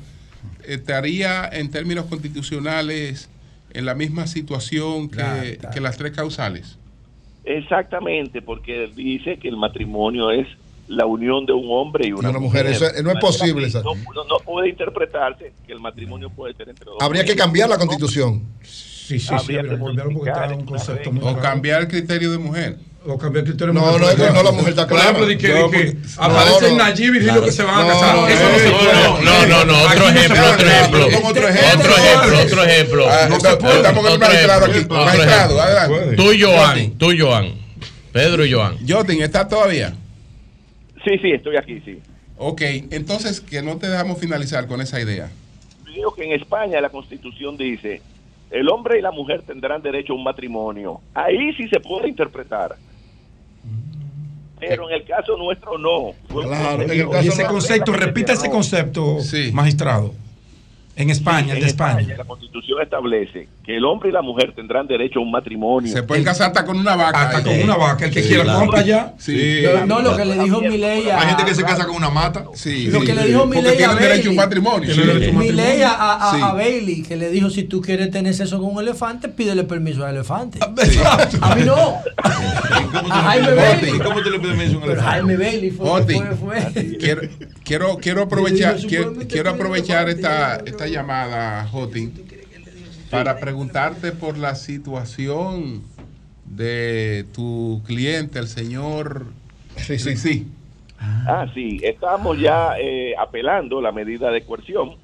estaría 0.63 1.47
en 1.51 1.71
términos 1.71 2.05
constitucionales 2.05 3.29
en 3.73 3.85
la 3.85 3.95
misma 3.95 4.27
situación 4.27 5.09
que, 5.09 5.57
que 5.73 5.81
las 5.81 5.97
tres 5.97 6.11
causales. 6.15 6.77
Exactamente, 7.45 8.41
porque 8.43 8.89
dice 8.95 9.37
que 9.39 9.49
el 9.49 9.57
matrimonio 9.57 10.29
es 10.31 10.47
la 10.87 11.05
unión 11.05 11.45
de 11.45 11.53
un 11.53 11.65
hombre 11.69 12.07
y 12.07 12.11
una, 12.11 12.29
una 12.29 12.39
mujer, 12.39 12.65
eso 12.67 12.85
no 13.03 13.11
es 13.11 13.17
posible, 13.19 13.67
esa- 13.67 13.81
No, 13.81 13.95
no- 13.95 14.23
no 14.25 14.37
puede 14.45 14.69
interpretarse 14.69 15.53
que 15.65 15.73
el 15.73 15.79
matrimonio 15.79 16.29
puede 16.29 16.53
ser 16.55 16.69
entre 16.69 16.85
dos. 16.85 16.97
Habría 16.99 17.23
que 17.23 17.35
cambiar 17.35 17.69
la 17.69 17.77
constitución. 17.77 18.43
Sí, 18.61 19.19
sí, 19.19 19.19
sí, 19.19 19.33
Habría 19.33 19.59
habría 19.59 19.61
que 19.61 19.69
que 19.79 19.83
cambiarlo 19.85 20.13
porque 20.13 20.31
modificar 20.31 20.43
está 20.43 20.55
un 20.55 20.65
concepto 20.65 21.11
muy 21.11 21.23
O 21.29 21.37
cambiar 21.39 21.81
el 21.81 21.87
criterio 21.87 22.31
de 22.31 22.37
mujer. 22.37 22.77
O 23.05 23.17
cambiar 23.17 23.43
criterio 23.43 23.73
No, 23.73 23.81
no, 23.81 23.99
no, 23.99 24.31
no, 24.33 24.43
la 24.43 24.51
mujer 24.53 24.69
está 24.69 24.87
Por 24.87 24.97
clara. 24.97 25.03
ejemplo, 25.11 25.27
de 25.27 25.37
que, 25.37 25.47
No, 25.49 25.53
de 25.55 25.61
que 25.77 25.91
porque- 25.91 25.97
aparece 26.17 26.71
no. 26.71 26.77
Nayib 26.77 27.15
y 27.15 27.19
Claro. 27.19 27.41
que 27.43 27.51
se 27.51 27.63
van 27.63 27.83
a 27.83 27.87
casar. 27.87 28.15
no, 28.15 28.27
Eso 28.29 28.49
no 28.49 28.57
se 28.59 28.69
no, 28.69 28.77
puede. 28.77 29.47
no, 29.49 29.65
no, 29.65 29.83
otro 29.83 30.07
ejemplo, 30.09 30.39
otro 30.53 30.67
ejemplo. 30.67 31.05
Otro 31.29 31.47
ejemplo, 31.49 32.39
otro 32.45 32.63
ejemplo. 32.63 33.05
Ah, 33.09 33.25
No 33.29 33.39
se 33.41 33.57
puede. 33.57 33.75
estamos 33.77 34.03
con 34.05 34.13
un 34.13 34.19
magistrado 34.19 34.65
aquí. 34.65 34.71
ejemplo. 34.71 34.97
Magistrado, 35.05 35.33
ejemplo. 35.33 35.61
adelante. 35.61 36.15
Tú, 36.15 36.31
Joan, 36.39 36.91
tú, 36.97 37.11
Joan. 37.19 37.53
Pedro 38.13 38.45
y 38.45 38.53
Joan. 38.53 38.77
Jotin, 38.87 39.21
¿estás 39.21 39.49
todavía? 39.49 39.93
Sí, 41.03 41.17
sí, 41.21 41.31
estoy 41.31 41.57
aquí, 41.57 41.81
sí. 41.83 41.99
Ok, 42.37 42.61
entonces 42.91 43.41
que 43.41 43.61
no 43.61 43.77
te 43.77 43.89
dejamos 43.89 44.19
finalizar 44.19 44.67
con 44.67 44.81
esa 44.81 44.99
idea. 44.99 45.29
Digo 45.93 46.13
que 46.13 46.23
en 46.23 46.31
España 46.33 46.81
la 46.81 46.89
constitución 46.89 47.57
dice, 47.57 48.01
el 48.49 48.69
hombre 48.69 48.99
y 48.99 49.01
la 49.01 49.11
mujer 49.11 49.43
tendrán 49.43 49.81
derecho 49.81 50.13
a 50.13 50.15
un 50.15 50.23
matrimonio. 50.23 51.01
Ahí 51.13 51.53
sí 51.53 51.67
se 51.67 51.79
puede 51.79 52.07
interpretar. 52.09 52.75
Pero 54.59 54.89
en 54.89 54.95
el 54.95 55.03
caso 55.03 55.35
nuestro 55.37 55.77
no. 55.77 56.13
Y 57.21 57.27
ese 57.27 57.45
concepto, 57.45 57.91
repita 57.91 58.33
ese 58.33 58.49
concepto, 58.49 59.17
magistrado. 59.51 60.13
En 60.95 61.09
España, 61.09 61.53
el 61.53 61.59
de 61.59 61.63
En 61.63 61.65
España. 61.65 62.15
La 62.17 62.23
constitución 62.23 62.79
establece 62.81 63.47
que 63.65 63.77
el 63.77 63.83
hombre 63.85 64.09
y 64.09 64.11
la 64.11 64.21
mujer 64.21 64.53
tendrán 64.55 64.85
derecho 64.85 65.19
a 65.19 65.23
un 65.23 65.31
matrimonio. 65.31 65.91
Se 65.91 66.03
pueden 66.03 66.23
casar 66.23 66.47
hasta 66.47 66.63
con 66.65 66.77
una 66.77 66.95
vaca. 66.95 67.21
Hasta 67.29 67.43
con 67.43 67.59
una 67.63 67.75
vaca. 67.77 68.05
El 68.05 68.11
que 68.11 68.21
quiera 68.21 68.53
compra 68.53 68.81
ya. 68.83 69.13
Sí. 69.17 69.63
No, 69.87 70.01
no, 70.01 70.01
lo 70.11 70.15
que 70.17 70.25
le 70.25 70.37
dijo 70.43 70.61
Milei 70.61 71.09
a... 71.09 71.19
Hay 71.19 71.27
gente 71.29 71.45
que 71.45 71.55
se 71.55 71.63
casa 71.63 71.87
con 71.87 71.95
una 71.95 72.09
mata. 72.11 72.45
Sí, 72.53 72.87
Lo 72.91 72.99
sí, 72.99 73.05
que 73.07 73.15
le 73.15 73.21
sí. 73.23 73.27
dijo 73.29 73.39
Porque 73.45 73.57
Milei 73.57 73.73
a 73.73 73.77
tienen 73.77 73.97
derecho 73.97 74.29
a 74.29 74.31
un 74.31 74.37
Bailey. 74.37 74.87
derecho 74.87 75.01
a 75.01 75.01
un 75.01 75.07
matrimonio. 75.07 75.39
Milei 75.39 75.81
a, 75.81 75.89
a- 75.91 76.29
a- 76.29 76.35
Sí. 76.35 76.41
a 76.43 76.53
Bailey, 76.53 77.01
que 77.01 77.15
le 77.15 77.29
dijo, 77.31 77.49
si 77.49 77.63
tú 77.63 77.81
quieres 77.81 78.11
tener 78.11 78.33
sexo 78.35 78.61
con 78.61 78.75
un 78.75 78.81
elefante, 78.81 79.29
pídele 79.29 79.63
permiso 79.63 80.05
al 80.05 80.13
elefante. 80.15 80.59
A 81.41 81.55
mí 81.55 81.63
no. 81.65 81.75
A 83.09 83.21
Jaime 83.23 83.53
Bailey. 83.53 83.99
¿Cómo 83.99 84.21
te 84.21 84.29
le 84.29 84.39
pides 84.39 84.55
permiso 84.57 84.75
a 84.75 84.77
un 84.77 84.83
elefante? 84.91 85.09
Jaime 85.11 85.37
Bailey 85.37 85.71
fue, 85.71 86.03
fue, 86.03 86.35
fue. 86.35 87.29
Quiero, 87.63 87.97
quiero, 87.97 88.23
aprovechar, 88.23 88.77
quiero, 88.77 89.49
aprovechar 89.49 90.09
esta, 90.09 90.57
esta 90.57 90.87
llamada, 90.87 91.67
Jotin, 91.67 92.13
para 93.09 93.39
preguntarte 93.39 94.11
por 94.11 94.37
la 94.37 94.55
situación 94.55 95.83
de 96.45 97.25
tu 97.33 97.81
cliente, 97.85 98.39
el 98.39 98.47
señor 98.47 99.25
Sí, 99.77 99.99
sí. 99.99 100.15
sí. 100.17 100.47
Ah, 100.99 101.47
sí, 101.53 101.81
estamos 101.83 102.39
ya 102.39 102.75
eh, 102.79 103.13
apelando 103.17 103.81
la 103.81 103.91
medida 103.91 104.31
de 104.31 104.45
coerción 104.45 104.95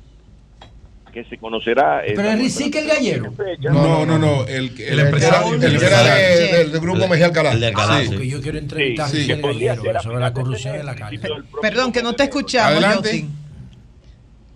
que 1.11 1.23
se 1.25 1.37
conocerá. 1.37 2.01
Pero 2.05 2.21
es 2.29 2.37
Risique 2.39 2.79
el 2.79 2.87
gallego. 2.87 3.33
No, 3.71 4.05
no, 4.05 4.17
no, 4.19 4.45
el, 4.45 4.71
el, 4.79 4.81
El 4.81 4.99
empresario, 4.99 5.53
el 5.55 5.79
que 5.79 5.85
era 5.85 6.03
de- 6.03 6.57
del, 6.57 6.71
del 6.71 6.81
grupo 6.81 7.07
Mejía 7.07 7.25
Alcalá. 7.27 7.51
El 7.53 7.59
de 7.59 7.67
Alcalá, 7.67 8.01
Sí. 8.01 8.17
sí. 8.17 8.29
Yo 8.29 8.41
quiero 8.41 8.57
entrevistar 8.57 9.09
Sí, 9.09 9.17
a 9.17 9.19
sí. 9.19 9.33
Risique 9.33 9.47
el 9.47 9.59
gallego 9.77 9.99
sobre 10.01 10.19
la 10.19 10.33
corrupción 10.33 10.75
en 10.75 10.85
la 10.85 10.95
calle. 10.95 11.19
Perdón, 11.61 11.91
que 11.91 12.01
no 12.03 12.13
te 12.13 12.23
escuchamos, 12.23 12.71
Adelante. 12.71 13.25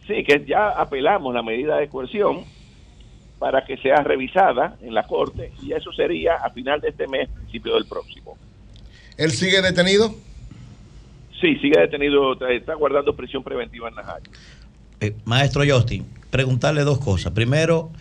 Sí, 0.08 0.24
que 0.26 0.44
ya 0.48 0.70
apelamos 0.70 1.34
la 1.34 1.42
medida 1.44 1.78
de 1.78 1.88
coerción 1.88 2.44
para 3.40 3.66
que 3.66 3.78
sea 3.78 3.98
revisada 3.98 4.76
en 4.82 4.94
la 4.94 5.04
Corte 5.08 5.52
y 5.62 5.72
eso 5.74 5.92
sería 5.94 6.36
a 6.36 6.50
final 6.50 6.82
de 6.82 6.90
este 6.90 7.08
mes, 7.08 7.30
principio 7.30 7.74
del 7.76 7.86
próximo. 7.86 8.38
¿Él 9.18 9.32
sigue 9.32 9.62
detenido? 9.62 10.14
Sí, 11.40 11.56
sigue 11.58 11.80
detenido, 11.80 12.34
está- 12.34 12.52
está 12.52 12.74
guardando 12.76 13.16
prisión 13.16 13.44
preventiva 13.44 13.90
en 13.90 13.96
Najayo. 13.96 14.32
Eh, 15.02 15.14
maestro 15.26 15.64
Justin, 15.68 16.06
preguntarle 16.38 16.82
dos 16.84 16.98
cosas. 16.98 17.32
Primero, 17.34 17.92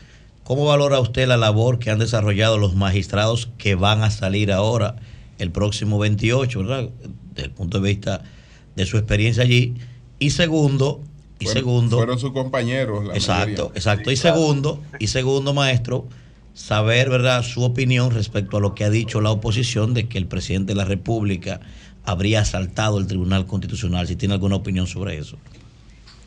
¿cómo 0.43 0.65
valora 0.65 0.99
usted 1.01 1.29
la 1.29 1.37
labor 1.37 1.79
que 1.79 1.91
han 1.91 1.99
desarrollado 1.99 2.57
los 2.57 2.75
magistrados 2.75 3.51
que 3.59 3.75
van 3.75 4.03
a 4.03 4.11
salir 4.11 4.51
ahora 4.51 4.97
el 5.39 5.51
próximo 5.51 5.99
28, 5.99 6.61
¿verdad? 6.61 6.89
Desde 7.35 7.49
el 7.49 7.51
punto 7.53 7.79
de 7.79 7.91
vista 7.91 8.23
de 8.75 8.87
su 8.87 8.97
experiencia 8.97 9.43
allí. 9.43 9.75
Y 10.19 10.31
segundo, 10.31 11.03
y 11.39 11.45
Fueron- 11.45 11.61
segundo, 11.63 11.97
Fueron 11.99 12.19
sus 12.19 12.33
compañeros. 12.33 13.05
la 13.05 13.13
exacto, 13.15 13.45
mayoría. 13.65 13.73
exacto. 13.77 14.11
Y 14.11 14.17
segundo, 14.17 14.81
y 14.99 15.07
segundo, 15.09 15.53
maestro, 15.53 16.07
saber, 16.55 17.11
¿verdad?, 17.11 17.43
su 17.43 17.63
opinión 17.63 18.13
respecto 18.13 18.57
a 18.57 18.61
lo 18.61 18.75
que 18.75 18.85
ha 18.85 18.91
dicho 18.91 19.21
la 19.21 19.31
oposición 19.31 19.93
de 19.93 20.09
que 20.09 20.17
el 20.17 20.27
presidente 20.27 20.73
de 20.73 20.77
la 20.77 20.87
República 20.87 21.61
habría 22.05 22.41
asaltado 22.41 22.99
el 22.99 23.07
Tribunal 23.07 23.45
Constitucional, 23.47 24.07
si 24.07 24.17
tiene 24.17 24.33
alguna 24.33 24.57
opinión 24.57 24.87
sobre 24.87 25.19
eso. 25.19 25.37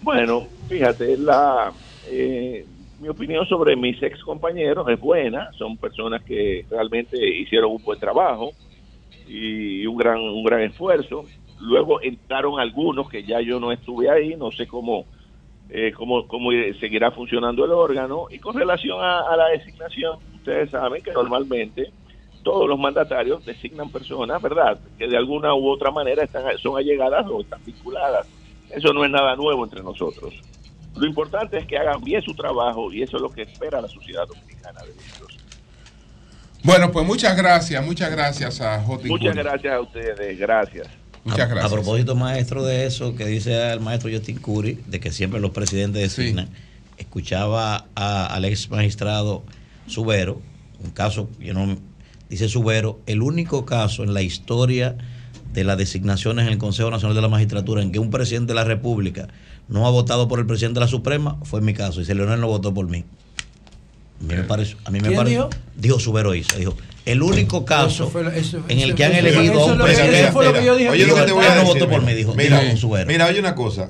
Bueno, 0.03 0.45
fíjate, 0.69 1.17
la 1.17 1.71
eh, 2.09 2.65
mi 2.99 3.09
opinión 3.09 3.45
sobre 3.47 3.75
mis 3.75 4.01
ex 4.01 4.21
compañeros 4.23 4.87
es 4.89 4.99
buena, 4.99 5.51
son 5.53 5.77
personas 5.77 6.23
que 6.23 6.65
realmente 6.69 7.17
hicieron 7.17 7.71
un 7.71 7.83
buen 7.83 7.99
trabajo 7.99 8.51
y 9.27 9.85
un 9.85 9.97
gran 9.97 10.19
un 10.19 10.43
gran 10.43 10.61
esfuerzo. 10.61 11.25
Luego 11.59 12.01
entraron 12.01 12.59
algunos 12.59 13.09
que 13.09 13.23
ya 13.23 13.41
yo 13.41 13.59
no 13.59 13.71
estuve 13.71 14.09
ahí, 14.09 14.35
no 14.35 14.51
sé 14.51 14.67
cómo 14.67 15.05
eh, 15.69 15.93
cómo, 15.97 16.27
cómo 16.27 16.51
seguirá 16.79 17.11
funcionando 17.11 17.65
el 17.65 17.71
órgano 17.71 18.27
y 18.29 18.37
con 18.37 18.55
relación 18.55 18.99
a, 19.01 19.21
a 19.21 19.35
la 19.35 19.47
designación, 19.47 20.19
ustedes 20.35 20.69
saben 20.69 21.01
que 21.01 21.11
normalmente 21.11 21.91
todos 22.43 22.69
los 22.69 22.77
mandatarios 22.77 23.43
designan 23.43 23.89
personas, 23.89 24.39
¿verdad? 24.39 24.79
Que 24.99 25.07
de 25.07 25.17
alguna 25.17 25.55
u 25.55 25.67
otra 25.67 25.89
manera 25.89 26.23
están, 26.23 26.43
son 26.59 26.77
allegadas 26.77 27.25
o 27.27 27.41
están 27.41 27.59
vinculadas. 27.65 28.27
Eso 28.69 28.93
no 28.93 29.03
es 29.03 29.09
nada 29.09 29.35
nuevo 29.35 29.63
entre 29.63 29.81
nosotros. 29.81 30.33
Lo 30.97 31.05
importante 31.05 31.57
es 31.57 31.65
que 31.65 31.77
hagan 31.77 32.01
bien 32.03 32.21
su 32.21 32.33
trabajo 32.33 32.91
y 32.91 33.01
eso 33.03 33.17
es 33.17 33.21
lo 33.21 33.29
que 33.29 33.41
espera 33.43 33.81
la 33.81 33.87
sociedad 33.89 34.27
dominicana 34.27 34.81
de 34.81 34.91
ellos. 34.91 35.39
Bueno, 36.63 36.91
pues 36.91 37.05
muchas 37.05 37.35
gracias, 37.37 37.85
muchas 37.85 38.09
gracias 38.11 38.59
a 38.61 38.81
Jotin. 38.81 39.09
Muchas 39.09 39.35
gracias 39.35 39.73
a 39.73 39.81
ustedes, 39.81 40.39
gracias. 40.39 40.87
Muchas 41.23 41.41
a, 41.41 41.45
gracias. 41.47 41.71
A 41.71 41.75
propósito, 41.75 42.15
maestro, 42.15 42.63
de 42.63 42.85
eso 42.85 43.15
que 43.15 43.25
dice 43.25 43.71
el 43.73 43.81
maestro 43.81 44.09
Justin 44.11 44.37
Curi, 44.39 44.79
de 44.87 44.99
que 44.99 45.11
siempre 45.11 45.39
los 45.39 45.51
presidentes 45.51 46.01
designan, 46.01 46.49
escuchaba 46.97 47.85
a- 47.95 48.25
al 48.27 48.45
ex 48.45 48.69
magistrado 48.69 49.43
Subero, 49.87 50.41
un 50.83 50.91
caso, 50.91 51.29
yo 51.39 51.53
no, 51.53 51.77
dice 52.29 52.47
Subero, 52.49 52.99
el 53.05 53.21
único 53.21 53.65
caso 53.65 54.03
en 54.03 54.13
la 54.13 54.21
historia 54.23 54.95
de 55.53 55.63
las 55.63 55.77
designaciones 55.77 56.47
en 56.47 56.51
el 56.53 56.57
Consejo 56.57 56.89
Nacional 56.89 57.15
de 57.15 57.21
la 57.21 57.27
Magistratura 57.29 57.81
en 57.83 57.91
que 57.91 57.99
un 57.99 58.09
presidente 58.09 58.53
de 58.53 58.55
la 58.55 58.63
República 58.63 59.27
no 59.67 59.87
ha 59.87 59.89
votado 59.91 60.27
por 60.27 60.39
el 60.39 60.45
presidente 60.45 60.79
de 60.79 60.85
la 60.85 60.89
Suprema, 60.89 61.37
fue 61.43 61.61
mi 61.61 61.73
caso. 61.73 61.99
Dice 61.99 62.13
Leonel 62.15 62.39
no 62.41 62.47
votó 62.47 62.73
por 62.73 62.87
mí. 62.87 63.03
A 64.21 64.23
mí 64.23 64.35
me 64.35 64.43
parece. 64.43 64.75
A 64.85 64.91
mí 64.91 64.99
me 64.99 65.07
¿Quién 65.07 65.17
parece- 65.17 65.35
dijo? 65.35 65.49
Dijo 65.75 65.99
Subero 65.99 66.33
Isa. 66.35 66.55
Dijo, 66.57 66.75
el 67.05 67.21
único 67.21 67.65
caso 67.65 67.87
Eso 68.05 68.09
fue 68.09 68.23
lo- 68.23 68.31
eso- 68.31 68.63
en 68.67 68.79
el 68.79 68.95
que 68.95 69.05
han 69.05 69.13
elegido 69.13 69.59
a 69.61 69.65
un 69.65 69.77
presidente. 69.77 70.21
eso 70.23 70.31
fue 70.31 70.45
lo 70.45 70.53
que 70.53 70.65
yo 70.65 70.75
dije. 70.75 70.89
Oye, 70.89 70.99
lo 71.01 71.05
Dijo, 71.13 71.17
que 71.17 71.23
te 71.25 71.31
voy 71.33 71.45
a 71.45 71.53
él 71.53 71.59
no 71.61 71.65
votó 71.65 71.89
por 71.89 72.01
mí, 72.01 72.13
dijo. 72.13 72.33
Mira, 72.33 72.61
dijo 72.61 72.77
Subero. 72.77 73.07
mira, 73.07 73.25
oye 73.27 73.39
una 73.39 73.53
cosa. 73.55 73.89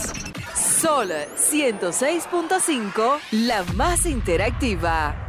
Sol 0.56 1.11
106.5, 1.35 3.19
la 3.32 3.64
más 3.75 4.06
interactiva. 4.06 5.24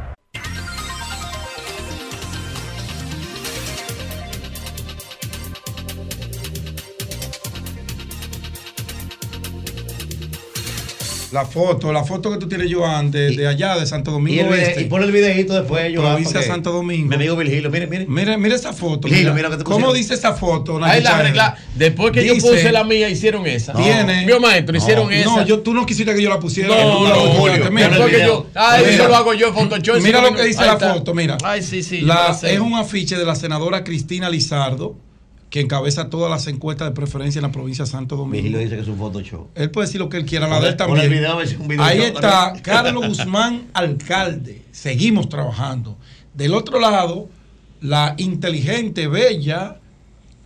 La 11.33 11.43
foto, 11.45 11.91
la 11.91 12.05
foto 12.05 12.31
que 12.31 12.37
tú 12.37 12.47
tienes, 12.47 12.73
Joan, 12.73 13.11
de, 13.11 13.31
de 13.35 13.47
allá, 13.47 13.77
de 13.77 13.85
Santo 13.85 14.11
Y, 14.11 14.13
Domingo 14.13 14.41
el 14.43 14.47
vide- 14.47 14.69
Este. 14.69 14.81
y 14.81 14.85
pon 14.85 15.03
el 15.03 15.11
videito 15.11 15.53
después, 15.53 15.91
yo 15.91 16.01
Provincia 16.01 16.41
Santo 16.41 16.71
Domingo. 16.71 17.09
Mi 17.09 17.15
amigo 17.15 17.35
Virgilio, 17.35 17.69
mire, 17.69 17.85
mire. 17.85 18.05
Mire, 18.07 18.37
mire 18.37 18.55
esa 18.55 18.71
foto. 18.71 19.07
Virgilio, 19.09 19.33
mira. 19.33 19.49
mira 19.49 19.57
que 19.57 19.63
te 19.63 19.69
¿Cómo 19.69 19.91
dice 19.93 20.13
esa 20.13 20.33
foto? 20.33 20.81
Ahí 20.81 21.01
la 21.01 21.17
arregla- 21.19 21.55
Después 21.75 22.13
que 22.13 22.25
yo 22.25 22.33
puse 22.35 22.71
la 22.71 22.85
mía, 22.85 23.09
hicieron 23.09 23.45
esa. 23.45 23.73
Tiene. 23.73 24.25
Vio 24.25 24.39
maestro, 24.39 24.77
hicieron 24.77 25.07
no, 25.07 25.11
esa. 25.11 25.25
No, 25.25 25.45
yo, 25.45 25.59
tú 25.59 25.73
no 25.73 25.85
quisiste 25.85 26.15
que 26.15 26.21
yo 26.21 26.29
la 26.29 26.39
pusiera. 26.39 26.69
No, 26.69 26.75
que 26.75 26.81
tú 26.83 27.03
la 27.03 27.09
no, 27.09 27.15
pusiste. 27.15 27.37
Julio, 27.39 27.71
Mira, 27.71 27.89
después 27.89 28.15
que 28.15 28.19
yo- 28.21 28.47
ah, 28.55 28.75
Mira. 28.79 28.89
eso 28.91 29.07
lo 29.09 29.15
hago 29.15 29.33
yo 29.33 29.47
en 29.49 29.53
Photoshop, 29.53 30.01
Mira 30.01 30.21
lo 30.21 30.33
que 30.33 30.43
dice 30.43 30.65
la 30.65 30.77
foto, 30.79 31.13
mira. 31.13 31.37
Ay, 31.43 31.61
sí, 31.61 31.83
sí, 31.83 32.05
es 32.43 32.59
un 32.59 32.73
afiche 32.75 33.17
de 33.17 33.25
la 33.25 33.35
senadora 33.35 33.83
Cristina 33.83 34.29
Lizardo, 34.29 34.95
que 35.49 35.61
encabeza 35.61 36.09
todas 36.09 36.29
las 36.29 36.47
encuestas 36.47 36.89
de 36.89 36.93
preferencia 36.93 37.39
en 37.39 37.43
la 37.43 37.51
provincia 37.51 37.85
de 37.85 37.91
Santo 37.91 38.15
Domingo. 38.15 38.33
Virgilio 38.33 38.59
dice 38.59 38.75
que 38.75 38.81
es 38.81 38.87
un 38.87 38.97
Photoshop. 38.97 39.47
Él 39.55 39.71
puede 39.71 39.87
decir 39.87 40.01
lo 40.01 40.09
que 40.09 40.17
él 40.17 40.25
quiera, 40.25 40.47
la 40.47 40.59
de 40.59 40.69
él 40.69 40.75
también. 40.75 41.09
video, 41.09 41.39
es 41.41 41.57
un 41.57 41.67
video. 41.67 41.83
Ahí 41.83 42.01
está 42.01 42.53
Carlos 42.61 43.07
Guzmán, 43.07 43.67
alcalde. 43.73 44.63
Seguimos 44.71 45.29
trabajando. 45.29 45.97
Del 46.33 46.53
otro 46.53 46.79
lado, 46.79 47.29
la 47.81 48.15
inteligente, 48.17 49.07
bella, 49.07 49.77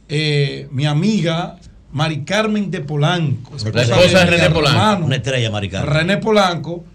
eh, 0.07 0.67
mi 0.71 0.85
amiga 0.85 1.57
Mari 1.91 2.23
Carmen 2.23 2.69
de 2.71 2.81
Polanco. 2.81 3.53
La 3.73 3.81
esposa 3.81 4.19
de 4.19 4.25
René 4.25 4.49
Polanco. 4.49 4.77
hermano, 4.79 5.05
Una 5.07 5.15
estrella, 5.15 5.51
Mari 5.51 5.69
Carmen. 5.69 5.93
René 5.93 6.17
Polanco. 6.17 6.85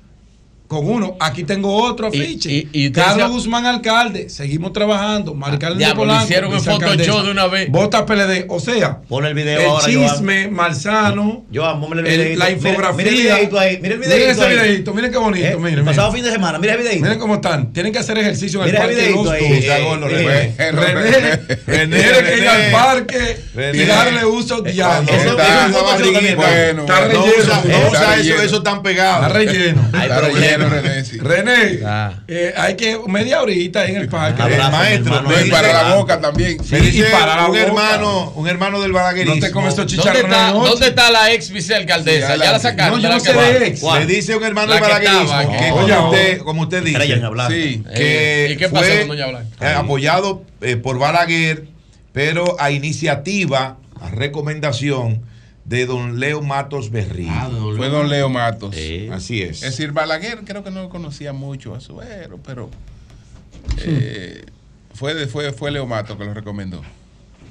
Con 0.66 0.88
uno, 0.88 1.16
aquí 1.20 1.44
tengo 1.44 1.74
otro 1.76 2.08
afiche. 2.08 2.66
y 2.72 2.90
Carlos 2.90 3.30
Guzmán, 3.30 3.66
alcalde. 3.66 4.28
Seguimos 4.28 4.72
trabajando. 4.72 5.34
Diablo, 5.78 5.94
lo 6.04 6.08
Polanco. 6.08 6.24
hicieron 6.24 6.52
en. 6.52 6.60
Photoshop 6.60 7.24
de 7.24 7.30
una 7.30 7.46
vez. 7.46 7.70
Vota 7.70 8.04
PLD. 8.04 8.46
O 8.48 8.58
sea, 8.58 9.00
Pon 9.08 9.24
el 9.26 9.34
video 9.34 9.60
el 9.60 9.66
ahora, 9.66 9.84
chisme 9.86 10.48
malsano. 10.48 11.44
Joan, 11.54 11.80
el 11.92 12.06
el- 12.06 12.18
videito. 12.18 12.38
la 12.40 12.50
infografía. 12.50 12.96
mira 12.96 13.10
el 13.10 13.16
videito 13.16 13.58
ahí, 13.58 13.78
mira 13.80 13.94
el 13.94 14.00
Miren 14.00 14.30
ese 14.30 14.44
ahí. 14.44 14.54
videito, 14.54 14.94
miren 14.94 15.10
qué 15.12 15.18
bonito. 15.18 15.46
Eh, 15.46 15.56
miren, 15.56 15.84
pasado 15.84 16.08
miren. 16.10 16.24
fin 16.24 16.24
de 16.24 16.36
semana, 16.36 16.58
mira 16.58 16.72
el 16.74 16.78
videito. 16.80 17.02
Miren 17.02 17.18
cómo 17.18 17.34
están. 17.36 17.72
Tienen 17.72 17.92
que 17.92 17.98
hacer 18.00 18.18
ejercicio 18.18 18.60
en 18.62 18.66
el 18.68 18.72
Mira 18.72 18.84
el 18.84 18.90
parque 18.90 19.10
los 20.00 20.12
eh, 20.12 20.54
eh, 20.58 20.72
René, 20.72 21.56
René, 21.66 21.96
que 21.96 22.38
ir 22.38 22.48
al 22.48 22.70
parque 22.72 23.36
y 23.72 23.78
darle 23.84 24.24
uso 24.24 24.62
diario. 24.62 25.08
Está 25.12 27.00
no 27.00 27.06
relleno. 27.06 27.24
usa- 27.38 27.62
no 27.64 27.70
está 27.76 27.88
usa 27.90 28.02
eso, 28.02 28.16
relleno. 28.16 28.42
eso 28.42 28.62
tan 28.62 28.82
pegado. 28.82 29.26
Está 29.26 29.28
relleno. 29.38 29.82
René, 30.64 31.04
sí. 31.04 31.18
René, 31.18 31.80
eh, 32.28 32.54
hay 32.56 32.74
que 32.76 32.98
media 33.06 33.42
horita 33.42 33.80
ahí 33.82 33.90
en 33.92 34.02
el 34.02 34.08
parque. 34.08 34.42
El 34.42 34.58
maestro, 34.70 35.22
me 35.22 35.42
dice- 35.42 36.16
también. 36.20 36.56
Me 36.58 36.64
Sí, 36.64 36.76
dice 36.86 37.08
y 37.08 37.12
para 37.12 37.36
la 37.36 37.42
un 37.46 37.48
boca. 37.48 37.62
hermano, 37.62 38.30
un 38.36 38.48
hermano 38.48 38.80
del 38.80 38.92
balaguerismo. 38.92 39.34
No 39.36 39.40
te 39.46 39.50
comes 39.52 39.70
estos 39.70 39.86
¿Dónde 39.86 39.96
está, 40.02 40.12
chicharrones 40.12 40.46
de 40.46 40.52
noche. 40.58 40.70
¿Dónde 40.70 40.86
está 40.88 41.10
la 41.10 41.32
ex 41.32 41.50
vicealcaldesa? 41.50 42.36
¿Ya 42.36 42.52
la 42.52 42.58
sacaron? 42.58 42.96
No, 42.96 42.96
yo 42.98 43.02
¿De 43.02 43.08
la 43.08 43.14
no 43.14 43.20
sé 43.20 43.32
de 43.58 43.66
ex. 43.68 43.80
¿Cuál? 43.80 44.06
Le 44.06 44.14
dice 44.14 44.36
un 44.36 44.44
hermano 44.44 44.68
La 44.68 44.74
del 44.74 44.84
que 44.84 44.90
balaguerismo 44.92 45.40
estaba, 45.40 45.58
que, 45.58 45.68
no. 45.68 45.74
como, 45.76 46.10
usted, 46.10 46.38
como 46.38 46.62
usted 46.62 46.82
dice, 46.82 46.98
sí, 47.48 47.84
que 47.94 48.48
¿y 48.52 48.56
qué 48.56 48.68
pasó 48.68 48.84
fue 48.84 48.98
con 49.00 49.08
Doña 49.08 49.26
Blanca? 49.26 49.48
eh, 49.70 49.74
apoyado 49.74 50.42
eh, 50.62 50.76
por 50.76 50.98
Balaguer, 50.98 51.64
pero 52.12 52.56
a 52.58 52.70
iniciativa, 52.70 53.76
a 54.00 54.10
recomendación 54.10 55.22
de 55.66 55.84
don 55.86 56.20
Leo 56.20 56.42
Matos 56.42 56.90
Berrío. 56.90 57.30
Fue 57.76 57.88
don 57.88 58.08
Leo 58.08 58.28
Matos. 58.28 58.74
Así 59.12 59.42
es. 59.42 59.62
Es 59.62 59.70
decir, 59.72 59.92
Balaguer 59.92 60.44
creo 60.44 60.62
que 60.62 60.70
no 60.70 60.88
conocía 60.88 61.32
mucho 61.32 61.74
a 61.74 61.80
Suero, 61.80 62.38
pero 62.44 62.70
eh, 63.84 64.44
fue, 64.94 65.14
de- 65.14 65.26
fue, 65.26 65.52
fue 65.52 65.70
Leo 65.70 65.86
Matos 65.86 66.16
que 66.16 66.24
lo 66.24 66.34
recomendó. 66.34 66.82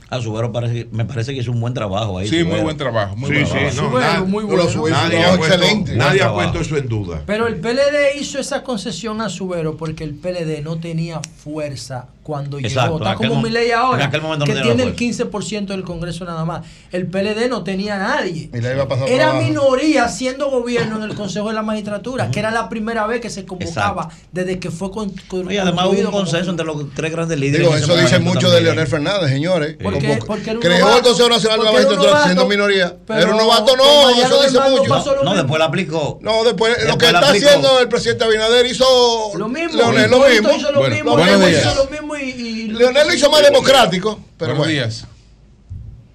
A 0.09 0.21
Subero 0.21 0.51
parece, 0.51 0.87
me 0.91 1.03
parece 1.05 1.33
que 1.33 1.39
hizo 1.39 1.51
un 1.51 1.59
buen 1.59 1.73
trabajo 1.73 2.19
ahí. 2.19 2.27
Sí, 2.27 2.43
muy 2.43 2.59
buen 2.61 2.77
trabajo, 2.77 3.15
muy 3.15 3.27
Sí, 3.29 3.33
buen 3.35 3.45
sí, 3.47 3.51
trabajo. 3.53 3.75
no, 3.75 3.89
Subero, 3.89 4.13
na- 4.13 4.23
muy 4.23 4.43
no, 4.43 4.49
bueno. 4.49 4.69
Subero, 4.69 4.95
Nadie 4.95 5.09
nadie 5.19 5.25
ha 5.25 5.27
puesto- 5.29 5.37
puesto, 5.47 5.55
excelente. 5.65 5.95
nadie 5.95 6.21
ha 6.21 6.23
Trabajo. 6.25 6.35
puesto 6.51 6.59
eso 6.61 6.77
en 6.77 6.87
duda. 6.89 7.21
Pero 7.25 7.47
el 7.47 7.55
PLD 7.55 8.19
hizo 8.19 8.39
esa 8.39 8.61
concesión 8.63 9.19
a 9.21 9.29
Subero 9.29 9.77
porque 9.77 10.03
el 10.03 10.13
PLD 10.13 10.61
no 10.61 10.77
tenía 10.77 11.21
fuerza 11.43 12.07
cuando 12.21 12.57
Exacto, 12.59 12.97
llegó. 12.97 13.05
Está 13.05 13.15
como 13.15 13.35
mo- 13.35 13.41
mi 13.43 13.49
ley 13.51 13.69
en 13.69 13.75
ahora, 13.77 14.05
aquel 14.05 14.21
momento 14.21 14.45
no 14.47 14.53
que 14.53 14.61
tiene 14.61 14.81
el 14.83 14.95
15% 14.95 15.73
del 15.73 15.83
Congreso 15.83 16.25
nada 16.25 16.43
más. 16.43 16.65
El 16.91 17.05
PLD 17.07 17.49
no 17.49 17.63
tenía 17.63 17.95
a 17.95 17.99
nadie. 18.17 18.49
A 18.81 18.87
pasar 18.87 19.07
Era 19.09 19.33
minoría 19.33 20.07
siendo 20.07 20.49
gobierno 20.49 20.97
en 20.97 21.03
el 21.09 21.15
Consejo 21.15 21.49
de 21.49 21.53
la 21.55 21.61
Magistratura, 21.61 22.31
que 22.31 22.39
era 22.39 22.49
la 22.51 22.67
primera 22.69 23.05
vez 23.07 23.21
que 23.21 23.29
se 23.29 23.45
convocaba 23.45 24.09
desde 24.31 24.57
que 24.59 24.71
fue 24.71 24.89
con, 24.91 25.11
con- 25.27 25.51
Y 25.51 25.57
además 25.57 25.85
hubo 25.85 25.91
un 25.99 26.05
como- 26.05 26.17
consenso 26.19 26.49
entre 26.51 26.65
los 26.65 26.91
tres 26.95 27.11
grandes 27.11 27.39
líderes. 27.39 27.61
Digo, 27.67 27.75
eso 27.77 27.95
dice 27.97 28.19
mucho 28.19 28.49
de. 28.51 28.61
Leonel 28.61 28.87
Fernández, 28.87 29.29
señores. 29.29 29.77
Porque- 29.81 29.94
Como 29.99 30.19
porque 30.25 30.49
era 30.49 30.53
un 30.53 30.59
creó 30.61 30.79
novato. 30.79 30.97
el 30.97 31.03
Consejo 31.03 31.29
Nacional 31.29 31.59
de 31.59 31.65
la 31.65 31.71
Porque 31.71 31.81
era 31.83 31.89
Magistratura 31.95 32.23
siendo 32.25 32.47
minoría. 32.47 32.93
pero 33.07 33.19
Pero 33.19 33.31
un 33.31 33.37
novato 33.37 33.75
no, 33.77 34.09
eso 34.09 34.43
dice 34.43 34.59
mucho. 34.59 35.13
lo 35.15 35.23
No, 35.23 35.35
después 35.35 35.59
la 35.59 35.65
aplicó. 35.65 36.19
No, 36.21 36.43
después 36.43 36.71
lo 36.73 36.77
Después 36.85 36.97
que 36.97 37.11
la 37.13 37.19
está 37.19 37.29
aplicó. 37.29 37.47
haciendo 37.47 37.79
el 37.79 37.89
presidente 37.89 38.23
Abinader 38.25 38.65
hizo 38.65 39.31
Lo 39.37 39.47
mismo, 39.47 39.77
Leonel 39.77 40.11
lo 40.11 40.19
mismo. 40.27 40.49
hizo 40.55 40.71
lo 40.71 40.79
Bueno, 40.79 40.95
mismo, 40.95 41.17
días. 41.47 41.65
hizo 41.65 41.83
lo 41.85 41.89
mismo 41.91 42.15
y, 42.17 42.21
y- 42.29 42.67
Leonel 42.69 43.07
lo 43.07 43.13
hizo 43.13 43.29
más 43.29 43.41
democrático. 43.43 44.19
Pero 44.37 44.51
Buenos 44.55 44.57
bueno. 44.57 44.71
días. 44.71 45.07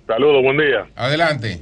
Saludos, 0.07 0.43
buen 0.43 0.57
día. 0.59 0.87
Adelante. 0.97 1.61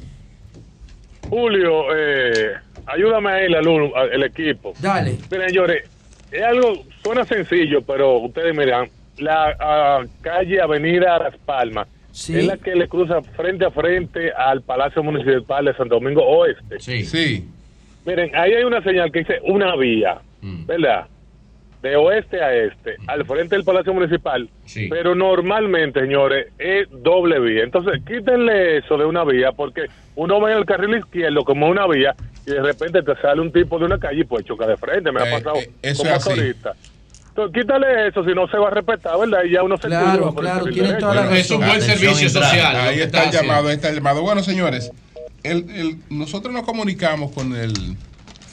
Julio, 1.28 1.94
eh, 1.94 2.52
ayúdame 2.86 3.30
ahí, 3.32 3.48
la 3.50 3.60
luz, 3.60 3.90
el 4.12 4.22
equipo. 4.22 4.72
Dale. 4.80 5.18
Miren, 5.30 5.48
señores, 5.50 5.84
es 6.32 6.42
algo, 6.42 6.84
suena 7.02 7.24
sencillo, 7.24 7.82
pero 7.82 8.18
ustedes 8.18 8.54
miran, 8.54 8.88
la 9.18 9.54
ah, 9.60 10.00
calle 10.22 10.60
Avenida 10.60 11.18
Las 11.18 11.36
Palmas 11.38 11.86
Sí. 12.18 12.36
es 12.36 12.46
la 12.46 12.56
que 12.56 12.74
le 12.74 12.88
cruza 12.88 13.22
frente 13.22 13.64
a 13.64 13.70
frente 13.70 14.32
al 14.32 14.62
Palacio 14.62 15.02
Municipal 15.04 15.64
de 15.64 15.74
Santo 15.74 15.94
Domingo 15.94 16.22
Oeste. 16.24 16.80
Sí. 16.80 17.04
Sí. 17.04 17.48
Miren, 18.04 18.34
ahí 18.34 18.52
hay 18.54 18.64
una 18.64 18.82
señal 18.82 19.12
que 19.12 19.20
dice 19.20 19.38
una 19.44 19.76
vía, 19.76 20.18
¿verdad? 20.42 21.06
De 21.80 21.94
oeste 21.94 22.42
a 22.42 22.52
este, 22.52 22.96
al 23.06 23.24
frente 23.24 23.54
del 23.54 23.64
Palacio 23.64 23.94
Municipal. 23.94 24.48
Sí. 24.64 24.88
Pero 24.90 25.14
normalmente, 25.14 26.00
señores, 26.00 26.48
es 26.58 26.88
doble 26.90 27.38
vía. 27.38 27.62
Entonces, 27.62 28.02
quítenle 28.04 28.78
eso 28.78 28.96
de 28.98 29.04
una 29.04 29.22
vía, 29.24 29.52
porque 29.52 29.82
uno 30.16 30.40
va 30.40 30.50
en 30.50 30.58
el 30.58 30.64
carril 30.64 30.96
izquierdo 30.98 31.44
como 31.44 31.68
una 31.68 31.86
vía 31.86 32.16
y 32.44 32.50
de 32.50 32.62
repente 32.62 33.00
te 33.02 33.14
sale 33.20 33.40
un 33.40 33.52
tipo 33.52 33.78
de 33.78 33.84
una 33.84 33.98
calle 33.98 34.22
y 34.22 34.24
pues 34.24 34.44
choca 34.44 34.66
de 34.66 34.76
frente. 34.76 35.12
Me 35.12 35.20
Eh, 35.20 35.28
ha 35.28 35.38
pasado 35.38 35.56
eh, 35.58 35.70
eso 35.82 36.02
como 36.02 36.16
es 36.16 36.26
así. 36.26 36.40
Quítale 37.52 38.08
eso, 38.08 38.24
si 38.24 38.32
no 38.34 38.48
se 38.48 38.56
va 38.58 38.68
a 38.68 38.70
respetar, 38.70 39.18
¿verdad? 39.18 39.38
Y 39.44 39.52
ya 39.52 39.62
uno 39.62 39.76
se 39.76 39.86
Claro, 39.88 40.28
el 40.30 40.34
claro, 40.34 40.64
tienen 40.66 40.98
toda 40.98 41.14
la 41.14 41.20
Bueno, 41.22 41.36
es 41.36 41.50
un 41.50 41.58
buen 41.58 41.70
Atención, 41.70 41.98
servicio 41.98 42.28
social. 42.30 42.76
Ahí 42.76 43.00
está 43.00 43.22
el 43.22 43.28
haciendo. 43.28 43.48
llamado, 43.48 43.68
ahí 43.68 43.74
está 43.76 43.88
el 43.88 43.94
llamado. 43.96 44.22
Bueno, 44.22 44.42
señores, 44.42 44.90
el, 45.42 45.70
el- 45.70 45.96
nosotros 46.10 46.52
nos 46.52 46.64
comunicamos 46.64 47.32
con 47.32 47.54
el 47.54 47.96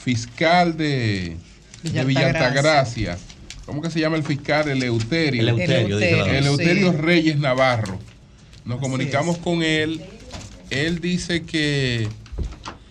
fiscal 0.02 0.76
de, 0.76 1.36
de 1.82 2.04
Villa 2.04 2.26
Altagracia. 2.28 3.18
¿Cómo 3.66 3.82
que 3.82 3.90
se 3.90 3.98
llama 3.98 4.16
el 4.16 4.22
fiscal? 4.22 4.68
Eleuterio. 4.68 5.40
Eleuterio, 5.42 5.98
dice 5.98 6.16
la 6.16 6.38
Eleuterio 6.38 6.92
sí. 6.92 6.96
Reyes 6.98 7.38
Navarro. 7.38 7.98
Nos 8.64 8.78
comunicamos 8.80 9.38
con 9.38 9.62
él. 9.62 10.00
Él 10.70 11.00
dice 11.00 11.44
que 11.44 12.08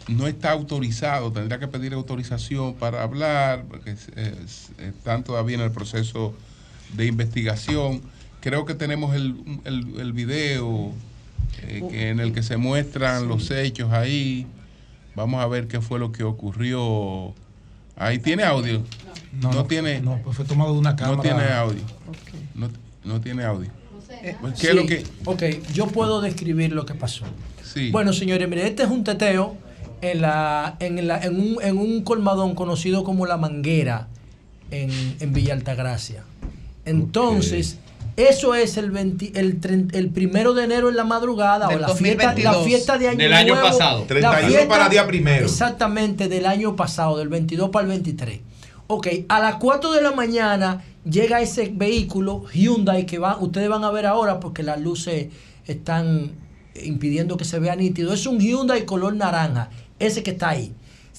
no 0.07 0.27
está 0.27 0.51
autorizado, 0.51 1.31
tendría 1.31 1.59
que 1.59 1.67
pedir 1.67 1.93
autorización 1.93 2.75
para 2.75 3.01
hablar, 3.03 3.65
porque 3.69 3.91
es- 3.91 4.09
es- 4.15 4.69
están 4.79 5.23
todavía 5.23 5.55
en 5.55 5.61
el 5.61 5.71
proceso 5.71 6.33
de 6.93 7.07
investigación. 7.07 8.01
Creo 8.41 8.65
que 8.65 8.75
tenemos 8.75 9.15
el, 9.15 9.35
el- 9.65 9.99
el 9.99 10.13
video 10.13 10.91
eh, 11.63 11.83
que- 11.89 12.09
en 12.09 12.19
el 12.19 12.33
que 12.33 12.43
se 12.43 12.57
muestran 12.57 13.27
los 13.27 13.49
hechos 13.49 13.91
ahí. 13.93 14.45
Vamos 15.15 15.41
a 15.41 15.47
ver 15.47 15.67
qué 15.67 15.79
fue 15.81 15.97
lo 15.99 16.11
que 16.11 16.23
ocurrió. 16.23 17.33
Ahí 17.95 18.19
tiene 18.19 18.43
audio. 18.43 18.83
No, 19.41 19.65
tiene. 19.65 20.01
No, 20.01 20.19
pues 20.23 20.35
fue 20.35 20.45
tomado 20.45 20.73
de 20.73 20.79
una 20.79 20.95
cámara. 20.95 21.15
No 21.15 21.21
tiene 21.23 21.43
audio. 21.53 21.81
No, 22.53 22.69
no 23.05 23.21
tiene 23.21 23.43
audio. 23.45 23.69
¿Qué 24.59 24.67
es 24.69 24.75
lo 24.75 24.85
que.? 24.85 25.03
Ok, 25.25 25.43
yo 25.73 25.87
puedo 25.87 26.19
describir 26.21 26.73
lo 26.73 26.85
que 26.85 26.93
pasó. 26.93 27.23
Sí. 27.63 27.89
Bueno, 27.91 28.11
señores, 28.13 28.47
mire, 28.49 28.67
este 28.67 28.83
es 28.83 28.89
un 28.89 29.03
teteo 29.03 29.57
en, 30.11 30.21
la, 30.21 30.75
en, 30.79 31.07
la, 31.07 31.19
en, 31.23 31.39
un, 31.39 31.57
en 31.61 31.77
un 31.77 32.03
colmadón 32.03 32.55
conocido 32.55 33.03
como 33.03 33.25
La 33.25 33.37
Manguera 33.37 34.07
en, 34.71 34.89
en 35.19 35.33
Villa 35.33 35.53
Altagracia. 35.53 36.23
Entonces, 36.85 37.77
Eso 38.17 38.55
es 38.55 38.77
el, 38.77 38.91
20 38.91 39.37
el, 39.39 39.59
el 39.93 40.09
primero 40.09 40.53
de 40.53 40.63
enero 40.63 40.87
en 40.89 40.95
la 40.95 41.03
madrugada 41.03 41.67
Del 41.67 41.77
o 41.77 41.81
la 41.81 41.87
fiesta, 41.89 42.23
la 42.23 42.31
2022. 42.53 42.65
fiesta 42.65 42.97
de 42.97 43.07
año 43.09 43.17
Del 43.17 43.33
año 43.33 43.53
Nuevo, 43.55 43.67
pasado. 43.69 43.99
la 44.01 44.07
31 44.07 44.47
fiesta- 44.47 44.67
para 44.69 44.89
día 44.89 45.05
primero. 45.07 45.45
Exactamente, 45.45 46.29
del 46.29 46.45
año 46.45 46.75
pasado, 46.75 47.17
del 47.17 47.27
22 47.27 47.69
para 47.71 47.83
el 47.83 47.89
23. 47.89 48.39
Ok, 48.87 49.07
a 49.27 49.39
las 49.39 49.55
4 49.55 49.91
de 49.91 50.01
la 50.01 50.11
mañana 50.11 50.83
llega 51.09 51.41
ese 51.41 51.71
vehículo 51.73 52.45
Hyundai 52.53 53.05
que 53.05 53.17
va, 53.19 53.37
ustedes 53.37 53.67
van 53.67 53.83
a 53.83 53.91
ver 53.91 54.05
ahora 54.05 54.39
porque 54.39 54.63
las 54.63 54.79
luces 54.79 55.27
están 55.65 56.31
impidiendo 56.83 57.35
que 57.35 57.45
se 57.45 57.59
vea 57.59 57.75
nítido. 57.75 58.13
Es 58.13 58.25
un 58.27 58.39
Hyundai 58.39 58.85
color 58.85 59.15
naranja, 59.15 59.69
ese 59.99 60.23
que 60.23 60.31
está 60.31 60.49
ahí. 60.49 60.73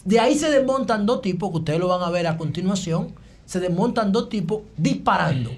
De 0.05 0.21
ahí 0.21 0.37
se 0.39 0.51
desmontan 0.51 1.05
dos 1.07 1.21
tipos, 1.23 1.51
que 1.51 1.57
ustedes 1.59 1.81
lo 1.81 1.89
van 1.89 2.03
a 2.03 2.11
ver 2.11 2.27
a 2.27 2.37
continuación. 2.37 3.13
Se 3.45 3.61
desmontan 3.61 4.13
dos 4.13 4.29
tipos 4.29 4.63
disparando. 4.77 5.51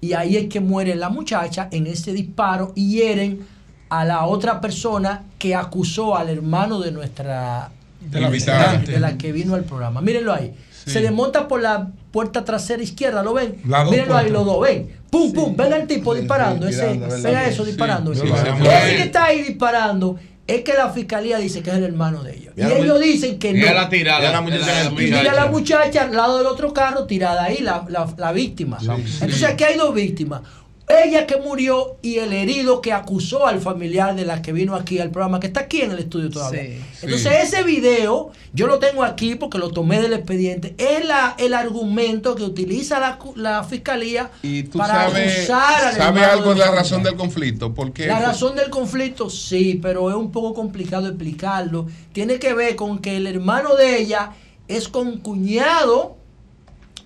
Y 0.00 0.14
ahí 0.14 0.36
es 0.36 0.48
que 0.48 0.60
muere 0.60 0.94
la 0.96 1.08
muchacha 1.10 1.68
en 1.70 1.86
ese 1.86 2.12
disparo 2.12 2.72
y 2.74 2.92
hieren 2.96 3.46
a 3.88 4.04
la 4.04 4.24
otra 4.26 4.60
persona 4.60 5.24
que 5.38 5.54
acusó 5.54 6.16
al 6.16 6.28
hermano 6.30 6.80
de 6.80 6.90
nuestra 6.92 7.70
De 8.00 8.20
la 8.20 8.28
visitante. 8.30 8.90
de 8.92 9.00
la 9.00 9.16
que 9.16 9.30
vino 9.32 9.54
al 9.54 9.64
programa. 9.64 10.00
Mírenlo 10.00 10.32
ahí. 10.32 10.54
Se 10.84 11.00
desmonta 11.00 11.46
por 11.46 11.62
la 11.62 11.90
puerta 12.10 12.44
trasera 12.44 12.82
izquierda, 12.82 13.22
¿lo 13.22 13.32
ven? 13.34 13.58
Mírenlo 13.64 14.16
ahí, 14.16 14.30
los 14.30 14.44
dos, 14.44 14.60
ven. 14.60 14.88
Pum, 15.10 15.32
pum, 15.32 15.54
ven 15.56 15.72
al 15.72 15.86
tipo 15.86 16.12
disparando. 16.14 16.66
ese, 16.66 16.98
ven 16.98 17.36
a 17.36 17.44
eso 17.46 17.64
disparando. 17.64 18.12
sí, 18.14 18.22
ese. 18.24 18.32
sí, 18.36 18.42
sí, 18.60 18.66
Ese 18.66 18.90
sí. 18.90 18.96
que 18.96 19.02
está 19.02 19.24
ahí 19.26 19.42
disparando 19.42 20.16
es 20.46 20.62
que 20.62 20.74
la 20.74 20.90
fiscalía 20.90 21.38
dice 21.38 21.62
que 21.62 21.70
es 21.70 21.76
el 21.76 21.84
hermano 21.84 22.22
de 22.22 22.36
ellos. 22.36 22.54
Y 22.56 22.62
ellos 22.62 23.00
dicen 23.00 23.38
que 23.38 23.52
no. 23.52 23.58
mira 23.60 23.72
la 23.74 23.88
tirada 23.88 24.32
la 24.32 24.40
muchacha 24.40 24.90
Y 24.90 24.94
mira 24.94 25.32
la 25.34 25.46
muchacha 25.46 26.02
al 26.02 26.16
lado 26.16 26.38
del 26.38 26.46
otro 26.46 26.72
carro 26.74 27.04
tirada 27.06 27.44
ahí, 27.44 27.58
la, 27.60 27.84
la- 27.88 28.12
la 28.16 28.32
víctima. 28.32 28.78
Entonces 29.20 29.44
aquí 29.44 29.64
hay 29.64 29.76
dos 29.76 29.94
víctimas. 29.94 30.42
Ella 30.88 31.26
que 31.26 31.36
murió 31.36 31.96
y 32.02 32.16
el 32.18 32.32
herido 32.32 32.80
que 32.82 32.92
acusó 32.92 33.46
al 33.46 33.60
familiar 33.60 34.14
de 34.14 34.26
la 34.26 34.42
que 34.42 34.52
vino 34.52 34.74
aquí 34.74 34.98
al 34.98 35.10
programa, 35.10 35.40
que 35.40 35.46
está 35.46 35.60
aquí 35.60 35.80
en 35.80 35.92
el 35.92 36.00
estudio 36.00 36.28
todavía. 36.28 36.62
Sí. 36.62 36.80
Entonces 37.02 37.32
ese 37.44 37.62
video, 37.62 38.30
yo 38.52 38.66
lo 38.66 38.78
tengo 38.78 39.02
aquí 39.04 39.36
porque 39.36 39.58
lo 39.58 39.70
tomé 39.70 40.02
del 40.02 40.12
expediente, 40.12 40.74
es 40.76 41.06
la- 41.06 41.34
el 41.38 41.54
argumento 41.54 42.34
que 42.34 42.42
utiliza 42.42 42.98
la, 43.00 43.18
la 43.36 43.64
fiscalía 43.64 44.30
Y 44.42 44.64
tú 44.64 44.76
para 44.78 45.06
sabes, 45.08 45.38
acusar 45.48 45.74
al 45.84 45.94
¿sabes 45.94 45.96
hermano 46.08 46.32
algo 46.32 46.50
de 46.52 46.58
la 46.58 46.64
familiar. 46.66 46.74
razón 46.74 47.02
del 47.04 47.14
conflicto? 47.14 47.72
Porque 47.74 48.06
La 48.06 48.18
razón 48.20 48.56
del 48.56 48.68
conflicto, 48.68 49.30
sí, 49.30 49.78
pero 49.80 50.10
es 50.10 50.16
un 50.16 50.30
poco 50.32 50.52
complicado 50.52 51.06
explicarlo. 51.06 51.86
Tiene 52.12 52.38
que 52.38 52.52
ver 52.54 52.76
con 52.76 52.98
que 52.98 53.16
el 53.16 53.26
hermano 53.28 53.76
de 53.76 53.98
ella 54.00 54.32
es 54.68 54.88
concuñado 54.88 56.16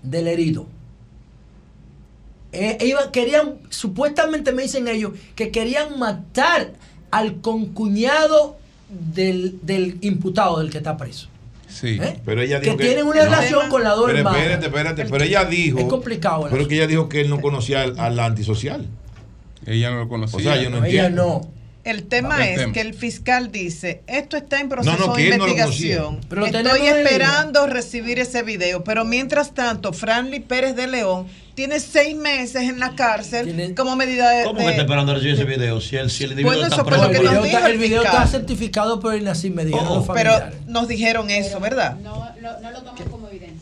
del 0.02 0.28
herido. 0.28 0.66
Eh, 2.52 2.78
iba- 2.83 3.10
querían, 3.12 3.55
supuestamente 3.70 4.52
me 4.52 4.62
dicen 4.62 4.89
ellos, 4.89 5.12
que 5.34 5.50
querían 5.50 5.99
matar 5.99 6.73
al 7.10 7.41
concuñado 7.41 8.57
del, 8.89 9.58
del 9.62 9.99
imputado, 10.00 10.58
del 10.60 10.70
que 10.70 10.78
está 10.78 10.97
preso. 10.97 11.28
Sí. 11.68 11.99
¿Eh? 12.00 12.18
Pero 12.25 12.41
ella 12.41 12.60
Que 12.60 12.66
dijo 12.70 12.76
tienen 12.78 13.07
una 13.07 13.25
relación 13.25 13.68
con 13.68 13.83
las 13.83 13.97
dos 13.97 14.07
Pero 14.07 14.18
espérate, 14.31 14.66
espérate. 14.66 15.05
Pero 15.05 15.25
ella 15.25 15.44
dijo. 15.44 15.78
Es 15.78 15.84
complicado. 15.86 16.47
Pero 16.50 16.68
que 16.68 16.76
ella 16.76 16.86
dijo 16.86 17.08
que 17.08 17.20
él 17.20 17.28
no 17.28 17.41
conocía 17.41 17.83
al, 17.83 17.99
al 17.99 18.18
antisocial. 18.20 18.86
Ella 19.66 19.91
no 19.91 19.97
lo 19.99 20.08
conocía. 20.08 20.39
O 20.39 20.41
sea, 20.42 20.62
yo 20.62 20.70
no, 20.70 20.78
No, 20.81 20.84
ella 20.86 21.07
entiendo. 21.07 21.41
no. 21.44 21.57
El 21.84 22.05
tema 22.05 22.44
es 22.49 22.57
tema. 22.58 22.73
que 22.73 22.81
el 22.81 22.94
fiscal 22.94 23.52
dice, 23.52 24.02
esto 24.08 24.36
está 24.36 24.60
en 24.60 24.68
proceso 24.68 24.97
No, 24.99 25.07
no, 25.08 25.12
que 25.12 25.23
de 25.31 25.39
no 25.39 25.47
investigación. 25.47 26.20
Pero 26.28 26.41
lo 26.41 26.47
Estoy 26.47 26.86
esperando 26.86 27.66
recibir 27.66 28.18
ese 28.18 28.42
video. 28.42 28.83
Pero 28.83 29.05
mientras 29.05 29.52
tanto, 29.55 29.92
Franly 29.92 30.41
Pérez 30.41 30.75
de 30.75 30.86
León 30.89 31.26
tiene 31.56 31.80
seis 31.80 32.14
meses 32.14 32.62
en 32.68 32.78
la 32.78 32.94
cárcel 32.94 33.74
como 33.74 33.96
medida 33.96 34.30
de... 34.30 34.44
¿Cómo 34.44 34.58
de- 34.60 34.66
que 34.66 34.70
está 34.72 34.82
esperando 34.82 35.10
a 35.12 35.14
recibir 35.16 35.34
ese 35.34 35.44
video? 35.44 35.80
Si 35.80 35.96
el, 35.96 36.10
si 36.10 36.24
el 36.24 36.30
individuo 36.32 36.52
Bueno, 36.52 36.68
está 36.68 36.84
preso. 36.84 37.02
lo 37.04 37.10
que 37.10 37.16
el 37.16 37.24
nos 37.24 37.42
video, 37.42 37.66
el 37.66 37.72
el 37.72 37.78
video 37.78 38.02
fiscal. 38.02 38.22
está 38.24 38.30
certificado 38.38 39.00
por 39.00 39.14
el 39.14 39.24
Medina, 39.24 39.82
no 39.82 39.94
los 39.96 40.06
pero 40.08 40.32
nos 40.68 40.86
dijeron 40.86 41.30
eso, 41.30 41.58
¿verdad? 41.58 41.96
No, 41.96 42.28
lo, 42.40 42.60
no 42.60 42.70
lo 42.70 42.82
tomen 42.82 43.08
como 43.08 43.26
evidencia. 43.28 43.56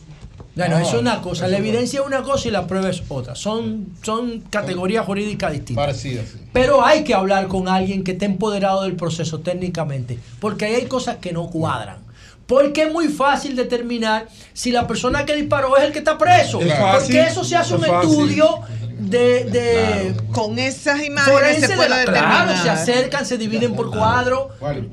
Bueno, 0.55 0.77
No, 0.77 0.81
eso 0.85 0.95
es 0.97 1.01
una 1.01 1.21
cosa, 1.21 1.47
la 1.47 1.57
evidencia 1.57 1.99
es 2.01 2.05
una 2.05 2.21
cosa 2.21 2.47
y 2.47 2.51
la 2.51 2.67
prueba 2.67 2.89
es 2.89 3.01
otra. 3.09 3.33
Son, 3.35 3.87
son 4.03 4.41
categorías 4.49 5.05
jurídicas 5.05 5.51
distintas. 5.53 5.85
Parecidas, 5.85 6.25
sí. 6.29 6.39
Pero 6.53 6.85
hay 6.85 7.03
que 7.03 7.13
hablar 7.13 7.47
con 7.47 7.67
alguien 7.67 8.03
que 8.03 8.11
esté 8.11 8.25
empoderado 8.25 8.83
del 8.83 8.95
proceso 8.95 9.39
técnicamente, 9.39 10.19
porque 10.39 10.65
ahí 10.65 10.75
hay 10.75 10.85
cosas 10.85 11.17
que 11.17 11.33
no 11.33 11.49
cuadran. 11.49 12.04
Porque 12.47 12.83
es 12.83 12.91
muy 12.93 13.07
fácil 13.07 13.55
determinar 13.55 14.27
si 14.53 14.71
la 14.71 14.85
persona 14.87 15.25
que 15.25 15.35
disparó 15.35 15.77
es 15.77 15.83
el 15.85 15.91
que 15.91 15.99
está 15.99 16.17
preso. 16.17 16.61
Es 16.61 16.73
fácil, 16.73 16.99
porque 17.15 17.21
eso 17.21 17.43
se 17.43 17.55
hace 17.55 17.73
es 17.75 17.79
un 17.81 17.85
fácil. 17.87 18.09
estudio 18.11 18.59
de, 18.99 19.43
de 19.45 20.15
Con 20.31 20.57
esas 20.59 21.03
imágenes 21.03 21.59
se 21.59 21.67
de 21.69 21.75
puede 21.75 21.89
la- 21.89 21.97
determinar. 21.99 22.45
Claro, 22.45 22.61
se 22.63 22.69
acercan, 22.69 23.25
se 23.25 23.37
dividen 23.37 23.75
por 23.75 23.89
cuadro. 23.91 24.49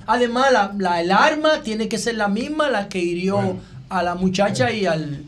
Además, 0.07 0.51
la, 0.53 0.73
la- 0.79 1.01
el 1.01 1.11
arma 1.13 1.61
tiene 1.63 1.89
que 1.89 1.99
ser 1.99 2.15
la 2.17 2.29
misma, 2.29 2.71
la 2.71 2.89
que 2.89 2.99
hirió 2.99 3.57
a 3.91 4.03
la 4.03 4.15
muchacha 4.15 4.71
y 4.71 4.87
al 4.87 5.23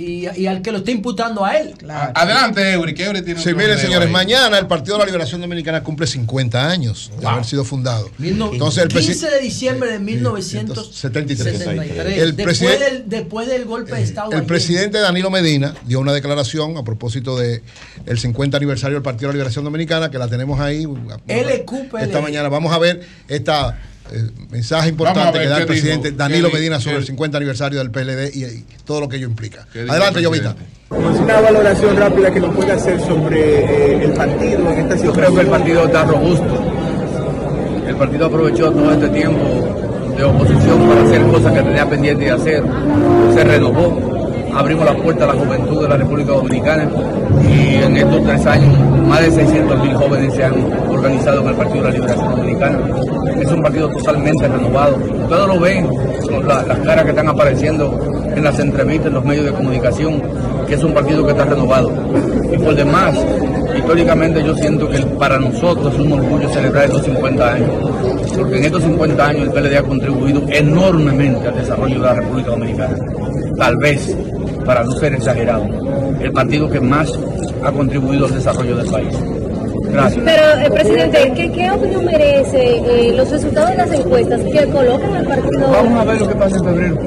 y, 0.00 0.28
y 0.40 0.46
al 0.46 0.62
que 0.62 0.72
lo 0.72 0.78
está 0.78 0.90
imputando 0.90 1.44
a 1.44 1.56
él. 1.58 1.74
Adelante, 2.14 2.72
Eury, 2.72 2.94
que 2.94 3.04
Eury 3.04 3.22
tiene 3.22 3.40
Sí, 3.40 3.52
miren, 3.54 3.78
señores, 3.78 4.06
ahí. 4.06 4.12
mañana 4.12 4.58
el 4.58 4.66
Partido 4.66 4.94
de 4.96 5.00
la 5.00 5.06
Liberación 5.06 5.40
Dominicana 5.40 5.82
cumple 5.82 6.06
50 6.06 6.68
años 6.68 7.10
de 7.20 7.26
haber 7.26 7.44
sido 7.44 7.64
fundado. 7.64 8.10
Entonces, 8.18 8.82
el 8.84 8.88
15 8.88 9.06
presidente. 9.08 9.36
de 9.36 9.42
diciembre 9.42 9.92
de 9.92 9.98
1973. 9.98 11.58
73. 11.58 12.18
El 12.18 12.36
después, 12.36 12.58
presidente- 12.58 12.84
del, 12.84 13.08
después 13.08 13.48
del 13.48 13.64
golpe 13.64 13.94
de 13.94 14.02
Estado. 14.02 14.30
El 14.30 14.36
ayer. 14.38 14.46
presidente 14.46 14.98
Danilo 14.98 15.30
Medina 15.30 15.74
dio 15.86 16.00
una 16.00 16.12
declaración 16.12 16.76
a 16.76 16.82
propósito 16.84 17.38
de 17.38 17.62
el 18.06 18.18
50 18.18 18.56
aniversario 18.56 18.94
del 18.96 19.02
Partido 19.02 19.28
de 19.28 19.34
la 19.34 19.34
Liberación 19.34 19.64
Dominicana, 19.64 20.10
que 20.10 20.18
la 20.18 20.28
tenemos 20.28 20.60
ahí. 20.60 20.84
LQPL. 20.84 21.98
Esta 22.02 22.20
mañana 22.20 22.48
vamos 22.48 22.72
a 22.72 22.78
ver 22.78 23.00
esta 23.28 23.70
eh, 23.70 23.99
mensaje 24.50 24.88
importante 24.88 25.38
que 25.38 25.46
da 25.46 25.58
el 25.58 25.66
presidente 25.66 26.08
dijo, 26.10 26.18
Danilo 26.18 26.50
Medina 26.50 26.78
sobre 26.80 26.96
qué- 26.96 27.00
el 27.00 27.06
50 27.06 27.36
aniversario 27.36 27.78
del 27.78 27.90
PLD 27.90 28.30
y, 28.34 28.44
y 28.44 28.64
todo 28.84 29.00
lo 29.00 29.08
que 29.08 29.16
ello 29.16 29.26
implica. 29.26 29.66
¿Qué 29.72 29.80
dijo 29.82 29.92
Adelante, 29.92 30.18
el 30.20 30.26
Jovita. 30.26 30.54
Una 30.90 31.40
valoración 31.40 31.96
rápida 31.96 32.32
que 32.32 32.40
nos 32.40 32.54
puede 32.54 32.72
hacer 32.72 33.00
sobre 33.00 33.40
eh, 34.00 34.04
el 34.04 34.12
partido 34.12 34.70
en 34.72 34.78
esta 34.78 34.96
situación. 34.96 35.04
Yo 35.06 35.12
creo 35.12 35.34
que 35.34 35.40
el 35.42 35.46
partido 35.46 35.84
está 35.86 36.04
robusto. 36.04 36.72
El 37.86 37.96
partido 37.96 38.26
aprovechó 38.26 38.70
todo 38.72 38.92
este 38.92 39.08
tiempo 39.08 40.14
de 40.16 40.24
oposición 40.24 40.88
para 40.88 41.02
hacer 41.02 41.22
cosas 41.22 41.52
que 41.52 41.62
tenía 41.62 41.88
pendiente 41.88 42.24
de 42.24 42.30
hacer. 42.30 42.62
Se 43.34 43.44
renovó, 43.44 44.19
abrimos 44.54 44.84
la 44.84 44.94
puerta 44.94 45.24
a 45.24 45.28
la 45.28 45.32
juventud 45.34 45.82
de 45.82 45.88
la 45.88 45.96
República 45.96 46.32
Dominicana 46.32 46.88
y 47.48 47.74
en 47.82 47.96
estos 47.96 48.24
tres 48.24 48.46
años 48.46 48.78
más 49.06 49.20
de 49.20 49.30
600 49.30 49.80
mil 49.82 49.94
jóvenes 49.94 50.34
se 50.34 50.44
han 50.44 50.54
organizado 50.88 51.40
en 51.42 51.48
el 51.48 51.54
Partido 51.54 51.84
de 51.84 51.88
la 51.90 51.94
Liberación 51.96 52.30
Dominicana. 52.36 52.78
Es 53.40 53.50
un 53.50 53.62
partido 53.62 53.88
totalmente 53.88 54.48
renovado. 54.48 54.96
Ustedes 54.96 55.46
lo 55.46 55.60
ven, 55.60 55.88
la- 56.46 56.62
las 56.62 56.78
caras 56.80 57.04
que 57.04 57.10
están 57.10 57.28
apareciendo 57.28 57.98
en 58.36 58.44
las 58.44 58.58
entrevistas, 58.58 59.06
en 59.08 59.14
los 59.14 59.24
medios 59.24 59.46
de 59.46 59.52
comunicación, 59.52 60.22
que 60.68 60.74
es 60.74 60.84
un 60.84 60.92
partido 60.92 61.24
que 61.24 61.32
está 61.32 61.44
renovado. 61.44 61.90
Y 62.52 62.58
por 62.58 62.74
demás, 62.74 63.14
históricamente 63.76 64.42
yo 64.44 64.54
siento 64.56 64.88
que 64.88 64.98
para 65.18 65.38
nosotros 65.38 65.94
es 65.94 66.00
un 66.00 66.12
orgullo 66.12 66.48
celebrar 66.50 66.84
estos 66.84 67.04
50 67.04 67.52
años, 67.54 67.70
porque 68.36 68.58
en 68.58 68.64
estos 68.64 68.82
50 68.82 69.26
años 69.26 69.42
el 69.44 69.50
PLD 69.52 69.76
ha 69.78 69.82
contribuido 69.82 70.42
enormemente 70.48 71.48
al 71.48 71.54
desarrollo 71.56 71.94
de 71.94 72.06
la 72.06 72.14
República 72.14 72.50
Dominicana. 72.50 72.96
Tal 73.60 73.76
vez, 73.76 74.16
para 74.64 74.82
no 74.84 74.92
ser 74.92 75.12
exagerado, 75.14 75.66
el 76.18 76.32
partido 76.32 76.70
que 76.70 76.80
más 76.80 77.10
ha 77.62 77.70
contribuido 77.70 78.24
al 78.24 78.32
desarrollo 78.34 78.74
del 78.76 78.86
país. 78.86 79.14
Gracias. 79.92 80.22
Pero, 80.24 80.60
eh, 80.66 80.70
presidente, 80.70 81.32
¿qué, 81.36 81.52
qué 81.52 81.70
opinión 81.70 82.04
merece 82.06 82.76
eh, 82.78 83.12
los 83.14 83.30
resultados 83.30 83.70
de 83.70 83.76
las 83.76 83.92
encuestas 83.92 84.40
que 84.44 84.66
colocan 84.68 85.14
al 85.14 85.26
partido? 85.26 85.60
Vamos 85.70 86.00
a 86.00 86.04
ver 86.04 86.20
lo 86.20 86.28
que 86.28 86.34
pasa 86.36 86.56
en 86.56 86.64
febrero. 86.64 86.98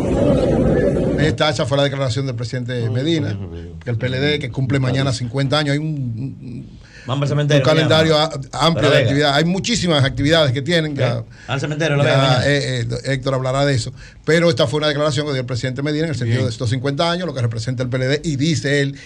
Esta 1.20 1.50
esa 1.50 1.66
fue 1.66 1.78
la 1.78 1.84
declaración 1.86 2.28
del 2.28 2.36
presidente 2.36 2.88
Medina, 2.92 3.36
que 3.84 3.90
el 3.90 3.98
PLD 3.98 4.40
que 4.40 4.52
cumple 4.52 4.78
mañana 4.80 5.12
50 5.12 5.58
años. 5.58 5.72
Hay 5.74 5.80
un, 5.80 5.88
un- 5.88 6.83
Vamos 7.06 7.24
al 7.24 7.24
un 7.24 7.28
cementerio. 7.30 7.64
calendario 7.64 8.18
mañana. 8.18 8.40
a- 8.52 8.66
amplio 8.68 8.90
de 8.90 8.98
actividades. 9.00 9.36
Hay 9.38 9.46
muchísimas 9.46 10.04
actividades 10.04 10.52
que 10.52 10.62
tienen. 10.62 10.96
Ya. 10.96 11.24
Al 11.48 11.60
cementerio, 11.60 11.98
la 11.98 12.04
ya, 12.04 12.42
eh, 12.50 12.82
eh, 12.82 12.88
Héctor 13.14 13.34
hablará 13.36 13.66
de 13.66 13.74
eso. 13.76 13.94
Pero 14.26 14.50
esta 14.50 14.68
fue 14.68 14.78
una 14.78 14.88
declaración 14.88 15.26
que 15.26 15.34
dio 15.34 15.42
el 15.42 15.46
presidente 15.48 15.82
Medina 15.82 16.06
en 16.06 16.12
el 16.12 16.16
sentido 16.16 16.38
Bien. 16.38 16.46
de 16.48 16.52
estos 16.52 16.70
50 16.70 17.10
años, 17.12 17.26
lo 17.28 17.34
que 17.34 17.42
representa 17.42 17.84
el 17.84 17.90
PLD, 17.90 18.22
y 18.24 18.36
dice 18.38 18.82
él 18.82 18.98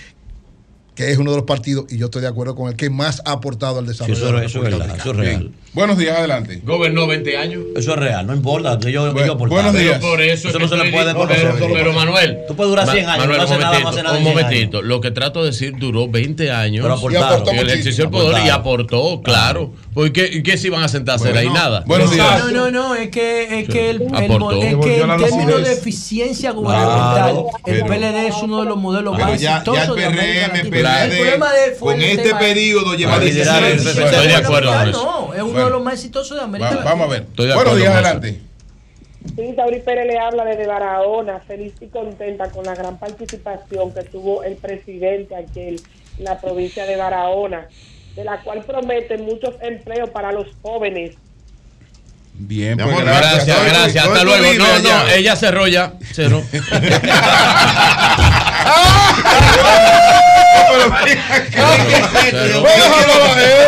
que 0.98 1.12
es 1.12 1.18
uno 1.20 1.30
de 1.30 1.38
los 1.38 1.46
partidos, 1.46 1.86
y 1.90 1.98
yo 2.00 2.06
estoy 2.06 2.24
de 2.24 2.28
acuerdo 2.28 2.56
con 2.56 2.70
él, 2.70 2.76
que 2.76 2.90
más 2.90 3.22
ha 3.24 3.34
aportado 3.34 3.78
al 3.80 3.86
desarrollo 3.86 4.16
eso- 4.18 4.26
de 4.26 4.32
la 4.34 4.44
eso 4.46 4.58
es 4.58 4.64
verdad, 4.72 4.96
eso 4.98 5.12
es 5.12 5.16
real. 5.16 5.38
Bien. 5.40 5.56
Buenos 5.74 5.96
días, 6.00 6.18
adelante. 6.18 6.60
Gobernó 6.66 7.06
20 7.06 7.38
años. 7.38 7.62
Eso 7.76 7.92
es 7.94 8.00
real, 8.00 8.26
no 8.26 8.34
importa. 8.34 8.80
que 8.80 8.92
Yo, 8.92 9.14
Bu- 9.14 9.24
yo 9.28 9.38
por 9.38 9.48
buenos 9.48 9.74
días. 9.76 10.00
Por 10.02 10.20
eso, 10.22 10.48
Eso 10.50 10.58
es 10.58 10.64
no 10.64 10.68
se 10.76 10.84
le 10.84 10.92
puede 10.92 11.14
conocer. 11.14 11.52
pero, 11.60 11.72
pero, 11.72 11.94
Manuel. 11.94 12.40
Tú 12.48 12.56
puedes 12.56 12.72
durar 12.72 12.90
100 12.90 13.06
años, 13.06 13.20
Manuel, 13.20 13.38
no 13.38 13.44
hace 13.44 13.54
un 13.54 13.60
nada, 13.60 13.74
no 13.74 13.80
momentito, 13.84 13.90
hace 13.90 14.04
nada 14.04 14.12
un 14.18 14.18
en 14.18 14.24
100 14.34 14.46
momentito. 14.48 14.82
Lo 14.82 15.02
que 15.02 15.12
trato 15.12 15.42
de 15.44 15.52
decir 15.52 15.74
duró 15.78 16.08
20 16.08 16.50
años. 16.50 16.82
Pero 16.82 16.96
aportaron. 16.96 17.30
Y 17.30 17.32
aportó 17.34 17.52
Y 17.52 17.58
él 17.60 17.64
muchísimo. 17.66 17.80
ejerció 17.82 18.04
el 18.06 18.10
poder 18.10 18.46
y 18.46 18.50
aportó, 18.50 19.22
claro. 19.22 19.74
Porque 19.94 20.30
¿y 20.34 20.42
qué 20.42 20.58
se 20.58 20.68
iban 20.68 20.82
a 20.84 20.88
sentar 20.88 21.14
a 21.14 21.16
hacer 21.18 21.34
Bueno, 21.34 21.50
ahí? 21.50 21.54
Nada. 21.56 21.84
buenos 21.86 22.10
días. 22.12 22.40
No, 22.46 22.52
no, 22.52 22.72
no, 22.72 22.96
es 22.96 23.10
que, 23.10 23.60
es 23.62 23.70
que, 23.70 23.90
el, 23.92 24.02
el 24.02 24.08
es 24.08 24.76
que 24.78 25.02
en 25.02 25.08
la 25.08 25.18
términos 25.18 25.64
de 25.64 25.74
eficiencia 25.74 26.52
gubernamental, 26.52 27.14
Claro, 27.34 27.48
el 27.68 27.74
pero- 27.82 27.86
PLD 27.88 28.28
es 28.28 28.36
uno 28.42 28.62
de 28.62 28.66
los 28.66 28.78
modelos 28.78 29.14
Pero 29.16 29.28
más 29.30 29.40
ya, 29.42 29.50
ya 29.50 29.56
el 29.58 29.78
exitosos 29.78 29.96
de 29.96 30.06
América 30.06 30.52
El 31.06 31.12
problema 31.18 31.54
de 31.54 31.66
él 31.66 31.72
fue 31.78 31.94
con 31.94 32.02
el 32.02 32.20
este 32.20 32.36
periodo 32.36 32.94
lleva 32.96 33.16
Ah, 33.16 33.20
17 33.20 33.74
Estoy 33.76 34.28
de 34.28 34.36
acuerdo 34.36 34.72
con 34.74 34.90
eso. 34.90 35.04
No, 35.04 35.34
es 35.34 35.42
uno 35.42 35.52
Bueno. 35.52 35.66
de 35.66 35.72
los 35.72 35.84
más 35.84 35.94
exitosos 35.96 36.38
de 36.38 36.44
América 36.44 36.76
Va- 36.78 36.84
vamos 36.84 37.08
a 37.08 37.12
ver. 37.12 37.22
Estoy 37.24 37.48
de 37.48 37.54
Buenos 37.54 37.74
acuerdo 37.74 37.78
días, 37.78 37.94
adelante. 37.94 38.42
Sí, 39.36 39.54
Sauri 39.56 39.80
Pérez 39.82 40.08
le 40.08 40.18
habla 40.20 40.46
desde 40.46 40.68
Barahona, 40.68 41.40
feliz 41.46 41.74
y 41.82 41.88
contenta 41.88 42.50
con 42.50 42.64
la 42.66 42.76
gran 42.76 42.98
participación 42.98 43.94
que 43.94 44.04
tuvo 44.04 44.44
el 44.44 44.56
presidente 44.56 45.36
aquí 45.36 45.60
en 45.60 45.76
la 46.20 46.40
provincia 46.40 46.86
de 46.86 46.96
Barahona, 46.96 47.68
de 48.16 48.24
la 48.24 48.42
cual 48.42 48.64
promete 48.64 49.18
muchos 49.18 49.56
empleos 49.62 50.10
para 50.12 50.32
los 50.32 50.48
jóvenes. 50.62 51.16
Bien, 52.40 52.78
pues 52.78 52.96
gracias. 53.04 53.46
Gracias, 53.48 53.58
¿Dónde 53.58 53.72
tú- 53.72 53.76
gracias. 53.76 54.04
dónde 54.06 54.20
Hasta 54.20 54.24
luego. 54.24 54.54
No, 54.60 54.68
no, 54.68 54.74
allá? 55.02 55.16
ella 55.16 55.36
cerró 55.36 55.68
ya. 55.68 55.94
Cerró. 56.14 56.44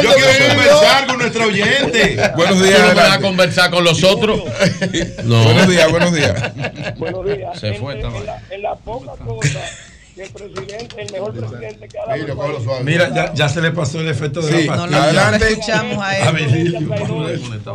Yo 0.04 0.10
quiero 0.16 0.48
conversar 0.50 1.08
con 1.08 1.18
nuestro 1.18 1.46
oyente. 1.46 2.18
Buenos 2.36 2.58
¿Tú 2.58 2.64
días, 2.64 2.80
no 2.90 2.96
vas 2.96 3.12
a 3.12 3.20
conversar 3.20 3.72
con 3.72 3.84
los 3.84 4.04
otros? 4.04 4.42
No. 5.24 5.44
Buenos 5.44 5.68
días, 5.70 5.90
buenos 5.92 6.14
días. 6.14 6.54
Buenos 6.98 7.26
días. 7.26 7.60
Se 7.60 7.74
fue 7.76 7.94
en, 7.94 8.00
esta 8.00 8.18
en 8.18 8.26
la, 8.26 8.42
en 8.50 8.62
la 8.64 8.76
poca 8.76 9.12
cosa 9.24 9.60
que 10.16 10.24
el 10.24 10.32
presidente, 10.32 11.02
el 11.02 11.12
mejor 11.12 11.34
presidente 11.34 11.88
que 11.88 11.98
ha 12.00 12.06
dado 12.06 12.84
Mira, 12.84 13.14
ya, 13.14 13.34
ya 13.34 13.50
se 13.50 13.62
le 13.62 13.72
pasó 13.72 14.00
el 14.02 14.08
efecto 14.10 14.42
de 14.42 14.52
Sí, 14.62 14.68
la 14.68 14.76
no, 14.76 14.82
pastilla. 14.82 15.04
adelante. 15.04 15.48
Escuchamos 15.50 15.98
a 16.04 16.18
él. 16.18 16.36
Que, 16.36 17.56
Está 17.56 17.72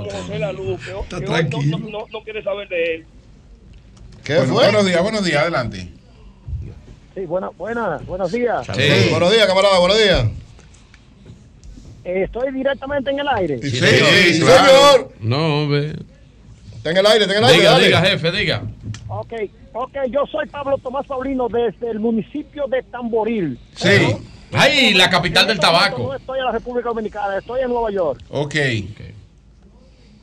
no, 1.21 1.25
tranquilo. 1.27 1.79
no, 1.79 1.91
no, 1.91 2.07
no 2.13 2.21
quiere 2.23 2.43
saber 2.43 2.69
de 2.69 2.95
él. 2.97 3.07
¿Qué 4.25 4.35
Bueno, 4.37 4.55
fue? 4.55 4.63
buenos 4.65 4.87
días, 4.87 5.03
buenos 5.03 5.25
días, 5.25 5.43
adelante. 5.43 5.89
Sí, 7.15 7.21
buena, 7.27 7.49
buena, 7.51 7.99
buenos 8.07 8.33
días. 8.33 8.67
Sí. 8.75 9.11
Buenos 9.11 9.31
días, 9.33 9.47
camarada, 9.47 9.79
buenos 9.79 9.99
días. 9.99 10.27
Eh, 12.05 12.25
estoy 12.25 12.53
directamente 12.53 13.11
en 13.11 13.21
el 13.21 13.29
aire. 13.29 13.59
Sí, 13.63 13.71
Sí, 13.71 13.87
sí, 14.35 14.41
claro. 14.41 14.65
señor. 14.67 15.13
No, 15.21 15.63
hombre. 15.63 15.93
Está 16.77 16.91
en 16.91 16.97
el 16.99 17.07
aire, 17.07 17.25
está 17.25 17.39
en 17.39 17.45
el 17.45 17.51
aire. 17.51 17.59
Diga, 17.61 17.71
dale. 17.73 17.87
diga, 17.87 18.01
jefe, 18.03 18.33
diga. 18.33 18.63
Ok, 19.09 19.33
ok, 19.73 19.97
yo 20.11 20.25
soy 20.31 20.47
Pablo 20.49 20.77
Tomás 20.79 21.07
Paulino 21.07 21.49
desde 21.49 21.91
el 21.91 22.01
municipio 22.01 22.67
de 22.67 22.83
Tamboril. 22.83 23.59
Sí, 23.77 23.89
Ay, 24.53 24.93
la 24.95 25.09
capital 25.09 25.47
del 25.47 25.57
este 25.57 25.67
tabaco. 25.67 25.99
No 26.03 26.15
estoy 26.15 26.39
en 26.39 26.45
la 26.45 26.53
República 26.53 26.89
Dominicana, 26.91 27.39
estoy 27.39 27.61
en 27.63 27.69
Nueva 27.69 27.91
York. 27.91 28.21
ok. 28.31 28.55
Eh, 28.57 28.85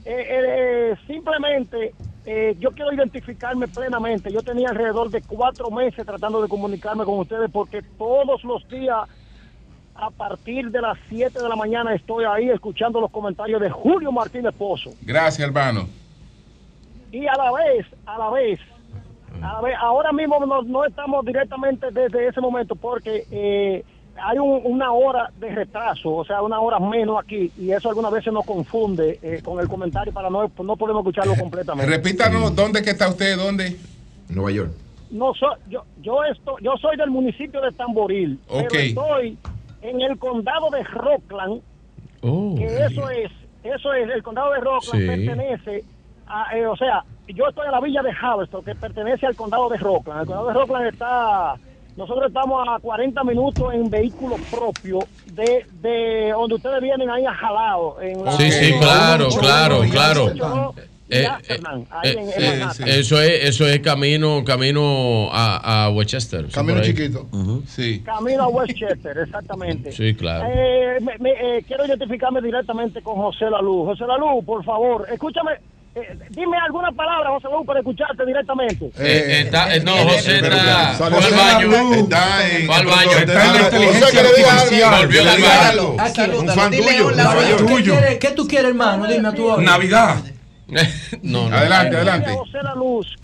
eh, 0.05 0.95
simplemente 1.07 1.93
eh, 2.25 2.56
yo 2.59 2.72
quiero 2.72 2.93
identificarme 2.93 3.67
plenamente. 3.67 4.32
Yo 4.32 4.41
tenía 4.41 4.69
alrededor 4.69 5.09
de 5.09 5.22
cuatro 5.22 5.72
meses 5.72 6.06
tratando 6.06 6.41
de 6.41 6.48
comunicarme 6.48 7.03
con 7.03 7.19
ustedes 7.19 7.50
porque 7.51 7.82
todos 7.98 8.43
los 8.43 8.67
días 8.69 9.09
a 9.95 10.09
partir 10.09 10.69
de 10.72 10.82
las 10.82 10.98
7 11.09 11.41
de 11.41 11.50
la 11.50 11.56
mañana 11.56 11.93
estoy 11.93 12.25
ahí 12.25 12.50
escuchando 12.50 13.01
los 13.01 13.11
comentarios 13.11 13.61
de 13.61 13.69
Julio 13.69 14.11
Martínez 14.11 14.53
Pozo. 14.56 14.91
Gracias, 15.01 15.48
hermano. 15.48 15.88
Y 17.11 17.27
a 17.27 17.33
la 17.33 17.51
vez, 17.51 17.85
a 18.06 18.17
la 18.17 18.30
vez, 18.30 18.59
a 19.41 19.53
la 19.53 19.61
vez 19.61 19.75
ahora 19.80 20.11
mismo 20.11 20.43
no, 20.45 20.61
no 20.61 20.85
estamos 20.85 21.25
directamente 21.25 21.91
desde 21.91 22.27
ese 22.27 22.40
momento 22.40 22.75
porque 22.75 23.25
eh, 23.32 23.83
hay 24.15 24.38
un- 24.38 24.61
una 24.65 24.91
hora 24.91 25.31
de 25.40 25.49
retraso, 25.53 26.11
o 26.15 26.25
sea, 26.25 26.41
una 26.41 26.59
hora 26.59 26.80
menos 26.80 27.17
aquí, 27.23 27.51
y 27.57 27.72
eso 27.72 27.90
algunas 27.90 28.11
veces 28.11 28.31
nos 28.33 28.45
confunde 28.45 29.19
eh, 29.22 29.41
con 29.43 29.59
el 29.59 29.67
comentario 29.67 30.14
para 30.14 30.30
no, 30.30 30.51
no 30.64 30.75
podemos 30.75 31.01
escucharlo 31.01 31.33
completamente. 31.40 31.90
Repítanos, 31.91 32.56
¿dónde 32.56 32.81
que 32.81 32.91
está 32.91 33.07
usted? 33.09 33.38
¿Dónde? 33.38 33.77
Nueva 34.30 34.51
York. 34.51 34.72
No 35.11 35.33
soy, 35.33 35.56
yo, 35.69 35.83
yo, 36.01 36.23
estoy, 36.23 36.64
yo 36.64 36.77
soy 36.77 36.95
del 36.98 37.09
municipio 37.09 37.59
de 37.61 37.72
Tamboril, 37.72 38.40
Ok. 38.48 38.67
pero 38.72 38.80
estoy 38.83 39.38
en 39.81 40.01
el 40.01 40.17
condado 40.17 40.69
de 40.69 40.83
Rockland, 40.83 41.61
Oh. 42.23 42.53
que 42.56 42.65
eso 42.65 43.09
es, 43.09 43.31
eso 43.64 43.93
es, 43.93 44.09
el 44.09 44.22
condado 44.23 44.51
de 44.53 44.59
Rockland 44.59 45.01
Sí. 45.01 45.07
pertenece 45.07 45.83
a, 46.27 46.56
eh, 46.56 46.65
o 46.67 46.75
sea, 46.77 47.03
yo 47.27 47.48
estoy 47.49 47.65
en 47.65 47.72
la 47.72 47.81
villa 47.81 48.01
de 48.03 48.11
Haverstock, 48.22 48.64
que 48.64 48.75
pertenece 48.75 49.25
al 49.25 49.35
condado 49.35 49.67
de 49.69 49.77
Rockland. 49.77 50.22
El 50.22 50.27
condado 50.27 50.48
de 50.48 50.53
Rockland 50.53 50.85
está, 50.88 51.56
nosotros 52.01 52.27
estamos 52.27 52.67
a 52.67 52.80
40 52.80 53.23
minutos 53.23 53.73
en 53.73 53.89
vehículo 53.89 54.35
propio 54.49 54.99
de, 55.33 55.65
de 55.81 56.31
donde 56.31 56.55
ustedes 56.55 56.81
vienen 56.81 57.09
ahí 57.11 57.25
a 57.25 57.33
jalado. 57.33 58.01
En 58.01 58.25
la- 58.25 58.31
Sí, 58.33 58.51
sí, 58.51 58.73
en- 58.73 58.80
claro, 58.80 59.25
en- 59.31 59.39
claro, 59.39 59.81
claro. 59.91 60.73
Eh, 61.13 61.27
Eh, 61.53 61.59
eh, 62.38 62.65
eso 62.88 63.21
es 63.21 63.43
eso 63.43 63.67
es 63.67 63.81
camino 63.81 64.43
camino 64.45 65.27
a, 65.31 65.85
a 65.85 65.89
Westchester. 65.89 66.47
Camino 66.47 66.81
chiquito. 66.81 67.27
Sí. 67.67 68.01
Camino 68.03 68.43
a 68.43 68.47
Westchester, 68.47 69.17
exactamente. 69.17 69.91
Sí, 69.91 70.15
claro. 70.15 70.47
Eh, 70.49 70.97
me- 71.01 71.17
me- 71.19 71.57
eh, 71.57 71.63
quiero 71.67 71.85
identificarme 71.85 72.41
directamente 72.41 73.01
con 73.01 73.15
José 73.17 73.49
Laluz. 73.49 73.88
José 73.88 74.05
Laluz, 74.07 74.43
por 74.45 74.63
favor, 74.63 75.05
escúchame. 75.11 75.51
Eh, 75.95 76.17
dime 76.29 76.57
alguna 76.57 76.91
palabra, 76.91 77.29
José 77.31 77.47
Laluz, 77.49 77.65
para 77.65 77.79
escucharte 77.79 78.25
directamente. 78.25 78.91
Eh, 78.97 79.41
está- 79.45 79.75
eh, 79.75 79.81
no, 79.81 79.91
José 79.97 80.35
está 80.39 80.93
fue 80.97 81.07
al 81.07 81.13
baño. 81.13 81.93
Está 81.93 82.49
en. 82.49 82.65
Fue 82.65 82.75
al 82.75 82.85
baño. 82.85 83.11
Está 83.11 83.45
en 83.45 83.53
la 83.53 83.61
inteligencia 83.61 84.05
José, 84.07 84.17
que 84.17 84.23
le 84.23 84.33
diga 84.37 84.53
artificial. 84.53 84.93
algo. 84.93 85.05
Volvió 85.05 85.21
al 85.21 85.41
baño. 85.41 85.95
Aquí. 85.99 86.21
Un 86.37 86.47
fan 86.49 86.71
tuyo. 86.71 87.11
York. 87.11 87.57
¿Qué, 87.57 87.63
Tuyo. 87.65 87.95
¿Qué 88.19 88.27
tú 88.31 88.47
quieres, 88.47 88.69
hermano? 88.69 89.07
Dime 89.07 89.27
a 89.27 89.33
tu 89.33 89.61
Navidad. 89.61 90.15
no, 91.21 91.49
no. 91.49 91.55
Adelante, 91.57 91.95
adelante. 91.97 92.31
José 92.33 92.59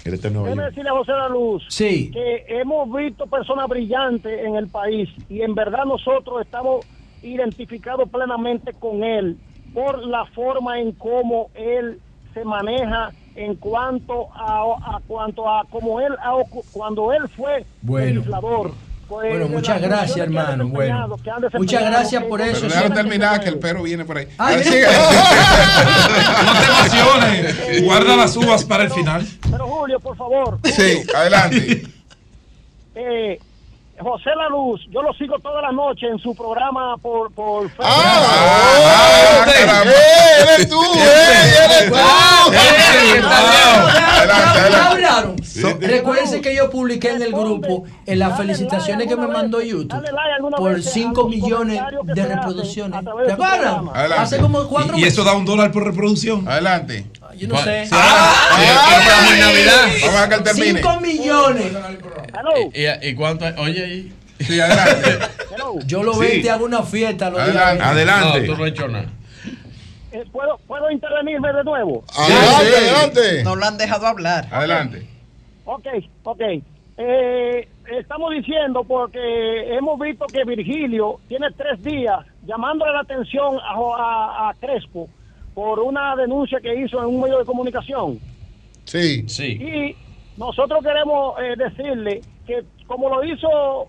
está 0.04 0.28
en 0.28 0.34
Nueva 0.34 0.50
déjeme 0.50 0.64
York. 0.64 0.70
decirle 0.76 0.90
a 0.90 0.94
José 0.94 1.12
Laluz 1.14 1.64
Sí. 1.70 2.12
que 2.12 2.46
hemos 2.50 2.92
visto 2.94 3.26
personas 3.28 3.68
brillantes 3.70 4.40
en 4.46 4.56
el 4.56 4.68
país 4.68 5.08
y 5.30 5.42
en 5.42 5.56
verdad 5.56 5.86
nosotros 5.86 6.42
estamos 6.42 6.86
identificados 7.24 8.10
plenamente 8.10 8.74
con 8.74 9.04
él 9.04 9.38
por 9.74 10.06
la 10.06 10.26
forma 10.28 10.80
en 10.80 10.92
cómo 10.94 11.50
él 11.56 12.00
se 12.38 12.46
maneja 12.46 13.12
en 13.36 13.56
cuanto 13.56 14.28
a, 14.34 14.96
a 14.96 15.00
cuanto 15.08 15.50
a 15.50 15.64
cómo 15.70 16.00
él 16.02 16.14
ha 16.24 16.34
ocu- 16.34 16.64
cuando 16.72 17.12
él 17.14 17.28
fue 17.36 17.66
Bueno. 17.82 18.20
legislador. 18.20 18.72
pues, 19.08 19.30
Bueno, 19.30 19.48
muchas 19.48 19.82
gracias, 19.82 20.18
hermano. 20.18 20.68
Bueno, 20.68 21.08
desempeñado, 21.08 21.18
que 21.24 21.30
han 21.32 21.62
muchas 21.62 21.84
gracias 21.84 22.24
por 22.24 22.40
Pero 22.40 22.52
eso. 22.52 22.68
déjalo 22.68 22.94
terminar, 22.94 23.40
que 23.42 23.50
el 23.50 23.58
perro 23.60 23.84
viene 23.84 24.06
por 24.06 24.18
ahí. 24.18 24.28
Ay, 24.38 24.64
Sigue. 24.64 24.86
No 26.46 26.54
te 26.60 26.66
emociones. 26.96 27.84
Guarda 27.84 28.16
las 28.18 28.36
uvas 28.36 28.64
para 28.66 28.84
el 28.84 28.92
final. 28.92 29.26
Pero 29.50 29.68
Julio, 29.68 30.00
por 30.00 30.16
favor. 30.18 30.60
Sí, 30.64 31.04
adelante. 31.16 31.84
eh, 32.96 33.40
José 34.00 34.30
La 34.38 34.48
Luz, 34.50 34.82
yo 34.92 35.02
lo 35.02 35.12
sigo 35.14 35.40
toda 35.40 35.62
la 35.62 35.72
noche 35.72 36.08
en 36.08 36.20
su 36.20 36.36
programa 36.36 36.98
por, 36.98 37.32
por 37.32 37.64
Facebook. 37.64 37.86
Ah, 37.86 39.44
caramba. 39.46 39.92
¡Eh, 39.92 40.44
eres 40.44 40.70
tú! 40.70 40.80
¡Eh, 40.82 41.56
eres 41.66 41.90
tú! 41.90 41.96
Recuérdense 45.80 46.42
que 46.42 46.56
yo 46.56 46.70
publiqué 46.70 47.12
en 47.12 47.22
el 47.24 47.32
grupo 47.32 47.86
en 48.06 48.20
las 48.20 48.38
felicitaciones 48.38 49.08
que 49.08 49.16
me 49.16 49.28
mandó 49.28 49.62
YouTube 49.62 50.00
por 50.58 50.76
vez 50.76 50.88
a 50.88 50.92
5 50.92 51.22
los 51.22 51.30
millones 51.30 51.82
de 52.04 52.26
reproducciones. 52.26 53.02
¿Te 53.26 53.34
acuerdas? 53.34 53.82
Hace 54.18 54.40
como 54.40 54.68
cuatro 54.68 54.98
Y, 54.98 55.02
y 55.02 55.04
eso 55.06 55.24
da 55.24 55.34
un 55.34 55.46
dólar 55.46 55.72
por 55.72 55.84
reproducción. 55.84 56.48
Adelante. 56.48 57.06
Yo 57.38 57.48
no 57.48 57.58
sé. 57.58 57.88
Ah, 57.92 58.58
y 58.60 59.34
en 59.34 59.40
Navidad. 59.40 59.88
Vamos 60.06 60.20
a 60.22 60.30
que 60.30 60.36
él 60.36 60.44
termine. 60.44 60.80
5 60.82 61.00
millones. 61.02 61.66
Hello, 62.34 62.72
¿Y, 62.74 63.08
y 63.10 63.16
cuánto? 63.16 63.46
Oye. 63.62 64.12
Sí, 64.40 64.60
adelante. 64.60 65.20
Yo 65.86 66.04
lo 66.04 66.14
Sí. 66.14 66.20
veo 66.20 66.34
y 66.36 66.42
te 66.42 66.50
hago 66.52 66.66
una 66.66 66.84
fiesta. 66.84 67.30
Lo 67.30 67.38
digo. 67.38 67.60
Adelante. 67.60 67.84
No, 67.84 67.90
Adelante. 67.90 68.42
tú 68.42 68.56
no 68.56 68.64
has 68.64 68.70
hecho 68.72 68.88
nada. 68.88 69.06
Eh, 70.12 70.24
¿puedo, 70.32 70.58
¿Puedo 70.68 70.90
intervenirme 70.92 71.52
de 71.54 71.64
nuevo? 71.64 72.04
Adelante, 72.16 72.66
sí. 72.66 72.74
adelante. 72.76 73.44
No 73.44 73.56
lo 73.56 73.66
han 73.66 73.78
dejado 73.78 74.08
hablar. 74.08 74.48
Adelante. 74.52 75.08
Ok, 75.66 75.86
ok. 76.24 76.42
Eh, 77.00 77.68
estamos 78.00 78.32
diciendo 78.34 78.84
porque 78.84 79.76
hemos 79.76 80.00
visto 80.00 80.26
que 80.28 80.44
Virgilio 80.46 81.20
tiene 81.28 81.48
tres 81.56 81.84
días 81.84 82.20
llamándole 82.46 82.94
la 82.94 83.02
atención 83.02 83.58
a, 83.58 83.76
Jo- 83.76 83.96
a- 83.96 84.50
a 84.50 84.54
Crespo 84.56 85.08
por 85.58 85.80
una 85.80 86.16
denuncia 86.16 86.60
que 86.62 86.84
hizo 86.84 87.00
en 87.00 87.08
un 87.08 87.20
medio 87.20 87.40
de 87.40 87.46
comunicación. 87.46 88.20
Sí. 88.84 89.28
Sí. 89.28 89.54
Y 89.54 89.96
nosotros 90.40 90.84
queremos 90.84 91.34
eh, 91.40 91.56
decirle 91.58 92.22
que 92.46 92.64
como 92.86 93.10
lo 93.10 93.24
hizo 93.24 93.88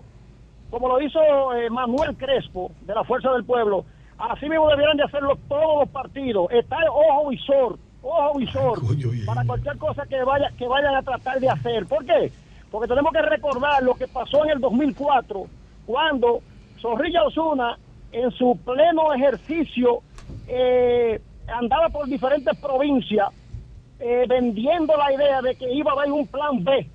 como 0.71 0.87
lo 0.87 0.99
hizo 0.99 1.19
eh, 1.53 1.69
Manuel 1.69 2.17
Crespo 2.17 2.71
de 2.81 2.95
la 2.95 3.03
Fuerza 3.03 3.31
del 3.33 3.43
Pueblo, 3.43 3.85
así 4.17 4.49
mismo 4.49 4.67
debieran 4.67 4.97
de 4.97 5.03
hacerlo 5.03 5.37
todos 5.47 5.81
los 5.81 5.89
partidos. 5.89 6.51
Está 6.51 6.77
el 6.77 6.89
ojo 6.89 7.29
visor, 7.29 7.77
ojo 8.01 8.39
visor 8.39 8.81
para 9.27 9.45
cualquier 9.45 9.77
cosa 9.77 10.07
que 10.07 10.23
vaya 10.23 10.49
que 10.57 10.67
vayan 10.67 10.95
a 10.95 11.03
tratar 11.03 11.39
de 11.39 11.49
hacer. 11.49 11.85
¿Por 11.85 12.03
qué? 12.03 12.31
Porque 12.71 12.87
tenemos 12.87 13.13
que 13.13 13.21
recordar 13.21 13.83
lo 13.83 13.93
que 13.93 14.07
pasó 14.07 14.43
en 14.43 14.53
el 14.53 14.59
2004 14.59 15.45
cuando 15.85 16.41
Zorrilla 16.81 17.25
Osuna 17.25 17.77
en 18.11 18.31
su 18.31 18.57
pleno 18.65 19.13
ejercicio 19.13 20.01
eh, 20.47 21.21
andaba 21.49 21.89
por 21.89 22.07
diferentes 22.07 22.57
provincias 22.57 23.29
eh, 23.99 24.25
vendiendo 24.27 24.95
la 24.95 25.11
idea 25.13 25.41
de 25.41 25.55
que 25.55 25.71
iba 25.73 25.91
a 25.91 25.95
haber 25.95 26.11
un 26.11 26.27
plan 26.27 26.63
B. 26.63 26.89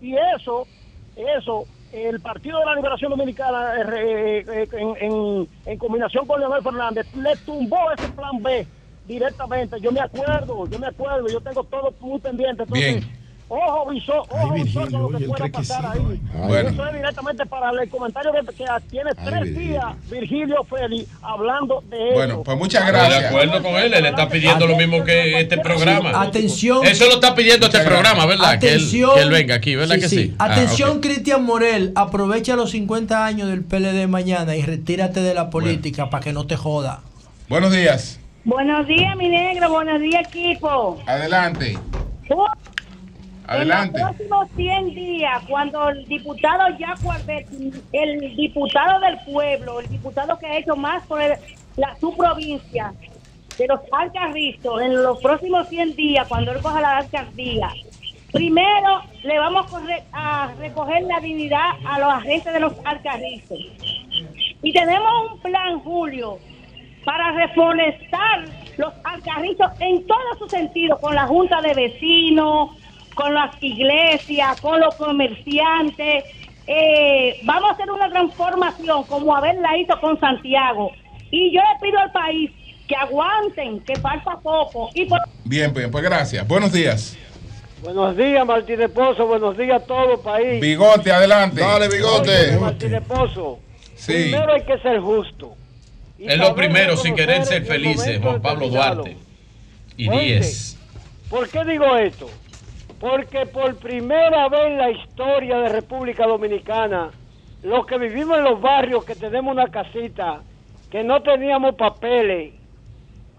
Y 0.00 0.14
eso, 0.36 0.68
eso 1.14 1.66
el 1.92 2.20
Partido 2.20 2.58
de 2.58 2.64
la 2.66 2.74
Liberación 2.74 3.10
Dominicana, 3.10 3.74
eh, 3.80 4.44
eh, 4.46 4.68
en, 4.72 4.96
en- 5.00 5.48
en 5.64 5.78
combinación 5.78 6.26
con 6.26 6.40
Leonel 6.40 6.62
Fernández, 6.62 7.06
le 7.14 7.36
tumbó 7.38 7.90
ese 7.92 8.08
plan 8.10 8.42
B 8.42 8.66
directamente. 9.04 9.80
Yo 9.80 9.92
me 9.92 10.00
acuerdo, 10.00 10.66
yo 10.68 10.78
me 10.78 10.88
acuerdo, 10.88 11.28
yo 11.30 11.40
tengo 11.40 11.64
todo 11.64 11.94
muy 12.00 12.20
pendiente. 12.20 12.64
Entonces, 12.64 13.02
Bien. 13.02 13.04
Ojo 13.48 13.90
visor, 13.90 14.24
ojo 14.28 14.54
visor 14.54 14.90
con 14.90 15.12
lo 15.12 15.18
que 15.18 15.24
pueda 15.24 15.48
pasar 15.48 15.86
ahí. 15.86 16.20
Bueno. 16.34 16.68
Eso 16.70 16.86
es 16.86 16.94
directamente 16.94 17.46
para 17.46 17.70
el 17.80 17.88
comentario 17.88 18.32
que, 18.32 18.40
que 18.54 18.64
tiene 18.90 19.10
tres 19.14 19.42
Virgilio. 19.42 19.60
días 19.70 20.10
Virgilio 20.10 20.64
Félix 20.64 21.08
hablando 21.22 21.80
de 21.88 22.12
Bueno, 22.14 22.42
pues 22.42 22.58
muchas 22.58 22.84
gracias. 22.88 23.20
de 23.20 23.26
acuerdo 23.28 23.62
con 23.62 23.76
él, 23.76 23.94
él 23.94 24.06
está 24.06 24.28
pidiendo 24.28 24.66
lo 24.66 24.76
mismo 24.76 25.04
que 25.04 25.40
este 25.40 25.58
programa. 25.58 26.20
Atención. 26.22 26.84
Eso 26.84 27.06
lo 27.06 27.14
está 27.14 27.36
pidiendo 27.36 27.66
este 27.66 27.80
programa, 27.80 28.26
¿verdad? 28.26 28.58
Que 28.58 28.70
él, 28.70 28.74
Atención. 28.78 29.10
que 29.14 29.20
él 29.20 29.30
venga 29.30 29.54
aquí, 29.54 29.76
¿verdad 29.76 29.94
que 30.00 30.08
sí? 30.08 30.34
Ah, 30.40 30.46
Atención, 30.46 30.96
ok. 30.96 31.02
Cristian 31.02 31.44
Morel, 31.44 31.92
aprovecha 31.94 32.56
los 32.56 32.72
50 32.72 33.24
años 33.24 33.48
del 33.48 33.62
PLD 33.62 34.08
mañana 34.08 34.56
y 34.56 34.62
retírate 34.62 35.20
de 35.20 35.34
la 35.34 35.50
política 35.50 36.10
para 36.10 36.24
que 36.24 36.32
no 36.32 36.48
te 36.48 36.56
joda. 36.56 37.00
Buenos 37.48 37.70
días. 37.72 38.18
Buenos 38.44 38.88
días, 38.88 39.16
mi 39.16 39.28
negro. 39.28 39.70
Buenos 39.70 40.00
días, 40.00 40.26
equipo. 40.26 41.00
Adelante. 41.06 41.78
Adelante. 43.46 43.98
En 43.98 44.06
los 44.06 44.14
próximos 44.16 44.48
100 44.56 44.94
días, 44.94 45.42
cuando 45.48 45.88
el 45.88 46.04
diputado 46.06 46.64
Jaco 46.78 47.12
Alberti, 47.12 47.72
el 47.92 48.36
diputado 48.36 49.00
del 49.00 49.18
pueblo, 49.20 49.80
el 49.80 49.88
diputado 49.88 50.38
que 50.38 50.46
ha 50.46 50.58
hecho 50.58 50.76
más 50.76 51.04
por 51.06 51.20
el- 51.20 51.38
la, 51.76 51.94
su 51.96 52.16
provincia, 52.16 52.92
de 53.58 53.66
los 53.68 53.80
alcarrizos, 53.92 54.82
en 54.82 55.02
los 55.02 55.18
próximos 55.20 55.68
100 55.68 55.96
días, 55.96 56.28
cuando 56.28 56.52
él 56.52 56.60
coja 56.60 56.80
la 56.80 56.98
alcaldía, 56.98 57.68
primero 58.32 59.02
le 59.22 59.38
vamos 59.38 59.66
a, 60.12 60.52
recoger 60.58 61.02
la 61.04 61.20
dignidad 61.20 61.70
a 61.86 61.98
los 61.98 62.12
agentes 62.12 62.52
de 62.52 62.60
los 62.60 62.74
alcarrizos. 62.84 63.58
Y 64.62 64.72
tenemos 64.72 65.32
un 65.32 65.40
plan, 65.40 65.78
Julio, 65.80 66.38
para 67.04 67.32
reforestar 67.32 68.44
los 68.76 68.92
alcarrizos 69.04 69.70
en 69.80 70.06
todo 70.06 70.18
su 70.38 70.48
sentido, 70.48 70.98
con 71.00 71.14
la 71.14 71.26
junta 71.26 71.60
de 71.62 71.72
vecinos, 71.72 72.70
con 73.16 73.34
las 73.34 73.50
iglesias, 73.60 74.60
con 74.60 74.78
los 74.78 74.94
comerciantes. 74.94 76.24
Eh, 76.68 77.40
vamos 77.44 77.70
a 77.70 77.72
hacer 77.74 77.90
una 77.90 78.08
transformación 78.10 79.04
como 79.04 79.34
Abel 79.34 79.60
la 79.62 79.76
hizo 79.78 79.98
con 80.00 80.20
Santiago. 80.20 80.92
Y 81.30 81.52
yo 81.52 81.60
le 81.60 81.80
pido 81.88 81.98
al 81.98 82.12
país 82.12 82.50
que 82.86 82.94
aguanten, 82.94 83.80
que 83.80 83.96
falta 83.96 84.38
poco. 84.42 84.90
Y 84.94 85.06
por- 85.06 85.18
Bien, 85.44 85.72
bien, 85.74 85.90
pues 85.90 86.04
gracias. 86.04 86.46
Buenos 86.46 86.72
días. 86.72 87.16
Buenos 87.82 88.16
días, 88.16 88.44
Martín 88.46 88.76
de 88.78 88.88
Pozo. 88.88 89.26
Buenos 89.26 89.56
días 89.56 89.82
a 89.82 89.84
todo 89.86 90.14
el 90.14 90.20
país. 90.20 90.60
Bigote, 90.60 91.10
adelante. 91.10 91.60
Dale, 91.60 91.88
Bigote. 91.88 92.58
Martín 92.58 92.90
de 92.90 93.00
Pozo. 93.00 93.58
Sí. 93.94 94.12
Primero 94.12 94.52
hay 94.52 94.62
que 94.64 94.78
ser 94.78 95.00
justo. 95.00 95.54
Y 96.18 96.28
Es 96.28 96.38
lo 96.38 96.54
primero, 96.54 96.96
sin 96.96 97.14
querer 97.14 97.38
reconocer 97.40 97.52
ser 97.54 97.62
el 97.62 97.68
felices, 97.68 98.20
Juan 98.22 98.42
Pablo. 98.42 98.68
Duarte. 98.68 99.16
Y 99.96 100.08
Oye, 100.08 100.20
10. 100.38 100.78
¿Por 101.30 101.48
qué 101.48 101.64
digo 101.64 101.96
esto? 101.96 102.30
Porque 103.08 103.46
por 103.46 103.76
primera 103.76 104.48
vez 104.48 104.66
en 104.66 104.78
la 104.78 104.90
historia 104.90 105.58
de 105.58 105.68
República 105.68 106.26
Dominicana, 106.26 107.10
los 107.62 107.86
que 107.86 107.98
vivimos 107.98 108.36
en 108.38 108.42
los 108.42 108.60
barrios, 108.60 109.04
que 109.04 109.14
tenemos 109.14 109.54
una 109.54 109.68
casita, 109.68 110.40
que 110.90 111.04
no 111.04 111.22
teníamos 111.22 111.76
papeles, 111.76 112.54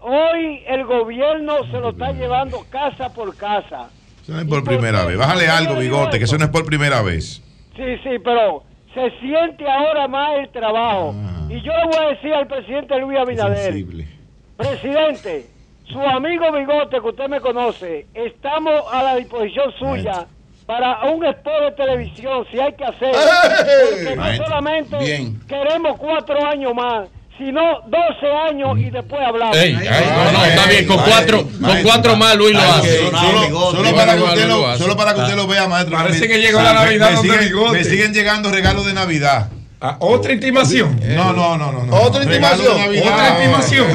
hoy 0.00 0.62
el 0.66 0.86
gobierno 0.86 1.66
se 1.70 1.80
lo 1.80 1.90
está 1.90 2.12
llevando 2.12 2.64
casa 2.70 3.12
por 3.12 3.36
casa. 3.36 3.90
Eso 4.22 4.32
no 4.32 4.40
es 4.40 4.46
por 4.46 4.64
primera 4.64 5.04
vez. 5.04 5.18
Bájale 5.18 5.48
algo, 5.48 5.74
bigote, 5.74 6.18
que 6.18 6.24
eso 6.24 6.38
no 6.38 6.46
es 6.46 6.50
por 6.50 6.64
primera 6.64 7.02
vez. 7.02 7.42
Sí, 7.76 7.98
sí, 8.02 8.18
pero 8.24 8.62
se 8.94 9.10
siente 9.20 9.68
ahora 9.68 10.08
más 10.08 10.38
el 10.38 10.48
trabajo. 10.48 11.14
Y 11.50 11.60
yo 11.60 11.72
le 11.72 11.84
voy 11.84 12.06
a 12.06 12.08
decir 12.14 12.32
al 12.32 12.46
presidente 12.46 12.98
Luis 13.00 13.18
Abinader, 13.18 13.84
presidente, 14.56 15.46
su 15.90 16.00
amigo 16.00 16.50
Bigote, 16.52 17.00
que 17.00 17.08
usted 17.08 17.28
me 17.28 17.40
conoce, 17.40 18.06
estamos 18.14 18.82
a 18.92 19.02
la 19.02 19.16
disposición 19.16 19.72
suya 19.78 20.26
para 20.66 21.04
un 21.04 21.24
spot 21.24 21.60
de 21.62 21.72
televisión, 21.72 22.44
si 22.50 22.60
hay 22.60 22.72
que 22.74 22.84
hacer. 22.84 23.12
Porque 23.14 24.16
no 24.16 24.36
solamente 24.36 24.96
bien. 24.98 25.40
queremos 25.48 25.98
cuatro 25.98 26.44
años 26.46 26.74
más, 26.74 27.08
sino 27.38 27.80
12 27.86 28.26
años 28.50 28.78
y 28.78 28.90
después 28.90 29.22
hablamos. 29.24 29.56
Ey, 29.56 29.74
ay, 29.76 30.04
no, 30.10 30.32
no, 30.38 30.44
está 30.44 30.66
bien, 30.68 30.86
con 30.86 30.96
cuatro, 30.98 31.44
con 31.44 31.82
cuatro 31.82 32.16
más 32.16 32.36
Luis 32.36 32.52
lo 32.52 32.60
hace. 32.60 32.98
Solo, 32.98 33.70
solo 33.70 33.94
para 33.96 34.16
que 34.16 34.22
usted 34.22 34.48
lo, 34.48 34.76
solo 34.76 34.96
para 34.96 35.14
que 35.14 35.20
usted 35.20 35.36
lo 35.36 35.46
vea, 35.46 35.68
maestro. 35.68 35.96
Parece 35.96 36.20
Me- 36.20 36.28
que 36.28 36.38
llegó 36.40 36.60
la 36.60 36.74
me- 36.74 36.80
Navidad 36.80 37.10
me 37.12 37.16
siguen- 37.18 37.40
Bigote. 37.40 37.72
Me 37.78 37.84
siguen 37.84 38.12
llegando 38.12 38.50
regalos 38.50 38.84
de 38.86 38.92
Navidad. 38.92 39.48
¿Otra 40.00 40.32
intimación? 40.32 40.98
No, 41.14 41.32
no, 41.32 41.56
no, 41.56 41.70
no. 41.70 41.86
no. 41.86 41.94
¿Otra 42.02 42.24
intimación? 42.24 42.72
¿Otra 42.72 43.38
intimación? 43.38 43.86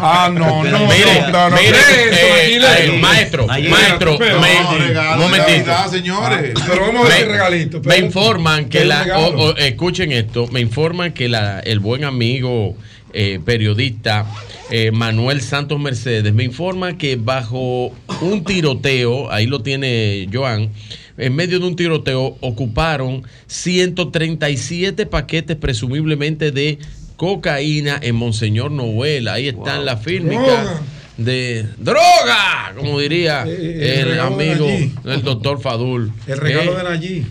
Ah, 0.00 0.28
no, 0.32 0.64
no. 0.64 0.80
Mire, 0.86 1.20
no, 1.22 1.30
no, 1.30 1.50
no, 1.50 1.56
mire, 1.56 1.78
eso, 1.78 2.16
eh, 2.16 2.86
eh, 2.86 2.98
maestro, 3.00 3.46
Ayer- 3.48 3.70
maestro, 3.70 4.16
Pero, 4.18 4.40
me, 4.40 4.54
no, 4.54 4.78
regalo 4.78 5.22
momentito. 5.22 5.52
Navidad, 5.70 5.90
señores. 5.90 6.52
Ah, 6.56 6.64
Pero 6.68 6.86
vamos 6.88 7.06
a 7.06 7.14
ver 7.14 7.28
regalito. 7.28 7.80
Me 7.84 7.98
informan 7.98 8.64
que 8.68 8.78
¿Qué 8.80 8.84
la, 8.84 9.02
regalo? 9.04 9.28
o- 9.28 9.50
o, 9.52 9.56
escuchen 9.56 10.10
esto, 10.10 10.48
me 10.48 10.60
informan 10.60 11.12
que 11.12 11.28
la, 11.28 11.60
el 11.60 11.78
buen 11.78 12.04
amigo 12.04 12.74
eh, 13.12 13.38
periodista 13.44 14.26
eh, 14.70 14.90
Manuel 14.90 15.40
Santos 15.40 15.78
Mercedes 15.78 16.34
me 16.34 16.42
informa 16.42 16.98
que 16.98 17.14
bajo 17.14 17.92
un 18.20 18.42
tiroteo, 18.44 19.30
ahí 19.30 19.46
lo 19.46 19.60
tiene 19.60 20.28
Joan, 20.32 20.70
en 21.18 21.34
medio 21.34 21.58
de 21.60 21.66
un 21.66 21.76
tiroteo 21.76 22.36
ocuparon 22.40 23.22
137 23.46 25.06
paquetes 25.06 25.56
presumiblemente 25.56 26.50
de 26.52 26.78
cocaína 27.16 27.98
en 28.02 28.14
Monseñor 28.16 28.70
Noel. 28.70 29.28
Ahí 29.28 29.48
están 29.48 29.84
las 29.86 30.02
fílmicas 30.02 30.44
Droga. 30.46 30.80
de 31.16 31.66
droga, 31.78 32.74
como 32.76 33.00
diría 33.00 33.44
Eh, 33.46 34.02
el 34.02 34.20
amigo 34.20 34.68
del 35.04 35.22
doctor 35.22 35.60
Fadul. 35.60 36.12
El 36.26 36.38
regalo 36.38 36.78
Eh, 36.78 36.82
de 36.82 36.88
allí. 36.88 37.26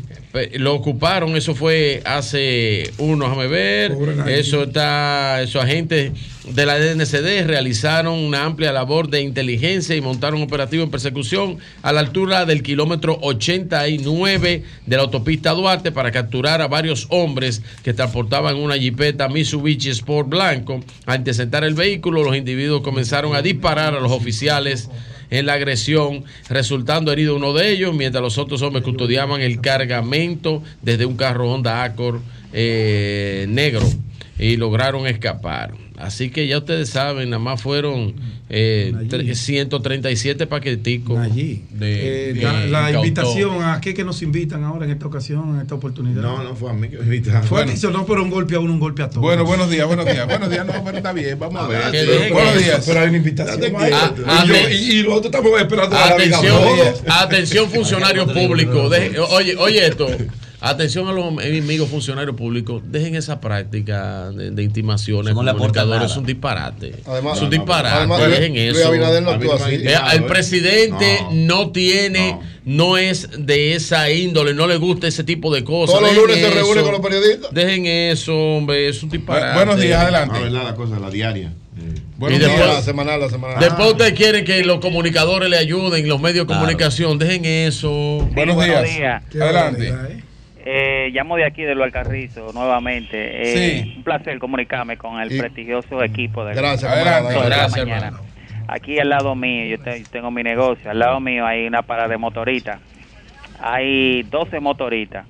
Lo 0.53 0.73
ocuparon, 0.73 1.35
eso 1.35 1.55
fue 1.55 2.01
hace 2.05 2.91
uno, 2.97 3.25
déjame 3.25 3.47
ver. 3.47 3.95
Eso 4.27 4.63
está, 4.63 5.41
esos 5.41 5.63
agentes 5.63 6.11
de 6.49 6.65
la 6.65 6.77
DNCD 6.77 7.45
realizaron 7.45 8.13
una 8.19 8.43
amplia 8.43 8.71
labor 8.71 9.09
de 9.09 9.21
inteligencia 9.21 9.95
y 9.95 10.01
montaron 10.01 10.39
un 10.39 10.45
operativo 10.45 10.83
en 10.83 10.91
persecución 10.91 11.57
a 11.81 11.91
la 11.91 12.01
altura 12.01 12.45
del 12.45 12.63
kilómetro 12.63 13.17
89 13.21 14.63
de 14.85 14.95
la 14.95 15.03
autopista 15.03 15.51
Duarte 15.51 15.91
para 15.91 16.11
capturar 16.11 16.61
a 16.61 16.67
varios 16.67 17.07
hombres 17.09 17.61
que 17.83 17.93
transportaban 17.93 18.57
una 18.57 18.75
jipeta 18.75 19.29
Mitsubishi 19.29 19.89
Sport 19.89 20.29
blanco. 20.29 20.81
Al 21.05 21.19
interceptar 21.19 21.63
el 21.63 21.73
vehículo, 21.73 22.23
los 22.23 22.35
individuos 22.35 22.81
comenzaron 22.81 23.35
a 23.35 23.41
disparar 23.41 23.95
a 23.95 23.99
los 23.99 24.11
oficiales 24.11 24.89
en 25.29 25.45
la 25.45 25.53
agresión, 25.53 26.23
resultando 26.49 27.11
herido 27.11 27.35
uno 27.35 27.53
de 27.53 27.71
ellos, 27.71 27.93
mientras 27.93 28.21
los 28.21 28.37
otros 28.37 28.61
hombres 28.61 28.83
custodiaban 28.83 29.41
el 29.41 29.61
cargamento 29.61 30.63
desde 30.81 31.05
un 31.05 31.17
carro 31.17 31.51
Honda 31.51 31.83
Accord 31.83 32.21
eh, 32.53 33.45
negro 33.49 33.87
y 34.37 34.57
lograron 34.57 35.07
escapar. 35.07 35.84
Así 35.97 36.29
que 36.29 36.45
ya 36.47 36.57
ustedes 36.57 36.89
saben, 36.89 37.29
nada 37.29 37.39
más 37.41 37.61
fueron 37.61 38.13
eh, 38.49 38.93
tre- 39.09 39.33
137 39.33 40.45
paqueticos 40.47 41.17
de, 41.33 41.61
Eh, 41.71 42.33
de- 42.33 42.69
la, 42.69 42.91
invitación, 42.91 43.63
¿a 43.63 43.79
qué 43.81 43.93
que 43.93 44.03
nos 44.03 44.21
invitan 44.21 44.63
ahora 44.63 44.85
en 44.85 44.91
esta 44.91 45.07
ocasión, 45.07 45.55
en 45.55 45.61
esta 45.61 45.75
oportunidad? 45.75 46.21
No, 46.21 46.43
no 46.43 46.55
fue 46.55 46.69
a 46.69 46.73
mí 46.73 46.89
que 46.89 46.97
me 46.97 47.03
invitaron. 47.03 47.43
Fue 47.43 47.63
Bueno. 47.63 47.79
a 47.87 47.91
no, 47.91 48.05
pero 48.05 48.23
un 48.23 48.29
golpe 48.29 48.55
a 48.55 48.59
uno, 48.59 48.73
un 48.73 48.79
golpe 48.79 49.03
a 49.03 49.09
todos. 49.09 49.21
Bueno, 49.21 49.45
buenos 49.45 49.69
días, 49.69 49.87
buenos 49.87 50.05
días. 50.05 50.27
Buenos 50.27 50.49
días, 50.49 50.65
no, 50.65 50.73
pero 50.83 50.97
está 50.97 51.13
bien, 51.13 51.39
vamos 51.39 51.63
a 51.63 51.67
ver. 51.67 51.81
Ah, 51.83 51.89
Pero- 51.91 52.11
sí, 52.25 52.31
buenos 52.33 52.57
días. 52.57 52.83
Pero 52.85 52.99
hay 52.99 53.07
una 53.09 53.17
invitación. 53.17 53.59
Y, 53.63 53.89
yo- 53.89 54.25
Ah, 54.27 54.45
y, 54.71 54.99
y 54.99 55.03
nosotros 55.03 55.25
estamos 55.33 55.61
esperando. 55.61 55.95
Atención, 55.97 56.55
atención 57.07 57.69
funcionarios 57.69 58.31
públicos. 58.31 58.91
dejen- 58.91 59.15
oye, 59.29 59.55
oye 59.57 59.87
esto. 59.87 60.07
Atención 60.69 61.07
a 61.07 61.11
los 61.13 61.25
amigos 61.25 61.89
funcionarios 61.89 62.35
públicos. 62.35 62.81
Dejen 62.85 63.15
esa 63.15 63.39
práctica 63.39 64.31
de, 64.31 64.51
de 64.51 64.63
intimaciones. 64.63 65.31
Eso 65.33 65.43
no 65.43 65.53
comunicadores. 65.53 66.11
Es 66.11 66.17
un 66.17 66.25
disparate. 66.25 66.95
Además- 67.05 67.37
es 67.37 67.43
un 67.43 67.49
disparate. 67.49 67.95
además, 67.97 68.21
dejen 68.29 68.53
Luis 68.53 68.77
eso. 68.77 68.87
Abinader 68.87 69.23
no 69.23 69.31
actúa 69.31 69.55
así. 69.55 69.75
Eh, 69.75 69.95
el 70.13 70.23
presidente 70.25 71.19
No. 71.31 71.65
no, 71.65 71.71
tiene, 71.71 72.39
no. 72.65 72.97
es 72.97 73.29
de 73.37 73.73
esa 73.75 74.09
índole, 74.09 74.53
no 74.53 74.67
le 74.67 74.77
gusta 74.77 75.07
ese 75.07 75.23
tipo 75.23 75.53
de 75.53 75.63
cosas. 75.63 75.99
Todos 75.99 76.13
los 76.13 76.23
lunes 76.23 76.39
se 76.39 76.49
reúne 76.49 76.81
con 76.81 76.91
los 76.93 77.01
periodistas. 77.01 77.53
Dejen 77.53 77.85
eso, 77.85 78.35
hombre. 78.35 78.89
Es 78.89 79.01
un 79.03 79.09
disparate. 79.09 79.55
buenos 79.55 79.79
días, 79.79 80.01
adelante. 80.01 80.35
Ah, 80.37 80.41
verdad, 80.43 80.63
la 80.63 80.75
cosa, 80.75 80.99
la 80.99 81.09
diaria. 81.09 81.53
Buenos 82.17 82.39
Y 82.39 82.41
después- 82.43 82.63
días. 82.63 82.75
La 82.77 82.81
semanal, 82.81 83.19
la 83.19 83.29
semanal. 83.29 83.59
Después 83.59 83.91
ustedes 83.91 84.13
quieren 84.13 84.45
que 84.45 84.63
los 84.63 84.79
comunicadores 84.79 85.49
le 85.49 85.57
ayuden, 85.57 86.07
los 86.07 86.21
medios 86.21 86.43
de 86.43 86.45
Claro. 86.47 86.61
comunicación, 86.61 87.19
dejen 87.19 87.43
eso. 87.45 87.89
Buenos 88.33 88.55
buenos 88.55 88.83
días. 88.83 89.23
días. 89.29 89.43
Adelante. 89.43 89.89
Eh, 89.89 90.23
llamo 90.65 91.35
de 91.37 91.45
aquí 91.45 91.61
de 91.63 91.75
Lo 91.75 91.83
Alcarrizo 91.83 92.51
nuevamente. 92.53 93.41
Eh, 93.41 93.45
Sí. 93.83 93.93
Un 93.97 94.03
placer 94.03 94.39
comunicarme 94.39 94.97
con 94.97 95.19
el 95.21 95.31
Y- 95.31 95.39
prestigioso 95.39 96.03
equipo 96.03 96.43
de 96.45 96.55
Gracias, 96.55 96.91
la 96.91 97.03
Gracias, 97.45 97.77
mañana. 97.85 98.07
hermano. 98.07 98.23
Aquí 98.67 98.97
al 98.97 99.09
lado 99.09 99.35
mío, 99.35 99.65
yo 99.67 99.77
te- 99.83 100.03
tengo 100.11 100.31
mi 100.31 100.41
negocio, 100.41 100.89
al 100.89 100.97
lado 100.97 101.19
mío 101.19 101.45
hay 101.45 101.67
una 101.67 101.83
parada 101.83 102.07
de 102.07 102.17
motoristas. 102.17 102.79
Hay 103.59 104.23
12 104.23 104.59
motoristas. 104.59 105.25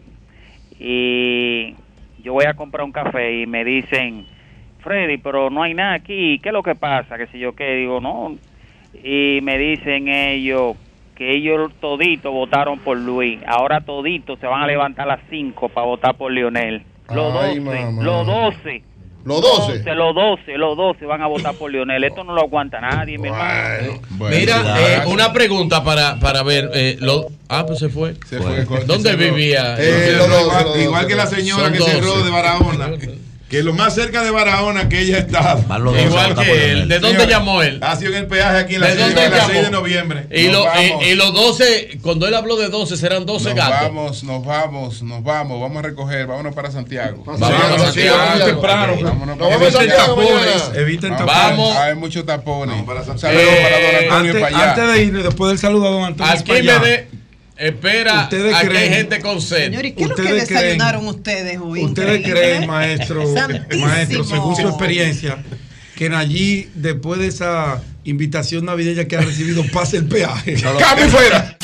y 0.78 1.74
yo 2.22 2.34
voy 2.34 2.46
a 2.46 2.54
comprar 2.54 2.84
un 2.84 2.92
café 2.92 3.42
y 3.42 3.46
me 3.46 3.64
dicen, 3.64 4.26
Freddy, 4.80 5.18
pero 5.18 5.50
no 5.50 5.64
hay 5.64 5.74
nada 5.74 5.94
aquí, 5.94 6.38
¿qué 6.40 6.50
es 6.50 6.54
lo 6.54 6.64
que 6.64 6.76
pasa? 6.76 7.18
Que 7.18 7.28
si 7.28 7.40
yo 7.40 7.56
qué, 7.56 7.76
digo, 7.76 8.02
no. 8.02 8.36
Y 9.02 9.40
me 9.42 9.58
dicen 9.58 10.08
ellos 10.10 10.76
que 11.16 11.36
ellos 11.36 11.72
toditos 11.80 12.32
votaron 12.32 12.80
por 12.80 12.98
Luis, 12.98 13.40
ahora 13.48 13.82
toditos 13.82 14.40
se 14.40 14.48
van 14.48 14.62
a 14.64 14.68
levantar 14.68 15.06
a 15.10 15.16
las 15.16 15.22
5 15.30 15.70
para 15.70 15.88
votar 15.88 16.16
por 16.16 16.32
Lionel. 16.32 16.84
Los 17.14 17.36
Ay, 17.36 17.60
12, 17.60 17.80
mamá. 17.80 18.04
los 18.04 18.28
12. 18.28 18.84
Los 19.26 19.42
12. 19.42 19.96
Los 19.96 20.14
12, 20.14 20.58
los 20.58 20.78
12 20.78 21.06
van 21.08 21.22
a 21.24 21.28
votar 21.28 21.56
por 21.56 21.72
Lionel. 21.72 22.04
Esto 22.04 22.24
no 22.24 22.34
lo 22.34 22.42
aguanta 22.42 22.80
nadie, 22.80 23.18
mi 23.18 23.30
hermano. 23.30 24.00
Mira, 24.30 24.76
eh, 24.80 25.02
una 25.08 25.34
pregunta 25.34 25.84
para, 25.84 26.20
para 26.20 26.44
ver. 26.44 26.70
eh, 26.76 26.98
lo- 27.00 27.26
ah, 27.50 27.64
pues 27.66 27.80
se 27.80 27.90
fue. 27.90 28.14
Se 28.28 28.40
fue. 28.40 28.64
¿Dónde 28.86 29.10
Se 29.12 29.16
vivía? 29.16 29.78
Eh, 29.80 30.14
los 30.18 30.28
igual, 30.28 30.64
los 30.64 30.64
dos, 30.66 30.78
igual 30.80 31.08
que 31.08 31.16
la 31.16 31.26
señora 31.26 31.72
que 31.72 31.80
12. 31.80 31.92
cerró 31.94 32.24
de 32.24 32.30
Barahona. 32.32 32.90
Que 33.50 33.62
lo 33.62 33.74
más 33.74 33.94
cerca 33.94 34.24
de 34.24 34.32
Barahona 34.32 34.90
que 34.90 35.02
ella 35.02 35.20
estaba. 35.20 35.60
Igual 36.00 36.36
que 36.36 36.72
él. 36.72 36.88
¿De 36.88 36.98
dónde 37.00 37.28
llamó 37.28 37.62
él? 37.62 37.80
Ha 37.84 37.96
sido 37.96 38.12
en 38.14 38.18
el 38.18 38.26
peaje 38.28 38.58
aquí 38.58 38.76
en 38.76 38.82
la 38.82 38.88
¿De 38.88 38.94
6 38.96 39.06
dónde 39.06 39.22
de, 39.22 39.30
la 39.30 39.36
llamó? 39.38 39.50
6 39.54 39.64
de 39.66 39.72
noviembre. 39.72 40.28
Y, 40.32 40.48
lo- 40.50 40.64
vamos. 40.66 41.04
y- 41.04 41.10
y 41.10 41.16
los 41.16 41.32
12, 41.32 42.00
cuando 42.02 42.28
él 42.28 42.34
habló 42.34 42.56
de 42.58 42.70
12, 42.70 42.98
serán 42.98 43.26
12 43.28 43.50
Nos 43.50 43.56
gatos. 43.56 43.80
vamos, 43.82 44.24
nos 44.24 44.44
vamos, 44.46 45.04
nos 45.04 45.24
vamos, 45.24 45.62
vamos 45.62 45.78
a 45.78 45.82
recoger, 45.84 46.26
vámonos 46.26 46.56
para 46.56 46.72
Santiago. 46.72 47.24
Vamos 47.24 47.42
a 47.44 47.48
Santiago. 47.48 48.18
Santiago. 48.18 48.46
Temprano. 48.46 48.94
Vámonos 49.04 49.38
Nos 49.38 49.50
vamos 49.50 49.52
a 49.52 49.56
Eviten 49.56 49.72
Santiago 49.90 50.16
tapones. 50.16 50.72
Eviten 50.76 51.12
Vamos. 51.12 51.28
tapones. 51.36 51.78
Hay 51.78 51.96
muchos 51.96 52.26
tapones. 52.26 52.76
Eh, 52.76 52.86
saludo 53.20 53.46
para 53.62 53.80
don 53.80 53.96
Antonio 53.96 54.32
antes, 54.32 54.42
para 54.42 54.92
de 54.92 55.04
ir, 55.04 55.24
después 55.24 55.50
del 55.50 55.60
saludo 55.60 55.88
a 55.88 55.92
don 55.92 56.04
Antonio. 56.04 56.34
Aquí 56.34 56.44
para 56.64 56.80
me. 56.80 57.15
Espera, 57.58 58.24
Ustedes 58.24 58.54
aquí 58.54 58.68
hay 58.68 58.74
creen- 58.74 58.94
gente 58.94 59.20
con 59.22 59.42
sed. 59.42 59.66
Señor, 59.66 59.86
¿y 59.86 59.94
qué 59.94 60.04
es 60.04 60.10
lo 60.10 60.16
que 60.16 60.22
creen- 60.24 60.40
desayunaron 60.48 61.08
ustedes 61.08 61.58
hoy? 61.62 61.84
¿Ustedes 61.86 62.20
Increíble. 62.20 62.42
creen, 62.42 62.68
maestro, 62.68 63.34
Santísimo. 63.34 63.86
maestro, 63.88 64.24
según 64.26 64.56
su 64.56 64.68
experiencia, 64.68 65.38
que 65.96 66.08
allí, 66.08 66.70
después 66.76 67.20
de 67.22 67.28
esa 67.28 67.82
invitación 68.04 68.66
navideña 68.66 69.06
que 69.06 69.16
ha 69.16 69.22
recibido, 69.22 69.64
pase 69.72 69.98
el 69.98 70.06
peaje? 70.06 70.56
Cambio 70.80 71.08
fuera. 71.10 71.58